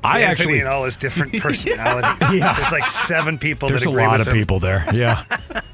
I 0.04 0.20
Anthony 0.20 0.24
actually 0.24 0.58
and 0.60 0.68
all 0.68 0.84
his 0.84 0.96
different 0.96 1.32
personalities. 1.40 2.34
Yeah. 2.34 2.54
There's 2.54 2.72
like 2.72 2.86
seven 2.86 3.38
people. 3.38 3.68
There's 3.68 3.82
that 3.82 3.90
a 3.90 3.92
lot 3.92 4.18
with 4.18 4.22
of 4.28 4.28
him. 4.28 4.34
people 4.40 4.58
there. 4.60 4.84
Yeah, 4.92 5.24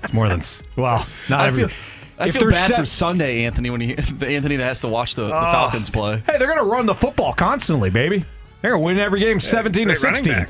it's 0.03 0.13
more 0.13 0.29
than 0.29 0.39
s- 0.41 0.63
well, 0.77 1.07
not 1.29 1.41
I 1.41 1.47
every. 1.49 1.65
feel, 1.65 1.71
I 2.19 2.27
if 2.29 2.35
feel 2.35 2.43
there's 2.43 2.55
bad 2.55 2.69
se- 2.69 2.77
for 2.77 2.87
Sunday, 2.87 3.45
Anthony, 3.45 3.69
when 3.71 3.81
he 3.83 3.93
the 4.19 4.29
Anthony 4.29 4.57
that 4.57 4.65
has 4.65 4.81
to 4.83 4.89
watch 4.89 5.15
the, 5.17 5.27
the 5.27 5.37
Oh. 5.37 5.53
Falcons 5.53 5.91
play. 5.91 6.23
Hey, 6.25 6.39
they're 6.39 6.49
gonna 6.49 6.65
run 6.65 6.87
the 6.87 6.95
football 6.95 7.33
constantly, 7.35 7.91
baby. 7.91 8.25
They're 8.63 8.71
gonna 8.73 8.83
win 8.83 8.99
every 8.99 9.21
game, 9.21 9.39
seventeen 9.41 9.89
to 9.89 9.97
sixteen. 9.97 10.33
back. 10.35 10.49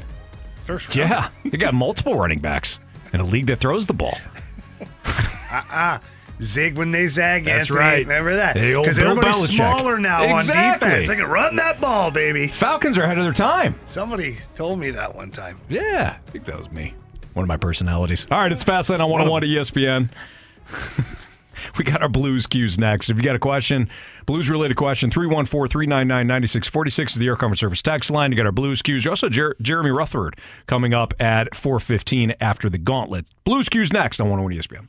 First 0.64 0.94
round. 0.96 1.10
Yeah, 1.10 1.28
they 1.44 1.58
got 1.58 1.74
multiple 1.74 2.14
running 2.16 2.38
backs 2.40 2.78
in 3.12 3.20
a 3.20 3.24
league 3.24 3.46
that 3.46 3.58
throws 3.58 3.86
the 3.88 3.94
ball. 3.94 4.16
Uh-uh. 5.50 5.98
Zig 6.42 6.76
when 6.76 6.90
they 6.90 7.06
zag. 7.06 7.44
That's 7.44 7.70
Anthony. 7.70 7.78
right. 7.78 8.06
Remember 8.06 8.34
that? 8.36 8.54
Because 8.54 8.98
Bill 8.98 9.10
everybody's 9.10 9.48
Belichick. 9.50 9.54
smaller 9.54 9.98
now 9.98 10.22
Exactly. 10.36 10.62
on 10.62 10.72
defense. 10.74 11.08
They 11.08 11.16
can 11.16 11.26
run 11.26 11.56
that 11.56 11.80
ball, 11.80 12.10
baby. 12.10 12.48
Falcons 12.48 12.98
are 12.98 13.04
ahead 13.04 13.18
of 13.18 13.24
their 13.24 13.32
time. 13.32 13.74
Somebody 13.86 14.36
told 14.54 14.78
me 14.78 14.90
that 14.90 15.14
one 15.14 15.30
time. 15.30 15.58
Yeah, 15.68 16.16
I 16.26 16.30
think 16.30 16.44
that 16.46 16.56
was 16.56 16.70
me. 16.70 16.94
One 17.34 17.44
of 17.44 17.48
my 17.48 17.56
personalities. 17.56 18.26
All 18.30 18.38
right, 18.40 18.52
it's 18.52 18.64
Fastlane 18.64 19.00
on 19.00 19.08
101 19.08 19.44
at 19.44 19.48
ESPN. 19.48 20.10
we 21.78 21.84
got 21.84 22.02
our 22.02 22.08
Blues 22.08 22.46
Q's 22.46 22.78
next. 22.78 23.08
If 23.08 23.16
you 23.16 23.22
got 23.22 23.36
a 23.36 23.38
question, 23.38 23.88
Blues 24.26 24.50
related 24.50 24.76
question, 24.76 25.10
314 25.10 25.68
399 25.70 26.26
9646 26.26 27.12
is 27.12 27.18
the 27.18 27.26
Air 27.26 27.36
Comfort 27.36 27.58
Service 27.58 27.80
text 27.82 28.10
line. 28.10 28.32
You 28.32 28.36
got 28.36 28.46
our 28.46 28.52
Blues 28.52 28.82
Q's. 28.82 29.04
You 29.04 29.10
also, 29.12 29.28
Jer- 29.28 29.56
Jeremy 29.62 29.90
Rutherford 29.90 30.38
coming 30.66 30.92
up 30.92 31.14
at 31.20 31.54
415 31.54 32.34
after 32.40 32.68
the 32.68 32.78
gauntlet. 32.78 33.26
Blues 33.44 33.68
Q's 33.68 33.92
next 33.92 34.20
on 34.20 34.28
101 34.28 34.60
ESPN. 34.60 34.88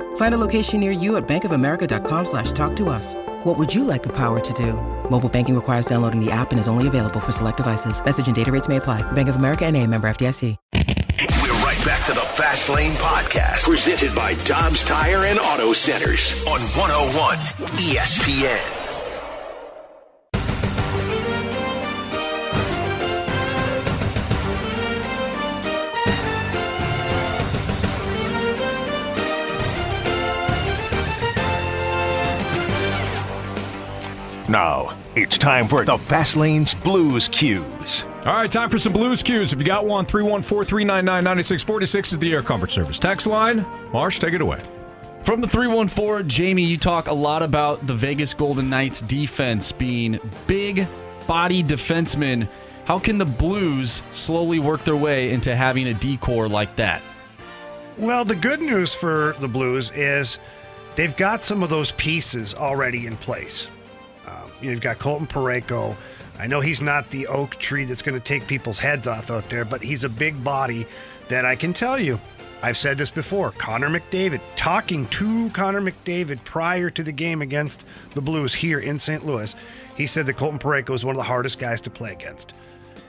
Find 0.15 0.33
a 0.33 0.37
location 0.37 0.79
near 0.79 0.91
you 0.91 1.17
at 1.17 1.27
bankofamerica.com 1.27 2.25
slash 2.25 2.51
talk 2.53 2.75
to 2.77 2.89
us. 2.89 3.15
What 3.43 3.57
would 3.57 3.73
you 3.73 3.83
like 3.83 4.01
the 4.03 4.13
power 4.15 4.39
to 4.39 4.53
do? 4.53 4.73
Mobile 5.09 5.29
banking 5.29 5.55
requires 5.55 5.85
downloading 5.85 6.23
the 6.23 6.31
app 6.31 6.51
and 6.51 6.59
is 6.59 6.67
only 6.69 6.87
available 6.87 7.19
for 7.19 7.31
select 7.33 7.57
devices. 7.57 8.03
Message 8.03 8.27
and 8.27 8.35
data 8.35 8.51
rates 8.51 8.67
may 8.69 8.77
apply. 8.77 9.01
Bank 9.11 9.29
of 9.29 9.35
America 9.35 9.65
and 9.65 9.75
a 9.75 9.85
member 9.85 10.09
FDIC. 10.09 10.55
We're 11.43 11.53
right 11.61 11.85
back 11.85 12.05
to 12.05 12.13
the 12.13 12.21
Fast 12.21 12.69
Lane 12.69 12.93
Podcast, 12.93 13.63
presented 13.63 14.15
by 14.15 14.33
Dobbs 14.45 14.83
Tire 14.83 15.25
and 15.25 15.39
Auto 15.39 15.71
Centers 15.73 16.45
on 16.47 16.59
101 16.59 17.37
ESPN. 17.77 18.80
Now, 34.51 34.99
it's 35.15 35.37
time 35.37 35.65
for 35.65 35.85
the 35.85 35.97
Fast 35.97 36.35
Lane's 36.35 36.75
Blues 36.75 37.29
Q's. 37.29 38.03
All 38.25 38.33
right, 38.33 38.51
time 38.51 38.69
for 38.69 38.77
some 38.77 38.91
Blues 38.91 39.23
Q's. 39.23 39.53
If 39.53 39.59
you 39.59 39.63
got 39.63 39.85
one, 39.85 40.03
314 40.03 40.67
399 40.67 41.23
9646 41.23 42.11
is 42.11 42.19
the 42.19 42.33
Air 42.33 42.41
Comfort 42.41 42.69
Service 42.69 42.99
text 42.99 43.27
line. 43.27 43.65
Marsh, 43.93 44.19
take 44.19 44.33
it 44.33 44.41
away. 44.41 44.59
From 45.23 45.39
the 45.39 45.47
314, 45.47 46.27
Jamie, 46.27 46.65
you 46.65 46.77
talk 46.77 47.07
a 47.07 47.13
lot 47.13 47.43
about 47.43 47.87
the 47.87 47.93
Vegas 47.93 48.33
Golden 48.33 48.69
Knights 48.69 49.01
defense 49.01 49.71
being 49.71 50.19
big 50.47 50.85
body 51.27 51.63
defensemen. 51.63 52.45
How 52.83 52.99
can 52.99 53.17
the 53.17 53.25
Blues 53.25 54.01
slowly 54.11 54.59
work 54.59 54.83
their 54.83 54.97
way 54.97 55.31
into 55.31 55.55
having 55.55 55.87
a 55.87 55.93
decor 55.93 56.49
like 56.49 56.75
that? 56.75 57.01
Well, 57.97 58.25
the 58.25 58.35
good 58.35 58.59
news 58.59 58.93
for 58.93 59.33
the 59.39 59.47
Blues 59.47 59.91
is 59.91 60.39
they've 60.97 61.15
got 61.15 61.41
some 61.41 61.63
of 61.63 61.69
those 61.69 61.93
pieces 61.93 62.53
already 62.53 63.07
in 63.07 63.15
place. 63.15 63.69
You've 64.61 64.81
got 64.81 64.99
Colton 64.99 65.27
Parayko. 65.27 65.95
I 66.39 66.47
know 66.47 66.59
he's 66.59 66.81
not 66.81 67.09
the 67.11 67.27
oak 67.27 67.55
tree 67.57 67.85
that's 67.85 68.01
going 68.01 68.19
to 68.19 68.23
take 68.23 68.47
people's 68.47 68.79
heads 68.79 69.07
off 69.07 69.29
out 69.29 69.47
there, 69.49 69.65
but 69.65 69.83
he's 69.83 70.03
a 70.03 70.09
big 70.09 70.43
body 70.43 70.87
that 71.27 71.45
I 71.45 71.55
can 71.55 71.73
tell 71.73 71.99
you. 71.99 72.19
I've 72.63 72.77
said 72.77 72.97
this 72.97 73.09
before. 73.09 73.51
Connor 73.51 73.89
McDavid, 73.89 74.39
talking 74.55 75.07
to 75.07 75.49
Connor 75.49 75.81
McDavid 75.81 76.43
prior 76.43 76.89
to 76.91 77.03
the 77.03 77.11
game 77.11 77.41
against 77.41 77.85
the 78.11 78.21
Blues 78.21 78.53
here 78.53 78.79
in 78.79 78.99
St. 78.99 79.25
Louis, 79.25 79.55
he 79.95 80.05
said 80.05 80.25
that 80.27 80.37
Colton 80.37 80.59
Parayko 80.59 80.93
is 80.93 81.03
one 81.03 81.15
of 81.15 81.17
the 81.17 81.23
hardest 81.23 81.57
guys 81.57 81.81
to 81.81 81.89
play 81.89 82.11
against 82.11 82.53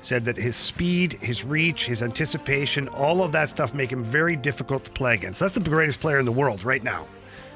said 0.03 0.25
that 0.25 0.37
his 0.37 0.57
speed, 0.57 1.15
his 1.15 1.45
reach, 1.45 1.85
his 1.85 2.03
anticipation, 2.03 2.89
all 2.89 3.23
of 3.23 3.33
that 3.33 3.49
stuff 3.49 3.73
make 3.73 3.91
him 3.91 4.03
very 4.03 4.37
difficult 4.37 4.85
to 4.85 4.91
play 4.91 5.15
against. 5.15 5.41
That's 5.41 5.55
the 5.55 5.61
greatest 5.61 6.01
player 6.01 6.19
in 6.19 6.27
the 6.27 6.33
world 6.33 6.65
right 6.65 6.83
now, 6.83 7.07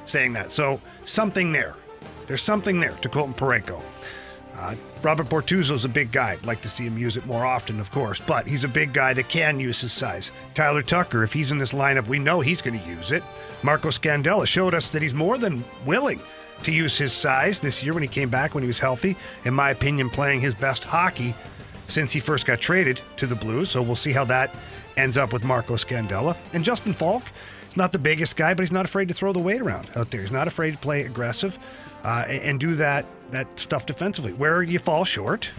saying 0.05 0.33
that. 0.33 0.51
So 0.51 0.81
something 1.03 1.51
there. 1.51 1.75
There's 2.27 2.41
something 2.41 2.79
there 2.79 2.91
to 2.91 3.09
Colton 3.09 3.33
Parayko. 3.33 3.81
Uh, 4.57 4.75
Robert 5.03 5.29
Bortuzzo's 5.29 5.85
a 5.85 5.89
big 5.89 6.11
guy. 6.11 6.31
I'd 6.31 6.45
like 6.45 6.61
to 6.61 6.69
see 6.69 6.83
him 6.83 6.97
use 6.97 7.15
it 7.15 7.25
more 7.27 7.45
often, 7.45 7.79
of 7.79 7.91
course, 7.91 8.19
but 8.19 8.47
he's 8.47 8.63
a 8.63 8.67
big 8.67 8.91
guy 8.91 9.13
that 9.13 9.29
can 9.29 9.59
use 9.59 9.79
his 9.79 9.93
size. 9.93 10.31
Tyler 10.55 10.81
Tucker, 10.81 11.23
if 11.23 11.31
he's 11.31 11.51
in 11.51 11.59
this 11.59 11.73
lineup, 11.73 12.07
we 12.07 12.17
know 12.17 12.41
he's 12.41 12.61
going 12.61 12.79
to 12.79 12.87
use 12.87 13.11
it. 13.11 13.23
Marco 13.61 13.89
Scandella 13.89 14.47
showed 14.47 14.73
us 14.73 14.89
that 14.89 15.01
he's 15.01 15.13
more 15.13 15.37
than 15.37 15.63
willing 15.85 16.19
to 16.63 16.71
use 16.71 16.97
his 16.97 17.13
size 17.13 17.59
this 17.59 17.83
year 17.83 17.93
when 17.93 18.01
he 18.01 18.09
came 18.09 18.29
back 18.29 18.55
when 18.55 18.63
he 18.63 18.67
was 18.67 18.79
healthy. 18.79 19.15
In 19.45 19.53
my 19.53 19.69
opinion, 19.69 20.09
playing 20.09 20.41
his 20.41 20.55
best 20.55 20.83
hockey 20.83 21.35
since 21.87 22.11
he 22.11 22.19
first 22.19 22.47
got 22.47 22.59
traded 22.59 22.99
to 23.17 23.27
the 23.27 23.35
Blues. 23.35 23.69
So 23.69 23.83
we'll 23.83 23.95
see 23.95 24.11
how 24.11 24.25
that 24.25 24.53
ends 24.97 25.17
up 25.17 25.31
with 25.31 25.43
Marco 25.43 25.75
Scandella. 25.75 26.35
And 26.53 26.65
Justin 26.65 26.93
Faulk, 26.93 27.23
he's 27.67 27.77
not 27.77 27.91
the 27.91 27.99
biggest 27.99 28.35
guy, 28.35 28.55
but 28.55 28.63
he's 28.63 28.71
not 28.71 28.85
afraid 28.85 29.07
to 29.09 29.13
throw 29.13 29.31
the 29.31 29.39
weight 29.39 29.61
around 29.61 29.87
out 29.95 30.09
there. 30.09 30.21
He's 30.21 30.31
not 30.31 30.47
afraid 30.47 30.71
to 30.71 30.77
play 30.79 31.03
aggressive 31.03 31.59
uh, 32.03 32.25
and, 32.27 32.59
do 32.59 32.75
that 32.75 33.05
that 33.31 33.47
stuff 33.59 33.85
defensively. 33.85 34.33
Where 34.33 34.63
you 34.63 34.79
fall 34.79 35.03
short 35.05 35.49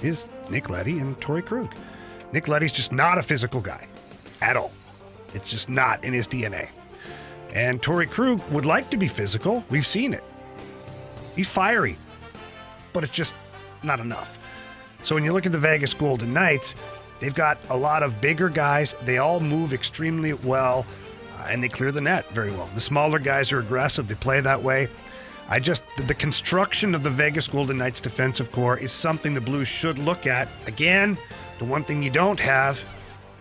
is 0.00 0.24
Nick 0.50 0.68
Leddy 0.68 0.98
and 0.98 1.20
Torrey 1.20 1.42
Krug. 1.42 1.72
Nick 2.32 2.48
Leddy's 2.48 2.72
just 2.72 2.92
not 2.92 3.18
a 3.18 3.22
physical 3.22 3.60
guy 3.60 3.86
at 4.40 4.56
all. 4.56 4.72
It's 5.34 5.50
just 5.50 5.68
not 5.68 6.04
in 6.04 6.12
his 6.12 6.26
DNA. 6.26 6.68
And 7.54 7.82
Torrey 7.82 8.06
Krug 8.06 8.40
would 8.50 8.66
like 8.66 8.90
to 8.90 8.96
be 8.96 9.06
physical. 9.06 9.64
We've 9.68 9.86
seen 9.86 10.14
it. 10.14 10.24
He's 11.36 11.48
fiery, 11.48 11.96
but 12.92 13.02
it's 13.02 13.12
just 13.12 13.34
not 13.82 14.00
enough. 14.00 14.38
So 15.02 15.14
when 15.14 15.24
you 15.24 15.32
look 15.32 15.46
at 15.46 15.52
the 15.52 15.58
Vegas 15.58 15.94
Golden 15.94 16.32
Knights, 16.32 16.74
they've 17.20 17.34
got 17.34 17.58
a 17.70 17.76
lot 17.76 18.02
of 18.02 18.20
bigger 18.20 18.48
guys. 18.48 18.94
They 19.02 19.18
all 19.18 19.40
move 19.40 19.72
extremely 19.72 20.32
well, 20.32 20.86
uh, 21.38 21.48
and 21.50 21.62
they 21.62 21.68
clear 21.68 21.92
the 21.92 22.00
net 22.00 22.28
very 22.30 22.50
well. 22.50 22.68
The 22.74 22.80
smaller 22.80 23.18
guys 23.18 23.52
are 23.52 23.58
aggressive. 23.58 24.08
They 24.08 24.14
play 24.14 24.40
that 24.40 24.62
way. 24.62 24.88
I 25.52 25.58
just 25.58 25.82
the 26.06 26.14
construction 26.14 26.94
of 26.94 27.02
the 27.02 27.10
Vegas 27.10 27.46
Golden 27.46 27.76
Knights 27.76 28.00
defensive 28.00 28.50
core 28.50 28.78
is 28.78 28.90
something 28.90 29.34
the 29.34 29.40
Blues 29.42 29.68
should 29.68 29.98
look 29.98 30.26
at. 30.26 30.48
Again, 30.66 31.18
the 31.58 31.66
one 31.66 31.84
thing 31.84 32.02
you 32.02 32.08
don't 32.08 32.40
have 32.40 32.82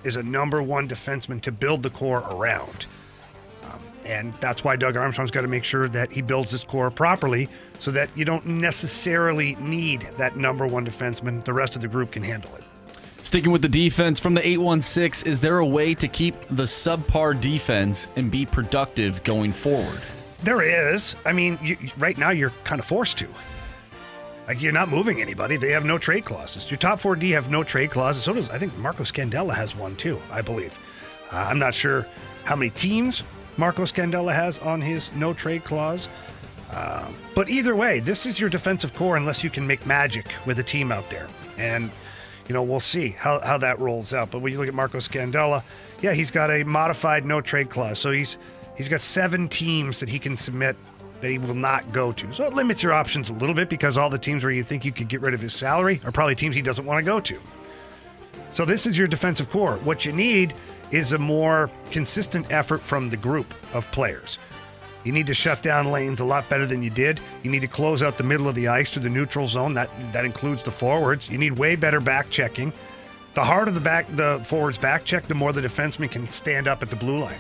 is 0.03 0.17
a 0.17 0.23
number 0.23 0.61
one 0.61 0.89
defenseman 0.89 1.39
to 1.43 1.53
build 1.53 1.83
the 1.83 1.89
core 1.89 2.25
around. 2.29 2.85
Um, 3.63 3.79
and 4.03 4.33
that's 4.41 4.61
why 4.61 4.75
Doug 4.75 4.97
Armstrong's 4.97 5.31
got 5.31 5.43
to 5.43 5.47
make 5.47 5.63
sure 5.63 5.88
that 5.88 6.11
he 6.11 6.21
builds 6.21 6.51
his 6.51 6.65
core 6.65 6.91
properly 6.91 7.47
so 7.79 7.91
that 7.91 8.09
you 8.13 8.25
don't 8.25 8.45
necessarily 8.45 9.55
need 9.55 10.01
that 10.17 10.35
number 10.35 10.67
one 10.67 10.85
defenseman. 10.85 11.45
The 11.45 11.53
rest 11.53 11.77
of 11.77 11.81
the 11.81 11.88
group 11.88 12.11
can 12.11 12.23
handle 12.23 12.53
it. 12.55 12.63
Sticking 13.23 13.53
with 13.53 13.61
the 13.61 13.69
defense 13.69 14.19
from 14.19 14.33
the 14.33 14.45
816, 14.45 15.31
is 15.31 15.39
there 15.39 15.59
a 15.59 15.65
way 15.65 15.93
to 15.93 16.09
keep 16.09 16.35
the 16.47 16.63
subpar 16.63 17.39
defense 17.39 18.09
and 18.17 18.29
be 18.29 18.45
productive 18.45 19.23
going 19.23 19.53
forward? 19.53 20.01
There 20.43 20.61
is. 20.93 21.15
I 21.26 21.34
mean, 21.34 21.59
you, 21.61 21.77
right 21.97 22.18
now 22.18 22.31
you're 22.31 22.53
kind 22.63 22.80
of 22.80 22.85
forced 22.85 23.18
to. 23.19 23.27
Like 24.47 24.61
you're 24.61 24.72
not 24.72 24.89
moving 24.89 25.22
anybody. 25.22 25.55
They 25.55 25.72
have 25.72 25.85
no 25.85 25.97
trade 25.97 26.26
clauses. 26.26 26.69
Your 26.69 26.77
top 26.77 26.99
four 26.99 27.15
D 27.15 27.31
have 27.31 27.49
no 27.49 27.63
trade 27.63 27.91
clauses. 27.91 28.23
So 28.23 28.34
does 28.34 28.49
I 28.49 28.57
think 28.57 28.76
Marco 28.77 29.03
Scandella 29.03 29.53
has 29.53 29.76
one 29.76 29.95
too. 29.95 30.19
I 30.31 30.41
believe. 30.41 30.77
Uh, 31.31 31.38
I'm 31.49 31.59
not 31.59 31.73
sure 31.73 32.07
how 32.43 32.55
many 32.55 32.72
teams 32.72 33.23
Marco 33.57 33.84
Scandella 33.84 34.34
has 34.34 34.57
on 34.59 34.81
his 34.81 35.11
no 35.13 35.34
trade 35.34 35.63
clause. 35.63 36.07
Uh, 36.72 37.11
but 37.35 37.49
either 37.49 37.76
way, 37.76 37.99
this 37.99 38.26
is 38.26 38.39
your 38.39 38.49
defensive 38.49 38.93
core 38.93 39.18
unless 39.18 39.43
you 39.43 39.49
can 39.49 39.68
make 39.68 39.85
magic 39.85 40.26
with 40.45 40.57
a 40.59 40.63
team 40.63 40.91
out 40.91 41.09
there. 41.09 41.27
And, 41.57 41.91
you 42.47 42.53
know, 42.53 42.63
we'll 42.63 42.80
see 42.80 43.09
how, 43.09 43.39
how 43.41 43.57
that 43.57 43.80
rolls 43.80 44.13
out. 44.13 44.31
But 44.31 44.39
when 44.39 44.53
you 44.53 44.57
look 44.57 44.69
at 44.69 44.73
Marco 44.73 44.99
Scandella, 44.99 45.63
yeah, 46.01 46.13
he's 46.13 46.31
got 46.31 46.49
a 46.49 46.63
modified 46.63 47.26
no 47.26 47.41
trade 47.41 47.69
clause. 47.69 47.99
So 47.99 48.11
he's 48.11 48.38
he's 48.82 48.90
got 48.90 48.99
seven 48.99 49.48
teams 49.48 49.99
that 49.99 50.10
he 50.10 50.18
can 50.18 50.36
submit 50.36 50.76
that 51.22 51.30
he 51.30 51.38
will 51.38 51.53
not 51.53 51.91
go 51.91 52.12
to. 52.12 52.34
So 52.34 52.45
it 52.45 52.56
limits 52.56 52.82
your 52.82 52.94
options 52.94 53.30
a 53.30 53.34
little 53.34 53.53
bit 53.53 53.70
because 53.70 53.95
all 53.95 54.10
the 54.10 54.18
teams 54.18 54.44
where 54.44 54.52
you 54.52 54.64
think 54.64 54.84
you 54.84 54.91
could 54.91 55.08
get 55.08 55.22
rid 55.22 55.36
of 55.36 55.40
his 55.40 55.53
salary 55.53 56.02
are 56.03 56.12
probably 56.12 56.34
teams 56.34 56.56
he 56.56 56.64
doesn't 56.64 56.84
want 56.84 56.98
to 56.98 57.06
go 57.06 57.20
to. 57.20 57.40
So 58.53 58.66
this 58.66 58.88
is 58.88 58.98
your 58.98 59.08
defensive 59.08 59.52
core. 59.52 59.76
What 59.84 60.03
you 60.03 60.14
need 60.14 60.56
is 60.90 61.14
a 61.14 61.20
more 61.20 61.70
consistent 61.91 62.52
effort 62.52 62.82
from 62.82 63.12
the 63.12 63.18
group 63.18 63.53
of 63.76 63.90
players. 63.91 64.40
You 65.03 65.12
need 65.12 65.28
to 65.28 65.36
shut 65.36 65.62
down 65.62 65.91
lanes 65.91 66.20
a 66.20 66.26
lot 66.26 66.49
better 66.49 66.66
than 66.66 66.82
you 66.82 66.90
did. 66.90 67.20
You 67.44 67.52
need 67.52 67.62
to 67.62 67.68
close 67.68 68.02
out 68.02 68.18
the 68.18 68.24
middle 68.24 68.49
of 68.49 68.56
the 68.56 68.68
ice 68.68 68.90
to 68.91 68.99
the 68.99 69.10
neutral 69.10 69.48
zone. 69.48 69.76
That 69.76 69.91
that 70.12 70.26
includes 70.26 70.64
the 70.64 70.72
forwards. 70.72 71.30
You 71.30 71.38
need 71.38 71.53
way 71.53 71.76
better 71.76 71.99
back 71.99 72.32
checking. 72.32 72.74
The 73.36 73.44
harder 73.44 73.72
the 73.72 73.80
back 73.80 74.08
the 74.16 74.41
forwards 74.44 74.80
back 74.80 75.06
check, 75.06 75.28
the 75.28 75.36
more 75.36 75.53
the 75.53 75.62
defenseman 75.62 76.10
can 76.10 76.28
stand 76.28 76.68
up 76.68 76.82
at 76.82 76.90
the 76.90 76.95
blue 76.95 77.20
line. 77.20 77.40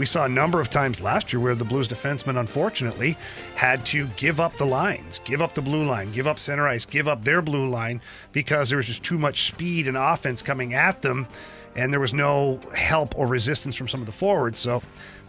We 0.00 0.06
saw 0.06 0.24
a 0.24 0.30
number 0.30 0.62
of 0.62 0.70
times 0.70 1.02
last 1.02 1.30
year 1.30 1.40
where 1.40 1.54
the 1.54 1.62
Blues 1.66 1.86
defensemen, 1.86 2.40
unfortunately, 2.40 3.18
had 3.54 3.84
to 3.84 4.06
give 4.16 4.40
up 4.40 4.56
the 4.56 4.64
lines, 4.64 5.18
give 5.26 5.42
up 5.42 5.52
the 5.52 5.60
blue 5.60 5.84
line, 5.84 6.10
give 6.10 6.26
up 6.26 6.38
center 6.38 6.66
ice, 6.66 6.86
give 6.86 7.06
up 7.06 7.22
their 7.22 7.42
blue 7.42 7.68
line 7.68 8.00
because 8.32 8.70
there 8.70 8.78
was 8.78 8.86
just 8.86 9.02
too 9.04 9.18
much 9.18 9.48
speed 9.48 9.86
and 9.86 9.98
offense 9.98 10.40
coming 10.40 10.72
at 10.72 11.02
them, 11.02 11.28
and 11.76 11.92
there 11.92 12.00
was 12.00 12.14
no 12.14 12.58
help 12.74 13.14
or 13.18 13.26
resistance 13.26 13.76
from 13.76 13.88
some 13.88 14.00
of 14.00 14.06
the 14.06 14.12
forwards. 14.12 14.58
So 14.58 14.80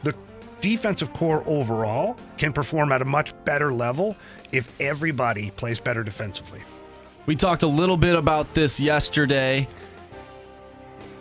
the 0.04 0.16
defensive 0.62 1.12
core 1.12 1.44
overall 1.48 2.16
can 2.38 2.54
perform 2.54 2.94
at 2.94 3.02
a 3.02 3.06
much 3.06 3.34
better 3.44 3.74
level 3.74 4.16
if 4.54 4.72
everybody 4.80 5.52
plays 5.52 5.82
better 5.82 6.02
defensively. 6.02 6.62
We 7.26 7.36
talked 7.36 7.64
a 7.64 7.68
little 7.68 7.98
bit 7.98 8.16
about 8.16 8.54
this 8.54 8.80
yesterday, 8.80 9.68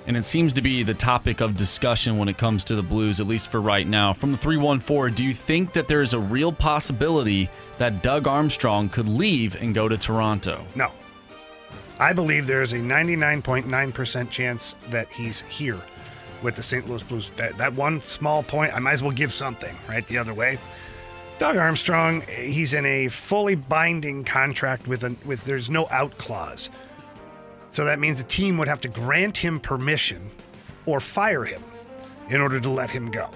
and 0.06 0.16
it 0.16 0.24
seems 0.24 0.52
to 0.55 0.62
be 0.62 0.82
the 0.82 0.94
topic 0.94 1.40
of 1.40 1.56
discussion 1.56 2.18
when 2.18 2.28
it 2.28 2.39
comes 2.39 2.64
to 2.64 2.74
the 2.74 2.82
Blues, 2.82 3.20
at 3.20 3.27
least 3.27 3.51
for 3.51 3.60
right 3.60 3.86
now. 3.86 4.12
From 4.12 4.32
the 4.32 4.39
314, 4.39 5.14
do 5.14 5.24
you 5.24 5.35
think 5.35 5.72
that 5.72 5.89
there 5.89 6.02
is 6.02 6.14
a 6.14 6.18
real 6.18 6.52
possibility 6.52 7.48
that 7.78 8.02
Doug 8.02 8.27
Armstrong 8.27 8.89
could 8.89 9.09
leave 9.09 9.60
and 9.60 9.74
go 9.74 9.89
to 9.89 9.97
Toronto? 9.97 10.66
No. 10.74 10.90
I 11.98 12.12
believe 12.12 12.47
there 12.47 12.62
is 12.62 12.72
a 12.72 12.78
99.9% 12.78 14.31
chance 14.31 14.74
that 14.89 15.12
he's 15.12 15.43
here 15.43 15.81
with 16.43 16.56
the 16.56 16.62
St. 16.62 16.89
Louis 16.89 17.02
Blues. 17.02 17.31
That, 17.36 17.59
that 17.59 17.74
one 17.74 18.01
small 18.01 18.43
point, 18.43 18.74
I 18.74 18.78
might 18.78 18.93
as 18.93 19.02
well 19.02 19.12
give 19.12 19.32
something, 19.32 19.77
right? 19.89 20.06
The 20.06 20.16
other 20.16 20.32
way. 20.32 20.59
Doug 21.39 21.56
Armstrong, 21.56 22.22
he's 22.22 22.74
in 22.74 22.85
a 22.85 23.09
fully 23.09 23.55
binding 23.55 24.24
contract 24.24 24.86
with 24.86 25.05
a 25.05 25.16
with 25.24 25.43
there's 25.44 25.70
no 25.70 25.89
out 25.90 26.18
clause. 26.18 26.68
So 27.72 27.84
that 27.84 27.98
means 27.98 28.20
a 28.20 28.24
team 28.24 28.59
would 28.59 28.68
have 28.68 28.80
to 28.82 28.88
grant 28.88 29.36
him 29.36 29.60
permission 29.60 30.30
or 30.86 31.01
fire 31.01 31.44
him 31.44 31.62
in 32.28 32.40
order 32.40 32.60
to 32.60 32.68
let 32.68 32.90
him 32.90 33.10
go. 33.10 33.28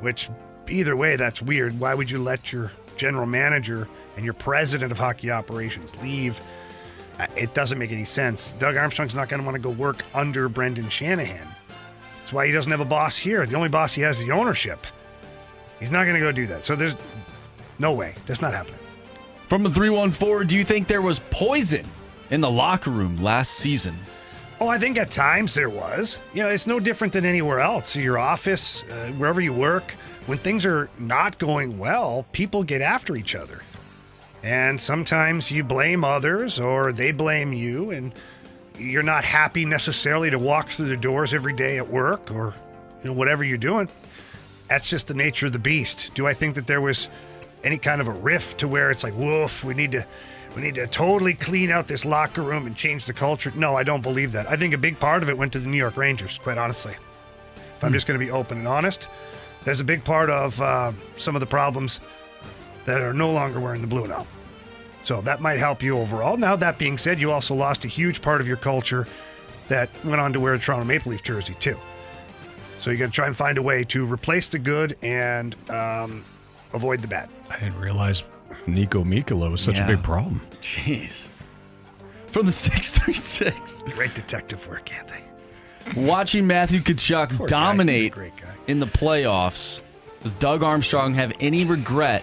Which 0.00 0.28
either 0.68 0.96
way 0.96 1.16
that's 1.16 1.40
weird. 1.40 1.78
Why 1.78 1.94
would 1.94 2.10
you 2.10 2.18
let 2.22 2.52
your 2.52 2.70
general 2.96 3.26
manager 3.26 3.88
and 4.16 4.24
your 4.24 4.34
president 4.34 4.92
of 4.92 4.98
hockey 4.98 5.30
operations 5.30 5.94
leave? 6.02 6.40
Uh, 7.18 7.26
It 7.36 7.54
doesn't 7.54 7.78
make 7.78 7.92
any 7.92 8.04
sense. 8.04 8.52
Doug 8.54 8.76
Armstrong's 8.76 9.14
not 9.14 9.28
going 9.28 9.40
to 9.40 9.46
want 9.46 9.54
to 9.56 9.62
go 9.62 9.70
work 9.70 10.04
under 10.14 10.48
Brendan 10.48 10.88
Shanahan. 10.88 11.46
That's 12.18 12.32
why 12.32 12.46
he 12.46 12.52
doesn't 12.52 12.70
have 12.70 12.80
a 12.80 12.84
boss 12.86 13.16
here. 13.16 13.46
The 13.46 13.56
only 13.56 13.68
boss 13.68 13.92
he 13.94 14.02
has 14.02 14.18
is 14.18 14.24
the 14.26 14.32
ownership. 14.32 14.86
He's 15.80 15.92
not 15.92 16.04
going 16.04 16.14
to 16.14 16.20
go 16.20 16.32
do 16.32 16.46
that. 16.46 16.64
So 16.64 16.76
there's 16.76 16.94
no 17.78 17.92
way. 17.92 18.14
That's 18.26 18.40
not 18.42 18.54
happening. 18.54 18.78
From 19.48 19.62
the 19.62 19.70
314, 19.70 20.46
do 20.46 20.56
you 20.56 20.64
think 20.64 20.88
there 20.88 21.02
was 21.02 21.20
poison 21.30 21.84
in 22.32 22.40
the 22.40 22.50
locker 22.50 22.90
room 22.90 23.22
last 23.22 23.52
season? 23.52 23.94
Oh, 24.58 24.66
I 24.66 24.78
think 24.78 24.96
at 24.96 25.10
times 25.10 25.54
there 25.54 25.68
was. 25.68 26.18
You 26.34 26.42
know, 26.42 26.48
it's 26.48 26.66
no 26.66 26.80
different 26.80 27.12
than 27.12 27.24
anywhere 27.24 27.60
else. 27.60 27.94
Your 27.94 28.18
office, 28.18 28.84
uh, 28.84 29.12
wherever 29.18 29.40
you 29.40 29.52
work, 29.52 29.92
when 30.26 30.38
things 30.38 30.64
are 30.64 30.88
not 30.98 31.38
going 31.38 31.78
well, 31.78 32.24
people 32.32 32.64
get 32.64 32.80
after 32.80 33.16
each 33.16 33.34
other. 33.34 33.60
And 34.42 34.80
sometimes 34.80 35.52
you 35.52 35.62
blame 35.62 36.04
others 36.04 36.58
or 36.58 36.92
they 36.92 37.12
blame 37.12 37.52
you, 37.52 37.90
and 37.90 38.12
you're 38.78 39.02
not 39.02 39.24
happy 39.24 39.64
necessarily 39.64 40.30
to 40.30 40.38
walk 40.38 40.70
through 40.70 40.88
the 40.88 40.96
doors 40.96 41.34
every 41.34 41.52
day 41.52 41.76
at 41.76 41.88
work 41.88 42.30
or 42.30 42.54
you 43.02 43.10
know, 43.10 43.12
whatever 43.12 43.44
you're 43.44 43.58
doing. 43.58 43.88
That's 44.68 44.88
just 44.88 45.08
the 45.08 45.14
nature 45.14 45.46
of 45.46 45.52
the 45.52 45.58
beast. 45.58 46.14
Do 46.14 46.26
I 46.26 46.32
think 46.32 46.54
that 46.54 46.66
there 46.66 46.80
was 46.80 47.08
any 47.62 47.76
kind 47.76 48.00
of 48.00 48.08
a 48.08 48.12
rift 48.12 48.58
to 48.58 48.68
where 48.68 48.90
it's 48.90 49.04
like, 49.04 49.14
woof, 49.16 49.64
we 49.64 49.74
need 49.74 49.92
to 49.92 50.06
we 50.54 50.62
need 50.62 50.74
to 50.74 50.86
totally 50.86 51.34
clean 51.34 51.70
out 51.70 51.88
this 51.88 52.04
locker 52.04 52.42
room 52.42 52.66
and 52.66 52.76
change 52.76 53.06
the 53.06 53.12
culture? 53.12 53.52
No, 53.54 53.74
I 53.74 53.82
don't 53.82 54.02
believe 54.02 54.32
that. 54.32 54.46
I 54.50 54.56
think 54.56 54.74
a 54.74 54.78
big 54.78 54.98
part 54.98 55.22
of 55.22 55.28
it 55.28 55.36
went 55.36 55.52
to 55.54 55.58
the 55.58 55.66
New 55.66 55.78
York 55.78 55.96
Rangers, 55.96 56.38
quite 56.38 56.58
honestly. 56.58 56.94
If 57.56 57.84
I'm 57.84 57.92
just 57.92 58.06
going 58.06 58.18
to 58.18 58.24
be 58.24 58.30
open 58.30 58.58
and 58.58 58.68
honest, 58.68 59.08
there's 59.64 59.80
a 59.80 59.84
big 59.84 60.04
part 60.04 60.30
of 60.30 60.60
uh, 60.60 60.92
some 61.16 61.34
of 61.34 61.40
the 61.40 61.46
problems 61.46 62.00
that 62.84 63.00
are 63.00 63.12
no 63.12 63.32
longer 63.32 63.60
wearing 63.60 63.80
the 63.80 63.86
blue 63.86 64.06
now. 64.06 64.26
So 65.04 65.20
that 65.22 65.40
might 65.40 65.58
help 65.58 65.82
you 65.82 65.98
overall. 65.98 66.36
Now, 66.36 66.54
that 66.56 66.78
being 66.78 66.98
said, 66.98 67.18
you 67.18 67.32
also 67.32 67.54
lost 67.54 67.84
a 67.84 67.88
huge 67.88 68.22
part 68.22 68.40
of 68.40 68.46
your 68.46 68.56
culture 68.56 69.06
that 69.68 69.88
went 70.04 70.20
on 70.20 70.32
to 70.32 70.40
wear 70.40 70.54
a 70.54 70.58
Toronto 70.58 70.84
Maple 70.84 71.12
Leaf 71.12 71.22
jersey, 71.22 71.54
too. 71.58 71.76
So 72.78 72.90
you 72.90 72.98
got 72.98 73.06
to 73.06 73.12
try 73.12 73.26
and 73.26 73.36
find 73.36 73.58
a 73.58 73.62
way 73.62 73.84
to 73.84 74.04
replace 74.04 74.48
the 74.48 74.58
good 74.58 74.96
and 75.02 75.56
um, 75.70 76.24
avoid 76.74 77.00
the 77.00 77.08
bad. 77.08 77.28
I 77.50 77.58
didn't 77.58 77.78
realize 77.80 78.24
Niko 78.66 79.04
Mikkola 79.04 79.50
was 79.50 79.60
such 79.60 79.76
Yeah. 79.76 79.84
a 79.84 79.88
big 79.88 80.02
problem. 80.02 80.40
Jeez. 80.62 81.28
From 82.28 82.46
the 82.46 82.52
636. 82.52 83.82
Great 83.94 84.14
detective 84.14 84.66
work, 84.68 84.90
Anthony. 84.96 85.20
Watching 86.06 86.46
Matthew 86.46 86.80
Tkachuk 86.80 87.28
Poor 87.30 87.38
guy. 87.38 87.42
He's 87.42 87.46
a 87.46 87.48
dominate 87.48 88.12
great 88.12 88.36
guy. 88.36 88.48
in 88.68 88.78
the 88.80 88.86
playoffs, 88.86 89.80
does 90.22 90.32
Doug 90.34 90.62
Armstrong 90.62 91.14
have 91.14 91.32
any 91.40 91.64
regret 91.64 92.22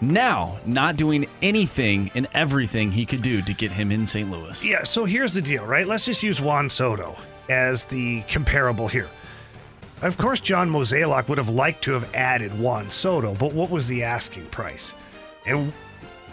now 0.00 0.58
not 0.66 0.96
doing 0.96 1.26
anything 1.42 2.10
and 2.14 2.28
everything 2.34 2.92
he 2.92 3.04
could 3.06 3.22
do 3.22 3.40
to 3.42 3.52
get 3.54 3.72
him 3.72 3.90
in 3.90 4.04
St. 4.06 4.30
Louis? 4.30 4.64
Yeah, 4.64 4.82
so 4.82 5.04
here's 5.06 5.32
the 5.34 5.40
deal, 5.42 5.64
right? 5.64 5.86
Let's 5.86 6.04
just 6.04 6.22
use 6.22 6.40
Juan 6.40 6.68
Soto 6.68 7.16
as 7.48 7.86
the 7.86 8.20
comparable 8.28 8.86
here. 8.88 9.08
Of 10.00 10.16
course, 10.16 10.38
John 10.38 10.70
Mozeliak 10.70 11.28
would 11.28 11.38
have 11.38 11.48
liked 11.48 11.82
to 11.84 11.92
have 11.92 12.14
added 12.14 12.56
Juan 12.58 12.88
Soto, 12.88 13.34
but 13.34 13.52
what 13.52 13.68
was 13.68 13.88
the 13.88 14.04
asking 14.04 14.46
price? 14.46 14.94
And 15.44 15.72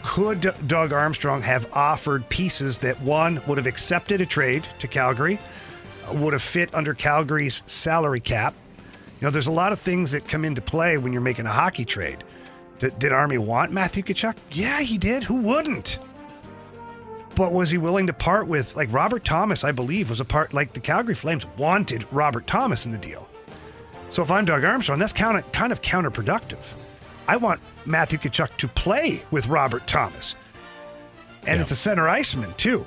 could 0.03 0.53
Doug 0.67 0.93
Armstrong 0.93 1.41
have 1.41 1.67
offered 1.73 2.29
pieces 2.29 2.77
that 2.79 2.99
one 3.01 3.41
would 3.47 3.57
have 3.57 3.65
accepted 3.65 4.21
a 4.21 4.25
trade 4.25 4.67
to 4.77 4.87
Calgary, 4.87 5.39
uh, 6.07 6.13
would 6.13 6.33
have 6.33 6.43
fit 6.43 6.73
under 6.75 6.93
Calgary's 6.93 7.63
salary 7.65 8.19
cap? 8.19 8.53
You 9.19 9.27
know, 9.27 9.31
there's 9.31 9.47
a 9.47 9.51
lot 9.51 9.73
of 9.73 9.79
things 9.79 10.11
that 10.11 10.27
come 10.27 10.45
into 10.45 10.61
play 10.61 10.99
when 10.99 11.11
you're 11.11 11.23
making 11.23 11.47
a 11.47 11.51
hockey 11.51 11.85
trade. 11.85 12.23
D- 12.77 12.91
did 12.99 13.11
Army 13.11 13.39
want 13.39 13.71
Matthew 13.71 14.03
Tkachuk? 14.03 14.35
Yeah, 14.51 14.81
he 14.81 14.99
did. 14.99 15.23
Who 15.23 15.37
wouldn't? 15.37 15.97
But 17.35 17.51
was 17.51 17.71
he 17.71 17.79
willing 17.79 18.05
to 18.07 18.13
part 18.13 18.47
with 18.47 18.75
like 18.75 18.93
Robert 18.93 19.25
Thomas? 19.25 19.63
I 19.63 19.71
believe 19.71 20.11
was 20.11 20.19
a 20.19 20.25
part 20.25 20.53
like 20.53 20.73
the 20.73 20.79
Calgary 20.79 21.15
Flames 21.15 21.47
wanted 21.57 22.05
Robert 22.11 22.45
Thomas 22.45 22.85
in 22.85 22.91
the 22.91 22.97
deal. 22.99 23.27
So 24.09 24.23
if 24.23 24.31
I'm 24.31 24.45
Doug 24.45 24.63
Armstrong, 24.63 24.99
that's 24.99 25.13
kind 25.13 25.37
of 25.37 25.51
kind 25.51 25.71
of 25.71 25.81
counterproductive. 25.81 26.73
I 27.27 27.37
want 27.37 27.59
Matthew 27.85 28.19
Tkachuk 28.19 28.55
to 28.57 28.67
play 28.67 29.23
with 29.31 29.47
Robert 29.47 29.85
Thomas, 29.87 30.35
and 31.47 31.59
it's 31.59 31.71
a 31.71 31.75
center 31.75 32.07
iceman 32.07 32.53
too. 32.55 32.85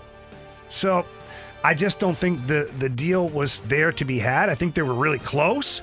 So 0.68 1.04
I 1.64 1.74
just 1.74 1.98
don't 1.98 2.16
think 2.16 2.46
the 2.46 2.70
the 2.76 2.88
deal 2.88 3.28
was 3.28 3.60
there 3.66 3.92
to 3.92 4.04
be 4.04 4.18
had. 4.18 4.48
I 4.48 4.54
think 4.54 4.74
they 4.74 4.82
were 4.82 4.94
really 4.94 5.18
close. 5.18 5.82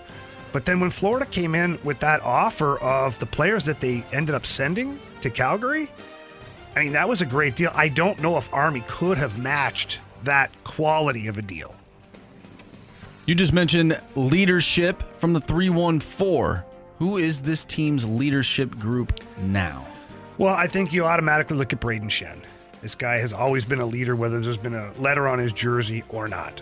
But 0.51 0.65
then 0.65 0.79
when 0.79 0.89
Florida 0.89 1.25
came 1.25 1.53
in 1.53 1.77
with 1.83 1.99
that 1.99 2.21
offer 2.21 2.77
of 2.79 3.19
the 3.19 3.25
players 3.25 3.65
that 3.65 3.81
they 3.81 4.05
ended 4.13 4.35
up 4.35 4.45
sending 4.45 5.01
to 5.19 5.29
Calgary, 5.29 5.89
I 6.77 6.83
mean, 6.83 6.93
that 6.93 7.09
was 7.09 7.21
a 7.21 7.25
great 7.25 7.57
deal. 7.57 7.71
I 7.75 7.89
don't 7.89 8.21
know 8.21 8.37
if 8.37 8.53
Army 8.53 8.81
could 8.87 9.17
have 9.17 9.37
matched 9.37 9.99
that 10.23 10.51
quality 10.63 11.27
of 11.27 11.37
a 11.37 11.41
deal. 11.41 11.75
You 13.25 13.33
just 13.33 13.53
mentioned 13.53 13.99
leadership 14.15 15.01
from 15.19 15.33
the 15.33 15.41
314. 15.41 16.63
Who 16.99 17.17
is 17.17 17.41
this 17.41 17.65
team's 17.65 18.05
leadership 18.05 18.77
group 18.77 19.19
now? 19.39 19.87
Well, 20.37 20.53
I 20.53 20.67
think 20.67 20.93
you 20.93 21.05
automatically 21.05 21.57
look 21.57 21.73
at 21.73 21.81
Brayden 21.81 22.09
Schenn. 22.09 22.41
This 22.81 22.93
guy 22.93 23.17
has 23.17 23.33
always 23.33 23.65
been 23.65 23.79
a 23.79 23.85
leader, 23.85 24.15
whether 24.15 24.39
there's 24.39 24.57
been 24.57 24.75
a 24.75 24.93
letter 24.99 25.27
on 25.27 25.39
his 25.39 25.53
jersey 25.53 26.03
or 26.09 26.27
not. 26.27 26.61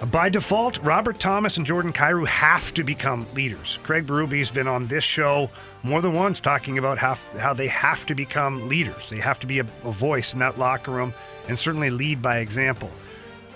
Uh, 0.00 0.06
By 0.06 0.30
default, 0.30 0.78
Robert 0.78 1.20
Thomas 1.20 1.58
and 1.58 1.66
Jordan 1.66 1.92
Kyrou 1.92 2.26
have 2.26 2.72
to 2.74 2.84
become 2.84 3.26
leaders. 3.34 3.78
Craig 3.82 4.06
Berube 4.06 4.38
has 4.38 4.50
been 4.50 4.66
on 4.66 4.86
this 4.86 5.04
show 5.04 5.50
more 5.82 6.00
than 6.00 6.14
once 6.14 6.40
talking 6.40 6.78
about 6.78 6.96
how, 6.96 7.16
how 7.38 7.52
they 7.52 7.68
have 7.68 8.06
to 8.06 8.14
become 8.14 8.66
leaders. 8.66 9.10
They 9.10 9.18
have 9.18 9.38
to 9.40 9.46
be 9.46 9.58
a, 9.58 9.66
a 9.84 9.92
voice 9.92 10.32
in 10.32 10.38
that 10.38 10.58
locker 10.58 10.90
room 10.90 11.12
and 11.48 11.58
certainly 11.58 11.90
lead 11.90 12.22
by 12.22 12.38
example. 12.38 12.90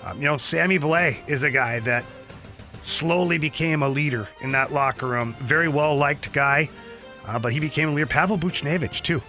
Um, 0.03 0.17
you 0.21 0.25
know, 0.25 0.37
Sammy 0.37 0.77
Blais 0.77 1.17
is 1.27 1.41
a 1.43 1.49
guy 1.49 1.79
that 1.79 2.05
slowly 2.85 3.37
became 3.37 3.83
a 3.83 3.89
leader 3.89 4.27
in 4.41 4.51
that 4.51 4.73
locker 4.73 5.07
room. 5.07 5.35
Very 5.39 5.67
well 5.67 5.95
liked 5.95 6.31
guy, 6.33 6.69
uh, 7.25 7.39
but 7.39 7.53
he 7.53 7.59
became 7.59 7.89
a 7.89 7.91
leader. 7.91 8.07
Pavel 8.07 8.37
Buchnevich, 8.37 9.01
too. 9.01 9.21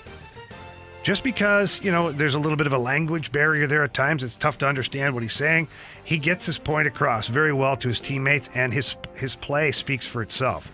Just 1.02 1.22
because, 1.22 1.82
you 1.82 1.92
know, 1.92 2.12
there's 2.12 2.34
a 2.34 2.38
little 2.38 2.56
bit 2.56 2.66
of 2.66 2.72
a 2.72 2.78
language 2.78 3.30
barrier 3.30 3.66
there 3.66 3.84
at 3.84 3.92
times, 3.92 4.22
it's 4.22 4.36
tough 4.36 4.56
to 4.58 4.66
understand 4.66 5.12
what 5.12 5.22
he's 5.22 5.34
saying. 5.34 5.68
He 6.02 6.16
gets 6.16 6.46
his 6.46 6.56
point 6.58 6.88
across 6.88 7.28
very 7.28 7.52
well 7.52 7.76
to 7.76 7.88
his 7.88 8.00
teammates, 8.00 8.48
and 8.54 8.72
his 8.72 8.96
his 9.14 9.36
play 9.36 9.70
speaks 9.70 10.06
for 10.06 10.22
itself. 10.22 10.72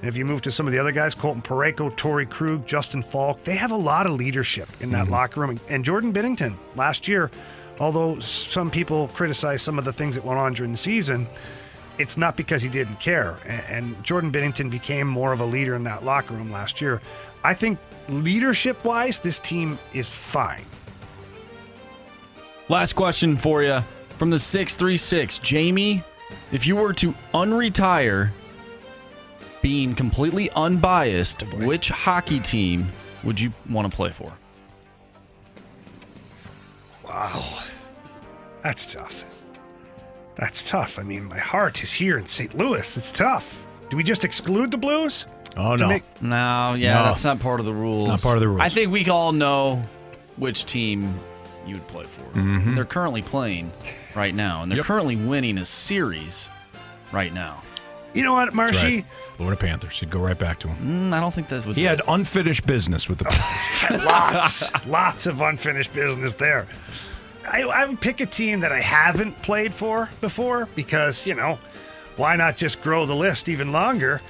And 0.00 0.08
if 0.08 0.16
you 0.16 0.24
move 0.24 0.42
to 0.42 0.50
some 0.50 0.66
of 0.66 0.72
the 0.72 0.80
other 0.80 0.92
guys, 0.92 1.14
Colton 1.14 1.42
Parayko, 1.42 1.94
Torrey 1.96 2.26
Krug, 2.26 2.66
Justin 2.66 3.02
Faulk, 3.02 3.42
they 3.44 3.56
have 3.56 3.70
a 3.70 3.76
lot 3.76 4.06
of 4.06 4.12
leadership 4.12 4.68
in 4.80 4.90
that 4.92 5.10
locker 5.10 5.40
room. 5.40 5.60
And 5.68 5.84
Jordan 5.84 6.12
Binnington 6.12 6.54
last 6.76 7.08
year, 7.08 7.30
although 7.80 8.18
some 8.20 8.70
people 8.70 9.08
criticize 9.08 9.62
some 9.62 9.78
of 9.78 9.84
the 9.84 9.92
things 9.92 10.14
that 10.14 10.24
went 10.24 10.38
on 10.38 10.54
during 10.54 10.72
the 10.72 10.78
season, 10.78 11.26
it's 11.98 12.16
not 12.16 12.36
because 12.36 12.62
he 12.62 12.68
didn't 12.68 13.00
care. 13.00 13.36
And 13.46 14.02
Jordan 14.04 14.30
Binnington 14.32 14.70
became 14.70 15.06
more 15.06 15.32
of 15.32 15.40
a 15.40 15.44
leader 15.44 15.74
in 15.74 15.84
that 15.84 16.04
locker 16.04 16.34
room 16.34 16.50
last 16.50 16.80
year. 16.80 17.00
I 17.44 17.54
think 17.54 17.78
leadership 18.08 18.84
wise, 18.84 19.20
this 19.20 19.38
team 19.38 19.78
is 19.92 20.10
fine. 20.10 20.64
Last 22.68 22.94
question 22.94 23.36
for 23.36 23.62
you 23.62 23.80
from 24.18 24.30
the 24.30 24.38
636. 24.38 25.38
Jamie, 25.38 26.02
if 26.52 26.66
you 26.66 26.76
were 26.76 26.92
to 26.94 27.14
unretire, 27.34 28.30
being 29.62 29.94
completely 29.94 30.50
unbiased, 30.50 31.42
which 31.54 31.88
hockey 31.88 32.40
team 32.40 32.88
would 33.24 33.40
you 33.40 33.52
want 33.68 33.90
to 33.90 33.94
play 33.94 34.10
for? 34.10 34.32
Wow. 37.04 37.60
That's 38.62 38.92
tough. 38.92 39.24
That's 40.38 40.68
tough. 40.68 40.98
I 40.98 41.02
mean, 41.02 41.24
my 41.24 41.38
heart 41.38 41.82
is 41.82 41.92
here 41.92 42.16
in 42.18 42.26
St. 42.26 42.56
Louis. 42.56 42.96
It's 42.96 43.10
tough. 43.12 43.66
Do 43.90 43.96
we 43.96 44.02
just 44.04 44.24
exclude 44.24 44.70
the 44.70 44.78
Blues? 44.78 45.26
Oh, 45.56 45.74
no. 45.74 45.88
make- 45.88 46.04
No, 46.22 46.74
yeah, 46.74 46.94
No. 46.94 47.04
that's 47.04 47.24
not 47.24 47.40
part 47.40 47.58
of 47.58 47.66
the 47.66 47.72
rules. 47.72 48.04
not 48.04 48.22
part 48.22 48.36
of 48.36 48.40
the 48.40 48.48
rules. 48.48 48.60
I 48.60 48.68
think 48.68 48.92
we 48.92 49.08
all 49.08 49.32
know 49.32 49.84
which 50.36 50.64
team 50.66 51.18
you 51.66 51.74
would 51.74 51.86
play 51.88 52.04
for. 52.04 52.38
Mhm. 52.38 52.76
They're 52.76 52.84
currently 52.84 53.22
playing 53.22 53.72
right 54.14 54.34
now, 54.34 54.62
and 54.62 54.70
they're 54.70 54.76
Yep. 54.78 54.86
currently 54.86 55.16
winning 55.16 55.58
a 55.58 55.64
series 55.64 56.48
right 57.10 57.32
now. 57.32 57.62
You 58.14 58.22
know 58.22 58.32
what, 58.34 58.46
That's 58.46 58.56
Marshy? 58.56 58.94
right. 58.96 59.04
Florida 59.36 59.56
Panthers. 59.60 59.98
He'd 60.00 60.10
go 60.10 60.18
right 60.20 60.38
back 60.38 60.58
to 60.60 60.68
him. 60.68 61.10
Mm, 61.10 61.16
I 61.16 61.20
don't 61.20 61.34
think 61.34 61.48
that 61.48 61.66
was. 61.66 61.76
He 61.76 61.84
had 61.84 62.00
unfinished 62.08 62.64
business 62.66 63.08
with 63.08 63.18
the 63.18 63.24
Panthers. 63.28 64.04
lots, 64.04 64.86
lots 64.86 65.26
of 65.26 65.40
unfinished 65.40 65.92
business 65.94 66.34
there. 66.34 66.66
I, 67.50 67.62
I 67.62 67.86
would 67.86 68.00
pick 68.00 68.20
a 68.20 68.26
team 68.26 68.60
that 68.60 68.72
I 68.72 68.80
haven't 68.80 69.40
played 69.42 69.72
for 69.74 70.08
before 70.20 70.68
because, 70.74 71.26
you 71.26 71.34
know, 71.34 71.58
why 72.16 72.36
not 72.36 72.56
just 72.56 72.82
grow 72.82 73.06
the 73.06 73.14
list 73.14 73.48
even 73.48 73.72
longer? 73.72 74.20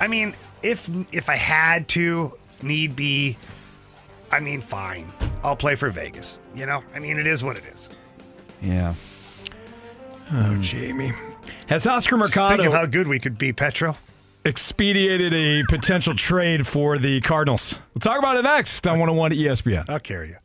I 0.00 0.06
mean, 0.08 0.34
if 0.62 0.88
if 1.12 1.28
I 1.28 1.36
had 1.36 1.88
to, 1.88 2.36
need 2.62 2.96
be, 2.96 3.36
I 4.32 4.40
mean, 4.40 4.60
fine. 4.60 5.12
I'll 5.42 5.56
play 5.56 5.74
for 5.74 5.90
Vegas. 5.90 6.40
You 6.54 6.66
know, 6.66 6.82
I 6.94 6.98
mean, 6.98 7.18
it 7.18 7.26
is 7.26 7.44
what 7.44 7.56
it 7.56 7.64
is. 7.66 7.88
Yeah. 8.62 8.94
Oh, 10.32 10.56
Jamie. 10.60 11.12
Has 11.68 11.86
Oscar 11.86 12.18
Just 12.18 12.34
think 12.48 12.64
of 12.64 12.72
how 12.72 12.86
good 12.86 13.06
we 13.06 13.18
could 13.18 13.38
be, 13.38 13.52
Petro. 13.52 13.96
expedited 14.44 15.32
a 15.34 15.62
potential 15.68 16.14
trade 16.14 16.66
for 16.66 16.98
the 16.98 17.20
Cardinals? 17.20 17.78
We'll 17.94 18.00
talk 18.00 18.18
about 18.18 18.36
it 18.36 18.42
next 18.42 18.86
on 18.86 18.98
101 18.98 19.32
ESPN. 19.32 19.88
I'll 19.88 20.00
carry 20.00 20.28
you. 20.30 20.36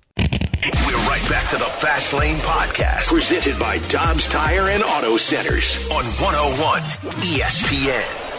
We're 0.63 0.95
right 1.09 1.29
back 1.29 1.49
to 1.49 1.57
the 1.57 1.65
Fast 1.65 2.13
Lane 2.13 2.37
Podcast, 2.37 3.07
presented 3.09 3.59
by 3.59 3.79
Dobbs 3.89 4.29
Tire 4.29 4.69
and 4.69 4.81
Auto 4.81 5.17
Centers 5.17 5.91
on 5.91 6.05
101 6.05 6.81
ESPN. 7.19 8.31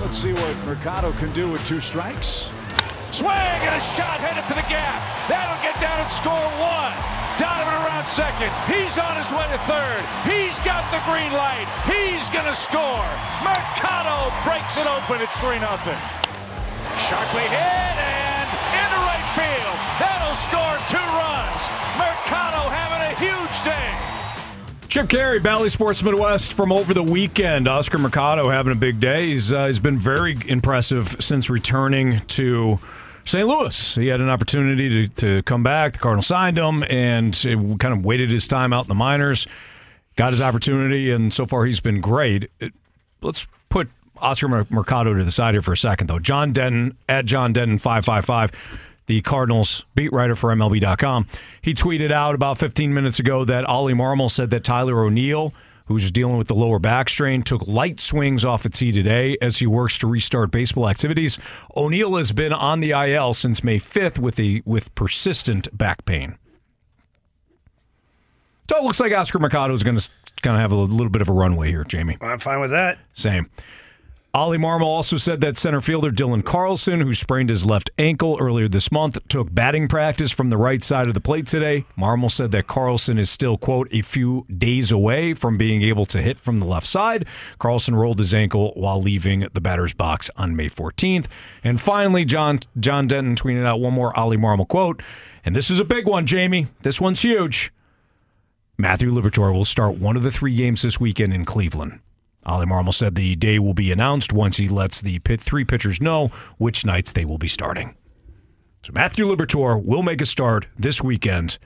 Let's 0.00 0.16
see 0.16 0.32
what 0.32 0.56
Mercado 0.64 1.12
can 1.18 1.30
do 1.34 1.50
with 1.50 1.62
two 1.66 1.82
strikes. 1.82 2.50
Swing 3.10 3.28
and 3.28 3.76
a 3.76 3.80
shot 3.80 4.18
headed 4.18 4.44
for 4.44 4.54
the 4.54 4.66
gap. 4.66 5.28
That'll 5.28 5.62
get 5.62 5.78
down 5.78 6.00
and 6.00 6.10
score 6.10 6.32
one. 6.32 7.21
Donovan 7.38 7.74
around 7.84 8.06
second. 8.08 8.52
He's 8.68 8.98
on 8.98 9.16
his 9.16 9.30
way 9.32 9.46
to 9.48 9.60
third. 9.64 10.02
He's 10.28 10.58
got 10.66 10.84
the 10.92 11.00
green 11.08 11.32
light. 11.32 11.64
He's 11.88 12.24
going 12.30 12.44
to 12.44 12.56
score. 12.56 13.08
Mercado 13.40 14.28
breaks 14.44 14.76
it 14.76 14.86
open. 14.86 15.22
It's 15.22 15.38
3 15.40 15.56
0. 15.56 15.68
Sharply 17.00 17.46
hit 17.48 17.96
and 17.96 18.48
into 18.76 18.98
right 19.08 19.28
field. 19.32 19.76
That'll 19.96 20.36
score 20.36 20.76
two 20.92 21.08
runs. 21.16 21.62
Mercado 21.96 22.68
having 22.68 23.02
a 23.08 23.14
huge 23.16 23.56
day. 23.64 24.12
Chip 24.88 25.08
Caray, 25.08 25.38
Bally 25.38 25.70
Sports 25.70 26.02
Midwest 26.02 26.52
from 26.52 26.70
over 26.70 26.92
the 26.92 27.02
weekend. 27.02 27.66
Oscar 27.66 27.96
Mercado 27.96 28.50
having 28.50 28.72
a 28.72 28.76
big 28.76 29.00
day. 29.00 29.30
He's, 29.30 29.50
uh, 29.50 29.66
he's 29.66 29.78
been 29.78 29.96
very 29.96 30.36
impressive 30.46 31.16
since 31.18 31.48
returning 31.48 32.20
to 32.28 32.78
St. 33.24 33.46
Louis. 33.46 33.94
He 33.94 34.08
had 34.08 34.20
an 34.20 34.28
opportunity 34.28 35.06
to, 35.06 35.14
to 35.14 35.42
come 35.44 35.62
back. 35.62 35.94
The 35.94 35.98
Cardinals 36.00 36.26
signed 36.26 36.58
him 36.58 36.82
and 36.84 37.34
kind 37.78 37.92
of 37.92 38.04
waited 38.04 38.30
his 38.30 38.48
time 38.48 38.72
out 38.72 38.84
in 38.84 38.88
the 38.88 38.94
minors. 38.94 39.46
Got 40.16 40.32
his 40.32 40.40
opportunity, 40.40 41.10
and 41.10 41.32
so 41.32 41.46
far 41.46 41.64
he's 41.64 41.80
been 41.80 42.00
great. 42.00 42.50
It- 42.60 42.72
let's 43.22 43.46
put 43.68 43.88
Oscar 44.18 44.66
Mercado 44.68 45.14
to 45.14 45.24
the 45.24 45.30
side 45.32 45.54
here 45.54 45.62
for 45.62 45.72
a 45.72 45.76
second, 45.76 46.08
though. 46.08 46.18
John 46.18 46.52
Denton 46.52 46.96
at 47.08 47.24
John 47.24 47.52
Denton 47.52 47.78
five 47.78 48.04
five 48.04 48.24
five, 48.24 48.50
the 49.06 49.20
Cardinals 49.22 49.84
beat 49.94 50.12
writer 50.12 50.36
for 50.36 50.50
MLB.com. 50.54 51.26
He 51.62 51.72
tweeted 51.74 52.12
out 52.12 52.34
about 52.34 52.58
15 52.58 52.92
minutes 52.92 53.18
ago 53.18 53.44
that 53.46 53.68
Oli 53.68 53.94
Marmol 53.94 54.30
said 54.30 54.50
that 54.50 54.64
Tyler 54.64 55.02
O'Neill, 55.04 55.54
who's 55.92 56.10
dealing 56.10 56.36
with 56.36 56.48
the 56.48 56.54
lower 56.54 56.78
back 56.78 57.08
strain, 57.08 57.42
took 57.42 57.66
light 57.66 58.00
swings 58.00 58.44
off 58.44 58.64
a 58.64 58.68
tee 58.68 58.92
today 58.92 59.36
as 59.40 59.58
he 59.58 59.66
works 59.66 59.98
to 59.98 60.06
restart 60.06 60.50
baseball 60.50 60.88
activities. 60.88 61.38
O'Neill 61.76 62.16
has 62.16 62.32
been 62.32 62.52
on 62.52 62.80
the 62.80 62.90
IL 62.90 63.32
since 63.32 63.62
May 63.62 63.78
5th 63.78 64.18
with 64.18 64.40
a 64.40 64.62
with 64.64 64.94
persistent 64.94 65.76
back 65.76 66.04
pain. 66.04 66.36
So 68.70 68.78
it 68.78 68.84
looks 68.84 69.00
like 69.00 69.12
Oscar 69.12 69.38
Mercado 69.38 69.74
is 69.74 69.82
going 69.82 69.98
to 69.98 70.10
kind 70.42 70.56
of 70.56 70.60
have 70.62 70.72
a 70.72 70.76
little 70.76 71.10
bit 71.10 71.20
of 71.20 71.28
a 71.28 71.32
runway 71.32 71.68
here, 71.68 71.84
Jamie. 71.84 72.16
I'm 72.20 72.38
fine 72.38 72.60
with 72.60 72.70
that. 72.70 72.98
Same. 73.12 73.50
Oli 74.34 74.56
Marmol 74.56 74.86
also 74.86 75.18
said 75.18 75.42
that 75.42 75.58
center 75.58 75.82
fielder 75.82 76.08
Dylan 76.08 76.42
Carlson, 76.42 77.02
who 77.02 77.12
sprained 77.12 77.50
his 77.50 77.66
left 77.66 77.90
ankle 77.98 78.38
earlier 78.40 78.66
this 78.66 78.90
month, 78.90 79.18
took 79.28 79.54
batting 79.54 79.88
practice 79.88 80.32
from 80.32 80.48
the 80.48 80.56
right 80.56 80.82
side 80.82 81.06
of 81.06 81.12
the 81.12 81.20
plate 81.20 81.46
today. 81.46 81.84
Marmol 81.98 82.30
said 82.30 82.50
that 82.52 82.66
Carlson 82.66 83.18
is 83.18 83.28
still, 83.28 83.58
quote, 83.58 83.88
a 83.92 84.00
few 84.00 84.46
days 84.56 84.90
away 84.90 85.34
from 85.34 85.58
being 85.58 85.82
able 85.82 86.06
to 86.06 86.22
hit 86.22 86.38
from 86.38 86.56
the 86.56 86.64
left 86.64 86.86
side. 86.86 87.26
Carlson 87.58 87.94
rolled 87.94 88.18
his 88.18 88.32
ankle 88.32 88.72
while 88.74 89.02
leaving 89.02 89.46
the 89.52 89.60
batter's 89.60 89.92
box 89.92 90.30
on 90.38 90.56
May 90.56 90.70
14th. 90.70 91.26
And 91.62 91.78
finally, 91.78 92.24
John 92.24 92.60
John 92.80 93.06
Denton 93.06 93.34
tweeted 93.34 93.66
out 93.66 93.80
one 93.80 93.92
more 93.92 94.18
Oli 94.18 94.38
Marmol 94.38 94.66
quote. 94.66 95.02
And 95.44 95.54
this 95.54 95.70
is 95.70 95.78
a 95.78 95.84
big 95.84 96.06
one, 96.06 96.24
Jamie. 96.24 96.68
This 96.80 97.02
one's 97.02 97.20
huge. 97.20 97.70
Matthew 98.78 99.12
Liberatore 99.12 99.52
will 99.52 99.66
start 99.66 99.96
one 99.96 100.16
of 100.16 100.22
the 100.22 100.32
three 100.32 100.54
games 100.54 100.80
this 100.80 100.98
weekend 100.98 101.34
in 101.34 101.44
Cleveland. 101.44 102.00
Oli 102.46 102.66
Marmol 102.66 102.92
said 102.92 103.14
the 103.14 103.36
day 103.36 103.58
will 103.58 103.74
be 103.74 103.92
announced 103.92 104.32
once 104.32 104.56
he 104.56 104.68
lets 104.68 105.00
the 105.00 105.18
pit 105.20 105.40
three 105.40 105.64
pitchers 105.64 106.00
know 106.00 106.28
which 106.58 106.84
nights 106.84 107.12
they 107.12 107.24
will 107.24 107.38
be 107.38 107.48
starting. 107.48 107.94
So 108.82 108.92
Matthew 108.92 109.26
Liberatore 109.26 109.82
will 109.82 110.02
make 110.02 110.20
a 110.20 110.26
start 110.26 110.66
this 110.76 111.02
weekend 111.02 111.58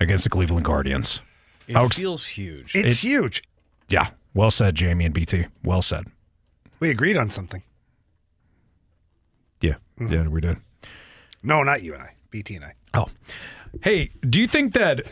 against 0.00 0.24
the 0.24 0.30
Cleveland 0.30 0.64
Guardians. 0.64 1.20
It 1.66 1.74
How 1.74 1.88
feels 1.88 2.26
huge. 2.26 2.74
It's 2.74 3.00
huge. 3.00 3.42
yeah, 3.90 4.10
well 4.32 4.50
said, 4.50 4.74
Jamie 4.74 5.04
and 5.04 5.12
BT. 5.12 5.46
Well 5.62 5.82
said. 5.82 6.06
We 6.80 6.88
agreed 6.90 7.18
on 7.18 7.28
something. 7.28 7.62
Yeah, 9.60 9.74
mm-hmm. 10.00 10.12
yeah, 10.12 10.28
we 10.28 10.40
did. 10.40 10.56
No, 11.42 11.62
not 11.62 11.82
you 11.82 11.92
and 11.94 12.02
I. 12.02 12.14
BT 12.30 12.56
and 12.56 12.64
I. 12.64 12.74
Oh, 12.94 13.08
hey, 13.82 14.10
do 14.28 14.40
you 14.40 14.48
think 14.48 14.72
that 14.74 15.06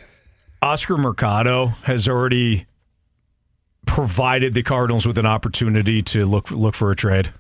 Oscar 0.62 0.96
Mercado 0.96 1.66
has 1.82 2.08
already 2.08 2.66
provided 3.86 4.54
the 4.54 4.62
Cardinals 4.62 5.06
with 5.06 5.18
an 5.18 5.26
opportunity 5.26 6.02
to 6.02 6.26
look 6.26 6.50
look 6.50 6.74
for 6.74 6.90
a 6.90 6.96
trade? 6.96 7.32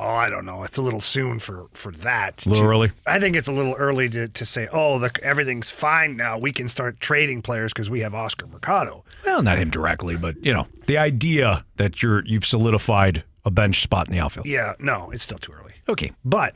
Oh, 0.00 0.06
I 0.14 0.30
don't 0.30 0.44
know. 0.46 0.62
It's 0.62 0.76
a 0.76 0.82
little 0.82 1.00
soon 1.00 1.38
for 1.38 1.66
for 1.72 1.90
that. 1.92 2.46
A 2.46 2.48
little 2.48 2.64
to- 2.64 2.70
early? 2.70 2.92
I 3.06 3.18
think 3.20 3.36
it's 3.36 3.48
a 3.48 3.52
little 3.52 3.74
early 3.74 4.08
to, 4.10 4.28
to 4.28 4.44
say, 4.44 4.68
oh, 4.72 4.98
the, 4.98 5.10
everything's 5.22 5.70
fine 5.70 6.16
now. 6.16 6.38
We 6.38 6.52
can 6.52 6.68
start 6.68 7.00
trading 7.00 7.42
players 7.42 7.72
because 7.72 7.90
we 7.90 8.00
have 8.00 8.14
Oscar 8.14 8.46
Mercado. 8.46 9.04
Well, 9.24 9.42
not 9.42 9.58
him 9.58 9.70
directly, 9.70 10.16
but 10.16 10.42
you 10.44 10.52
know, 10.52 10.66
the 10.86 10.98
idea 10.98 11.64
that 11.76 12.02
you're 12.02 12.24
you've 12.24 12.46
solidified 12.46 13.24
a 13.44 13.50
bench 13.50 13.82
spot 13.82 14.08
in 14.08 14.14
the 14.14 14.20
outfield. 14.20 14.46
Yeah, 14.46 14.74
no, 14.78 15.10
it's 15.10 15.22
still 15.24 15.38
too 15.38 15.52
early. 15.52 15.72
Okay. 15.88 16.12
But 16.24 16.54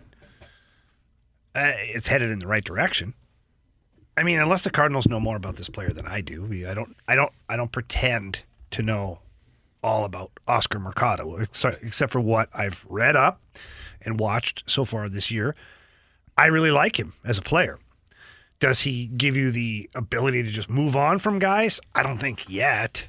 uh, 1.55 1.73
it's 1.77 2.07
headed 2.07 2.31
in 2.31 2.39
the 2.39 2.47
right 2.47 2.65
direction. 2.65 3.15
I 4.17 4.23
mean, 4.25 4.39
unless 4.41 4.63
the 4.63 4.71
Cardinals 4.71 5.09
know 5.09 5.19
more 5.19 5.37
about 5.37 5.57
this 5.57 5.69
player 5.71 5.91
than 5.91 6.07
I 6.07 6.21
do, 6.21 6.45
I 6.69 6.75
don't, 6.75 6.95
I 7.09 7.15
don't, 7.15 7.33
I 7.49 7.57
don't 7.57 7.73
pretend 7.73 8.43
to 8.73 8.83
know 8.83 9.21
all 9.83 10.05
about 10.05 10.31
Oscar 10.47 10.79
Mercado, 10.79 11.39
except, 11.39 12.13
for 12.13 12.21
what 12.21 12.49
I've 12.55 12.87
read 12.89 13.17
up 13.17 13.41
and 14.01 14.21
watched 14.21 14.65
so 14.67 14.85
far 14.85 15.09
this 15.09 15.31
year. 15.31 15.55
I 16.37 16.47
really 16.47 16.71
like 16.71 16.99
him 16.99 17.15
as 17.25 17.39
a 17.39 17.43
player. 17.43 17.79
Does 18.61 18.81
he 18.81 19.07
give 19.07 19.37
you 19.37 19.51
the 19.51 19.91
ability 19.95 20.43
to 20.45 20.51
just 20.51 20.71
move 20.71 20.95
on 20.95 21.19
from 21.19 21.39
guys? 21.39 21.81
I 21.95 22.03
don't 22.03 22.19
think 22.19 22.49
yet. 22.49 23.07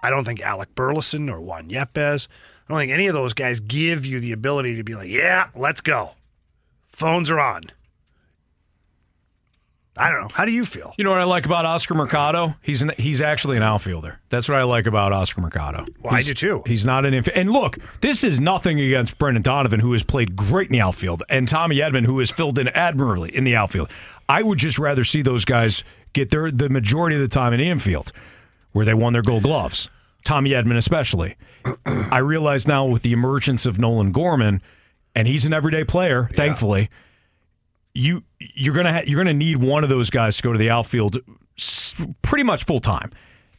I 0.00 0.10
don't 0.10 0.24
think 0.24 0.40
Alec 0.40 0.74
Burleson 0.74 1.28
or 1.28 1.40
Juan 1.40 1.68
Yepez. 1.68 2.28
I 2.66 2.72
don't 2.72 2.80
think 2.80 2.92
any 2.92 3.06
of 3.06 3.14
those 3.14 3.34
guys 3.34 3.60
give 3.60 4.06
you 4.06 4.20
the 4.20 4.32
ability 4.32 4.76
to 4.76 4.82
be 4.84 4.94
like, 4.94 5.08
yeah, 5.08 5.48
let's 5.54 5.80
go. 5.80 6.12
Phones 6.92 7.30
are 7.30 7.38
on. 7.38 7.64
I 9.98 10.10
don't 10.10 10.20
know. 10.22 10.28
How 10.32 10.44
do 10.44 10.52
you 10.52 10.64
feel? 10.64 10.94
You 10.98 11.04
know 11.04 11.10
what 11.10 11.20
I 11.20 11.24
like 11.24 11.46
about 11.46 11.64
Oscar 11.64 11.94
Mercado? 11.94 12.54
He's 12.62 12.82
an, 12.82 12.92
he's 12.98 13.22
actually 13.22 13.56
an 13.56 13.62
outfielder. 13.62 14.20
That's 14.28 14.48
what 14.48 14.58
I 14.58 14.62
like 14.64 14.86
about 14.86 15.12
Oscar 15.12 15.40
Mercado. 15.40 15.86
Well, 16.02 16.12
I 16.12 16.16
He's- 16.18 16.26
do 16.28 16.34
too. 16.34 16.62
He's 16.66 16.84
not 16.84 17.06
an 17.06 17.14
inf- 17.14 17.28
and 17.34 17.50
look, 17.50 17.78
this 18.02 18.22
is 18.22 18.40
nothing 18.40 18.78
against 18.80 19.16
Brendan 19.18 19.42
Donovan, 19.42 19.80
who 19.80 19.92
has 19.92 20.02
played 20.02 20.36
great 20.36 20.68
in 20.68 20.72
the 20.74 20.80
outfield, 20.80 21.22
and 21.28 21.48
Tommy 21.48 21.76
Edman, 21.76 22.04
who 22.04 22.18
has 22.18 22.30
filled 22.30 22.58
in 22.58 22.68
admirably 22.68 23.34
in 23.34 23.44
the 23.44 23.56
outfield. 23.56 23.90
I 24.28 24.42
would 24.42 24.58
just 24.58 24.78
rather 24.78 25.04
see 25.04 25.22
those 25.22 25.44
guys 25.44 25.82
get 26.12 26.30
their 26.30 26.50
the 26.50 26.68
majority 26.68 27.16
of 27.16 27.22
the 27.22 27.28
time 27.28 27.52
in 27.52 27.60
the 27.60 27.68
infield, 27.68 28.12
where 28.72 28.84
they 28.84 28.94
won 28.94 29.12
their 29.12 29.22
Gold 29.22 29.44
Gloves. 29.44 29.88
Tommy 30.24 30.50
Edman, 30.50 30.76
especially. 30.76 31.36
I 31.86 32.18
realize 32.18 32.66
now 32.66 32.84
with 32.84 33.02
the 33.02 33.12
emergence 33.12 33.64
of 33.64 33.78
Nolan 33.78 34.10
Gorman, 34.12 34.60
and 35.14 35.26
he's 35.28 35.44
an 35.44 35.52
everyday 35.52 35.84
player, 35.84 36.28
thankfully 36.34 36.90
you 37.96 38.22
you're 38.38 38.74
gonna 38.74 38.92
ha- 38.92 39.04
you're 39.06 39.18
gonna 39.18 39.34
need 39.34 39.56
one 39.56 39.82
of 39.82 39.90
those 39.90 40.10
guys 40.10 40.36
to 40.36 40.42
go 40.42 40.52
to 40.52 40.58
the 40.58 40.70
outfield 40.70 41.18
pretty 42.22 42.44
much 42.44 42.64
full 42.64 42.80
time. 42.80 43.10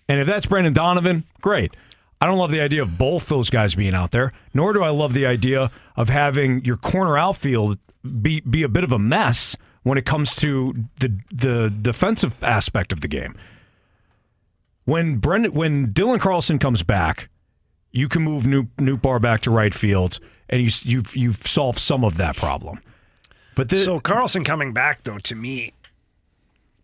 And 0.07 0.19
if 0.19 0.27
that's 0.27 0.45
Brendan 0.45 0.73
Donovan, 0.73 1.25
great. 1.41 1.75
I 2.21 2.25
don't 2.25 2.37
love 2.37 2.51
the 2.51 2.61
idea 2.61 2.81
of 2.81 2.97
both 2.97 3.27
those 3.27 3.49
guys 3.49 3.75
being 3.75 3.93
out 3.93 4.11
there, 4.11 4.31
nor 4.53 4.73
do 4.73 4.83
I 4.83 4.89
love 4.89 5.13
the 5.13 5.25
idea 5.25 5.69
of 5.95 6.09
having 6.09 6.63
your 6.63 6.77
corner 6.77 7.17
outfield 7.17 7.77
be 8.21 8.39
be 8.41 8.63
a 8.63 8.69
bit 8.69 8.83
of 8.83 8.91
a 8.91 8.99
mess 8.99 9.55
when 9.83 9.97
it 9.97 10.05
comes 10.05 10.35
to 10.37 10.73
the 10.99 11.19
the 11.31 11.69
defensive 11.69 12.35
aspect 12.41 12.93
of 12.93 13.01
the 13.01 13.07
game. 13.07 13.35
When 14.85 15.17
Brendan 15.17 15.53
when 15.53 15.93
Dylan 15.93 16.19
Carlson 16.19 16.59
comes 16.59 16.83
back, 16.83 17.29
you 17.91 18.07
can 18.07 18.21
move 18.21 18.47
Newt, 18.47 18.75
Nootbaar 18.77 19.21
back 19.21 19.41
to 19.41 19.51
right 19.51 19.73
field, 19.73 20.19
and 20.49 20.61
you, 20.61 20.69
you've 20.83 21.15
you've 21.15 21.47
solved 21.47 21.79
some 21.79 22.03
of 22.03 22.17
that 22.17 22.35
problem. 22.37 22.79
But 23.57 23.69
the, 23.69 23.77
so 23.77 23.99
Carlson 23.99 24.43
coming 24.43 24.71
back, 24.71 25.03
though, 25.03 25.17
to 25.17 25.35
me, 25.35 25.73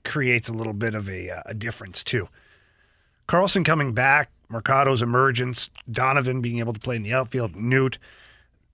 creates 0.03 0.49
a 0.49 0.53
little 0.53 0.73
bit 0.73 0.95
of 0.95 1.07
a, 1.07 1.29
uh, 1.29 1.41
a 1.45 1.53
difference 1.53 2.03
too. 2.03 2.27
Carlson 3.27 3.63
coming 3.63 3.93
back, 3.93 4.31
Mercado's 4.49 5.03
emergence, 5.03 5.69
Donovan 5.89 6.41
being 6.41 6.57
able 6.57 6.73
to 6.73 6.79
play 6.79 6.95
in 6.95 7.03
the 7.03 7.13
outfield, 7.13 7.55
Newt, 7.55 7.99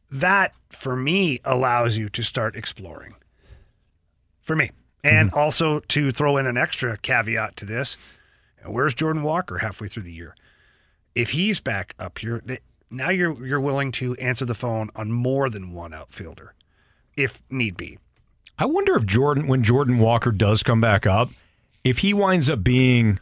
that 0.10 0.54
for 0.70 0.96
me 0.96 1.42
allows 1.44 1.98
you 1.98 2.08
to 2.10 2.24
start 2.24 2.56
exploring. 2.56 3.16
For 4.40 4.56
me, 4.56 4.72
and 5.04 5.32
also 5.34 5.82
to 5.82 6.12
throw 6.12 6.38
in 6.38 6.48
an 6.48 6.58
extra 6.58 6.98
caveat 6.98 7.58
to 7.58 7.66
this: 7.66 7.98
where's 8.66 8.94
Jordan 8.94 9.24
Walker 9.24 9.58
halfway 9.58 9.90
through 9.90 10.04
the 10.04 10.14
year? 10.14 10.36
If 11.16 11.32
he's 11.32 11.60
back 11.60 11.96
up 12.00 12.18
here, 12.18 12.42
now 12.90 13.10
you're 13.10 13.46
you're 13.46 13.60
willing 13.60 13.92
to 13.94 14.16
answer 14.16 14.46
the 14.46 14.56
phone 14.56 14.90
on 14.96 15.12
more 15.12 15.50
than 15.50 15.74
one 15.74 15.94
outfielder, 15.94 16.54
if 17.20 17.41
need 17.50 17.76
be. 17.78 18.00
I 18.58 18.66
wonder 18.66 18.96
if 18.96 19.06
Jordan, 19.06 19.48
when 19.48 19.64
Jordan 19.64 20.00
Walker 20.00 20.32
does 20.32 20.64
come 20.64 20.82
back 20.82 21.06
up, 21.06 21.30
if 21.84 22.00
he 22.00 22.14
winds 22.14 22.50
up 22.50 22.64
being 22.64 23.20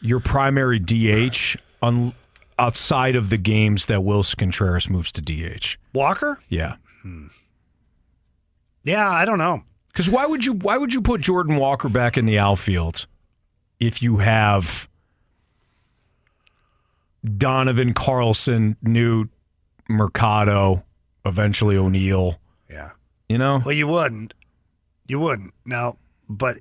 your 0.00 0.20
primary 0.20 0.78
DH 0.78 1.56
on, 1.82 2.14
outside 2.58 3.16
of 3.16 3.30
the 3.30 3.36
games 3.36 3.86
that 3.86 3.98
Willson 4.00 4.36
Contreras 4.36 4.88
moves 4.88 5.10
to 5.12 5.22
DH. 5.22 5.76
Walker? 5.94 6.38
Yeah. 6.48 6.76
Hmm. 7.02 7.26
Yeah, 8.84 9.08
I 9.10 9.24
don't 9.24 9.38
know. 9.38 9.62
Because 9.88 10.08
why 10.08 10.24
would 10.24 10.44
you 10.44 10.52
why 10.54 10.78
would 10.78 10.94
you 10.94 11.02
put 11.02 11.20
Jordan 11.20 11.56
Walker 11.56 11.88
back 11.88 12.16
in 12.16 12.24
the 12.24 12.38
outfield 12.38 13.06
if 13.80 14.02
you 14.02 14.18
have 14.18 14.88
Donovan 17.36 17.92
Carlson, 17.92 18.76
Newt, 18.82 19.30
Mercado, 19.88 20.84
eventually 21.24 21.76
O'Neill? 21.76 22.38
Yeah. 22.70 22.90
You 23.30 23.38
know? 23.38 23.62
Well, 23.64 23.72
you 23.76 23.86
wouldn't. 23.86 24.34
You 25.06 25.20
wouldn't. 25.20 25.54
Now, 25.64 25.98
but 26.28 26.58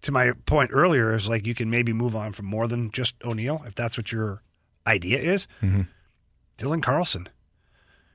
to 0.00 0.10
my 0.10 0.32
point 0.46 0.70
earlier 0.72 1.14
is 1.14 1.28
like 1.28 1.44
you 1.44 1.54
can 1.54 1.68
maybe 1.68 1.92
move 1.92 2.16
on 2.16 2.32
from 2.32 2.46
more 2.46 2.66
than 2.66 2.90
just 2.90 3.16
O'Neill 3.22 3.62
if 3.66 3.74
that's 3.74 3.98
what 3.98 4.10
your 4.10 4.40
idea 4.86 5.18
is. 5.18 5.46
Mhm. 5.60 5.88
Dylan 6.56 6.82
Carlson. 6.82 7.28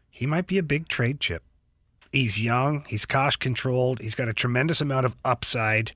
He 0.10 0.26
might 0.26 0.48
be 0.48 0.58
a 0.58 0.64
big 0.64 0.88
trade 0.88 1.20
chip. 1.20 1.44
He's 2.12 2.42
young, 2.42 2.86
he's 2.88 3.06
cost 3.06 3.40
controlled, 3.40 4.00
he's 4.00 4.16
got 4.16 4.28
a 4.28 4.34
tremendous 4.34 4.82
amount 4.82 5.06
of 5.06 5.16
upside. 5.24 5.92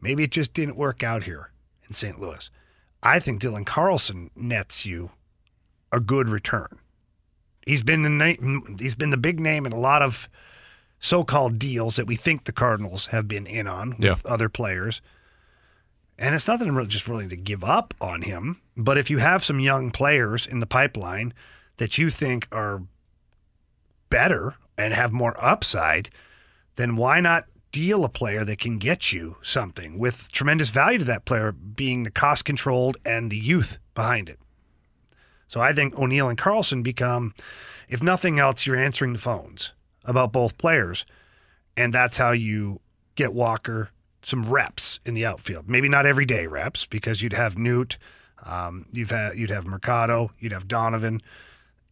Maybe 0.00 0.22
it 0.22 0.30
just 0.30 0.52
didn't 0.52 0.76
work 0.76 1.02
out 1.02 1.24
here 1.24 1.50
in 1.88 1.94
St. 1.94 2.20
Louis. 2.20 2.48
I 3.02 3.18
think 3.18 3.42
Dylan 3.42 3.66
Carlson 3.66 4.30
nets 4.36 4.86
you 4.86 5.10
a 5.90 5.98
good 5.98 6.28
return. 6.28 6.78
He's 7.66 7.82
been 7.82 8.02
the 8.02 8.08
name, 8.08 8.76
he's 8.78 8.94
been 8.94 9.10
the 9.10 9.16
big 9.16 9.40
name 9.40 9.66
in 9.66 9.72
a 9.72 9.80
lot 9.80 10.00
of 10.00 10.28
so-called 11.04 11.58
deals 11.58 11.96
that 11.96 12.06
we 12.06 12.16
think 12.16 12.44
the 12.44 12.52
Cardinals 12.52 13.06
have 13.06 13.28
been 13.28 13.46
in 13.46 13.66
on 13.66 13.90
with 13.90 14.00
Yeah. 14.04 14.14
other 14.24 14.48
players. 14.48 15.02
And 16.18 16.34
it's 16.34 16.48
not 16.48 16.58
that 16.60 16.66
I'm 16.68 16.74
really 16.76 16.88
just 16.88 17.06
willing 17.08 17.28
to 17.28 17.36
give 17.36 17.62
up 17.62 17.92
on 18.00 18.22
him, 18.22 18.60
but 18.74 18.96
if 18.96 19.10
you 19.10 19.18
have 19.18 19.44
some 19.44 19.60
young 19.60 19.90
players 19.90 20.46
in 20.46 20.60
the 20.60 20.66
pipeline 20.66 21.34
that 21.76 21.98
you 21.98 22.08
think 22.08 22.48
are 22.50 22.82
better 24.08 24.54
and 24.78 24.94
have 24.94 25.12
more 25.12 25.34
upside, 25.38 26.08
then 26.76 26.96
why 26.96 27.20
not 27.20 27.44
deal 27.70 28.04
a 28.04 28.08
player 28.08 28.44
that 28.44 28.58
can 28.58 28.78
get 28.78 29.12
you 29.12 29.36
something 29.42 29.98
with 29.98 30.30
tremendous 30.32 30.70
value 30.70 30.98
to 31.00 31.04
that 31.04 31.24
player 31.26 31.52
being 31.52 32.04
the 32.04 32.10
cost 32.10 32.44
controlled 32.46 32.96
and 33.04 33.30
the 33.30 33.38
youth 33.38 33.76
behind 33.94 34.30
it? 34.30 34.38
So 35.48 35.60
I 35.60 35.74
think 35.74 35.98
O'Neill 35.98 36.30
and 36.30 36.38
Carlson 36.38 36.82
become, 36.82 37.34
if 37.90 38.02
nothing 38.02 38.38
else, 38.38 38.64
you're 38.66 38.76
answering 38.76 39.12
the 39.12 39.18
phones 39.18 39.72
about 40.04 40.32
both 40.32 40.58
players. 40.58 41.04
And 41.76 41.92
that's 41.92 42.16
how 42.16 42.32
you 42.32 42.80
get 43.14 43.32
Walker 43.32 43.90
some 44.22 44.48
reps 44.48 45.00
in 45.04 45.14
the 45.14 45.26
outfield. 45.26 45.68
Maybe 45.68 45.88
not 45.88 46.06
everyday 46.06 46.46
reps 46.46 46.86
because 46.86 47.20
you'd 47.22 47.32
have 47.34 47.58
Newt, 47.58 47.98
um, 48.44 48.86
you've 48.92 49.10
had, 49.10 49.38
you'd 49.38 49.50
have 49.50 49.66
Mercado, 49.66 50.30
you'd 50.38 50.52
have 50.52 50.66
Donovan 50.66 51.20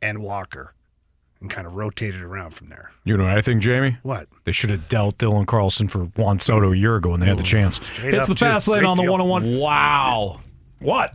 and 0.01 0.19
Walker 0.19 0.75
and 1.41 1.51
kind 1.51 1.67
of 1.67 1.75
rotate 1.75 2.15
it 2.15 2.23
around 2.23 2.53
from 2.53 2.69
there. 2.69 2.91
You 3.05 3.17
know 3.17 3.25
what 3.25 3.37
I 3.37 3.43
think, 3.43 3.61
Jamie? 3.61 3.99
What? 4.03 4.29
They 4.45 4.53
should 4.53 4.71
have 4.71 4.89
dealt 4.89 5.19
Dylan 5.19 5.47
Carlson 5.47 5.89
for 5.89 6.05
Juan 6.17 6.39
Soto 6.39 6.73
a 6.73 6.77
year 6.77 6.97
ago 6.97 7.11
when 7.11 7.21
they 7.21 7.27
had 7.27 7.39
the 7.39 7.43
chance. 7.43 7.81
It's 7.99 8.29
the 8.29 8.35
too. 8.35 8.45
fast 8.45 8.69
lane 8.69 8.85
on 8.85 8.97
the 8.97 9.03
deal. 9.03 9.13
101. 9.13 9.59
Wow. 9.59 10.41
What? 10.79 11.15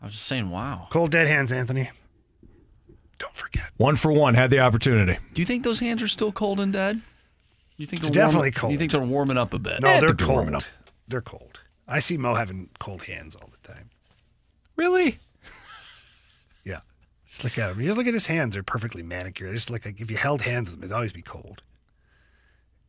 I 0.00 0.06
was 0.06 0.14
just 0.14 0.26
saying, 0.26 0.48
wow. 0.50 0.88
Cold 0.90 1.10
dead 1.10 1.26
hands, 1.26 1.52
Anthony. 1.52 1.90
One 3.76 3.96
for 3.96 4.12
one 4.12 4.34
had 4.34 4.50
the 4.50 4.60
opportunity. 4.60 5.18
Do 5.34 5.40
you 5.42 5.46
think 5.46 5.64
those 5.64 5.80
hands 5.80 6.02
are 6.02 6.08
still 6.08 6.32
cold 6.32 6.60
and 6.60 6.72
dead? 6.72 7.00
You 7.76 7.86
think 7.86 8.02
They're 8.02 8.10
they're 8.10 8.22
warm- 8.24 8.28
definitely 8.30 8.50
cold. 8.52 8.72
You 8.72 8.78
think 8.78 8.92
they're 8.92 9.00
warming 9.00 9.38
up 9.38 9.54
a 9.54 9.58
bit? 9.58 9.80
No, 9.80 9.88
Eh, 9.88 10.00
they're 10.00 10.08
think 10.08 10.18
they're 10.18 10.26
cold. 10.26 10.36
warming 10.36 10.54
up. 10.56 10.62
They're 11.08 11.20
cold. 11.22 11.60
I 11.88 11.98
see 11.98 12.16
Mo 12.16 12.34
having 12.34 12.68
cold 12.78 13.02
hands 13.02 13.34
all 13.34 13.50
the 13.50 13.68
time. 13.72 13.90
Really? 14.76 15.18
Yeah. 16.64 16.80
Just 17.28 17.42
look 17.42 17.56
at 17.58 17.70
him. 17.70 17.82
Just 17.82 17.96
look 17.96 18.06
at 18.06 18.12
his 18.14 18.26
hands. 18.26 18.52
They're 18.54 18.62
perfectly 18.62 19.02
manicured. 19.02 19.54
Just 19.54 19.70
look 19.70 19.84
like 19.86 19.98
if 20.00 20.10
you 20.10 20.16
held 20.18 20.42
hands 20.42 20.68
with 20.70 20.78
him, 20.78 20.84
it'd 20.84 20.92
always 20.92 21.12
be 21.12 21.22
cold. 21.22 21.62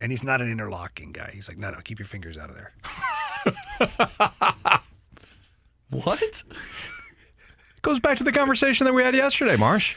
And 0.01 0.11
he's 0.11 0.23
not 0.23 0.41
an 0.41 0.51
interlocking 0.51 1.11
guy. 1.13 1.31
He's 1.33 1.47
like, 1.47 1.57
no, 1.57 1.69
no, 1.71 1.77
keep 1.83 1.99
your 1.99 2.07
fingers 2.07 2.37
out 2.37 2.49
of 2.49 2.55
there. 2.55 2.73
What? 5.89 6.43
Goes 7.81 7.99
back 7.99 8.17
to 8.17 8.23
the 8.23 8.31
conversation 8.31 8.85
that 8.85 8.93
we 8.93 9.03
had 9.03 9.15
yesterday, 9.15 9.57
Marsh. 9.57 9.95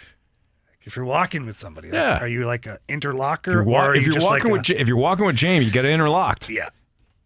If 0.85 0.97
you're 0.97 1.05
walking 1.05 1.47
with 1.47 1.59
somebody, 1.59 1.89
like, 1.89 1.95
Yeah. 1.95 2.19
are 2.19 2.29
you 2.29 2.45
like 2.45 2.67
an 2.67 2.79
interlocker? 2.89 3.49
If 3.49 3.53
you're, 3.55 3.63
wa- 3.65 3.81
or 3.81 3.91
are 3.91 3.95
if 3.95 4.03
you 4.03 4.07
you're 4.07 4.15
just 4.15 4.27
walking 4.27 4.45
like 4.53 4.61
with 4.61 4.71
a- 4.71 4.75
Ja- 4.75 4.81
if 4.81 4.89
you're 4.89 4.97
walking 4.99 5.25
with 5.27 5.37
Jamie, 5.37 5.65
you 5.65 5.71
get 5.71 5.85
interlocked. 5.85 6.49
Yeah. 6.51 6.69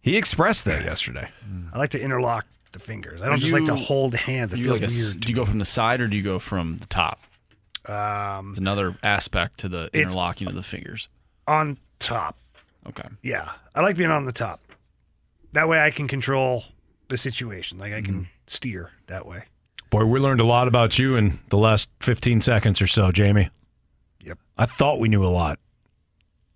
He 0.01 0.15
expressed 0.15 0.63
that 0.65 0.83
yesterday. 0.85 1.29
I 1.73 1.77
like 1.77 1.89
to 1.91 2.01
interlock 2.01 2.45
the 2.71 2.79
fingers. 2.79 3.21
I 3.21 3.25
don't 3.25 3.35
Are 3.35 3.37
just 3.37 3.51
like 3.53 3.65
to 3.65 3.75
you- 3.75 3.83
hold 3.83 4.15
hands. 4.15 4.53
It 4.53 4.59
you 4.59 4.65
feels 4.65 4.75
like 4.77 4.81
a 4.83 4.85
s- 4.85 5.13
weird. 5.15 5.19
do 5.25 5.29
you 5.29 5.35
go 5.35 5.45
from 5.45 5.59
the 5.59 5.65
side 5.65 5.99
or 5.99 6.07
do 6.07 6.15
you 6.15 6.23
go 6.23 6.39
from 6.39 6.77
the 6.77 6.87
top? 6.87 7.19
Um, 7.85 8.51
It's 8.51 8.59
another 8.59 8.95
aspect 9.03 9.57
to 9.59 9.69
the 9.69 9.85
It's- 9.87 10.01
interlocking 10.03 10.47
of 10.47 10.55
the 10.55 10.63
fingers. 10.63 11.09
on 11.47 11.77
top. 11.99 12.37
Okay. 12.87 13.07
Yeah, 13.23 13.49
I 13.75 13.81
like 13.81 13.97
being 13.97 14.11
on 14.11 14.25
the 14.25 14.31
top. 14.31 14.61
That 15.53 15.67
way, 15.67 15.81
I 15.81 15.89
can 15.91 16.07
control 16.07 16.63
the 17.09 17.17
situation. 17.17 17.77
Like 17.79 17.91
I 17.93 18.01
can 18.01 18.13
Mm-hmm. 18.13 18.23
steer 18.47 18.91
that 19.07 19.25
way. 19.25 19.45
Boy, 19.89 20.05
we 20.05 20.19
learned 20.19 20.39
a 20.41 20.45
lot 20.45 20.67
about 20.67 20.99
you 20.99 21.15
in 21.15 21.39
the 21.49 21.57
last 21.57 21.89
15 22.01 22.41
seconds 22.41 22.81
or 22.81 22.87
so, 22.87 23.11
Jamie. 23.11 23.49
Yep. 24.23 24.37
I 24.57 24.65
thought 24.65 24.99
we 24.99 25.09
knew 25.09 25.25
a 25.25 25.27
lot, 25.29 25.59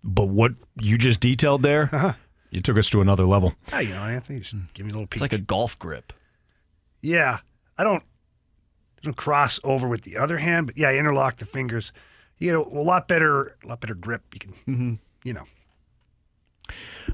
but 0.03 0.26
what 0.30 0.51
you 0.80 0.97
just 0.97 1.19
detailed 1.19 1.64
there, 1.64 1.89
Uh-huh. 1.91 2.14
you 2.51 2.60
took 2.61 2.77
us 2.77 2.89
to 2.91 3.01
another 3.01 3.26
level. 3.26 3.55
Ah, 3.72 3.80
you 3.80 3.89
know, 3.93 4.03
Anthony, 4.03 4.39
just 4.39 4.55
give 4.73 4.85
me 4.85 4.91
a 4.91 4.93
little 4.93 5.07
peek. 5.07 5.15
It's 5.15 5.22
like 5.22 5.34
a 5.34 5.39
golf 5.39 5.77
grip. 5.80 6.14
yeah. 7.01 7.39
I 7.76 7.84
don't, 7.84 8.03
I 8.03 9.01
don't 9.01 9.18
cross 9.18 9.60
over 9.64 9.88
with 9.88 10.03
the 10.03 10.15
other 10.18 10.38
hand, 10.38 10.68
but 10.68 10.77
yeah, 10.77 10.89
I 10.89 10.95
interlock 10.97 11.38
the 11.38 11.45
fingers. 11.47 11.91
You 12.38 12.51
get 12.51 12.55
a, 12.55 12.60
a 12.60 12.84
lot 12.84 13.07
better, 13.07 13.55
a 13.64 13.68
lot 13.68 13.80
better 13.81 13.95
grip. 13.95 14.22
You 14.31 14.39
can, 14.39 14.53
Mm-hmm. 14.68 14.93
you 15.23 15.34
know. 15.34 15.45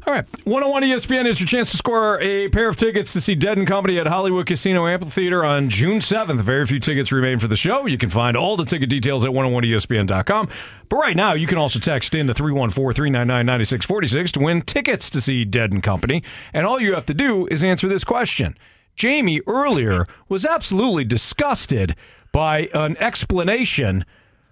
All 0.07 0.13
right. 0.13 0.26
101 0.45 0.84
ESPN 0.84 1.27
is 1.27 1.39
your 1.39 1.47
chance 1.47 1.71
to 1.71 1.77
score 1.77 2.19
a 2.21 2.47
pair 2.49 2.69
of 2.69 2.77
tickets 2.77 3.11
to 3.13 3.21
see 3.21 3.35
Dead 3.35 3.57
and 3.57 3.67
Company 3.67 3.99
at 3.99 4.07
Hollywood 4.07 4.47
Casino 4.47 4.88
Amphitheater 4.88 5.43
on 5.43 5.69
June 5.69 5.99
7th. 5.99 6.39
Very 6.41 6.65
few 6.65 6.80
tickets 6.80 7.11
remain 7.11 7.38
for 7.38 7.47
the 7.47 7.57
show. 7.57 7.85
You 7.85 7.97
can 7.97 8.09
find 8.09 8.38
all 8.38 8.55
the 8.55 8.65
ticket 8.65 8.89
details 8.89 9.26
at 9.26 9.31
101ESPN.com. 9.31 10.49
But 10.88 10.95
right 10.95 11.15
now, 11.15 11.34
you 11.34 11.47
can 11.47 11.57
also 11.57 11.80
text 11.80 12.15
in 12.15 12.27
to 12.27 12.34
314 12.34 12.93
399 12.93 13.45
9646 13.45 14.31
to 14.31 14.39
win 14.39 14.61
tickets 14.61 15.09
to 15.09 15.21
see 15.21 15.43
Dead 15.43 15.71
and 15.71 15.84
Company. 15.84 16.23
And 16.53 16.65
all 16.65 16.80
you 16.80 16.93
have 16.93 17.05
to 17.07 17.13
do 17.13 17.47
is 17.47 17.63
answer 17.63 17.88
this 17.89 18.03
question. 18.03 18.57
Jamie 18.95 19.41
earlier 19.47 20.07
was 20.30 20.45
absolutely 20.45 21.03
disgusted 21.03 21.95
by 22.31 22.69
an 22.73 22.97
explanation 22.97 24.05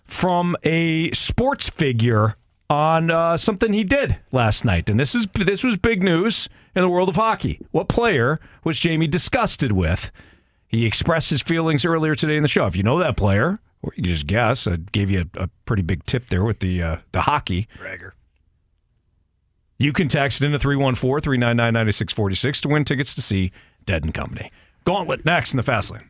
from 0.05 0.55
a 0.63 1.11
sports 1.11 1.69
figure 1.69 2.35
on 2.69 3.09
uh, 3.09 3.37
something 3.37 3.73
he 3.73 3.83
did 3.83 4.17
last 4.31 4.65
night, 4.65 4.89
and 4.89 4.99
this 4.99 5.15
is 5.15 5.27
this 5.33 5.63
was 5.63 5.77
big 5.77 6.03
news 6.03 6.49
in 6.75 6.81
the 6.81 6.89
world 6.89 7.09
of 7.09 7.15
hockey. 7.15 7.59
What 7.71 7.87
player 7.87 8.39
was 8.63 8.79
Jamie 8.79 9.07
disgusted 9.07 9.71
with? 9.71 10.11
He 10.67 10.85
expressed 10.85 11.29
his 11.29 11.41
feelings 11.41 11.85
earlier 11.85 12.13
today 12.13 12.35
in 12.35 12.41
the 12.41 12.49
show. 12.49 12.65
If 12.65 12.75
you 12.75 12.83
know 12.83 12.99
that 12.99 13.15
player, 13.15 13.59
or 13.81 13.93
you 13.95 14.03
can 14.03 14.11
just 14.11 14.27
guess, 14.27 14.67
I 14.67 14.75
gave 14.75 15.09
you 15.09 15.29
a, 15.37 15.43
a 15.43 15.49
pretty 15.65 15.81
big 15.83 16.05
tip 16.05 16.27
there 16.27 16.43
with 16.43 16.59
the 16.59 16.83
uh, 16.83 16.97
the 17.13 17.21
hockey. 17.21 17.67
Bragger. 17.79 18.13
You 19.79 19.93
can 19.93 20.07
text 20.07 20.41
into 20.41 20.57
314 20.57 21.21
399 21.21 21.73
9646 21.73 22.61
to 22.61 22.67
win 22.67 22.83
tickets 22.83 23.13
to 23.15 23.21
see 23.21 23.51
Dead 23.85 24.03
and 24.03 24.13
Company. 24.13 24.51
Gauntlet 24.85 25.23
next 25.23 25.53
in 25.53 25.57
the 25.57 25.63
Fast 25.63 25.91
Lane 25.91 26.09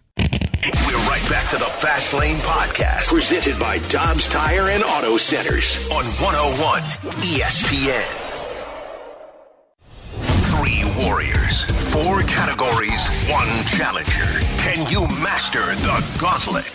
back 1.29 1.49
to 1.49 1.57
the 1.57 1.65
Fast 1.65 2.13
Lane 2.13 2.37
Podcast, 2.37 3.07
presented 3.07 3.59
by 3.59 3.79
Dobbs 3.89 4.27
Tire 4.29 4.69
and 4.69 4.83
Auto 4.83 5.17
Centers 5.17 5.89
on 5.91 6.05
101 6.23 6.81
ESPN. 7.21 8.05
Three 10.47 10.83
warriors, 11.03 11.65
four 11.91 12.21
categories, 12.23 13.09
one 13.29 13.47
challenger. 13.65 14.23
Can 14.57 14.89
you 14.89 15.01
master 15.21 15.59
the 15.59 16.17
gauntlet? 16.19 16.65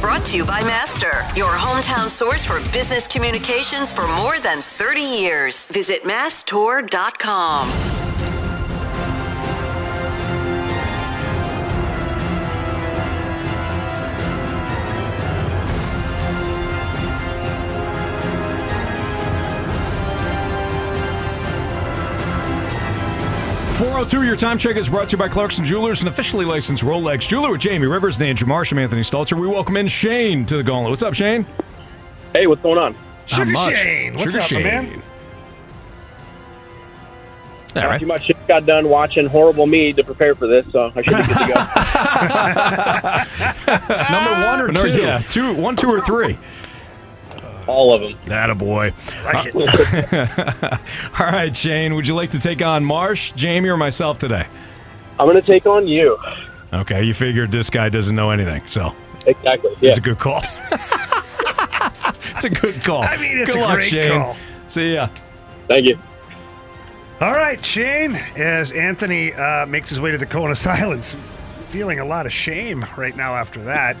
Brought 0.00 0.24
to 0.26 0.36
you 0.36 0.44
by 0.44 0.62
Master, 0.62 1.24
your 1.36 1.50
hometown 1.50 2.08
source 2.08 2.44
for 2.44 2.58
business 2.72 3.06
communications 3.06 3.92
for 3.92 4.08
more 4.16 4.40
than 4.40 4.62
30 4.62 5.00
years. 5.00 5.66
Visit 5.66 6.04
mastour.com. 6.04 7.68
902, 24.02 24.26
your 24.26 24.34
time 24.34 24.58
check 24.58 24.74
is 24.74 24.88
brought 24.88 25.06
to 25.08 25.12
you 25.12 25.18
by 25.18 25.28
Clarkson 25.28 25.64
Jewelers, 25.64 26.02
an 26.02 26.08
officially 26.08 26.44
licensed 26.44 26.82
Rolex 26.82 27.28
jeweler 27.28 27.52
with 27.52 27.60
Jamie 27.60 27.86
Rivers, 27.86 28.16
and 28.18 28.26
Andrew 28.26 28.52
and 28.52 28.80
Anthony 28.80 29.02
Stalter. 29.02 29.38
We 29.40 29.46
welcome 29.46 29.76
in 29.76 29.86
Shane 29.86 30.44
to 30.46 30.56
the 30.56 30.62
gauntlet. 30.64 30.90
What's 30.90 31.04
up, 31.04 31.14
Shane? 31.14 31.46
Hey, 32.32 32.48
what's 32.48 32.62
going 32.62 32.78
on? 32.78 32.96
Sugar 33.26 33.54
Shane. 33.54 34.14
What's 34.14 34.24
Sugar 34.24 34.40
up, 34.40 34.44
Shane. 34.44 34.62
man? 34.64 35.02
All 37.76 37.82
right. 37.86 38.00
Too 38.00 38.06
much 38.06 38.28
got 38.48 38.66
done 38.66 38.88
watching 38.88 39.28
Horrible 39.28 39.68
Me 39.68 39.92
to 39.92 40.02
prepare 40.02 40.34
for 40.34 40.48
this, 40.48 40.66
so 40.72 40.92
I 40.96 41.02
should 41.02 41.16
be 41.16 41.22
good 41.22 41.38
to 41.38 41.46
go. 41.46 41.54
Number 44.10 44.32
one 44.46 44.60
or 44.62 44.72
two? 44.72 45.00
Yeah, 45.00 45.20
two, 45.30 45.54
one, 45.54 45.76
two, 45.76 45.88
or 45.88 46.00
three. 46.00 46.36
All 47.72 47.94
of 47.94 48.02
them. 48.02 48.14
That 48.26 48.50
a 48.50 48.54
boy. 48.54 48.92
Like 49.24 49.54
All 51.20 51.26
right, 51.26 51.56
Shane. 51.56 51.94
Would 51.94 52.06
you 52.06 52.14
like 52.14 52.30
to 52.30 52.38
take 52.38 52.60
on 52.60 52.84
Marsh, 52.84 53.32
Jamie, 53.32 53.70
or 53.70 53.78
myself 53.78 54.18
today? 54.18 54.46
I'm 55.18 55.26
going 55.26 55.40
to 55.40 55.46
take 55.46 55.66
on 55.66 55.88
you. 55.88 56.18
Okay, 56.72 57.02
you 57.02 57.14
figured 57.14 57.50
this 57.50 57.70
guy 57.70 57.88
doesn't 57.88 58.14
know 58.14 58.30
anything, 58.30 58.66
so 58.66 58.94
Exactly. 59.26 59.72
Yeah. 59.80 59.88
it's 59.90 59.98
a 59.98 60.02
good 60.02 60.18
call. 60.18 60.38
it's 62.34 62.44
a 62.44 62.50
good 62.50 62.82
call. 62.82 63.02
I 63.02 63.16
mean, 63.16 63.38
it's 63.38 63.54
good 63.54 63.60
a 63.62 63.66
luck, 63.66 63.74
great 63.76 63.88
Shane. 63.90 64.10
call. 64.20 64.36
See 64.68 64.94
ya. 64.94 65.08
Thank 65.68 65.88
you. 65.88 65.98
All 67.20 67.32
right, 67.32 67.62
Shane, 67.64 68.16
as 68.36 68.72
Anthony 68.72 69.32
uh, 69.32 69.64
makes 69.66 69.88
his 69.88 69.98
way 70.00 70.10
to 70.10 70.18
the 70.18 70.26
cone 70.26 70.50
of 70.50 70.58
silence, 70.72 71.14
feeling 71.68 72.00
a 72.00 72.04
lot 72.04 72.26
of 72.26 72.32
shame 72.32 72.84
right 72.98 73.16
now 73.16 73.34
after 73.34 73.62
that. 73.62 73.96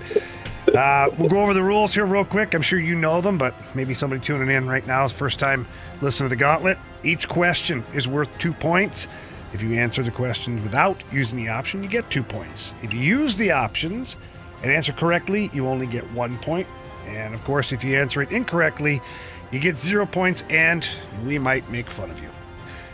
Uh, 0.74 1.10
we'll 1.18 1.28
go 1.28 1.42
over 1.42 1.52
the 1.52 1.62
rules 1.62 1.92
here 1.92 2.06
real 2.06 2.24
quick. 2.24 2.54
I'm 2.54 2.62
sure 2.62 2.78
you 2.78 2.94
know 2.94 3.20
them, 3.20 3.36
but 3.36 3.54
maybe 3.74 3.92
somebody 3.92 4.22
tuning 4.22 4.50
in 4.50 4.66
right 4.66 4.86
now 4.86 5.04
is 5.04 5.12
first 5.12 5.38
time 5.38 5.66
listening 6.00 6.30
to 6.30 6.34
the 6.34 6.40
gauntlet. 6.40 6.78
Each 7.02 7.28
question 7.28 7.84
is 7.94 8.08
worth 8.08 8.36
two 8.38 8.52
points. 8.52 9.06
If 9.52 9.62
you 9.62 9.74
answer 9.74 10.02
the 10.02 10.10
questions 10.10 10.62
without 10.62 11.02
using 11.12 11.36
the 11.36 11.50
option, 11.50 11.82
you 11.82 11.88
get 11.90 12.08
two 12.08 12.22
points. 12.22 12.72
If 12.82 12.94
you 12.94 13.00
use 13.00 13.36
the 13.36 13.52
options 13.52 14.16
and 14.62 14.72
answer 14.72 14.92
correctly, 14.92 15.50
you 15.52 15.66
only 15.66 15.86
get 15.86 16.10
one 16.12 16.38
point. 16.38 16.66
And 17.06 17.34
of 17.34 17.44
course, 17.44 17.72
if 17.72 17.84
you 17.84 17.98
answer 17.98 18.22
it 18.22 18.32
incorrectly, 18.32 19.02
you 19.50 19.60
get 19.60 19.78
zero 19.78 20.06
points 20.06 20.42
and 20.48 20.88
we 21.26 21.38
might 21.38 21.68
make 21.68 21.90
fun 21.90 22.10
of 22.10 22.18
you. 22.22 22.30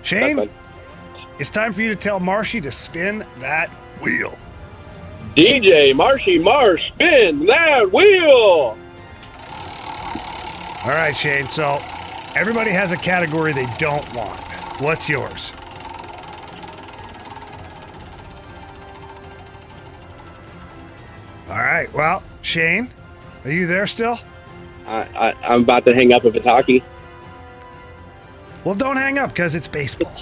Shane, 0.03 0.51
it's 1.39 1.51
time 1.51 1.73
for 1.73 1.83
you 1.83 1.89
to 1.91 1.97
tell 1.97 2.19
Marshy 2.19 2.61
to 2.61 2.73
spin 2.73 3.25
that 3.39 3.69
wheel. 4.01 4.37
DJ 5.37 5.95
Marshy 5.95 6.39
Marsh, 6.39 6.83
spin 6.89 7.47
that 7.47 7.93
wheel. 7.93 8.77
All 10.85 10.95
right, 10.95 11.15
Shane. 11.17 11.47
So 11.49 11.79
everybody 12.35 12.71
has 12.71 12.93
a 12.93 12.97
category 12.97 13.53
they 13.53 13.67
don't 13.79 14.15
want. 14.15 14.41
What's 14.81 15.09
yours? 15.09 15.53
All 21.49 21.57
right. 21.57 21.93
Well, 21.95 22.23
Shane, 22.43 22.91
are 23.45 23.51
you 23.51 23.67
there 23.67 23.87
still? 23.87 24.19
I, 24.87 25.03
I, 25.03 25.33
I'm 25.55 25.63
about 25.63 25.85
to 25.87 25.95
hang 25.95 26.13
up 26.13 26.25
if 26.25 26.35
it's 26.35 26.45
hockey. 26.47 26.83
Well, 28.65 28.75
don't 28.75 28.97
hang 28.97 29.19
up 29.19 29.31
because 29.31 29.55
it's 29.55 29.69
baseball. 29.69 30.13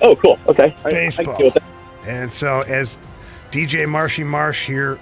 Oh, 0.00 0.14
cool. 0.16 0.38
Okay. 0.48 0.74
I- 0.84 0.88
I 0.88 0.90
Baseball. 0.90 1.36
deal 1.36 1.50
with. 1.52 1.62
And 2.06 2.30
so, 2.30 2.60
as 2.62 2.98
DJ 3.54 3.88
Marshy 3.88 4.24
Marsh 4.24 4.66
here 4.66 4.98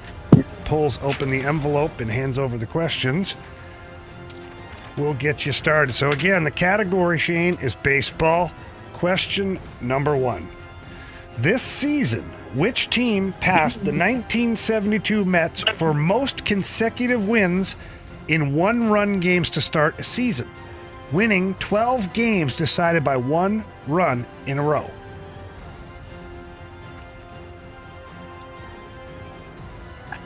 pulls 0.66 0.98
open 1.02 1.30
the 1.30 1.40
envelope 1.40 2.00
and 2.00 2.10
hands 2.10 2.38
over 2.38 2.58
the 2.58 2.66
questions, 2.66 3.34
we'll 4.98 5.14
get 5.14 5.46
you 5.46 5.52
started. 5.52 5.94
So, 5.94 6.10
again, 6.10 6.44
the 6.44 6.50
category, 6.50 7.18
Shane, 7.18 7.54
is 7.62 7.74
baseball. 7.74 8.52
Question 8.92 9.58
number 9.80 10.14
one 10.14 10.46
This 11.38 11.62
season, 11.62 12.24
which 12.52 12.90
team 12.90 13.32
passed 13.40 13.78
the 13.78 13.90
1972 13.90 15.24
Mets 15.24 15.62
for 15.72 15.94
most 15.94 16.44
consecutive 16.44 17.26
wins 17.26 17.74
in 18.28 18.54
one 18.54 18.90
run 18.90 19.18
games 19.18 19.48
to 19.48 19.62
start 19.62 19.98
a 19.98 20.02
season, 20.02 20.50
winning 21.10 21.54
12 21.54 22.12
games 22.12 22.54
decided 22.54 23.02
by 23.02 23.16
one 23.16 23.64
run 23.86 24.26
in 24.44 24.58
a 24.58 24.62
row? 24.62 24.90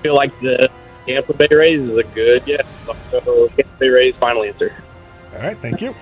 Feel 0.07 0.15
like 0.15 0.39
the 0.39 0.70
Tampa 1.05 1.35
Bay 1.35 1.49
Rays 1.51 1.83
is 1.83 1.99
a 1.99 2.05
good 2.05 2.45
yes. 2.47 2.65
So 3.11 3.49
Tampa 3.49 3.77
Bay 3.81 3.89
Rays 3.89 4.15
final 4.15 4.45
answer. 4.45 4.73
All 5.35 5.41
right, 5.41 5.59
thank 5.59 5.81
you. 5.81 5.97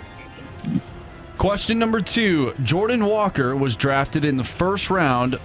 Question 1.39 1.79
number 1.79 2.03
two 2.03 2.53
Jordan 2.63 3.07
Walker 3.07 3.57
was 3.57 3.77
drafted 3.77 4.27
in 4.27 4.37
the 4.37 4.45
first 4.45 4.91
round 4.91 5.39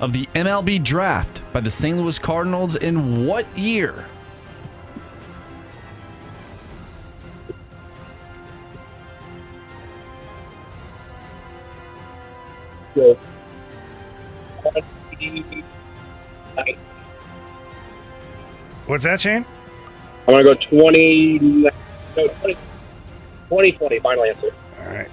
of 0.00 0.12
the 0.12 0.26
MLB 0.34 0.84
draft 0.84 1.40
by 1.50 1.60
the 1.60 1.70
St. 1.70 1.96
Louis 1.96 2.18
Cardinals 2.18 2.76
in 2.76 3.24
what 3.26 3.46
year? 3.56 4.04
So, 12.94 13.18
What's 18.88 19.04
that, 19.04 19.20
Shane? 19.20 19.44
I'm 20.26 20.34
gonna 20.34 20.44
go 20.44 20.54
20. 20.54 21.38
No, 21.40 21.70
20, 22.14 22.54
2020. 22.54 23.98
Final 23.98 24.24
answer. 24.24 24.50
All 24.80 24.86
right. 24.86 25.08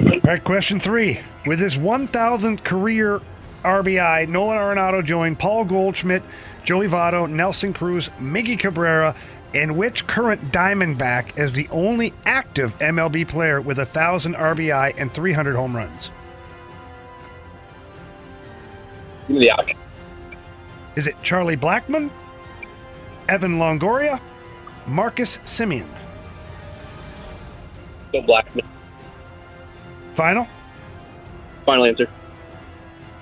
All 0.00 0.20
right, 0.24 0.44
question 0.44 0.78
three. 0.78 1.18
With 1.44 1.58
his 1.58 1.76
1,000th 1.76 2.62
career 2.62 3.20
RBI, 3.64 4.28
Nolan 4.28 4.56
Arenado 4.56 5.04
joined 5.04 5.40
Paul 5.40 5.64
Goldschmidt, 5.64 6.22
Joey 6.62 6.86
Votto, 6.86 7.28
Nelson 7.28 7.72
Cruz, 7.72 8.08
Miggy 8.20 8.56
Cabrera, 8.56 9.16
and 9.52 9.76
which 9.76 10.06
current 10.06 10.52
Diamondback 10.52 11.36
is 11.36 11.54
the 11.54 11.68
only 11.70 12.12
active 12.24 12.78
MLB 12.78 13.26
player 13.26 13.60
with 13.60 13.78
1,000 13.78 14.34
RBI 14.34 14.94
and 14.96 15.12
300 15.12 15.56
home 15.56 15.74
runs? 15.74 16.10
Give 19.26 19.36
me 19.36 19.40
the 19.40 19.50
option. 19.50 19.76
Is 20.96 21.06
it 21.06 21.14
Charlie 21.22 21.56
Blackmon, 21.56 22.10
Evan 23.28 23.58
Longoria, 23.58 24.20
Marcus 24.86 25.38
Semien? 25.38 25.86
Go 28.12 28.22
Blackmon. 28.22 28.64
Final? 30.14 30.46
Final 31.66 31.86
answer. 31.86 32.08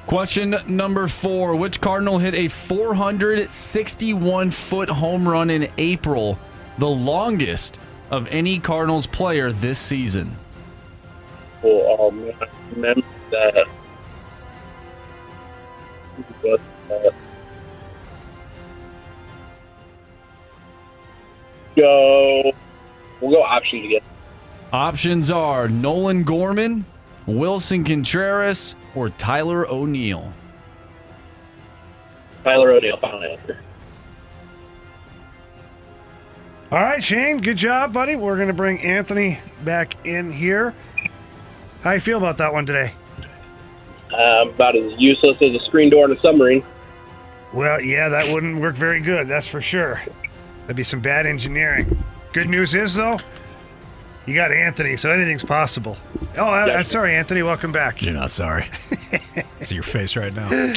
Question 0.07 0.57
number 0.67 1.09
four 1.09 1.57
Which 1.57 1.81
Cardinal 1.81 2.19
hit 2.19 2.35
a 2.35 2.49
461 2.49 4.51
foot 4.51 4.91
home 4.91 5.27
run 5.27 5.49
in 5.49 5.71
April, 5.79 6.39
the 6.79 6.89
longest 6.89 7.79
of 8.11 8.27
any 8.27 8.59
Cardinals 8.59 9.07
player 9.07 9.53
this 9.53 9.79
season? 9.79 10.37
Well, 11.63 12.09
um, 12.09 12.31
I 12.41 12.49
remember 12.75 13.07
that. 13.31 13.69
who 16.43 16.49
was 16.49 16.61
Go. 21.77 22.53
We'll 23.21 23.31
go 23.31 23.43
options 23.43 23.85
again. 23.85 24.01
Options 24.73 25.31
are 25.31 25.69
Nolan 25.69 26.25
Gorman, 26.25 26.85
Willson 27.27 27.85
Contreras, 27.85 28.75
or 28.95 29.11
Tyler 29.11 29.67
O'Neill. 29.69 30.33
Tyler 32.45 32.73
O'Neill. 32.73 32.97
Final 32.97 33.23
answer. 33.23 33.61
All 36.71 36.81
right, 36.81 37.05
Shane, 37.05 37.43
good 37.43 37.59
job, 37.59 37.93
buddy. 37.93 38.17
We're 38.17 38.37
going 38.37 38.49
to 38.49 38.55
bring 38.55 38.81
Anthony 38.81 39.39
back 39.63 40.07
in 40.07 40.33
here. 40.33 40.75
How 41.83 41.93
you 41.93 42.01
feel 42.01 42.17
about 42.17 42.39
that 42.39 42.55
one 42.55 42.65
today? 42.65 42.95
Um, 44.15 44.49
about 44.49 44.75
as 44.77 44.99
useless 44.99 45.37
as 45.43 45.55
a 45.55 45.61
screen 45.67 45.91
door 45.91 46.07
in 46.07 46.17
a 46.17 46.21
submarine. 46.21 46.65
Well, 47.53 47.79
yeah, 47.81 48.09
that 48.09 48.33
wouldn't 48.33 48.59
work 48.59 48.75
very 48.75 49.01
good, 49.01 49.29
that's 49.29 49.47
for 49.47 49.61
sure. 49.61 50.01
That'd 50.63 50.77
be 50.77 50.85
some 50.85 51.01
bad 51.01 51.27
engineering. 51.27 52.03
Good 52.33 52.49
news 52.49 52.75
is, 52.75 52.95
though, 52.95 53.19
you 54.27 54.35
got 54.35 54.53
Anthony, 54.53 54.97
so 54.97 55.11
anything's 55.11 55.45
possible. 55.45 55.97
Oh, 56.37 56.45
uh, 56.45 56.51
I, 56.51 56.63
I'm 56.73 56.81
uh, 56.81 56.83
sorry, 56.83 57.15
Anthony. 57.15 57.43
Welcome 57.43 57.73
back. 57.73 58.01
You're 58.03 58.15
not 58.15 58.31
sorry. 58.31 58.67
See 59.61 59.75
your 59.75 59.83
face 59.83 60.17
right 60.17 60.33
now. 60.33 60.75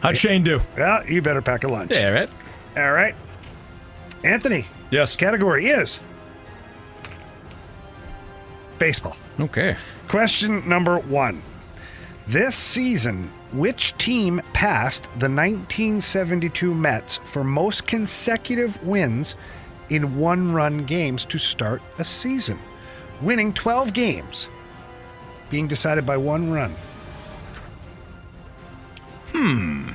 How'd 0.00 0.16
Shane 0.16 0.44
do? 0.44 0.60
Well, 0.76 1.04
you 1.06 1.20
better 1.20 1.42
pack 1.42 1.64
a 1.64 1.68
lunch. 1.68 1.90
Yeah, 1.90 2.08
right. 2.08 2.30
All 2.76 2.92
right. 2.92 3.14
Anthony. 4.22 4.66
Yes. 4.90 5.16
Category 5.16 5.66
is 5.66 6.00
baseball. 8.78 9.16
Okay. 9.40 9.76
Question 10.08 10.68
number 10.68 10.98
one. 10.98 11.42
This 12.26 12.56
season, 12.56 13.30
which 13.58 13.96
team 13.98 14.40
passed 14.52 15.04
the 15.18 15.28
1972 15.28 16.74
Mets 16.74 17.16
for 17.24 17.42
most 17.42 17.86
consecutive 17.86 18.82
wins 18.82 19.34
in 19.88 20.18
one 20.18 20.52
run 20.52 20.84
games 20.84 21.24
to 21.26 21.38
start 21.38 21.82
a 21.98 22.04
season? 22.04 22.58
Winning 23.20 23.52
12 23.52 23.92
games, 23.92 24.46
being 25.50 25.66
decided 25.66 26.04
by 26.04 26.16
one 26.16 26.50
run. 26.50 26.74
Hmm. 29.32 29.90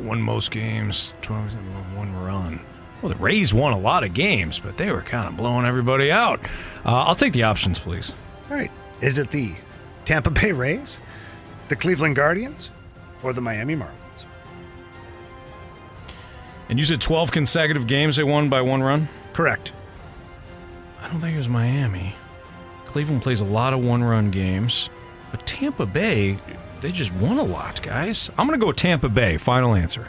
Won 0.00 0.22
most 0.22 0.50
games, 0.50 1.14
12, 1.22 1.54
one 1.96 2.14
run. 2.16 2.60
Well, 3.02 3.10
the 3.10 3.18
Rays 3.18 3.54
won 3.54 3.72
a 3.72 3.78
lot 3.78 4.02
of 4.02 4.12
games, 4.12 4.58
but 4.58 4.76
they 4.76 4.90
were 4.90 5.02
kind 5.02 5.28
of 5.28 5.36
blowing 5.36 5.66
everybody 5.66 6.10
out. 6.10 6.40
Uh, 6.84 7.04
I'll 7.04 7.14
take 7.14 7.32
the 7.32 7.44
options, 7.44 7.78
please. 7.78 8.12
All 8.50 8.56
right. 8.56 8.70
Is 9.00 9.18
it 9.18 9.30
the 9.30 9.52
Tampa 10.04 10.30
Bay 10.30 10.52
Rays, 10.52 10.98
the 11.68 11.76
Cleveland 11.76 12.16
Guardians, 12.16 12.70
or 13.22 13.32
the 13.32 13.40
Miami 13.40 13.76
Marlins? 13.76 14.24
And 16.68 16.78
you 16.78 16.84
said 16.84 17.00
12 17.00 17.30
consecutive 17.30 17.86
games 17.86 18.16
they 18.16 18.24
won 18.24 18.48
by 18.48 18.60
one 18.60 18.82
run? 18.82 19.08
Correct. 19.32 19.72
I 21.00 21.08
don't 21.08 21.20
think 21.20 21.34
it 21.34 21.38
was 21.38 21.48
Miami. 21.48 22.14
Cleveland 22.86 23.22
plays 23.22 23.40
a 23.40 23.44
lot 23.44 23.72
of 23.72 23.80
one 23.82 24.02
run 24.02 24.30
games, 24.30 24.90
but 25.30 25.46
Tampa 25.46 25.86
Bay, 25.86 26.38
they 26.80 26.92
just 26.92 27.12
won 27.14 27.38
a 27.38 27.42
lot, 27.42 27.80
guys. 27.82 28.30
I'm 28.38 28.46
going 28.46 28.58
to 28.58 28.62
go 28.62 28.68
with 28.68 28.76
Tampa 28.76 29.08
Bay. 29.08 29.36
Final 29.36 29.74
answer. 29.74 30.08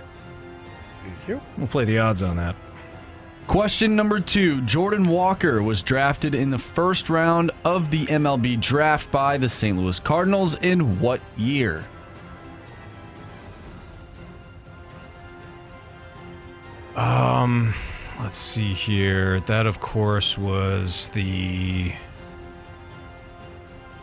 Thank 1.04 1.28
you. 1.28 1.42
We'll 1.58 1.68
play 1.68 1.86
the 1.86 2.00
odds 2.00 2.24
on 2.24 2.38
that. 2.38 2.56
Question 3.50 3.96
number 3.96 4.20
two 4.20 4.62
Jordan 4.62 5.08
Walker 5.08 5.64
was 5.64 5.82
drafted 5.82 6.36
in 6.36 6.52
the 6.52 6.60
first 6.60 7.10
round 7.10 7.50
of 7.66 7.90
the 7.90 8.06
MLB 8.06 8.62
draft 8.62 9.10
by 9.10 9.40
the 9.40 9.50
St. 9.50 9.76
Louis 9.76 10.00
Cardinals 10.00 10.54
in 10.54 11.00
what 11.00 11.20
year? 11.36 11.84
Um, 16.96 17.74
let's 18.22 18.38
see 18.38 18.72
here. 18.72 19.40
That, 19.40 19.66
of 19.66 19.82
course, 19.82 20.38
was 20.38 21.10
the 21.10 21.94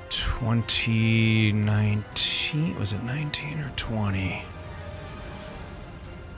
2019. 0.08 2.80
Was 2.80 2.92
it 2.92 3.04
19 3.04 3.60
or 3.60 3.70
20? 3.76 4.42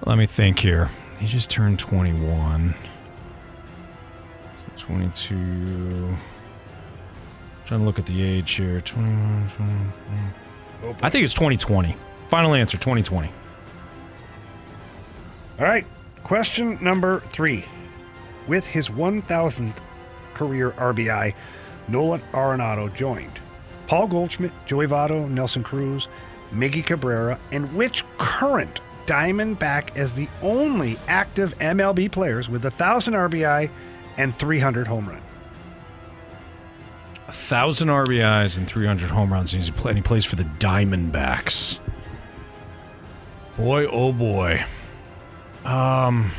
Let 0.05 0.19
me 0.19 0.27
think 0.27 0.59
here. 0.59 0.91
He 1.19 1.27
just 1.27 1.49
turned 1.49 1.79
21. 1.79 2.75
So 4.89 4.95
22. 4.95 6.17
Trying 7.67 7.81
to 7.81 7.87
look 7.87 7.99
at 7.99 8.07
the 8.07 8.23
age 8.23 8.53
here. 8.53 8.81
21. 8.81 9.51
21. 10.83 10.97
I 11.03 11.11
think 11.11 11.25
it's 11.25 11.35
2020. 11.35 11.95
Final 12.29 12.55
answer 12.55 12.79
2020. 12.79 13.29
All 15.59 15.65
right. 15.65 15.85
Question 16.23 16.79
number 16.83 17.21
three. 17.21 17.65
With 18.47 18.67
his 18.67 18.89
1,000th 18.89 19.77
career 20.33 20.71
RBI, 20.71 21.35
Nolan 21.89 22.23
Arenado 22.33 22.95
joined 22.95 23.39
Paul 23.87 24.07
Goldschmidt, 24.07 24.53
Joey 24.67 24.87
Votto, 24.87 25.29
Nelson 25.29 25.63
Cruz, 25.63 26.09
Miggy 26.53 26.85
Cabrera, 26.85 27.39
and 27.53 27.75
which 27.75 28.05
current 28.17 28.81
Diamondback 29.07 29.97
as 29.97 30.13
the 30.13 30.29
only 30.43 30.99
active 31.09 31.57
MLB 31.59 32.11
players 32.11 32.49
with 32.49 32.63
1,000 32.63 33.15
RBI 33.15 33.71
and 34.19 34.37
300 34.37 34.87
home 34.87 35.09
run? 35.09 35.23
A 37.29 37.33
thousand 37.33 37.89
RBIs 37.89 38.59
and 38.59 38.67
300 38.67 39.11
home 39.11 39.33
runs. 39.33 39.55
And 39.55 39.65
play, 39.77 39.91
and 39.91 39.99
he 39.99 40.03
plays 40.03 40.25
for 40.25 40.37
the 40.37 40.45
Diamondbacks. 40.45 41.79
Boy, 43.57 43.87
oh 43.87 44.13
boy. 44.13 44.65
Um, 45.65 46.31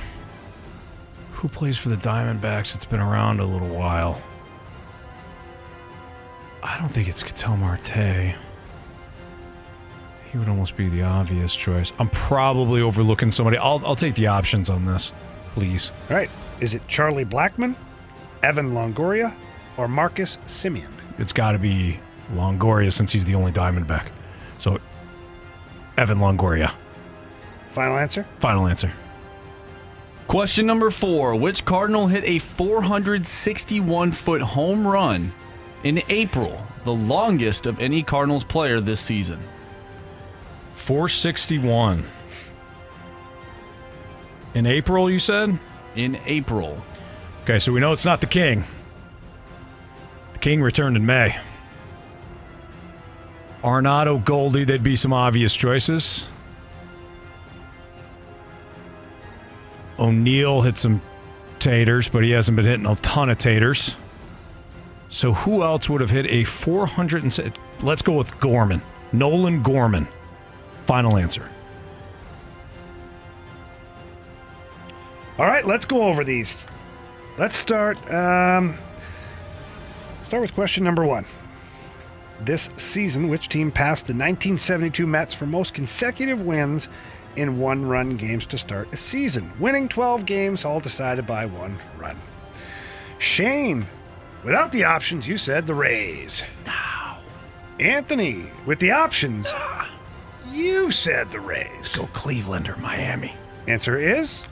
who 1.33 1.47
plays 1.47 1.77
for 1.77 1.89
the 1.89 1.95
Diamondbacks? 1.95 2.75
It's 2.75 2.85
been 2.85 2.99
around 2.99 3.39
a 3.39 3.45
little 3.45 3.67
while. 3.67 4.21
I 6.61 6.77
don't 6.77 6.89
think 6.89 7.07
it's 7.07 7.23
Ketel 7.23 7.57
Marte. 7.57 8.35
He 10.31 10.37
would 10.37 10.49
almost 10.49 10.77
be 10.77 10.89
the 10.89 11.03
obvious 11.03 11.55
choice. 11.55 11.91
I'm 11.97 12.09
probably 12.09 12.81
overlooking 12.81 13.31
somebody. 13.31 13.57
I'll, 13.57 13.81
I'll 13.85 13.95
take 13.95 14.15
the 14.15 14.27
options 14.27 14.69
on 14.69 14.85
this, 14.85 15.11
please. 15.53 15.91
All 16.09 16.15
right. 16.15 16.29
Is 16.59 16.73
it 16.75 16.87
Charlie 16.87 17.25
Blackmon, 17.25 17.75
Evan 18.43 18.71
Longoria, 18.71 19.33
or 19.77 19.87
Marcus 19.87 20.37
Semien? 20.45 20.89
It's 21.17 21.31
got 21.31 21.53
to 21.53 21.59
be 21.59 21.99
Longoria 22.31 22.91
since 22.91 23.11
he's 23.11 23.25
the 23.25 23.35
only 23.35 23.51
Diamondback. 23.51 24.07
So, 24.57 24.79
Evan 25.97 26.19
Longoria. 26.19 26.73
Final 27.71 27.97
answer? 27.97 28.25
Final 28.39 28.67
answer. 28.67 28.91
Question 30.27 30.65
number 30.65 30.91
four 30.91 31.35
Which 31.35 31.65
Cardinal 31.65 32.07
hit 32.07 32.23
a 32.23 32.39
461 32.39 34.11
foot 34.11 34.41
home 34.41 34.85
run 34.85 35.31
in 35.83 36.01
April, 36.09 36.61
the 36.83 36.93
longest 36.93 37.65
of 37.65 37.79
any 37.79 38.03
Cardinals 38.03 38.43
player 38.43 38.79
this 38.79 38.99
season? 38.99 39.39
461. 40.75 42.03
In 44.55 44.65
April, 44.65 45.09
you 45.09 45.19
said? 45.19 45.57
In 45.95 46.17
April. 46.25 46.81
Okay, 47.43 47.59
so 47.59 47.71
we 47.71 47.79
know 47.79 47.91
it's 47.91 48.05
not 48.05 48.21
the 48.21 48.27
King. 48.27 48.63
The 50.33 50.39
King 50.39 50.61
returned 50.61 50.95
in 50.95 51.05
May. 51.05 51.37
Arnado, 53.63 54.23
Goldie, 54.23 54.63
there'd 54.63 54.83
be 54.83 54.95
some 54.95 55.11
obvious 55.11 55.55
choices. 55.55 56.27
O'Neill 59.97 60.61
hit 60.61 60.77
some 60.77 61.01
taters, 61.59 62.07
but 62.07 62.23
he 62.23 62.31
hasn't 62.31 62.55
been 62.55 62.65
hitting 62.65 62.85
a 62.85 62.95
ton 62.95 63.29
of 63.29 63.37
taters. 63.37 63.95
So 65.09 65.33
who 65.33 65.63
else 65.63 65.89
would 65.89 66.01
have 66.01 66.09
hit 66.09 66.25
a 66.27 66.43
400 66.45 67.23
and 67.23 67.53
let's 67.81 68.01
go 68.01 68.13
with 68.13 68.39
Gorman. 68.39 68.81
Nolan 69.11 69.61
Gorman. 69.61 70.07
Final 70.85 71.17
answer. 71.17 71.49
All 75.39 75.45
right, 75.45 75.65
let's 75.65 75.85
go 75.85 76.03
over 76.03 76.25
these. 76.25 76.57
Let's 77.37 77.55
start. 77.55 77.97
Um, 78.11 78.77
start 80.23 80.41
with 80.41 80.53
question 80.53 80.83
number 80.83 81.05
one. 81.05 81.23
This 82.41 82.69
season, 82.75 83.29
which 83.29 83.47
team 83.47 83.71
passed 83.71 84.07
the 84.07 84.11
1972 84.11 85.07
Mets 85.07 85.33
for 85.33 85.45
most 85.45 85.73
consecutive 85.73 86.41
wins 86.41 86.89
in 87.37 87.57
one-run 87.57 88.17
games 88.17 88.45
to 88.47 88.57
start 88.57 88.89
a 88.91 88.97
season, 88.97 89.49
winning 89.61 89.87
12 89.87 90.25
games, 90.25 90.65
all 90.65 90.81
decided 90.81 91.25
by 91.25 91.45
one 91.45 91.79
run? 91.97 92.17
Shane, 93.17 93.87
without 94.43 94.73
the 94.73 94.83
options, 94.83 95.25
you 95.25 95.37
said 95.37 95.65
the 95.65 95.73
Rays. 95.73 96.43
No. 96.65 97.15
Anthony, 97.79 98.47
with 98.65 98.79
the 98.79 98.91
options, 98.91 99.47
you 100.51 100.91
said 100.91 101.31
the 101.31 101.39
Rays. 101.39 101.95
Go 101.95 102.07
Cleveland 102.07 102.67
or 102.67 102.75
Miami. 102.75 103.31
Answer 103.67 103.97
is 103.97 104.49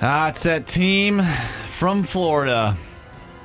Ah, 0.00 0.28
it's 0.28 0.42
that 0.44 0.66
team 0.66 1.22
from 1.70 2.02
Florida, 2.04 2.76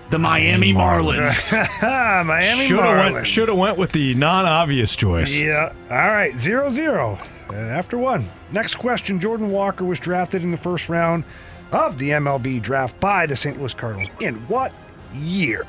the 0.09 0.19
Miami 0.19 0.71
Marlins. 0.73 1.51
Miami 2.25 2.67
Should 2.67 2.79
have 2.79 2.85
Marlins. 2.85 3.13
went, 3.13 3.27
shoulda 3.27 3.55
went 3.55 3.77
with 3.77 3.91
the 3.91 4.13
non-obvious 4.15 4.95
choice. 4.95 5.37
Yeah. 5.39 5.73
All 5.89 5.97
right. 5.97 6.37
Zero 6.37 6.69
zero. 6.69 7.17
Uh, 7.49 7.53
after 7.55 7.97
one. 7.97 8.29
Next 8.51 8.75
question. 8.75 9.19
Jordan 9.19 9.49
Walker 9.51 9.83
was 9.83 9.99
drafted 9.99 10.43
in 10.43 10.51
the 10.51 10.57
first 10.57 10.89
round 10.89 11.23
of 11.71 11.97
the 11.97 12.11
MLB 12.11 12.61
draft 12.61 12.99
by 12.99 13.25
the 13.25 13.35
St. 13.35 13.57
Louis 13.59 13.73
Cardinals. 13.73 14.09
In 14.19 14.35
what 14.47 14.71
year? 15.15 15.65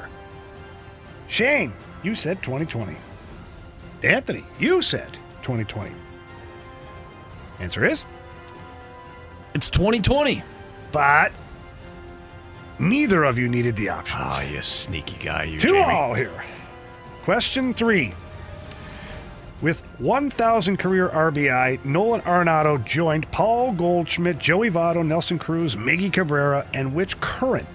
Shane, 1.28 1.72
you 2.02 2.14
said 2.14 2.42
2020. 2.42 2.94
Anthony, 4.02 4.44
you 4.58 4.82
said 4.82 5.10
2020. 5.42 5.90
Answer 7.60 7.86
is 7.86 8.04
It's 9.54 9.70
2020. 9.70 10.42
But 10.94 11.32
neither 12.78 13.24
of 13.24 13.36
you 13.36 13.48
needed 13.48 13.74
the 13.74 13.88
options. 13.88 14.20
Ah, 14.22 14.42
you 14.42 14.62
sneaky 14.62 15.16
guy, 15.16 15.42
you 15.42 15.58
Two 15.58 15.70
Jamie. 15.70 15.92
all 15.92 16.14
here. 16.14 16.30
Question 17.24 17.74
three. 17.74 18.14
With 19.60 19.80
1,000 19.98 20.76
career 20.76 21.08
RBI, 21.08 21.84
Nolan 21.84 22.20
Arenado 22.20 22.84
joined 22.84 23.28
Paul 23.32 23.72
Goldschmidt, 23.72 24.38
Joey 24.38 24.70
Votto, 24.70 25.04
Nelson 25.04 25.36
Cruz, 25.36 25.74
Miggy 25.74 26.12
Cabrera, 26.12 26.64
and 26.72 26.94
which 26.94 27.20
current 27.20 27.66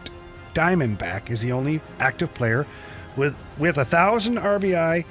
Diamondback 0.54 1.30
is 1.30 1.42
the 1.42 1.52
only 1.52 1.82
active 2.00 2.34
player 2.34 2.66
with 3.18 3.36
with 3.58 3.76
1,000 3.76 4.38
RBI 4.38 5.04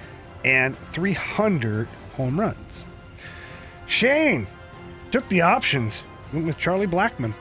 and 0.47 0.79
300 0.93 1.87
home 2.17 2.41
runs? 2.41 2.87
Shane 3.87 4.47
took 5.11 5.29
the 5.29 5.43
options, 5.43 6.05
went 6.33 6.47
with 6.47 6.57
Charlie 6.57 6.87
Blackmon. 6.87 7.35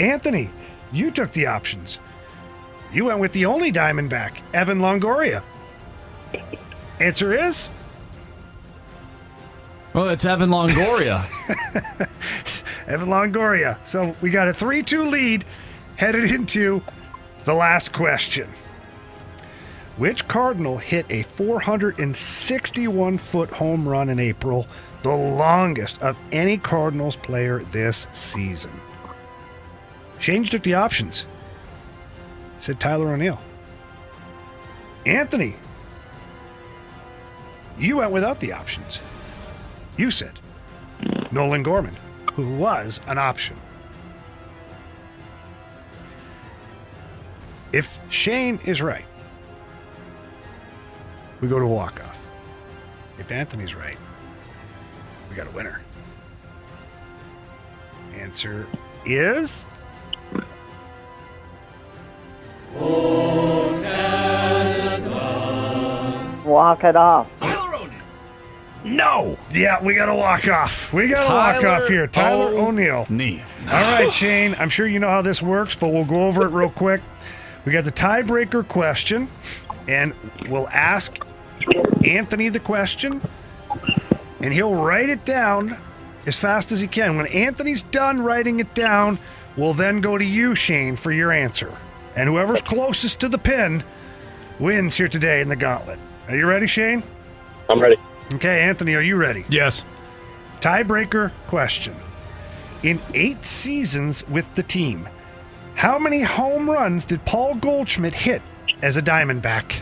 Anthony, 0.00 0.50
you 0.92 1.10
took 1.10 1.32
the 1.32 1.46
options. 1.46 1.98
You 2.92 3.06
went 3.06 3.18
with 3.18 3.32
the 3.32 3.46
only 3.46 3.72
Diamondback, 3.72 4.38
Evan 4.52 4.78
Longoria. 4.78 5.42
Answer 7.00 7.34
is 7.34 7.68
Well, 9.92 10.08
it's 10.10 10.24
Evan 10.24 10.50
Longoria. 10.50 11.24
Evan 12.86 13.08
Longoria. 13.08 13.78
So 13.86 14.14
we 14.20 14.30
got 14.30 14.48
a 14.48 14.54
3 14.54 14.82
2 14.82 15.08
lead 15.08 15.44
headed 15.96 16.30
into 16.30 16.82
the 17.44 17.54
last 17.54 17.92
question. 17.92 18.48
Which 19.96 20.26
Cardinal 20.26 20.76
hit 20.76 21.06
a 21.08 21.22
461 21.22 23.18
foot 23.18 23.50
home 23.50 23.88
run 23.88 24.08
in 24.08 24.18
April, 24.18 24.66
the 25.02 25.14
longest 25.14 26.02
of 26.02 26.18
any 26.32 26.58
Cardinals 26.58 27.14
player 27.16 27.60
this 27.70 28.08
season? 28.12 28.72
Shane 30.18 30.44
took 30.44 30.62
the 30.62 30.74
options. 30.74 31.26
Said 32.60 32.80
Tyler 32.80 33.08
O'Neill. 33.08 33.38
Anthony, 35.06 35.54
you 37.78 37.98
went 37.98 38.10
without 38.10 38.40
the 38.40 38.52
options. 38.52 39.00
You 39.96 40.10
said 40.10 40.32
Nolan 41.30 41.62
Gorman, 41.62 41.96
who 42.32 42.56
was 42.56 43.00
an 43.06 43.18
option. 43.18 43.56
If 47.72 47.98
Shane 48.08 48.60
is 48.64 48.80
right, 48.80 49.04
we 51.40 51.48
go 51.48 51.58
to 51.58 51.64
a 51.64 51.68
walk-off. 51.68 52.22
If 53.18 53.30
Anthony's 53.30 53.74
right, 53.74 53.98
we 55.28 55.36
got 55.36 55.48
a 55.48 55.50
winner. 55.50 55.80
Answer 58.16 58.66
is 59.04 59.66
Walk 66.44 66.84
it 66.84 66.96
off. 66.96 67.28
no. 68.84 69.38
Yeah, 69.50 69.82
we 69.82 69.94
got 69.94 70.06
to 70.06 70.14
walk 70.14 70.46
off. 70.48 70.92
We 70.92 71.08
got 71.08 71.26
to 71.26 71.34
walk 71.34 71.64
off 71.64 71.88
here. 71.88 72.06
Tyler 72.06 72.56
O'Neill. 72.56 73.06
Knee. 73.08 73.42
All 73.62 73.72
right, 73.72 74.12
Shane. 74.12 74.54
I'm 74.58 74.68
sure 74.68 74.86
you 74.86 74.98
know 74.98 75.08
how 75.08 75.22
this 75.22 75.40
works, 75.40 75.74
but 75.74 75.88
we'll 75.88 76.04
go 76.04 76.26
over 76.26 76.46
it 76.46 76.50
real 76.50 76.70
quick. 76.70 77.00
We 77.64 77.72
got 77.72 77.84
the 77.84 77.92
tiebreaker 77.92 78.66
question, 78.68 79.28
and 79.88 80.12
we'll 80.48 80.68
ask 80.68 81.18
Anthony 82.04 82.50
the 82.50 82.60
question, 82.60 83.22
and 84.40 84.52
he'll 84.52 84.74
write 84.74 85.08
it 85.08 85.24
down 85.24 85.78
as 86.26 86.36
fast 86.36 86.72
as 86.72 86.80
he 86.80 86.86
can. 86.86 87.16
When 87.16 87.26
Anthony's 87.28 87.84
done 87.84 88.20
writing 88.20 88.60
it 88.60 88.74
down, 88.74 89.18
we'll 89.56 89.74
then 89.74 90.00
go 90.00 90.18
to 90.18 90.24
you, 90.24 90.54
Shane, 90.54 90.96
for 90.96 91.10
your 91.10 91.32
answer. 91.32 91.74
And 92.16 92.28
whoever's 92.28 92.62
closest 92.62 93.20
to 93.20 93.28
the 93.28 93.38
pin 93.38 93.82
wins 94.58 94.94
here 94.94 95.08
today 95.08 95.40
in 95.40 95.48
the 95.48 95.56
gauntlet. 95.56 95.98
Are 96.28 96.36
you 96.36 96.46
ready, 96.46 96.66
Shane? 96.66 97.02
I'm 97.68 97.80
ready. 97.80 97.96
Okay, 98.32 98.62
Anthony, 98.62 98.94
are 98.94 99.02
you 99.02 99.16
ready? 99.16 99.44
Yes. 99.48 99.84
Tiebreaker 100.60 101.30
question. 101.46 101.94
In 102.82 103.00
eight 103.14 103.44
seasons 103.44 104.26
with 104.28 104.54
the 104.54 104.62
team, 104.62 105.08
how 105.74 105.98
many 105.98 106.22
home 106.22 106.70
runs 106.70 107.04
did 107.04 107.24
Paul 107.24 107.54
Goldschmidt 107.56 108.14
hit 108.14 108.42
as 108.82 108.96
a 108.96 109.02
Diamondback? 109.02 109.80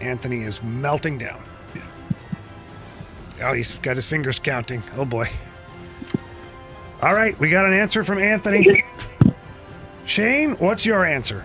Anthony 0.00 0.42
is 0.42 0.62
melting 0.62 1.18
down. 1.18 1.40
Oh, 3.42 3.52
he's 3.52 3.78
got 3.78 3.96
his 3.96 4.06
fingers 4.06 4.38
counting. 4.38 4.82
Oh 4.96 5.04
boy. 5.04 5.28
All 7.02 7.14
right, 7.14 7.38
we 7.40 7.48
got 7.48 7.64
an 7.64 7.72
answer 7.72 8.04
from 8.04 8.18
Anthony. 8.18 8.84
Shane, 10.04 10.50
what's 10.56 10.84
your 10.84 11.06
answer? 11.06 11.44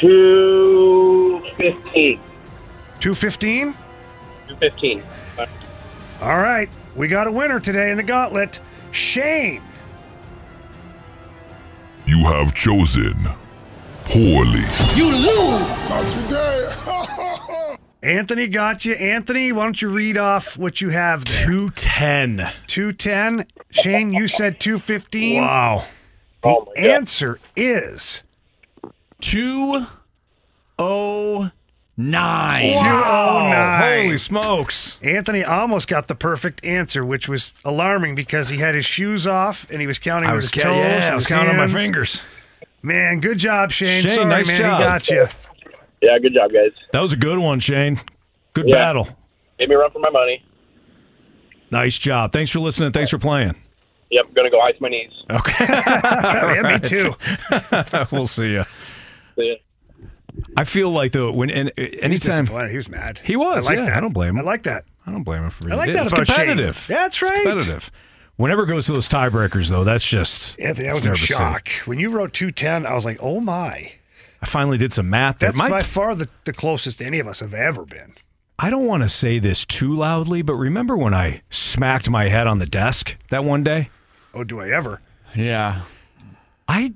215. 0.00 2.20
215? 3.00 3.72
215. 4.48 5.02
All 6.20 6.36
right, 6.38 6.68
we 6.94 7.08
got 7.08 7.26
a 7.26 7.32
winner 7.32 7.58
today 7.58 7.90
in 7.90 7.96
the 7.96 8.02
gauntlet. 8.02 8.60
Shane. 8.90 9.62
You 12.06 12.18
have 12.24 12.54
chosen 12.54 13.14
poorly. 14.04 14.64
You 14.94 15.10
lose. 15.12 15.88
Not 15.88 16.06
today. 16.10 16.74
Anthony 18.08 18.48
got 18.48 18.84
you. 18.84 18.94
Anthony, 18.94 19.52
why 19.52 19.64
don't 19.64 19.80
you 19.82 19.90
read 19.90 20.16
off 20.16 20.56
what 20.56 20.80
you 20.80 20.90
have 20.90 21.24
there? 21.24 21.46
210. 21.46 22.52
210. 22.66 23.46
Shane, 23.70 24.12
you 24.12 24.28
said 24.28 24.60
215. 24.60 25.42
Wow. 25.42 25.84
The 26.42 26.48
oh 26.48 26.72
answer 26.76 27.38
is 27.56 28.22
209. 29.20 31.50
209. 31.98 34.04
Holy 34.04 34.16
smokes. 34.16 34.98
Anthony 35.02 35.44
almost 35.44 35.88
got 35.88 36.08
the 36.08 36.14
perfect 36.14 36.64
answer, 36.64 37.04
which 37.04 37.28
was 37.28 37.52
alarming 37.64 38.14
because 38.14 38.48
he 38.48 38.58
had 38.58 38.74
his 38.74 38.86
shoes 38.86 39.26
off 39.26 39.68
and 39.70 39.80
he 39.80 39.86
was 39.86 39.98
counting 39.98 40.30
I 40.30 40.32
with 40.32 40.44
was, 40.44 40.52
his 40.54 40.62
ca- 40.62 40.68
toes. 40.70 40.76
yeah, 40.76 40.84
and 40.96 41.04
I 41.04 41.14
was 41.14 41.24
his 41.24 41.28
counting 41.28 41.50
on 41.50 41.56
my 41.56 41.66
fingers. 41.66 42.22
Man, 42.82 43.20
good 43.20 43.38
job, 43.38 43.70
Shane. 43.72 44.02
Shane, 44.02 44.14
Sorry, 44.14 44.26
nice 44.28 44.48
man, 44.48 44.56
job. 44.58 44.78
he 44.78 44.84
got 44.84 45.08
you. 45.10 45.26
Yeah, 46.00 46.18
good 46.20 46.34
job, 46.34 46.52
guys. 46.52 46.70
That 46.92 47.00
was 47.00 47.12
a 47.12 47.16
good 47.16 47.38
one, 47.38 47.58
Shane. 47.58 48.00
Good 48.54 48.68
Yeah. 48.68 48.76
battle. 48.76 49.08
Made 49.58 49.68
me 49.68 49.74
run 49.74 49.90
for 49.90 49.98
my 49.98 50.10
money. 50.10 50.44
Nice 51.70 51.98
job. 51.98 52.32
Thanks 52.32 52.50
for 52.50 52.60
listening. 52.60 52.92
Thanks 52.92 53.10
for 53.10 53.18
playing. 53.18 53.54
Yep, 54.10 54.24
I'm 54.28 54.32
gonna 54.34 54.50
go 54.50 54.60
ice 54.60 54.74
my 54.80 54.88
knees. 54.88 55.10
Okay. 55.30 55.64
yeah, 55.68 56.62
me 56.72 56.80
too. 56.80 57.14
we'll 58.16 58.26
see 58.26 58.52
you. 58.52 58.64
See 59.36 59.48
ya. 59.50 59.54
I 60.56 60.64
feel 60.64 60.90
like 60.90 61.12
though 61.12 61.30
when 61.32 61.50
and 61.50 61.68
uh, 61.70 61.72
He's 61.76 61.94
anytime 62.00 62.44
disappointed. 62.44 62.70
He 62.70 62.76
was 62.76 62.88
mad. 62.88 63.20
he 63.24 63.36
was, 63.36 63.66
I 63.66 63.70
like 63.70 63.78
yeah, 63.80 63.84
that. 63.86 63.96
I 63.96 64.00
don't 64.00 64.12
blame 64.14 64.30
him. 64.30 64.38
I 64.38 64.42
like 64.42 64.62
that. 64.62 64.84
I 65.06 65.10
don't 65.12 65.24
blame 65.24 65.42
him 65.42 65.50
for. 65.50 65.70
I 65.70 65.74
like 65.74 65.92
that 65.92 66.04
it's 66.04 66.12
about 66.12 66.26
Shane. 66.26 66.36
competitive. 66.36 66.86
That's 66.86 67.20
It's 67.20 67.30
right. 67.30 67.42
competitive. 67.44 67.90
Whenever 68.36 68.62
it 68.62 68.66
goes 68.68 68.86
to 68.86 68.92
those 68.92 69.08
tiebreakers, 69.08 69.68
though, 69.68 69.82
that's 69.84 70.06
just 70.06 70.58
Anthony, 70.60 70.88
I 70.88 70.92
was 70.92 71.00
in 71.00 71.06
nervous 71.06 71.22
city. 71.22 71.34
shock 71.34 71.68
when 71.86 71.98
you 71.98 72.10
wrote 72.10 72.32
two 72.32 72.50
ten. 72.52 72.86
I 72.86 72.94
was 72.94 73.04
like, 73.04 73.18
oh 73.20 73.40
my. 73.40 73.92
I 74.40 74.46
finally 74.46 74.78
did 74.78 74.92
some 74.92 75.10
math. 75.10 75.40
That 75.40 75.46
That's 75.46 75.58
might 75.58 75.70
by 75.70 75.82
far 75.82 76.14
the, 76.14 76.28
the 76.44 76.52
closest 76.52 77.02
any 77.02 77.18
of 77.18 77.26
us 77.26 77.40
have 77.40 77.52
ever 77.52 77.84
been. 77.84 78.14
I 78.58 78.70
don't 78.70 78.86
want 78.86 79.04
to 79.04 79.08
say 79.08 79.38
this 79.38 79.64
too 79.64 79.94
loudly, 79.94 80.42
but 80.42 80.54
remember 80.54 80.96
when 80.96 81.14
I 81.14 81.42
smacked 81.48 82.10
my 82.10 82.28
head 82.28 82.46
on 82.46 82.58
the 82.58 82.66
desk 82.66 83.16
that 83.30 83.44
one 83.44 83.62
day? 83.62 83.90
Oh, 84.34 84.42
do 84.42 84.60
I 84.60 84.70
ever? 84.70 85.00
Yeah. 85.34 85.82
I 86.66 86.94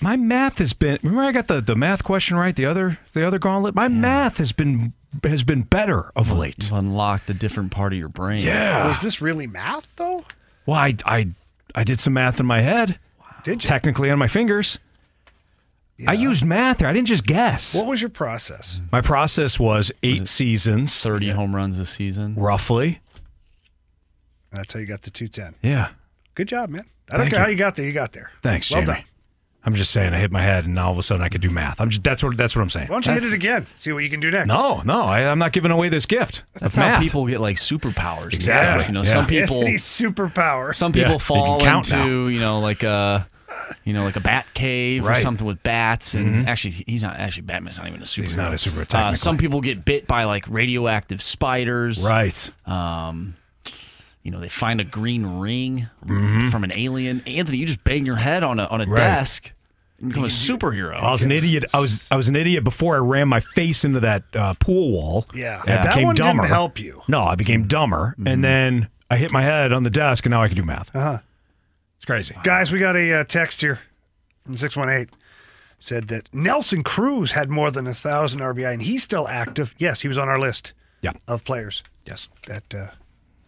my 0.00 0.16
math 0.16 0.58
has 0.58 0.72
been 0.72 0.98
remember 1.02 1.22
I 1.22 1.32
got 1.32 1.46
the, 1.46 1.60
the 1.60 1.76
math 1.76 2.04
question 2.04 2.36
right, 2.36 2.54
the 2.56 2.66
other 2.66 2.98
the 3.12 3.26
other 3.26 3.38
gauntlet? 3.38 3.74
My 3.74 3.88
math 3.88 4.38
has 4.38 4.52
been 4.52 4.92
has 5.22 5.44
been 5.44 5.62
better 5.62 6.10
of 6.16 6.32
late. 6.32 6.64
You've 6.64 6.72
unlocked 6.72 7.28
a 7.30 7.34
different 7.34 7.70
part 7.70 7.92
of 7.92 7.98
your 7.98 8.08
brain. 8.08 8.44
Yeah. 8.44 8.84
Oh, 8.86 8.90
is 8.90 9.00
this 9.02 9.20
really 9.20 9.46
math 9.46 9.94
though? 9.96 10.24
Well, 10.66 10.78
I 10.78 10.94
I 11.04 11.28
I 11.74 11.84
did 11.84 12.00
some 12.00 12.14
math 12.14 12.40
in 12.40 12.46
my 12.46 12.62
head. 12.62 12.98
Did 13.44 13.62
you? 13.62 13.68
Technically 13.68 14.10
on 14.10 14.18
my 14.18 14.28
fingers. 14.28 14.78
I 16.08 16.12
used 16.14 16.44
math 16.44 16.78
there. 16.78 16.88
I 16.88 16.92
didn't 16.92 17.06
just 17.08 17.24
guess. 17.24 17.74
What 17.74 17.86
was 17.86 18.00
your 18.00 18.10
process? 18.10 18.80
My 18.90 19.00
process 19.00 19.60
was 19.60 19.92
eight 20.02 20.26
seasons, 20.28 21.00
30 21.02 21.30
home 21.30 21.54
runs 21.54 21.78
a 21.78 21.84
season. 21.86 22.34
roughly. 22.34 23.00
That's 24.52 24.72
how 24.72 24.80
you 24.80 24.86
got 24.86 25.02
the 25.02 25.10
two 25.10 25.28
ten. 25.28 25.54
Yeah. 25.62 25.88
Good 26.34 26.48
job, 26.48 26.70
man. 26.70 26.84
I 27.10 27.16
don't 27.16 27.22
Thank 27.22 27.30
care 27.32 27.40
you. 27.40 27.44
how 27.44 27.50
you 27.50 27.56
got 27.56 27.76
there. 27.76 27.86
You 27.86 27.92
got 27.92 28.12
there. 28.12 28.30
Thanks, 28.42 28.70
well 28.70 28.80
Jamie. 28.82 28.94
done. 28.94 29.04
I'm 29.66 29.74
just 29.74 29.92
saying 29.92 30.12
I 30.12 30.18
hit 30.18 30.30
my 30.30 30.42
head 30.42 30.66
and 30.66 30.74
now 30.74 30.86
all 30.86 30.92
of 30.92 30.98
a 30.98 31.02
sudden 31.02 31.22
I 31.24 31.28
could 31.28 31.40
do 31.40 31.48
math. 31.50 31.80
I'm 31.80 31.88
just 31.90 32.02
that's 32.04 32.22
what 32.22 32.36
that's 32.36 32.54
what 32.54 32.62
I'm 32.62 32.70
saying. 32.70 32.88
Why 32.88 32.94
don't 32.96 33.06
you 33.06 33.12
That's- 33.14 33.30
hit 33.30 33.34
it 33.34 33.44
again? 33.44 33.66
See 33.76 33.92
what 33.92 34.04
you 34.04 34.10
can 34.10 34.20
do 34.20 34.30
next. 34.30 34.46
No, 34.46 34.80
no, 34.84 35.02
I, 35.02 35.22
I'm 35.30 35.38
not 35.38 35.52
giving 35.52 35.70
away 35.70 35.88
this 35.88 36.06
gift. 36.06 36.44
That's 36.54 36.76
of 36.76 36.82
how 36.82 36.88
math. 36.90 37.02
people 37.02 37.26
get 37.26 37.40
like 37.40 37.56
superpowers. 37.56 38.24
and 38.24 38.34
Exactly. 38.34 38.84
stuff, 38.84 38.88
You 38.88 38.94
know, 38.94 39.02
Yeah. 39.04 39.12
some 39.12 39.26
people 39.26 39.56
Anthony's 39.56 39.82
superpower. 39.82 40.74
some 40.74 40.92
people 40.92 41.14
you 41.14 41.18
fall 41.18 41.58
can 41.58 41.66
count 41.66 41.90
into, 41.92 42.28
you 42.28 42.40
know, 42.40 42.58
like 42.60 42.82
a 42.82 43.26
you 43.84 43.92
know, 43.92 44.04
like 44.04 44.16
a 44.16 44.20
bat 44.20 44.46
cave 44.54 45.04
or 45.06 45.14
something 45.14 45.46
with 45.46 45.62
bats 45.62 46.14
and 46.14 46.44
Mhm. 46.44 46.48
actually 46.48 46.84
he's 46.86 47.02
not 47.02 47.16
actually 47.16 47.42
Batman's 47.42 47.78
not 47.78 47.86
even 47.88 48.00
a 48.00 48.04
superhero. 48.04 48.22
He's 48.22 48.36
not 48.36 48.52
a 48.52 48.56
superhero, 48.56 48.82
Uh, 48.82 48.84
technically. 48.84 49.16
some 49.16 49.36
people 49.36 49.60
get 49.60 49.84
bit 49.84 50.06
by 50.06 50.24
like 50.24 50.44
radioactive 50.48 51.22
spiders. 51.22 52.04
Right. 52.08 52.50
Um 52.66 53.34
you 54.22 54.30
know, 54.30 54.40
they 54.40 54.48
find 54.48 54.80
a 54.80 54.84
green 54.84 55.38
ring 55.38 55.88
Mhm. 56.06 56.50
from 56.50 56.64
an 56.64 56.72
alien. 56.76 57.22
Anthony, 57.26 57.58
you 57.58 57.66
just 57.66 57.84
bang 57.84 58.06
your 58.06 58.16
head 58.16 58.42
on 58.42 58.58
a 58.58 58.64
on 58.66 58.80
a 58.80 58.86
Right. 58.86 58.96
desk 58.96 59.52
and 60.00 60.08
become 60.08 60.24
a 60.24 60.28
superhero. 60.28 60.98
I 60.98 61.10
was 61.10 61.22
an 61.24 61.30
idiot. 61.32 61.64
I 61.74 61.80
was 61.80 62.08
I 62.10 62.16
was 62.16 62.28
an 62.28 62.36
idiot 62.36 62.64
before 62.64 62.94
I 62.96 62.98
ran 63.00 63.28
my 63.28 63.40
face 63.40 63.84
into 63.84 64.00
that 64.00 64.22
uh, 64.34 64.54
pool 64.54 64.92
wall. 64.92 65.26
Yeah. 65.34 65.60
and 65.60 65.68
That 65.68 65.88
became 65.88 66.06
one 66.06 66.14
didn't 66.14 66.26
dumber. 66.28 66.46
help 66.46 66.78
you. 66.80 67.02
No, 67.06 67.22
I 67.22 67.34
became 67.34 67.64
dumber, 67.66 68.14
Mm-hmm. 68.18 68.28
and 68.28 68.42
then 68.44 68.88
I 69.10 69.18
hit 69.18 69.30
my 69.30 69.44
head 69.44 69.72
on 69.74 69.82
the 69.82 69.90
desk, 69.90 70.24
and 70.24 70.30
now 70.30 70.42
I 70.42 70.48
can 70.48 70.56
do 70.56 70.64
math. 70.64 70.94
Uh 70.96 71.00
huh. 71.00 71.18
It's 72.04 72.10
crazy. 72.10 72.36
Guys, 72.44 72.70
we 72.70 72.78
got 72.80 72.96
a 72.96 73.20
uh, 73.20 73.24
text 73.24 73.62
here 73.62 73.78
from 74.44 74.58
618. 74.58 75.08
Said 75.78 76.08
that 76.08 76.28
Nelson 76.34 76.82
Cruz 76.82 77.30
had 77.32 77.48
more 77.48 77.70
than 77.70 77.86
a 77.86 77.94
thousand 77.94 78.40
RBI 78.40 78.74
and 78.74 78.82
he's 78.82 79.02
still 79.02 79.26
active. 79.26 79.74
Yes, 79.78 80.02
he 80.02 80.08
was 80.08 80.18
on 80.18 80.28
our 80.28 80.38
list 80.38 80.74
Yeah. 81.00 81.12
of 81.26 81.44
players 81.44 81.82
Yes, 82.06 82.28
that 82.46 82.74
uh, 82.74 82.88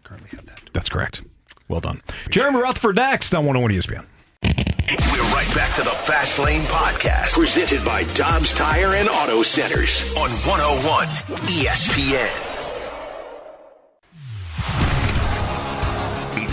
currently 0.04 0.30
have 0.30 0.46
that. 0.46 0.62
that's 0.72 0.88
correct. 0.88 1.22
Well 1.68 1.80
done, 1.80 2.00
Jeremy 2.30 2.62
Rutherford 2.62 2.96
next 2.96 3.34
on 3.34 3.44
101 3.44 3.72
ESPN. 3.72 4.06
We're 4.42 5.34
right 5.34 5.54
back 5.54 5.74
to 5.74 5.82
the 5.82 5.90
Fast 5.90 6.38
Lane 6.38 6.62
Podcast, 6.62 7.34
presented 7.34 7.84
by 7.84 8.04
Dobbs 8.14 8.54
Tire 8.54 8.94
and 8.94 9.10
Auto 9.10 9.42
Centers 9.42 10.16
on 10.16 10.30
101 10.30 11.08
ESPN. 11.48 12.55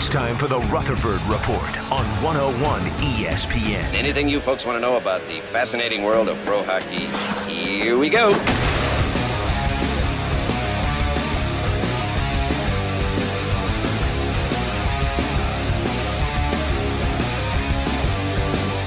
It's 0.04 0.12
time 0.12 0.36
for 0.36 0.48
the 0.48 0.60
Rutherford 0.60 1.22
Report 1.22 1.78
on 1.90 2.04
101 2.22 2.82
ESPN. 3.00 3.94
Anything 3.94 4.28
you 4.28 4.38
folks 4.38 4.66
want 4.66 4.76
to 4.76 4.80
know 4.80 4.98
about 4.98 5.26
the 5.28 5.40
fascinating 5.50 6.02
world 6.02 6.28
of 6.28 6.36
pro 6.44 6.62
hockey? 6.62 7.06
Here 7.50 7.96
we 7.96 8.10
go. 8.10 8.32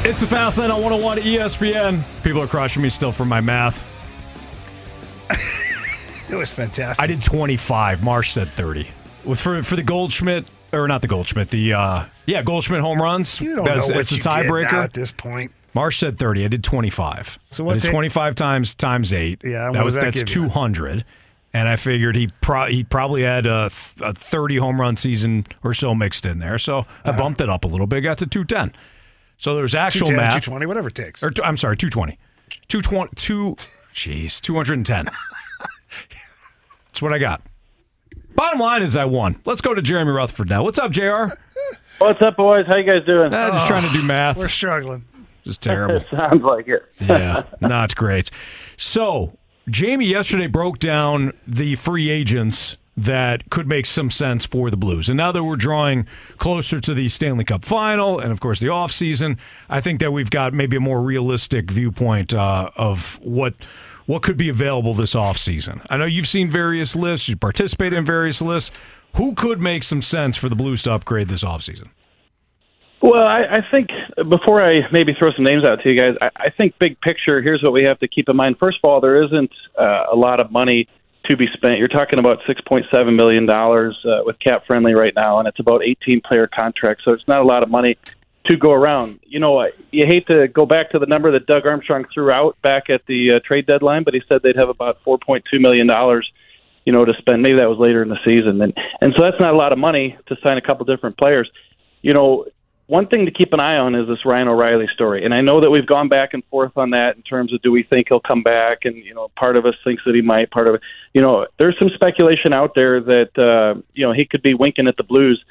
It's 0.07 0.21
a 0.21 0.27
fast 0.27 0.59
lane 0.59 0.69
on 0.69 0.83
101 0.83 1.17
ESPN. 1.17 2.03
People 2.21 2.43
are 2.43 2.47
crushing 2.47 2.83
me 2.83 2.89
still 2.89 3.11
for 3.11 3.25
my 3.25 3.41
math. 3.41 3.83
It 6.29 6.35
was 6.35 6.51
fantastic. 6.51 7.01
I 7.01 7.07
did 7.07 7.21
25. 7.21 8.03
Marsh 8.03 8.33
said 8.33 8.49
30. 8.49 8.89
With 9.23 9.39
for 9.39 9.63
for 9.63 9.77
the 9.77 9.81
Goldschmidt 9.81 10.45
or 10.73 10.87
not 10.87 11.01
the 11.01 11.07
Goldschmidt, 11.07 11.49
the 11.49 11.73
uh 11.73 12.05
yeah 12.25 12.41
Goldschmidt 12.43 12.81
home 12.81 13.01
runs. 13.01 13.39
You 13.41 13.55
don't 13.57 13.65
That's- 13.65 13.87
know 13.89 13.95
what 13.95 14.01
it's 14.01 14.11
you 14.11 14.19
tiebreaker. 14.21 14.73
at 14.73 14.93
this 14.93 15.11
point. 15.11 15.51
Marsh 15.73 15.99
said 15.99 16.17
30. 16.17 16.45
I 16.45 16.47
did 16.47 16.63
25. 16.63 17.37
So 17.51 17.63
I 17.63 17.67
what's 17.67 17.81
did 17.83 17.89
it- 17.89 17.91
25 17.91 18.35
times 18.35 18.73
times 18.75 19.13
8. 19.13 19.41
Yeah, 19.43 19.69
that 19.73 19.85
was 19.85 19.93
that 19.95 20.05
that's 20.05 20.19
give 20.23 20.29
you? 20.29 20.47
200. 20.47 21.05
And 21.53 21.67
I 21.69 21.75
figured 21.75 22.15
he 22.15 22.27
pro- 22.41 22.67
he 22.67 22.83
probably 22.83 23.23
had 23.23 23.45
a, 23.45 23.69
th- 23.69 23.95
a 24.01 24.13
30 24.13 24.57
home 24.57 24.79
run 24.79 24.95
season 24.97 25.45
or 25.63 25.73
so 25.73 25.95
mixed 25.95 26.25
in 26.25 26.39
there. 26.39 26.57
So 26.59 26.79
I 27.05 27.09
Uh-huh. 27.09 27.17
bumped 27.19 27.41
it 27.41 27.49
up 27.49 27.63
a 27.63 27.67
little 27.67 27.87
bit, 27.87 28.01
got 28.01 28.17
to 28.19 28.27
210. 28.27 28.73
So 29.37 29.55
there's 29.55 29.73
actual 29.75 30.07
math. 30.11 30.43
220, 30.43 30.65
whatever 30.65 30.87
it 30.89 30.95
takes. 30.95 31.23
Or, 31.23 31.29
t- 31.29 31.41
I'm 31.43 31.57
sorry, 31.57 31.77
220. 31.77 32.17
220 32.67 33.11
two 33.15 33.55
jeez, 33.93 34.41
210. 34.41 35.05
That's 36.87 37.01
what 37.01 37.13
I 37.13 37.17
got. 37.19 37.41
Bottom 38.37 38.59
line 38.59 38.83
is 38.83 38.95
I 38.95 39.05
won. 39.05 39.41
Let's 39.45 39.61
go 39.61 39.73
to 39.73 39.81
Jeremy 39.81 40.11
Rutherford 40.11 40.47
now. 40.47 40.61
What's 40.61 40.77
up, 40.77 40.91
JR? 40.91 41.33
What's 41.97 42.21
up, 42.21 42.37
boys? 42.37 42.67
How 42.67 42.77
you 42.77 42.83
guys 42.83 43.03
doing? 43.03 43.33
Ah, 43.33 43.49
just 43.49 43.65
trying 43.65 43.81
to 43.81 43.91
do 43.91 44.03
math. 44.03 44.37
We're 44.37 44.47
struggling. 44.47 45.03
Just 45.43 45.59
terrible. 45.59 45.99
Sounds 46.11 46.43
like 46.43 46.67
it. 46.67 46.85
yeah, 46.99 47.45
not 47.61 47.95
great. 47.95 48.29
So, 48.77 49.35
Jamie 49.67 50.05
yesterday 50.05 50.45
broke 50.45 50.77
down 50.77 51.33
the 51.47 51.73
free 51.77 52.11
agents 52.11 52.77
that 52.95 53.49
could 53.49 53.67
make 53.67 53.87
some 53.87 54.11
sense 54.11 54.45
for 54.45 54.69
the 54.69 54.77
Blues. 54.77 55.09
And 55.09 55.17
now 55.17 55.31
that 55.31 55.43
we're 55.43 55.55
drawing 55.55 56.05
closer 56.37 56.79
to 56.79 56.93
the 56.93 57.09
Stanley 57.09 57.43
Cup 57.43 57.65
final 57.65 58.19
and, 58.19 58.31
of 58.31 58.39
course, 58.39 58.59
the 58.59 58.67
offseason, 58.67 59.37
I 59.67 59.81
think 59.81 59.99
that 59.99 60.11
we've 60.11 60.29
got 60.29 60.53
maybe 60.53 60.77
a 60.77 60.79
more 60.79 61.01
realistic 61.01 61.71
viewpoint 61.71 62.35
uh, 62.35 62.69
of 62.75 63.19
what 63.23 63.55
what 64.07 64.23
could 64.23 64.37
be 64.37 64.49
available 64.49 64.93
this 64.93 65.13
offseason. 65.13 65.85
I 65.89 65.97
know 65.97 66.05
you've 66.05 66.27
seen 66.27 66.49
various 66.49 66.95
lists, 66.95 67.29
you 67.29 67.35
participate 67.35 67.93
in 67.93 68.03
various 68.03 68.41
lists. 68.41 68.71
Who 69.15 69.35
could 69.35 69.61
make 69.61 69.83
some 69.83 70.01
sense 70.01 70.37
for 70.37 70.49
the 70.49 70.55
Blues 70.55 70.81
to 70.83 70.93
upgrade 70.93 71.27
this 71.27 71.43
offseason? 71.43 71.89
Well, 73.01 73.21
I, 73.21 73.43
I 73.43 73.59
think 73.69 73.89
before 74.29 74.65
I 74.65 74.81
maybe 74.91 75.13
throw 75.17 75.31
some 75.33 75.45
names 75.45 75.67
out 75.67 75.81
to 75.83 75.89
you 75.89 75.99
guys, 75.99 76.15
I, 76.19 76.29
I 76.35 76.49
think 76.49 76.79
big 76.79 76.99
picture. 77.01 77.41
Here's 77.41 77.61
what 77.61 77.73
we 77.73 77.83
have 77.83 77.99
to 77.99 78.07
keep 78.07 78.27
in 78.27 78.35
mind. 78.35 78.55
First 78.59 78.79
of 78.83 78.89
all, 78.89 79.01
there 79.01 79.23
isn't 79.23 79.51
uh, 79.77 80.05
a 80.11 80.15
lot 80.15 80.41
of 80.41 80.51
money 80.51 80.87
to 81.29 81.37
be 81.37 81.47
spent. 81.53 81.77
You're 81.77 81.89
talking 81.89 82.19
about 82.19 82.39
six 82.47 82.59
point 82.61 82.85
seven 82.91 83.15
million 83.15 83.45
dollars 83.45 83.97
uh, 84.05 84.23
with 84.23 84.39
cap 84.39 84.63
friendly 84.65 84.93
right 84.93 85.13
now, 85.15 85.39
and 85.39 85.47
it's 85.47 85.59
about 85.59 85.83
18 85.83 86.21
player 86.21 86.47
contracts, 86.47 87.03
so 87.05 87.13
it's 87.13 87.27
not 87.27 87.41
a 87.41 87.43
lot 87.43 87.61
of 87.61 87.69
money 87.69 87.97
to 88.47 88.57
go 88.57 88.71
around. 88.71 89.19
You 89.25 89.39
know, 89.39 89.67
you 89.91 90.05
hate 90.07 90.27
to 90.27 90.47
go 90.47 90.65
back 90.65 90.91
to 90.91 90.99
the 90.99 91.05
number 91.05 91.31
that 91.31 91.45
Doug 91.45 91.65
Armstrong 91.65 92.05
threw 92.13 92.31
out 92.31 92.61
back 92.61 92.89
at 92.89 93.01
the 93.07 93.33
uh, 93.35 93.39
trade 93.45 93.67
deadline, 93.67 94.03
but 94.03 94.13
he 94.13 94.21
said 94.27 94.41
they'd 94.43 94.57
have 94.57 94.69
about 94.69 95.03
4.2 95.05 95.43
million 95.59 95.87
dollars 95.87 96.29
you 96.87 96.93
know, 96.93 97.03
to 97.03 97.11
spend. 97.19 97.41
Maybe 97.41 97.57
that 97.57 97.67
was 97.67 97.77
later 97.77 98.01
in 98.01 98.07
the 98.07 98.17
season, 98.23 98.61
and 98.61 98.73
and 99.01 99.13
so 99.17 99.21
that's 99.21 99.35
not 99.41 99.53
a 99.53 99.57
lot 99.57 99.73
of 99.73 99.77
money 99.77 100.17
to 100.27 100.37
sign 100.41 100.57
a 100.57 100.61
couple 100.61 100.85
different 100.85 101.17
players. 101.17 101.51
You 102.01 102.13
know, 102.13 102.45
one 102.85 103.07
thing 103.07 103.25
to 103.25 103.31
keep 103.31 103.51
an 103.51 103.59
eye 103.59 103.77
on 103.77 103.93
is 103.93 104.07
this 104.07 104.25
Ryan 104.25 104.47
O'Reilly 104.47 104.87
story, 104.93 105.25
and 105.25 105.33
I 105.33 105.41
know 105.41 105.59
that 105.59 105.69
we've 105.69 105.85
gone 105.85 106.07
back 106.07 106.29
and 106.31 106.45
forth 106.45 106.71
on 106.77 106.91
that 106.91 107.17
in 107.17 107.23
terms 107.23 107.53
of 107.53 107.61
do 107.61 107.73
we 107.73 107.83
think 107.83 108.07
he'll 108.07 108.21
come 108.21 108.41
back, 108.41 108.85
and 108.85 108.95
you 108.95 109.13
know, 109.13 109.29
part 109.35 109.57
of 109.57 109.65
us 109.65 109.75
thinks 109.83 110.01
that 110.05 110.15
he 110.15 110.21
might, 110.21 110.49
part 110.49 110.69
of 110.69 110.75
it, 110.75 110.81
you 111.13 111.21
know, 111.21 111.45
there's 111.59 111.75
some 111.77 111.89
speculation 111.93 112.53
out 112.53 112.71
there 112.73 113.01
that 113.01 113.37
uh, 113.37 113.81
you 113.93 114.07
know 114.07 114.13
he 114.13 114.23
could 114.23 114.41
be 114.41 114.53
winking 114.53 114.87
at 114.87 114.95
the 114.95 115.03
Blues 115.03 115.43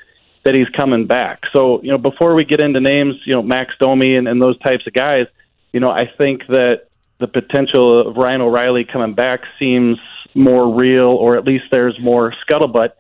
that 0.46 0.54
he's 0.54 0.68
coming 0.76 1.06
back. 1.08 1.42
So 1.52 1.82
you 1.82 1.90
know, 1.90 1.98
before 1.98 2.36
we 2.36 2.44
get 2.44 2.60
into 2.60 2.80
names, 2.80 3.16
you 3.26 3.34
know, 3.34 3.42
Max 3.42 3.74
Domi 3.80 4.14
and, 4.14 4.28
and 4.28 4.40
those 4.40 4.56
types 4.60 4.86
of 4.86 4.92
guys, 4.92 5.26
you 5.72 5.80
know, 5.80 5.88
I 5.88 6.04
think 6.18 6.46
that 6.46 6.86
the 7.18 7.26
potential 7.26 8.08
of 8.08 8.16
Ryan 8.16 8.42
O'Reilly 8.42 8.84
coming 8.84 9.14
back 9.14 9.40
seems 9.58 9.98
more 10.34 10.72
real, 10.72 11.08
or 11.08 11.36
at 11.36 11.44
least 11.44 11.64
there's 11.72 11.98
more 12.00 12.32
scuttlebutt 12.48 12.90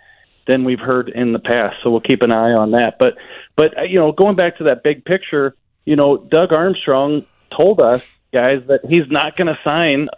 than 0.48 0.64
we've 0.64 0.80
heard 0.80 1.08
in 1.08 1.32
the 1.32 1.38
past. 1.38 1.76
So 1.82 1.90
we'll 1.90 2.00
keep 2.00 2.22
an 2.22 2.32
eye 2.32 2.52
on 2.52 2.72
that. 2.72 2.96
But, 2.98 3.14
but 3.56 3.78
uh, 3.78 3.82
you 3.82 3.96
know, 3.96 4.10
going 4.10 4.34
back 4.34 4.58
to 4.58 4.64
that 4.64 4.82
big 4.82 5.04
picture, 5.04 5.54
you 5.84 5.94
know, 5.94 6.16
Doug 6.16 6.52
Armstrong 6.52 7.26
told 7.56 7.80
us 7.80 8.04
guys 8.32 8.62
that 8.66 8.80
he's 8.88 9.08
not 9.08 9.36
going 9.36 9.46
to 9.46 9.58
sign 9.62 10.08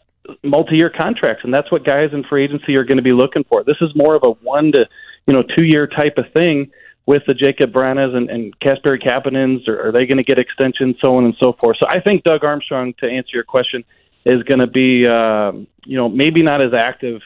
multi-year 0.42 0.90
contracts, 0.90 1.44
and 1.44 1.52
that's 1.52 1.70
what 1.70 1.84
guys 1.84 2.10
in 2.12 2.24
free 2.24 2.44
agency 2.44 2.76
are 2.76 2.84
going 2.84 2.98
to 2.98 3.02
be 3.02 3.12
looking 3.12 3.44
for. 3.44 3.64
This 3.64 3.76
is 3.82 3.94
more 3.94 4.14
of 4.14 4.22
a 4.24 4.30
one 4.30 4.72
to 4.72 4.86
you 5.26 5.34
know 5.34 5.42
two-year 5.42 5.86
type 5.86 6.16
of 6.16 6.24
thing 6.32 6.70
with 7.08 7.22
the 7.26 7.32
Jakub 7.32 7.72
Vranas 7.72 8.14
and, 8.14 8.28
and 8.28 8.60
Kasperi 8.60 9.02
Kapanens, 9.02 9.66
or 9.66 9.88
are 9.88 9.92
they 9.92 10.04
going 10.04 10.18
to 10.18 10.22
get 10.22 10.38
extensions, 10.38 10.96
so 11.00 11.16
on 11.16 11.24
and 11.24 11.34
so 11.40 11.54
forth. 11.54 11.78
So 11.80 11.86
I 11.88 12.00
think 12.00 12.22
Doug 12.22 12.44
Armstrong, 12.44 12.92
to 13.00 13.06
answer 13.06 13.30
your 13.32 13.44
question, 13.44 13.82
is 14.26 14.42
going 14.42 14.60
to 14.60 14.66
be, 14.66 15.06
uh, 15.06 15.52
you 15.86 15.96
know, 15.96 16.10
maybe 16.10 16.42
not 16.42 16.62
as 16.62 16.74
active 16.74 17.22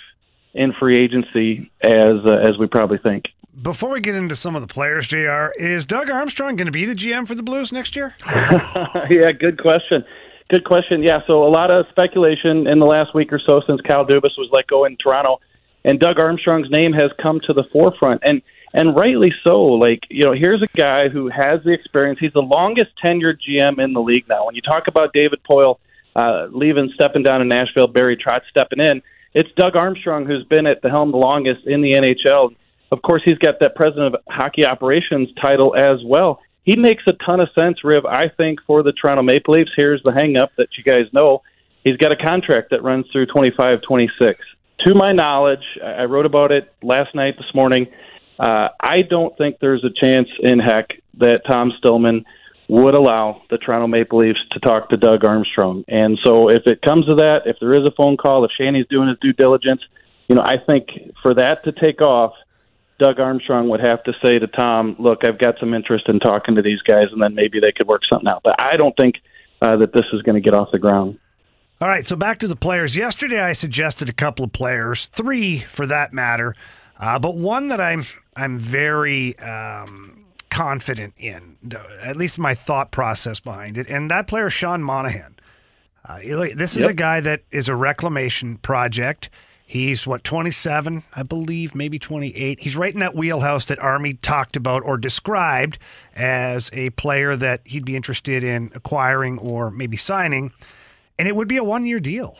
in 0.55 0.73
free 0.79 1.03
agency 1.03 1.73
as 1.83 2.25
uh, 2.25 2.31
as 2.31 2.57
we 2.59 2.69
probably 2.69 2.99
think. 2.99 3.25
Before 3.61 3.91
we 3.91 4.01
get 4.01 4.15
into 4.15 4.37
some 4.37 4.55
of 4.55 4.63
the 4.63 4.73
players, 4.73 5.09
Jr., 5.09 5.51
is 5.59 5.85
Doug 5.85 6.09
Armstrong 6.11 6.55
going 6.55 6.67
to 6.67 6.73
be 6.73 6.85
the 6.85 6.95
GM 6.95 7.27
for 7.27 7.35
the 7.35 7.43
Blues 7.43 7.73
next 7.73 7.97
year? 7.97 8.15
yeah, 9.11 9.33
good 9.33 9.61
question. 9.61 10.05
Good 10.49 10.65
question. 10.65 11.03
Yeah, 11.03 11.23
so 11.27 11.45
a 11.45 11.51
lot 11.51 11.73
of 11.73 11.87
speculation 11.91 12.69
in 12.69 12.79
the 12.79 12.87
last 12.87 13.17
week 13.17 13.33
or 13.33 13.41
so 13.45 13.61
since 13.67 13.81
Kyle 13.81 14.07
Dubas 14.07 14.39
was 14.39 14.49
let 14.53 14.69
go 14.69 14.85
in 14.85 14.97
Toronto, 14.97 15.41
and 15.85 15.99
Doug 15.99 16.21
Armstrong's 16.21 16.71
name 16.71 16.93
has 16.93 17.11
come 17.21 17.41
to 17.49 17.53
the 17.53 17.65
forefront, 17.73 18.23
and 18.25 18.43
and 18.73 18.97
rightly 18.97 19.33
so. 19.45 19.63
Like 19.63 20.01
you 20.09 20.25
know, 20.25 20.33
here's 20.33 20.63
a 20.63 20.77
guy 20.77 21.09
who 21.09 21.29
has 21.29 21.63
the 21.65 21.73
experience. 21.73 22.19
He's 22.21 22.33
the 22.33 22.41
longest 22.41 22.91
tenured 23.05 23.39
GM 23.49 23.83
in 23.83 23.93
the 23.93 24.01
league 24.01 24.29
now. 24.29 24.47
When 24.47 24.55
you 24.55 24.63
talk 24.63 24.89
about 24.89 25.13
David 25.13 25.41
Poile 25.49 25.79
uh, 26.17 26.47
leaving, 26.51 26.91
stepping 26.95 27.23
down 27.23 27.43
in 27.43 27.49
Nashville, 27.49 27.87
Barry 27.87 28.17
Trotz 28.17 28.43
stepping 28.51 28.81
in, 28.81 29.03
it's 29.35 29.51
Doug 29.57 29.77
Armstrong 29.77 30.27
who's 30.27 30.45
been 30.45 30.67
at 30.67 30.83
the 30.83 30.91
helm 30.91 31.11
the 31.11 31.19
longest 31.19 31.67
in 31.67 31.83
the 31.83 31.93
NHL. 31.93 32.55
Of 32.91 33.01
course, 33.01 33.23
he's 33.25 33.39
got 33.39 33.61
that 33.61 33.75
president 33.75 34.15
of 34.15 34.21
hockey 34.29 34.67
operations 34.67 35.31
title 35.43 35.75
as 35.75 36.01
well. 36.05 36.41
He 36.65 36.77
makes 36.77 37.03
a 37.09 37.13
ton 37.13 37.43
of 37.43 37.49
sense, 37.59 37.83
Riv, 37.83 38.05
I 38.05 38.29
think, 38.29 38.61
for 38.67 38.83
the 38.83 38.93
Toronto 38.93 39.23
Maple 39.23 39.55
Leafs. 39.55 39.73
Here's 39.75 40.03
the 40.05 40.13
hang 40.13 40.37
up 40.37 40.53
that 40.59 40.69
you 40.77 40.85
guys 40.85 41.07
know. 41.13 41.43
He's 41.83 41.97
got 41.97 42.13
a 42.13 42.17
contract 42.17 42.71
that 42.71 42.85
runs 42.85 43.07
through 43.11 43.27
25 43.27 43.81
26. 43.83 44.39
To 44.87 44.95
my 44.95 45.11
knowledge, 45.13 45.65
I 45.83 46.05
wrote 46.05 46.27
about 46.27 46.53
it 46.53 46.73
last 46.83 47.15
night, 47.15 47.35
this 47.37 47.53
morning. 47.55 47.87
Uh, 48.43 48.69
I 48.81 49.03
don't 49.03 49.37
think 49.39 49.59
there's 49.61 49.85
a 49.85 50.05
chance 50.05 50.29
in 50.41 50.59
heck 50.59 50.89
that 51.19 51.43
Tom 51.47 51.73
Stillman 51.79 52.25
would 52.69 52.97
allow 52.97 53.43
the 53.51 53.59
Toronto 53.59 53.87
Maple 53.87 54.19
Leafs 54.19 54.41
to 54.51 54.59
talk 54.59 54.89
to 54.89 54.97
Doug 54.97 55.25
Armstrong. 55.25 55.85
And 55.87 56.19
so 56.25 56.49
if 56.49 56.67
it 56.67 56.83
comes 56.83 57.07
to 57.07 57.15
that, 57.17 57.43
if 57.47 57.57
there 57.61 57.73
is 57.73 57.87
a 57.87 57.93
phone 57.97 58.17
call, 58.17 58.45
if 58.45 58.51
Shanny's 58.59 58.87
doing 58.89 59.09
his 59.09 59.19
due 59.21 59.33
diligence, 59.33 59.81
you 60.27 60.35
know, 60.35 60.43
I 60.45 60.57
think 60.69 60.89
for 61.23 61.35
that 61.35 61.63
to 61.65 61.73
take 61.73 62.01
off, 62.01 62.33
Doug 62.99 63.21
Armstrong 63.21 63.69
would 63.69 63.81
have 63.87 64.03
to 64.05 64.13
say 64.25 64.39
to 64.39 64.47
Tom, 64.47 64.97
"Look, 64.99 65.21
I've 65.27 65.39
got 65.39 65.59
some 65.61 65.75
interest 65.75 66.09
in 66.09 66.19
talking 66.19 66.57
to 66.57 66.63
these 66.63 66.81
guys, 66.83 67.07
and 67.13 67.23
then 67.23 67.35
maybe 67.35 67.61
they 67.61 67.73
could 67.73 67.87
work 67.87 68.03
something 68.11 68.29
out." 68.29 68.43
But 68.43 68.61
I 68.61 68.77
don't 68.77 68.97
think 68.97 69.17
uh, 69.61 69.77
that 69.77 69.93
this 69.93 70.05
is 70.13 70.23
going 70.23 70.37
to 70.37 70.41
get 70.41 70.55
off 70.55 70.71
the 70.73 70.79
ground. 70.79 71.19
All 71.81 71.89
right, 71.89 72.07
so 72.07 72.15
back 72.15 72.39
to 72.39 72.49
the 72.49 72.57
players. 72.57 72.97
Yesterday, 72.97 73.41
I 73.41 73.55
suggested 73.55 74.09
a 74.09 74.13
couple 74.13 74.45
of 74.45 74.53
players, 74.53 75.07
three 75.07 75.59
for 75.59 75.85
that 75.87 76.13
matter, 76.13 76.55
uh, 77.03 77.19
but 77.19 77.35
one 77.35 77.67
that 77.69 77.81
I'm 77.81 78.07
I'm 78.37 78.61
very 78.61 79.37
um, 79.41 80.25
confident 80.51 81.15
in, 81.19 81.57
at 82.01 82.17
least 82.17 82.39
my 82.39 82.55
thought 82.55 82.93
process 82.93 83.41
behind 83.41 83.77
it, 83.77 83.89
and 83.89 84.09
that 84.11 84.29
player, 84.29 84.49
Sean 84.49 84.83
Monahan. 84.85 85.35
Uh, 86.05 86.19
this 86.55 86.73
is 86.77 86.83
yep. 86.83 86.91
a 86.91 86.95
guy 86.95 87.21
that 87.21 87.43
is 87.51 87.69
a 87.69 87.75
reclamation 87.75 88.57
project. 88.57 89.31
He's 89.67 90.07
what 90.07 90.23
27, 90.23 91.03
I 91.15 91.23
believe, 91.23 91.75
maybe 91.75 91.99
28. 91.99 92.61
He's 92.61 92.77
right 92.77 92.93
in 92.93 93.01
that 93.01 93.15
wheelhouse 93.17 93.67
that 93.67 93.79
Army 93.81 94.15
talked 94.15 94.55
about 94.55 94.85
or 94.85 94.97
described 94.97 95.79
as 96.15 96.71
a 96.73 96.91
player 96.91 97.35
that 97.37 97.63
he'd 97.65 97.85
be 97.85 97.97
interested 97.97 98.45
in 98.45 98.71
acquiring 98.75 99.39
or 99.39 99.71
maybe 99.71 99.97
signing, 99.97 100.53
and 101.19 101.27
it 101.27 101.35
would 101.35 101.49
be 101.49 101.57
a 101.57 101.65
one-year 101.65 102.01
deal. 102.01 102.37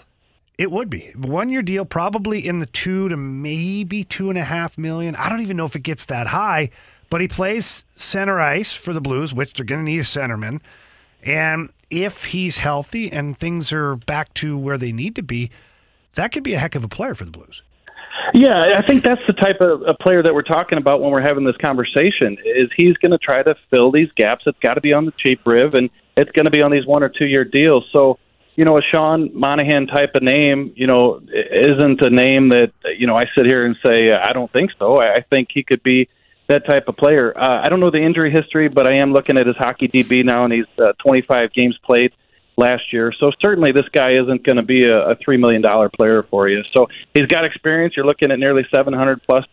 It 0.63 0.71
would 0.71 0.89
be 0.89 1.11
one-year 1.17 1.63
deal, 1.63 1.85
probably 1.85 2.47
in 2.47 2.61
the 2.61 2.67
two 2.67 3.09
to 3.09 3.17
maybe 3.17 4.05
two 4.05 4.31
and 4.31 4.39
a 4.39 4.45
half 4.45 4.79
million. 4.79 5.17
I 5.17 5.29
don't 5.29 5.41
even 5.41 5.57
know 5.57 5.67
if 5.67 5.75
it 5.75 5.83
gets 5.83 6.05
that 6.05 6.29
high, 6.29 6.71
but 7.11 7.21
he 7.21 7.27
plays 7.27 7.85
center 7.97 8.39
ice 8.39 8.73
for 8.73 8.93
the 8.93 9.01
Blues, 9.01 9.35
which 9.35 9.55
they're 9.55 9.67
going 9.67 9.85
to 9.85 9.91
need 9.91 9.99
a 9.99 10.05
centerman. 10.05 10.61
And 11.25 11.71
if 11.91 12.27
he's 12.27 12.59
healthy 12.59 13.11
and 13.11 13.37
things 13.37 13.73
are 13.73 13.97
back 13.97 14.33
to 14.35 14.57
where 14.57 14.79
they 14.79 14.93
need 14.93 15.17
to 15.17 15.23
be, 15.25 15.51
that 16.15 16.31
could 16.31 16.45
be 16.45 16.55
a 16.55 16.61
heck 16.61 16.77
of 16.77 16.85
a 16.85 16.89
player 16.89 17.17
for 17.17 17.25
the 17.25 17.33
Blues. 17.33 17.61
Yeah, 18.33 18.79
I 18.79 18.87
think 18.87 19.03
that's 19.03 19.21
the 19.27 19.33
type 19.33 19.61
of 19.61 19.83
a 19.89 19.95
player 19.95 20.23
that 20.23 20.33
we're 20.33 20.43
talking 20.43 20.79
about 20.79 21.01
when 21.01 21.11
we're 21.11 21.23
having 21.23 21.43
this 21.43 21.57
conversation. 21.57 22.39
Is 22.45 22.71
he's 22.77 22.97
going 22.99 23.11
to 23.11 23.19
try 23.19 23.43
to 23.43 23.57
fill 23.75 23.91
these 23.91 24.13
gaps? 24.15 24.45
It's 24.47 24.61
got 24.61 24.75
to 24.75 24.81
be 24.81 24.95
on 24.95 25.07
the 25.07 25.13
cheap, 25.19 25.41
Riv, 25.45 25.75
and 25.75 25.91
it's 26.17 26.31
going 26.31 26.45
to 26.45 26.53
be 26.53 26.63
on 26.63 26.71
these 26.71 26.87
one 26.87 27.05
or 27.05 27.09
two 27.09 27.27
year 27.27 27.45
deals. 27.45 27.85
So, 27.93 28.21
you 28.55 28.65
know, 28.65 28.77
a 28.77 28.83
Sean 28.83 29.31
Monahan 29.33 29.87
type 29.87 30.15
of 30.15 30.23
name, 30.23 30.73
you 30.77 30.87
know, 30.87 31.21
isn't 31.33 32.01
a 32.03 32.11
name 32.11 32.51
that 32.51 32.73
you 32.99 33.07
know 33.07 33.17
I 33.17 33.25
sit 33.37 33.47
here 33.47 33.65
and 33.65 33.77
say 33.85 34.13
I 34.13 34.33
don't 34.33 34.53
think 34.53 34.71
so. 34.79 35.01
I 35.01 35.23
think 35.31 35.49
he 35.53 35.63
could 35.63 35.83
be 35.83 36.09
that 36.49 36.67
type 36.67 36.89
of 36.89 36.97
player. 36.97 37.37
Uh, 37.37 37.63
I 37.65 37.69
don't 37.69 37.81
know 37.81 37.91
the 37.91 38.03
injury 38.03 38.31
history, 38.31 38.69
but 38.69 38.89
I 38.89 38.99
am 38.99 39.13
looking 39.13 39.39
at 39.39 39.47
his 39.47 39.57
hockey 39.57 39.89
DB 39.89 40.25
now, 40.25 40.45
and 40.45 40.53
he's 40.53 40.67
uh, 40.79 40.93
25 41.03 41.53
games 41.53 41.79
played 41.83 42.13
last 42.57 42.93
year. 42.93 43.13
So 43.19 43.31
certainly 43.41 43.73
this 43.73 43.89
guy 43.93 44.13
isn't 44.13 44.45
going 44.45 44.59
to 44.59 44.65
be 44.65 44.85
a, 44.85 45.11
a 45.11 45.17
three 45.17 45.37
million 45.37 45.63
dollar 45.63 45.89
player 45.89 46.23
for 46.25 46.49
you. 46.49 46.63
So 46.75 46.89
he's 47.15 47.27
got 47.27 47.45
experience. 47.45 47.97
You're 47.97 48.07
looking 48.07 48.31
at 48.31 48.39
nearly 48.39 48.67
700 48.75 49.23
plus 49.23 49.47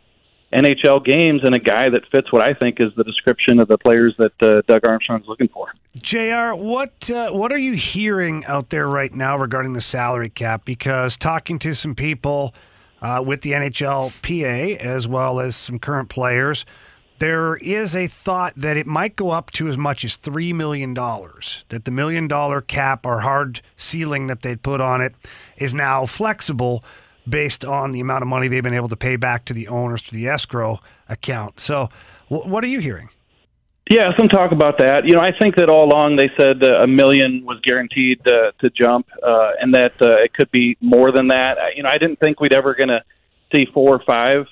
NHL 0.54 1.06
games 1.06 1.42
and 1.44 1.56
a 1.56 1.60
guy 1.60 1.90
that 1.90 2.08
fits 2.12 2.32
what 2.32 2.44
I 2.44 2.54
think 2.54 2.80
is 2.80 2.90
the 2.96 3.04
description 3.04 3.60
of 3.60 3.68
the 3.68 3.78
players 3.78 4.16
that 4.18 4.32
uh, 4.42 4.62
Doug 4.68 4.88
Armstrong's 4.88 5.28
looking 5.28 5.48
for. 5.48 5.72
Jr. 5.98 6.56
What 6.56 7.10
uh, 7.12 7.32
what 7.32 7.52
are 7.52 7.58
you 7.58 7.74
hearing 7.74 8.46
out 8.46 8.70
there 8.70 8.88
right 8.88 9.14
now 9.14 9.38
regarding 9.38 9.74
the 9.74 9.82
salary 9.82 10.30
cap? 10.30 10.66
Because 10.66 11.18
talking 11.18 11.60
to 11.60 11.76
some 11.76 11.94
people 11.94 12.54
uh, 13.02 13.24
with 13.26 13.42
the 13.42 13.52
NHLPA 13.52 14.78
as 14.78 15.08
well 15.08 15.40
as 15.40 15.56
some 15.56 15.78
current 15.78 16.10
players 16.10 16.66
there 17.20 17.58
is 17.58 17.96
a 17.96 18.08
thought 18.08 18.54
that 18.56 18.78
it 18.78 18.88
might 18.88 19.16
go 19.16 19.30
up 19.30 19.52
to 19.52 19.68
as 19.68 19.78
much 19.78 20.04
as 20.04 20.18
$3 20.18 20.54
million, 20.54 20.94
that 20.94 21.84
the 21.84 21.92
million 21.92 22.28
dollar 22.28 22.62
cap 22.62 23.06
or 23.06 23.20
hard 23.20 23.62
ceiling 23.78 24.28
that 24.28 24.42
they'd 24.42 24.62
put 24.62 24.82
on 24.82 25.02
it 25.02 25.14
is 25.58 25.74
now 25.74 26.06
flexible 26.06 26.84
based 27.28 27.64
on 27.66 27.92
the 27.92 28.00
amount 28.00 28.22
of 28.22 28.28
money 28.28 28.48
they've 28.48 28.64
been 28.64 28.74
able 28.74 28.90
to 28.90 28.96
pay 28.96 29.16
back 29.16 29.46
to 29.46 29.54
the 29.54 29.68
owners 29.68 30.02
through 30.02 30.18
the 30.18 30.28
escrow 30.28 30.80
account. 31.08 31.60
So, 31.60 31.90
what 32.28 32.64
are 32.64 32.68
you 32.68 32.80
hearing? 32.80 33.10
Yeah, 33.90 34.16
some 34.16 34.28
talk 34.28 34.52
about 34.52 34.78
that. 34.78 35.06
You 35.06 35.14
know, 35.14 35.20
I 35.20 35.32
think 35.32 35.56
that 35.56 35.68
all 35.68 35.86
along 35.86 36.18
they 36.18 36.30
said 36.38 36.64
uh, 36.64 36.84
a 36.84 36.88
million 36.88 37.44
was 37.44 37.60
guaranteed 37.64 38.22
uh, 38.28 38.52
to 38.60 38.70
jump, 38.70 39.08
uh, 39.24 39.54
and 39.60 39.74
that 39.74 39.94
uh, 40.00 40.24
it 40.24 40.32
could 40.34 40.52
be 40.52 40.78
more 40.80 41.12
than 41.12 41.30
that. 41.30 41.58
You 41.76 41.82
know, 41.82 41.90
I 41.90 41.98
didn't 41.98 42.20
think 42.20 42.40
we'd 42.40 42.54
ever 42.54 42.76
going 42.76 42.90
to 42.90 43.02
see 43.52 43.66
four 43.74 43.96
or 43.96 44.04
five 44.08 44.46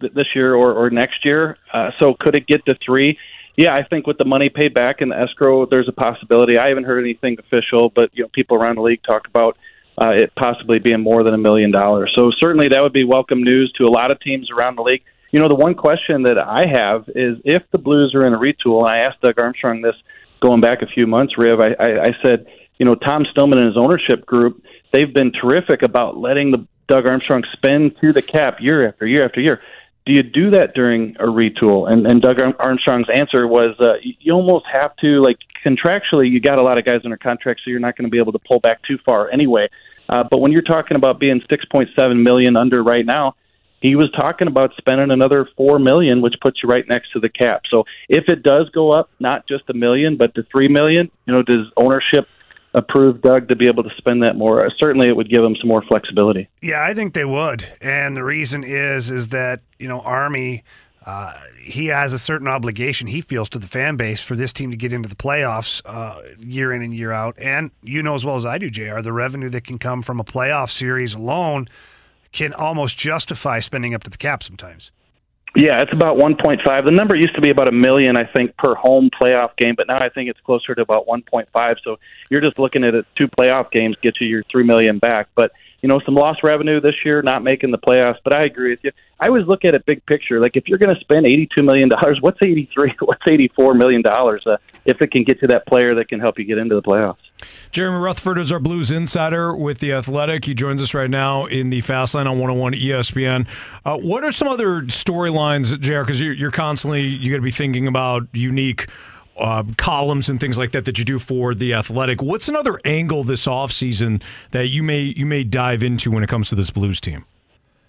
this 0.00 0.28
year 0.34 0.54
or, 0.54 0.72
or 0.72 0.88
next 0.88 1.22
year. 1.26 1.58
Uh, 1.70 1.90
so 2.00 2.14
could 2.18 2.34
it 2.34 2.46
get 2.46 2.64
to 2.64 2.74
three? 2.82 3.18
Yeah, 3.58 3.74
I 3.74 3.82
think 3.82 4.06
with 4.06 4.16
the 4.16 4.24
money 4.24 4.48
paid 4.48 4.72
back 4.72 5.02
in 5.02 5.10
the 5.10 5.20
escrow, 5.20 5.66
there's 5.66 5.88
a 5.88 5.92
possibility. 5.92 6.56
I 6.56 6.68
haven't 6.68 6.84
heard 6.84 7.00
anything 7.00 7.36
official, 7.38 7.90
but 7.94 8.10
you 8.14 8.22
know, 8.22 8.30
people 8.32 8.56
around 8.56 8.76
the 8.76 8.82
league 8.82 9.02
talk 9.02 9.26
about 9.26 9.58
uh, 10.00 10.10
it 10.10 10.32
possibly 10.36 10.78
being 10.78 11.00
more 11.00 11.22
than 11.24 11.34
a 11.34 11.38
million 11.38 11.70
dollars. 11.70 12.12
So 12.16 12.30
certainly 12.38 12.68
that 12.68 12.82
would 12.82 12.92
be 12.92 13.04
welcome 13.04 13.42
news 13.42 13.72
to 13.78 13.86
a 13.86 13.90
lot 13.90 14.12
of 14.12 14.20
teams 14.20 14.50
around 14.50 14.76
the 14.76 14.82
league. 14.82 15.02
You 15.30 15.40
know, 15.40 15.48
the 15.48 15.54
one 15.54 15.74
question 15.74 16.22
that 16.22 16.38
I 16.38 16.66
have 16.66 17.08
is 17.08 17.38
if 17.44 17.62
the 17.70 17.78
Blues 17.78 18.14
are 18.14 18.26
in 18.26 18.32
a 18.32 18.38
retool, 18.38 18.80
and 18.80 18.88
I 18.88 18.98
asked 18.98 19.20
Doug 19.20 19.38
Armstrong 19.38 19.82
this 19.82 19.96
going 20.40 20.60
back 20.60 20.82
a 20.82 20.86
few 20.86 21.06
months, 21.06 21.36
Riv, 21.36 21.60
I, 21.60 21.74
I, 21.78 22.04
I 22.06 22.16
said, 22.22 22.46
you 22.78 22.86
know, 22.86 22.94
Tom 22.94 23.26
Stillman 23.30 23.58
and 23.58 23.66
his 23.66 23.76
ownership 23.76 24.24
group, 24.24 24.62
they've 24.92 25.12
been 25.12 25.32
terrific 25.32 25.82
about 25.82 26.16
letting 26.16 26.52
the 26.52 26.66
Doug 26.86 27.06
Armstrong 27.06 27.44
spend 27.52 27.98
through 27.98 28.14
the 28.14 28.22
cap 28.22 28.58
year 28.60 28.88
after 28.88 29.06
year 29.06 29.24
after 29.24 29.40
year. 29.40 29.60
Do 30.06 30.14
you 30.14 30.22
do 30.22 30.50
that 30.52 30.74
during 30.74 31.16
a 31.20 31.24
retool? 31.24 31.90
And, 31.90 32.06
and 32.06 32.22
Doug 32.22 32.38
Armstrong's 32.58 33.08
answer 33.14 33.46
was, 33.46 33.76
uh, 33.78 33.96
you 34.02 34.32
almost 34.32 34.64
have 34.72 34.96
to, 34.98 35.20
like 35.20 35.36
contractually, 35.62 36.30
you 36.30 36.40
got 36.40 36.58
a 36.58 36.62
lot 36.62 36.78
of 36.78 36.86
guys 36.86 37.02
under 37.04 37.18
contract, 37.18 37.60
so 37.62 37.70
you're 37.70 37.80
not 37.80 37.96
going 37.96 38.06
to 38.06 38.10
be 38.10 38.18
able 38.18 38.32
to 38.32 38.38
pull 38.38 38.60
back 38.60 38.82
too 38.84 38.96
far 39.04 39.30
anyway. 39.30 39.68
Uh, 40.08 40.24
but 40.30 40.40
when 40.40 40.52
you're 40.52 40.62
talking 40.62 40.96
about 40.96 41.18
being 41.20 41.40
6.7 41.50 42.22
million 42.22 42.56
under 42.56 42.82
right 42.82 43.04
now, 43.04 43.34
he 43.80 43.94
was 43.94 44.10
talking 44.12 44.48
about 44.48 44.72
spending 44.76 45.12
another 45.12 45.48
four 45.56 45.78
million, 45.78 46.20
which 46.20 46.34
puts 46.40 46.62
you 46.62 46.68
right 46.68 46.84
next 46.88 47.12
to 47.12 47.20
the 47.20 47.28
cap. 47.28 47.62
So 47.70 47.84
if 48.08 48.24
it 48.28 48.42
does 48.42 48.68
go 48.70 48.90
up, 48.90 49.10
not 49.20 49.46
just 49.46 49.64
a 49.68 49.74
million, 49.74 50.16
but 50.16 50.34
to 50.34 50.42
three 50.44 50.68
million, 50.68 51.10
you 51.26 51.32
know, 51.32 51.42
does 51.42 51.66
ownership 51.76 52.28
approve 52.74 53.22
Doug 53.22 53.48
to 53.48 53.56
be 53.56 53.66
able 53.66 53.82
to 53.82 53.90
spend 53.96 54.22
that 54.22 54.36
more. 54.36 54.64
Uh, 54.64 54.70
certainly, 54.78 55.08
it 55.08 55.16
would 55.16 55.30
give 55.30 55.44
him 55.44 55.56
some 55.56 55.68
more 55.68 55.82
flexibility. 55.82 56.48
Yeah, 56.60 56.82
I 56.82 56.94
think 56.94 57.14
they 57.14 57.24
would, 57.24 57.64
and 57.80 58.16
the 58.16 58.24
reason 58.24 58.64
is 58.64 59.10
is 59.10 59.28
that 59.28 59.60
you 59.78 59.88
know 59.88 60.00
Army. 60.00 60.64
Uh, 61.08 61.32
he 61.58 61.86
has 61.86 62.12
a 62.12 62.18
certain 62.18 62.46
obligation 62.46 63.06
he 63.06 63.22
feels 63.22 63.48
to 63.48 63.58
the 63.58 63.66
fan 63.66 63.96
base 63.96 64.22
for 64.22 64.36
this 64.36 64.52
team 64.52 64.70
to 64.70 64.76
get 64.76 64.92
into 64.92 65.08
the 65.08 65.14
playoffs 65.14 65.80
uh, 65.86 66.20
year 66.38 66.70
in 66.70 66.82
and 66.82 66.94
year 66.94 67.10
out. 67.10 67.34
And 67.38 67.70
you 67.82 68.02
know 68.02 68.14
as 68.14 68.26
well 68.26 68.36
as 68.36 68.44
I 68.44 68.58
do, 68.58 68.68
Jr. 68.68 69.00
The 69.00 69.14
revenue 69.14 69.48
that 69.48 69.64
can 69.64 69.78
come 69.78 70.02
from 70.02 70.20
a 70.20 70.24
playoff 70.24 70.70
series 70.70 71.14
alone 71.14 71.66
can 72.32 72.52
almost 72.52 72.98
justify 72.98 73.58
spending 73.60 73.94
up 73.94 74.02
to 74.02 74.10
the 74.10 74.18
cap 74.18 74.42
sometimes. 74.42 74.90
Yeah, 75.56 75.80
it's 75.80 75.94
about 75.94 76.18
1.5. 76.18 76.84
The 76.84 76.92
number 76.92 77.16
used 77.16 77.34
to 77.36 77.40
be 77.40 77.48
about 77.48 77.68
a 77.68 77.72
million, 77.72 78.18
I 78.18 78.24
think, 78.24 78.54
per 78.58 78.74
home 78.74 79.08
playoff 79.18 79.56
game, 79.56 79.76
but 79.78 79.86
now 79.86 79.98
I 79.98 80.10
think 80.10 80.28
it's 80.28 80.40
closer 80.40 80.74
to 80.74 80.82
about 80.82 81.06
1.5. 81.06 81.76
So 81.82 81.98
you're 82.28 82.42
just 82.42 82.58
looking 82.58 82.84
at 82.84 82.94
it, 82.94 83.06
two 83.16 83.28
playoff 83.28 83.70
games 83.70 83.96
get 84.02 84.20
you 84.20 84.26
your 84.26 84.42
three 84.50 84.62
million 84.62 84.98
back. 84.98 85.28
But 85.34 85.52
you 85.80 85.88
know, 85.88 86.00
some 86.04 86.14
lost 86.14 86.42
revenue 86.42 86.80
this 86.80 86.94
year, 87.04 87.22
not 87.22 87.42
making 87.42 87.70
the 87.70 87.78
playoffs. 87.78 88.18
But 88.24 88.34
I 88.34 88.44
agree 88.44 88.70
with 88.70 88.80
you. 88.82 88.90
I 89.20 89.28
always 89.28 89.46
look 89.46 89.64
at 89.64 89.74
it 89.74 89.84
big 89.86 90.04
picture. 90.06 90.40
Like 90.40 90.56
if 90.56 90.68
you're 90.68 90.78
going 90.78 90.94
to 90.94 91.00
spend 91.00 91.26
eighty-two 91.26 91.62
million 91.62 91.88
dollars, 91.88 92.18
what's 92.20 92.38
eighty-three? 92.42 92.94
What's 93.00 93.22
eighty-four 93.28 93.74
million 93.74 94.02
dollars? 94.02 94.42
Uh, 94.46 94.56
if 94.84 95.02
it 95.02 95.10
can 95.10 95.22
get 95.22 95.38
to 95.40 95.46
that 95.48 95.66
player 95.66 95.94
that 95.94 96.08
can 96.08 96.18
help 96.18 96.38
you 96.38 96.44
get 96.44 96.56
into 96.56 96.74
the 96.74 96.82
playoffs. 96.82 97.16
Jeremy 97.70 97.98
Rutherford 97.98 98.38
is 98.38 98.50
our 98.50 98.58
Blues 98.58 98.90
insider 98.90 99.54
with 99.54 99.78
The 99.80 99.92
Athletic. 99.92 100.46
He 100.46 100.54
joins 100.54 100.80
us 100.80 100.94
right 100.94 101.10
now 101.10 101.44
in 101.44 101.68
the 101.68 101.82
Fast 101.82 102.14
Lane 102.14 102.26
on 102.26 102.38
101 102.38 102.72
ESPN. 102.72 103.46
Uh, 103.84 103.96
what 103.98 104.24
are 104.24 104.32
some 104.32 104.48
other 104.48 104.82
storylines, 104.82 105.78
JR? 105.78 106.00
Because 106.00 106.20
you're, 106.20 106.32
you're 106.32 106.50
constantly, 106.50 107.02
you 107.02 107.30
got 107.30 107.36
to 107.36 107.42
be 107.42 107.50
thinking 107.50 107.86
about 107.86 108.26
unique 108.32 108.88
uh, 109.38 109.64
columns 109.76 110.28
and 110.28 110.40
things 110.40 110.58
like 110.58 110.72
that 110.72 110.84
that 110.84 110.98
you 110.98 111.04
do 111.04 111.18
for 111.18 111.54
The 111.54 111.74
Athletic. 111.74 112.22
What's 112.22 112.48
another 112.48 112.80
angle 112.84 113.24
this 113.24 113.46
offseason 113.46 114.22
that 114.50 114.68
you 114.68 114.82
may, 114.82 115.00
you 115.16 115.26
may 115.26 115.44
dive 115.44 115.82
into 115.82 116.10
when 116.10 116.22
it 116.22 116.28
comes 116.28 116.48
to 116.50 116.54
this 116.54 116.70
Blues 116.70 117.00
team? 117.00 117.24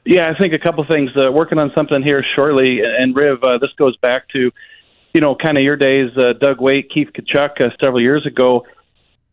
Yeah, 0.05 0.31
I 0.33 0.37
think 0.39 0.53
a 0.53 0.59
couple 0.59 0.85
things. 0.89 1.11
Uh, 1.15 1.31
working 1.31 1.59
on 1.59 1.71
something 1.75 2.01
here 2.01 2.23
shortly, 2.35 2.79
and 2.81 3.15
Riv, 3.15 3.43
uh, 3.43 3.57
this 3.59 3.71
goes 3.77 3.95
back 3.97 4.27
to, 4.29 4.51
you 5.13 5.21
know, 5.21 5.35
kind 5.35 5.57
of 5.57 5.63
your 5.63 5.75
days. 5.75 6.11
Uh, 6.17 6.33
Doug 6.33 6.61
Weight, 6.61 6.89
Keith 6.93 7.09
Tkachuk, 7.13 7.61
uh, 7.61 7.69
several 7.83 8.01
years 8.01 8.25
ago, 8.25 8.65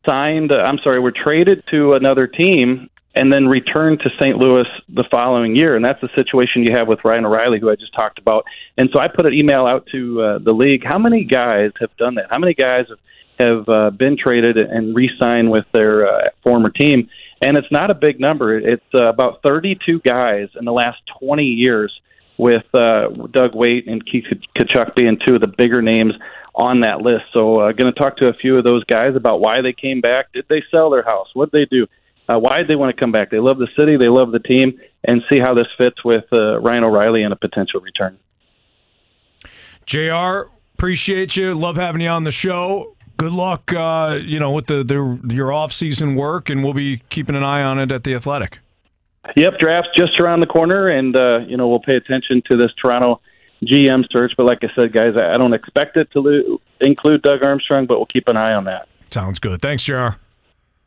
signed. 0.07 0.53
Uh, 0.53 0.65
I'm 0.67 0.79
sorry, 0.83 1.01
were 1.01 1.13
traded 1.13 1.65
to 1.71 1.93
another 1.93 2.27
team 2.27 2.91
and 3.17 3.33
then 3.33 3.49
returned 3.49 4.01
to 4.01 4.11
St. 4.21 4.37
Louis 4.37 4.67
the 4.91 5.05
following 5.11 5.57
year, 5.57 5.75
and 5.75 5.85
that's 5.85 6.01
the 6.03 6.11
situation 6.15 6.65
you 6.67 6.75
have 6.75 6.87
with 6.87 6.99
Ryan 7.03 7.25
O'Reilly, 7.25 7.59
who 7.59 7.71
I 7.71 7.75
just 7.75 7.95
talked 7.95 8.19
about. 8.19 8.45
And 8.77 8.91
so 8.95 9.01
I 9.01 9.09
put 9.09 9.25
an 9.25 9.33
email 9.33 9.67
out 9.67 9.89
to 9.93 10.23
uh, 10.23 10.39
the 10.39 10.53
league. 10.53 10.83
How 10.85 10.99
many 10.99 11.25
guys 11.25 11.73
have 11.81 11.97
done 11.97 12.17
that? 12.17 12.27
How 12.31 12.39
many 12.39 12.55
guys 12.55 12.85
have 12.91 12.99
have 13.39 13.69
uh, 13.69 13.91
been 13.91 14.17
traded 14.17 14.57
and 14.57 14.97
re-signed 14.97 15.51
with 15.51 15.67
their 15.73 16.07
uh, 16.07 16.25
former 16.43 16.71
team? 16.71 17.09
And 17.43 17.59
it's 17.59 17.71
not 17.71 17.91
a 17.91 17.95
big 17.95 18.19
number. 18.19 18.59
It's 18.59 18.83
uh, 18.95 19.09
about 19.09 19.43
32 19.43 20.01
guys 20.01 20.49
in 20.59 20.65
the 20.65 20.73
last 20.73 20.99
20 21.21 21.43
years, 21.45 21.93
with 22.39 22.65
uh, 22.75 23.09
Doug 23.31 23.55
Weight 23.55 23.89
and 23.89 24.05
Keith 24.05 24.25
Tkachuk 24.59 24.95
being 24.95 25.19
two 25.27 25.37
of 25.37 25.41
the 25.41 25.49
bigger 25.49 25.81
names 25.81 26.13
on 26.55 26.81
that 26.81 27.01
list. 27.01 27.25
So, 27.33 27.61
uh, 27.61 27.73
going 27.73 27.93
to 27.93 27.99
talk 27.99 28.19
to 28.19 28.29
a 28.29 28.35
few 28.35 28.59
of 28.59 28.65
those 28.65 28.85
guys 28.85 29.17
about 29.17 29.41
why 29.41 29.63
they 29.63 29.73
came 29.73 30.01
back. 30.01 30.33
Did 30.33 30.47
they 30.49 30.63
sell 30.71 30.91
their 30.91 31.03
house? 31.03 31.29
What 31.35 31.51
did 31.51 31.63
they 31.63 31.77
do? 31.77 31.87
Uh, 32.28 32.39
why 32.39 32.59
did 32.59 32.69
they 32.69 32.77
want 32.77 32.94
to 32.94 33.01
come 33.01 33.12
back? 33.12 33.31
They 33.31 33.39
love 33.39 33.59
the 33.59 33.69
city, 33.78 33.97
they 33.97 34.09
love 34.09 34.32
the 34.32 34.40
team, 34.40 34.81
and 35.05 35.23
see 35.31 35.39
how 35.39 35.55
this 35.55 35.69
fits 35.78 36.05
with 36.05 36.24
uh, 36.32 36.61
Ryan 36.61 36.85
O'Reilly 36.85 37.23
and 37.23 37.32
a 37.32 37.36
potential 37.36 37.81
return. 37.81 38.19
JR, 39.86 40.51
appreciate 40.74 41.36
you. 41.36 41.55
Love 41.55 41.77
having 41.77 42.01
you 42.01 42.09
on 42.09 42.23
the 42.23 42.32
show. 42.32 42.97
Good 43.16 43.32
luck, 43.32 43.73
uh, 43.73 44.19
you 44.20 44.39
know, 44.40 44.51
with 44.51 44.66
the, 44.66 44.82
the 44.85 45.35
your 45.35 45.53
off 45.53 45.73
season 45.73 46.16
work, 46.16 46.51
and 46.51 46.62
we'll 46.62 46.74
be 46.74 46.98
keeping 47.09 47.36
an 47.36 47.44
eye 47.44 47.62
on 47.62 47.78
it 47.78 47.93
at 47.93 48.03
the 48.03 48.15
Athletic. 48.15 48.59
Yep, 49.35 49.59
draft's 49.59 49.90
just 49.97 50.20
around 50.20 50.40
the 50.40 50.47
corner, 50.47 50.89
and 50.89 51.16
uh, 51.16 51.39
you 51.39 51.57
know 51.57 51.66
we'll 51.69 51.81
pay 51.81 51.97
attention 51.97 52.43
to 52.51 52.57
this 52.57 52.70
Toronto 52.81 53.20
GM 53.62 54.05
search. 54.11 54.32
But 54.36 54.47
like 54.47 54.59
I 54.62 54.69
said, 54.74 54.93
guys, 54.93 55.15
I 55.16 55.35
don't 55.35 55.55
expect 55.55 55.97
it 55.97 56.11
to 56.12 56.20
lo- 56.20 56.61
include 56.81 57.23
Doug 57.23 57.43
Armstrong, 57.43 57.86
but 57.86 57.98
we'll 57.98 58.07
keep 58.07 58.28
an 58.28 58.36
eye 58.36 58.53
on 58.53 58.65
that. 58.65 58.89
Sounds 59.11 59.39
good. 59.39 59.62
Thanks, 59.62 59.85
JR. 59.85 60.19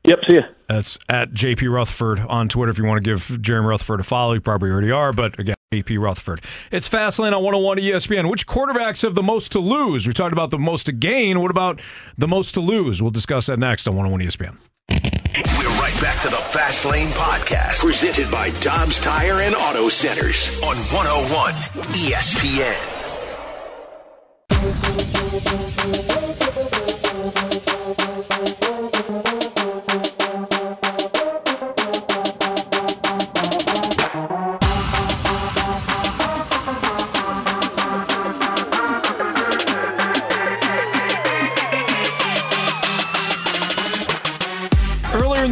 Yep, 0.09 0.19
see 0.27 0.35
ya. 0.37 0.41
That's 0.67 0.97
at 1.07 1.31
JP 1.33 1.71
Rutherford 1.71 2.21
on 2.21 2.49
Twitter. 2.49 2.71
If 2.71 2.79
you 2.79 2.83
want 2.83 3.03
to 3.03 3.07
give 3.07 3.39
Jeremy 3.43 3.67
Rutherford 3.67 3.99
a 3.99 4.03
follow, 4.03 4.33
you 4.33 4.41
probably 4.41 4.71
already 4.71 4.89
are. 4.89 5.13
But 5.13 5.37
again, 5.37 5.53
JP 5.71 5.99
Rutherford. 5.99 6.43
It's 6.71 6.89
Fastlane 6.89 7.31
on 7.31 7.43
101 7.43 7.77
ESPN. 7.77 8.27
Which 8.27 8.47
quarterbacks 8.47 9.03
have 9.03 9.13
the 9.13 9.21
most 9.21 9.51
to 9.51 9.59
lose? 9.59 10.07
We 10.07 10.13
talked 10.13 10.33
about 10.33 10.49
the 10.49 10.57
most 10.57 10.87
to 10.87 10.93
gain. 10.93 11.41
What 11.41 11.51
about 11.51 11.79
the 12.17 12.27
most 12.27 12.55
to 12.55 12.59
lose? 12.59 13.03
We'll 13.03 13.11
discuss 13.11 13.45
that 13.45 13.59
next 13.59 13.87
on 13.87 13.95
101 13.95 14.27
ESPN. 14.27 14.57
We're 14.89 15.69
right 15.79 15.95
back 16.01 16.19
to 16.23 16.29
the 16.29 16.37
Fast 16.37 16.85
Lane 16.85 17.09
Podcast, 17.09 17.79
presented 17.79 18.31
by 18.31 18.49
Dobbs 18.61 18.99
Tire 18.99 19.41
and 19.41 19.53
Auto 19.53 19.89
Centers 19.89 20.59
on 20.63 20.75
101 20.75 21.53
ESPN. 21.93 22.95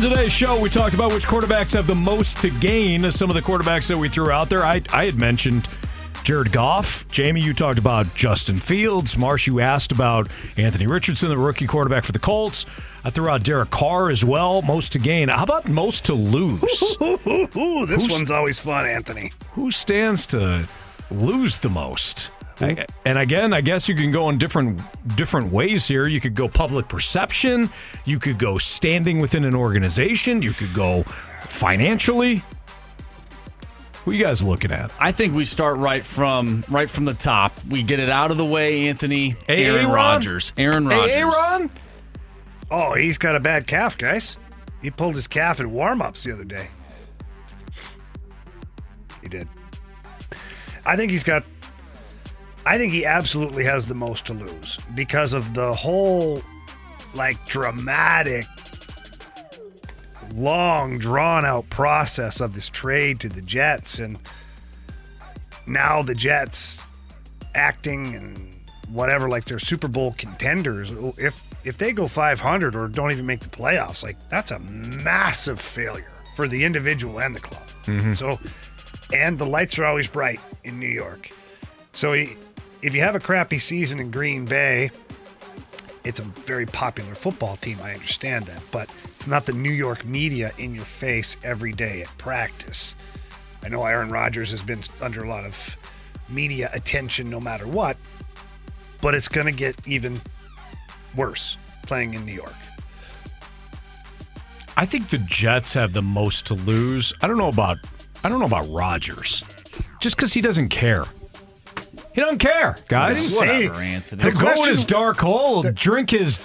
Today's 0.09 0.31
show, 0.31 0.59
we 0.61 0.69
talked 0.69 0.95
about 0.95 1.11
which 1.11 1.25
quarterbacks 1.25 1.73
have 1.73 1.85
the 1.87 1.95
most 1.95 2.37
to 2.41 2.49
gain. 2.49 3.09
Some 3.11 3.29
of 3.29 3.35
the 3.35 3.41
quarterbacks 3.41 3.87
that 3.87 3.97
we 3.97 4.07
threw 4.07 4.31
out 4.31 4.49
there, 4.49 4.63
I, 4.63 4.81
I 4.93 5.05
had 5.05 5.19
mentioned 5.19 5.67
Jared 6.23 6.51
Goff. 6.51 7.05
Jamie, 7.09 7.41
you 7.41 7.53
talked 7.53 7.77
about 7.79 8.13
Justin 8.15 8.59
Fields. 8.59 9.17
Marsh, 9.17 9.47
you 9.47 9.59
asked 9.59 9.91
about 9.91 10.29
Anthony 10.57 10.87
Richardson, 10.87 11.29
the 11.29 11.37
rookie 11.37 11.67
quarterback 11.67 12.03
for 12.03 12.13
the 12.13 12.19
Colts. 12.19 12.65
I 13.03 13.09
threw 13.09 13.29
out 13.29 13.43
Derek 13.43 13.69
Carr 13.69 14.09
as 14.09 14.23
well. 14.23 14.61
Most 14.61 14.93
to 14.93 14.99
gain. 14.99 15.27
How 15.29 15.43
about 15.43 15.67
most 15.67 16.05
to 16.05 16.13
lose? 16.13 16.61
Ooh, 17.01 17.85
this 17.85 18.03
Who's- 18.05 18.11
one's 18.11 18.31
always 18.31 18.59
fun, 18.59 18.87
Anthony. 18.87 19.31
Who 19.53 19.71
stands 19.71 20.25
to 20.27 20.67
lose 21.11 21.57
the 21.59 21.69
most? 21.69 22.31
I- 22.59 22.85
and 23.05 23.17
again, 23.19 23.53
I 23.53 23.61
guess 23.61 23.87
you 23.87 23.95
can 23.95 24.11
go 24.11 24.29
in 24.29 24.37
different 24.37 24.81
different 25.15 25.51
ways 25.51 25.87
here. 25.87 26.07
You 26.07 26.19
could 26.19 26.33
go 26.35 26.47
public 26.47 26.87
perception. 26.87 27.69
You 28.05 28.17
could 28.19 28.39
go 28.39 28.57
standing 28.57 29.19
within 29.19 29.45
an 29.45 29.53
organization. 29.55 30.41
You 30.41 30.53
could 30.53 30.73
go 30.73 31.03
financially. 31.49 32.43
Who 34.05 34.13
you 34.13 34.23
guys 34.23 34.41
looking 34.41 34.71
at? 34.71 34.91
I 34.99 35.11
think 35.11 35.35
we 35.35 35.43
start 35.45 35.77
right 35.77 36.03
from 36.05 36.63
right 36.69 36.89
from 36.89 37.05
the 37.05 37.13
top. 37.13 37.53
We 37.69 37.83
get 37.83 37.99
it 37.99 38.09
out 38.09 38.31
of 38.31 38.37
the 38.37 38.45
way, 38.45 38.87
Anthony. 38.87 39.35
Aaron 39.49 39.75
Aaron? 39.81 39.91
Rodgers. 39.91 40.53
Aaron 40.57 40.87
Rodgers. 40.87 41.15
Aaron? 41.15 41.69
Oh, 42.71 42.93
he's 42.95 43.17
got 43.17 43.35
a 43.35 43.39
bad 43.39 43.67
calf, 43.67 43.97
guys. 43.97 44.37
He 44.81 44.91
pulled 44.91 45.15
his 45.15 45.27
calf 45.27 45.59
in 45.59 45.71
warm-ups 45.71 46.23
the 46.23 46.31
other 46.33 46.43
day. 46.43 46.67
He 49.21 49.27
did. 49.29 49.47
I 50.85 50.95
think 50.95 51.11
he's 51.11 51.23
got. 51.23 51.43
I 52.67 52.77
think 52.77 52.91
he 52.91 53.05
absolutely 53.05 53.63
has 53.63 53.87
the 53.87 53.95
most 53.95 54.25
to 54.25 54.33
lose 54.33 54.77
because 54.93 55.31
of 55.33 55.53
the 55.53 55.73
whole, 55.73 56.41
like, 57.13 57.43
dramatic, 57.45 58.45
long, 60.33 60.97
drawn-out 60.97 61.69
process 61.69 62.41
of 62.41 62.53
this 62.53 62.69
trade 62.69 63.19
to 63.21 63.29
the 63.29 63.41
Jets, 63.41 63.99
and 63.99 64.21
now 65.65 66.01
the 66.01 66.13
Jets 66.13 66.83
acting 67.55 68.15
and 68.15 68.53
whatever 68.89 69.29
like 69.29 69.45
they're 69.45 69.59
Super 69.59 69.87
Bowl 69.87 70.13
contenders. 70.17 70.91
If 71.17 71.41
if 71.63 71.77
they 71.77 71.91
go 71.91 72.07
500 72.07 72.75
or 72.75 72.87
don't 72.87 73.11
even 73.11 73.25
make 73.25 73.41
the 73.41 73.49
playoffs, 73.49 74.03
like 74.03 74.17
that's 74.29 74.51
a 74.51 74.59
massive 74.59 75.59
failure 75.59 76.11
for 76.35 76.47
the 76.47 76.63
individual 76.63 77.19
and 77.19 77.35
the 77.35 77.39
club. 77.39 77.63
Mhm. 77.85 78.15
So, 78.15 78.39
and 79.13 79.37
the 79.37 79.45
lights 79.45 79.77
are 79.79 79.85
always 79.85 80.07
bright 80.07 80.39
in 80.63 80.79
New 80.79 80.87
York. 80.87 81.29
So 81.93 82.13
he, 82.13 82.37
if 82.87 82.95
you 82.95 83.01
have 83.01 83.15
a 83.15 83.19
crappy 83.19 83.59
season 83.59 83.99
in 83.99 84.09
Green 84.09 84.45
Bay, 84.45 84.91
it's 86.05 86.21
a 86.21 86.23
very 86.23 86.65
popular 86.65 87.15
football 87.15 87.57
team. 87.57 87.77
I 87.83 87.93
understand 87.93 88.45
that, 88.45 88.61
but 88.71 88.89
it's 89.03 89.27
not 89.27 89.45
the 89.45 89.51
New 89.51 89.73
York 89.73 90.05
media 90.05 90.53
in 90.57 90.73
your 90.73 90.85
face 90.85 91.35
every 91.43 91.73
day 91.73 92.03
at 92.03 92.17
practice. 92.17 92.95
I 93.61 93.67
know 93.67 93.83
Aaron 93.83 94.09
Rodgers 94.09 94.51
has 94.51 94.63
been 94.63 94.79
under 95.01 95.21
a 95.21 95.27
lot 95.27 95.43
of 95.43 95.77
media 96.29 96.69
attention 96.71 97.29
no 97.29 97.41
matter 97.41 97.67
what, 97.67 97.97
but 99.01 99.13
it's 99.13 99.27
going 99.27 99.47
to 99.47 99.51
get 99.51 99.85
even 99.85 100.21
worse 101.13 101.57
playing 101.83 102.13
in 102.13 102.25
New 102.25 102.35
York. 102.35 102.55
I 104.77 104.85
think 104.85 105.09
the 105.09 105.17
Jets 105.17 105.73
have 105.73 105.91
the 105.91 106.01
most 106.01 106.47
to 106.47 106.53
lose. 106.53 107.11
I 107.21 107.27
don't 107.27 107.37
know 107.37 107.49
about 107.49 107.79
I 108.23 108.29
don't 108.29 108.39
know 108.39 108.45
about 108.45 108.69
Rodgers. 108.69 109.43
Just 109.99 110.15
because 110.15 110.31
he 110.31 110.39
doesn't 110.39 110.69
care. 110.69 111.03
He 112.17 112.23
doesn't 112.23 112.39
care, 112.39 112.75
guys. 112.87 113.35
Whatever, 113.35 113.75
Anthony. 113.75 114.23
He'll 114.23 114.31
The 114.31 114.39
go 114.39 114.47
in 114.47 114.53
question- 114.55 114.73
his 114.73 114.83
dark 114.85 115.19
hole, 115.19 115.61
drink 115.61 116.09
his 116.09 116.39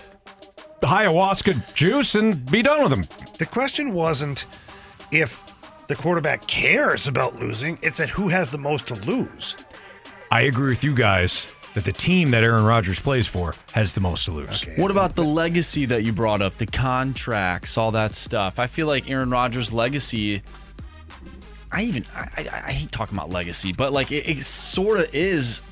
ayahuasca 0.83 1.73
juice, 1.73 2.15
and 2.15 2.45
be 2.51 2.61
done 2.61 2.83
with 2.83 2.93
him. 2.93 3.05
The 3.39 3.47
question 3.47 3.95
wasn't 3.95 4.45
if 5.11 5.43
the 5.87 5.97
quarterback 5.97 6.47
cares 6.47 7.09
about 7.09 7.41
losing, 7.41 7.79
it's 7.81 8.01
at 8.01 8.11
who 8.11 8.29
has 8.29 8.51
the 8.51 8.59
most 8.59 8.89
to 8.89 8.95
lose. 8.97 9.57
I 10.31 10.43
agree 10.43 10.69
with 10.69 10.85
you 10.85 10.95
guys 10.95 11.49
that 11.73 11.87
the 11.87 11.93
team 11.93 12.33
that 12.33 12.45
Aaron 12.45 12.67
Rodgers 12.67 13.01
plays 13.01 13.27
for 13.27 13.55
has 13.73 13.95
the 13.95 14.01
most 14.03 14.27
to 14.27 14.31
lose. 14.33 14.67
What 14.77 14.91
about 14.91 15.15
the 15.17 15.25
legacy 15.25 15.87
that 15.87 16.05
you 16.05 16.13
brought 16.13 16.43
up, 16.43 16.59
the 16.59 16.67
contracts, 16.67 17.79
all 17.79 17.93
that 17.93 18.13
stuff? 18.13 18.59
I 18.59 18.67
feel 18.67 18.87
like 18.87 19.11
Aaron 19.11 19.31
Rodgers' 19.31 19.73
legacy. 19.73 20.43
I 21.73 21.83
even 21.85 22.05
I, 22.15 22.29
I, 22.37 22.63
I 22.67 22.73
hate 22.73 22.93
talking 22.93 23.17
about 23.17 23.31
legacy, 23.31 23.73
but 23.73 23.93
like 23.93 24.13
it, 24.13 24.29
it 24.29 24.43
sort 24.43 25.01
of 25.01 25.15
is 25.15 25.63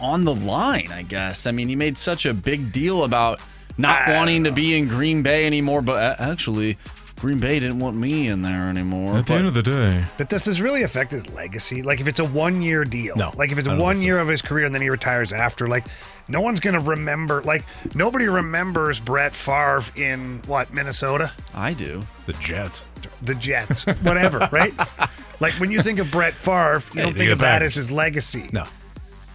on 0.00 0.24
the 0.24 0.34
line. 0.34 0.90
I 0.92 1.02
guess. 1.02 1.46
I 1.46 1.52
mean, 1.52 1.68
he 1.68 1.76
made 1.76 1.96
such 1.98 2.26
a 2.26 2.34
big 2.34 2.72
deal 2.72 3.04
about 3.04 3.40
not 3.78 4.08
wanting 4.08 4.44
to 4.44 4.52
be 4.52 4.76
in 4.76 4.88
Green 4.88 5.22
Bay 5.22 5.46
anymore, 5.46 5.82
but 5.82 6.20
actually. 6.20 6.78
Green 7.18 7.38
Bay 7.38 7.58
didn't 7.58 7.78
want 7.78 7.96
me 7.96 8.28
in 8.28 8.42
there 8.42 8.68
anymore. 8.68 9.16
At 9.16 9.26
the 9.26 9.34
end 9.36 9.46
of 9.46 9.54
the 9.54 9.62
day, 9.62 10.04
But 10.18 10.28
does 10.28 10.44
this 10.44 10.60
really 10.60 10.82
affect 10.82 11.12
his 11.12 11.26
legacy? 11.30 11.80
Like 11.80 11.98
if 11.98 12.08
it's 12.08 12.20
a 12.20 12.24
one 12.26 12.60
year 12.60 12.84
deal? 12.84 13.16
No, 13.16 13.32
Like 13.38 13.50
if 13.50 13.56
it's 13.56 13.66
one 13.66 13.78
think 13.78 13.96
so. 13.96 14.02
year 14.04 14.18
of 14.18 14.28
his 14.28 14.42
career 14.42 14.66
and 14.66 14.74
then 14.74 14.82
he 14.82 14.90
retires 14.90 15.32
after, 15.32 15.66
like 15.66 15.86
no 16.28 16.42
one's 16.42 16.60
gonna 16.60 16.78
remember 16.78 17.42
like 17.44 17.64
nobody 17.94 18.26
remembers 18.28 19.00
Brett 19.00 19.34
Favre 19.34 19.82
in 19.96 20.42
what, 20.46 20.74
Minnesota? 20.74 21.32
I 21.54 21.72
do. 21.72 22.02
the 22.26 22.34
Jets. 22.34 22.84
The 23.22 23.34
Jets. 23.34 23.84
Whatever, 23.86 24.48
right? 24.52 24.72
Like 25.40 25.52
when 25.54 25.70
you 25.70 25.82
think 25.82 25.98
of 25.98 26.10
Brett 26.10 26.34
Favre, 26.34 26.82
you 26.94 27.00
Yeah, 27.00 27.02
don't 27.02 27.12
you 27.12 27.14
think 27.14 27.16
think 27.18 27.30
of 27.32 27.38
that 27.40 27.62
as 27.62 27.74
his 27.74 27.90
legacy. 27.92 28.48
No. 28.52 28.64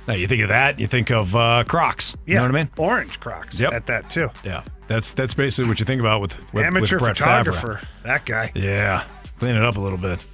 No, 0.08 0.16
you 0.16 0.28
think 0.28 0.42
of 0.42 0.50
that, 0.50 0.80
you 0.80 0.88
think 0.88 1.12
of 1.12 1.36
uh, 1.36 1.64
Crocs. 1.68 2.16
You 2.26 2.34
Yeah. 2.34 2.40
know 2.40 2.48
what 2.48 2.56
I 2.56 2.64
mean? 2.64 2.70
Orange 2.78 3.20
Crocs 3.20 3.60
Yep. 3.60 3.74
at 3.74 3.88
that 3.88 4.10
too. 4.10 4.30
Yeah. 4.44 4.64
That's 4.88 5.14
that's 5.14 5.34
basically 5.34 5.70
what 5.70 5.80
you 5.80 5.86
think 5.86 6.02
about 6.02 6.22
with, 6.22 6.36
with 6.54 6.66
Amateur 6.66 6.96
with 6.96 7.04
Brett 7.04 7.18
Favre. 7.18 7.52
photographer. 7.54 7.88
That 8.04 8.26
guy. 8.26 8.52
Yeah. 8.56 9.04
Clean 9.40 9.56
it 9.56 9.64
up 9.64 9.78
a 9.78 9.80
little 9.80 9.98
bit. 10.00 10.26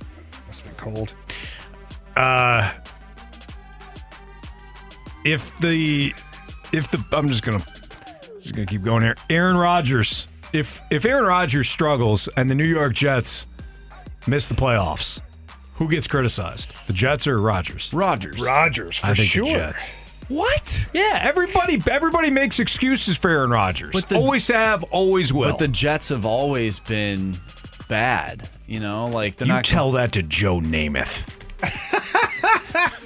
Must 0.47 0.61
have 0.61 0.77
been 0.77 0.93
cold. 0.93 1.13
Uh 2.15 2.71
if 5.25 5.57
the 5.59 6.13
if 6.71 6.89
the 6.91 7.03
I'm 7.11 7.27
just 7.27 7.43
gonna 7.43 7.63
just 8.41 8.55
gonna 8.55 8.65
keep 8.65 8.83
going 8.83 9.03
here. 9.03 9.15
Aaron 9.29 9.57
Rodgers. 9.57 10.27
If 10.53 10.81
if 10.89 11.05
Aaron 11.05 11.25
Rodgers 11.25 11.69
struggles 11.69 12.27
and 12.29 12.49
the 12.49 12.55
New 12.55 12.65
York 12.65 12.93
Jets 12.93 13.47
miss 14.27 14.47
the 14.47 14.55
playoffs, 14.55 15.19
who 15.75 15.89
gets 15.89 16.07
criticized? 16.07 16.73
The 16.87 16.93
Jets 16.93 17.27
or 17.27 17.39
Rodgers? 17.41 17.93
Rodgers. 17.93 18.41
Rodgers, 18.41 18.97
for 18.97 19.07
I 19.07 19.13
think 19.13 19.29
sure. 19.29 19.45
the 19.45 19.51
Jets. 19.51 19.91
What? 20.29 20.85
Yeah, 20.93 21.19
everybody 21.21 21.81
everybody 21.89 22.29
makes 22.29 22.59
excuses 22.59 23.17
for 23.17 23.29
Aaron 23.29 23.49
Rodgers. 23.51 23.91
But 23.93 24.09
the- 24.09 24.15
always 24.17 24.47
have, 24.49 24.83
always 24.85 25.31
will. 25.31 25.51
But 25.51 25.59
the 25.59 25.67
Jets 25.67 26.09
have 26.09 26.25
always 26.25 26.79
been 26.79 27.37
bad. 27.87 28.49
You 28.67 28.79
know, 28.81 29.07
like 29.07 29.37
they're 29.37 29.47
you 29.47 29.53
not. 29.53 29.63
tell 29.65 29.91
that 29.93 30.11
to 30.13 30.23
Joe 30.23 30.59
Namath. 30.59 31.25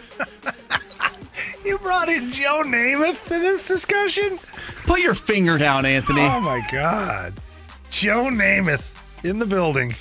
You 1.63 1.77
brought 1.77 2.09
in 2.09 2.31
Joe 2.31 2.63
Namath 2.65 3.23
to 3.25 3.29
this 3.39 3.67
discussion? 3.67 4.39
Put 4.83 4.99
your 5.01 5.13
finger 5.13 5.57
down, 5.57 5.85
Anthony. 5.85 6.21
Oh 6.21 6.39
my 6.39 6.61
God. 6.71 7.33
Joe 7.89 8.25
Namath 8.25 8.95
in 9.23 9.39
the 9.39 9.45
building. 9.45 9.95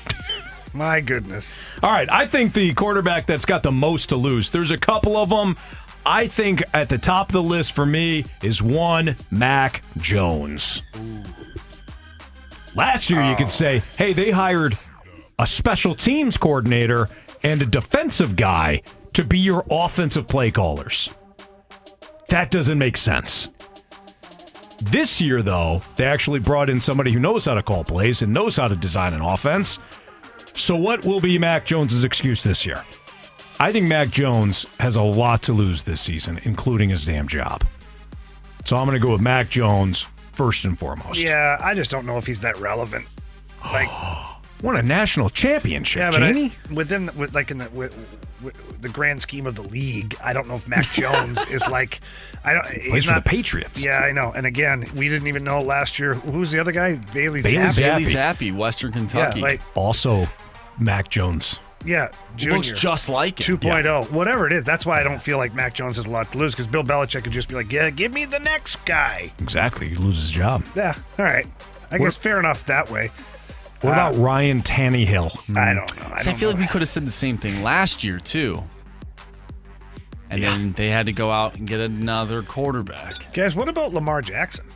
My 0.72 1.00
goodness. 1.00 1.54
All 1.82 1.90
right, 1.90 2.10
I 2.10 2.26
think 2.26 2.52
the 2.52 2.74
quarterback 2.74 3.26
that's 3.26 3.44
got 3.44 3.62
the 3.62 3.72
most 3.72 4.10
to 4.10 4.16
lose. 4.16 4.50
There's 4.50 4.70
a 4.70 4.78
couple 4.78 5.16
of 5.16 5.30
them. 5.30 5.56
I 6.04 6.28
think 6.28 6.62
at 6.72 6.88
the 6.88 6.98
top 6.98 7.30
of 7.30 7.32
the 7.32 7.42
list 7.42 7.72
for 7.72 7.84
me 7.84 8.24
is 8.42 8.62
one 8.62 9.16
Mac 9.30 9.82
Jones. 9.96 10.82
Last 12.76 13.10
year, 13.10 13.22
you 13.28 13.34
could 13.36 13.46
oh. 13.46 13.50
say, 13.50 13.82
hey, 13.96 14.12
they 14.12 14.30
hired 14.30 14.78
a 15.38 15.46
special 15.46 15.94
teams 15.94 16.36
coordinator 16.36 17.08
and 17.42 17.62
a 17.62 17.66
defensive 17.66 18.36
guy 18.36 18.82
to 19.14 19.24
be 19.24 19.38
your 19.38 19.64
offensive 19.70 20.28
play 20.28 20.50
callers. 20.50 21.12
That 22.28 22.50
doesn't 22.50 22.78
make 22.78 22.96
sense. 22.96 23.50
This 24.78 25.20
year, 25.20 25.42
though, 25.42 25.82
they 25.96 26.04
actually 26.04 26.38
brought 26.38 26.68
in 26.68 26.80
somebody 26.80 27.12
who 27.12 27.18
knows 27.18 27.46
how 27.46 27.54
to 27.54 27.62
call 27.62 27.84
plays 27.84 28.22
and 28.22 28.32
knows 28.32 28.56
how 28.56 28.68
to 28.68 28.76
design 28.76 29.14
an 29.14 29.22
offense. 29.22 29.78
So, 30.54 30.76
what 30.76 31.04
will 31.04 31.20
be 31.20 31.38
Mac 31.38 31.64
Jones's 31.66 32.04
excuse 32.04 32.42
this 32.42 32.66
year? 32.66 32.84
I 33.58 33.72
think 33.72 33.88
Mac 33.88 34.10
Jones 34.10 34.66
has 34.78 34.96
a 34.96 35.02
lot 35.02 35.42
to 35.44 35.52
lose 35.52 35.82
this 35.82 36.00
season, 36.00 36.38
including 36.44 36.90
his 36.90 37.04
damn 37.04 37.26
job. 37.26 37.64
So, 38.64 38.76
I'm 38.76 38.86
going 38.86 39.00
to 39.00 39.04
go 39.04 39.12
with 39.12 39.22
Mac 39.22 39.48
Jones 39.48 40.02
first 40.32 40.64
and 40.64 40.78
foremost. 40.78 41.22
Yeah, 41.22 41.58
I 41.62 41.74
just 41.74 41.90
don't 41.90 42.04
know 42.04 42.18
if 42.18 42.26
he's 42.26 42.42
that 42.42 42.58
relevant. 42.58 43.06
Like, 43.64 43.88
Won 44.66 44.76
a 44.76 44.82
national 44.82 45.30
championship, 45.30 46.00
yeah, 46.00 46.10
but 46.10 46.18
Janie. 46.18 46.50
I, 46.68 46.72
within, 46.72 47.08
with, 47.16 47.36
like 47.36 47.52
in 47.52 47.58
the 47.58 47.70
with, 47.70 47.96
with 48.42 48.82
the 48.82 48.88
grand 48.88 49.22
scheme 49.22 49.46
of 49.46 49.54
the 49.54 49.62
league, 49.62 50.16
I 50.20 50.32
don't 50.32 50.48
know 50.48 50.56
if 50.56 50.66
Mac 50.66 50.84
Jones 50.92 51.44
is 51.44 51.62
like, 51.68 52.00
I 52.44 52.52
don't. 52.52 52.64
Plays 52.64 52.84
he's 52.84 53.04
for 53.04 53.12
not, 53.12 53.22
the 53.22 53.30
Patriots. 53.30 53.80
Yeah, 53.80 54.00
I 54.00 54.10
know. 54.10 54.32
And 54.34 54.44
again, 54.44 54.84
we 54.96 55.08
didn't 55.08 55.28
even 55.28 55.44
know 55.44 55.62
last 55.62 56.00
year. 56.00 56.14
Who's 56.14 56.50
the 56.50 56.58
other 56.58 56.72
guy? 56.72 56.96
Bailey, 57.14 57.42
Bailey 57.42 57.58
Zappe. 57.58 57.78
Bailey 57.78 58.04
Zappe. 58.06 58.38
Zappe, 58.38 58.56
Western 58.56 58.90
Kentucky. 58.90 59.38
Yeah, 59.38 59.46
like 59.46 59.60
Also, 59.76 60.26
Mac 60.80 61.10
Jones. 61.10 61.60
yeah, 61.84 62.08
junior. 62.34 62.56
Looks 62.56 62.72
just 62.72 63.08
like 63.08 63.38
it. 63.38 63.44
2.0, 63.46 64.10
whatever 64.10 64.48
it 64.48 64.52
is. 64.52 64.64
That's 64.64 64.84
why 64.84 64.98
I 64.98 65.04
don't 65.04 65.22
feel 65.22 65.38
like 65.38 65.54
Mac 65.54 65.74
Jones 65.74 65.94
has 65.94 66.06
a 66.06 66.10
lot 66.10 66.32
to 66.32 66.38
lose 66.38 66.54
because 66.54 66.66
Bill 66.66 66.82
Belichick 66.82 67.22
could 67.22 67.32
just 67.32 67.48
be 67.48 67.54
like, 67.54 67.70
yeah, 67.70 67.90
give 67.90 68.12
me 68.12 68.24
the 68.24 68.40
next 68.40 68.84
guy. 68.84 69.30
Exactly. 69.38 69.90
He 69.90 69.94
loses 69.94 70.22
his 70.22 70.32
job. 70.32 70.64
Yeah, 70.74 70.94
all 71.20 71.24
right. 71.24 71.46
I 71.92 71.98
guess 71.98 72.16
fair 72.16 72.40
enough 72.40 72.66
that 72.66 72.90
way. 72.90 73.12
What 73.82 73.90
Uh, 73.90 73.92
about 73.92 74.16
Ryan 74.16 74.62
Tannehill? 74.62 75.56
I 75.56 75.74
don't 75.74 75.96
know. 75.96 76.06
I, 76.14 76.18
See, 76.22 76.30
I 76.30 76.32
don't 76.32 76.38
feel 76.40 76.48
know. 76.50 76.54
like 76.56 76.60
we 76.60 76.66
could 76.68 76.80
have 76.82 76.88
said 76.88 77.06
the 77.06 77.10
same 77.10 77.36
thing 77.38 77.62
last 77.62 78.02
year 78.02 78.18
too. 78.18 78.62
And 80.30 80.42
then 80.42 80.72
they 80.72 80.88
had 80.90 81.06
to 81.06 81.12
go 81.12 81.30
out 81.30 81.54
and 81.56 81.66
get 81.68 81.78
another 81.80 82.42
quarterback. 82.42 83.32
Guys, 83.32 83.54
what 83.54 83.68
about 83.68 83.92
Lamar 83.94 84.22
Jackson? 84.22 84.66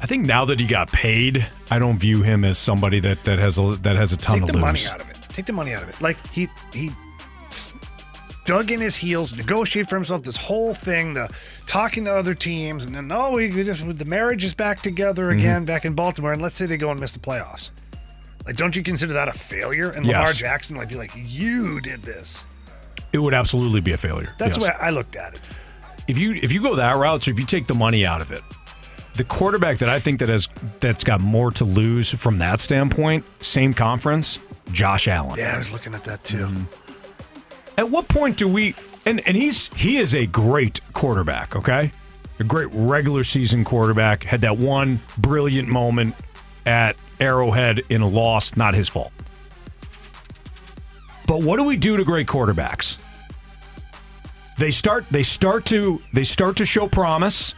I 0.00 0.06
think 0.06 0.26
now 0.26 0.44
that 0.44 0.60
he 0.60 0.66
got 0.66 0.92
paid, 0.92 1.44
I 1.72 1.80
don't 1.80 1.98
view 1.98 2.22
him 2.22 2.44
as 2.44 2.56
somebody 2.56 3.00
that, 3.00 3.24
that 3.24 3.40
has 3.40 3.58
a 3.58 3.62
that 3.82 3.96
has 3.96 4.12
a 4.12 4.16
ton 4.16 4.42
of 4.42 4.42
lose. 4.42 4.46
Take 4.46 4.46
to 4.46 4.52
the 4.52 4.58
money 4.60 4.78
lose. 4.78 4.90
out 4.90 5.00
of 5.00 5.10
it. 5.10 5.16
Take 5.30 5.46
the 5.46 5.52
money 5.52 5.74
out 5.74 5.82
of 5.82 5.88
it. 5.88 6.00
Like 6.00 6.24
he 6.28 6.48
he 6.72 6.88
s- 6.88 6.94
dug 8.48 8.70
in 8.70 8.80
his 8.80 8.96
heels, 8.96 9.36
negotiated 9.36 9.90
for 9.90 9.96
himself 9.96 10.22
this 10.22 10.36
whole 10.38 10.72
thing, 10.72 11.12
the 11.12 11.28
talking 11.66 12.06
to 12.06 12.14
other 12.14 12.34
teams, 12.34 12.86
and 12.86 12.94
then 12.94 13.12
oh, 13.12 13.30
we 13.32 13.52
we 13.52 13.62
just 13.62 13.84
the 13.98 14.04
marriage 14.06 14.42
is 14.42 14.54
back 14.54 14.80
together 14.80 15.26
Mm-hmm. 15.26 15.38
again, 15.38 15.64
back 15.66 15.84
in 15.84 15.92
Baltimore, 15.92 16.32
and 16.32 16.40
let's 16.40 16.56
say 16.56 16.64
they 16.66 16.78
go 16.78 16.90
and 16.90 16.98
miss 16.98 17.12
the 17.12 17.18
playoffs. 17.18 17.70
Like, 18.46 18.56
don't 18.56 18.74
you 18.74 18.82
consider 18.82 19.12
that 19.12 19.28
a 19.28 19.32
failure? 19.32 19.90
And 19.90 20.06
Lamar 20.06 20.22
Yes. 20.22 20.38
Jackson 20.38 20.76
like 20.76 20.88
be 20.88 20.94
like, 20.94 21.12
you 21.14 21.80
did 21.82 22.02
this. 22.02 22.44
It 23.12 23.18
would 23.18 23.34
absolutely 23.34 23.80
be 23.82 23.92
a 23.92 23.98
failure. 23.98 24.32
That's 24.38 24.56
yes. 24.56 24.64
the 24.64 24.70
way 24.70 24.74
I 24.80 24.90
looked 24.90 25.16
at 25.16 25.34
it. 25.34 25.40
if 26.08 26.16
you 26.16 26.32
if 26.42 26.50
you 26.50 26.62
go 26.62 26.74
that 26.76 26.96
route, 26.96 27.24
so 27.24 27.30
if 27.30 27.38
you 27.38 27.44
take 27.44 27.66
the 27.66 27.74
money 27.74 28.06
out 28.06 28.22
of 28.22 28.32
it, 28.32 28.42
the 29.16 29.24
quarterback 29.24 29.76
that 29.78 29.90
I 29.90 29.98
think 30.00 30.20
that 30.20 30.30
has 30.30 30.48
that's 30.80 31.04
got 31.04 31.20
more 31.20 31.50
to 31.52 31.64
lose 31.66 32.10
from 32.14 32.38
that 32.38 32.60
standpoint, 32.60 33.24
same 33.40 33.74
conference, 33.74 34.38
Josh 34.72 35.06
Allen. 35.08 35.38
Yeah, 35.38 35.54
I 35.54 35.58
was 35.58 35.70
looking 35.70 35.94
at 35.94 36.04
that 36.04 36.24
too. 36.24 36.46
Mm-hmm. 36.46 36.87
At 37.78 37.90
what 37.90 38.08
point 38.08 38.36
do 38.36 38.48
we 38.48 38.74
and 39.06 39.20
and 39.26 39.36
he's 39.36 39.72
he 39.74 39.98
is 39.98 40.12
a 40.12 40.26
great 40.26 40.80
quarterback, 40.94 41.54
okay? 41.54 41.92
A 42.40 42.44
great 42.44 42.68
regular 42.72 43.22
season 43.22 43.64
quarterback. 43.64 44.24
Had 44.24 44.40
that 44.40 44.58
one 44.58 44.98
brilliant 45.16 45.68
moment 45.68 46.16
at 46.66 46.96
Arrowhead 47.20 47.82
in 47.88 48.00
a 48.02 48.08
loss, 48.08 48.56
not 48.56 48.74
his 48.74 48.88
fault. 48.88 49.12
But 51.28 51.42
what 51.42 51.56
do 51.56 51.62
we 51.62 51.76
do 51.76 51.96
to 51.96 52.04
great 52.04 52.26
quarterbacks? 52.26 52.98
They 54.58 54.72
start 54.72 55.08
they 55.10 55.22
start 55.22 55.64
to 55.66 56.02
they 56.12 56.24
start 56.24 56.56
to 56.56 56.66
show 56.66 56.88
promise. 56.88 57.54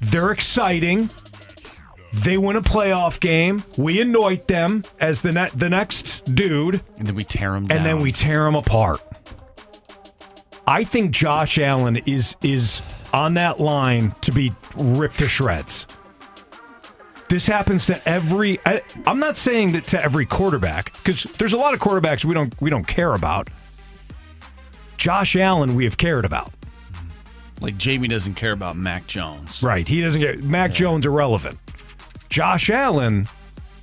They're 0.00 0.30
exciting. 0.30 1.10
They 2.12 2.38
win 2.38 2.56
a 2.56 2.62
playoff 2.62 3.20
game. 3.20 3.62
We 3.76 4.00
anoint 4.00 4.48
them 4.48 4.82
as 4.98 5.20
the 5.22 5.32
ne- 5.32 5.50
the 5.54 5.68
next 5.68 6.24
dude, 6.34 6.82
And 6.96 7.06
then 7.06 7.14
we 7.14 7.24
tear 7.24 7.52
them 7.52 7.66
down. 7.66 7.76
and 7.78 7.86
then 7.86 8.00
we 8.00 8.12
tear 8.12 8.44
them 8.44 8.54
apart. 8.54 9.00
I 10.66 10.84
think 10.84 11.10
Josh 11.12 11.58
Allen 11.58 11.96
is 12.06 12.36
is 12.42 12.82
on 13.12 13.34
that 13.34 13.60
line 13.60 14.14
to 14.22 14.32
be 14.32 14.52
ripped 14.76 15.18
to 15.18 15.28
shreds. 15.28 15.86
This 17.28 17.46
happens 17.46 17.84
to 17.86 18.08
every. 18.08 18.58
I, 18.64 18.80
I'm 19.06 19.18
not 19.18 19.36
saying 19.36 19.72
that 19.72 19.84
to 19.88 20.02
every 20.02 20.24
quarterback 20.24 20.92
because 20.94 21.24
there's 21.38 21.52
a 21.52 21.58
lot 21.58 21.74
of 21.74 21.80
quarterbacks 21.80 22.24
we 22.24 22.32
don't 22.34 22.58
we 22.60 22.70
don't 22.70 22.86
care 22.86 23.12
about. 23.14 23.48
Josh 24.96 25.36
Allen, 25.36 25.74
we 25.74 25.84
have 25.84 25.96
cared 25.96 26.24
about. 26.24 26.52
like 27.60 27.76
Jamie 27.76 28.08
doesn't 28.08 28.34
care 28.34 28.52
about 28.52 28.76
Mac 28.76 29.06
Jones. 29.06 29.62
Right. 29.62 29.86
He 29.86 30.00
doesn't 30.00 30.20
get 30.20 30.42
Mac 30.42 30.72
Jones 30.72 31.06
irrelevant. 31.06 31.58
Josh 32.28 32.70
Allen 32.70 33.28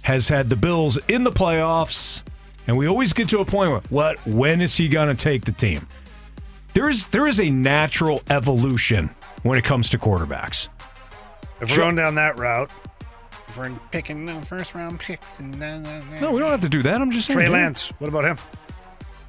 has 0.03 0.29
had 0.29 0.49
the 0.49 0.55
Bills 0.55 0.97
in 1.07 1.23
the 1.23 1.31
playoffs, 1.31 2.23
and 2.67 2.77
we 2.77 2.87
always 2.87 3.13
get 3.13 3.29
to 3.29 3.39
a 3.39 3.45
point 3.45 3.71
where 3.71 3.81
what 3.89 4.25
when 4.27 4.61
is 4.61 4.75
he 4.75 4.87
gonna 4.87 5.15
take 5.15 5.45
the 5.45 5.51
team? 5.51 5.87
There 6.73 6.89
is 6.89 7.07
there 7.07 7.27
is 7.27 7.39
a 7.39 7.49
natural 7.49 8.21
evolution 8.29 9.09
when 9.43 9.57
it 9.57 9.63
comes 9.63 9.89
to 9.91 9.97
quarterbacks. 9.97 10.67
If 11.61 11.71
we're 11.71 11.77
going 11.77 11.95
down 11.95 12.15
that 12.15 12.37
route, 12.37 12.69
if 13.47 13.57
we're 13.57 13.71
picking 13.91 14.25
the 14.25 14.41
first 14.41 14.75
round 14.75 14.99
picks 14.99 15.39
and 15.39 15.57
No, 15.59 16.31
we 16.31 16.39
don't 16.39 16.51
have 16.51 16.61
to 16.61 16.69
do 16.69 16.83
that. 16.83 17.01
I'm 17.01 17.11
just 17.11 17.27
saying. 17.27 17.39
Trey. 17.39 17.49
Lance, 17.49 17.89
what 17.99 18.07
about 18.07 18.25
him? 18.25 18.37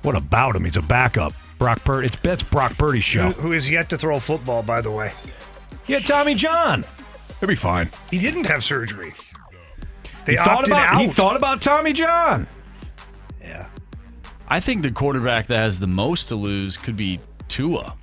What 0.03 0.17
about 0.17 0.57
him? 0.57 0.65
He's 0.65 0.77
a 0.77 0.83
backup. 0.83 1.33
Brock 1.59 1.83
Purdy. 1.85 2.07
It's 2.07 2.17
that's 2.17 2.43
Brock 2.43 2.77
Purdy's 2.77 3.05
show. 3.05 3.31
Who, 3.31 3.41
who 3.41 3.53
is 3.53 3.71
yet 3.71 3.89
to 3.91 3.99
throw 3.99 4.17
a 4.17 4.21
football, 4.21 4.63
by 4.63 4.81
the 4.81 4.91
way. 4.91 5.13
Yeah, 5.87 6.01
Tommy 6.01 6.35
John. 6.35 6.85
He'll 7.41 7.49
be 7.49 7.55
fine. 7.55 7.91
He 8.11 8.19
didn't 8.19 8.45
have 8.45 8.65
surgery. 8.65 9.13
They 10.25 10.33
he 10.33 10.39
thought 10.39 10.49
opted 10.49 10.69
about 10.73 10.95
out. 10.95 11.01
he 11.01 11.09
thought 11.09 11.37
about 11.37 11.63
Tommy 11.63 11.93
John. 11.93 12.47
yeah. 13.41 13.67
I 14.49 14.61
think 14.61 14.83
the 14.83 14.91
quarterback 14.91 15.47
that 15.49 15.59
has 15.59 15.79
the 15.79 15.87
most 15.87 16.29
to 16.29 16.37
lose 16.37 16.77
could 16.77 16.97
be 16.97 17.21
Tua. 17.49 17.95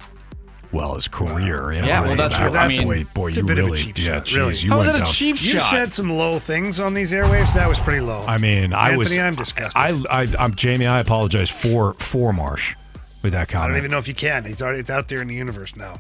Well, 0.72 0.96
his 0.96 1.08
career. 1.08 1.72
Yeah, 1.72 2.02
well, 2.02 2.16
that's 2.16 2.36
that, 2.36 2.50
what- 2.50 2.60
I 2.60 2.68
mean, 2.68 2.88
wait, 2.88 3.14
boy, 3.14 3.28
you 3.28 3.44
a 3.44 3.46
bit 3.46 3.60
of 3.60 3.66
a 3.66 3.68
really, 3.68 3.78
cheap 3.84 3.98
yeah, 4.00 4.06
shot, 4.06 4.26
jeez, 4.26 4.36
really. 4.38 4.56
you 4.56 4.70
How 4.72 4.80
is 4.82 4.88
went 4.88 4.98
it 4.98 5.02
a 5.02 5.04
down. 5.06 5.14
cheap 5.14 5.44
You 5.44 5.60
said 5.60 5.94
some 5.94 6.10
low 6.12 6.40
things 6.40 6.80
on 6.80 6.96
these 6.96 7.12
airwaves. 7.12 7.54
That 7.54 7.68
was 7.70 7.78
pretty 7.80 8.00
low. 8.02 8.24
I 8.28 8.38
mean, 8.40 8.74
I 8.74 8.98
was. 8.98 9.12
Anthony, 9.12 9.28
I'm 9.28 9.36
disgusted. 9.36 9.80
I, 9.80 10.22
I, 10.24 10.28
I'm 10.40 10.56
Jamie. 10.56 10.88
I 10.88 11.00
apologize 11.00 11.50
for 11.52 11.94
for 11.96 12.34
Marsh 12.34 12.76
with 13.22 13.34
that 13.34 13.50
comment. 13.50 13.66
I 13.66 13.68
don't 13.74 13.78
even 13.78 13.92
know 13.92 14.00
if 14.00 14.08
you 14.08 14.16
can. 14.16 14.46
He's 14.46 14.62
already 14.64 14.80
it's 14.80 14.90
out 14.90 15.08
there 15.10 15.22
in 15.22 15.28
the 15.28 15.36
universe 15.36 15.76
now. 15.76 16.00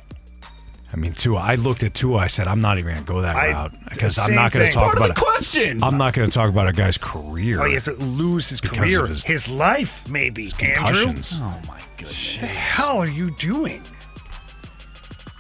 I 0.94 0.96
mean, 0.96 1.14
Tua. 1.14 1.40
I 1.40 1.56
looked 1.56 1.82
at 1.84 1.96
Tua. 1.96 2.18
I 2.18 2.28
said, 2.28 2.48
I'm 2.48 2.60
not 2.60 2.78
even 2.78 2.94
going 2.94 3.06
to 3.06 3.12
go 3.12 3.22
that 3.22 3.36
I- 3.36 3.52
route 3.52 3.74
because 3.90 4.20
I'm 4.20 4.36
not 4.36 4.52
going 4.52 4.68
to 4.68 4.72
talk 4.72 4.84
Part 4.84 4.98
of 4.98 5.04
about 5.06 5.16
the 5.16 5.22
it. 5.22 5.26
question. 5.26 5.84
I'm 5.84 5.98
not 5.98 6.14
going 6.14 6.30
to 6.30 6.34
talk 6.34 6.50
about 6.50 6.68
a 6.68 6.74
guy's 6.74 6.98
career. 7.00 7.62
Oh, 7.62 7.66
he 7.66 7.74
has 7.74 7.86
to 7.86 7.94
lose 7.94 8.48
his 8.50 8.62
career, 8.62 9.08
his, 9.08 9.24
his- 9.24 9.50
life, 9.50 10.08
maybe. 10.08 10.52
Andrew, 10.62 10.76
concussions. 11.06 11.40
Oh 11.42 11.60
my 11.68 11.82
goodness. 11.98 12.36
what 12.36 12.42
the 12.42 12.48
hell 12.48 12.98
are 13.00 13.08
you 13.08 13.32
doing? 13.32 13.82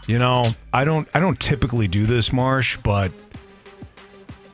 You 0.07 0.19
know, 0.19 0.43
I 0.73 0.83
don't. 0.83 1.07
I 1.13 1.19
don't 1.21 1.39
typically 1.39 1.87
do 1.87 2.05
this, 2.05 2.33
Marsh, 2.33 2.77
but 2.83 3.11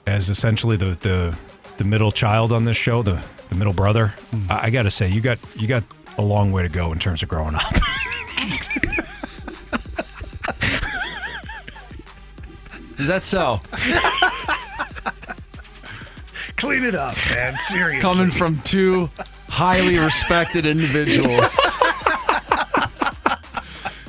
as 0.06 0.30
essentially 0.30 0.78
the 0.78 0.98
the, 1.02 1.36
the 1.78 1.84
middle 1.86 2.12
child 2.12 2.52
on 2.54 2.66
this 2.66 2.78
show, 2.78 3.02
the 3.02 3.20
the 3.48 3.56
middle 3.56 3.74
brother, 3.74 4.10
hmm. 4.32 4.52
I, 4.52 4.66
I 4.66 4.70
got 4.70 4.84
to 4.84 4.92
say, 4.92 5.08
you 5.10 5.22
got 5.22 5.40
you 5.56 5.68
got 5.68 5.84
a 6.20 6.22
long 6.22 6.52
way 6.52 6.62
to 6.62 6.70
go 6.70 6.92
in 6.92 7.00
terms 7.00 7.24
of 7.24 7.30
growing 7.30 7.56
up. 7.56 7.64
Is 13.00 13.08
that 13.08 13.24
so? 13.24 13.62
Clean 16.58 16.84
it 16.84 16.96
up, 16.96 17.16
man. 17.30 17.58
Seriously. 17.60 18.02
Coming 18.02 18.30
from 18.30 18.62
two 18.64 19.10
highly 19.48 19.98
respected 19.98 20.66
individuals. 20.66 21.56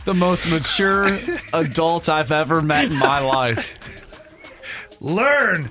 the 0.04 0.14
most 0.14 0.50
mature 0.50 1.16
adults 1.52 2.08
I've 2.08 2.32
ever 2.32 2.60
met 2.60 2.86
in 2.86 2.96
my 2.96 3.20
life. 3.20 3.76
Learn 5.00 5.70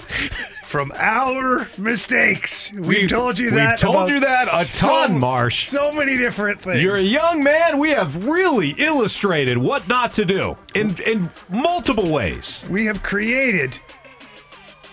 from 0.69 0.91
our 0.95 1.67
mistakes. 1.79 2.71
We've, 2.71 2.85
We've- 2.85 3.07
told 3.07 3.39
you 3.39 3.49
that. 3.49 3.55
we've 3.55 3.69
that. 3.69 3.79
told 3.79 3.95
about 3.95 4.09
you 4.11 4.19
that 4.19 4.43
a 4.53 4.63
so- 4.65 4.87
ton, 4.87 5.19
Marsh. 5.19 5.67
So 5.67 5.91
many 5.91 6.15
different 6.15 6.61
things. 6.61 6.81
You're 6.83 6.95
a 6.97 7.01
young 7.01 7.43
man. 7.43 7.79
We 7.79 7.89
have 7.89 8.27
really 8.27 8.75
illustrated 8.77 9.57
what 9.57 9.87
not 9.87 10.13
to 10.15 10.25
do 10.25 10.57
in 10.75 10.95
in 11.05 11.31
multiple 11.49 12.11
ways. 12.11 12.63
we 12.69 12.85
have 12.85 13.01
created 13.01 13.79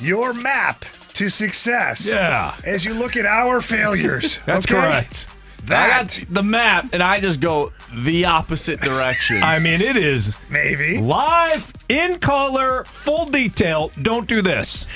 your 0.01 0.33
map 0.33 0.85
to 1.15 1.29
success. 1.29 2.07
Yeah. 2.07 2.55
As 2.65 2.85
you 2.85 2.95
look 2.95 3.17
at 3.17 3.27
our 3.27 3.61
failures. 3.61 4.41
That's 4.47 4.67
okay? 4.67 4.75
correct. 4.81 5.29
I 5.69 5.89
got 5.89 6.25
the 6.29 6.45
map, 6.45 6.91
and 6.93 7.03
I 7.03 7.19
just 7.19 7.41
go 7.41 7.73
the 7.93 8.25
opposite 8.27 8.81
direction. 8.81 9.43
I 9.43 9.59
mean, 9.59 9.81
it 9.81 9.97
is 9.97 10.37
maybe 10.49 10.99
live 10.99 11.73
in 11.89 12.21
color, 12.21 12.85
full 12.85 13.27
detail. 13.27 13.91
Don't 14.03 14.29
do 14.29 14.43
this. 14.43 14.87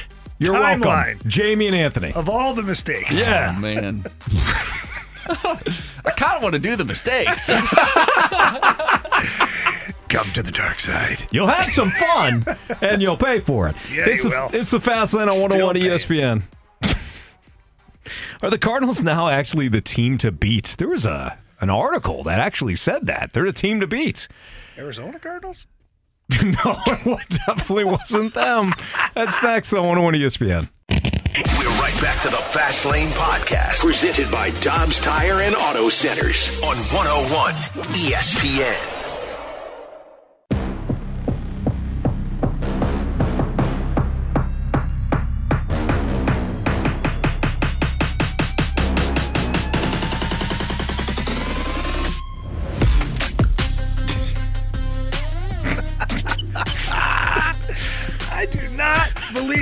You're 0.40 0.54
welcome, 0.54 1.18
Jamie 1.26 1.66
and 1.66 1.76
Anthony. 1.76 2.12
of 2.14 2.28
all 2.30 2.54
the 2.54 2.62
mistakes. 2.62 3.14
Yeah. 3.16 3.52
Oh, 3.54 3.60
man. 3.60 4.04
I 5.28 6.10
kind 6.16 6.36
of 6.38 6.42
want 6.42 6.54
to 6.54 6.58
do 6.58 6.74
the 6.76 6.84
mistakes. 6.84 7.46
Come 10.08 10.26
to 10.32 10.42
the 10.42 10.50
dark 10.50 10.80
side. 10.80 11.28
You'll 11.30 11.46
have 11.46 11.66
some 11.66 11.90
fun, 11.90 12.44
and 12.80 13.00
you'll 13.02 13.18
pay 13.18 13.38
for 13.40 13.68
it. 13.68 13.76
Yeah, 13.92 14.06
it's 14.08 14.24
you 14.24 14.30
the, 14.30 14.36
will. 14.36 14.50
It's 14.60 14.70
the 14.72 14.80
Fast 14.80 15.12
Lane 15.14 15.28
on 15.28 15.34
Still 15.34 15.66
101 15.66 15.74
paying. 15.74 16.42
ESPN. 16.42 16.96
Are 18.42 18.50
the 18.50 18.58
Cardinals 18.58 19.02
now 19.02 19.28
actually 19.28 19.68
the 19.68 19.82
team 19.82 20.16
to 20.18 20.32
beat? 20.32 20.74
There 20.78 20.88
was 20.88 21.04
a 21.04 21.36
an 21.60 21.68
article 21.68 22.22
that 22.22 22.40
actually 22.40 22.74
said 22.76 23.04
that 23.06 23.34
they're 23.34 23.44
the 23.44 23.52
team 23.52 23.80
to 23.80 23.86
beat. 23.86 24.26
Arizona 24.78 25.18
Cardinals? 25.18 25.66
no, 26.42 26.80
it 26.86 27.28
definitely 27.46 27.84
wasn't 27.84 28.34
them. 28.34 28.72
That's 29.14 29.42
next 29.42 29.72
on 29.72 29.86
101 29.86 30.14
ESPN. 30.14 30.68
We're 30.90 31.80
right 31.80 31.98
back 32.02 32.20
to 32.22 32.28
the 32.28 32.36
Fast 32.36 32.86
Lane 32.86 33.08
Podcast, 33.10 33.80
presented 33.80 34.30
by 34.30 34.50
Dobbs 34.60 35.00
Tire 35.00 35.40
and 35.40 35.54
Auto 35.54 35.88
Centers 35.88 36.62
on 36.62 36.76
101 36.76 37.54
ESPN. 37.94 38.99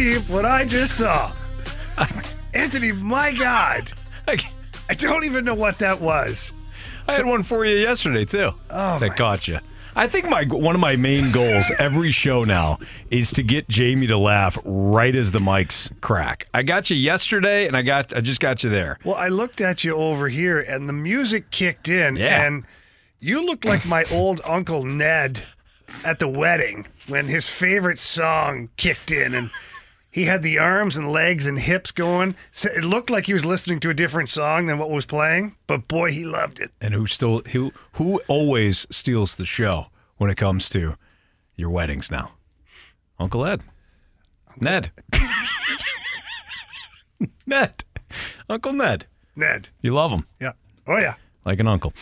Believe 0.09 0.31
what 0.31 0.45
I 0.45 0.65
just 0.65 0.97
saw. 0.97 1.31
Anthony, 2.55 2.93
my 2.93 3.35
God. 3.35 3.93
I 4.29 4.95
don't 4.95 5.25
even 5.25 5.45
know 5.45 5.55
what 5.55 5.79
that 5.81 6.01
was. 6.01 6.53
I 7.07 7.13
had 7.15 7.27
one 7.27 7.43
for 7.43 7.65
you 7.67 7.77
yesterday 7.77 8.25
too. 8.25 8.53
Oh, 8.71 8.99
that 8.99 9.09
my- 9.11 9.17
caught 9.17 9.49
you. 9.49 9.61
I 9.97 10.07
think 10.07 10.27
my 10.29 10.45
one 10.45 10.75
of 10.77 10.81
my 10.81 10.95
main 10.97 11.33
goals 11.33 11.71
every 11.79 12.13
show 12.13 12.43
now 12.45 12.79
is 13.11 13.33
to 13.33 13.43
get 13.43 13.69
Jamie 13.69 14.07
to 14.07 14.17
laugh 14.17 14.57
right 14.65 15.15
as 15.15 15.33
the 15.33 15.41
mics 15.41 15.91
crack. 16.01 16.47
I 16.55 16.63
got 16.63 16.89
you 16.89 16.97
yesterday, 16.97 17.67
and 17.67 17.77
I 17.77 17.83
got 17.83 18.15
I 18.17 18.21
just 18.21 18.41
got 18.41 18.63
you 18.63 18.71
there. 18.71 18.99
Well, 19.05 19.17
I 19.17 19.29
looked 19.29 19.61
at 19.61 19.83
you 19.85 19.95
over 19.97 20.29
here 20.29 20.61
and 20.61 20.89
the 20.89 20.93
music 20.93 21.51
kicked 21.51 21.89
in, 21.89 22.17
Yeah. 22.17 22.47
and 22.47 22.65
you 23.19 23.43
looked 23.43 23.65
like 23.65 23.85
my 23.87 24.05
old 24.13 24.41
Uncle 24.45 24.85
Ned 24.85 25.43
at 26.05 26.19
the 26.21 26.29
wedding 26.29 26.87
when 27.09 27.27
his 27.27 27.49
favorite 27.49 27.99
song 27.99 28.69
kicked 28.77 29.11
in 29.11 29.35
and 29.35 29.51
he 30.11 30.25
had 30.25 30.43
the 30.43 30.59
arms 30.59 30.97
and 30.97 31.13
legs 31.13 31.47
and 31.47 31.59
hips 31.59 31.93
going. 31.93 32.35
So 32.51 32.69
it 32.71 32.85
looked 32.85 33.11
like 33.11 33.27
he 33.27 33.35
was 33.35 33.45
listening 33.45 33.81
to 33.81 33.91
a 33.91 33.95
different 33.95 34.29
song 34.29 34.67
than 34.67 34.79
what 34.79 34.91
was 34.91 35.07
playing, 35.07 35.57
but 35.67 35.87
boy, 35.89 36.13
he 36.13 36.25
loved 36.25 36.59
it. 36.61 36.71
And 36.81 36.95
who 36.95 37.07
still 37.07 37.43
who 37.53 37.73
who 37.93 38.21
always 38.29 38.87
steals 38.91 39.37
the 39.37 39.47
show 39.47 39.87
when 40.17 40.31
it 40.31 40.37
comes 40.37 40.69
to 40.71 40.97
your 41.57 41.71
weddings 41.71 42.11
now? 42.11 42.33
Uncle 43.19 43.45
Ed, 43.45 43.63
Ned, 44.61 44.91
Ned, 47.47 47.85
Uncle 48.49 48.73
Ned. 48.73 49.07
Ned. 49.37 49.69
You 49.83 49.93
love 49.95 50.11
him. 50.11 50.27
Yeah. 50.41 50.53
Oh, 50.87 50.99
yeah. 50.99 51.15
like 51.45 51.61
an 51.61 51.69
uncle. 51.69 51.93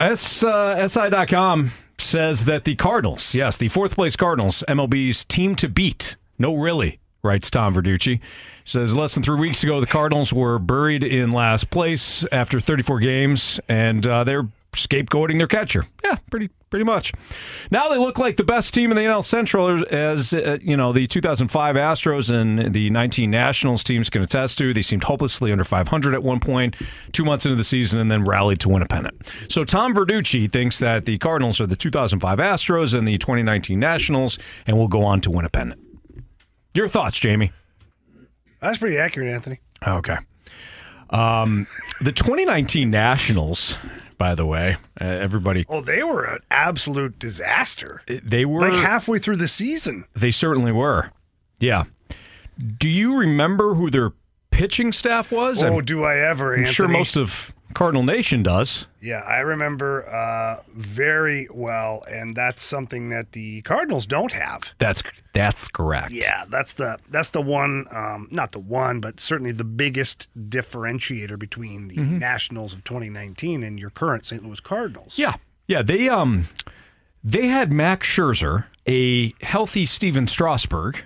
S, 0.00 0.42
uh, 0.42 0.86
SI.com 0.88 1.70
says 1.98 2.44
that 2.46 2.64
the 2.64 2.74
Cardinals, 2.74 3.34
yes, 3.34 3.56
the 3.56 3.68
fourth 3.68 3.94
place 3.94 4.16
Cardinals, 4.16 4.64
MLB's 4.68 5.24
team 5.24 5.54
to 5.56 5.68
beat. 5.68 6.16
No, 6.38 6.54
really, 6.56 6.98
writes 7.22 7.50
Tom 7.50 7.74
Verducci. 7.74 8.20
Says 8.64 8.94
less 8.94 9.14
than 9.14 9.22
three 9.22 9.38
weeks 9.38 9.62
ago, 9.62 9.80
the 9.80 9.86
Cardinals 9.86 10.32
were 10.32 10.58
buried 10.58 11.04
in 11.04 11.32
last 11.32 11.70
place 11.70 12.24
after 12.32 12.60
34 12.60 13.00
games, 13.00 13.60
and 13.68 14.06
uh, 14.06 14.24
they're 14.24 14.48
scapegoating 14.72 15.38
their 15.38 15.46
catcher. 15.46 15.86
Yeah, 16.02 16.16
pretty 16.30 16.50
pretty 16.70 16.84
much. 16.84 17.12
Now 17.70 17.90
they 17.90 17.98
look 17.98 18.18
like 18.18 18.38
the 18.38 18.44
best 18.44 18.72
team 18.72 18.90
in 18.90 18.96
the 18.96 19.02
NL 19.02 19.22
Central, 19.22 19.84
as 19.92 20.32
uh, 20.32 20.58
you 20.62 20.76
know 20.76 20.92
the 20.92 21.06
2005 21.06 21.76
Astros 21.76 22.30
and 22.34 22.72
the 22.72 22.88
19 22.90 23.30
Nationals 23.30 23.84
teams 23.84 24.08
can 24.08 24.22
attest 24.22 24.58
to. 24.58 24.72
They 24.72 24.82
seemed 24.82 25.04
hopelessly 25.04 25.52
under 25.52 25.64
500 25.64 26.14
at 26.14 26.22
one 26.22 26.40
point, 26.40 26.76
two 27.12 27.24
months 27.24 27.44
into 27.44 27.56
the 27.56 27.64
season, 27.64 28.00
and 28.00 28.10
then 28.10 28.24
rallied 28.24 28.60
to 28.60 28.68
win 28.68 28.82
a 28.82 28.86
pennant. 28.86 29.32
So 29.48 29.64
Tom 29.64 29.94
Verducci 29.94 30.50
thinks 30.50 30.78
that 30.78 31.04
the 31.04 31.18
Cardinals 31.18 31.60
are 31.60 31.66
the 31.66 31.76
2005 31.76 32.38
Astros 32.38 32.96
and 32.96 33.06
the 33.06 33.18
2019 33.18 33.78
Nationals, 33.78 34.38
and 34.66 34.76
will 34.76 34.88
go 34.88 35.04
on 35.04 35.20
to 35.20 35.30
win 35.30 35.44
a 35.44 35.50
pennant. 35.50 35.91
Your 36.74 36.88
thoughts, 36.88 37.18
Jamie? 37.18 37.52
That's 38.60 38.78
pretty 38.78 38.96
accurate, 38.98 39.28
Anthony. 39.28 39.60
Okay. 39.86 40.16
Um, 41.10 41.66
the 42.00 42.12
2019 42.12 42.90
Nationals, 42.90 43.76
by 44.16 44.34
the 44.34 44.46
way, 44.46 44.76
uh, 45.00 45.04
everybody, 45.04 45.66
Oh, 45.68 45.80
they 45.82 46.02
were 46.02 46.24
an 46.24 46.38
absolute 46.50 47.18
disaster. 47.18 48.02
they 48.06 48.44
were 48.44 48.60
Like 48.60 48.72
halfway 48.80 49.18
through 49.18 49.36
the 49.36 49.48
season. 49.48 50.04
They 50.14 50.30
certainly 50.30 50.72
were. 50.72 51.10
Yeah. 51.60 51.84
Do 52.78 52.88
you 52.88 53.16
remember 53.16 53.74
who 53.74 53.90
their 53.90 54.12
pitching 54.50 54.92
staff 54.92 55.32
was? 55.32 55.62
Oh, 55.62 55.78
I'm, 55.78 55.84
do 55.84 56.04
I 56.04 56.16
ever, 56.18 56.54
I'm 56.54 56.60
Anthony? 56.60 56.72
sure 56.74 56.88
most 56.88 57.16
of 57.16 57.52
Cardinal 57.74 58.02
Nation 58.02 58.42
does. 58.42 58.86
Yeah, 59.00 59.20
I 59.20 59.38
remember 59.40 60.06
uh, 60.08 60.62
very 60.74 61.48
well, 61.52 62.04
and 62.08 62.34
that's 62.34 62.62
something 62.62 63.10
that 63.10 63.32
the 63.32 63.62
Cardinals 63.62 64.06
don't 64.06 64.32
have. 64.32 64.72
That's 64.78 65.02
that's 65.32 65.68
correct. 65.68 66.12
Yeah, 66.12 66.44
that's 66.48 66.74
the 66.74 66.98
that's 67.10 67.30
the 67.30 67.40
one, 67.42 67.86
um, 67.90 68.28
not 68.30 68.52
the 68.52 68.58
one, 68.60 69.00
but 69.00 69.18
certainly 69.20 69.52
the 69.52 69.64
biggest 69.64 70.28
differentiator 70.50 71.38
between 71.38 71.88
the 71.88 71.96
Mhm. 71.96 72.18
Nationals 72.20 72.74
of 72.74 72.84
2019 72.84 73.62
and 73.62 73.78
your 73.78 73.90
current 73.90 74.26
St. 74.26 74.44
Louis 74.44 74.60
Cardinals. 74.60 75.18
Yeah. 75.18 75.34
Yeah, 75.66 75.82
they 75.82 76.08
um 76.08 76.48
they 77.24 77.46
had 77.46 77.72
Max 77.72 78.06
Scherzer, 78.08 78.64
a 78.86 79.32
healthy 79.44 79.86
Stephen 79.86 80.26
Strasburg, 80.26 81.02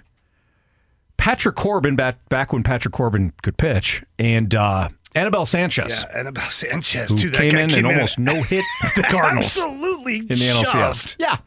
Patrick 1.17 1.57
Corbin 1.57 1.97
back 1.97 2.27
back 2.29 2.53
when 2.53 2.63
Patrick 2.63 2.93
Corbin 2.95 3.33
could 3.43 3.57
pitch, 3.57 4.03
and 4.19 4.55
uh 4.55 4.89
Anibal 5.17 5.47
Sanchez. 5.47 6.05
Yeah, 6.09 6.21
Anibal 6.21 6.43
Sanchez 6.43 7.11
who 7.11 7.17
too. 7.17 7.31
That 7.31 7.39
came 7.39 7.57
in 7.57 7.69
came 7.69 7.79
and 7.79 7.87
in 7.87 7.87
almost 7.87 8.19
no 8.19 8.43
hit 8.43 8.65
the 8.97 9.03
Cardinals 9.03 9.57
Absolutely 9.57 10.19
in 10.19 10.27
the 10.29 10.35
NLCS. 10.35 11.17
Yeah. 11.19 11.39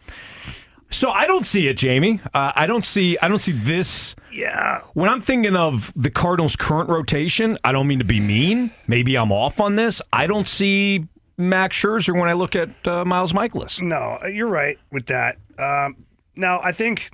So 0.92 1.12
I 1.12 1.28
don't 1.28 1.46
see 1.46 1.68
it, 1.68 1.76
Jamie. 1.78 2.20
Uh, 2.34 2.52
I 2.56 2.66
don't 2.66 2.84
see. 2.84 3.18
I 3.22 3.28
don't 3.28 3.40
see 3.40 3.52
this. 3.52 4.16
Yeah. 4.32 4.82
When 4.94 5.08
I'm 5.08 5.22
thinking 5.22 5.56
of 5.56 5.94
the 5.96 6.10
Cardinals' 6.10 6.56
current 6.56 6.90
rotation, 6.90 7.58
I 7.64 7.72
don't 7.72 7.88
mean 7.88 8.00
to 8.00 8.06
be 8.06 8.20
mean. 8.20 8.72
Maybe 8.88 9.16
I'm 9.16 9.32
off 9.32 9.60
on 9.60 9.76
this. 9.76 10.02
I 10.12 10.26
don't 10.26 10.48
see 10.48 11.06
Max 11.38 11.78
Scherzer 11.80 12.20
when 12.20 12.28
I 12.28 12.34
look 12.34 12.56
at 12.56 12.88
uh, 12.88 13.06
Miles 13.06 13.34
Mikolas. 13.34 13.80
No, 13.82 14.18
you're 14.28 14.48
right 14.48 14.80
with 14.92 15.06
that. 15.08 15.38
Um, 15.60 16.06
now, 16.36 16.60
I 16.64 16.72
think 16.72 17.12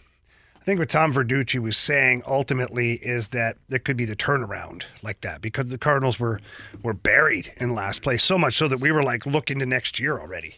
I 0.65 0.71
think 0.73 0.79
what 0.79 0.89
Tom 0.89 1.13
Verducci 1.13 1.61
was 1.61 1.77
saying 1.77 2.23
ultimately 2.25 2.93
is 2.93 3.27
that 3.27 3.57
there 3.69 3.77
could 3.77 3.97
be 3.97 4.05
the 4.05 4.15
turnaround 4.15 4.81
like 5.03 5.21
that 5.21 5.39
because 5.39 5.67
the 5.67 5.77
Cardinals 5.77 6.19
were 6.19 6.39
were 6.81 6.95
buried 6.95 7.53
in 7.57 7.75
last 7.75 8.01
place 8.01 8.23
so 8.23 8.35
much 8.35 8.55
so 8.55 8.67
that 8.69 8.79
we 8.79 8.91
were 8.91 9.03
like 9.03 9.27
looking 9.27 9.59
to 9.59 9.67
next 9.67 9.99
year 9.99 10.19
already, 10.19 10.57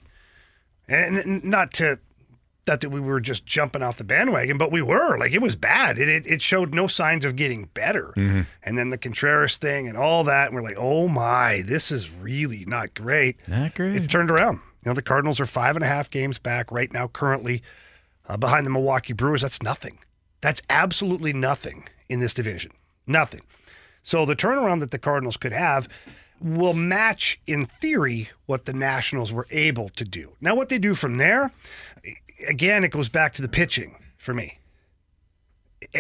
and 0.88 1.44
not 1.44 1.74
to 1.74 2.00
not 2.66 2.80
that 2.80 2.90
we 2.90 3.02
were 3.02 3.20
just 3.20 3.46
jumping 3.46 3.84
off 3.84 3.98
the 3.98 4.06
bandwagon, 4.06 4.58
but 4.58 4.72
we 4.72 4.82
were 4.82 5.18
like 5.18 5.34
it 5.34 5.42
was 5.42 5.58
bad. 5.58 6.00
It 6.00 6.08
it, 6.08 6.26
it 6.26 6.42
showed 6.42 6.74
no 6.74 6.88
signs 6.88 7.26
of 7.26 7.36
getting 7.36 7.66
better, 7.74 8.14
mm-hmm. 8.16 8.44
and 8.64 8.78
then 8.78 8.92
the 8.92 8.98
Contreras 8.98 9.58
thing 9.58 9.90
and 9.90 9.98
all 9.98 10.24
that, 10.24 10.48
and 10.48 10.56
we're 10.56 10.64
like, 10.64 10.78
oh 10.78 11.10
my, 11.10 11.64
this 11.66 11.92
is 11.92 12.10
really 12.10 12.64
not 12.66 12.94
great. 12.94 13.46
Not 13.46 13.76
great. 13.76 13.98
It's 13.98 14.08
turned 14.08 14.32
around. 14.32 14.62
You 14.86 14.92
know, 14.92 14.94
the 14.94 15.02
Cardinals 15.02 15.42
are 15.42 15.46
five 15.46 15.76
and 15.76 15.84
a 15.84 15.88
half 15.88 16.10
games 16.10 16.40
back 16.40 16.72
right 16.72 16.94
now, 16.94 17.10
currently 17.10 17.62
uh, 18.28 18.38
behind 18.38 18.66
the 18.66 18.70
Milwaukee 18.70 19.14
Brewers. 19.14 19.42
That's 19.42 19.62
nothing. 19.62 20.00
That's 20.42 20.62
absolutely 20.70 21.34
nothing 21.34 21.88
in 22.10 22.20
this 22.20 22.34
division. 22.34 22.72
Nothing. 23.06 23.42
So 24.04 24.26
the 24.26 24.36
turnaround 24.36 24.80
that 24.82 24.92
the 24.92 25.00
Cardinals 25.00 25.38
could 25.38 25.54
have 25.54 25.88
will 26.40 26.74
match, 26.74 27.40
in 27.48 27.66
theory, 27.66 28.30
what 28.46 28.66
the 28.66 28.74
Nationals 28.74 29.34
were 29.34 29.48
able 29.50 29.90
to 29.90 30.04
do. 30.04 30.32
Now, 30.40 30.56
what 30.56 30.70
they 30.70 30.78
do 30.78 30.94
from 30.94 31.18
there, 31.18 31.52
again, 32.48 32.84
it 32.84 32.92
goes 32.92 33.10
back 33.10 33.34
to 33.34 33.42
the 33.42 33.48
pitching 33.48 33.96
for 34.18 34.34
me. 34.34 34.60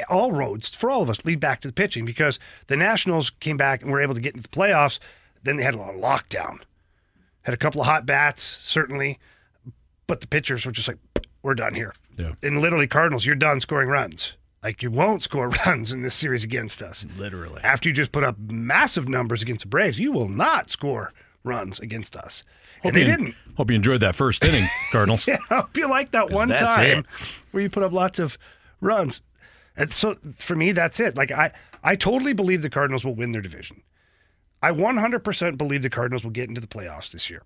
All 0.09 0.31
roads 0.31 0.69
for 0.69 0.89
all 0.89 1.01
of 1.01 1.09
us 1.09 1.25
lead 1.25 1.39
back 1.39 1.61
to 1.61 1.67
the 1.67 1.73
pitching 1.73 2.05
because 2.05 2.39
the 2.67 2.77
Nationals 2.77 3.29
came 3.29 3.57
back 3.57 3.81
and 3.81 3.91
were 3.91 4.01
able 4.01 4.13
to 4.13 4.21
get 4.21 4.35
into 4.35 4.47
the 4.47 4.55
playoffs. 4.55 4.99
Then 5.43 5.57
they 5.57 5.63
had 5.63 5.75
a 5.75 5.77
lot 5.77 5.95
of 5.95 6.01
lockdown. 6.01 6.59
Had 7.43 7.53
a 7.53 7.57
couple 7.57 7.81
of 7.81 7.87
hot 7.87 8.05
bats, 8.05 8.43
certainly, 8.43 9.19
but 10.05 10.21
the 10.21 10.27
pitchers 10.27 10.65
were 10.65 10.71
just 10.71 10.87
like, 10.87 10.97
we're 11.41 11.55
done 11.55 11.73
here. 11.73 11.93
Yeah. 12.18 12.34
And 12.44 12.60
literally, 12.60 12.88
Cardinals, 12.88 13.26
you're 13.26 13.35
done 13.35 13.60
scoring 13.60 13.89
runs. 13.89 14.34
Like 14.64 14.81
you 14.81 14.91
won't 14.91 15.22
score 15.23 15.49
runs 15.65 15.94
in 15.94 16.02
this 16.02 16.14
series 16.14 16.44
against 16.44 16.81
us. 16.81 17.06
Literally. 17.18 17.61
After 17.64 17.89
you 17.89 17.95
just 17.95 18.11
put 18.11 18.23
up 18.23 18.38
massive 18.39 19.07
numbers 19.07 19.41
against 19.41 19.64
the 19.64 19.69
Braves, 19.69 19.99
you 19.99 20.11
will 20.11 20.30
not 20.30 20.69
score 20.69 21.14
runs 21.44 21.80
against 21.80 22.15
us. 22.18 22.44
Hope 22.81 22.88
and 22.88 22.95
they 22.95 23.02
you, 23.02 23.07
didn't. 23.07 23.35
Hope 23.56 23.69
you 23.69 23.76
enjoyed 23.76 24.02
that 24.02 24.15
first 24.15 24.44
inning, 24.44 24.68
Cardinals. 24.91 25.27
Yeah, 25.27 25.38
hope 25.49 25.76
you 25.77 25.88
like 25.89 26.11
that 26.11 26.30
one 26.30 26.49
time 26.49 26.99
it. 26.99 27.06
where 27.52 27.64
you 27.64 27.69
put 27.69 27.84
up 27.84 27.91
lots 27.91 28.19
of 28.19 28.38
runs. 28.81 29.22
And 29.76 29.91
so 29.91 30.15
for 30.35 30.56
me, 30.56 30.72
that's 30.72 30.99
it. 30.99 31.15
Like 31.15 31.31
I, 31.31 31.52
I 31.84 31.95
totally 31.95 32.34
believe 32.34 32.61
the 32.61 32.69
Cardinals 32.69 33.06
will 33.06 33.15
win 33.15 33.31
their 33.31 33.41
division. 33.41 33.81
I 34.61 34.72
100% 34.72 35.57
believe 35.57 35.84
the 35.84 35.89
Cardinals 35.89 36.23
will 36.23 36.31
get 36.31 36.49
into 36.49 36.61
the 36.61 36.68
playoffs 36.68 37.11
this 37.11 37.30
year. 37.30 37.44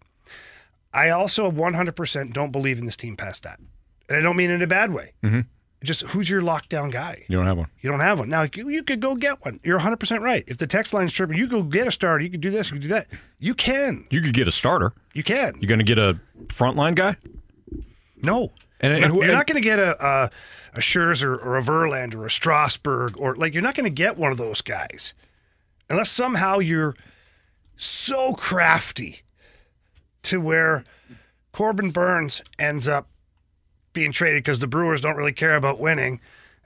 I 0.93 1.09
also 1.09 1.51
100% 1.51 2.33
don't 2.33 2.51
believe 2.51 2.79
in 2.79 2.85
this 2.85 2.95
team 2.95 3.15
past 3.15 3.43
that. 3.43 3.59
And 4.11 4.19
I 4.19 4.21
don't 4.21 4.35
mean 4.35 4.49
in 4.51 4.61
a 4.61 4.67
bad 4.67 4.91
way. 4.91 5.13
Mhm. 5.23 5.45
Just 5.83 6.01
who's 6.07 6.29
your 6.29 6.41
lockdown 6.41 6.91
guy? 6.91 7.23
You 7.29 7.37
don't 7.37 7.47
have 7.47 7.57
one. 7.57 7.67
You 7.79 7.89
don't 7.89 8.01
have 8.01 8.19
one. 8.19 8.27
Now, 8.29 8.45
you 8.53 8.67
you 8.69 8.83
could 8.83 8.99
go 8.99 9.15
get 9.15 9.43
one. 9.45 9.59
You're 9.63 9.79
100% 9.79 10.21
right. 10.21 10.43
If 10.47 10.57
the 10.57 10.67
text 10.67 10.93
line's 10.93 11.11
tripping, 11.13 11.37
you 11.37 11.47
go 11.47 11.63
get 11.63 11.87
a 11.87 11.91
starter. 11.91 12.23
You 12.23 12.29
can 12.29 12.39
do 12.41 12.51
this, 12.51 12.67
you 12.69 12.73
can 12.73 12.81
do 12.81 12.87
that. 12.89 13.07
You 13.39 13.55
can. 13.55 14.03
You 14.11 14.21
could 14.21 14.33
get 14.33 14.47
a 14.47 14.51
starter. 14.51 14.93
You 15.13 15.23
can. 15.23 15.55
You're 15.59 15.69
going 15.69 15.79
to 15.79 15.85
get 15.85 15.97
a 15.97 16.19
frontline 16.47 16.93
guy? 16.95 17.15
No. 18.23 18.51
And, 18.79 18.93
and 18.93 19.01
you're 19.01 19.09
not, 19.09 19.23
you're 19.23 19.33
not 19.35 19.47
going 19.47 19.61
to 19.61 19.67
get 19.67 19.79
a, 19.79 20.05
a 20.05 20.29
a 20.73 20.79
Scherzer 20.79 21.43
or 21.43 21.57
a 21.57 21.61
Verlander 21.61 22.15
or 22.15 22.25
a 22.27 22.31
Strasburg 22.31 23.15
or 23.17 23.35
like 23.35 23.53
you're 23.53 23.63
not 23.63 23.75
going 23.75 23.85
to 23.85 23.89
get 23.89 24.17
one 24.17 24.31
of 24.31 24.37
those 24.37 24.61
guys 24.61 25.13
unless 25.89 26.09
somehow 26.09 26.59
you're 26.59 26.95
so 27.75 28.33
crafty 28.35 29.21
to 30.23 30.39
where 30.39 30.83
Corbin 31.51 31.91
Burnes 31.91 32.41
ends 32.57 32.87
up 32.87 33.09
being 33.93 34.11
traded 34.11 34.43
because 34.43 34.59
the 34.59 34.67
Brewers 34.67 35.01
don't 35.01 35.15
really 35.15 35.33
care 35.33 35.55
about 35.55 35.79
winning 35.79 36.19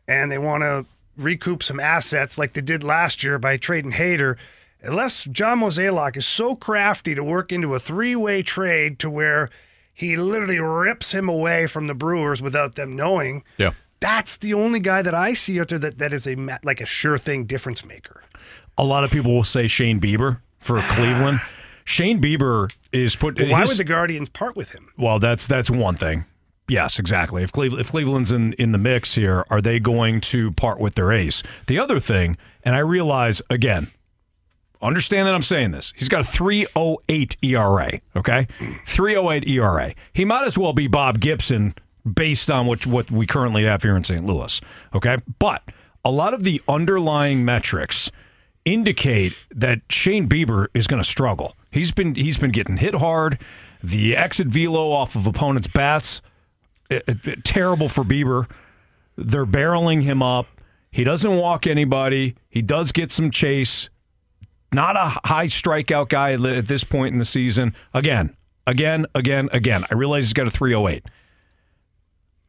and 0.08 0.32
they 0.32 0.38
want 0.38 0.62
to 0.62 0.86
recoup 1.18 1.64
some 1.64 1.80
assets 1.80 2.38
like 2.38 2.54
they 2.54 2.62
did 2.62 2.84
last 2.84 3.24
year 3.24 3.40
by 3.40 3.58
trading 3.58 3.92
Hader. 3.94 4.38
Unless 4.84 5.26
John 5.26 5.62
Mozeliak 5.62 6.16
is 6.18 6.28
so 6.28 6.56
crafty 6.56 7.16
to 7.16 7.24
work 7.24 7.52
into 7.52 7.74
a 7.74 7.80
three 7.80 8.16
way 8.16 8.44
trade 8.44 9.00
to 9.00 9.10
where 9.10 9.50
he 9.94 10.18
literally 10.18 10.60
rips 10.60 11.14
him 11.14 11.30
away 11.30 11.68
from 11.68 11.88
the 11.88 11.96
Brewers 11.96 12.42
without 12.42 12.76
them 12.76 12.96
knowing. 12.96 13.44
Yeah. 13.58 13.72
That's 14.02 14.38
the 14.38 14.54
only 14.54 14.80
guy 14.82 15.02
that 15.02 15.16
I 15.16 15.34
see 15.34 15.60
out 15.60 15.70
there 15.70 15.80
that, 15.80 15.98
that 15.98 16.14
is 16.14 16.28
a 16.28 16.36
like 16.64 16.82
a 16.82 16.86
sure 16.86 17.18
thing 17.18 17.46
difference 17.46 17.84
maker. 17.84 18.22
A 18.78 18.84
lot 18.84 19.04
of 19.04 19.10
people 19.10 19.34
will 19.34 19.46
say 19.46 19.68
Shane 19.68 20.00
Bieber 20.00 20.40
for 20.60 20.80
Cleveland. 20.90 21.40
Shane 21.86 22.22
Bieber 22.22 22.72
is 22.92 23.16
put. 23.16 23.38
But 23.38 23.50
why 23.50 23.62
his- 23.62 23.70
would 23.70 23.78
the 23.78 23.84
Guardians 23.86 24.30
part 24.30 24.56
with 24.56 24.74
him? 24.74 24.92
Well, 24.98 25.18
that's 25.20 25.48
that's 25.48 25.72
one 25.72 25.96
thing. 25.96 26.26
Yes, 26.68 26.98
exactly. 26.98 27.44
If 27.44 27.52
if 27.56 27.92
Cleveland's 27.92 28.32
in 28.32 28.54
in 28.54 28.72
the 28.72 28.78
mix 28.78 29.16
here, 29.16 29.46
are 29.50 29.62
they 29.62 29.80
going 29.80 30.22
to 30.22 30.52
part 30.54 30.80
with 30.80 30.96
their 30.96 31.12
ace? 31.12 31.44
The 31.68 31.78
other 31.80 32.00
thing, 32.00 32.38
and 32.64 32.76
I 32.76 32.80
realize 32.80 33.42
again, 33.50 33.92
understand 34.82 35.28
that 35.28 35.36
I'm 35.36 35.44
saying 35.44 35.72
this. 35.72 35.94
He's 35.96 36.10
got 36.10 36.22
a 36.22 36.24
308 36.24 37.38
ERA, 37.44 38.00
okay? 38.16 38.48
308 38.86 39.48
ERA. 39.48 39.94
He 40.14 40.26
might 40.26 40.46
as 40.46 40.58
well 40.58 40.74
be 40.74 40.88
Bob 40.88 41.20
Gibson 41.20 41.76
based 42.12 42.50
on 42.50 42.66
what 42.66 42.86
what 42.86 43.12
we 43.12 43.28
currently 43.28 43.64
have 43.66 43.84
here 43.84 43.96
in 43.96 44.04
St. 44.04 44.26
Louis, 44.26 44.60
okay? 44.94 45.18
But 45.40 45.62
a 46.04 46.12
lot 46.12 46.34
of 46.34 46.44
the 46.44 46.62
underlying 46.68 47.46
metrics 47.46 48.12
indicate 48.64 49.38
that 49.54 49.82
Shane 49.90 50.28
Bieber 50.28 50.68
is 50.74 50.88
going 50.88 51.02
to 51.02 51.08
struggle. 51.08 51.56
He's 51.72 51.92
been 51.92 52.16
he's 52.16 52.38
been 52.38 52.52
getting 52.52 52.78
hit 52.78 52.96
hard. 52.96 53.40
The 53.84 54.16
exit 54.16 54.48
velo 54.48 54.92
off 54.92 55.16
of 55.16 55.28
opponents' 55.28 55.68
bats, 55.68 56.22
terrible 57.44 57.90
for 57.90 58.04
Bieber. 58.04 58.50
They're 59.18 59.46
barreling 59.46 60.04
him 60.04 60.22
up. 60.22 60.48
He 60.92 61.04
doesn't 61.04 61.36
walk 61.36 61.68
anybody. 61.68 62.36
He 62.50 62.62
does 62.62 62.92
get 62.92 63.12
some 63.12 63.32
chase. 63.32 63.90
Not 64.74 64.96
a 64.96 65.20
high 65.28 65.48
strikeout 65.48 66.10
guy 66.10 66.34
at 66.34 66.68
this 66.68 66.84
point 66.84 67.14
in 67.14 67.18
the 67.18 67.26
season. 67.26 67.76
Again, 67.94 68.36
again, 68.68 69.06
again, 69.16 69.50
again. 69.52 69.86
I 69.90 69.94
realize 69.94 70.26
he's 70.26 70.34
got 70.34 70.48
a 70.48 70.52
308. 70.52 71.06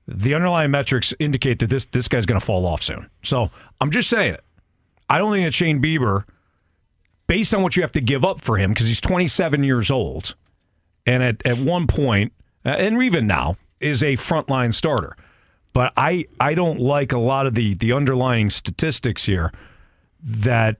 The 0.08 0.34
underlying 0.34 0.70
metrics 0.70 1.12
indicate 1.18 1.58
that 1.58 1.70
this 1.70 1.84
this 1.86 2.06
guy's 2.06 2.26
going 2.26 2.38
to 2.38 2.44
fall 2.44 2.66
off 2.66 2.82
soon. 2.82 3.10
So 3.24 3.50
I'm 3.80 3.90
just 3.90 4.08
saying 4.08 4.34
it. 4.34 4.44
I 5.08 5.18
don't 5.18 5.32
think 5.32 5.46
that 5.46 5.54
Shane 5.54 5.82
Bieber, 5.82 6.24
based 7.26 7.54
on 7.54 7.62
what 7.62 7.76
you 7.76 7.82
have 7.82 7.92
to 7.92 8.00
give 8.00 8.24
up 8.24 8.40
for 8.40 8.56
him, 8.56 8.70
because 8.70 8.86
he's 8.88 9.00
27 9.00 9.64
years 9.64 9.90
old, 9.90 10.34
and 11.06 11.22
at, 11.22 11.44
at 11.46 11.58
one 11.58 11.86
uh, 11.92 12.68
and 12.68 13.02
even 13.02 13.26
now, 13.26 13.56
is 13.80 14.02
a 14.02 14.14
frontline 14.14 14.72
starter. 14.72 15.16
But 15.72 15.92
I, 15.96 16.24
I 16.40 16.54
don't 16.54 16.80
like 16.80 17.12
a 17.12 17.18
lot 17.18 17.46
of 17.46 17.54
the 17.54 17.74
the 17.74 17.92
underlying 17.92 18.48
statistics 18.50 19.24
here 19.26 19.52
that 20.22 20.76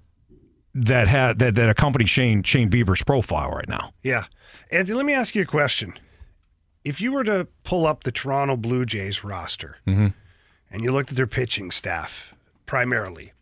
that 0.74 1.08
had 1.08 1.38
that, 1.38 1.54
that 1.54 1.68
accompany 1.68 2.06
Shane 2.06 2.42
Shane 2.42 2.70
Bieber's 2.70 3.02
profile 3.02 3.50
right 3.50 3.68
now. 3.68 3.92
Yeah. 4.02 4.24
Anthony, 4.70 4.96
let 4.96 5.06
me 5.06 5.12
ask 5.12 5.34
you 5.34 5.42
a 5.42 5.46
question. 5.46 5.94
If 6.84 7.00
you 7.00 7.12
were 7.12 7.24
to 7.24 7.46
pull 7.64 7.86
up 7.86 8.04
the 8.04 8.12
Toronto 8.12 8.56
Blue 8.56 8.86
Jays 8.86 9.22
roster 9.24 9.76
Mm-hmm. 9.86 10.08
and 10.70 10.82
you 10.82 10.92
looked 10.92 11.10
at 11.10 11.16
their 11.16 11.26
pitching 11.26 11.70
staff 11.70 12.34
primarily, 12.64 13.32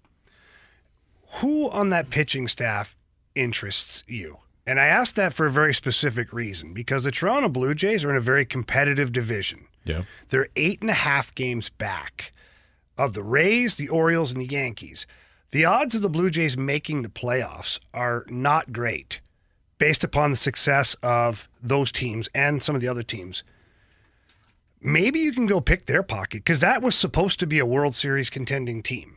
who 1.41 1.69
on 1.71 1.91
that 1.91 2.11
pitching 2.11 2.49
staff 2.49 2.97
interests 3.35 4.03
you? 4.07 4.39
And 4.67 4.81
I 4.81 4.87
ask 4.87 5.15
that 5.17 5.35
for 5.35 5.47
a 5.47 5.51
very 5.51 5.75
specific 5.75 6.33
reason 6.33 6.73
because 6.73 7.05
the 7.05 7.11
Toronto 7.11 7.49
Blue 7.49 7.75
Jays 7.75 8.05
are 8.05 8.11
in 8.11 8.17
a 8.17 8.21
very 8.21 8.47
competitive 8.47 9.13
division. 9.13 9.67
Yeah. 9.85 10.05
They're 10.29 10.49
eight 10.57 10.81
and 10.81 10.91
a 10.91 10.95
half 10.95 11.35
games 11.35 11.69
back 11.69 12.33
of 12.97 13.13
the 13.13 13.23
Rays, 13.23 13.75
the 13.75 13.89
Orioles, 13.89 14.33
and 14.33 14.41
the 14.41 14.53
Yankees. 14.53 15.07
The 15.51 15.67
odds 15.67 15.95
of 15.95 16.03
the 16.03 16.09
Blue 16.09 16.31
Jays 16.31 16.57
making 16.57 17.03
the 17.03 17.09
playoffs 17.09 17.79
are 17.93 18.25
not 18.29 18.73
great 18.73 19.21
based 19.79 20.03
upon 20.05 20.31
the 20.31 20.37
success 20.37 20.95
of 21.03 21.49
those 21.63 21.93
teams 21.93 22.29
and 22.35 22.63
some 22.63 22.75
of 22.75 22.81
the 22.81 22.89
other 22.89 23.03
teams. 23.03 23.43
Maybe 24.81 25.21
you 25.21 25.33
can 25.33 25.47
go 25.47 25.61
pick 25.61 25.87
their 25.87 26.03
pocket 26.03 26.39
because 26.39 26.61
that 26.61 26.83
was 26.83 26.95
supposed 26.95 27.39
to 27.41 27.47
be 27.47 27.59
a 27.59 27.67
World 27.67 27.95
Series 27.95 28.31
contending 28.31 28.83
team. 28.83 29.17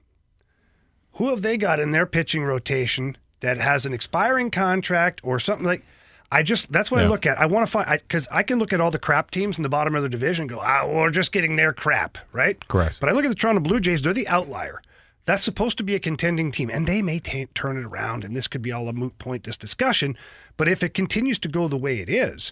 Who 1.13 1.29
have 1.29 1.41
they 1.41 1.57
got 1.57 1.79
in 1.79 1.91
their 1.91 2.05
pitching 2.05 2.43
rotation 2.43 3.17
that 3.39 3.57
has 3.57 3.85
an 3.85 3.93
expiring 3.93 4.51
contract 4.51 5.21
or 5.23 5.39
something 5.39 5.65
like? 5.65 5.83
I 6.29 6.43
just 6.43 6.71
that's 6.71 6.91
what 6.91 6.99
I 6.99 7.07
look 7.07 7.25
at. 7.25 7.39
I 7.39 7.45
want 7.45 7.65
to 7.65 7.71
find 7.71 7.89
because 7.89 8.27
I, 8.29 8.43
can 8.43 8.59
look 8.59 8.73
at 8.73 8.81
all 8.81 8.91
the 8.91 8.99
crap 8.99 9.31
teams 9.31 9.57
in 9.57 9.63
the 9.63 9.69
bottom 9.69 9.95
of 9.95 10.03
the 10.03 10.09
division 10.09 10.43
and 10.43 10.49
go, 10.49 10.59
ah, 10.61 10.85
we're 10.85 11.09
just 11.09 11.31
getting 11.31 11.55
their 11.55 11.71
crap, 11.71 12.17
right? 12.33 12.67
Correct. 12.67 12.99
But 12.99 13.07
I 13.07 13.13
look 13.13 13.23
at 13.23 13.29
the 13.29 13.35
Toronto 13.35 13.61
Blue 13.61 13.79
Jays; 13.79 14.01
they're 14.01 14.11
the 14.13 14.27
outlier. 14.27 14.81
That's 15.25 15.43
supposed 15.43 15.77
to 15.77 15.83
be 15.83 15.95
a 15.95 15.99
contending 15.99 16.51
team, 16.51 16.69
and 16.69 16.87
they 16.87 17.01
may 17.01 17.19
ta 17.19 17.45
turn 17.53 17.77
it 17.77 17.85
around. 17.85 18.23
And 18.25 18.35
this 18.35 18.47
could 18.47 18.61
be 18.61 18.71
all 18.73 18.89
a 18.89 18.93
moot 18.93 19.17
point, 19.19 19.43
this 19.43 19.57
discussion. 19.57 20.17
But 20.57 20.67
if 20.67 20.83
it 20.83 20.93
continues 20.93 21.39
to 21.39 21.47
go 21.47 21.67
the 21.67 21.77
way 21.77 21.99
it 21.99 22.09
is, 22.09 22.51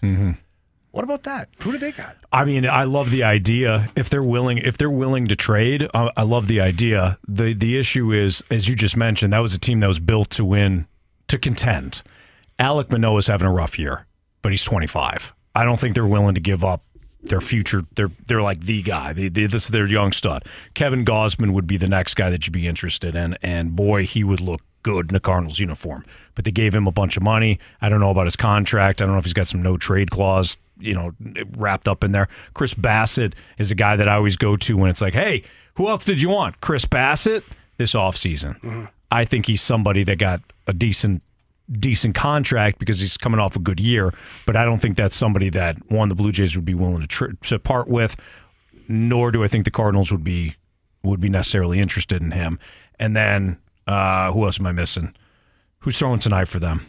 What 0.96 1.04
about 1.04 1.24
that? 1.24 1.50
Who 1.58 1.72
do 1.72 1.76
they 1.76 1.92
got? 1.92 2.16
I 2.32 2.46
mean, 2.46 2.66
I 2.66 2.84
love 2.84 3.10
the 3.10 3.22
idea. 3.22 3.90
If 3.94 4.08
they're 4.08 4.22
willing, 4.22 4.56
if 4.56 4.78
they're 4.78 4.88
willing 4.88 5.26
to 5.26 5.36
trade, 5.36 5.86
I 5.92 6.22
love 6.22 6.46
the 6.46 6.62
idea. 6.62 7.18
the 7.28 7.52
The 7.52 7.78
issue 7.78 8.14
is, 8.14 8.42
as 8.50 8.66
you 8.66 8.74
just 8.74 8.96
mentioned, 8.96 9.34
that 9.34 9.40
was 9.40 9.54
a 9.54 9.58
team 9.58 9.80
that 9.80 9.88
was 9.88 10.00
built 10.00 10.30
to 10.30 10.44
win, 10.46 10.86
to 11.28 11.36
contend. 11.36 12.02
Alek 12.58 12.90
Manoah 12.90 13.18
is 13.18 13.26
having 13.26 13.46
a 13.46 13.52
rough 13.52 13.78
year, 13.78 14.06
but 14.40 14.52
he's 14.52 14.64
25. 14.64 15.34
I 15.54 15.64
don't 15.64 15.78
think 15.78 15.94
they're 15.94 16.06
willing 16.06 16.34
to 16.34 16.40
give 16.40 16.64
up 16.64 16.82
their 17.22 17.42
future. 17.42 17.82
They're 17.94 18.10
they're 18.26 18.40
like 18.40 18.60
the 18.60 18.80
guy. 18.80 19.12
They, 19.12 19.28
they, 19.28 19.44
this 19.44 19.64
is 19.64 19.68
their 19.68 19.86
young 19.86 20.12
stud. 20.12 20.46
Kevin 20.72 21.04
Gausman 21.04 21.52
would 21.52 21.66
be 21.66 21.76
the 21.76 21.88
next 21.88 22.14
guy 22.14 22.30
that 22.30 22.46
you'd 22.46 22.54
be 22.54 22.66
interested 22.66 23.14
in, 23.14 23.36
and 23.42 23.76
boy, 23.76 24.06
he 24.06 24.24
would 24.24 24.40
look 24.40 24.62
good 24.82 25.10
in 25.10 25.16
a 25.16 25.20
Cardinals 25.20 25.58
uniform. 25.58 26.06
But 26.34 26.46
they 26.46 26.52
gave 26.52 26.74
him 26.74 26.86
a 26.86 26.92
bunch 26.92 27.18
of 27.18 27.22
money. 27.22 27.58
I 27.82 27.90
don't 27.90 28.00
know 28.00 28.08
about 28.08 28.26
his 28.28 28.36
contract. 28.36 29.02
I 29.02 29.04
don't 29.04 29.12
know 29.12 29.18
if 29.18 29.24
he's 29.24 29.34
got 29.34 29.46
some 29.46 29.60
no 29.60 29.76
trade 29.76 30.10
clause, 30.10 30.56
you 30.78 30.94
know, 30.94 31.12
wrapped 31.56 31.88
up 31.88 32.04
in 32.04 32.12
there. 32.12 32.28
Chris 32.54 32.74
Bassitt 32.74 33.34
is 33.58 33.70
a 33.70 33.74
guy 33.74 33.96
that 33.96 34.08
I 34.08 34.14
always 34.14 34.36
go 34.36 34.56
to 34.56 34.76
when 34.76 34.90
it's 34.90 35.00
like, 35.00 35.14
hey, 35.14 35.42
who 35.74 35.88
else 35.88 36.04
did 36.04 36.20
you 36.20 36.28
want? 36.28 36.60
Chris 36.60 36.84
Bassitt 36.84 37.42
this 37.76 37.94
offseason. 37.94 38.60
Mm-hmm. 38.60 38.84
I 39.10 39.24
think 39.24 39.46
he's 39.46 39.62
somebody 39.62 40.04
that 40.04 40.18
got 40.18 40.40
a 40.66 40.72
decent 40.72 41.22
decent 41.70 42.14
contract 42.14 42.78
because 42.78 43.00
he's 43.00 43.16
coming 43.16 43.40
off 43.40 43.56
a 43.56 43.58
good 43.58 43.80
year, 43.80 44.14
but 44.46 44.56
I 44.56 44.64
don't 44.64 44.80
think 44.80 44.96
that's 44.96 45.16
somebody 45.16 45.50
that 45.50 45.90
one 45.90 46.08
the 46.08 46.14
Blue 46.14 46.30
Jays 46.30 46.54
would 46.54 46.64
be 46.64 46.74
willing 46.74 47.02
to, 47.02 47.36
to 47.42 47.58
part 47.58 47.88
with. 47.88 48.16
Nor 48.88 49.32
do 49.32 49.42
I 49.42 49.48
think 49.48 49.64
the 49.64 49.72
Cardinals 49.72 50.12
would 50.12 50.22
be 50.22 50.54
would 51.02 51.20
be 51.20 51.28
necessarily 51.28 51.80
interested 51.80 52.22
in 52.22 52.30
him. 52.30 52.58
And 52.98 53.16
then 53.16 53.58
uh, 53.86 54.32
who 54.32 54.44
else 54.44 54.60
am 54.60 54.66
I 54.66 54.72
missing? 54.72 55.14
Who's 55.80 55.98
throwing 55.98 56.18
tonight 56.18 56.46
for 56.46 56.58
them? 56.58 56.86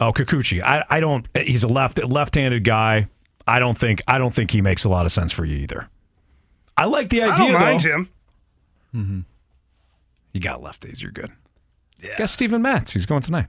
Oh, 0.00 0.12
Kikuchi. 0.12 0.62
I, 0.62 0.84
I 0.88 1.00
don't. 1.00 1.26
He's 1.36 1.62
a 1.62 1.68
left 1.68 2.02
left-handed 2.02 2.64
guy. 2.64 3.06
I 3.46 3.58
don't 3.58 3.76
think 3.76 4.00
I 4.08 4.18
don't 4.18 4.32
think 4.32 4.50
he 4.50 4.60
makes 4.62 4.84
a 4.84 4.88
lot 4.88 5.06
of 5.06 5.12
sense 5.12 5.30
for 5.32 5.44
you 5.44 5.56
either. 5.58 5.88
I 6.76 6.86
like 6.86 7.10
the 7.10 7.22
I 7.22 7.32
idea. 7.32 7.36
don't 7.52 7.52
mind 7.60 7.80
though. 7.80 7.88
him. 7.90 8.08
Mm-hmm. 8.94 9.20
You 10.32 10.40
got 10.40 10.60
lefties. 10.62 11.02
You're 11.02 11.10
good. 11.10 11.30
Yeah. 12.00 12.16
Guess 12.16 12.32
Steven 12.32 12.62
Matz. 12.62 12.92
He's 12.92 13.06
going 13.06 13.22
tonight. 13.22 13.46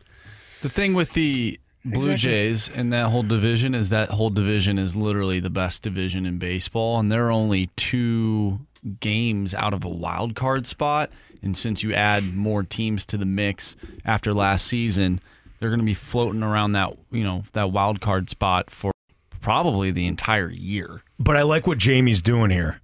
The 0.61 0.69
thing 0.69 0.93
with 0.93 1.13
the 1.13 1.59
Blue 1.85 2.11
Exactly. 2.11 2.29
Jays 2.29 2.69
and 2.69 2.93
that 2.93 3.09
whole 3.09 3.23
division 3.23 3.73
is 3.73 3.89
that 3.89 4.09
whole 4.09 4.29
division 4.29 4.77
is 4.77 4.95
literally 4.95 5.39
the 5.39 5.49
best 5.49 5.81
division 5.81 6.25
in 6.27 6.37
baseball, 6.37 6.99
and 6.99 7.11
they're 7.11 7.31
only 7.31 7.67
two 7.75 8.59
games 8.99 9.53
out 9.55 9.73
of 9.73 9.83
a 9.83 9.89
wild 9.89 10.35
card 10.35 10.67
spot. 10.67 11.11
And 11.41 11.57
since 11.57 11.81
you 11.81 11.93
add 11.93 12.35
more 12.35 12.61
teams 12.61 13.03
to 13.07 13.17
the 13.17 13.25
mix 13.25 13.75
after 14.05 14.31
last 14.33 14.67
season, 14.67 15.21
they're 15.61 15.69
going 15.69 15.79
to 15.79 15.85
be 15.85 15.93
floating 15.93 16.43
around 16.43 16.73
that 16.73 16.97
you 17.11 17.23
know 17.23 17.43
that 17.53 17.71
wild 17.71 18.01
card 18.01 18.29
spot 18.29 18.69
for 18.69 18.91
probably 19.39 19.91
the 19.91 20.07
entire 20.07 20.49
year. 20.49 21.01
But 21.19 21.37
I 21.37 21.43
like 21.43 21.67
what 21.67 21.77
Jamie's 21.77 22.21
doing 22.21 22.51
here. 22.51 22.81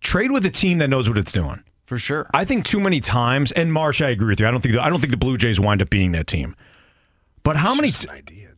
Trade 0.00 0.30
with 0.30 0.46
a 0.46 0.50
team 0.50 0.78
that 0.78 0.88
knows 0.88 1.08
what 1.08 1.18
it's 1.18 1.32
doing. 1.32 1.62
For 1.86 1.98
sure. 1.98 2.30
I 2.32 2.44
think 2.46 2.64
too 2.64 2.80
many 2.80 3.00
times, 3.00 3.52
and 3.52 3.70
Marsh, 3.72 4.00
I 4.00 4.08
agree 4.08 4.28
with 4.28 4.40
you. 4.40 4.46
I 4.46 4.50
don't 4.50 4.60
think 4.62 4.74
the, 4.74 4.82
I 4.82 4.88
don't 4.88 5.00
think 5.00 5.10
the 5.10 5.18
Blue 5.18 5.36
Jays 5.36 5.60
wind 5.60 5.82
up 5.82 5.90
being 5.90 6.12
that 6.12 6.26
team. 6.26 6.56
But 7.42 7.56
how 7.56 7.74
many? 7.74 7.90
T- 7.90 8.08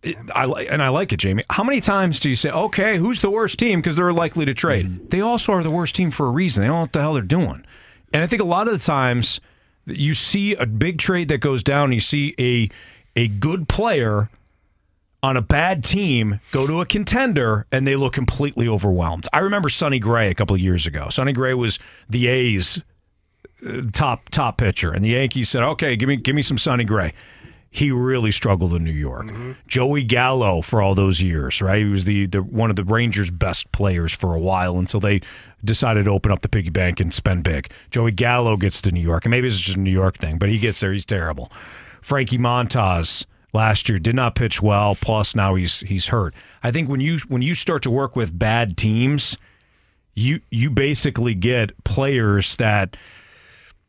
it- 0.02 0.16
I 0.34 0.44
like 0.44 0.68
and 0.70 0.82
I 0.82 0.90
like 0.90 1.12
it, 1.12 1.16
Jamie. 1.16 1.42
How 1.50 1.64
many 1.64 1.80
times 1.80 2.20
do 2.20 2.28
you 2.28 2.36
say, 2.36 2.50
"Okay, 2.50 2.98
who's 2.98 3.22
the 3.22 3.30
worst 3.30 3.58
team?" 3.58 3.80
Because 3.80 3.96
they're 3.96 4.12
likely 4.12 4.44
to 4.44 4.54
trade. 4.54 4.86
Mm-hmm. 4.86 5.08
They 5.08 5.22
also 5.22 5.52
are 5.52 5.62
the 5.62 5.70
worst 5.70 5.94
team 5.96 6.10
for 6.10 6.26
a 6.26 6.30
reason. 6.30 6.62
They 6.62 6.68
don't 6.68 6.76
know 6.76 6.80
what 6.82 6.92
the 6.92 7.00
hell 7.00 7.14
they're 7.14 7.22
doing. 7.22 7.64
And 8.12 8.22
I 8.22 8.26
think 8.26 8.42
a 8.42 8.46
lot 8.46 8.68
of 8.68 8.72
the 8.72 8.84
times 8.84 9.40
you 9.86 10.14
see 10.14 10.54
a 10.54 10.66
big 10.66 10.98
trade 10.98 11.28
that 11.28 11.38
goes 11.38 11.62
down, 11.64 11.92
you 11.92 12.00
see 12.00 12.34
a 12.38 12.68
a 13.16 13.26
good 13.26 13.68
player 13.68 14.30
on 15.22 15.36
a 15.36 15.42
bad 15.42 15.82
team 15.82 16.38
go 16.52 16.66
to 16.66 16.80
a 16.80 16.86
contender 16.86 17.66
and 17.72 17.86
they 17.86 17.96
look 17.96 18.12
completely 18.12 18.68
overwhelmed. 18.68 19.26
I 19.32 19.38
remember 19.38 19.68
Sonny 19.68 19.98
Gray 19.98 20.30
a 20.30 20.34
couple 20.34 20.54
of 20.54 20.60
years 20.60 20.86
ago. 20.86 21.08
Sonny 21.08 21.32
Gray 21.32 21.54
was 21.54 21.78
the 22.08 22.28
A's 22.28 22.80
uh, 23.66 23.80
top 23.92 24.28
top 24.28 24.58
pitcher, 24.58 24.92
and 24.92 25.04
the 25.04 25.10
Yankees 25.10 25.48
said, 25.48 25.62
"Okay, 25.62 25.96
give 25.96 26.08
me 26.08 26.16
give 26.16 26.34
me 26.34 26.42
some 26.42 26.58
Sonny 26.58 26.84
Gray." 26.84 27.12
He 27.68 27.90
really 27.90 28.30
struggled 28.30 28.72
in 28.72 28.84
New 28.84 28.92
York. 28.92 29.26
Joey 29.66 30.02
Gallo 30.02 30.62
for 30.62 30.80
all 30.80 30.94
those 30.94 31.20
years, 31.20 31.60
right? 31.60 31.80
He 31.80 31.84
was 31.84 32.04
the, 32.04 32.24
the 32.26 32.42
one 32.42 32.70
of 32.70 32.76
the 32.76 32.84
Rangers' 32.84 33.30
best 33.30 33.70
players 33.70 34.14
for 34.14 34.34
a 34.34 34.38
while 34.38 34.78
until 34.78 35.00
they 35.00 35.20
decided 35.62 36.06
to 36.06 36.10
open 36.10 36.32
up 36.32 36.40
the 36.40 36.48
piggy 36.48 36.70
bank 36.70 37.00
and 37.00 37.12
spend 37.12 37.42
big. 37.42 37.70
Joey 37.90 38.12
Gallo 38.12 38.56
gets 38.56 38.80
to 38.82 38.92
New 38.92 39.00
York, 39.00 39.26
and 39.26 39.30
maybe 39.30 39.46
it's 39.46 39.58
just 39.58 39.76
a 39.76 39.80
New 39.80 39.90
York 39.90 40.16
thing, 40.16 40.38
but 40.38 40.48
he 40.48 40.58
gets 40.58 40.80
there. 40.80 40.92
He's 40.92 41.04
terrible. 41.04 41.52
Frankie 42.06 42.38
Montas 42.38 43.26
last 43.52 43.88
year 43.88 43.98
did 43.98 44.14
not 44.14 44.36
pitch 44.36 44.62
well. 44.62 44.94
Plus, 44.94 45.34
now 45.34 45.56
he's 45.56 45.80
he's 45.80 46.06
hurt. 46.06 46.36
I 46.62 46.70
think 46.70 46.88
when 46.88 47.00
you 47.00 47.18
when 47.26 47.42
you 47.42 47.52
start 47.52 47.82
to 47.82 47.90
work 47.90 48.14
with 48.14 48.38
bad 48.38 48.76
teams, 48.76 49.36
you 50.14 50.40
you 50.52 50.70
basically 50.70 51.34
get 51.34 51.72
players 51.82 52.54
that 52.58 52.96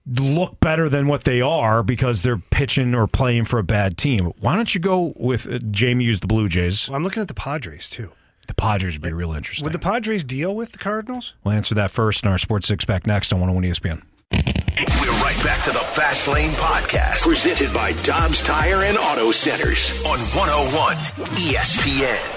look 0.07 0.59
better 0.59 0.89
than 0.89 1.05
what 1.05 1.25
they 1.25 1.41
are 1.41 1.83
because 1.83 2.23
they're 2.23 2.39
pitching 2.49 2.95
or 2.95 3.05
playing 3.05 3.45
for 3.45 3.59
a 3.59 3.63
bad 3.63 3.99
team. 3.99 4.33
Why 4.39 4.55
don't 4.55 4.73
you 4.73 4.81
go 4.81 5.13
with 5.15 5.45
uh, 5.45 5.59
Jamie 5.69 6.05
used 6.05 6.23
the 6.23 6.27
Blue 6.27 6.49
Jays? 6.49 6.89
Well, 6.89 6.95
I'm 6.95 7.03
looking 7.03 7.21
at 7.21 7.27
the 7.27 7.35
Padres 7.35 7.87
too. 7.87 8.09
The 8.47 8.55
Padres 8.55 8.95
would 8.95 9.03
be 9.03 9.13
real 9.13 9.33
interesting. 9.33 9.63
Would 9.63 9.73
the 9.73 9.79
Padres 9.79 10.23
deal 10.23 10.55
with 10.55 10.71
the 10.71 10.79
Cardinals? 10.79 11.35
We'll 11.43 11.53
answer 11.53 11.75
that 11.75 11.91
first 11.91 12.23
in 12.23 12.31
our 12.31 12.39
Sports 12.39 12.67
Six 12.67 12.83
Pack 12.83 13.05
next 13.05 13.31
on 13.31 13.39
101 13.41 13.71
ESPN. 13.71 14.01
We're 14.31 15.19
right 15.23 15.39
back 15.43 15.63
to 15.63 15.71
the 15.71 15.79
Fast 15.79 16.27
Lane 16.27 16.51
Podcast, 16.51 17.21
presented 17.21 17.73
by 17.73 17.93
Dobbs 18.03 18.41
Tire 18.41 18.83
and 18.83 18.97
Auto 18.97 19.31
Centers 19.31 20.03
on 20.05 20.19
101 20.35 20.97
ESPN. 21.37 22.36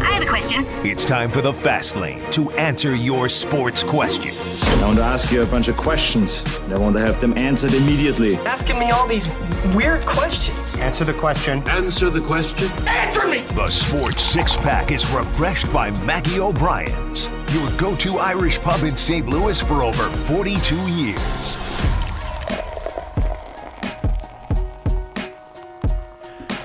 I 0.00 0.12
have 0.12 0.22
a 0.22 0.26
question. 0.26 0.66
It's 0.84 1.04
time 1.04 1.30
for 1.30 1.42
the 1.42 1.52
Fast 1.52 1.96
Lane 1.96 2.20
to 2.32 2.50
answer 2.52 2.94
your 2.94 3.28
sports 3.28 3.82
questions. 3.82 4.62
I 4.64 4.84
want 4.86 4.96
to 4.96 5.02
ask 5.04 5.30
you 5.32 5.42
a 5.42 5.46
bunch 5.46 5.68
of 5.68 5.76
questions. 5.76 6.42
and 6.64 6.72
I 6.74 6.78
want 6.78 6.96
to 6.96 7.00
have 7.00 7.20
them 7.20 7.36
answered 7.38 7.74
immediately. 7.74 8.36
Asking 8.38 8.78
me 8.78 8.90
all 8.90 9.06
these 9.06 9.28
weird 9.74 10.04
questions. 10.06 10.78
Answer 10.80 11.04
the 11.04 11.14
question. 11.14 11.66
Answer 11.68 12.10
the 12.10 12.20
question. 12.20 12.70
Answer 12.86 13.28
me! 13.28 13.40
The 13.54 13.68
Sports 13.68 14.22
Six 14.22 14.56
Pack 14.56 14.90
is 14.90 15.08
refreshed 15.10 15.72
by 15.72 15.90
Maggie 16.04 16.40
O'Brien's, 16.40 17.28
your 17.52 17.70
go 17.78 17.94
to 17.96 18.18
Irish 18.18 18.60
pub 18.60 18.82
in 18.84 18.96
St. 18.96 19.26
Louis 19.28 19.60
for 19.60 19.82
over 19.82 20.08
42 20.08 20.76
years. 20.88 21.56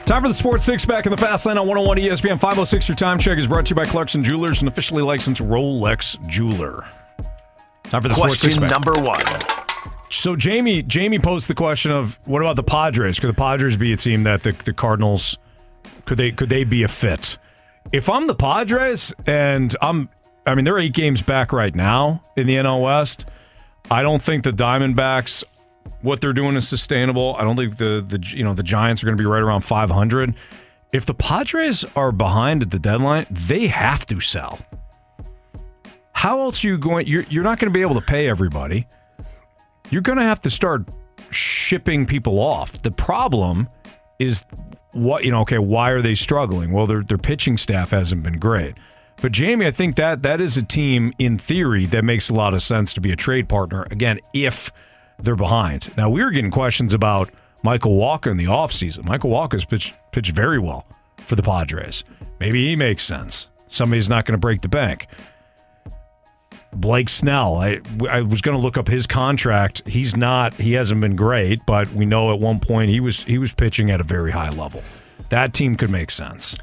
Time 0.06 0.22
for 0.22 0.28
the 0.28 0.36
Sports 0.36 0.66
Six 0.66 0.86
Pack 0.86 1.08
in 1.08 1.12
the 1.12 1.18
Fast 1.18 1.48
Lane 1.48 1.58
on 1.58 1.66
101 1.66 1.98
ESPN 1.98 2.40
506. 2.40 2.88
Your 2.90 2.96
time 2.96 3.18
check 3.18 3.40
is 3.40 3.48
brought 3.48 3.66
to 3.66 3.72
you 3.72 3.76
by 3.76 3.86
Clarkson 3.86 4.24
Jewelers, 4.24 4.62
an 4.62 4.68
officially 4.68 5.02
licensed 5.02 5.42
Rolex 5.42 6.24
jeweler. 6.28 6.86
Time 7.86 8.04
for 8.04 8.08
the 8.10 8.14
Sports 8.14 8.40
Question 8.40 8.52
Six 8.52 8.58
Pack. 8.60 8.70
number 8.70 8.94
one. 9.02 9.20
So 10.12 10.36
Jamie 10.36 10.84
Jamie 10.84 11.18
posed 11.18 11.48
the 11.48 11.56
question 11.56 11.92
of 11.92 12.20
what 12.26 12.42
about 12.44 12.56
the 12.56 12.64
Padres? 12.64 13.20
Could 13.20 13.30
the 13.30 13.34
Padres 13.34 13.78
be 13.78 13.94
a 13.94 13.98
team 13.98 14.24
that 14.24 14.44
the, 14.44 14.52
the 14.52 14.74
Cardinals 14.74 15.40
could 16.06 16.20
they 16.20 16.32
could 16.32 16.50
they 16.50 16.64
be 16.64 16.84
a 16.84 16.88
fit? 16.88 17.40
If 17.92 18.08
I'm 18.08 18.28
the 18.28 18.36
Padres 18.36 19.12
and 19.26 19.76
I'm 19.82 20.10
I 20.46 20.54
mean 20.54 20.66
they're 20.66 20.78
eight 20.78 20.94
games 20.94 21.24
back 21.24 21.52
right 21.52 21.74
now 21.74 22.24
in 22.38 22.46
the 22.46 22.56
NL 22.58 22.84
West. 22.84 23.26
I 23.90 24.04
don't 24.04 24.22
think 24.22 24.44
the 24.44 24.52
Diamondbacks 24.52 25.44
what 26.02 26.22
they're 26.22 26.34
doing 26.34 26.56
is 26.56 26.68
sustainable. 26.68 27.36
I 27.38 27.44
don't 27.44 27.56
think 27.56 27.78
the 27.78 28.04
the 28.06 28.24
you 28.36 28.44
know 28.44 28.54
the 28.54 28.64
Giants 28.64 29.04
are 29.04 29.06
going 29.06 29.18
to 29.18 29.22
be 29.22 29.28
right 29.28 29.42
around 29.42 29.62
500. 29.62 30.36
If 30.94 31.06
the 31.06 31.14
Padres 31.14 31.84
are 31.96 32.12
behind 32.12 32.62
at 32.62 32.72
the 32.72 32.80
deadline, 32.80 33.26
they 33.30 33.68
have 33.68 34.06
to 34.08 34.20
sell. 34.22 34.60
How 36.14 36.42
else 36.42 36.64
are 36.64 36.68
you 36.68 36.78
going? 36.78 37.08
You're 37.08 37.24
you're 37.30 37.44
not 37.44 37.60
going 37.60 37.72
to 37.72 37.78
be 37.78 37.82
able 37.82 37.96
to 37.96 38.02
pay 38.02 38.30
everybody 38.30 38.88
you're 39.90 40.02
going 40.02 40.18
to 40.18 40.24
have 40.24 40.42
to 40.42 40.50
start 40.50 40.88
shipping 41.32 42.06
people 42.06 42.40
off. 42.40 42.82
The 42.82 42.92
problem 42.92 43.70
is 44.20 44.44
what 44.94 45.26
you 45.26 45.32
know. 45.32 45.42
Okay, 45.42 45.58
why 45.58 45.90
are 45.92 46.02
they 46.02 46.16
struggling? 46.16 46.72
Well, 46.72 46.88
their 46.88 47.04
their 47.04 47.18
pitching 47.18 47.58
staff 47.58 47.92
hasn't 47.92 48.24
been 48.24 48.40
great. 48.40 48.76
But 49.22 49.32
Jamie, 49.32 49.66
I 49.66 49.72
think 49.72 49.96
that 49.96 50.24
that 50.24 50.42
is 50.42 50.58
a 50.58 50.64
team 50.64 51.14
in 51.20 51.38
theory 51.38 51.86
that 51.88 52.04
makes 52.04 52.30
a 52.30 52.34
lot 52.34 52.54
of 52.54 52.62
sense 52.62 52.94
to 52.96 53.02
be 53.02 53.12
a 53.12 53.16
trade 53.16 53.48
partner. 53.48 53.88
Again, 53.90 54.20
if 54.34 54.72
they're 55.20 55.36
behind. 55.36 55.96
Now 55.98 56.10
we 56.10 56.24
were 56.24 56.32
getting 56.32 56.52
questions 56.52 56.94
about 56.94 57.30
Michael 57.64 57.98
Wacha 57.98 58.28
in 58.32 58.38
the 58.38 58.46
offseason. 58.46 59.06
Michael 59.06 59.32
Wacha's 59.32 59.66
pitched 59.66 59.94
pitched 60.12 60.32
very 60.32 60.60
well 60.60 60.86
for 61.18 61.36
the 61.36 61.44
Padres. 61.44 62.04
Maybe 62.40 62.68
he 62.68 62.76
makes 62.76 63.04
sense. 63.04 63.48
Somebody's 63.68 64.10
not 64.10 64.26
going 64.26 64.34
to 64.34 64.38
break 64.38 64.62
the 64.62 64.68
bank. 64.68 65.08
Blake 66.74 67.10
Snell. 67.10 67.56
I 67.56 67.80
I 68.10 68.22
was 68.22 68.42
going 68.42 68.56
to 68.56 68.62
look 68.62 68.78
up 68.78 68.88
his 68.88 69.08
contract. 69.08 69.82
He's 69.88 70.16
not. 70.16 70.54
He 70.56 70.74
hasn't 70.74 71.02
been 71.02 71.16
great, 71.16 71.66
but 71.66 71.90
we 71.92 72.06
know 72.06 72.34
at 72.34 72.40
one 72.40 72.60
point 72.60 72.90
he 72.90 73.00
was 73.00 73.24
he 73.24 73.38
was 73.38 73.54
pitching 73.54 73.90
at 73.92 74.02
a 74.02 74.04
very 74.04 74.32
high 74.32 74.50
level. 74.50 74.84
That 75.30 75.54
team 75.54 75.76
could 75.76 75.90
make 75.90 76.12
sense. 76.12 76.56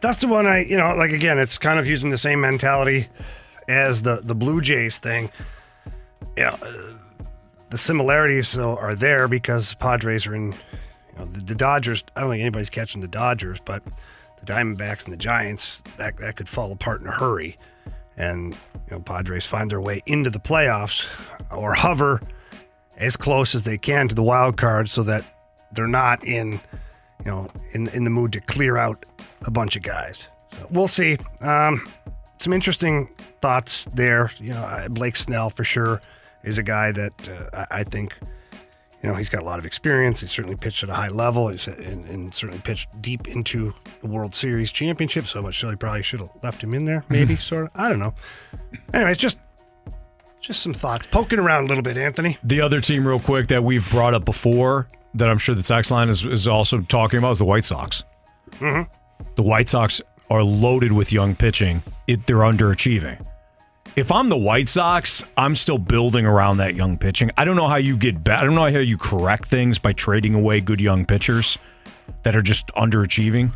That's 0.00 0.18
the 0.18 0.28
one 0.28 0.46
I, 0.46 0.60
you 0.60 0.76
know, 0.76 0.94
like 0.96 1.12
again, 1.12 1.38
it's 1.38 1.58
kind 1.58 1.78
of 1.78 1.86
using 1.86 2.10
the 2.10 2.18
same 2.18 2.40
mentality 2.40 3.08
as 3.68 4.02
the 4.02 4.20
the 4.22 4.34
Blue 4.34 4.60
Jays 4.60 4.98
thing. 4.98 5.30
Yeah, 6.36 6.56
the 7.72 7.78
similarities 7.78 8.52
though 8.52 8.76
are 8.76 8.94
there 8.94 9.26
because 9.26 9.72
Padres 9.74 10.26
are 10.26 10.34
in 10.34 10.52
You 10.52 11.18
know, 11.18 11.24
the, 11.24 11.40
the 11.40 11.54
Dodgers. 11.54 12.04
I 12.14 12.20
don't 12.20 12.30
think 12.30 12.42
anybody's 12.42 12.70
catching 12.70 13.00
the 13.00 13.08
Dodgers, 13.08 13.60
but 13.64 13.82
the 14.38 14.46
Diamondbacks 14.46 15.04
and 15.04 15.12
the 15.12 15.16
Giants 15.16 15.82
that 15.96 16.18
that 16.18 16.36
could 16.36 16.48
fall 16.48 16.70
apart 16.70 17.00
in 17.00 17.06
a 17.06 17.10
hurry. 17.10 17.58
And 18.18 18.52
you 18.52 18.90
know, 18.90 19.00
Padres 19.00 19.46
find 19.46 19.70
their 19.70 19.80
way 19.80 20.02
into 20.04 20.28
the 20.28 20.38
playoffs 20.38 21.06
or 21.50 21.72
hover 21.72 22.20
as 22.98 23.16
close 23.16 23.54
as 23.54 23.62
they 23.62 23.78
can 23.78 24.06
to 24.08 24.14
the 24.14 24.22
wild 24.22 24.58
card, 24.58 24.90
so 24.90 25.02
that 25.04 25.24
they're 25.72 25.86
not 25.86 26.22
in, 26.26 26.60
you 27.24 27.30
know, 27.30 27.50
in 27.72 27.88
in 27.88 28.04
the 28.04 28.10
mood 28.10 28.34
to 28.34 28.40
clear 28.40 28.76
out 28.76 29.06
a 29.46 29.50
bunch 29.50 29.76
of 29.76 29.82
guys. 29.82 30.28
So 30.50 30.66
we'll 30.70 30.88
see. 30.88 31.16
Um, 31.40 31.88
some 32.38 32.52
interesting 32.52 33.08
thoughts 33.40 33.86
there. 33.94 34.30
You 34.38 34.50
know, 34.50 34.86
Blake 34.90 35.16
Snell 35.16 35.48
for 35.48 35.64
sure 35.64 36.02
is 36.44 36.58
a 36.58 36.62
guy 36.62 36.92
that 36.92 37.28
uh, 37.28 37.66
I 37.70 37.80
I 37.80 37.84
think, 37.84 38.14
you 39.02 39.08
know, 39.08 39.14
he's 39.14 39.28
got 39.28 39.42
a 39.42 39.44
lot 39.44 39.58
of 39.58 39.66
experience. 39.66 40.20
He's 40.20 40.30
certainly 40.30 40.56
pitched 40.56 40.82
at 40.82 40.88
a 40.88 40.94
high 40.94 41.08
level. 41.08 41.48
He's 41.48 41.68
uh, 41.68 41.72
and, 41.72 42.06
and 42.08 42.34
certainly 42.34 42.62
pitched 42.62 42.88
deep 43.00 43.28
into 43.28 43.74
the 44.00 44.06
World 44.06 44.34
Series 44.34 44.72
championship. 44.72 45.26
So 45.26 45.42
much 45.42 45.58
so 45.58 45.70
he 45.70 45.76
probably 45.76 46.02
should 46.02 46.20
have 46.20 46.30
left 46.42 46.62
him 46.62 46.74
in 46.74 46.84
there. 46.84 47.04
Maybe 47.10 47.36
sort 47.36 47.66
of. 47.66 47.70
I 47.74 47.88
don't 47.88 47.98
know. 47.98 48.14
Anyways, 48.92 49.18
just 49.18 49.38
just 50.40 50.62
some 50.62 50.74
thoughts 50.74 51.06
poking 51.06 51.38
around 51.38 51.64
a 51.64 51.66
little 51.68 51.84
bit, 51.84 51.96
Anthony. 51.96 52.36
The 52.42 52.60
other 52.60 52.80
team, 52.80 53.06
real 53.06 53.20
quick, 53.20 53.48
that 53.48 53.62
we've 53.62 53.88
brought 53.90 54.14
up 54.14 54.24
before 54.24 54.88
that 55.14 55.28
I'm 55.28 55.38
sure 55.38 55.54
the 55.54 55.62
text 55.62 55.90
line 55.90 56.08
is, 56.08 56.24
is 56.24 56.48
also 56.48 56.80
talking 56.80 57.18
about 57.18 57.32
is 57.32 57.38
the 57.38 57.44
White 57.44 57.64
Sox. 57.64 58.04
Mm-hmm. 58.52 58.90
The 59.36 59.42
White 59.42 59.68
Sox 59.68 60.00
are 60.30 60.42
loaded 60.42 60.92
with 60.92 61.12
young 61.12 61.36
pitching. 61.36 61.82
It, 62.06 62.26
they're 62.26 62.38
underachieving. 62.38 63.24
If 63.94 64.10
I'm 64.10 64.30
the 64.30 64.38
White 64.38 64.70
Sox, 64.70 65.22
I'm 65.36 65.54
still 65.54 65.76
building 65.76 66.24
around 66.24 66.56
that 66.58 66.74
young 66.74 66.96
pitching. 66.96 67.30
I 67.36 67.44
don't 67.44 67.56
know 67.56 67.68
how 67.68 67.76
you 67.76 67.94
get 67.94 68.24
back. 68.24 68.40
I 68.40 68.44
don't 68.44 68.54
know 68.54 68.62
how 68.62 68.78
you 68.78 68.96
correct 68.96 69.48
things 69.48 69.78
by 69.78 69.92
trading 69.92 70.34
away 70.34 70.62
good 70.62 70.80
young 70.80 71.04
pitchers 71.04 71.58
that 72.22 72.34
are 72.34 72.40
just 72.40 72.68
underachieving. 72.68 73.52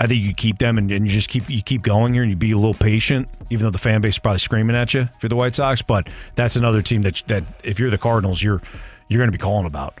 I 0.00 0.08
think 0.08 0.22
you 0.22 0.34
keep 0.34 0.58
them 0.58 0.78
and, 0.78 0.90
and 0.90 1.06
you 1.06 1.12
just 1.12 1.30
keep 1.30 1.48
you 1.48 1.62
keep 1.62 1.82
going 1.82 2.12
here 2.12 2.22
and 2.22 2.30
you 2.30 2.36
be 2.36 2.50
a 2.50 2.56
little 2.56 2.74
patient, 2.74 3.28
even 3.48 3.64
though 3.64 3.70
the 3.70 3.78
fan 3.78 4.00
base 4.00 4.14
is 4.14 4.18
probably 4.18 4.40
screaming 4.40 4.74
at 4.74 4.92
you 4.92 5.02
if 5.02 5.22
you're 5.22 5.28
the 5.28 5.36
White 5.36 5.54
Sox. 5.54 5.80
But 5.80 6.08
that's 6.34 6.56
another 6.56 6.82
team 6.82 7.02
that 7.02 7.22
that 7.28 7.44
if 7.62 7.78
you're 7.78 7.90
the 7.90 7.98
Cardinals, 7.98 8.42
you're 8.42 8.60
you're 9.08 9.18
going 9.18 9.30
to 9.30 9.38
be 9.38 9.40
calling 9.40 9.66
about. 9.66 9.96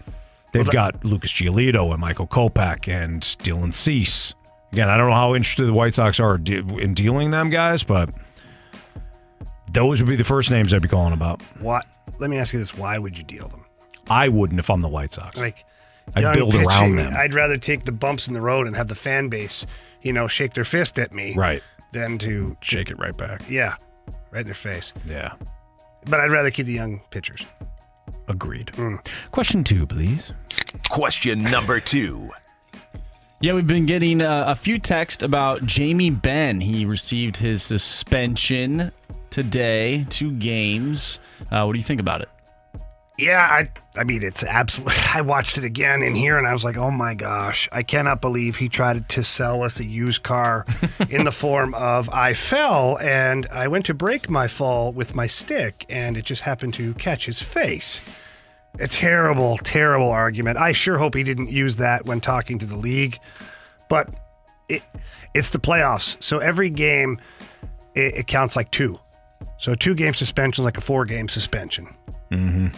They've 0.52 0.68
got 0.68 1.04
Lucas 1.04 1.30
Giolito 1.30 1.92
and 1.92 2.00
Michael 2.00 2.26
Kopech 2.26 2.88
and 2.88 3.22
Dylan 3.22 3.72
Cease. 3.72 4.34
Again, 4.72 4.88
I 4.88 4.96
don't 4.96 5.08
know 5.08 5.14
how 5.14 5.34
interested 5.34 5.66
the 5.66 5.72
White 5.72 5.94
Sox 5.94 6.18
are 6.18 6.34
in 6.34 6.94
dealing 6.94 7.30
them 7.30 7.50
guys, 7.50 7.84
but 7.84 8.10
those 9.76 10.00
would 10.02 10.08
be 10.08 10.16
the 10.16 10.24
first 10.24 10.50
names 10.50 10.72
I'd 10.72 10.80
be 10.82 10.88
calling 10.88 11.12
about. 11.12 11.42
What? 11.60 11.86
Let 12.18 12.30
me 12.30 12.38
ask 12.38 12.52
you 12.54 12.58
this: 12.58 12.74
Why 12.76 12.98
would 12.98 13.16
you 13.16 13.24
deal 13.24 13.46
them? 13.48 13.64
I 14.08 14.28
wouldn't 14.28 14.58
if 14.58 14.70
I'm 14.70 14.80
the 14.80 14.88
White 14.88 15.12
Sox. 15.12 15.36
Like, 15.36 15.64
I'd 16.14 16.22
young 16.22 16.32
build 16.34 16.54
around 16.54 16.96
them. 16.96 17.14
I'd 17.16 17.34
rather 17.34 17.58
take 17.58 17.84
the 17.84 17.92
bumps 17.92 18.26
in 18.26 18.34
the 18.34 18.40
road 18.40 18.66
and 18.66 18.74
have 18.74 18.88
the 18.88 18.94
fan 18.94 19.28
base, 19.28 19.66
you 20.02 20.12
know, 20.12 20.26
shake 20.28 20.54
their 20.54 20.64
fist 20.64 20.98
at 20.98 21.12
me, 21.12 21.34
Right. 21.34 21.62
than 21.92 22.16
to 22.18 22.56
shake 22.62 22.90
it 22.90 22.98
right 22.98 23.16
back. 23.16 23.42
Yeah, 23.50 23.74
right 24.30 24.40
in 24.40 24.46
their 24.46 24.54
face. 24.54 24.92
Yeah. 25.04 25.32
But 26.08 26.20
I'd 26.20 26.30
rather 26.30 26.50
keep 26.50 26.66
the 26.66 26.72
young 26.72 27.00
pitchers. 27.10 27.44
Agreed. 28.28 28.70
Question 29.32 29.62
two, 29.64 29.86
please. 29.86 30.32
Question 30.88 31.42
number 31.42 31.80
two. 31.80 32.30
Yeah, 33.40 33.52
we've 33.52 33.66
been 33.66 33.84
getting 33.86 34.22
uh, 34.22 34.44
a 34.46 34.54
few 34.54 34.78
texts 34.78 35.22
about 35.22 35.66
Jamie 35.66 36.10
Benn. 36.10 36.60
He 36.60 36.86
received 36.86 37.36
his 37.36 37.62
suspension 37.62 38.92
today, 39.36 40.06
two 40.08 40.32
games. 40.32 41.20
Uh, 41.50 41.62
what 41.64 41.74
do 41.74 41.78
you 41.78 41.84
think 41.84 42.00
about 42.00 42.22
it? 42.22 42.30
Yeah, 43.18 43.42
I 43.42 43.70
I 43.94 44.04
mean 44.04 44.22
it's 44.22 44.42
absolutely 44.42 44.96
I 45.14 45.20
watched 45.20 45.58
it 45.58 45.64
again 45.64 46.02
in 46.02 46.14
here 46.14 46.38
and 46.38 46.46
I 46.46 46.54
was 46.54 46.64
like, 46.64 46.78
"Oh 46.78 46.90
my 46.90 47.12
gosh, 47.12 47.68
I 47.70 47.82
cannot 47.82 48.22
believe 48.22 48.56
he 48.56 48.70
tried 48.70 49.06
to 49.10 49.22
sell 49.22 49.62
us 49.62 49.78
a 49.78 49.84
used 49.84 50.22
car 50.22 50.64
in 51.10 51.24
the 51.24 51.30
form 51.30 51.74
of 51.74 52.08
I 52.08 52.32
fell 52.32 52.98
and 52.98 53.46
I 53.48 53.68
went 53.68 53.84
to 53.86 53.94
break 53.94 54.30
my 54.30 54.48
fall 54.48 54.90
with 54.90 55.14
my 55.14 55.26
stick 55.26 55.84
and 55.90 56.16
it 56.16 56.24
just 56.24 56.40
happened 56.40 56.72
to 56.74 56.94
catch 56.94 57.26
his 57.26 57.42
face." 57.42 58.00
A 58.78 58.86
terrible, 58.86 59.58
terrible 59.58 60.10
argument. 60.10 60.58
I 60.58 60.72
sure 60.72 60.96
hope 60.96 61.14
he 61.14 61.22
didn't 61.22 61.50
use 61.50 61.76
that 61.76 62.04
when 62.06 62.20
talking 62.20 62.58
to 62.58 62.66
the 62.66 62.76
league. 62.76 63.18
But 63.90 64.08
it 64.70 64.82
it's 65.34 65.50
the 65.50 65.58
playoffs. 65.58 66.22
So 66.22 66.38
every 66.38 66.70
game 66.70 67.20
it, 67.94 68.14
it 68.14 68.26
counts 68.26 68.56
like 68.56 68.70
two. 68.70 68.98
So 69.58 69.74
two 69.74 69.94
game 69.94 70.14
suspension 70.14 70.64
like 70.64 70.76
a 70.76 70.80
four 70.80 71.04
game 71.04 71.28
suspension. 71.28 71.88
Mm-hmm. 72.30 72.68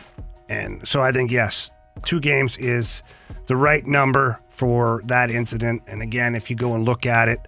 And 0.48 0.86
so 0.86 1.02
I 1.02 1.12
think, 1.12 1.30
yes, 1.30 1.70
two 2.04 2.20
games 2.20 2.56
is 2.56 3.02
the 3.46 3.56
right 3.56 3.86
number 3.86 4.40
for 4.48 5.02
that 5.04 5.30
incident. 5.30 5.82
And 5.86 6.02
again, 6.02 6.34
if 6.34 6.50
you 6.50 6.56
go 6.56 6.74
and 6.74 6.84
look 6.84 7.06
at 7.06 7.28
it, 7.28 7.46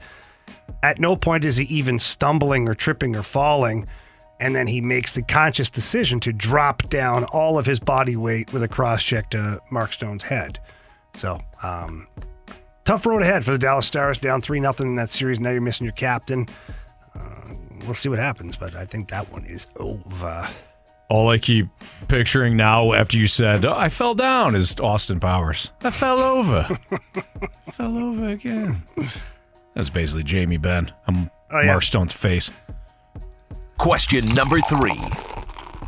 at 0.82 0.98
no 0.98 1.16
point 1.16 1.44
is 1.44 1.56
he 1.56 1.64
even 1.64 1.98
stumbling 1.98 2.68
or 2.68 2.74
tripping 2.74 3.16
or 3.16 3.22
falling. 3.22 3.86
And 4.38 4.56
then 4.56 4.66
he 4.66 4.80
makes 4.80 5.14
the 5.14 5.22
conscious 5.22 5.68
decision 5.68 6.18
to 6.20 6.32
drop 6.32 6.88
down 6.88 7.24
all 7.24 7.58
of 7.58 7.66
his 7.66 7.78
body 7.78 8.16
weight 8.16 8.52
with 8.52 8.62
a 8.62 8.68
cross 8.68 9.02
check 9.02 9.30
to 9.30 9.60
Mark 9.70 9.92
Stone's 9.92 10.22
head. 10.22 10.58
So, 11.16 11.40
um, 11.62 12.06
tough 12.84 13.04
road 13.04 13.22
ahead 13.22 13.44
for 13.44 13.52
the 13.52 13.58
Dallas 13.58 13.86
Stars, 13.86 14.16
down 14.16 14.40
3 14.40 14.60
nothing 14.60 14.86
in 14.86 14.96
that 14.96 15.10
series. 15.10 15.40
Now 15.40 15.50
you're 15.50 15.60
missing 15.60 15.84
your 15.84 15.92
captain. 15.92 16.48
Uh, 17.14 17.54
we'll 17.84 17.94
see 17.94 18.08
what 18.08 18.18
happens, 18.18 18.56
but 18.56 18.74
I 18.74 18.84
think 18.84 19.08
that 19.10 19.30
one 19.32 19.44
is 19.44 19.66
over. 19.76 20.48
All 21.08 21.28
I 21.28 21.38
keep 21.38 21.66
picturing 22.06 22.56
now 22.56 22.92
after 22.92 23.16
you 23.16 23.26
said, 23.26 23.64
oh, 23.64 23.74
I 23.74 23.88
fell 23.88 24.14
down 24.14 24.54
is 24.54 24.76
Austin 24.80 25.18
Powers. 25.18 25.72
I 25.82 25.90
fell 25.90 26.20
over. 26.20 26.68
fell 27.72 27.96
over 27.98 28.28
again. 28.28 28.82
That's 29.74 29.90
basically 29.90 30.22
Jamie 30.22 30.56
Benn. 30.56 30.92
I'm 31.08 31.30
Oh, 31.52 31.60
yeah. 31.60 31.66
Mark 31.66 31.82
Stone's 31.82 32.12
face. 32.12 32.50
Question 33.76 34.24
number 34.34 34.60
three. 34.60 34.98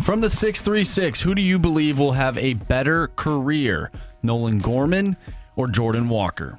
From 0.03 0.21
the 0.21 0.29
636, 0.31 1.21
who 1.21 1.35
do 1.35 1.43
you 1.43 1.59
believe 1.59 1.99
will 1.99 2.12
have 2.12 2.37
a 2.37 2.55
better 2.55 3.09
career? 3.09 3.93
Nolan 4.23 4.59
Gorman 4.59 5.17
or 5.55 5.69
Jordan 5.69 6.09
Walker? 6.09 6.59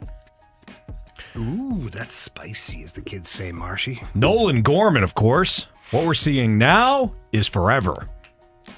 Ooh, 1.36 1.90
that's 1.92 2.16
spicy, 2.16 2.84
as 2.84 2.92
the 2.92 3.02
kids 3.02 3.30
say, 3.30 3.52
Marshy. 3.52 4.02
Nolan 4.14 4.62
Gorman, 4.62 5.04
of 5.04 5.16
course. 5.16 5.68
What 5.92 6.06
we're 6.06 6.14
seeing 6.14 6.58
now 6.58 7.14
is 7.32 7.48
forever. 7.48 8.08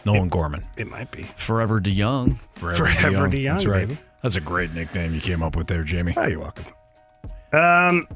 Nolan 0.05 0.29
Gorman. 0.29 0.63
It 0.77 0.89
might 0.89 1.11
be. 1.11 1.23
Forever 1.37 1.79
DeJong. 1.81 2.39
Forever, 2.53 2.77
Forever 2.87 3.27
DeJong. 3.27 3.31
DeJong, 3.31 3.45
That's 3.49 3.65
right. 3.65 3.87
baby. 3.87 3.99
That's 4.23 4.35
a 4.35 4.41
great 4.41 4.73
nickname 4.73 5.13
you 5.13 5.21
came 5.21 5.43
up 5.43 5.55
with 5.55 5.67
there, 5.67 5.83
Jamie. 5.83 6.13
Oh, 6.17 6.25
you're 6.25 6.39
welcome. 6.39 6.65
Um, 7.53 8.07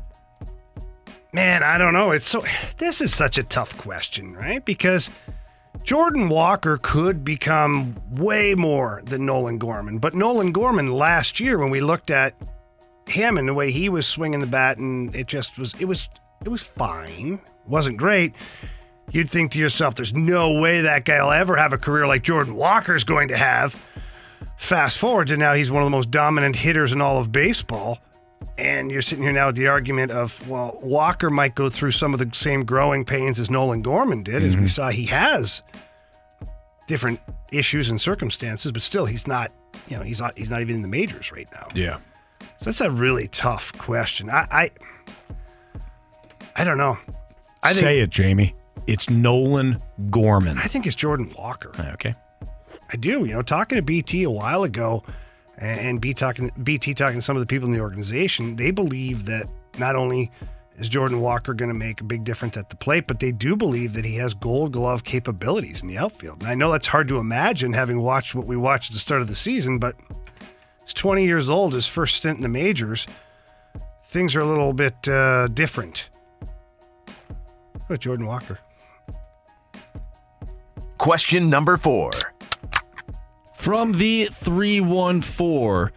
man, 1.33 1.61
I 1.63 1.77
don't 1.77 1.93
know. 1.93 2.11
It's 2.11 2.25
so. 2.27 2.43
This 2.77 3.01
is 3.01 3.13
such 3.13 3.37
a 3.37 3.43
tough 3.43 3.77
question, 3.77 4.33
right? 4.35 4.63
Because 4.65 5.09
Jordan 5.83 6.27
Walker 6.29 6.77
could 6.81 7.23
become 7.23 7.95
way 8.11 8.55
more 8.55 9.01
than 9.05 9.25
Nolan 9.25 9.57
Gorman, 9.59 9.99
but 9.99 10.15
Nolan 10.15 10.51
Gorman 10.51 10.91
last 10.93 11.39
year, 11.39 11.57
when 11.59 11.69
we 11.69 11.79
looked 11.81 12.09
at 12.09 12.33
him 13.11 13.37
and 13.37 13.47
the 13.47 13.53
way 13.53 13.71
he 13.71 13.89
was 13.89 14.05
swinging 14.07 14.39
the 14.39 14.47
bat, 14.47 14.77
and 14.77 15.15
it 15.15 15.27
just 15.27 15.57
was. 15.57 15.73
It 15.79 15.85
was. 15.85 16.07
It 16.45 16.49
was 16.49 16.63
fine. 16.63 17.33
It 17.33 17.67
wasn't 17.69 17.97
great. 17.97 18.33
You'd 19.11 19.29
think 19.29 19.51
to 19.51 19.59
yourself, 19.59 19.95
"There's 19.95 20.13
no 20.13 20.59
way 20.61 20.81
that 20.81 21.03
guy 21.05 21.21
will 21.23 21.31
ever 21.31 21.55
have 21.55 21.73
a 21.73 21.77
career 21.77 22.07
like 22.07 22.21
Jordan 22.23 22.55
Walker's 22.55 23.03
going 23.03 23.27
to 23.29 23.37
have." 23.37 23.75
Fast 24.57 24.97
forward 24.97 25.27
to 25.29 25.37
now, 25.37 25.53
he's 25.53 25.71
one 25.71 25.81
of 25.83 25.87
the 25.87 25.95
most 25.95 26.11
dominant 26.11 26.55
hitters 26.55 26.91
in 26.91 27.01
all 27.01 27.17
of 27.19 27.31
baseball. 27.31 27.99
And 28.57 28.91
you're 28.91 29.01
sitting 29.01 29.23
here 29.23 29.31
now 29.31 29.47
with 29.47 29.55
the 29.55 29.67
argument 29.67 30.11
of, 30.11 30.47
well, 30.49 30.77
Walker 30.81 31.29
might 31.29 31.55
go 31.55 31.69
through 31.69 31.91
some 31.91 32.13
of 32.13 32.19
the 32.19 32.29
same 32.33 32.65
growing 32.65 33.05
pains 33.05 33.39
as 33.39 33.49
Nolan 33.49 33.81
Gorman 33.81 34.21
did. 34.23 34.43
As 34.43 34.57
we 34.57 34.63
Mhm. 34.63 34.69
saw, 34.69 34.89
he 34.89 35.05
has 35.05 35.61
different 36.87 37.19
issues 37.51 37.89
and 37.89 37.99
circumstances, 38.01 38.71
but 38.71 38.81
still, 38.81 39.05
he's 39.05 39.27
not, 39.27 39.51
you 39.87 39.95
know, 39.97 40.03
he's 40.03 40.19
not, 40.19 40.37
he's 40.37 40.49
not 40.51 40.61
even 40.61 40.75
in 40.75 40.81
the 40.81 40.87
majors 40.89 41.31
right 41.31 41.47
now. 41.53 41.67
Yeah. 41.73 41.97
So 42.59 42.65
that's 42.65 42.81
a 42.81 42.91
really 42.91 43.29
tough 43.29 43.71
question. 43.77 44.29
I, 44.29 44.47
I, 44.51 44.71
I 46.57 46.63
don't 46.65 46.77
know. 46.77 46.97
I 47.63 47.69
think, 47.69 47.83
Say 47.83 47.99
it, 47.99 48.09
Jamie. 48.09 48.53
It's 48.85 49.09
Nolan 49.09 49.81
Gorman. 50.09 50.57
I 50.57 50.67
think 50.67 50.85
it's 50.85 50.95
Jordan 50.95 51.33
Walker. 51.37 51.71
Uh, 51.79 51.91
okay. 51.93 52.15
I 52.91 52.97
do. 52.97 53.23
You 53.23 53.33
know, 53.33 53.41
talking 53.41 53.77
to 53.77 53.81
BT 53.81 54.23
a 54.23 54.29
while 54.29 54.63
ago, 54.63 55.03
and, 55.57 55.79
and 55.79 56.01
B 56.01 56.13
talking 56.13 56.51
BT 56.61 56.95
talking 56.95 57.19
to 57.19 57.21
some 57.21 57.37
of 57.37 57.41
the 57.41 57.45
people 57.45 57.67
in 57.67 57.73
the 57.73 57.79
organization, 57.79 58.57
they 58.57 58.71
believe 58.71 59.25
that 59.25 59.47
not 59.77 59.95
only 59.95 60.29
is 60.77 60.89
Jordan 60.89 61.21
Walker 61.21 61.53
going 61.53 61.69
to 61.69 61.75
make 61.75 62.01
a 62.01 62.05
big 62.05 62.25
difference 62.25 62.57
at 62.57 62.69
the 62.69 62.75
plate, 62.75 63.05
but 63.07 63.19
they 63.19 63.31
do 63.31 63.55
believe 63.55 63.93
that 63.93 64.03
he 64.03 64.15
has 64.15 64.33
Gold 64.33 64.73
Glove 64.73 65.05
capabilities 65.05 65.81
in 65.81 65.87
the 65.87 65.97
outfield. 65.97 66.41
And 66.41 66.49
I 66.49 66.55
know 66.55 66.71
that's 66.71 66.87
hard 66.87 67.07
to 67.09 67.19
imagine, 67.19 67.71
having 67.71 68.01
watched 68.01 68.35
what 68.35 68.47
we 68.47 68.57
watched 68.57 68.91
at 68.91 68.93
the 68.93 68.99
start 68.99 69.21
of 69.21 69.27
the 69.27 69.35
season, 69.35 69.77
but 69.77 69.95
he's 70.89 70.93
20 70.95 71.23
years 71.25 71.49
old, 71.49 71.73
his 71.73 71.87
first 71.87 72.15
stint 72.15 72.37
in 72.37 72.41
the 72.41 72.49
majors. 72.49 73.05
Things 74.05 74.35
are 74.35 74.39
a 74.39 74.45
little 74.45 74.73
bit 74.73 75.07
uh, 75.07 75.47
different. 75.49 76.09
But 77.87 78.01
Jordan 78.01 78.25
Walker. 78.25 78.59
Question 80.97 81.49
number 81.49 81.77
four. 81.77 82.09
From 83.53 83.93
the 83.93 84.25
314, 84.25 85.93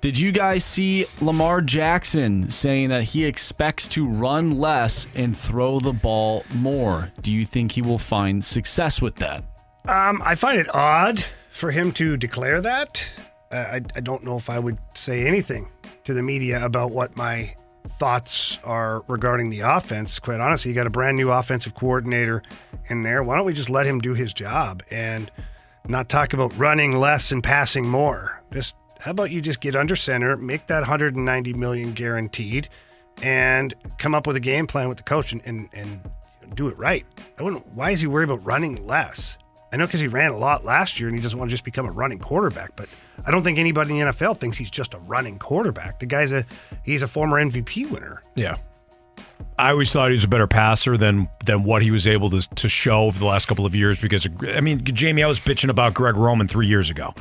Did 0.00 0.18
you 0.18 0.32
guys 0.32 0.64
see 0.64 1.04
Lamar 1.20 1.60
Jackson 1.60 2.50
saying 2.50 2.88
that 2.88 3.02
he 3.02 3.24
expects 3.24 3.86
to 3.88 4.06
run 4.06 4.58
less 4.58 5.06
and 5.14 5.36
throw 5.36 5.78
the 5.78 5.92
ball 5.92 6.44
more? 6.54 7.12
Do 7.20 7.30
you 7.32 7.44
think 7.44 7.72
he 7.72 7.82
will 7.82 7.98
find 7.98 8.42
success 8.42 9.02
with 9.02 9.16
that? 9.16 9.44
Um, 9.86 10.22
I 10.24 10.36
find 10.36 10.58
it 10.58 10.74
odd 10.74 11.22
for 11.50 11.70
him 11.70 11.92
to 11.92 12.16
declare 12.16 12.60
that. 12.62 13.04
I, 13.52 13.82
I 13.94 14.00
don't 14.00 14.24
know 14.24 14.36
if 14.36 14.48
I 14.48 14.58
would 14.58 14.78
say 14.94 15.26
anything 15.26 15.68
to 16.04 16.14
the 16.14 16.22
media 16.22 16.64
about 16.64 16.90
what 16.90 17.16
my 17.16 17.54
thoughts 17.98 18.58
are 18.64 19.04
regarding 19.08 19.50
the 19.50 19.60
offense. 19.60 20.18
Quite 20.18 20.40
honestly, 20.40 20.70
you 20.70 20.74
got 20.74 20.86
a 20.86 20.90
brand 20.90 21.16
new 21.16 21.30
offensive 21.30 21.74
coordinator 21.74 22.42
in 22.88 23.02
there. 23.02 23.22
Why 23.22 23.36
don't 23.36 23.46
we 23.46 23.52
just 23.52 23.70
let 23.70 23.86
him 23.86 24.00
do 24.00 24.14
his 24.14 24.32
job 24.32 24.82
and 24.90 25.30
not 25.86 26.08
talk 26.08 26.32
about 26.32 26.56
running 26.56 26.92
less 26.92 27.32
and 27.32 27.42
passing 27.42 27.86
more? 27.86 28.42
Just 28.52 28.76
how 29.00 29.10
about 29.10 29.30
you 29.30 29.40
just 29.40 29.60
get 29.60 29.74
under 29.74 29.96
center, 29.96 30.36
make 30.36 30.66
that 30.68 30.80
190 30.80 31.52
million 31.54 31.92
guaranteed, 31.92 32.68
and 33.22 33.74
come 33.98 34.14
up 34.14 34.26
with 34.26 34.36
a 34.36 34.40
game 34.40 34.66
plan 34.66 34.88
with 34.88 34.98
the 34.98 35.04
coach 35.04 35.32
and 35.32 35.42
and, 35.44 35.68
and 35.72 36.00
do 36.54 36.68
it 36.68 36.78
right. 36.78 37.04
I 37.38 37.42
wouldn't. 37.42 37.66
Why 37.68 37.90
is 37.90 38.00
he 38.00 38.06
worried 38.06 38.30
about 38.30 38.44
running 38.44 38.86
less? 38.86 39.38
I 39.72 39.76
know 39.76 39.86
because 39.86 40.00
he 40.00 40.06
ran 40.06 40.32
a 40.32 40.36
lot 40.36 40.64
last 40.64 41.00
year 41.00 41.08
and 41.08 41.16
he 41.16 41.22
doesn't 41.22 41.38
want 41.38 41.50
to 41.50 41.52
just 41.52 41.64
become 41.64 41.86
a 41.86 41.90
running 41.90 42.18
quarterback, 42.18 42.76
but 42.76 42.88
I 43.24 43.30
don't 43.30 43.42
think 43.42 43.58
anybody 43.58 43.98
in 43.98 44.06
the 44.06 44.12
NFL 44.12 44.36
thinks 44.36 44.58
he's 44.58 44.70
just 44.70 44.92
a 44.92 44.98
running 44.98 45.38
quarterback. 45.38 45.98
The 45.98 46.06
guy's 46.06 46.30
a 46.30 46.44
he's 46.82 47.00
a 47.02 47.08
former 47.08 47.42
MVP 47.42 47.90
winner. 47.90 48.22
Yeah. 48.34 48.56
I 49.58 49.70
always 49.70 49.92
thought 49.92 50.08
he 50.08 50.12
was 50.12 50.24
a 50.24 50.28
better 50.28 50.46
passer 50.46 50.96
than 50.96 51.28
than 51.44 51.64
what 51.64 51.82
he 51.82 51.90
was 51.90 52.06
able 52.06 52.30
to 52.30 52.40
to 52.40 52.68
show 52.68 53.04
over 53.04 53.18
the 53.18 53.26
last 53.26 53.46
couple 53.46 53.64
of 53.64 53.74
years. 53.74 54.00
Because 54.00 54.28
I 54.54 54.60
mean, 54.60 54.84
Jamie, 54.84 55.22
I 55.22 55.26
was 55.26 55.40
bitching 55.40 55.70
about 55.70 55.94
Greg 55.94 56.16
Roman 56.16 56.48
three 56.48 56.66
years 56.66 56.90
ago, 56.90 57.14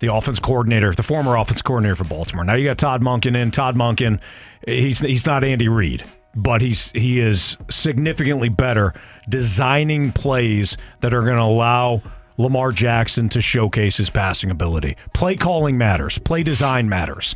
the 0.00 0.12
offense 0.12 0.40
coordinator, 0.40 0.92
the 0.92 1.02
former 1.02 1.36
offense 1.36 1.60
coordinator 1.60 1.96
for 1.96 2.04
Baltimore. 2.04 2.44
Now 2.44 2.54
you 2.54 2.64
got 2.64 2.78
Todd 2.78 3.02
Monken 3.02 3.36
in. 3.36 3.50
Todd 3.50 3.76
Monken, 3.76 4.20
he's 4.66 5.00
he's 5.00 5.26
not 5.26 5.44
Andy 5.44 5.68
Reid, 5.68 6.04
but 6.34 6.60
he's 6.60 6.90
he 6.92 7.20
is 7.20 7.58
significantly 7.70 8.48
better 8.48 8.94
designing 9.28 10.12
plays 10.12 10.76
that 11.00 11.14
are 11.14 11.22
going 11.22 11.36
to 11.36 11.42
allow 11.42 12.02
Lamar 12.38 12.72
Jackson 12.72 13.28
to 13.30 13.40
showcase 13.40 13.96
his 13.96 14.10
passing 14.10 14.50
ability. 14.50 14.96
Play 15.12 15.36
calling 15.36 15.78
matters. 15.78 16.18
Play 16.18 16.42
design 16.42 16.88
matters. 16.88 17.34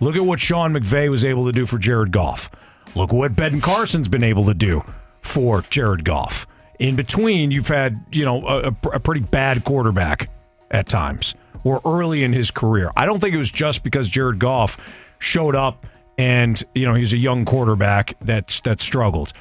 Look 0.00 0.16
at 0.16 0.24
what 0.24 0.40
Sean 0.40 0.72
McVay 0.72 1.10
was 1.10 1.24
able 1.24 1.46
to 1.46 1.52
do 1.52 1.66
for 1.66 1.78
Jared 1.78 2.12
Goff. 2.12 2.50
Look 2.94 3.12
what 3.12 3.36
Ben 3.36 3.60
Carson's 3.60 4.08
been 4.08 4.22
able 4.22 4.44
to 4.46 4.54
do 4.54 4.82
for 5.22 5.62
Jared 5.62 6.04
Goff. 6.04 6.46
In 6.78 6.96
between, 6.96 7.50
you've 7.50 7.68
had 7.68 8.04
you 8.12 8.24
know 8.24 8.46
a, 8.46 8.68
a 8.92 9.00
pretty 9.00 9.20
bad 9.20 9.64
quarterback 9.64 10.30
at 10.70 10.88
times 10.88 11.34
or 11.64 11.80
early 11.84 12.22
in 12.22 12.32
his 12.32 12.50
career. 12.50 12.90
I 12.96 13.04
don't 13.04 13.20
think 13.20 13.34
it 13.34 13.38
was 13.38 13.50
just 13.50 13.82
because 13.82 14.08
Jared 14.08 14.38
Goff 14.38 14.78
showed 15.18 15.54
up 15.54 15.86
and 16.16 16.62
you 16.74 16.86
know 16.86 16.94
he's 16.94 17.12
a 17.12 17.16
young 17.16 17.44
quarterback 17.44 18.14
that 18.20 18.60
that 18.64 18.80
struggled. 18.80 19.32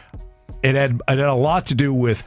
It 0.67 0.75
had 0.75 1.01
it 1.07 1.17
had 1.17 1.19
a 1.19 1.33
lot 1.33 1.65
to 1.67 1.75
do 1.75 1.93
with 1.93 2.23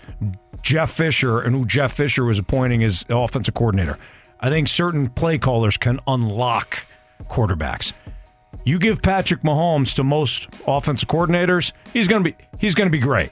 Jeff 0.62 0.90
Fisher 0.90 1.40
and 1.40 1.54
who 1.54 1.66
Jeff 1.66 1.92
Fisher 1.92 2.24
was 2.24 2.38
appointing 2.38 2.82
as 2.84 3.04
offensive 3.08 3.54
coordinator. 3.54 3.98
I 4.40 4.48
think 4.48 4.68
certain 4.68 5.10
play 5.10 5.38
callers 5.38 5.76
can 5.76 6.00
unlock 6.06 6.86
quarterbacks. 7.28 7.92
You 8.64 8.78
give 8.78 9.02
Patrick 9.02 9.42
Mahomes 9.42 9.94
to 9.94 10.04
most 10.04 10.48
offensive 10.66 11.08
coordinators, 11.08 11.72
he's 11.92 12.08
going 12.08 12.24
to 12.24 12.30
be 12.30 12.36
he's 12.58 12.74
going 12.74 12.86
to 12.86 12.92
be 12.92 12.98
great. 12.98 13.30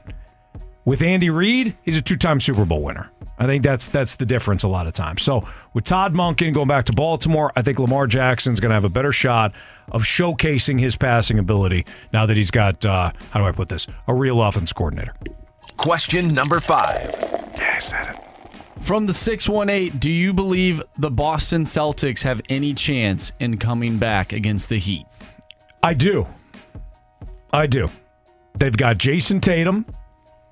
With 0.85 1.03
Andy 1.03 1.31
Reid, 1.31 1.77
he's 1.83 1.99
a 1.99 2.03
two-time 2.03 2.41
Super 2.41 2.65
Bowl 2.65 2.83
winner. 2.83 3.11
I 3.39 3.47
think 3.47 3.63
that's 3.63 3.89
that's 3.89 4.17
the 4.17 4.27
difference 4.27 4.65
a 4.65 4.69
lot 4.69 4.87
of 4.87 4.93
times. 4.93 5.23
So 5.23 5.47
with 5.73 5.85
Todd 5.85 6.13
Monken 6.13 6.53
going 6.53 6.69
back 6.69 6.87
to 6.87 6.93
Baltimore, 6.93 7.53
I 7.55 7.63
think 7.63 7.79
Lamar 7.79 8.07
Jackson's 8.07 8.61
going 8.61 8.71
to 8.71 8.75
have 8.75 8.85
a 8.85 8.89
better 8.89 9.13
shot 9.13 9.53
of 9.93 10.03
showcasing 10.03 10.81
his 10.81 10.97
passing 10.97 11.39
ability 11.39 11.87
now 12.13 12.27
that 12.27 12.37
he's 12.37 12.51
got 12.51 12.85
uh, 12.85 13.13
how 13.31 13.41
do 13.41 13.47
I 13.47 13.53
put 13.53 13.69
this 13.69 13.87
a 14.07 14.15
real 14.15 14.43
offense 14.43 14.73
coordinator. 14.73 15.15
Question 15.77 16.35
number 16.35 16.59
five. 16.59 17.15
Yeah, 17.57 17.75
I 17.77 17.79
said 17.79 18.15
it. 18.15 18.29
From 18.83 19.07
the 19.07 19.13
618, 19.13 19.99
do 19.99 20.11
you 20.11 20.33
believe 20.33 20.83
the 20.99 21.11
Boston 21.11 21.65
Celtics 21.65 22.23
have 22.23 22.41
any 22.49 22.75
chance 22.75 23.33
in 23.41 23.59
coming 23.59 23.99
back 23.99 24.33
against 24.33 24.69
the 24.69 24.79
Heat? 24.79 25.05
I 25.83 25.95
do. 25.95 26.27
I 27.53 27.67
do. 27.67 27.89
They've 28.57 28.77
got 28.77 28.99
Jayson 28.99 29.41
Tatum. 29.41 29.85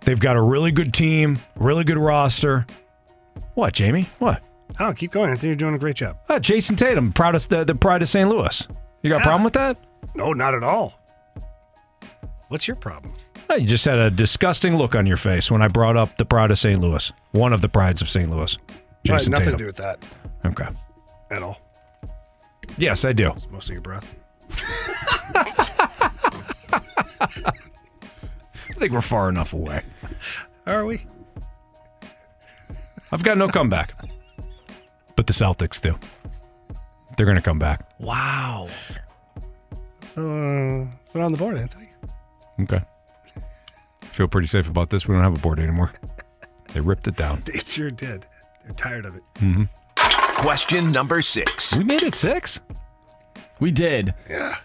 They've 0.07 0.19
got 0.19 0.37
a 0.37 0.41
really 0.41 0.71
good 0.71 0.95
team, 0.95 1.39
really 1.57 1.85
good 1.85 1.99
roster. 1.99 2.65
What, 3.55 3.75
Jamie? 3.75 4.09
What? 4.21 4.43
Oh, 4.81 4.95
keep 4.95 5.11
going. 5.11 5.31
I 5.31 5.35
think 5.35 5.45
you're 5.49 5.57
doing 5.57 5.75
a 5.75 5.79
great 5.79 5.97
job. 5.97 6.17
Uh, 6.29 6.39
Jayson 6.39 6.77
Tatum, 6.77 7.13
proud 7.13 7.35
of 7.35 7.47
the, 7.49 7.65
the 7.65 7.75
pride 7.75 8.03
of 8.03 8.09
St. 8.09 8.29
Louis. 8.29 8.67
You 9.03 9.11
got 9.11 9.21
a 9.21 9.25
problem 9.25 9.43
with 9.45 9.53
that? 9.55 9.77
No, 10.15 10.33
not 10.33 10.55
at 10.55 10.63
all. 10.63 10.95
What's 12.49 12.69
your 12.69 12.77
problem? 12.77 13.13
Oh, 13.51 13.57
you 13.57 13.67
just 13.67 13.85
had 13.85 13.99
a 13.99 14.11
disgusting 14.11 14.77
look 14.77 14.95
on 14.95 15.07
your 15.07 15.17
face 15.17 15.51
when 15.51 15.61
I 15.61 15.67
brought 15.69 15.97
up 15.97 16.17
the 16.17 16.25
pride 16.25 16.51
of 16.53 16.59
St. 16.59 16.81
Louis, 16.81 17.13
one 17.33 17.53
of 17.53 17.61
the 17.61 17.69
prides 17.69 18.01
of 18.01 18.09
St. 18.09 18.31
Louis. 18.31 18.57
Well, 18.69 18.79
Jayson 19.05 19.33
nothing 19.33 19.47
Tatum. 19.47 19.59
to 19.59 19.65
do 19.65 19.67
with 19.67 19.77
that 19.77 19.99
Okay. 20.45 20.69
at 21.33 21.43
all. 21.43 21.59
Yes, 22.79 23.05
I 23.05 23.13
do. 23.13 23.33
It's 23.33 23.49
most 23.51 23.69
of 23.69 23.73
your 23.73 23.83
breath. 23.83 24.15
I 28.77 28.79
think 28.79 28.93
we're 28.93 29.01
far 29.01 29.31
enough 29.31 29.55
away. 29.55 29.83
Are 30.67 30.85
we? 30.85 31.07
I've 33.11 33.25
got 33.25 33.39
no 33.39 33.49
comeback. 33.49 33.95
But 35.17 35.27
the 35.27 35.33
Celtics 35.33 35.81
do. 35.81 35.99
They're 37.17 37.25
going 37.25 37.37
to 37.37 37.43
come 37.43 37.59
back. 37.59 37.89
Wow. 37.99 38.69
So, 40.15 40.31
uh, 40.31 40.87
put 41.11 41.21
it 41.21 41.25
on 41.25 41.33
the 41.33 41.39
board, 41.39 41.57
Anthony. 41.57 41.89
Okay. 42.61 42.83
Feel 44.03 44.29
pretty 44.29 44.47
safe 44.47 44.69
about 44.69 44.91
this. 44.91 45.09
We 45.09 45.15
don't 45.15 45.23
have 45.23 45.37
a 45.37 45.41
board 45.41 45.59
anymore. 45.59 45.93
They 46.75 46.81
ripped 46.81 47.09
it 47.09 47.17
down. 47.17 47.43
They 47.47 47.59
sure 47.61 47.91
did. 47.91 48.27
They're 48.65 48.75
tired 48.75 49.07
of 49.07 49.17
it. 49.17 49.23
hmm 49.39 49.65
Question 50.35 50.93
number 50.93 51.23
six. 51.23 51.75
We 51.75 51.85
made 51.85 52.03
it 52.03 52.15
six. 52.15 52.61
We 53.59 53.71
did. 53.71 54.13
Yeah. 54.29 54.57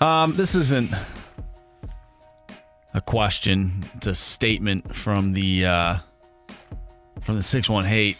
Um, 0.00 0.34
this 0.36 0.54
isn't 0.54 0.90
a 2.96 3.00
question. 3.02 3.84
It's 3.96 4.06
a 4.06 4.14
statement 4.14 4.96
from 4.96 5.34
the 5.34 5.66
uh, 5.66 5.98
from 7.20 7.36
the 7.36 7.42
six 7.42 7.68
one 7.68 7.84
eight, 7.84 8.16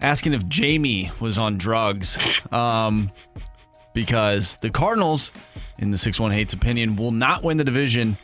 asking 0.00 0.32
if 0.32 0.46
Jamie 0.48 1.10
was 1.20 1.36
on 1.36 1.58
drugs. 1.58 2.16
Um, 2.52 3.10
because 3.94 4.56
the 4.56 4.70
Cardinals, 4.70 5.32
in 5.78 5.90
the 5.90 5.98
six 5.98 6.18
one 6.18 6.32
eight's 6.32 6.54
opinion, 6.54 6.96
will 6.96 7.10
not 7.10 7.42
win 7.42 7.58
the 7.58 7.64
division 7.64 8.16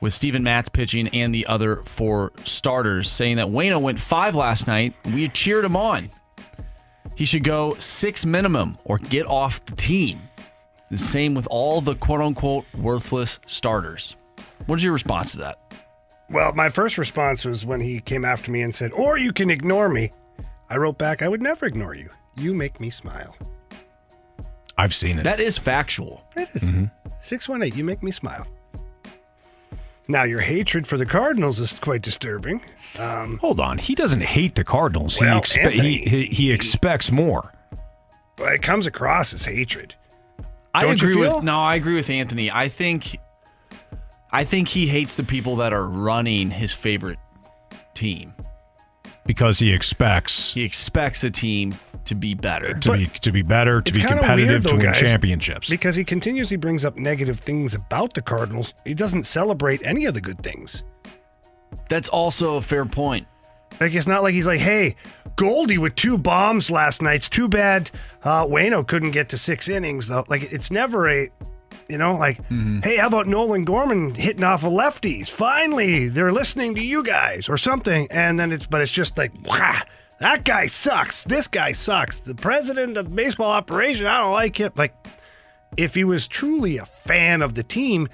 with 0.00 0.12
Steven 0.12 0.42
Matz 0.42 0.68
pitching 0.68 1.08
and 1.08 1.34
the 1.34 1.46
other 1.46 1.76
four 1.76 2.32
starters, 2.44 3.10
saying 3.10 3.36
that 3.36 3.46
Waino 3.46 3.80
went 3.80 3.98
five 3.98 4.34
last 4.34 4.66
night. 4.66 4.94
We 5.14 5.28
cheered 5.28 5.64
him 5.64 5.76
on. 5.76 6.10
He 7.14 7.24
should 7.24 7.42
go 7.42 7.74
six 7.78 8.26
minimum 8.26 8.78
or 8.84 8.98
get 8.98 9.26
off 9.26 9.64
the 9.64 9.74
team. 9.76 10.27
The 10.90 10.98
same 10.98 11.34
with 11.34 11.46
all 11.50 11.80
the 11.80 11.94
quote 11.94 12.20
unquote 12.20 12.64
worthless 12.76 13.38
starters. 13.46 14.16
What's 14.66 14.82
your 14.82 14.92
response 14.92 15.32
to 15.32 15.38
that? 15.38 15.58
Well, 16.30 16.52
my 16.52 16.68
first 16.68 16.98
response 16.98 17.44
was 17.44 17.64
when 17.64 17.80
he 17.80 18.00
came 18.00 18.24
after 18.24 18.50
me 18.50 18.62
and 18.62 18.74
said, 18.74 18.92
Or 18.92 19.16
you 19.18 19.32
can 19.32 19.50
ignore 19.50 19.88
me. 19.88 20.12
I 20.70 20.76
wrote 20.76 20.98
back, 20.98 21.22
I 21.22 21.28
would 21.28 21.40
never 21.42 21.66
ignore 21.66 21.94
you. 21.94 22.10
You 22.36 22.54
make 22.54 22.80
me 22.80 22.90
smile. 22.90 23.34
I've 24.76 24.94
seen 24.94 25.18
it. 25.18 25.24
That 25.24 25.40
is 25.40 25.58
factual. 25.58 26.22
It 26.36 26.48
is. 26.54 26.72
618, 27.22 27.76
you 27.76 27.84
make 27.84 28.02
me 28.02 28.10
smile. 28.10 28.46
Now, 30.10 30.22
your 30.22 30.40
hatred 30.40 30.86
for 30.86 30.96
the 30.96 31.04
Cardinals 31.04 31.60
is 31.60 31.74
quite 31.74 32.00
disturbing. 32.02 32.62
Um, 32.98 33.38
Hold 33.38 33.60
on. 33.60 33.76
He 33.78 33.94
doesn't 33.94 34.22
hate 34.22 34.54
the 34.54 34.64
Cardinals. 34.64 35.20
Well, 35.20 35.34
he, 35.34 35.40
expe- 35.40 35.58
Anthony, 35.64 35.98
he, 36.04 36.04
he, 36.08 36.26
he 36.26 36.52
expects 36.52 37.10
more. 37.10 37.52
but 38.36 38.52
it 38.54 38.62
comes 38.62 38.86
across 38.86 39.34
as 39.34 39.44
hatred. 39.44 39.94
I 40.74 40.82
Don't 40.84 41.00
you 41.00 41.08
agree 41.08 41.22
feel? 41.22 41.36
with 41.36 41.44
no, 41.44 41.58
I 41.58 41.74
agree 41.76 41.94
with 41.94 42.10
Anthony. 42.10 42.50
I 42.50 42.68
think 42.68 43.16
I 44.30 44.44
think 44.44 44.68
he 44.68 44.86
hates 44.86 45.16
the 45.16 45.22
people 45.24 45.56
that 45.56 45.72
are 45.72 45.86
running 45.88 46.50
his 46.50 46.72
favorite 46.72 47.18
team. 47.94 48.34
Because 49.26 49.58
he 49.58 49.72
expects 49.72 50.54
He 50.54 50.62
expects 50.62 51.22
a 51.24 51.30
team 51.30 51.74
to 52.04 52.14
be 52.14 52.32
better. 52.34 52.74
to 52.74 52.92
be 52.92 53.06
to 53.06 53.30
be 53.30 53.42
better, 53.42 53.80
to 53.80 53.92
be 53.92 54.00
competitive, 54.00 54.48
weird, 54.48 54.68
to 54.68 54.76
win 54.76 54.86
guys, 54.86 54.98
championships. 54.98 55.68
Because 55.68 55.96
he 55.96 56.04
continuously 56.04 56.56
brings 56.56 56.84
up 56.84 56.96
negative 56.96 57.38
things 57.40 57.74
about 57.74 58.14
the 58.14 58.22
Cardinals. 58.22 58.72
He 58.84 58.94
doesn't 58.94 59.24
celebrate 59.24 59.80
any 59.84 60.06
of 60.06 60.14
the 60.14 60.20
good 60.20 60.42
things. 60.42 60.84
That's 61.90 62.08
also 62.08 62.56
a 62.56 62.62
fair 62.62 62.86
point. 62.86 63.26
Like 63.80 63.94
it's 63.94 64.06
not 64.06 64.22
like 64.22 64.34
he's 64.34 64.46
like, 64.46 64.60
hey, 64.60 64.96
Goldie 65.36 65.78
with 65.78 65.94
two 65.94 66.18
bombs 66.18 66.70
last 66.70 67.00
night. 67.02 67.16
It's 67.16 67.28
too 67.28 67.48
bad 67.48 67.90
uh, 68.24 68.44
Waino 68.44 68.86
couldn't 68.86 69.12
get 69.12 69.28
to 69.30 69.38
six 69.38 69.68
innings 69.68 70.08
though. 70.08 70.24
Like 70.28 70.52
it's 70.52 70.70
never 70.70 71.08
a, 71.08 71.28
you 71.88 71.96
know, 71.96 72.16
like, 72.16 72.40
hey, 72.82 72.96
how 72.96 73.06
about 73.06 73.26
Nolan 73.26 73.64
Gorman 73.64 74.14
hitting 74.14 74.42
off 74.44 74.64
of 74.64 74.72
lefties? 74.72 75.30
Finally, 75.30 76.08
they're 76.08 76.32
listening 76.32 76.74
to 76.74 76.82
you 76.82 77.02
guys 77.02 77.48
or 77.48 77.56
something. 77.56 78.08
And 78.10 78.38
then 78.38 78.52
it's, 78.52 78.66
but 78.66 78.80
it's 78.80 78.92
just 78.92 79.16
like, 79.16 79.32
wah, 79.44 79.80
That 80.20 80.44
guy 80.44 80.66
sucks. 80.66 81.22
This 81.22 81.46
guy 81.46 81.72
sucks. 81.72 82.18
The 82.18 82.34
president 82.34 82.96
of 82.96 83.14
baseball 83.14 83.50
operation, 83.52 84.06
I 84.06 84.18
don't 84.18 84.32
like 84.32 84.56
him. 84.58 84.72
Like, 84.76 84.92
if 85.76 85.94
he 85.94 86.02
was 86.04 86.26
truly 86.26 86.78
a 86.78 86.84
fan 86.84 87.40
of 87.40 87.54
the 87.54 87.62
team, 87.62 88.08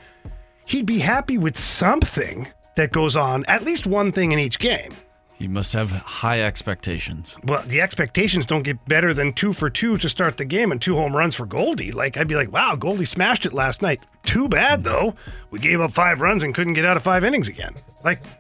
he'd 0.66 0.86
be 0.86 0.99
happy 0.99 1.39
with 1.39 1.57
something 1.57 2.47
that 2.76 2.92
goes 2.92 3.16
on, 3.16 3.44
at 3.47 3.65
least 3.65 3.86
one 3.86 4.12
thing 4.12 4.33
in 4.33 4.39
each 4.39 4.58
game. 4.58 4.92
He 5.36 5.48
must 5.48 5.72
have 5.72 5.90
high 5.90 6.42
expectations. 6.42 7.36
Well, 7.44 7.62
the 7.66 7.80
expectations 7.80 8.46
don't 8.46 8.62
get 8.62 8.84
better 8.86 9.12
than 9.12 9.32
two 9.32 9.52
for 9.52 9.68
two 9.68 9.98
to 9.98 10.08
start 10.08 10.36
the 10.36 10.44
game 10.44 10.70
and 10.70 10.80
two 10.80 10.94
home 10.94 11.14
runs 11.14 11.34
for 11.34 11.44
Goldie. 11.44 11.90
Like, 11.90 12.16
I'd 12.16 12.28
be 12.28 12.36
like, 12.36 12.52
wow, 12.52 12.76
Goldie 12.76 13.04
smashed 13.04 13.44
it 13.44 13.52
last 13.52 13.82
night. 13.82 14.00
Too 14.22 14.48
bad, 14.48 14.84
though. 14.84 15.14
We 15.50 15.58
gave 15.58 15.80
up 15.80 15.90
five 15.90 16.20
runs 16.20 16.44
and 16.44 16.54
couldn't 16.54 16.74
get 16.74 16.84
out 16.84 16.96
of 16.96 17.02
five 17.02 17.24
innings 17.24 17.48
again. 17.48 17.74
Like, 18.04 18.22
see 18.24 18.30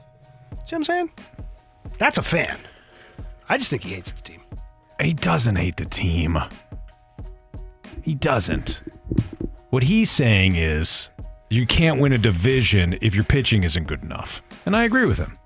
what 0.50 0.74
I'm 0.74 0.84
saying? 0.84 1.10
That's 1.98 2.18
a 2.18 2.22
fan. 2.22 2.58
I 3.48 3.58
just 3.58 3.70
think 3.70 3.82
he 3.82 3.94
hates 3.94 4.12
the 4.12 4.22
team. 4.22 4.40
He 5.00 5.12
doesn't 5.12 5.56
hate 5.56 5.76
the 5.76 5.84
team. 5.84 6.38
He 8.02 8.14
doesn't. 8.14 8.82
What 9.70 9.82
he's 9.82 10.10
saying 10.10 10.54
is 10.54 11.10
you 11.50 11.66
can't 11.66 12.00
win 12.00 12.12
a 12.12 12.18
division 12.18 12.96
if 13.02 13.14
your 13.14 13.24
pitching 13.24 13.64
isn't 13.64 13.88
good 13.88 14.02
enough. 14.02 14.42
And 14.64 14.76
I 14.76 14.84
agree 14.84 15.06
with 15.06 15.18
him. 15.18 15.38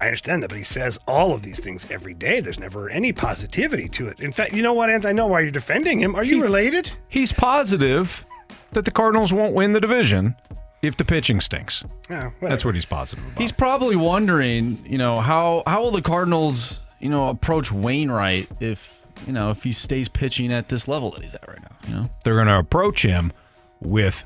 I 0.00 0.06
understand 0.06 0.42
that, 0.42 0.48
but 0.48 0.58
he 0.58 0.64
says 0.64 0.98
all 1.06 1.32
of 1.32 1.42
these 1.42 1.60
things 1.60 1.86
every 1.90 2.14
day. 2.14 2.40
There's 2.40 2.60
never 2.60 2.90
any 2.90 3.12
positivity 3.12 3.88
to 3.90 4.08
it. 4.08 4.20
In 4.20 4.32
fact, 4.32 4.52
you 4.52 4.62
know 4.62 4.74
what, 4.74 4.90
Anth? 4.90 5.04
I 5.04 5.12
know 5.12 5.26
why 5.26 5.40
you're 5.40 5.50
defending 5.50 6.00
him. 6.00 6.14
Are 6.14 6.24
you 6.24 6.42
related? 6.42 6.90
He's 7.08 7.32
positive 7.32 8.24
that 8.72 8.84
the 8.84 8.90
Cardinals 8.90 9.32
won't 9.32 9.54
win 9.54 9.72
the 9.72 9.80
division 9.80 10.36
if 10.82 10.96
the 10.96 11.04
pitching 11.04 11.40
stinks. 11.40 11.84
Yeah, 12.10 12.30
That's 12.40 12.64
what 12.64 12.74
he's 12.74 12.84
positive 12.84 13.24
about. 13.24 13.40
He's 13.40 13.52
probably 13.52 13.96
wondering, 13.96 14.84
you 14.86 14.98
know, 14.98 15.20
how 15.20 15.62
how 15.66 15.82
will 15.82 15.90
the 15.90 16.02
Cardinals, 16.02 16.78
you 17.00 17.08
know, 17.08 17.28
approach 17.30 17.72
Wainwright 17.72 18.48
if 18.60 19.02
you 19.26 19.32
know 19.32 19.50
if 19.50 19.62
he 19.62 19.72
stays 19.72 20.08
pitching 20.08 20.52
at 20.52 20.68
this 20.68 20.86
level 20.86 21.10
that 21.12 21.22
he's 21.22 21.34
at 21.34 21.48
right 21.48 21.60
now. 21.62 21.88
You 21.88 21.94
know, 21.94 22.10
they're 22.24 22.34
going 22.34 22.48
to 22.48 22.58
approach 22.58 23.02
him 23.02 23.32
with 23.80 24.24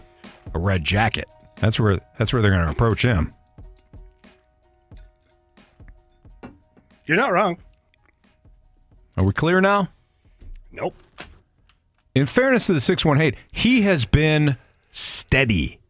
a 0.52 0.58
red 0.58 0.84
jacket. 0.84 1.28
That's 1.56 1.78
where 1.78 2.00
that's 2.18 2.32
where 2.32 2.42
they're 2.42 2.50
going 2.50 2.64
to 2.64 2.70
approach 2.70 3.02
him. 3.02 3.34
You're 7.10 7.16
not 7.16 7.32
wrong. 7.32 7.56
Are 9.16 9.24
we 9.24 9.32
clear 9.32 9.60
now? 9.60 9.88
Nope. 10.70 10.94
In 12.14 12.24
fairness 12.24 12.68
to 12.68 12.72
the 12.72 12.80
618, 12.80 13.36
he 13.50 13.82
has 13.82 14.04
been 14.04 14.56
steady. 14.92 15.80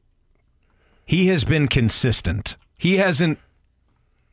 He 1.04 1.28
has 1.28 1.44
been 1.44 1.68
consistent. 1.68 2.56
He 2.78 2.96
hasn't, 2.96 3.38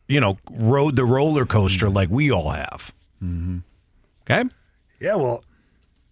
you 0.08 0.22
know, 0.22 0.38
rode 0.50 0.96
the 0.96 1.04
roller 1.04 1.46
coaster 1.46 1.90
like 1.90 2.08
we 2.10 2.32
all 2.32 2.52
have. 2.52 2.94
Mm-hmm. 3.22 3.58
Okay? 4.22 4.50
Yeah, 5.02 5.16
well, 5.16 5.44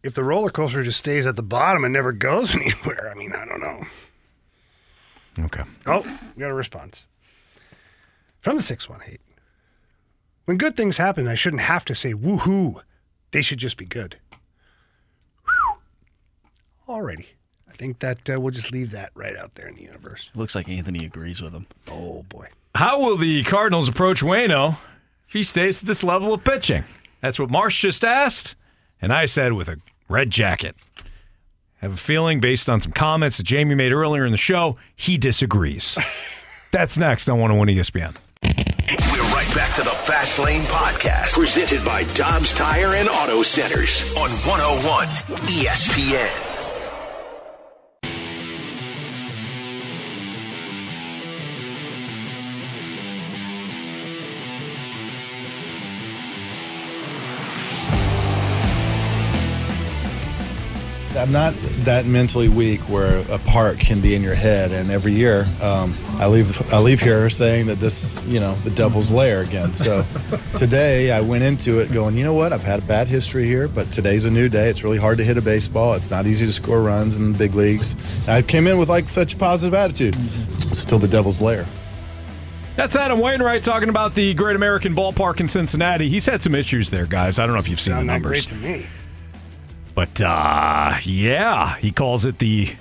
if 0.03 0.13
the 0.13 0.25
roller 0.25 0.49
coaster 0.49 0.83
just 0.83 0.99
stays 0.99 1.25
at 1.25 1.37
the 1.37 1.41
bottom 1.41 1.85
and 1.85 1.93
never 1.93 2.11
goes 2.11 2.53
anywhere, 2.53 3.09
I 3.09 3.17
mean, 3.17 3.31
I 3.31 3.45
don't 3.45 3.61
know. 3.61 3.87
Okay. 5.45 5.63
Oh, 5.85 6.01
we 6.35 6.41
got 6.41 6.51
a 6.51 6.53
response 6.53 7.05
from 8.41 8.57
the 8.57 8.61
618. 8.61 9.24
When 10.45 10.57
good 10.57 10.77
things 10.77 10.97
happen, 10.97 11.27
I 11.27 11.35
shouldn't 11.35 11.63
have 11.63 11.85
to 11.85 11.95
say 11.95 12.13
woohoo. 12.13 12.81
They 13.31 13.41
should 13.41 13.57
just 13.57 13.77
be 13.77 13.85
good. 13.85 14.17
Whew. 15.45 16.95
Alrighty. 16.95 17.27
I 17.69 17.75
think 17.75 17.99
that 17.99 18.29
uh, 18.29 18.39
we'll 18.39 18.51
just 18.51 18.71
leave 18.71 18.91
that 18.91 19.11
right 19.15 19.35
out 19.35 19.55
there 19.55 19.67
in 19.67 19.75
the 19.75 19.81
universe. 19.81 20.29
looks 20.33 20.55
like 20.55 20.69
Anthony 20.69 21.05
agrees 21.05 21.41
with 21.41 21.53
him. 21.53 21.65
Oh, 21.91 22.23
boy. 22.29 22.47
How 22.75 22.99
will 22.99 23.17
the 23.17 23.43
Cardinals 23.43 23.89
approach 23.89 24.21
Waino 24.21 24.77
if 25.27 25.33
he 25.33 25.43
stays 25.43 25.81
at 25.81 25.87
this 25.87 26.03
level 26.03 26.33
of 26.33 26.43
pitching? 26.43 26.83
That's 27.21 27.39
what 27.39 27.49
Marsh 27.49 27.81
just 27.81 28.05
asked, 28.05 28.55
and 29.01 29.11
I 29.11 29.25
said 29.25 29.53
with 29.53 29.67
a 29.67 29.77
red 30.07 30.29
jacket. 30.29 30.75
I 30.97 31.85
Have 31.85 31.93
a 31.93 31.97
feeling, 31.97 32.39
based 32.39 32.69
on 32.69 32.79
some 32.79 32.91
comments 32.91 33.37
that 33.37 33.43
Jamie 33.43 33.75
made 33.75 33.91
earlier 33.91 34.25
in 34.25 34.31
the 34.31 34.37
show, 34.37 34.77
he 34.95 35.17
disagrees. 35.17 35.97
That's 36.71 36.97
next 36.97 37.27
on 37.29 37.39
101 37.39 37.67
ESPN. 37.69 38.15
Fast 40.05 40.37
Lane 40.37 40.61
Podcast, 40.65 41.33
presented 41.33 41.83
by 41.83 42.03
Dobbs 42.13 42.53
Tire 42.53 42.93
and 42.93 43.09
Auto 43.09 43.41
Centers 43.41 44.15
on 44.15 44.29
101 44.29 45.07
ESPN. 45.47 46.44
I'm 61.25 61.31
not 61.31 61.55
that 61.85 62.05
mentally 62.05 62.49
weak 62.49 62.81
where 62.81 63.17
a 63.31 63.39
part 63.39 63.79
can 63.79 63.99
be 63.99 64.13
in 64.13 64.21
your 64.21 64.35
head. 64.35 64.71
And 64.71 64.91
every 64.91 65.11
year, 65.11 65.47
um, 65.59 65.95
I 66.19 66.27
leave 66.27 66.71
I 66.71 66.77
leave 66.77 67.01
here 67.01 67.31
saying 67.31 67.65
that 67.65 67.79
this 67.79 68.03
is 68.03 68.23
you 68.25 68.39
know 68.39 68.53
the 68.63 68.69
devil's 68.69 69.09
lair 69.09 69.41
again. 69.41 69.73
So 69.73 70.05
today 70.55 71.11
I 71.11 71.21
went 71.21 71.43
into 71.43 71.79
it 71.79 71.91
going, 71.91 72.15
you 72.15 72.23
know 72.23 72.35
what? 72.35 72.53
I've 72.53 72.61
had 72.61 72.77
a 72.77 72.83
bad 72.83 73.07
history 73.07 73.47
here, 73.47 73.67
but 73.67 73.91
today's 73.91 74.25
a 74.25 74.29
new 74.29 74.47
day. 74.49 74.69
It's 74.69 74.83
really 74.83 74.99
hard 74.99 75.17
to 75.17 75.23
hit 75.23 75.35
a 75.35 75.41
baseball. 75.41 75.95
It's 75.95 76.11
not 76.11 76.27
easy 76.27 76.45
to 76.45 76.53
score 76.53 76.83
runs 76.83 77.17
in 77.17 77.31
the 77.31 77.37
big 77.39 77.55
leagues. 77.55 77.93
And 78.27 78.29
I 78.29 78.43
came 78.43 78.67
in 78.67 78.77
with 78.77 78.89
like 78.89 79.09
such 79.09 79.33
a 79.33 79.37
positive 79.37 79.73
attitude. 79.73 80.15
It's 80.67 80.77
still 80.77 80.99
the 80.99 81.07
devil's 81.07 81.41
lair. 81.41 81.65
That's 82.75 82.95
Adam 82.95 83.19
Wainwright 83.19 83.63
talking 83.63 83.89
about 83.89 84.13
the 84.13 84.35
Great 84.35 84.57
American 84.57 84.95
Ballpark 84.95 85.39
in 85.39 85.47
Cincinnati. 85.47 86.07
He's 86.07 86.27
had 86.27 86.43
some 86.43 86.53
issues 86.53 86.91
there, 86.91 87.07
guys. 87.07 87.39
I 87.39 87.47
don't 87.47 87.53
know 87.53 87.59
if 87.59 87.67
you've 87.67 87.79
seen 87.79 87.95
Sound 87.95 88.09
the 88.09 88.13
that 88.13 88.21
numbers. 88.21 88.45
great 88.45 88.61
to 88.61 88.67
me. 88.67 88.87
But 89.95 90.21
uh, 90.21 90.97
yeah, 91.03 91.77
he 91.77 91.91
calls 91.91 92.25
it 92.25 92.39
the 92.39 92.75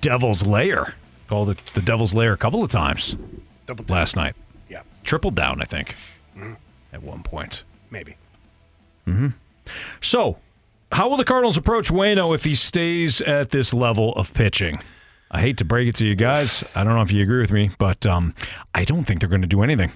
Devil's 0.00 0.46
Lair. 0.46 0.94
Called 1.28 1.50
it 1.50 1.60
the 1.74 1.82
Devil's 1.82 2.14
Lair 2.14 2.32
a 2.32 2.36
couple 2.36 2.62
of 2.62 2.70
times 2.70 3.16
Double 3.66 3.84
down. 3.84 3.96
last 3.96 4.16
night. 4.16 4.34
Yeah. 4.68 4.82
Triple 5.04 5.30
down, 5.32 5.60
I 5.60 5.64
think, 5.64 5.94
Mhm. 6.36 6.56
at 6.92 7.02
one 7.02 7.22
point. 7.22 7.64
Maybe. 7.90 8.16
hmm 9.04 9.28
So, 10.00 10.38
how 10.92 11.08
will 11.08 11.16
the 11.16 11.24
Cardinals 11.24 11.56
approach 11.56 11.88
Waino 11.90 12.34
if 12.34 12.44
he 12.44 12.54
stays 12.54 13.20
at 13.20 13.50
this 13.50 13.72
level 13.74 14.12
of 14.14 14.32
pitching? 14.32 14.80
I 15.30 15.40
hate 15.40 15.56
to 15.58 15.64
break 15.64 15.88
it 15.88 15.94
to 15.96 16.06
you 16.06 16.16
guys. 16.16 16.64
I 16.74 16.82
don't 16.84 16.94
know 16.96 17.02
if 17.02 17.12
you 17.12 17.22
agree 17.22 17.40
with 17.40 17.52
me, 17.52 17.70
but 17.78 18.04
um, 18.06 18.34
I 18.74 18.84
don't 18.84 19.04
think 19.04 19.20
they're 19.20 19.28
going 19.28 19.42
to 19.42 19.46
do 19.48 19.62
anything. 19.62 19.92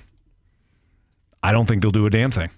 I 1.42 1.50
don't 1.52 1.66
think 1.66 1.82
they'll 1.82 1.90
do 1.90 2.06
a 2.06 2.10
damn 2.10 2.30
thing. 2.30 2.50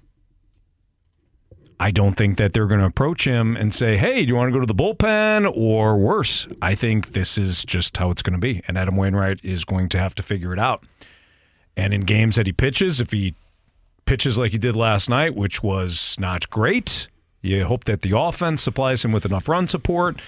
I 1.79 1.91
don't 1.91 2.15
think 2.15 2.39
that 2.39 2.53
they're 2.53 2.67
going 2.67 2.81
to 2.81 2.87
approach 2.87 3.27
him 3.27 3.57
and 3.57 3.73
say, 3.75 3.99
hey, 3.99 4.25
do 4.25 4.29
you 4.29 4.37
want 4.37 4.49
to 4.49 4.53
go 4.53 4.61
to 4.61 4.67
the 4.67 4.75
bullpen 4.75 5.53
or 5.55 5.97
worse? 5.99 6.49
I 6.63 6.75
think 6.75 7.13
this 7.13 7.37
is 7.37 7.65
just 7.65 7.97
how 7.97 8.11
it's 8.11 8.23
going 8.23 8.33
to 8.33 8.39
be. 8.39 8.63
And 8.67 8.79
Adam 8.79 8.97
Wainwright 8.97 9.41
is 9.43 9.65
going 9.65 9.91
to 9.91 9.99
have 9.99 10.15
to 10.15 10.23
figure 10.23 10.53
it 10.55 10.59
out. 10.59 10.85
And 11.77 11.93
in 11.93 12.03
games 12.03 12.37
that 12.37 12.47
he 12.47 12.53
pitches, 12.53 13.01
if 13.01 13.13
he 13.13 13.35
pitches 14.07 14.39
like 14.39 14.53
he 14.53 14.59
did 14.59 14.75
last 14.75 15.11
night, 15.11 15.35
which 15.35 15.63
was 15.63 16.17
not 16.19 16.49
great, 16.49 17.09
you 17.43 17.67
hope 17.67 17.85
that 17.85 18.01
the 18.01 18.17
offense 18.17 18.63
supplies 18.63 19.05
him 19.05 19.13
with 19.13 19.27
enough 19.27 19.47
run 19.49 19.69
support. 19.69 20.19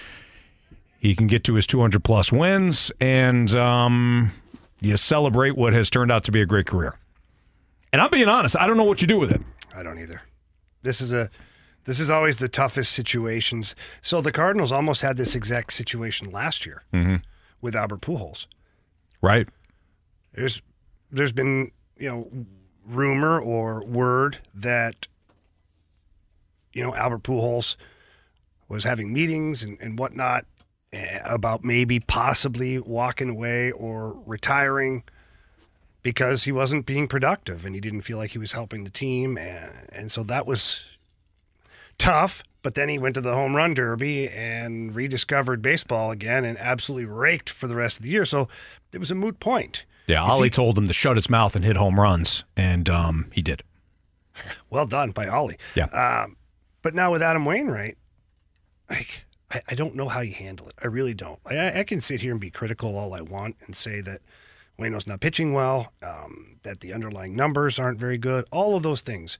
He 0.99 1.15
can 1.15 1.27
get 1.27 1.43
to 1.45 1.55
his 1.55 1.65
200 1.65 2.03
plus 2.03 2.31
wins, 2.31 2.91
and 2.99 3.55
um, 3.55 4.31
you 4.81 4.97
celebrate 4.97 5.55
what 5.55 5.73
has 5.73 5.89
turned 5.89 6.11
out 6.11 6.25
to 6.25 6.31
be 6.31 6.41
a 6.41 6.45
great 6.45 6.67
career. 6.67 6.95
And 7.91 8.01
I'm 8.01 8.11
being 8.11 8.27
honest, 8.27 8.55
I 8.59 8.67
don't 8.67 8.77
know 8.77 8.83
what 8.83 9.01
you 9.01 9.07
do 9.07 9.17
with 9.17 9.31
it. 9.31 9.41
I 9.73 9.81
don't 9.81 9.97
either. 9.97 10.21
This 10.81 11.01
is 11.01 11.11
a 11.13 11.29
this 11.85 11.99
is 11.99 12.09
always 12.09 12.37
the 12.37 12.49
toughest 12.49 12.91
situations. 12.91 13.73
So 14.01 14.21
the 14.21 14.31
Cardinals 14.31 14.71
almost 14.71 15.01
had 15.01 15.17
this 15.17 15.33
exact 15.35 15.73
situation 15.73 16.29
last 16.29 16.65
year 16.65 16.83
Mm-hmm. 16.93 17.15
with 17.61 17.75
Albert 17.75 18.01
Pujols. 18.01 18.45
Right. 19.21 19.47
There's 20.33 20.61
there's 21.11 21.31
been, 21.31 21.71
you 21.97 22.09
know, 22.09 22.29
rumor 22.85 23.39
or 23.39 23.83
word 23.83 24.39
that 24.53 25.07
you 26.73 26.83
know, 26.83 26.93
Albert 26.95 27.23
Pujols 27.23 27.75
was 28.67 28.83
having 28.83 29.11
meetings 29.11 29.63
and, 29.63 29.77
and 29.81 29.97
whatnot 29.97 30.45
eh, 30.93 31.19
about 31.25 31.63
maybe 31.63 31.99
possibly 31.99 32.77
walking 32.79 33.29
away 33.29 33.71
or 33.71 34.13
retiring 34.25 35.03
because 36.09 36.43
he 36.43 36.51
wasn't 36.51 36.85
being 36.85 37.07
productive 37.07 37.65
and 37.65 37.75
he 37.75 37.81
didn't 37.81 38.01
feel 38.01 38.17
like 38.17 38.31
he 38.31 38.37
was 38.39 38.53
helping 38.53 38.83
the 38.83 38.89
team. 38.89 39.37
And 39.37 39.71
and 39.91 40.11
so 40.11 40.23
that 40.23 40.47
was 40.47 40.83
tough 41.97 42.43
but 42.61 42.75
then 42.75 42.89
he 42.89 42.97
went 42.97 43.15
to 43.15 43.21
the 43.21 43.33
home 43.33 43.55
run 43.55 43.73
derby 43.73 44.27
and 44.29 44.93
rediscovered 44.95 45.61
baseball 45.61 46.11
again 46.11 46.43
and 46.43 46.57
absolutely 46.57 47.05
raked 47.05 47.49
for 47.49 47.67
the 47.67 47.75
rest 47.75 47.97
of 47.97 48.03
the 48.03 48.11
year. 48.11 48.25
So 48.25 48.47
it 48.91 48.97
was 48.97 49.11
a 49.11 49.15
moot 49.15 49.39
point. 49.39 49.85
Yeah, 50.07 50.29
Oli 50.29 50.47
e- 50.47 50.49
told 50.49 50.77
him 50.77 50.87
to 50.87 50.93
shut 50.93 51.15
his 51.15 51.29
mouth 51.29 51.55
and 51.55 51.63
hit 51.63 51.75
home 51.75 51.99
runs, 51.99 52.43
and 52.57 52.89
um, 52.89 53.29
he 53.31 53.41
did. 53.41 53.63
well 54.69 54.87
done 54.87 55.11
by 55.11 55.27
Oli. 55.27 55.57
Yeah. 55.75 55.85
um, 55.85 56.35
but 56.81 56.93
now 56.95 57.11
with 57.11 57.21
Adam 57.21 57.45
Wainwright 57.45 57.97
like 58.89 59.25
I, 59.51 59.61
I 59.69 59.75
don't 59.75 59.95
know 59.95 60.07
how 60.07 60.21
you 60.21 60.33
handle 60.33 60.67
it. 60.67 60.75
I 60.83 60.87
really 60.87 61.13
don't. 61.13 61.39
I, 61.45 61.79
I 61.79 61.83
can 61.83 62.01
sit 62.01 62.21
here 62.21 62.31
and 62.31 62.41
be 62.41 62.49
critical 62.49 62.97
all 62.97 63.13
I 63.13 63.21
want 63.21 63.55
and 63.65 63.75
say 63.75 64.01
that 64.01 64.21
Waino's 64.79 65.07
not 65.07 65.19
pitching 65.19 65.53
well, 65.53 65.93
um, 66.01 66.57
that 66.63 66.79
the 66.79 66.93
underlying 66.93 67.35
numbers 67.35 67.77
aren't 67.79 67.99
very 67.99 68.17
good, 68.17 68.45
all 68.51 68.75
of 68.75 68.83
those 68.83 69.01
things. 69.01 69.37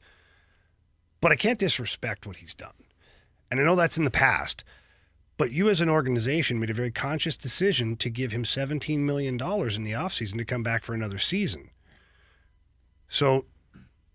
but 1.21 1.31
I 1.31 1.35
can't 1.35 1.59
disrespect 1.59 2.25
what 2.25 2.37
he's 2.37 2.53
done. 2.53 2.71
And 3.51 3.59
I 3.59 3.63
know 3.63 3.75
that's 3.75 3.97
in 3.97 4.05
the 4.05 4.11
past, 4.11 4.63
but 5.37 5.51
you 5.51 5.69
as 5.69 5.81
an 5.81 5.89
organization 5.89 6.59
made 6.59 6.69
a 6.69 6.73
very 6.73 6.91
conscious 6.91 7.35
decision 7.35 7.97
to 7.97 8.09
give 8.09 8.31
him 8.31 8.43
$17 8.43 8.99
million 8.99 9.33
in 9.35 9.83
the 9.83 9.91
offseason 9.91 10.37
to 10.37 10.45
come 10.45 10.63
back 10.63 10.83
for 10.83 10.93
another 10.93 11.17
season. 11.17 11.71
So 13.09 13.45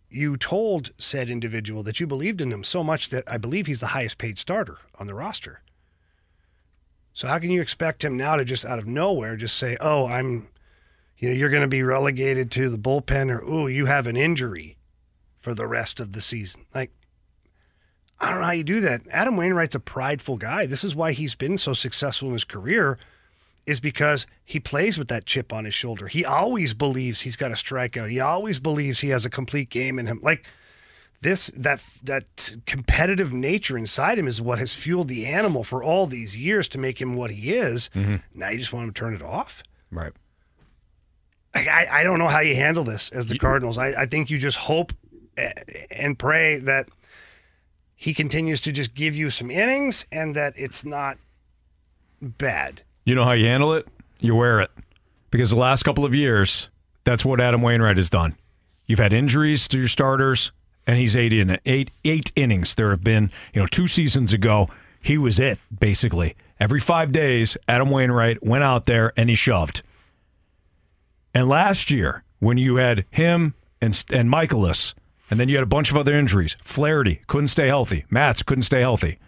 you 0.08 0.36
told 0.36 0.92
said 0.98 1.28
individual 1.28 1.82
that 1.82 2.00
you 2.00 2.06
believed 2.06 2.40
in 2.40 2.52
him 2.52 2.62
so 2.64 2.84
much 2.84 3.08
that 3.10 3.24
I 3.26 3.36
believe 3.36 3.66
he's 3.66 3.80
the 3.80 3.88
highest 3.88 4.16
paid 4.16 4.38
starter 4.38 4.78
on 4.98 5.06
the 5.06 5.14
roster. 5.14 5.60
So 7.12 7.28
how 7.28 7.38
can 7.38 7.50
you 7.50 7.60
expect 7.60 8.04
him 8.04 8.16
now 8.16 8.36
to 8.36 8.44
just 8.44 8.64
out 8.64 8.78
of 8.78 8.86
nowhere 8.86 9.36
just 9.36 9.56
say, 9.56 9.76
"Oh, 9.80 10.06
I'm 10.06 10.48
you 11.18 11.28
know, 11.28 11.34
you're 11.34 11.50
going 11.50 11.62
to 11.62 11.68
be 11.68 11.82
relegated 11.82 12.50
to 12.52 12.68
the 12.68 12.78
bullpen 12.78 13.30
or 13.30 13.42
oh, 13.44 13.66
you 13.66 13.86
have 13.86 14.06
an 14.06 14.16
injury 14.16 14.76
for 15.38 15.54
the 15.54 15.66
rest 15.66 16.00
of 16.00 16.12
the 16.12 16.20
season." 16.20 16.66
Like 16.74 16.90
I 18.20 18.30
don't 18.30 18.40
know 18.40 18.46
how 18.46 18.52
you 18.52 18.64
do 18.64 18.80
that. 18.80 19.02
Adam 19.10 19.36
Wainwright's 19.36 19.74
a 19.74 19.80
prideful 19.80 20.36
guy. 20.36 20.66
This 20.66 20.84
is 20.84 20.94
why 20.94 21.12
he's 21.12 21.34
been 21.34 21.58
so 21.58 21.72
successful 21.72 22.28
in 22.28 22.34
his 22.34 22.44
career 22.44 22.98
is 23.66 23.80
because 23.80 24.26
he 24.44 24.60
plays 24.60 24.98
with 24.98 25.08
that 25.08 25.26
chip 25.26 25.52
on 25.52 25.64
his 25.64 25.74
shoulder. 25.74 26.06
He 26.06 26.24
always 26.24 26.74
believes 26.74 27.22
he's 27.22 27.36
got 27.36 27.50
a 27.50 27.54
strikeout. 27.54 28.10
He 28.10 28.20
always 28.20 28.60
believes 28.60 29.00
he 29.00 29.08
has 29.08 29.24
a 29.24 29.30
complete 29.30 29.70
game 29.70 29.98
in 29.98 30.06
him. 30.06 30.20
Like 30.22 30.46
this 31.22 31.48
that 31.56 31.82
that 32.02 32.54
competitive 32.66 33.32
nature 33.32 33.78
inside 33.78 34.18
him 34.18 34.28
is 34.28 34.40
what 34.40 34.58
has 34.58 34.74
fueled 34.74 35.08
the 35.08 35.26
animal 35.26 35.64
for 35.64 35.82
all 35.82 36.06
these 36.06 36.38
years 36.38 36.68
to 36.70 36.78
make 36.78 37.00
him 37.00 37.16
what 37.16 37.30
he 37.30 37.52
is. 37.52 37.90
Mm-hmm. 37.94 38.16
Now 38.34 38.50
you 38.50 38.58
just 38.58 38.72
want 38.72 38.84
him 38.84 38.92
to 38.92 38.98
turn 38.98 39.14
it 39.14 39.22
off. 39.22 39.62
Right. 39.90 40.12
I, 41.54 41.86
I, 41.90 42.02
don't 42.02 42.18
know 42.18 42.28
how 42.28 42.40
you 42.40 42.54
handle 42.54 42.84
this 42.84 43.10
as 43.10 43.28
the 43.28 43.38
Cardinals. 43.38 43.78
I, 43.78 44.02
I 44.02 44.06
think 44.06 44.28
you 44.28 44.38
just 44.38 44.56
hope 44.56 44.92
eh, 45.36 45.52
and 45.90 46.18
pray 46.18 46.58
that 46.58 46.88
he 47.94 48.12
continues 48.12 48.60
to 48.62 48.72
just 48.72 48.94
give 48.94 49.14
you 49.14 49.30
some 49.30 49.50
innings 49.50 50.04
and 50.10 50.34
that 50.34 50.54
it's 50.56 50.84
not 50.84 51.16
bad. 52.20 52.82
You 53.04 53.14
know 53.14 53.24
how 53.24 53.32
you 53.32 53.46
handle 53.46 53.72
it? 53.74 53.86
You 54.18 54.34
wear 54.34 54.60
it. 54.60 54.70
Because 55.30 55.50
the 55.50 55.56
last 55.56 55.84
couple 55.84 56.04
of 56.04 56.14
years, 56.14 56.70
that's 57.04 57.24
what 57.24 57.40
Adam 57.40 57.62
Wainwright 57.62 57.96
has 57.96 58.10
done. 58.10 58.36
You've 58.86 58.98
had 58.98 59.12
injuries 59.12 59.66
to 59.68 59.78
your 59.78 59.88
starters, 59.88 60.52
and 60.86 60.98
he's 60.98 61.16
eight 61.16 61.32
in 61.32 61.58
eight 61.64 61.90
eight 62.04 62.32
innings. 62.36 62.74
There 62.74 62.90
have 62.90 63.02
been, 63.02 63.30
you 63.52 63.60
know, 63.60 63.66
two 63.66 63.86
seasons 63.86 64.32
ago, 64.32 64.68
he 65.00 65.18
was 65.18 65.38
it 65.38 65.58
basically. 65.78 66.36
Every 66.60 66.80
five 66.80 67.12
days, 67.12 67.56
Adam 67.68 67.90
Wainwright 67.90 68.42
went 68.42 68.64
out 68.64 68.86
there 68.86 69.12
and 69.16 69.28
he 69.28 69.34
shoved. 69.34 69.82
And 71.34 71.48
last 71.48 71.90
year, 71.90 72.22
when 72.38 72.58
you 72.58 72.76
had 72.76 73.04
him 73.10 73.54
and 73.80 74.04
and 74.10 74.30
Mikolas, 74.30 74.94
and 75.30 75.40
then 75.40 75.48
you 75.48 75.56
had 75.56 75.64
a 75.64 75.66
bunch 75.66 75.90
of 75.90 75.96
other 75.96 76.14
injuries, 76.14 76.56
Flaherty 76.62 77.22
couldn't 77.26 77.48
stay 77.48 77.66
healthy, 77.66 78.04
Matz 78.08 78.42
couldn't 78.42 78.62
stay 78.62 78.80
healthy. 78.80 79.18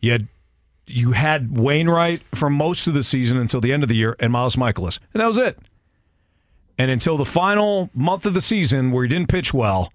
You 0.00 0.12
had 0.12 0.28
you 0.86 1.12
had 1.12 1.56
Wainwright 1.58 2.22
for 2.34 2.50
most 2.50 2.86
of 2.86 2.94
the 2.94 3.02
season 3.02 3.38
until 3.38 3.60
the 3.60 3.72
end 3.72 3.82
of 3.82 3.88
the 3.88 3.96
year, 3.96 4.16
and 4.18 4.32
Miles 4.32 4.56
Mikolas, 4.56 4.98
and 5.12 5.20
that 5.20 5.26
was 5.26 5.38
it. 5.38 5.58
And 6.78 6.90
until 6.90 7.16
the 7.16 7.24
final 7.24 7.90
month 7.94 8.26
of 8.26 8.34
the 8.34 8.40
season, 8.40 8.90
where 8.90 9.04
he 9.04 9.08
didn't 9.08 9.28
pitch 9.28 9.52
well, 9.54 9.92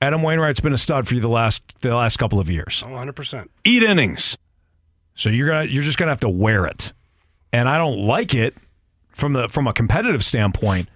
Adam 0.00 0.22
Wainwright's 0.22 0.60
been 0.60 0.72
a 0.72 0.78
stud 0.78 1.08
for 1.08 1.14
you 1.14 1.20
the 1.20 1.28
last 1.28 1.62
the 1.80 1.94
last 1.94 2.18
couple 2.18 2.38
of 2.38 2.48
years. 2.48 2.82
Oh, 2.86 2.90
100%. 2.90 3.48
Eat 3.64 3.82
innings. 3.82 4.38
So 5.14 5.28
you're 5.28 5.48
gonna 5.48 5.64
you're 5.64 5.82
just 5.82 5.98
gonna 5.98 6.12
have 6.12 6.20
to 6.20 6.28
wear 6.28 6.66
it. 6.66 6.92
And 7.52 7.68
I 7.68 7.78
don't 7.78 8.02
like 8.02 8.34
it 8.34 8.54
from 9.18 9.32
the 9.32 9.48
from 9.48 9.66
a 9.66 9.72
competitive 9.72 10.24
standpoint, 10.24 10.88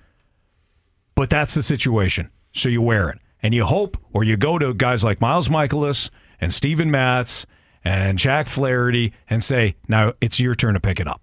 but 1.14 1.28
that's 1.28 1.54
the 1.54 1.62
situation. 1.62 2.30
So 2.54 2.68
you 2.68 2.80
wear 2.80 3.10
it. 3.10 3.18
And 3.42 3.52
you 3.52 3.64
hope 3.64 3.98
or 4.12 4.22
you 4.22 4.36
go 4.36 4.58
to 4.58 4.72
guys 4.72 5.02
like 5.02 5.20
Miles 5.20 5.48
Mikolas 5.48 6.10
and 6.40 6.54
Steven 6.54 6.90
Matz 6.90 7.44
and 7.84 8.16
Jack 8.16 8.46
Flaherty 8.46 9.12
and 9.28 9.42
say, 9.42 9.74
now 9.88 10.12
it's 10.20 10.38
your 10.38 10.54
turn 10.54 10.74
to 10.74 10.80
pick 10.80 11.00
it 11.00 11.08
up. 11.08 11.20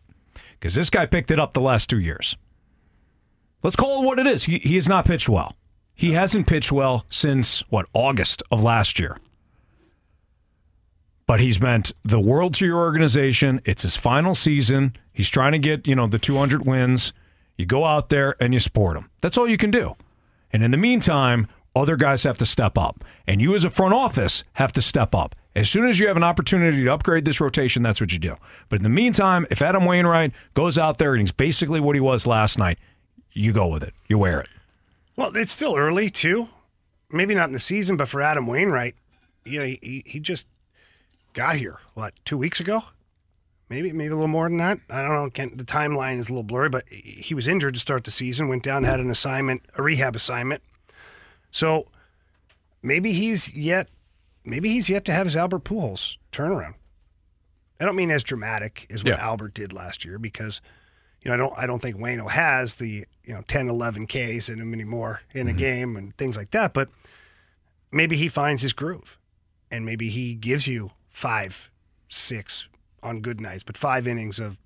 Because 0.60 0.76
this 0.76 0.90
guy 0.90 1.06
picked 1.06 1.32
it 1.32 1.40
up 1.40 1.54
the 1.54 1.62
last 1.62 1.90
two 1.90 2.00
years. 2.00 2.36
Let's 3.64 3.78
call 3.78 4.02
it 4.02 4.06
what 4.06 4.20
it 4.20 4.28
is. 4.28 4.44
He, 4.44 4.60
he 4.60 4.76
has 4.76 4.90
not 4.90 5.06
pitched 5.06 5.30
well. 5.30 5.56
He 5.96 6.12
hasn't 6.12 6.48
pitched 6.48 6.72
well 6.72 7.06
since, 7.10 7.62
what, 7.70 7.86
August 7.94 8.44
of 8.52 8.62
last 8.64 9.00
year. 9.00 9.18
But 11.30 11.42
he's 11.42 11.62
meant 11.62 11.92
the 12.04 12.20
world 12.20 12.56
to 12.56 12.66
your 12.66 12.80
organization. 12.80 13.62
It's 13.64 13.84
his 13.84 13.96
final 13.96 14.34
season. 14.34 14.96
He's 15.14 15.30
trying 15.30 15.52
to 15.52 15.60
get, 15.60 15.86
you 15.86 15.94
know, 15.94 16.08
the 16.08 16.18
200 16.18 16.66
wins. 16.66 17.14
You 17.56 17.68
go 17.68 17.86
out 17.86 18.10
there 18.10 18.36
and 18.40 18.52
you 18.52 18.60
support 18.60 18.98
him. 18.98 19.12
That's 19.22 19.38
all 19.38 19.48
you 19.48 19.56
can 19.56 19.70
do. 19.70 19.96
And 20.52 20.64
in 20.64 20.72
the 20.72 20.78
meantime, 20.78 21.48
other 21.76 21.98
guys 21.98 22.24
have 22.24 22.40
to 22.40 22.48
step 22.48 22.80
up. 22.80 23.06
And 23.28 23.40
you 23.40 23.54
as 23.54 23.64
a 23.64 23.70
front 23.70 23.94
office 23.94 24.44
have 24.54 24.72
to 24.72 24.82
step 24.82 25.14
up. 25.14 25.36
As 25.56 25.70
soon 25.70 25.86
as 25.86 26.00
you 26.00 26.08
have 26.08 26.18
an 26.18 26.24
opportunity 26.24 26.84
to 26.84 26.92
upgrade 26.92 27.26
this 27.26 27.40
rotation, 27.40 27.84
that's 27.84 28.02
what 28.02 28.12
you 28.12 28.18
do. 28.18 28.36
But 28.70 28.80
in 28.80 28.84
the 28.84 28.90
meantime, 28.90 29.46
if 29.52 29.62
Adam 29.62 29.86
Wainwright 29.86 30.32
goes 30.56 30.80
out 30.80 30.98
there 30.98 31.14
and 31.14 31.22
he's 31.22 31.32
basically 31.32 31.80
what 31.80 31.96
he 31.96 32.02
was 32.02 32.26
last 32.26 32.58
night, 32.58 32.80
you 33.34 33.54
go 33.54 33.68
with 33.68 33.84
it. 33.84 33.94
You 34.08 34.18
wear 34.18 34.40
it. 34.40 34.50
Well, 35.16 35.36
it's 35.36 35.54
still 35.54 35.76
early 35.78 36.10
too. 36.10 36.50
Maybe 37.12 37.36
not 37.36 37.50
in 37.50 37.54
the 37.54 37.60
season, 37.60 37.98
but 37.98 38.08
for 38.08 38.20
Adam 38.20 38.48
Wainwright, 38.48 38.96
you 39.46 39.60
know, 39.60 39.66
he, 39.66 40.02
he 40.08 40.20
just 40.20 40.48
got 41.34 41.56
here. 41.56 41.78
What 41.94 42.14
two 42.26 42.38
weeks 42.38 42.60
ago? 42.60 42.84
Maybe 43.70 43.92
maybe 43.92 44.12
a 44.12 44.16
little 44.16 44.28
more 44.28 44.50
than 44.50 44.58
that. 44.58 44.80
I 44.90 45.02
don't 45.02 45.12
know. 45.12 45.30
Can't, 45.30 45.58
the 45.58 45.64
timeline 45.64 46.18
is 46.20 46.28
a 46.28 46.32
little 46.32 46.44
blurry, 46.44 46.70
but 46.70 46.86
he 46.90 47.36
was 47.36 47.48
injured 47.48 47.76
to 47.76 47.80
start 47.80 48.04
the 48.04 48.12
season. 48.12 48.48
Went 48.48 48.64
down, 48.64 48.84
had 48.84 49.00
an 49.00 49.12
assignment, 49.12 49.64
a 49.76 49.84
rehab 49.84 50.16
assignment. 50.16 50.64
So 51.52 51.88
maybe 52.82 53.12
he's 53.12 53.54
yet, 53.54 53.90
maybe 54.44 54.70
he's 54.70 54.90
yet 54.90 55.06
to 55.06 55.14
have 55.14 55.28
his 55.28 55.36
Albert 55.36 55.64
Pujols 55.64 56.18
turnaround. 56.32 56.76
I 57.80 57.86
don't 57.86 57.96
mean 57.96 58.12
as 58.12 58.24
dramatic 58.24 58.88
as 58.90 59.04
what 59.04 59.12
Yeah. 59.12 59.24
Albert 59.24 59.54
did 59.54 59.72
last 59.72 60.04
year 60.04 60.20
because 60.20 60.62
you 61.22 61.30
know, 61.30 61.36
I 61.36 61.38
don't 61.38 61.54
I 61.58 61.68
don't 61.68 61.82
think 61.82 61.98
Waino 61.98 62.30
has 62.30 62.76
the, 62.76 63.06
you 63.24 63.34
know, 63.34 63.42
10, 63.48 63.70
11 63.70 64.08
Ks 64.08 64.50
in 64.50 64.60
him 64.60 64.74
anymore 64.74 65.22
in 65.34 65.48
a 65.48 65.52
mm-hmm. 65.52 65.60
game 65.60 65.96
and 65.96 66.16
things 66.18 66.38
like 66.38 66.52
that, 66.52 66.74
but 66.74 66.90
maybe 67.92 68.16
he 68.16 68.28
finds 68.28 68.62
his 68.62 68.74
groove 68.74 69.18
and 69.70 69.86
maybe 69.86 70.10
he 70.10 70.34
gives 70.34 70.68
you 70.68 70.92
5, 71.20 71.70
6 72.08 72.68
on 73.04 73.20
good 73.22 73.42
nights, 73.42 73.64
but 73.64 73.76
5 73.78 74.08
innings 74.08 74.40
of 74.40 74.58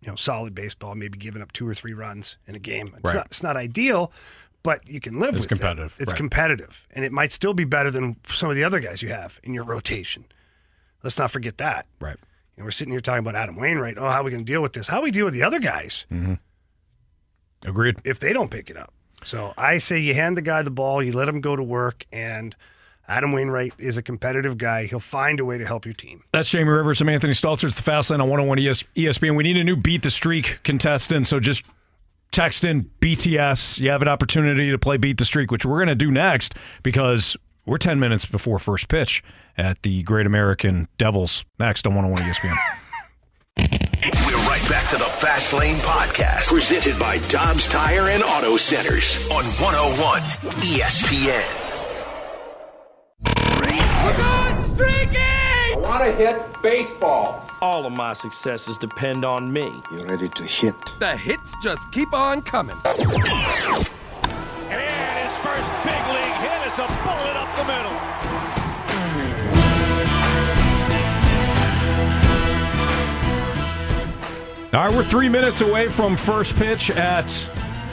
you 0.00 0.08
know, 0.08 0.16
solid 0.16 0.54
baseball, 0.54 0.94
maybe 0.94 1.16
giving 1.16 1.40
up 1.40 1.52
two 1.52 1.66
or 1.66 1.74
three 1.74 1.94
runs 1.94 2.36
in 2.46 2.54
a 2.54 2.58
game. 2.58 2.88
It's 2.96 3.04
Right. 3.04 3.14
not 3.16 3.26
it's 3.26 3.42
not 3.42 3.56
ideal, 3.56 4.12
but 4.62 4.86
you 4.88 5.00
can 5.00 5.18
live 5.20 5.34
It's 5.34 5.44
with 5.44 5.48
competitive, 5.48 5.94
It. 5.98 6.02
It's 6.02 6.12
right. 6.12 6.16
competitive 6.18 6.86
and 6.90 7.04
it 7.04 7.12
might 7.12 7.30
still 7.32 7.54
be 7.54 7.64
better 7.64 7.90
than 7.90 8.16
some 8.28 8.50
of 8.50 8.56
the 8.56 8.64
other 8.64 8.78
guys 8.80 9.00
you 9.00 9.08
have 9.10 9.40
in 9.44 9.54
your 9.54 9.64
rotation. 9.64 10.24
Let's 11.04 11.18
not 11.18 11.30
forget 11.30 11.56
that. 11.58 11.86
Right. 12.00 12.16
And 12.56 12.64
we're 12.64 12.72
sitting 12.72 12.90
here 12.92 13.00
talking 13.00 13.20
about 13.20 13.36
Adam 13.36 13.54
Wainwright. 13.56 13.96
Oh, 13.96 14.08
how 14.10 14.20
are 14.20 14.24
we 14.24 14.30
going 14.32 14.44
to 14.44 14.52
deal 14.52 14.62
with 14.62 14.72
this? 14.74 14.88
How 14.88 14.98
do 14.98 15.04
we 15.04 15.10
deal 15.12 15.24
with 15.24 15.34
the 15.34 15.42
other 15.44 15.60
guys 15.60 16.04
Mm-hmm. 16.12 16.34
Agreed. 17.62 17.96
if 18.04 18.18
they 18.18 18.32
don't 18.32 18.50
pick 18.50 18.70
it 18.70 18.76
up? 18.76 18.92
So 19.24 19.54
I 19.56 19.78
say 19.78 19.98
you 19.98 20.14
hand 20.14 20.36
the 20.36 20.42
guy 20.42 20.62
the 20.62 20.70
ball, 20.70 21.02
you 21.02 21.12
let 21.12 21.28
him 21.28 21.40
go 21.40 21.56
to 21.56 21.62
work, 21.62 22.04
and 22.12 22.54
Adam 23.08 23.32
Wainwright 23.32 23.72
is 23.78 23.96
a 23.96 24.02
competitive 24.02 24.58
guy. 24.58 24.86
He'll 24.86 24.98
find 25.00 25.38
a 25.40 25.44
way 25.44 25.58
to 25.58 25.66
help 25.66 25.84
your 25.84 25.94
team. 25.94 26.24
That's 26.32 26.50
Jamie 26.50 26.70
Rivers. 26.70 27.00
I'm 27.00 27.08
Anthony 27.08 27.32
Stalter. 27.32 27.64
It's 27.64 27.76
the 27.76 27.82
Fast 27.82 28.10
Lane 28.10 28.20
on 28.20 28.28
101 28.28 28.58
ES- 28.58 28.84
ESPN. 28.96 29.36
We 29.36 29.44
need 29.44 29.56
a 29.56 29.64
new 29.64 29.76
Beat 29.76 30.02
the 30.02 30.10
Streak 30.10 30.58
contestant, 30.64 31.26
so 31.26 31.38
just 31.38 31.64
text 32.32 32.64
in 32.64 32.90
BTS. 33.00 33.78
You 33.78 33.90
have 33.90 34.02
an 34.02 34.08
opportunity 34.08 34.70
to 34.70 34.78
play 34.78 34.96
Beat 34.96 35.18
the 35.18 35.24
Streak, 35.24 35.50
which 35.50 35.64
we're 35.64 35.78
going 35.78 35.88
to 35.88 35.94
do 35.94 36.10
next 36.10 36.54
because 36.82 37.36
we're 37.64 37.78
10 37.78 38.00
minutes 38.00 38.26
before 38.26 38.58
first 38.58 38.88
pitch 38.88 39.22
at 39.56 39.82
the 39.82 40.02
Great 40.02 40.26
American 40.26 40.88
Devils 40.98 41.44
next 41.58 41.86
on 41.86 41.94
101 41.94 42.30
ESPN. 42.30 42.56
We're 44.26 44.36
right 44.46 44.62
back 44.68 44.88
to 44.90 44.96
the 44.96 45.04
Fast 45.04 45.54
Lane 45.54 45.76
Podcast, 45.76 46.48
presented 46.48 46.98
by 46.98 47.16
Dobbs 47.28 47.66
Tire 47.66 48.08
and 48.10 48.22
Auto 48.22 48.58
Centers 48.58 49.28
on 49.30 49.42
101 49.44 50.20
ESPN. 50.60 51.65
I 54.08 55.74
want 55.78 56.04
to 56.04 56.12
hit 56.12 56.62
baseballs. 56.62 57.50
All 57.60 57.86
of 57.86 57.92
my 57.92 58.12
successes 58.12 58.78
depend 58.78 59.24
on 59.24 59.52
me. 59.52 59.82
You 59.92 60.04
ready 60.06 60.28
to 60.28 60.44
hit? 60.44 60.74
The 61.00 61.16
hits 61.16 61.52
just 61.62 61.90
keep 61.90 62.12
on 62.14 62.42
coming. 62.42 62.76
And 62.84 62.96
his 62.98 63.04
first 65.38 65.70
big 65.84 66.06
league 66.14 66.36
hit 66.38 66.66
is 66.66 66.78
a 66.78 66.86
bullet 67.04 67.36
up 67.36 67.56
the 67.56 67.64
middle. 67.64 67.96
All 74.74 74.84
right, 74.86 74.94
we're 74.94 75.04
three 75.04 75.28
minutes 75.28 75.62
away 75.62 75.88
from 75.88 76.16
first 76.16 76.54
pitch 76.56 76.90
at 76.90 77.48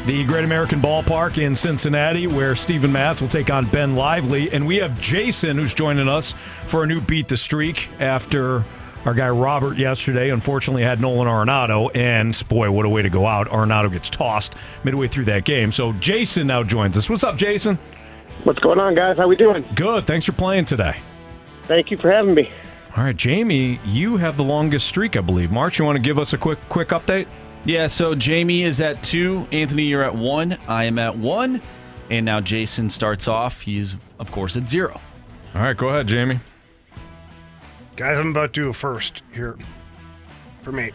the 0.06 0.25
Great 0.25 0.43
American 0.43 0.82
Ballpark 0.82 1.38
in 1.38 1.56
Cincinnati, 1.56 2.27
where 2.27 2.56
Steven 2.56 2.91
Matz 2.91 3.22
will 3.22 3.30
take 3.30 3.49
on 3.49 3.65
Ben 3.67 3.95
Lively. 3.95 4.51
And 4.51 4.67
we 4.67 4.75
have 4.77 4.99
Jason, 4.99 5.57
who's 5.57 5.73
joining 5.73 6.09
us 6.09 6.33
for 6.65 6.83
a 6.83 6.88
new 6.88 6.99
Beat 7.01 7.30
the 7.30 7.38
Streak 7.38 7.90
after 7.99 8.65
our 9.06 9.14
guy 9.14 9.30
Robert 9.30 9.77
yesterday 9.77 10.30
unfortunately 10.30 10.83
had 10.83 10.99
Nolan 10.99 11.27
Arenado. 11.27 11.90
And 11.95 12.41
boy, 12.49 12.69
what 12.72 12.85
a 12.85 12.90
way 12.90 13.01
to 13.01 13.09
go 13.09 13.25
out. 13.25 13.48
Arenado 13.48 13.91
gets 13.91 14.09
tossed 14.09 14.56
midway 14.83 15.07
through 15.07 15.25
that 15.25 15.45
game. 15.45 15.72
So 15.72 15.93
Jason 15.93 16.48
now 16.48 16.64
joins 16.64 16.98
us. 16.98 17.09
What's 17.09 17.23
up, 17.23 17.38
Jason? 17.38 17.77
What's 18.43 18.59
going 18.59 18.80
on, 18.80 18.95
guys? 18.95 19.17
How 19.17 19.27
we 19.27 19.38
doing? 19.38 19.65
Good. 19.73 20.06
Thanks 20.06 20.25
for 20.25 20.33
playing 20.33 20.65
today. 20.65 20.98
Thank 21.64 21.91
you 21.91 21.98
for 21.98 22.11
having 22.11 22.33
me. 22.33 22.51
All 22.98 23.03
right, 23.03 23.15
Jamie, 23.15 23.80
you 23.85 24.17
have 24.17 24.38
the 24.38 24.43
longest 24.43 24.85
streak, 24.85 25.15
I 25.15 25.22
believe. 25.22 25.49
March, 25.49 25.80
you 25.80 25.85
want 25.85 25.95
to 25.95 26.01
give 26.01 26.19
us 26.19 26.33
a 26.33 26.38
quick 26.38 26.59
quick 26.69 26.90
update? 26.90 27.27
Yeah, 27.66 27.88
so 27.88 28.14
Jamie 28.14 28.64
is 28.64 28.82
at 28.82 29.01
two. 29.01 29.48
Anthony, 29.51 29.83
you're 29.83 30.03
at 30.03 30.16
one. 30.16 30.58
I 30.67 30.83
am 30.83 31.00
at 31.00 31.17
one. 31.17 31.61
And 32.09 32.25
now 32.25 32.42
Jason 32.42 32.90
starts 32.90 33.27
off. 33.27 33.61
He's, 33.61 33.95
of 34.19 34.32
course, 34.32 34.58
at 34.58 34.69
zero. 34.69 35.00
All 35.56 35.61
right, 35.61 35.77
go 35.77 35.90
ahead, 35.90 36.08
Jamie. 36.08 36.40
Guys, 37.95 38.17
I'm 38.17 38.32
about 38.32 38.53
to 38.53 38.64
do 38.64 38.69
a 38.69 38.74
first 38.74 39.22
here 39.33 39.58
for 40.61 40.72
me. 40.72 40.92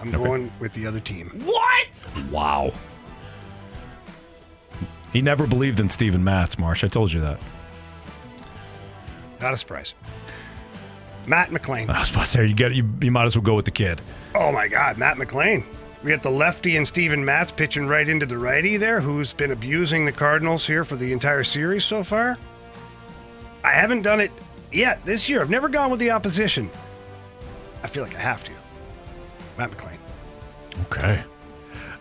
I'm 0.00 0.10
going 0.10 0.50
with 0.60 0.72
the 0.72 0.86
other 0.86 1.00
team. 1.00 1.30
What? 1.44 2.08
Wow. 2.30 2.72
He 5.12 5.22
never 5.22 5.46
believed 5.46 5.78
in 5.78 5.88
Steven 5.88 6.24
Matz, 6.24 6.58
Marsh. 6.58 6.82
I 6.82 6.88
told 6.88 7.12
you 7.12 7.20
that. 7.20 7.40
Not 9.40 9.54
a 9.54 9.56
surprise. 9.56 9.94
Matt 11.26 11.50
McLain. 11.50 11.88
I 11.88 12.00
was 12.00 12.10
about 12.10 12.24
to 12.24 12.30
say, 12.30 12.46
you, 12.46 12.54
get, 12.54 12.74
you, 12.74 12.88
you 13.02 13.10
might 13.10 13.24
as 13.24 13.36
well 13.36 13.44
go 13.44 13.54
with 13.54 13.64
the 13.64 13.70
kid. 13.70 14.00
Oh 14.34 14.52
my 14.52 14.68
God, 14.68 14.98
Matt 14.98 15.16
McLain. 15.16 15.64
We 16.02 16.10
got 16.10 16.22
the 16.22 16.30
lefty 16.30 16.76
and 16.76 16.86
Steven 16.86 17.24
Matz 17.24 17.50
pitching 17.50 17.86
right 17.86 18.06
into 18.06 18.26
the 18.26 18.36
righty 18.36 18.76
there, 18.76 19.00
who's 19.00 19.32
been 19.32 19.52
abusing 19.52 20.04
the 20.04 20.12
Cardinals 20.12 20.66
here 20.66 20.84
for 20.84 20.96
the 20.96 21.12
entire 21.12 21.44
series 21.44 21.84
so 21.84 22.02
far. 22.02 22.36
I 23.62 23.70
haven't 23.70 24.02
done 24.02 24.20
it 24.20 24.30
yet 24.70 25.02
this 25.06 25.28
year. 25.28 25.40
I've 25.40 25.48
never 25.48 25.68
gone 25.68 25.90
with 25.90 26.00
the 26.00 26.10
opposition. 26.10 26.70
I 27.82 27.86
feel 27.86 28.02
like 28.02 28.14
I 28.16 28.20
have 28.20 28.44
to. 28.44 28.52
Matt 29.56 29.70
McLain. 29.70 29.96
Okay. 30.82 31.22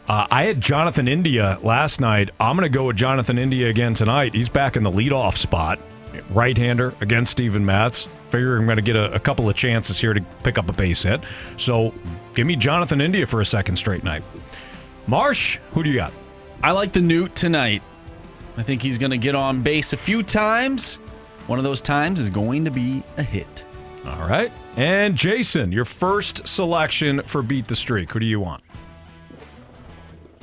Uh, 0.07 0.27
I 0.29 0.43
had 0.43 0.59
Jonathan 0.59 1.07
India 1.07 1.57
last 1.63 2.01
night. 2.01 2.29
I'm 2.39 2.57
going 2.57 2.69
to 2.69 2.77
go 2.77 2.87
with 2.87 2.97
Jonathan 2.97 3.37
India 3.37 3.69
again 3.69 3.93
tonight. 3.93 4.33
He's 4.33 4.49
back 4.49 4.75
in 4.75 4.83
the 4.83 4.91
leadoff 4.91 5.37
spot, 5.37 5.79
right 6.29 6.57
hander 6.57 6.93
against 7.01 7.31
Steven 7.31 7.65
Matz. 7.65 8.05
Figure 8.29 8.57
I'm 8.57 8.65
going 8.65 8.77
to 8.77 8.81
get 8.81 8.95
a, 8.95 9.13
a, 9.13 9.19
couple 9.19 9.49
of 9.49 9.55
chances 9.55 9.99
here 9.99 10.13
to 10.13 10.21
pick 10.43 10.57
up 10.57 10.69
a 10.69 10.73
base 10.73 11.03
hit. 11.03 11.21
So 11.57 11.93
give 12.35 12.47
me 12.47 12.55
Jonathan 12.55 13.01
India 13.01 13.25
for 13.25 13.41
a 13.41 13.45
second 13.45 13.75
straight 13.75 14.03
night. 14.03 14.23
Marsh, 15.07 15.59
who 15.71 15.83
do 15.83 15.89
you 15.89 15.95
got? 15.95 16.13
I 16.63 16.71
like 16.71 16.93
the 16.93 17.01
Newt 17.01 17.35
tonight. 17.35 17.83
I 18.57 18.63
think 18.63 18.81
he's 18.81 18.97
going 18.97 19.11
to 19.11 19.17
get 19.17 19.35
on 19.35 19.61
base 19.61 19.93
a 19.93 19.97
few 19.97 20.23
times. 20.23 20.95
One 21.47 21.59
of 21.59 21.63
those 21.63 21.81
times 21.81 22.19
is 22.19 22.29
going 22.29 22.65
to 22.65 22.71
be 22.71 23.03
a 23.17 23.23
hit. 23.23 23.63
All 24.05 24.27
right. 24.27 24.51
And 24.77 25.15
Jason, 25.15 25.71
your 25.71 25.85
first 25.85 26.47
selection 26.47 27.21
for 27.23 27.41
Beat 27.41 27.67
the 27.67 27.75
Streak. 27.75 28.11
Who 28.11 28.19
do 28.19 28.25
you 28.25 28.39
want? 28.39 28.63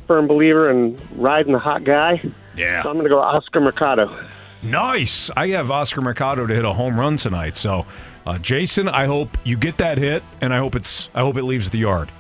Firm 0.06 0.26
believer 0.26 0.70
in 0.70 0.98
riding 1.16 1.52
the 1.52 1.58
hot 1.58 1.84
guy. 1.84 2.22
Yeah. 2.56 2.82
So 2.82 2.90
I'm 2.90 2.96
going 2.96 3.04
to 3.04 3.10
go 3.10 3.20
Oscar 3.20 3.60
Mercado. 3.60 4.28
Nice. 4.62 5.30
I 5.36 5.48
have 5.48 5.70
Oscar 5.70 6.00
Mercado 6.02 6.46
to 6.46 6.54
hit 6.54 6.64
a 6.64 6.72
home 6.72 6.98
run 7.00 7.16
tonight. 7.16 7.56
So, 7.56 7.86
uh, 8.26 8.38
Jason, 8.38 8.88
I 8.88 9.06
hope 9.06 9.36
you 9.44 9.56
get 9.56 9.76
that 9.78 9.96
hit, 9.98 10.22
and 10.40 10.52
I 10.52 10.58
hope 10.58 10.74
it's 10.76 11.08
I 11.14 11.20
hope 11.20 11.36
it 11.36 11.44
leaves 11.44 11.70
the 11.70 11.78
yard. 11.78 12.10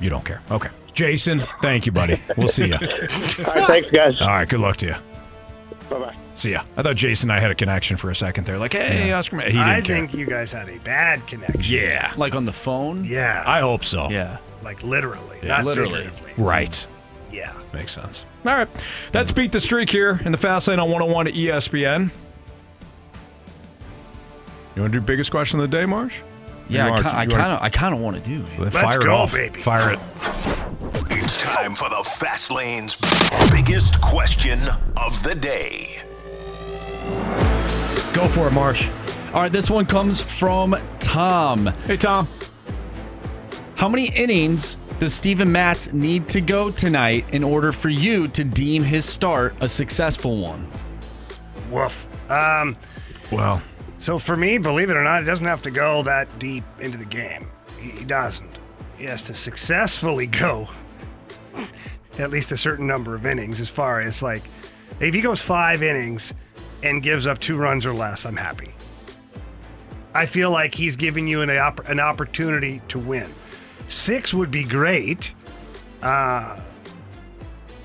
You 0.00 0.10
don't 0.10 0.24
care. 0.24 0.42
Okay. 0.50 0.68
Jason, 0.92 1.44
thank 1.62 1.86
you, 1.86 1.92
buddy. 1.92 2.18
We'll 2.36 2.48
see 2.48 2.68
you. 2.68 2.74
All 2.80 2.80
right, 2.80 3.66
thanks, 3.66 3.90
guys. 3.90 4.20
All 4.20 4.28
right, 4.28 4.48
good 4.48 4.60
luck 4.60 4.76
to 4.78 4.86
you. 4.86 4.94
Bye 5.90 5.98
bye. 5.98 6.16
See 6.34 6.52
ya. 6.52 6.64
I 6.76 6.82
thought 6.82 6.96
Jason 6.96 7.30
and 7.30 7.36
I 7.38 7.40
had 7.40 7.50
a 7.50 7.54
connection 7.54 7.96
for 7.96 8.10
a 8.10 8.14
second 8.14 8.44
there. 8.46 8.58
Like, 8.58 8.72
hey, 8.74 9.10
Oscar, 9.12 9.38
he 9.40 9.52
didn't 9.52 9.58
I 9.62 9.80
care. 9.80 9.96
think 9.96 10.12
you 10.14 10.26
guys 10.26 10.52
had 10.52 10.68
a 10.68 10.78
bad 10.80 11.26
connection. 11.26 11.62
Yeah. 11.62 12.12
Like 12.16 12.34
on 12.34 12.44
the 12.44 12.52
phone? 12.52 13.04
Yeah. 13.04 13.42
I 13.46 13.60
hope 13.60 13.84
so. 13.84 14.10
Yeah. 14.10 14.38
Like 14.62 14.82
literally, 14.82 15.38
Yeah. 15.42 15.48
not 15.48 15.64
Literally. 15.64 16.04
figuratively. 16.04 16.32
Right. 16.44 16.86
Yeah. 17.36 17.52
Makes 17.74 17.92
sense. 17.92 18.24
All 18.46 18.54
right. 18.54 18.68
That's 19.12 19.30
Beat 19.30 19.52
the 19.52 19.60
Streak 19.60 19.90
here 19.90 20.20
in 20.24 20.32
the 20.32 20.38
Fast 20.38 20.68
Lane 20.68 20.78
on 20.80 20.88
101 20.90 21.26
at 21.28 21.34
ESPN. 21.34 22.10
You 24.74 24.82
want 24.82 24.92
to 24.94 25.00
do 25.00 25.04
biggest 25.04 25.30
question 25.30 25.60
of 25.60 25.70
the 25.70 25.76
day, 25.76 25.84
Marsh? 25.86 26.16
Yeah, 26.68 26.86
You 26.86 26.92
I 26.92 26.96
are- 26.96 27.02
ki- 27.02 27.08
I 27.08 27.22
you 27.24 27.30
kind 27.30 27.52
of, 27.52 27.62
I 27.62 27.68
kind 27.68 27.94
of 27.94 28.00
want 28.00 28.16
to 28.16 28.28
do. 28.28 28.42
it. 28.42 28.58
Let's 28.58 28.76
fire 28.80 29.00
it 29.00 29.04
go, 29.04 29.14
off. 29.16 29.32
baby. 29.34 29.60
Fire 29.60 29.92
it. 29.92 29.98
It's 31.10 31.42
time 31.42 31.74
for 31.74 31.88
the 31.90 32.02
Fast 32.04 32.50
Lane's 32.50 32.96
biggest 33.50 34.00
question 34.00 34.58
of 34.96 35.22
the 35.22 35.34
day. 35.34 35.88
Go 38.14 38.28
for 38.28 38.46
it, 38.48 38.52
Marsh. 38.52 38.88
All 39.34 39.42
right, 39.42 39.52
this 39.52 39.68
one 39.70 39.84
comes 39.84 40.20
from 40.20 40.74
Tom. 41.00 41.66
Hey, 41.86 41.96
Tom. 41.98 42.26
How 43.74 43.88
many 43.90 44.06
innings 44.08 44.78
does 44.98 45.12
Steven 45.12 45.50
Matz 45.52 45.92
need 45.92 46.28
to 46.30 46.40
go 46.40 46.70
tonight 46.70 47.26
in 47.34 47.44
order 47.44 47.70
for 47.70 47.90
you 47.90 48.28
to 48.28 48.44
deem 48.44 48.82
his 48.82 49.04
start 49.04 49.54
a 49.60 49.68
successful 49.68 50.38
one? 50.38 50.66
Woof. 51.70 52.08
Um, 52.30 52.76
well, 53.30 53.62
so 53.98 54.18
for 54.18 54.36
me, 54.36 54.56
believe 54.58 54.88
it 54.88 54.96
or 54.96 55.04
not, 55.04 55.22
it 55.22 55.26
doesn't 55.26 55.46
have 55.46 55.62
to 55.62 55.70
go 55.70 56.02
that 56.04 56.38
deep 56.38 56.64
into 56.80 56.96
the 56.96 57.04
game. 57.04 57.46
He, 57.78 57.90
he 57.90 58.04
doesn't. 58.04 58.58
He 58.96 59.04
has 59.04 59.22
to 59.24 59.34
successfully 59.34 60.26
go 60.26 60.68
at 62.18 62.30
least 62.30 62.52
a 62.52 62.56
certain 62.56 62.86
number 62.86 63.14
of 63.14 63.26
innings. 63.26 63.60
As 63.60 63.68
far 63.68 64.00
as 64.00 64.22
like, 64.22 64.42
if 65.00 65.14
he 65.14 65.20
goes 65.20 65.42
five 65.42 65.82
innings 65.82 66.32
and 66.82 67.02
gives 67.02 67.26
up 67.26 67.38
two 67.38 67.56
runs 67.56 67.84
or 67.84 67.92
less, 67.92 68.24
I'm 68.24 68.36
happy. 68.36 68.72
I 70.14 70.24
feel 70.24 70.50
like 70.50 70.74
he's 70.74 70.96
giving 70.96 71.26
you 71.26 71.42
an, 71.42 71.50
opp- 71.50 71.86
an 71.88 72.00
opportunity 72.00 72.80
to 72.88 72.98
win. 72.98 73.30
Six 73.88 74.34
would 74.34 74.50
be 74.50 74.64
great, 74.64 75.32
uh, 76.02 76.58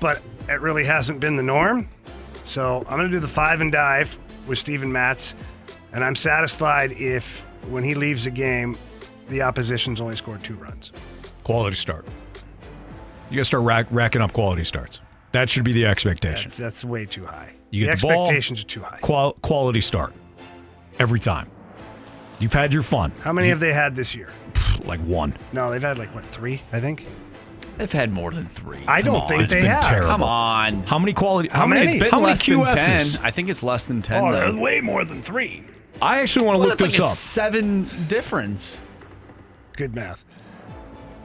but 0.00 0.20
it 0.48 0.60
really 0.60 0.84
hasn't 0.84 1.20
been 1.20 1.36
the 1.36 1.42
norm. 1.42 1.88
So 2.42 2.78
I'm 2.88 2.98
going 2.98 3.08
to 3.08 3.16
do 3.16 3.20
the 3.20 3.28
five 3.28 3.60
and 3.60 3.70
dive 3.70 4.18
with 4.46 4.58
Steven 4.58 4.90
Matz, 4.90 5.34
and 5.92 6.02
I'm 6.02 6.16
satisfied 6.16 6.92
if 6.92 7.40
when 7.68 7.84
he 7.84 7.94
leaves 7.94 8.24
the 8.24 8.30
game, 8.30 8.76
the 9.28 9.42
opposition's 9.42 10.00
only 10.00 10.16
scored 10.16 10.42
two 10.42 10.54
runs. 10.56 10.90
Quality 11.44 11.76
start. 11.76 12.06
You 13.30 13.36
got 13.36 13.42
to 13.42 13.44
start 13.44 13.62
rack, 13.62 13.86
racking 13.90 14.20
up 14.20 14.32
quality 14.32 14.64
starts. 14.64 15.00
That 15.30 15.48
should 15.48 15.64
be 15.64 15.72
the 15.72 15.86
expectation. 15.86 16.48
That's, 16.50 16.58
that's 16.58 16.84
way 16.84 17.06
too 17.06 17.24
high. 17.24 17.54
You 17.70 17.86
get 17.86 18.00
the 18.00 18.06
ball, 18.08 18.22
expectations 18.22 18.60
are 18.60 18.66
too 18.66 18.82
high. 18.82 18.98
Qual- 19.00 19.32
quality 19.42 19.80
start 19.80 20.12
every 20.98 21.20
time. 21.20 21.48
You've 22.40 22.52
had 22.52 22.74
your 22.74 22.82
fun. 22.82 23.12
How 23.22 23.32
many 23.32 23.46
You- 23.46 23.52
have 23.52 23.60
they 23.60 23.72
had 23.72 23.96
this 23.96 24.14
year? 24.14 24.28
Like 24.80 25.00
one. 25.00 25.36
No, 25.52 25.70
they've 25.70 25.82
had 25.82 25.98
like 25.98 26.14
what 26.14 26.24
three? 26.26 26.62
I 26.72 26.80
think. 26.80 27.06
They've 27.78 27.90
had 27.90 28.12
more 28.12 28.30
than 28.30 28.46
three. 28.46 28.78
I 28.86 29.00
Come 29.02 29.12
don't 29.12 29.22
on. 29.22 29.28
think 29.28 29.42
It's 29.44 29.52
they 29.52 29.60
been 29.62 29.70
have. 29.70 29.84
terrible. 29.84 30.08
Come 30.08 30.22
on. 30.22 30.82
How 30.84 30.98
many 30.98 31.12
quality? 31.12 31.48
How 31.48 31.66
many? 31.66 31.86
It's 31.86 31.94
been 31.94 32.10
how 32.10 32.18
many 32.20 32.28
less 32.30 32.46
than 32.46 32.58
QSs? 32.58 33.16
10. 33.16 33.24
I 33.24 33.30
think 33.30 33.48
it's 33.48 33.62
less 33.62 33.84
than 33.84 34.02
10. 34.02 34.22
Oh, 34.24 34.32
though. 34.32 34.52
they're 34.52 34.60
way 34.60 34.80
more 34.80 35.04
than 35.04 35.22
three. 35.22 35.62
I 36.00 36.20
actually 36.20 36.44
want 36.46 36.56
to 36.56 36.60
Well, 36.60 36.68
look 36.68 36.78
that's 36.78 36.92
this 36.92 37.00
like 37.00 37.08
a 37.08 37.10
up. 37.12 37.16
seven 37.16 37.88
difference. 38.08 38.80
Good 39.76 39.94
math. 39.94 40.24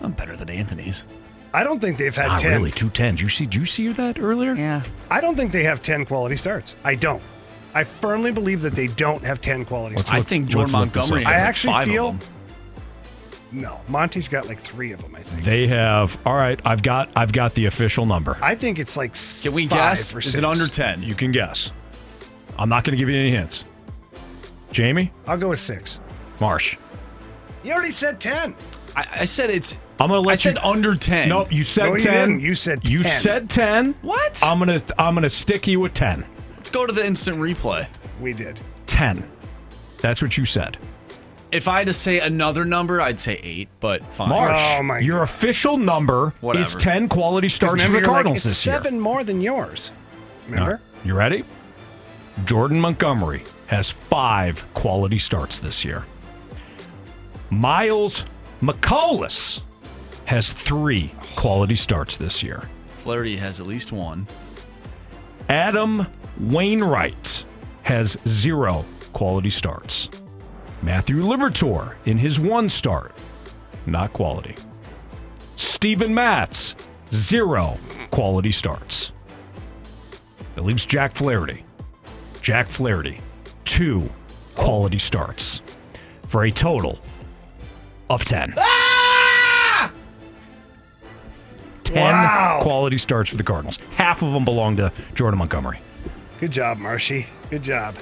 I'm 0.01 0.11
better 0.11 0.35
than 0.35 0.49
Anthony's. 0.49 1.03
I 1.53 1.63
don't 1.63 1.79
think 1.79 1.97
they've 1.97 2.15
had 2.15 2.27
Not 2.27 2.39
ten. 2.39 2.51
really. 2.57 2.71
two 2.71 2.89
tens. 2.89 3.21
You 3.21 3.29
see? 3.29 3.45
Did 3.45 3.55
you 3.55 3.65
see 3.65 3.87
that 3.89 4.19
earlier? 4.19 4.53
Yeah. 4.53 4.83
I 5.09 5.19
don't 5.21 5.35
think 5.35 5.51
they 5.51 5.63
have 5.63 5.81
ten 5.81 6.05
quality 6.05 6.37
starts. 6.37 6.75
I 6.83 6.95
don't. 6.95 7.21
I 7.73 7.83
firmly 7.83 8.31
believe 8.31 8.61
that 8.61 8.73
they 8.73 8.87
don't 8.87 9.23
have 9.23 9.41
ten 9.41 9.65
quality 9.65 9.95
Let's 9.95 10.09
starts. 10.09 10.25
I 10.25 10.29
think 10.29 10.47
Jordan 10.47 10.73
let's 10.73 10.85
look 10.85 10.93
this 10.93 11.09
Montgomery 11.09 11.25
up. 11.25 11.31
has 11.31 11.41
I 11.41 11.45
like 11.45 11.49
actually 11.49 11.73
five 11.73 11.87
feel- 11.87 12.09
of 12.09 12.19
them. 12.19 12.29
No, 13.51 13.79
Monty's 13.87 14.27
got 14.27 14.47
like 14.47 14.59
three 14.59 14.91
of 14.91 15.01
them. 15.01 15.15
I 15.15 15.21
think. 15.21 15.43
They 15.43 15.67
have. 15.67 16.17
All 16.25 16.35
right. 16.35 16.59
I've 16.65 16.83
got. 16.83 17.09
I've 17.15 17.31
got 17.31 17.53
the 17.53 17.65
official 17.65 18.05
number. 18.05 18.37
I 18.41 18.55
think 18.55 18.77
it's 18.79 18.97
like 18.97 19.13
Can 19.41 19.53
we 19.53 19.67
five 19.67 19.77
guess? 19.97 20.13
or 20.13 20.19
Is 20.19 20.35
it 20.35 20.43
under 20.43 20.67
10? 20.67 21.01
You 21.01 21.15
can 21.15 21.31
guess. 21.31 21.71
I'm 22.59 22.67
not 22.69 22.83
going 22.83 22.91
to 22.91 22.97
give 22.97 23.09
you 23.09 23.17
any 23.17 23.31
hints. 23.31 23.65
Jamie, 24.71 25.11
I'll 25.27 25.37
go 25.37 25.49
with 25.49 25.59
six. 25.59 25.99
Marsh. 26.41 26.77
You 27.63 27.71
already 27.73 27.91
said 27.91 28.19
ten. 28.19 28.53
I, 28.95 29.07
I 29.21 29.25
said 29.25 29.49
it's. 29.49 29.75
I'm 29.99 30.09
going 30.09 30.21
to 30.21 30.27
let 30.27 30.33
I 30.45 30.49
you. 30.49 30.55
said 30.55 30.57
under 30.63 30.95
10. 30.95 31.29
Nope. 31.29 31.51
You 31.51 31.63
said 31.63 31.85
No, 31.85 31.93
you 31.93 31.99
ten. 31.99 32.27
didn't. 32.29 32.41
You 32.41 32.53
said 32.55 32.87
You 32.87 33.01
10. 33.03 33.11
said 33.21 33.49
ten. 33.49 33.93
What? 34.01 34.39
I'm 34.43 34.59
gonna. 34.59 34.81
I'm 34.99 35.13
gonna 35.15 35.29
stick 35.29 35.67
you 35.67 35.79
with 35.79 35.93
ten. 35.93 36.25
Let's 36.57 36.69
go 36.69 36.85
to 36.85 36.93
the 36.93 37.05
instant 37.05 37.37
replay. 37.37 37.87
We 38.19 38.33
did. 38.33 38.59
Ten. 38.87 39.23
That's 40.01 40.21
what 40.21 40.37
you 40.37 40.43
said. 40.45 40.77
If 41.51 41.67
I 41.67 41.77
had 41.79 41.87
to 41.87 41.93
say 41.93 42.19
another 42.19 42.65
number, 42.65 43.01
I'd 43.01 43.19
say 43.19 43.39
eight, 43.41 43.69
but 43.79 44.03
fine. 44.13 44.29
Marsh. 44.29 44.59
Oh, 44.59 44.83
my 44.83 44.99
your 44.99 45.23
official 45.23 45.77
number 45.77 46.33
is 46.43 46.75
ten 46.75 47.07
quality 47.07 47.47
starts 47.49 47.83
for 47.83 47.89
the 47.91 47.97
you're 47.99 48.01
like, 48.01 48.11
Cardinals 48.11 48.37
it's 48.37 48.45
this 48.45 48.65
year. 48.65 48.75
seven 48.75 48.99
more 48.99 49.23
than 49.23 49.39
yours. 49.39 49.91
Remember? 50.47 50.63
All 50.71 50.71
right, 50.77 50.81
You 51.05 51.13
ready? 51.15 51.43
Jordan 52.45 52.79
Montgomery 52.79 53.43
has 53.67 53.89
five 53.89 54.65
quality 54.73 55.17
starts 55.17 55.59
this 55.59 55.83
year. 55.85 56.05
Miles 57.49 58.25
Mikolas 58.61 59.61
has 60.25 60.51
three 60.51 61.13
quality 61.35 61.75
starts 61.75 62.17
this 62.17 62.43
year. 62.43 62.63
Flaherty 63.03 63.37
has 63.37 63.59
at 63.61 63.67
least 63.67 63.91
one. 63.93 64.27
Adam 65.49 66.05
Wainwright 66.39 67.45
has 67.83 68.17
zero 68.27 68.83
quality 69.13 69.49
starts. 69.49 70.09
Matthew 70.81 71.17
Liberatore 71.21 71.95
in 72.05 72.17
his 72.17 72.39
one 72.39 72.69
start, 72.69 73.11
not 73.85 74.13
quality. 74.13 74.55
Steven 75.55 76.13
Matz 76.13 76.75
zero 77.11 77.77
quality 78.11 78.51
starts. 78.51 79.11
That 80.55 80.63
leaves 80.63 80.85
Jack 80.85 81.15
Flaherty. 81.15 81.63
Jack 82.41 82.69
Flaherty, 82.69 83.19
two 83.65 84.09
quality 84.55 84.97
starts 84.99 85.61
for 86.27 86.43
a 86.45 86.51
total 86.51 86.99
of 88.09 88.23
10. 88.23 88.53
Ah! 88.57 89.91
10 91.83 91.95
Wow. 92.03 92.59
quality 92.61 92.97
starts 92.97 93.29
for 93.29 93.37
the 93.37 93.43
Cardinals. 93.43 93.77
Half 93.95 94.21
of 94.21 94.33
them 94.33 94.45
belong 94.45 94.75
to 94.77 94.91
Jordan 95.13 95.39
Montgomery. 95.39 95.79
Good 96.39 96.51
job, 96.51 96.77
Marshy. 96.77 97.27
Good 97.49 97.63
job. 97.63 97.95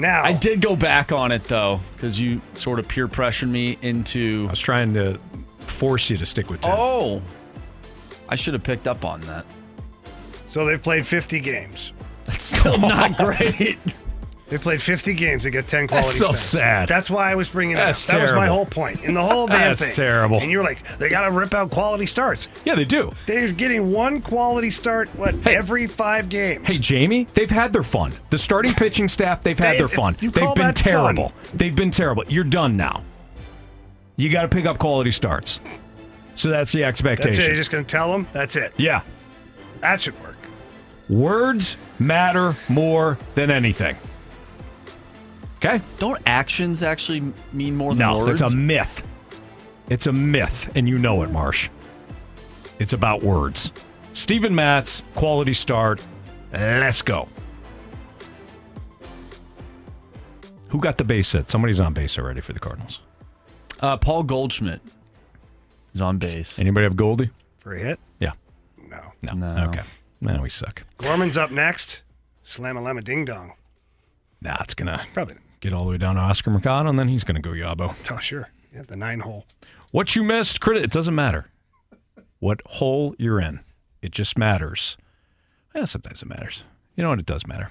Now 0.00 0.24
I 0.24 0.32
did 0.32 0.62
go 0.62 0.74
back 0.74 1.12
on 1.12 1.30
it 1.30 1.44
though, 1.44 1.78
because 1.94 2.18
you 2.18 2.40
sort 2.54 2.78
of 2.78 2.88
peer 2.88 3.06
pressured 3.06 3.50
me 3.50 3.76
into. 3.82 4.46
I 4.48 4.52
was 4.52 4.60
trying 4.60 4.94
to 4.94 5.20
force 5.58 6.08
you 6.08 6.16
to 6.16 6.24
stick 6.24 6.48
with 6.48 6.62
10. 6.62 6.72
Oh, 6.74 7.22
I 8.26 8.34
should 8.34 8.54
have 8.54 8.62
picked 8.62 8.88
up 8.88 9.04
on 9.04 9.20
that. 9.22 9.44
So 10.48 10.64
they've 10.64 10.82
played 10.82 11.06
50 11.06 11.38
games. 11.40 11.92
That's 12.24 12.44
still 12.44 12.78
not 12.78 13.14
great. 13.18 13.78
They 14.50 14.58
played 14.58 14.82
50 14.82 15.14
games. 15.14 15.44
They 15.44 15.50
got 15.50 15.66
10 15.68 15.86
quality 15.86 16.08
That's 16.08 16.18
so 16.18 16.24
starts. 16.24 16.40
sad. 16.42 16.88
That's 16.88 17.08
why 17.08 17.30
I 17.30 17.36
was 17.36 17.48
bringing 17.50 17.76
it 17.76 17.78
That's 17.80 18.06
up. 18.10 18.16
That 18.16 18.22
was 18.22 18.32
my 18.32 18.48
whole 18.48 18.66
point. 18.66 19.04
In 19.04 19.14
the 19.14 19.22
whole 19.22 19.46
damn 19.48 19.60
That's 19.60 19.80
thing. 19.80 19.92
terrible. 19.94 20.40
And 20.40 20.50
you're 20.50 20.64
like, 20.64 20.84
they 20.98 21.08
got 21.08 21.24
to 21.26 21.30
rip 21.30 21.54
out 21.54 21.70
quality 21.70 22.04
starts. 22.04 22.48
Yeah, 22.64 22.74
they 22.74 22.84
do. 22.84 23.12
They're 23.26 23.52
getting 23.52 23.92
one 23.92 24.20
quality 24.20 24.70
start, 24.70 25.08
what, 25.16 25.46
every 25.46 25.86
five 25.86 26.28
games. 26.28 26.66
Hey, 26.66 26.78
Jamie, 26.78 27.28
they've 27.32 27.48
had 27.48 27.72
their 27.72 27.84
fun. 27.84 28.12
The 28.30 28.38
starting 28.38 28.74
pitching 28.74 29.08
staff, 29.08 29.40
they've 29.42 29.56
had 29.58 29.74
They- 29.74 29.78
their 29.78 29.88
fun. 29.88 30.16
They've 30.20 30.32
been 30.34 30.44
that 30.56 30.56
fun? 30.56 30.74
terrible. 30.74 31.32
They've 31.54 31.74
been 31.76 31.92
terrible. 31.92 32.24
You're 32.28 32.42
done 32.44 32.76
now. 32.76 33.04
You 34.16 34.30
got 34.30 34.42
to 34.42 34.48
pick 34.48 34.66
up 34.66 34.78
quality 34.78 35.12
starts. 35.12 35.60
So 36.34 36.50
that's 36.50 36.72
the 36.72 36.82
expectation. 36.82 37.30
That's 37.30 37.38
it. 37.44 37.46
You're 37.46 37.56
just 37.56 37.70
going 37.70 37.84
to 37.84 37.88
tell 37.90 38.10
them? 38.10 38.26
That's 38.32 38.56
it. 38.56 38.72
yeah. 38.76 39.02
That 39.80 40.00
should 40.00 40.20
work. 40.22 40.36
Words 41.08 41.76
matter 42.00 42.56
more 42.68 43.16
than 43.34 43.50
anything. 43.50 43.96
Okay? 45.62 45.80
Don't 45.98 46.20
actions 46.24 46.82
actually 46.82 47.22
mean 47.52 47.76
more 47.76 47.94
than 47.94 48.16
words? 48.16 48.40
No, 48.40 48.46
it's 48.46 48.54
a 48.54 48.56
myth. 48.56 49.06
It's 49.90 50.06
a 50.06 50.12
myth, 50.12 50.70
and 50.74 50.88
you 50.88 50.98
know 50.98 51.22
it, 51.22 51.30
Marsh. 51.30 51.68
It's 52.78 52.94
about 52.94 53.22
words. 53.22 53.72
Steven 54.14 54.54
Matz, 54.54 55.02
quality 55.14 55.52
start. 55.52 56.00
Let's 56.52 57.02
go. 57.02 57.28
Who 60.68 60.78
got 60.78 60.96
the 60.96 61.04
base 61.04 61.32
hit? 61.32 61.50
Somebody's 61.50 61.80
on 61.80 61.92
base 61.92 62.18
already 62.18 62.40
for 62.40 62.52
the 62.52 62.60
Cardinals. 62.60 63.00
Uh, 63.80 63.96
Paul 63.96 64.22
Goldschmidt 64.22 64.80
is 65.92 66.00
on 66.00 66.18
base. 66.18 66.58
Anybody 66.58 66.84
have 66.84 66.96
Goldie? 66.96 67.30
For 67.58 67.74
a 67.74 67.78
hit? 67.78 68.00
Yeah. 68.18 68.32
No. 68.88 69.00
No. 69.22 69.34
No. 69.34 69.68
Okay. 69.68 69.82
No, 70.20 70.40
we 70.40 70.48
suck. 70.50 70.84
Gorman's 70.98 71.36
up 71.36 71.50
next. 71.50 72.02
Slam 72.44 72.76
a 72.76 72.80
lemma 72.80 73.02
ding 73.02 73.24
dong. 73.24 73.52
Nah, 74.40 74.56
it's 74.60 74.74
gonna 74.74 75.04
Probably. 75.12 75.36
Get 75.60 75.72
all 75.72 75.84
the 75.84 75.90
way 75.90 75.98
down 75.98 76.16
to 76.16 76.20
Oscar 76.20 76.50
Mercado, 76.50 76.88
and 76.88 76.98
then 76.98 77.08
he's 77.08 77.24
gonna 77.24 77.40
go 77.40 77.50
Yabo. 77.50 77.94
Oh, 78.14 78.18
sure. 78.18 78.48
Yeah, 78.74 78.82
the 78.82 78.96
nine 78.96 79.20
hole. 79.20 79.46
What 79.90 80.14
you 80.14 80.22
missed, 80.22 80.60
credit. 80.60 80.84
It 80.84 80.90
doesn't 80.90 81.14
matter 81.14 81.46
what 82.38 82.60
hole 82.66 83.14
you're 83.18 83.40
in. 83.40 83.60
It 84.02 84.12
just 84.12 84.38
matters. 84.38 84.96
Yeah, 85.74 85.84
sometimes 85.84 86.22
it 86.22 86.28
matters. 86.28 86.64
You 86.96 87.02
know 87.02 87.10
what? 87.10 87.18
It 87.18 87.26
does 87.26 87.46
matter. 87.46 87.70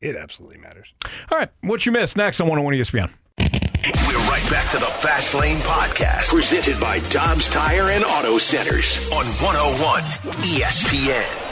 It 0.00 0.16
absolutely 0.16 0.58
matters. 0.58 0.92
All 1.30 1.38
right, 1.38 1.50
what 1.62 1.86
you 1.86 1.92
missed 1.92 2.16
next 2.16 2.40
on 2.40 2.46
101 2.48 2.74
ESPN. 2.74 3.10
We're 3.38 4.18
right 4.28 4.46
back 4.50 4.70
to 4.70 4.78
the 4.78 4.86
Fast 4.86 5.34
Lane 5.34 5.58
Podcast, 5.58 6.28
presented 6.28 6.78
by 6.80 7.00
Dobbs 7.10 7.48
Tire 7.48 7.90
and 7.90 8.04
Auto 8.04 8.38
Centers 8.38 9.10
on 9.12 9.24
101 9.24 10.02
ESPN. 10.42 11.43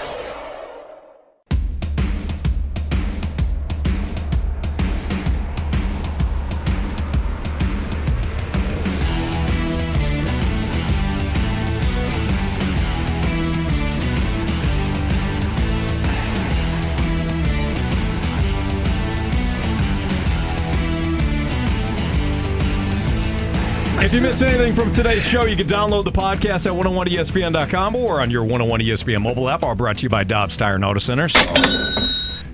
If 24.13 24.17
you 24.17 24.29
missed 24.29 24.43
anything 24.43 24.75
from 24.75 24.93
today's 24.93 25.27
show, 25.27 25.47
you 25.47 25.57
can 25.57 25.67
download 25.67 26.05
the 26.05 26.13
podcast 26.13 26.67
at 26.67 26.73
101ESPN.com 26.73 27.97
or 27.97 28.21
on 28.21 28.31
your 28.31 28.43
101 28.43 28.81
ESPN 28.81 29.23
mobile 29.23 29.49
app, 29.49 29.63
all 29.63 29.75
brought 29.75 29.97
to 29.97 30.03
you 30.03 30.11
by 30.11 30.23
Dobbs 30.23 30.55
Tire 30.55 30.75
and 30.75 30.85
Auto 30.85 30.99
Centers. 30.99 31.33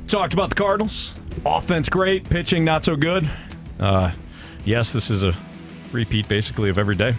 Talked 0.06 0.34
about 0.34 0.50
the 0.50 0.54
Cardinals. 0.54 1.16
Offense 1.44 1.88
great, 1.88 2.30
pitching 2.30 2.64
not 2.64 2.84
so 2.84 2.94
good. 2.94 3.28
Uh, 3.80 4.12
yes, 4.64 4.92
this 4.92 5.10
is 5.10 5.24
a 5.24 5.36
repeat 5.90 6.28
basically 6.28 6.70
of 6.70 6.78
every 6.78 6.94
day. 6.94 7.16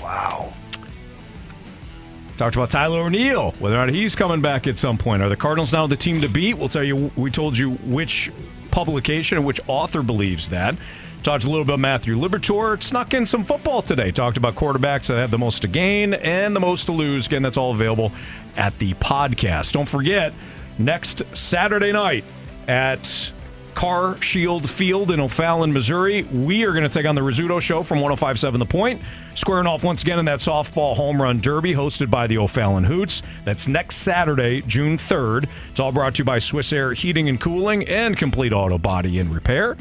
Wow. 0.00 0.52
Talked 2.36 2.54
about 2.54 2.70
Tyler 2.70 3.00
O'Neill, 3.00 3.50
whether 3.58 3.74
or 3.74 3.84
not 3.84 3.92
he's 3.92 4.14
coming 4.14 4.40
back 4.40 4.68
at 4.68 4.78
some 4.78 4.96
point. 4.96 5.24
Are 5.24 5.28
the 5.28 5.34
Cardinals 5.34 5.72
now 5.72 5.88
the 5.88 5.96
team 5.96 6.20
to 6.20 6.28
beat? 6.28 6.56
We'll 6.56 6.68
tell 6.68 6.84
you. 6.84 7.10
We 7.16 7.32
told 7.32 7.58
you 7.58 7.72
which 7.82 8.30
publication 8.70 9.38
and 9.38 9.44
which 9.44 9.58
author 9.66 10.04
believes 10.04 10.50
that. 10.50 10.76
Talked 11.22 11.44
a 11.44 11.48
little 11.48 11.64
bit 11.64 11.74
about 11.74 11.80
Matthew 11.80 12.16
Liberatore. 12.16 12.82
Snuck 12.82 13.12
in 13.12 13.26
some 13.26 13.44
football 13.44 13.82
today. 13.82 14.10
Talked 14.10 14.36
about 14.36 14.54
quarterbacks 14.54 15.08
that 15.08 15.16
have 15.16 15.30
the 15.30 15.38
most 15.38 15.62
to 15.62 15.68
gain 15.68 16.14
and 16.14 16.54
the 16.54 16.60
most 16.60 16.84
to 16.86 16.92
lose. 16.92 17.26
Again, 17.26 17.42
that's 17.42 17.56
all 17.56 17.72
available 17.72 18.12
at 18.56 18.78
the 18.78 18.94
podcast. 18.94 19.72
Don't 19.72 19.88
forget, 19.88 20.32
next 20.78 21.22
Saturday 21.36 21.92
night 21.92 22.24
at 22.68 23.32
Car 23.74 24.20
Shield 24.20 24.68
Field 24.68 25.10
in 25.10 25.20
O'Fallon, 25.20 25.72
Missouri. 25.72 26.24
We 26.24 26.64
are 26.64 26.72
going 26.72 26.82
to 26.82 26.88
take 26.88 27.06
on 27.06 27.14
the 27.14 27.20
Rizzuto 27.20 27.60
Show 27.60 27.82
from 27.82 28.00
1057 28.00 28.58
The 28.58 28.66
Point, 28.66 29.02
squaring 29.34 29.66
off 29.66 29.84
once 29.84 30.02
again 30.02 30.18
in 30.18 30.24
that 30.24 30.40
softball 30.40 30.96
home 30.96 31.22
run 31.22 31.38
derby 31.40 31.72
hosted 31.72 32.10
by 32.10 32.26
the 32.26 32.38
O'Fallon 32.38 32.82
Hoots. 32.82 33.22
That's 33.44 33.68
next 33.68 33.98
Saturday, 33.98 34.62
June 34.62 34.96
3rd. 34.96 35.48
It's 35.70 35.78
all 35.78 35.92
brought 35.92 36.16
to 36.16 36.20
you 36.20 36.24
by 36.24 36.38
Swiss 36.38 36.72
Air 36.72 36.92
Heating 36.92 37.28
and 37.28 37.40
Cooling 37.40 37.86
and 37.86 38.16
Complete 38.16 38.52
Auto 38.52 38.78
Body 38.78 39.20
and 39.20 39.32
Repair. 39.32 39.76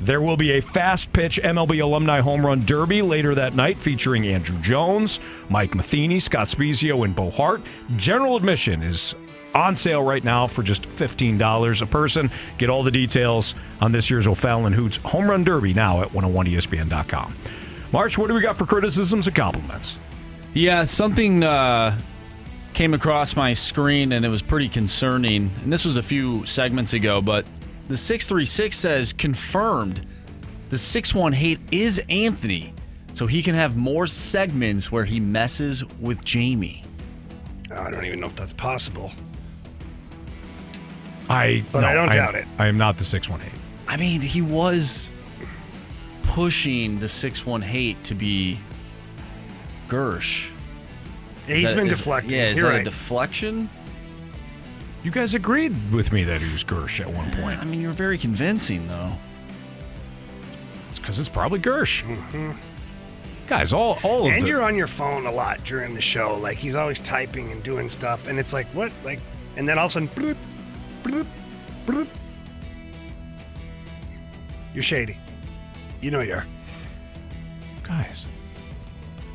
There 0.00 0.20
will 0.20 0.36
be 0.36 0.52
a 0.52 0.60
fast 0.60 1.12
pitch 1.12 1.40
MLB 1.42 1.82
alumni 1.82 2.20
home 2.20 2.46
run 2.46 2.64
derby 2.64 3.02
later 3.02 3.34
that 3.34 3.56
night 3.56 3.78
featuring 3.78 4.22
Andruw 4.22 4.60
Jones, 4.62 5.18
Mike 5.48 5.74
Matheny, 5.74 6.20
Scott 6.20 6.46
Spiezio, 6.46 7.04
and 7.04 7.14
Bo 7.14 7.30
Hart. 7.30 7.62
General 7.96 8.36
admission 8.36 8.82
is 8.82 9.14
on 9.54 9.74
sale 9.74 10.02
right 10.02 10.22
now 10.22 10.46
for 10.46 10.62
just 10.62 10.82
$15 10.82 11.82
a 11.82 11.86
person. 11.86 12.30
Get 12.58 12.70
all 12.70 12.82
the 12.82 12.90
details 12.90 13.54
on 13.80 13.90
this 13.90 14.08
year's 14.08 14.26
O'Fallon 14.26 14.72
Hoots 14.72 14.98
Home 14.98 15.28
Run 15.28 15.42
Derby 15.42 15.74
now 15.74 16.02
at 16.02 16.08
101ESPN.com. 16.10 17.34
March, 17.90 18.18
what 18.18 18.28
do 18.28 18.34
we 18.34 18.40
got 18.40 18.56
for 18.56 18.66
criticisms 18.66 19.26
and 19.26 19.34
compliments? 19.34 19.98
Yeah, 20.54 20.84
something 20.84 21.42
uh, 21.42 21.98
came 22.72 22.94
across 22.94 23.34
my 23.34 23.54
screen 23.54 24.12
and 24.12 24.24
it 24.24 24.28
was 24.28 24.42
pretty 24.42 24.68
concerning. 24.68 25.50
And 25.62 25.72
this 25.72 25.84
was 25.84 25.96
a 25.96 26.02
few 26.02 26.46
segments 26.46 26.92
ago, 26.92 27.20
but 27.20 27.44
the 27.88 27.96
636 27.96 28.76
says 28.76 29.12
confirmed 29.12 30.06
the 30.70 30.78
618 30.78 31.58
is 31.72 32.02
Anthony. 32.08 32.72
So 33.14 33.26
he 33.26 33.42
can 33.42 33.54
have 33.54 33.76
more 33.76 34.06
segments 34.06 34.92
where 34.92 35.04
he 35.04 35.18
messes 35.18 35.82
with 35.98 36.22
Jamie. 36.24 36.84
I 37.74 37.90
don't 37.90 38.04
even 38.04 38.20
know 38.20 38.26
if 38.26 38.36
that's 38.36 38.52
possible. 38.52 39.10
I 41.28 41.64
But 41.72 41.84
I 41.84 41.94
don't 41.94 42.10
doubt 42.12 42.34
it. 42.34 42.46
I 42.58 42.66
am 42.66 42.78
not 42.78 42.96
the 42.96 43.04
618. 43.04 43.58
I 43.88 43.96
mean, 43.96 44.20
he 44.20 44.40
was 44.42 45.10
pushing 46.24 46.98
the 46.98 47.08
618 47.08 47.96
to 48.04 48.14
be 48.14 48.58
Gersh. 49.88 50.50
Yeah, 51.46 51.54
Is 51.54 51.60
he's 51.62 51.70
that- 51.70 51.76
been 51.76 51.86
is- 51.88 51.98
deflecting. 51.98 52.30
Yeah, 52.38 52.50
is 52.50 52.58
You're 52.58 52.68
that 52.68 52.72
right. 52.76 52.80
a 52.82 52.84
deflection? 52.84 53.68
You 55.08 55.12
guys 55.14 55.32
agreed 55.32 55.74
with 55.90 56.12
me 56.12 56.22
that 56.24 56.42
he 56.42 56.52
was 56.52 56.62
Gersh 56.62 57.00
at 57.00 57.08
one 57.08 57.30
point. 57.30 57.58
I 57.60 57.64
mean, 57.64 57.80
you're 57.80 57.92
very 57.94 58.18
convincing, 58.18 58.86
though. 58.88 59.14
It's 60.90 60.98
because 60.98 61.18
it's 61.18 61.30
probably 61.30 61.60
Gersh. 61.60 62.02
Mm-hmm. 62.02 62.50
Guys, 63.46 63.72
all, 63.72 63.98
all 64.02 64.26
of 64.26 64.34
and 64.34 64.42
the, 64.42 64.48
you're 64.48 64.60
on 64.60 64.76
your 64.76 64.86
phone 64.86 65.24
a 65.24 65.32
lot 65.32 65.64
during 65.64 65.94
the 65.94 66.00
show. 66.02 66.36
Like 66.36 66.58
he's 66.58 66.74
always 66.74 67.00
typing 67.00 67.50
and 67.50 67.62
doing 67.62 67.88
stuff, 67.88 68.28
and 68.28 68.38
it's 68.38 68.52
like 68.52 68.66
what? 68.74 68.92
Like, 69.02 69.20
and 69.56 69.66
then 69.66 69.78
all 69.78 69.86
of 69.86 69.92
a 69.92 69.94
sudden, 69.94 70.08
bloop, 70.08 70.36
bloop, 71.02 71.26
bloop. 71.86 72.06
You're 74.74 74.82
shady. 74.82 75.16
You 76.02 76.10
know 76.10 76.20
you 76.20 76.34
are. 76.34 76.44
guys. 77.82 78.28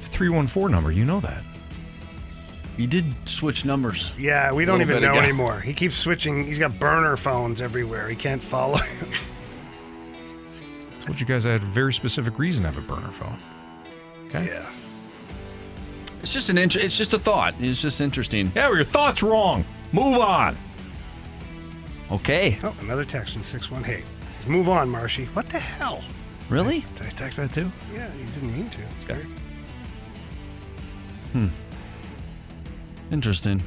The 0.01 0.05
314 0.05 0.71
number, 0.71 0.91
you 0.91 1.03
know 1.03 1.19
that. 1.21 1.43
You 2.77 2.87
did 2.87 3.05
switch 3.27 3.65
numbers. 3.65 4.11
Yeah, 4.17 4.51
we 4.51 4.65
don't 4.65 4.81
even 4.81 5.01
know 5.01 5.11
ago. 5.11 5.19
anymore. 5.21 5.59
He 5.59 5.73
keeps 5.73 5.95
switching. 5.95 6.43
He's 6.43 6.59
got 6.59 6.79
burner 6.79 7.15
phones 7.15 7.61
everywhere. 7.61 8.09
He 8.09 8.15
can't 8.15 8.41
follow. 8.41 8.77
I 10.95 10.99
told 10.99 11.19
you 11.19 11.25
guys 11.25 11.45
I 11.45 11.51
had 11.51 11.61
a 11.61 11.65
very 11.67 11.93
specific 11.93 12.39
reason 12.39 12.63
to 12.63 12.71
have 12.71 12.77
a 12.77 12.81
burner 12.87 13.11
phone. 13.11 13.37
Okay. 14.27 14.47
Yeah. 14.47 14.65
It's 16.21 16.33
just 16.33 16.49
an 16.49 16.57
int- 16.57 16.77
It's 16.77 16.97
just 16.97 17.13
a 17.13 17.19
thought. 17.19 17.53
It's 17.59 17.81
just 17.81 18.01
interesting. 18.01 18.51
Yeah, 18.55 18.67
well, 18.67 18.75
your 18.77 18.85
thoughts 18.85 19.21
wrong. 19.21 19.65
Move 19.91 20.17
on. 20.17 20.57
Okay. 22.11 22.57
Oh, 22.63 22.75
another 22.81 23.05
text 23.05 23.33
from 23.33 23.43
618. 23.43 24.03
Says, 24.37 24.47
Move 24.47 24.69
on, 24.69 24.89
Marshy. 24.89 25.25
What 25.25 25.47
the 25.49 25.59
hell? 25.59 26.01
Really? 26.49 26.85
Did 26.95 27.07
I 27.07 27.09
text 27.09 27.37
that 27.37 27.53
too? 27.53 27.71
Yeah, 27.93 28.07
you 28.15 28.25
didn't 28.33 28.53
mean 28.53 28.69
to. 28.69 28.81
It's 28.81 29.03
great. 29.05 29.25
Hmm. 31.33 31.47
Interesting. 33.13 33.61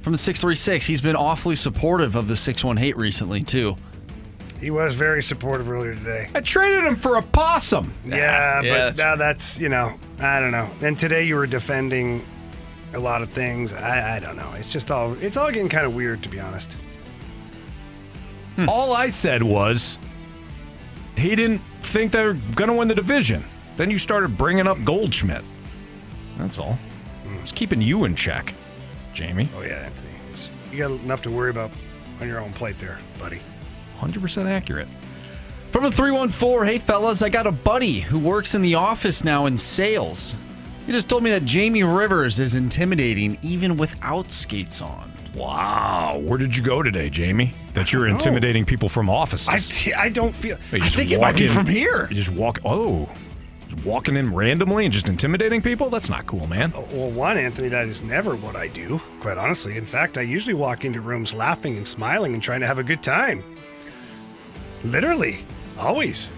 From 0.00 0.12
the 0.12 0.18
636, 0.18 0.86
he's 0.86 1.02
been 1.02 1.16
awfully 1.16 1.54
supportive 1.54 2.16
of 2.16 2.26
the 2.26 2.34
618 2.34 2.98
recently, 2.98 3.42
too. 3.42 3.76
He 4.58 4.70
was 4.70 4.94
very 4.94 5.22
supportive 5.22 5.70
earlier 5.70 5.94
today. 5.94 6.28
I 6.34 6.40
traded 6.40 6.84
him 6.84 6.96
for 6.96 7.16
a 7.16 7.22
possum. 7.22 7.92
Yeah, 8.06 8.62
Yeah, 8.62 8.90
but 8.90 8.98
now 8.98 9.16
that's, 9.16 9.58
you 9.58 9.68
know, 9.68 9.98
I 10.18 10.40
don't 10.40 10.52
know. 10.52 10.68
And 10.82 10.98
today 10.98 11.24
you 11.24 11.34
were 11.36 11.46
defending 11.46 12.24
a 12.94 12.98
lot 12.98 13.22
of 13.22 13.30
things. 13.30 13.72
I, 13.72 14.16
I 14.16 14.20
don't 14.20 14.36
know. 14.36 14.52
It's 14.56 14.70
just 14.70 14.90
all, 14.90 15.14
it's 15.20 15.36
all 15.36 15.50
getting 15.50 15.68
kind 15.68 15.86
of 15.86 15.94
weird, 15.94 16.22
to 16.22 16.28
be 16.28 16.40
honest. 16.40 16.72
Hmm. 18.56 18.68
All 18.68 18.92
I 18.92 19.08
said 19.08 19.42
was 19.42 19.98
he 21.16 21.34
didn't 21.36 21.60
think 21.82 22.12
they're 22.12 22.34
going 22.34 22.68
to 22.68 22.74
win 22.74 22.88
the 22.88 22.94
division. 22.94 23.44
Then 23.76 23.90
you 23.90 23.98
started 23.98 24.36
bringing 24.36 24.66
up 24.66 24.82
Goldschmidt. 24.84 25.44
That's 26.38 26.58
all. 26.58 26.78
Just 27.42 27.54
keeping 27.54 27.80
you 27.80 28.04
in 28.04 28.14
check, 28.14 28.54
Jamie. 29.14 29.48
Oh, 29.56 29.62
yeah, 29.62 29.86
Anthony. 29.86 30.10
You 30.72 30.78
got 30.78 30.90
enough 30.90 31.22
to 31.22 31.30
worry 31.30 31.50
about 31.50 31.70
on 32.20 32.28
your 32.28 32.40
own 32.40 32.52
plate 32.52 32.78
there, 32.78 32.98
buddy. 33.18 33.40
100% 34.00 34.46
accurate. 34.46 34.88
From 35.70 35.84
the 35.84 35.92
314, 35.92 36.66
hey 36.66 36.78
fellas, 36.78 37.22
I 37.22 37.28
got 37.28 37.46
a 37.46 37.52
buddy 37.52 38.00
who 38.00 38.18
works 38.18 38.54
in 38.54 38.62
the 38.62 38.74
office 38.74 39.22
now 39.22 39.46
in 39.46 39.56
sales. 39.56 40.34
He 40.86 40.92
just 40.92 41.08
told 41.08 41.22
me 41.22 41.30
that 41.30 41.44
Jamie 41.44 41.84
Rivers 41.84 42.40
is 42.40 42.56
intimidating 42.56 43.38
even 43.42 43.76
without 43.76 44.32
skates 44.32 44.80
on. 44.80 45.12
Wow. 45.34 46.20
Where 46.24 46.38
did 46.38 46.56
you 46.56 46.62
go 46.62 46.82
today, 46.82 47.08
Jamie? 47.08 47.52
That 47.74 47.92
you're 47.92 48.06
know. 48.06 48.14
intimidating 48.14 48.64
people 48.64 48.88
from 48.88 49.08
offices. 49.08 49.48
I, 49.48 49.58
t- 49.58 49.94
I 49.94 50.08
don't 50.08 50.34
feel. 50.34 50.58
I 50.72 50.78
just 50.78 50.96
think 50.96 51.12
it 51.12 51.20
might 51.20 51.28
walk 51.28 51.36
be 51.36 51.46
from 51.46 51.66
here. 51.66 52.08
You 52.08 52.16
just 52.16 52.30
walk. 52.30 52.58
Oh, 52.64 53.08
just 53.14 53.29
walking 53.84 54.16
in 54.16 54.34
randomly 54.34 54.84
and 54.84 54.92
just 54.92 55.08
intimidating 55.08 55.62
people. 55.62 55.90
That's 55.90 56.08
not 56.08 56.26
cool, 56.26 56.46
man. 56.46 56.72
Oh, 56.76 56.86
well, 56.92 57.10
one, 57.10 57.36
Anthony, 57.38 57.68
that 57.68 57.86
is 57.86 58.02
never 58.02 58.34
what 58.36 58.56
I 58.56 58.68
do, 58.68 59.00
quite 59.20 59.38
honestly. 59.38 59.76
In 59.76 59.84
fact, 59.84 60.18
I 60.18 60.22
usually 60.22 60.54
walk 60.54 60.84
into 60.84 61.00
rooms 61.00 61.34
laughing 61.34 61.76
and 61.76 61.86
smiling 61.86 62.34
and 62.34 62.42
trying 62.42 62.60
to 62.60 62.66
have 62.66 62.78
a 62.78 62.82
good 62.82 63.02
time. 63.02 63.42
Literally, 64.84 65.44
always. 65.78 66.30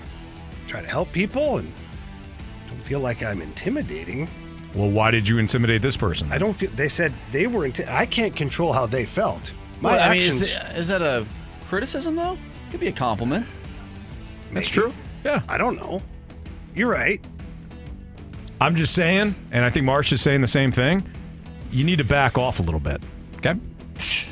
Try 0.66 0.80
to 0.82 0.88
help 0.88 1.12
people 1.12 1.58
and 1.58 1.72
don't 2.68 2.82
feel 2.82 3.00
like 3.00 3.22
I'm 3.22 3.40
intimidating. 3.42 4.28
Well, 4.74 4.90
why 4.90 5.10
did 5.10 5.28
you 5.28 5.38
intimidate 5.38 5.82
this 5.82 5.96
person? 5.96 6.32
I 6.32 6.38
don't 6.38 6.54
feel. 6.54 6.70
They 6.70 6.88
said 6.88 7.12
they 7.30 7.46
were. 7.46 7.68
Inti- 7.68 7.88
I 7.88 8.06
can't 8.06 8.34
control 8.34 8.72
how 8.72 8.86
they 8.86 9.04
felt. 9.04 9.52
My 9.80 9.92
Well, 9.92 10.00
I 10.00 10.12
mean, 10.12 10.18
actions. 10.22 10.42
is, 10.42 10.56
is 10.76 10.88
that 10.88 11.02
a 11.02 11.26
criticism, 11.68 12.16
though? 12.16 12.38
Could 12.70 12.80
be 12.80 12.88
a 12.88 12.92
compliment. 12.92 13.46
That's 14.52 14.68
true. 14.68 14.92
Yeah. 15.24 15.42
I 15.48 15.58
don't 15.58 15.76
know. 15.76 16.00
You're 16.74 16.90
right. 16.90 17.24
I'm 18.60 18.76
just 18.76 18.94
saying, 18.94 19.34
and 19.50 19.64
I 19.64 19.70
think 19.70 19.84
Marsh 19.84 20.12
is 20.12 20.20
saying 20.20 20.40
the 20.40 20.46
same 20.46 20.70
thing. 20.70 21.02
You 21.70 21.84
need 21.84 21.98
to 21.98 22.04
back 22.04 22.38
off 22.38 22.60
a 22.60 22.62
little 22.62 22.80
bit. 22.80 23.02
Okay. 23.38 23.54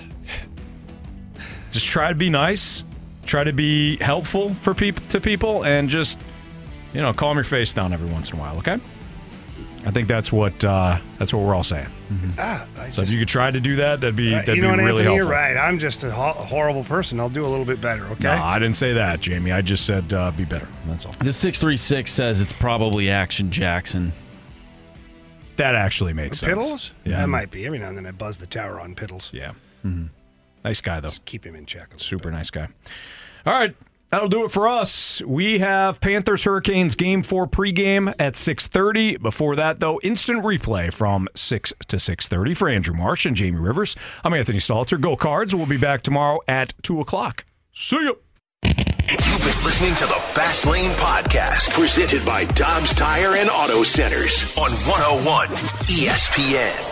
Just 1.71 1.87
try 1.87 2.09
to 2.09 2.15
be 2.15 2.31
nice. 2.31 2.85
Try 3.27 3.45
to 3.45 3.53
be 3.53 3.97
helpful 3.99 4.55
for 4.55 4.75
people 4.75 5.05
to 5.09 5.21
people, 5.21 5.65
and 5.65 5.89
just 5.89 6.19
you 6.93 7.01
know, 7.01 7.13
calm 7.13 7.37
your 7.37 7.45
face 7.45 7.73
down 7.73 7.93
every 7.93 8.11
once 8.11 8.31
in 8.31 8.39
a 8.39 8.41
while. 8.41 8.59
Okay. 8.59 8.79
I 9.87 9.91
think 9.91 10.09
that's 10.09 10.31
what 10.31 10.63
uh, 10.65 10.99
that's 11.19 11.33
what 11.33 11.43
we're 11.43 11.55
all 11.55 11.65
saying. 11.65 11.87
Ah, 12.39 12.67
I 12.77 12.91
So 12.91 13.01
if 13.03 13.11
you 13.11 13.19
could 13.19 13.29
try 13.29 13.51
to 13.51 13.61
do 13.61 13.77
that, 13.77 14.01
that'd 14.01 14.15
be 14.17 14.35
Right, 14.35 14.45
that'd 14.45 14.57
you 14.57 14.63
know 14.63 14.69
be 14.77 14.83
what, 14.83 14.85
really 14.85 14.89
Anthony? 15.01 15.05
helpful. 15.17 15.17
You're 15.17 15.27
right. 15.33 15.57
I'm 15.57 15.79
just 15.79 16.05
a 16.05 16.11
ho- 16.11 16.33
horrible 16.33 16.85
person. 16.85 17.19
I'll 17.21 17.29
do 17.31 17.47
a 17.47 17.49
little 17.49 17.65
bit 17.65 17.81
better. 17.81 18.05
Okay. 18.09 18.25
No, 18.25 18.33
I 18.33 18.59
didn't 18.59 18.77
say 18.77 18.93
that, 18.95 19.21
Jamie. 19.21 19.53
I 19.53 19.63
just 19.63 19.87
said 19.87 20.13
uh, 20.13 20.33
be 20.33 20.45
better. 20.45 20.69
That's 20.87 21.07
all. 21.07 21.13
The 21.13 21.33
636 21.33 22.13
says 22.13 22.41
it's 22.43 22.53
probably 22.55 23.09
Action 23.11 23.51
Jackson. 23.51 24.13
That 25.57 25.75
actually 25.75 26.13
makes 26.15 26.39
sense. 26.41 26.53
Piddles? 26.67 26.91
Yeah. 27.05 27.21
That 27.21 27.29
might 27.29 27.51
be. 27.51 27.65
Every 27.67 27.79
now 27.79 27.89
and 27.89 27.97
then 27.97 28.07
I 28.07 28.11
buzz 28.13 28.39
the 28.39 28.47
tower 28.47 28.81
on 28.81 28.95
Piddles. 28.95 29.33
Yeah. 29.33 29.53
Nice 30.65 30.81
guy 30.83 31.01
though. 31.01 31.13
Keep 31.25 31.47
him 31.47 31.55
in 31.55 31.65
check. 31.65 31.89
Super 31.97 32.31
nice 32.31 32.51
guy. 32.51 32.69
All 33.47 33.53
right. 33.55 33.75
That'll 34.11 34.29
do 34.29 34.45
it 34.45 34.51
for 34.51 34.69
us. 34.69 35.23
We 35.25 35.61
have 35.61 36.01
Panthers 36.01 36.45
Hurricanes 36.45 36.97
game 36.97 37.23
4 37.23 37.47
pregame 37.47 38.13
at 38.19 38.35
6:30. 38.35 39.17
Before 39.23 39.55
that 39.57 39.81
though, 39.81 40.01
instant 40.03 40.45
replay 40.45 40.93
from 40.93 41.29
6 41.35 41.73
to 41.89 41.99
6:30 41.99 42.55
for 42.55 42.69
Andrew 42.69 42.95
Marsh 42.95 43.25
and 43.25 43.37
Jamie 43.37 43.61
Rivers. 43.61 43.97
I'm 44.25 44.35
Anthony 44.35 44.59
Stalter. 44.59 45.01
Go 45.01 45.17
Cards. 45.17 45.55
We'll 45.55 45.67
be 45.67 45.77
back 45.77 46.03
tomorrow 46.03 46.41
at 46.49 46.75
2 46.83 47.01
o'clock. 47.01 47.45
See 47.73 48.05
ya. 48.05 48.13
You've 48.65 49.43
been 49.43 49.65
listening 49.65 49.95
to 49.95 50.07
the 50.07 50.21
Fast 50.35 50.67
Lane 50.67 50.91
Podcast, 50.93 51.71
presented 51.71 52.25
by 52.25 52.45
Dobbs 52.45 52.95
Tire 52.95 53.37
and 53.37 53.49
Auto 53.51 53.83
Centers 53.83 54.57
on 54.57 54.71
101 54.71 55.49
ESPN. 55.89 56.90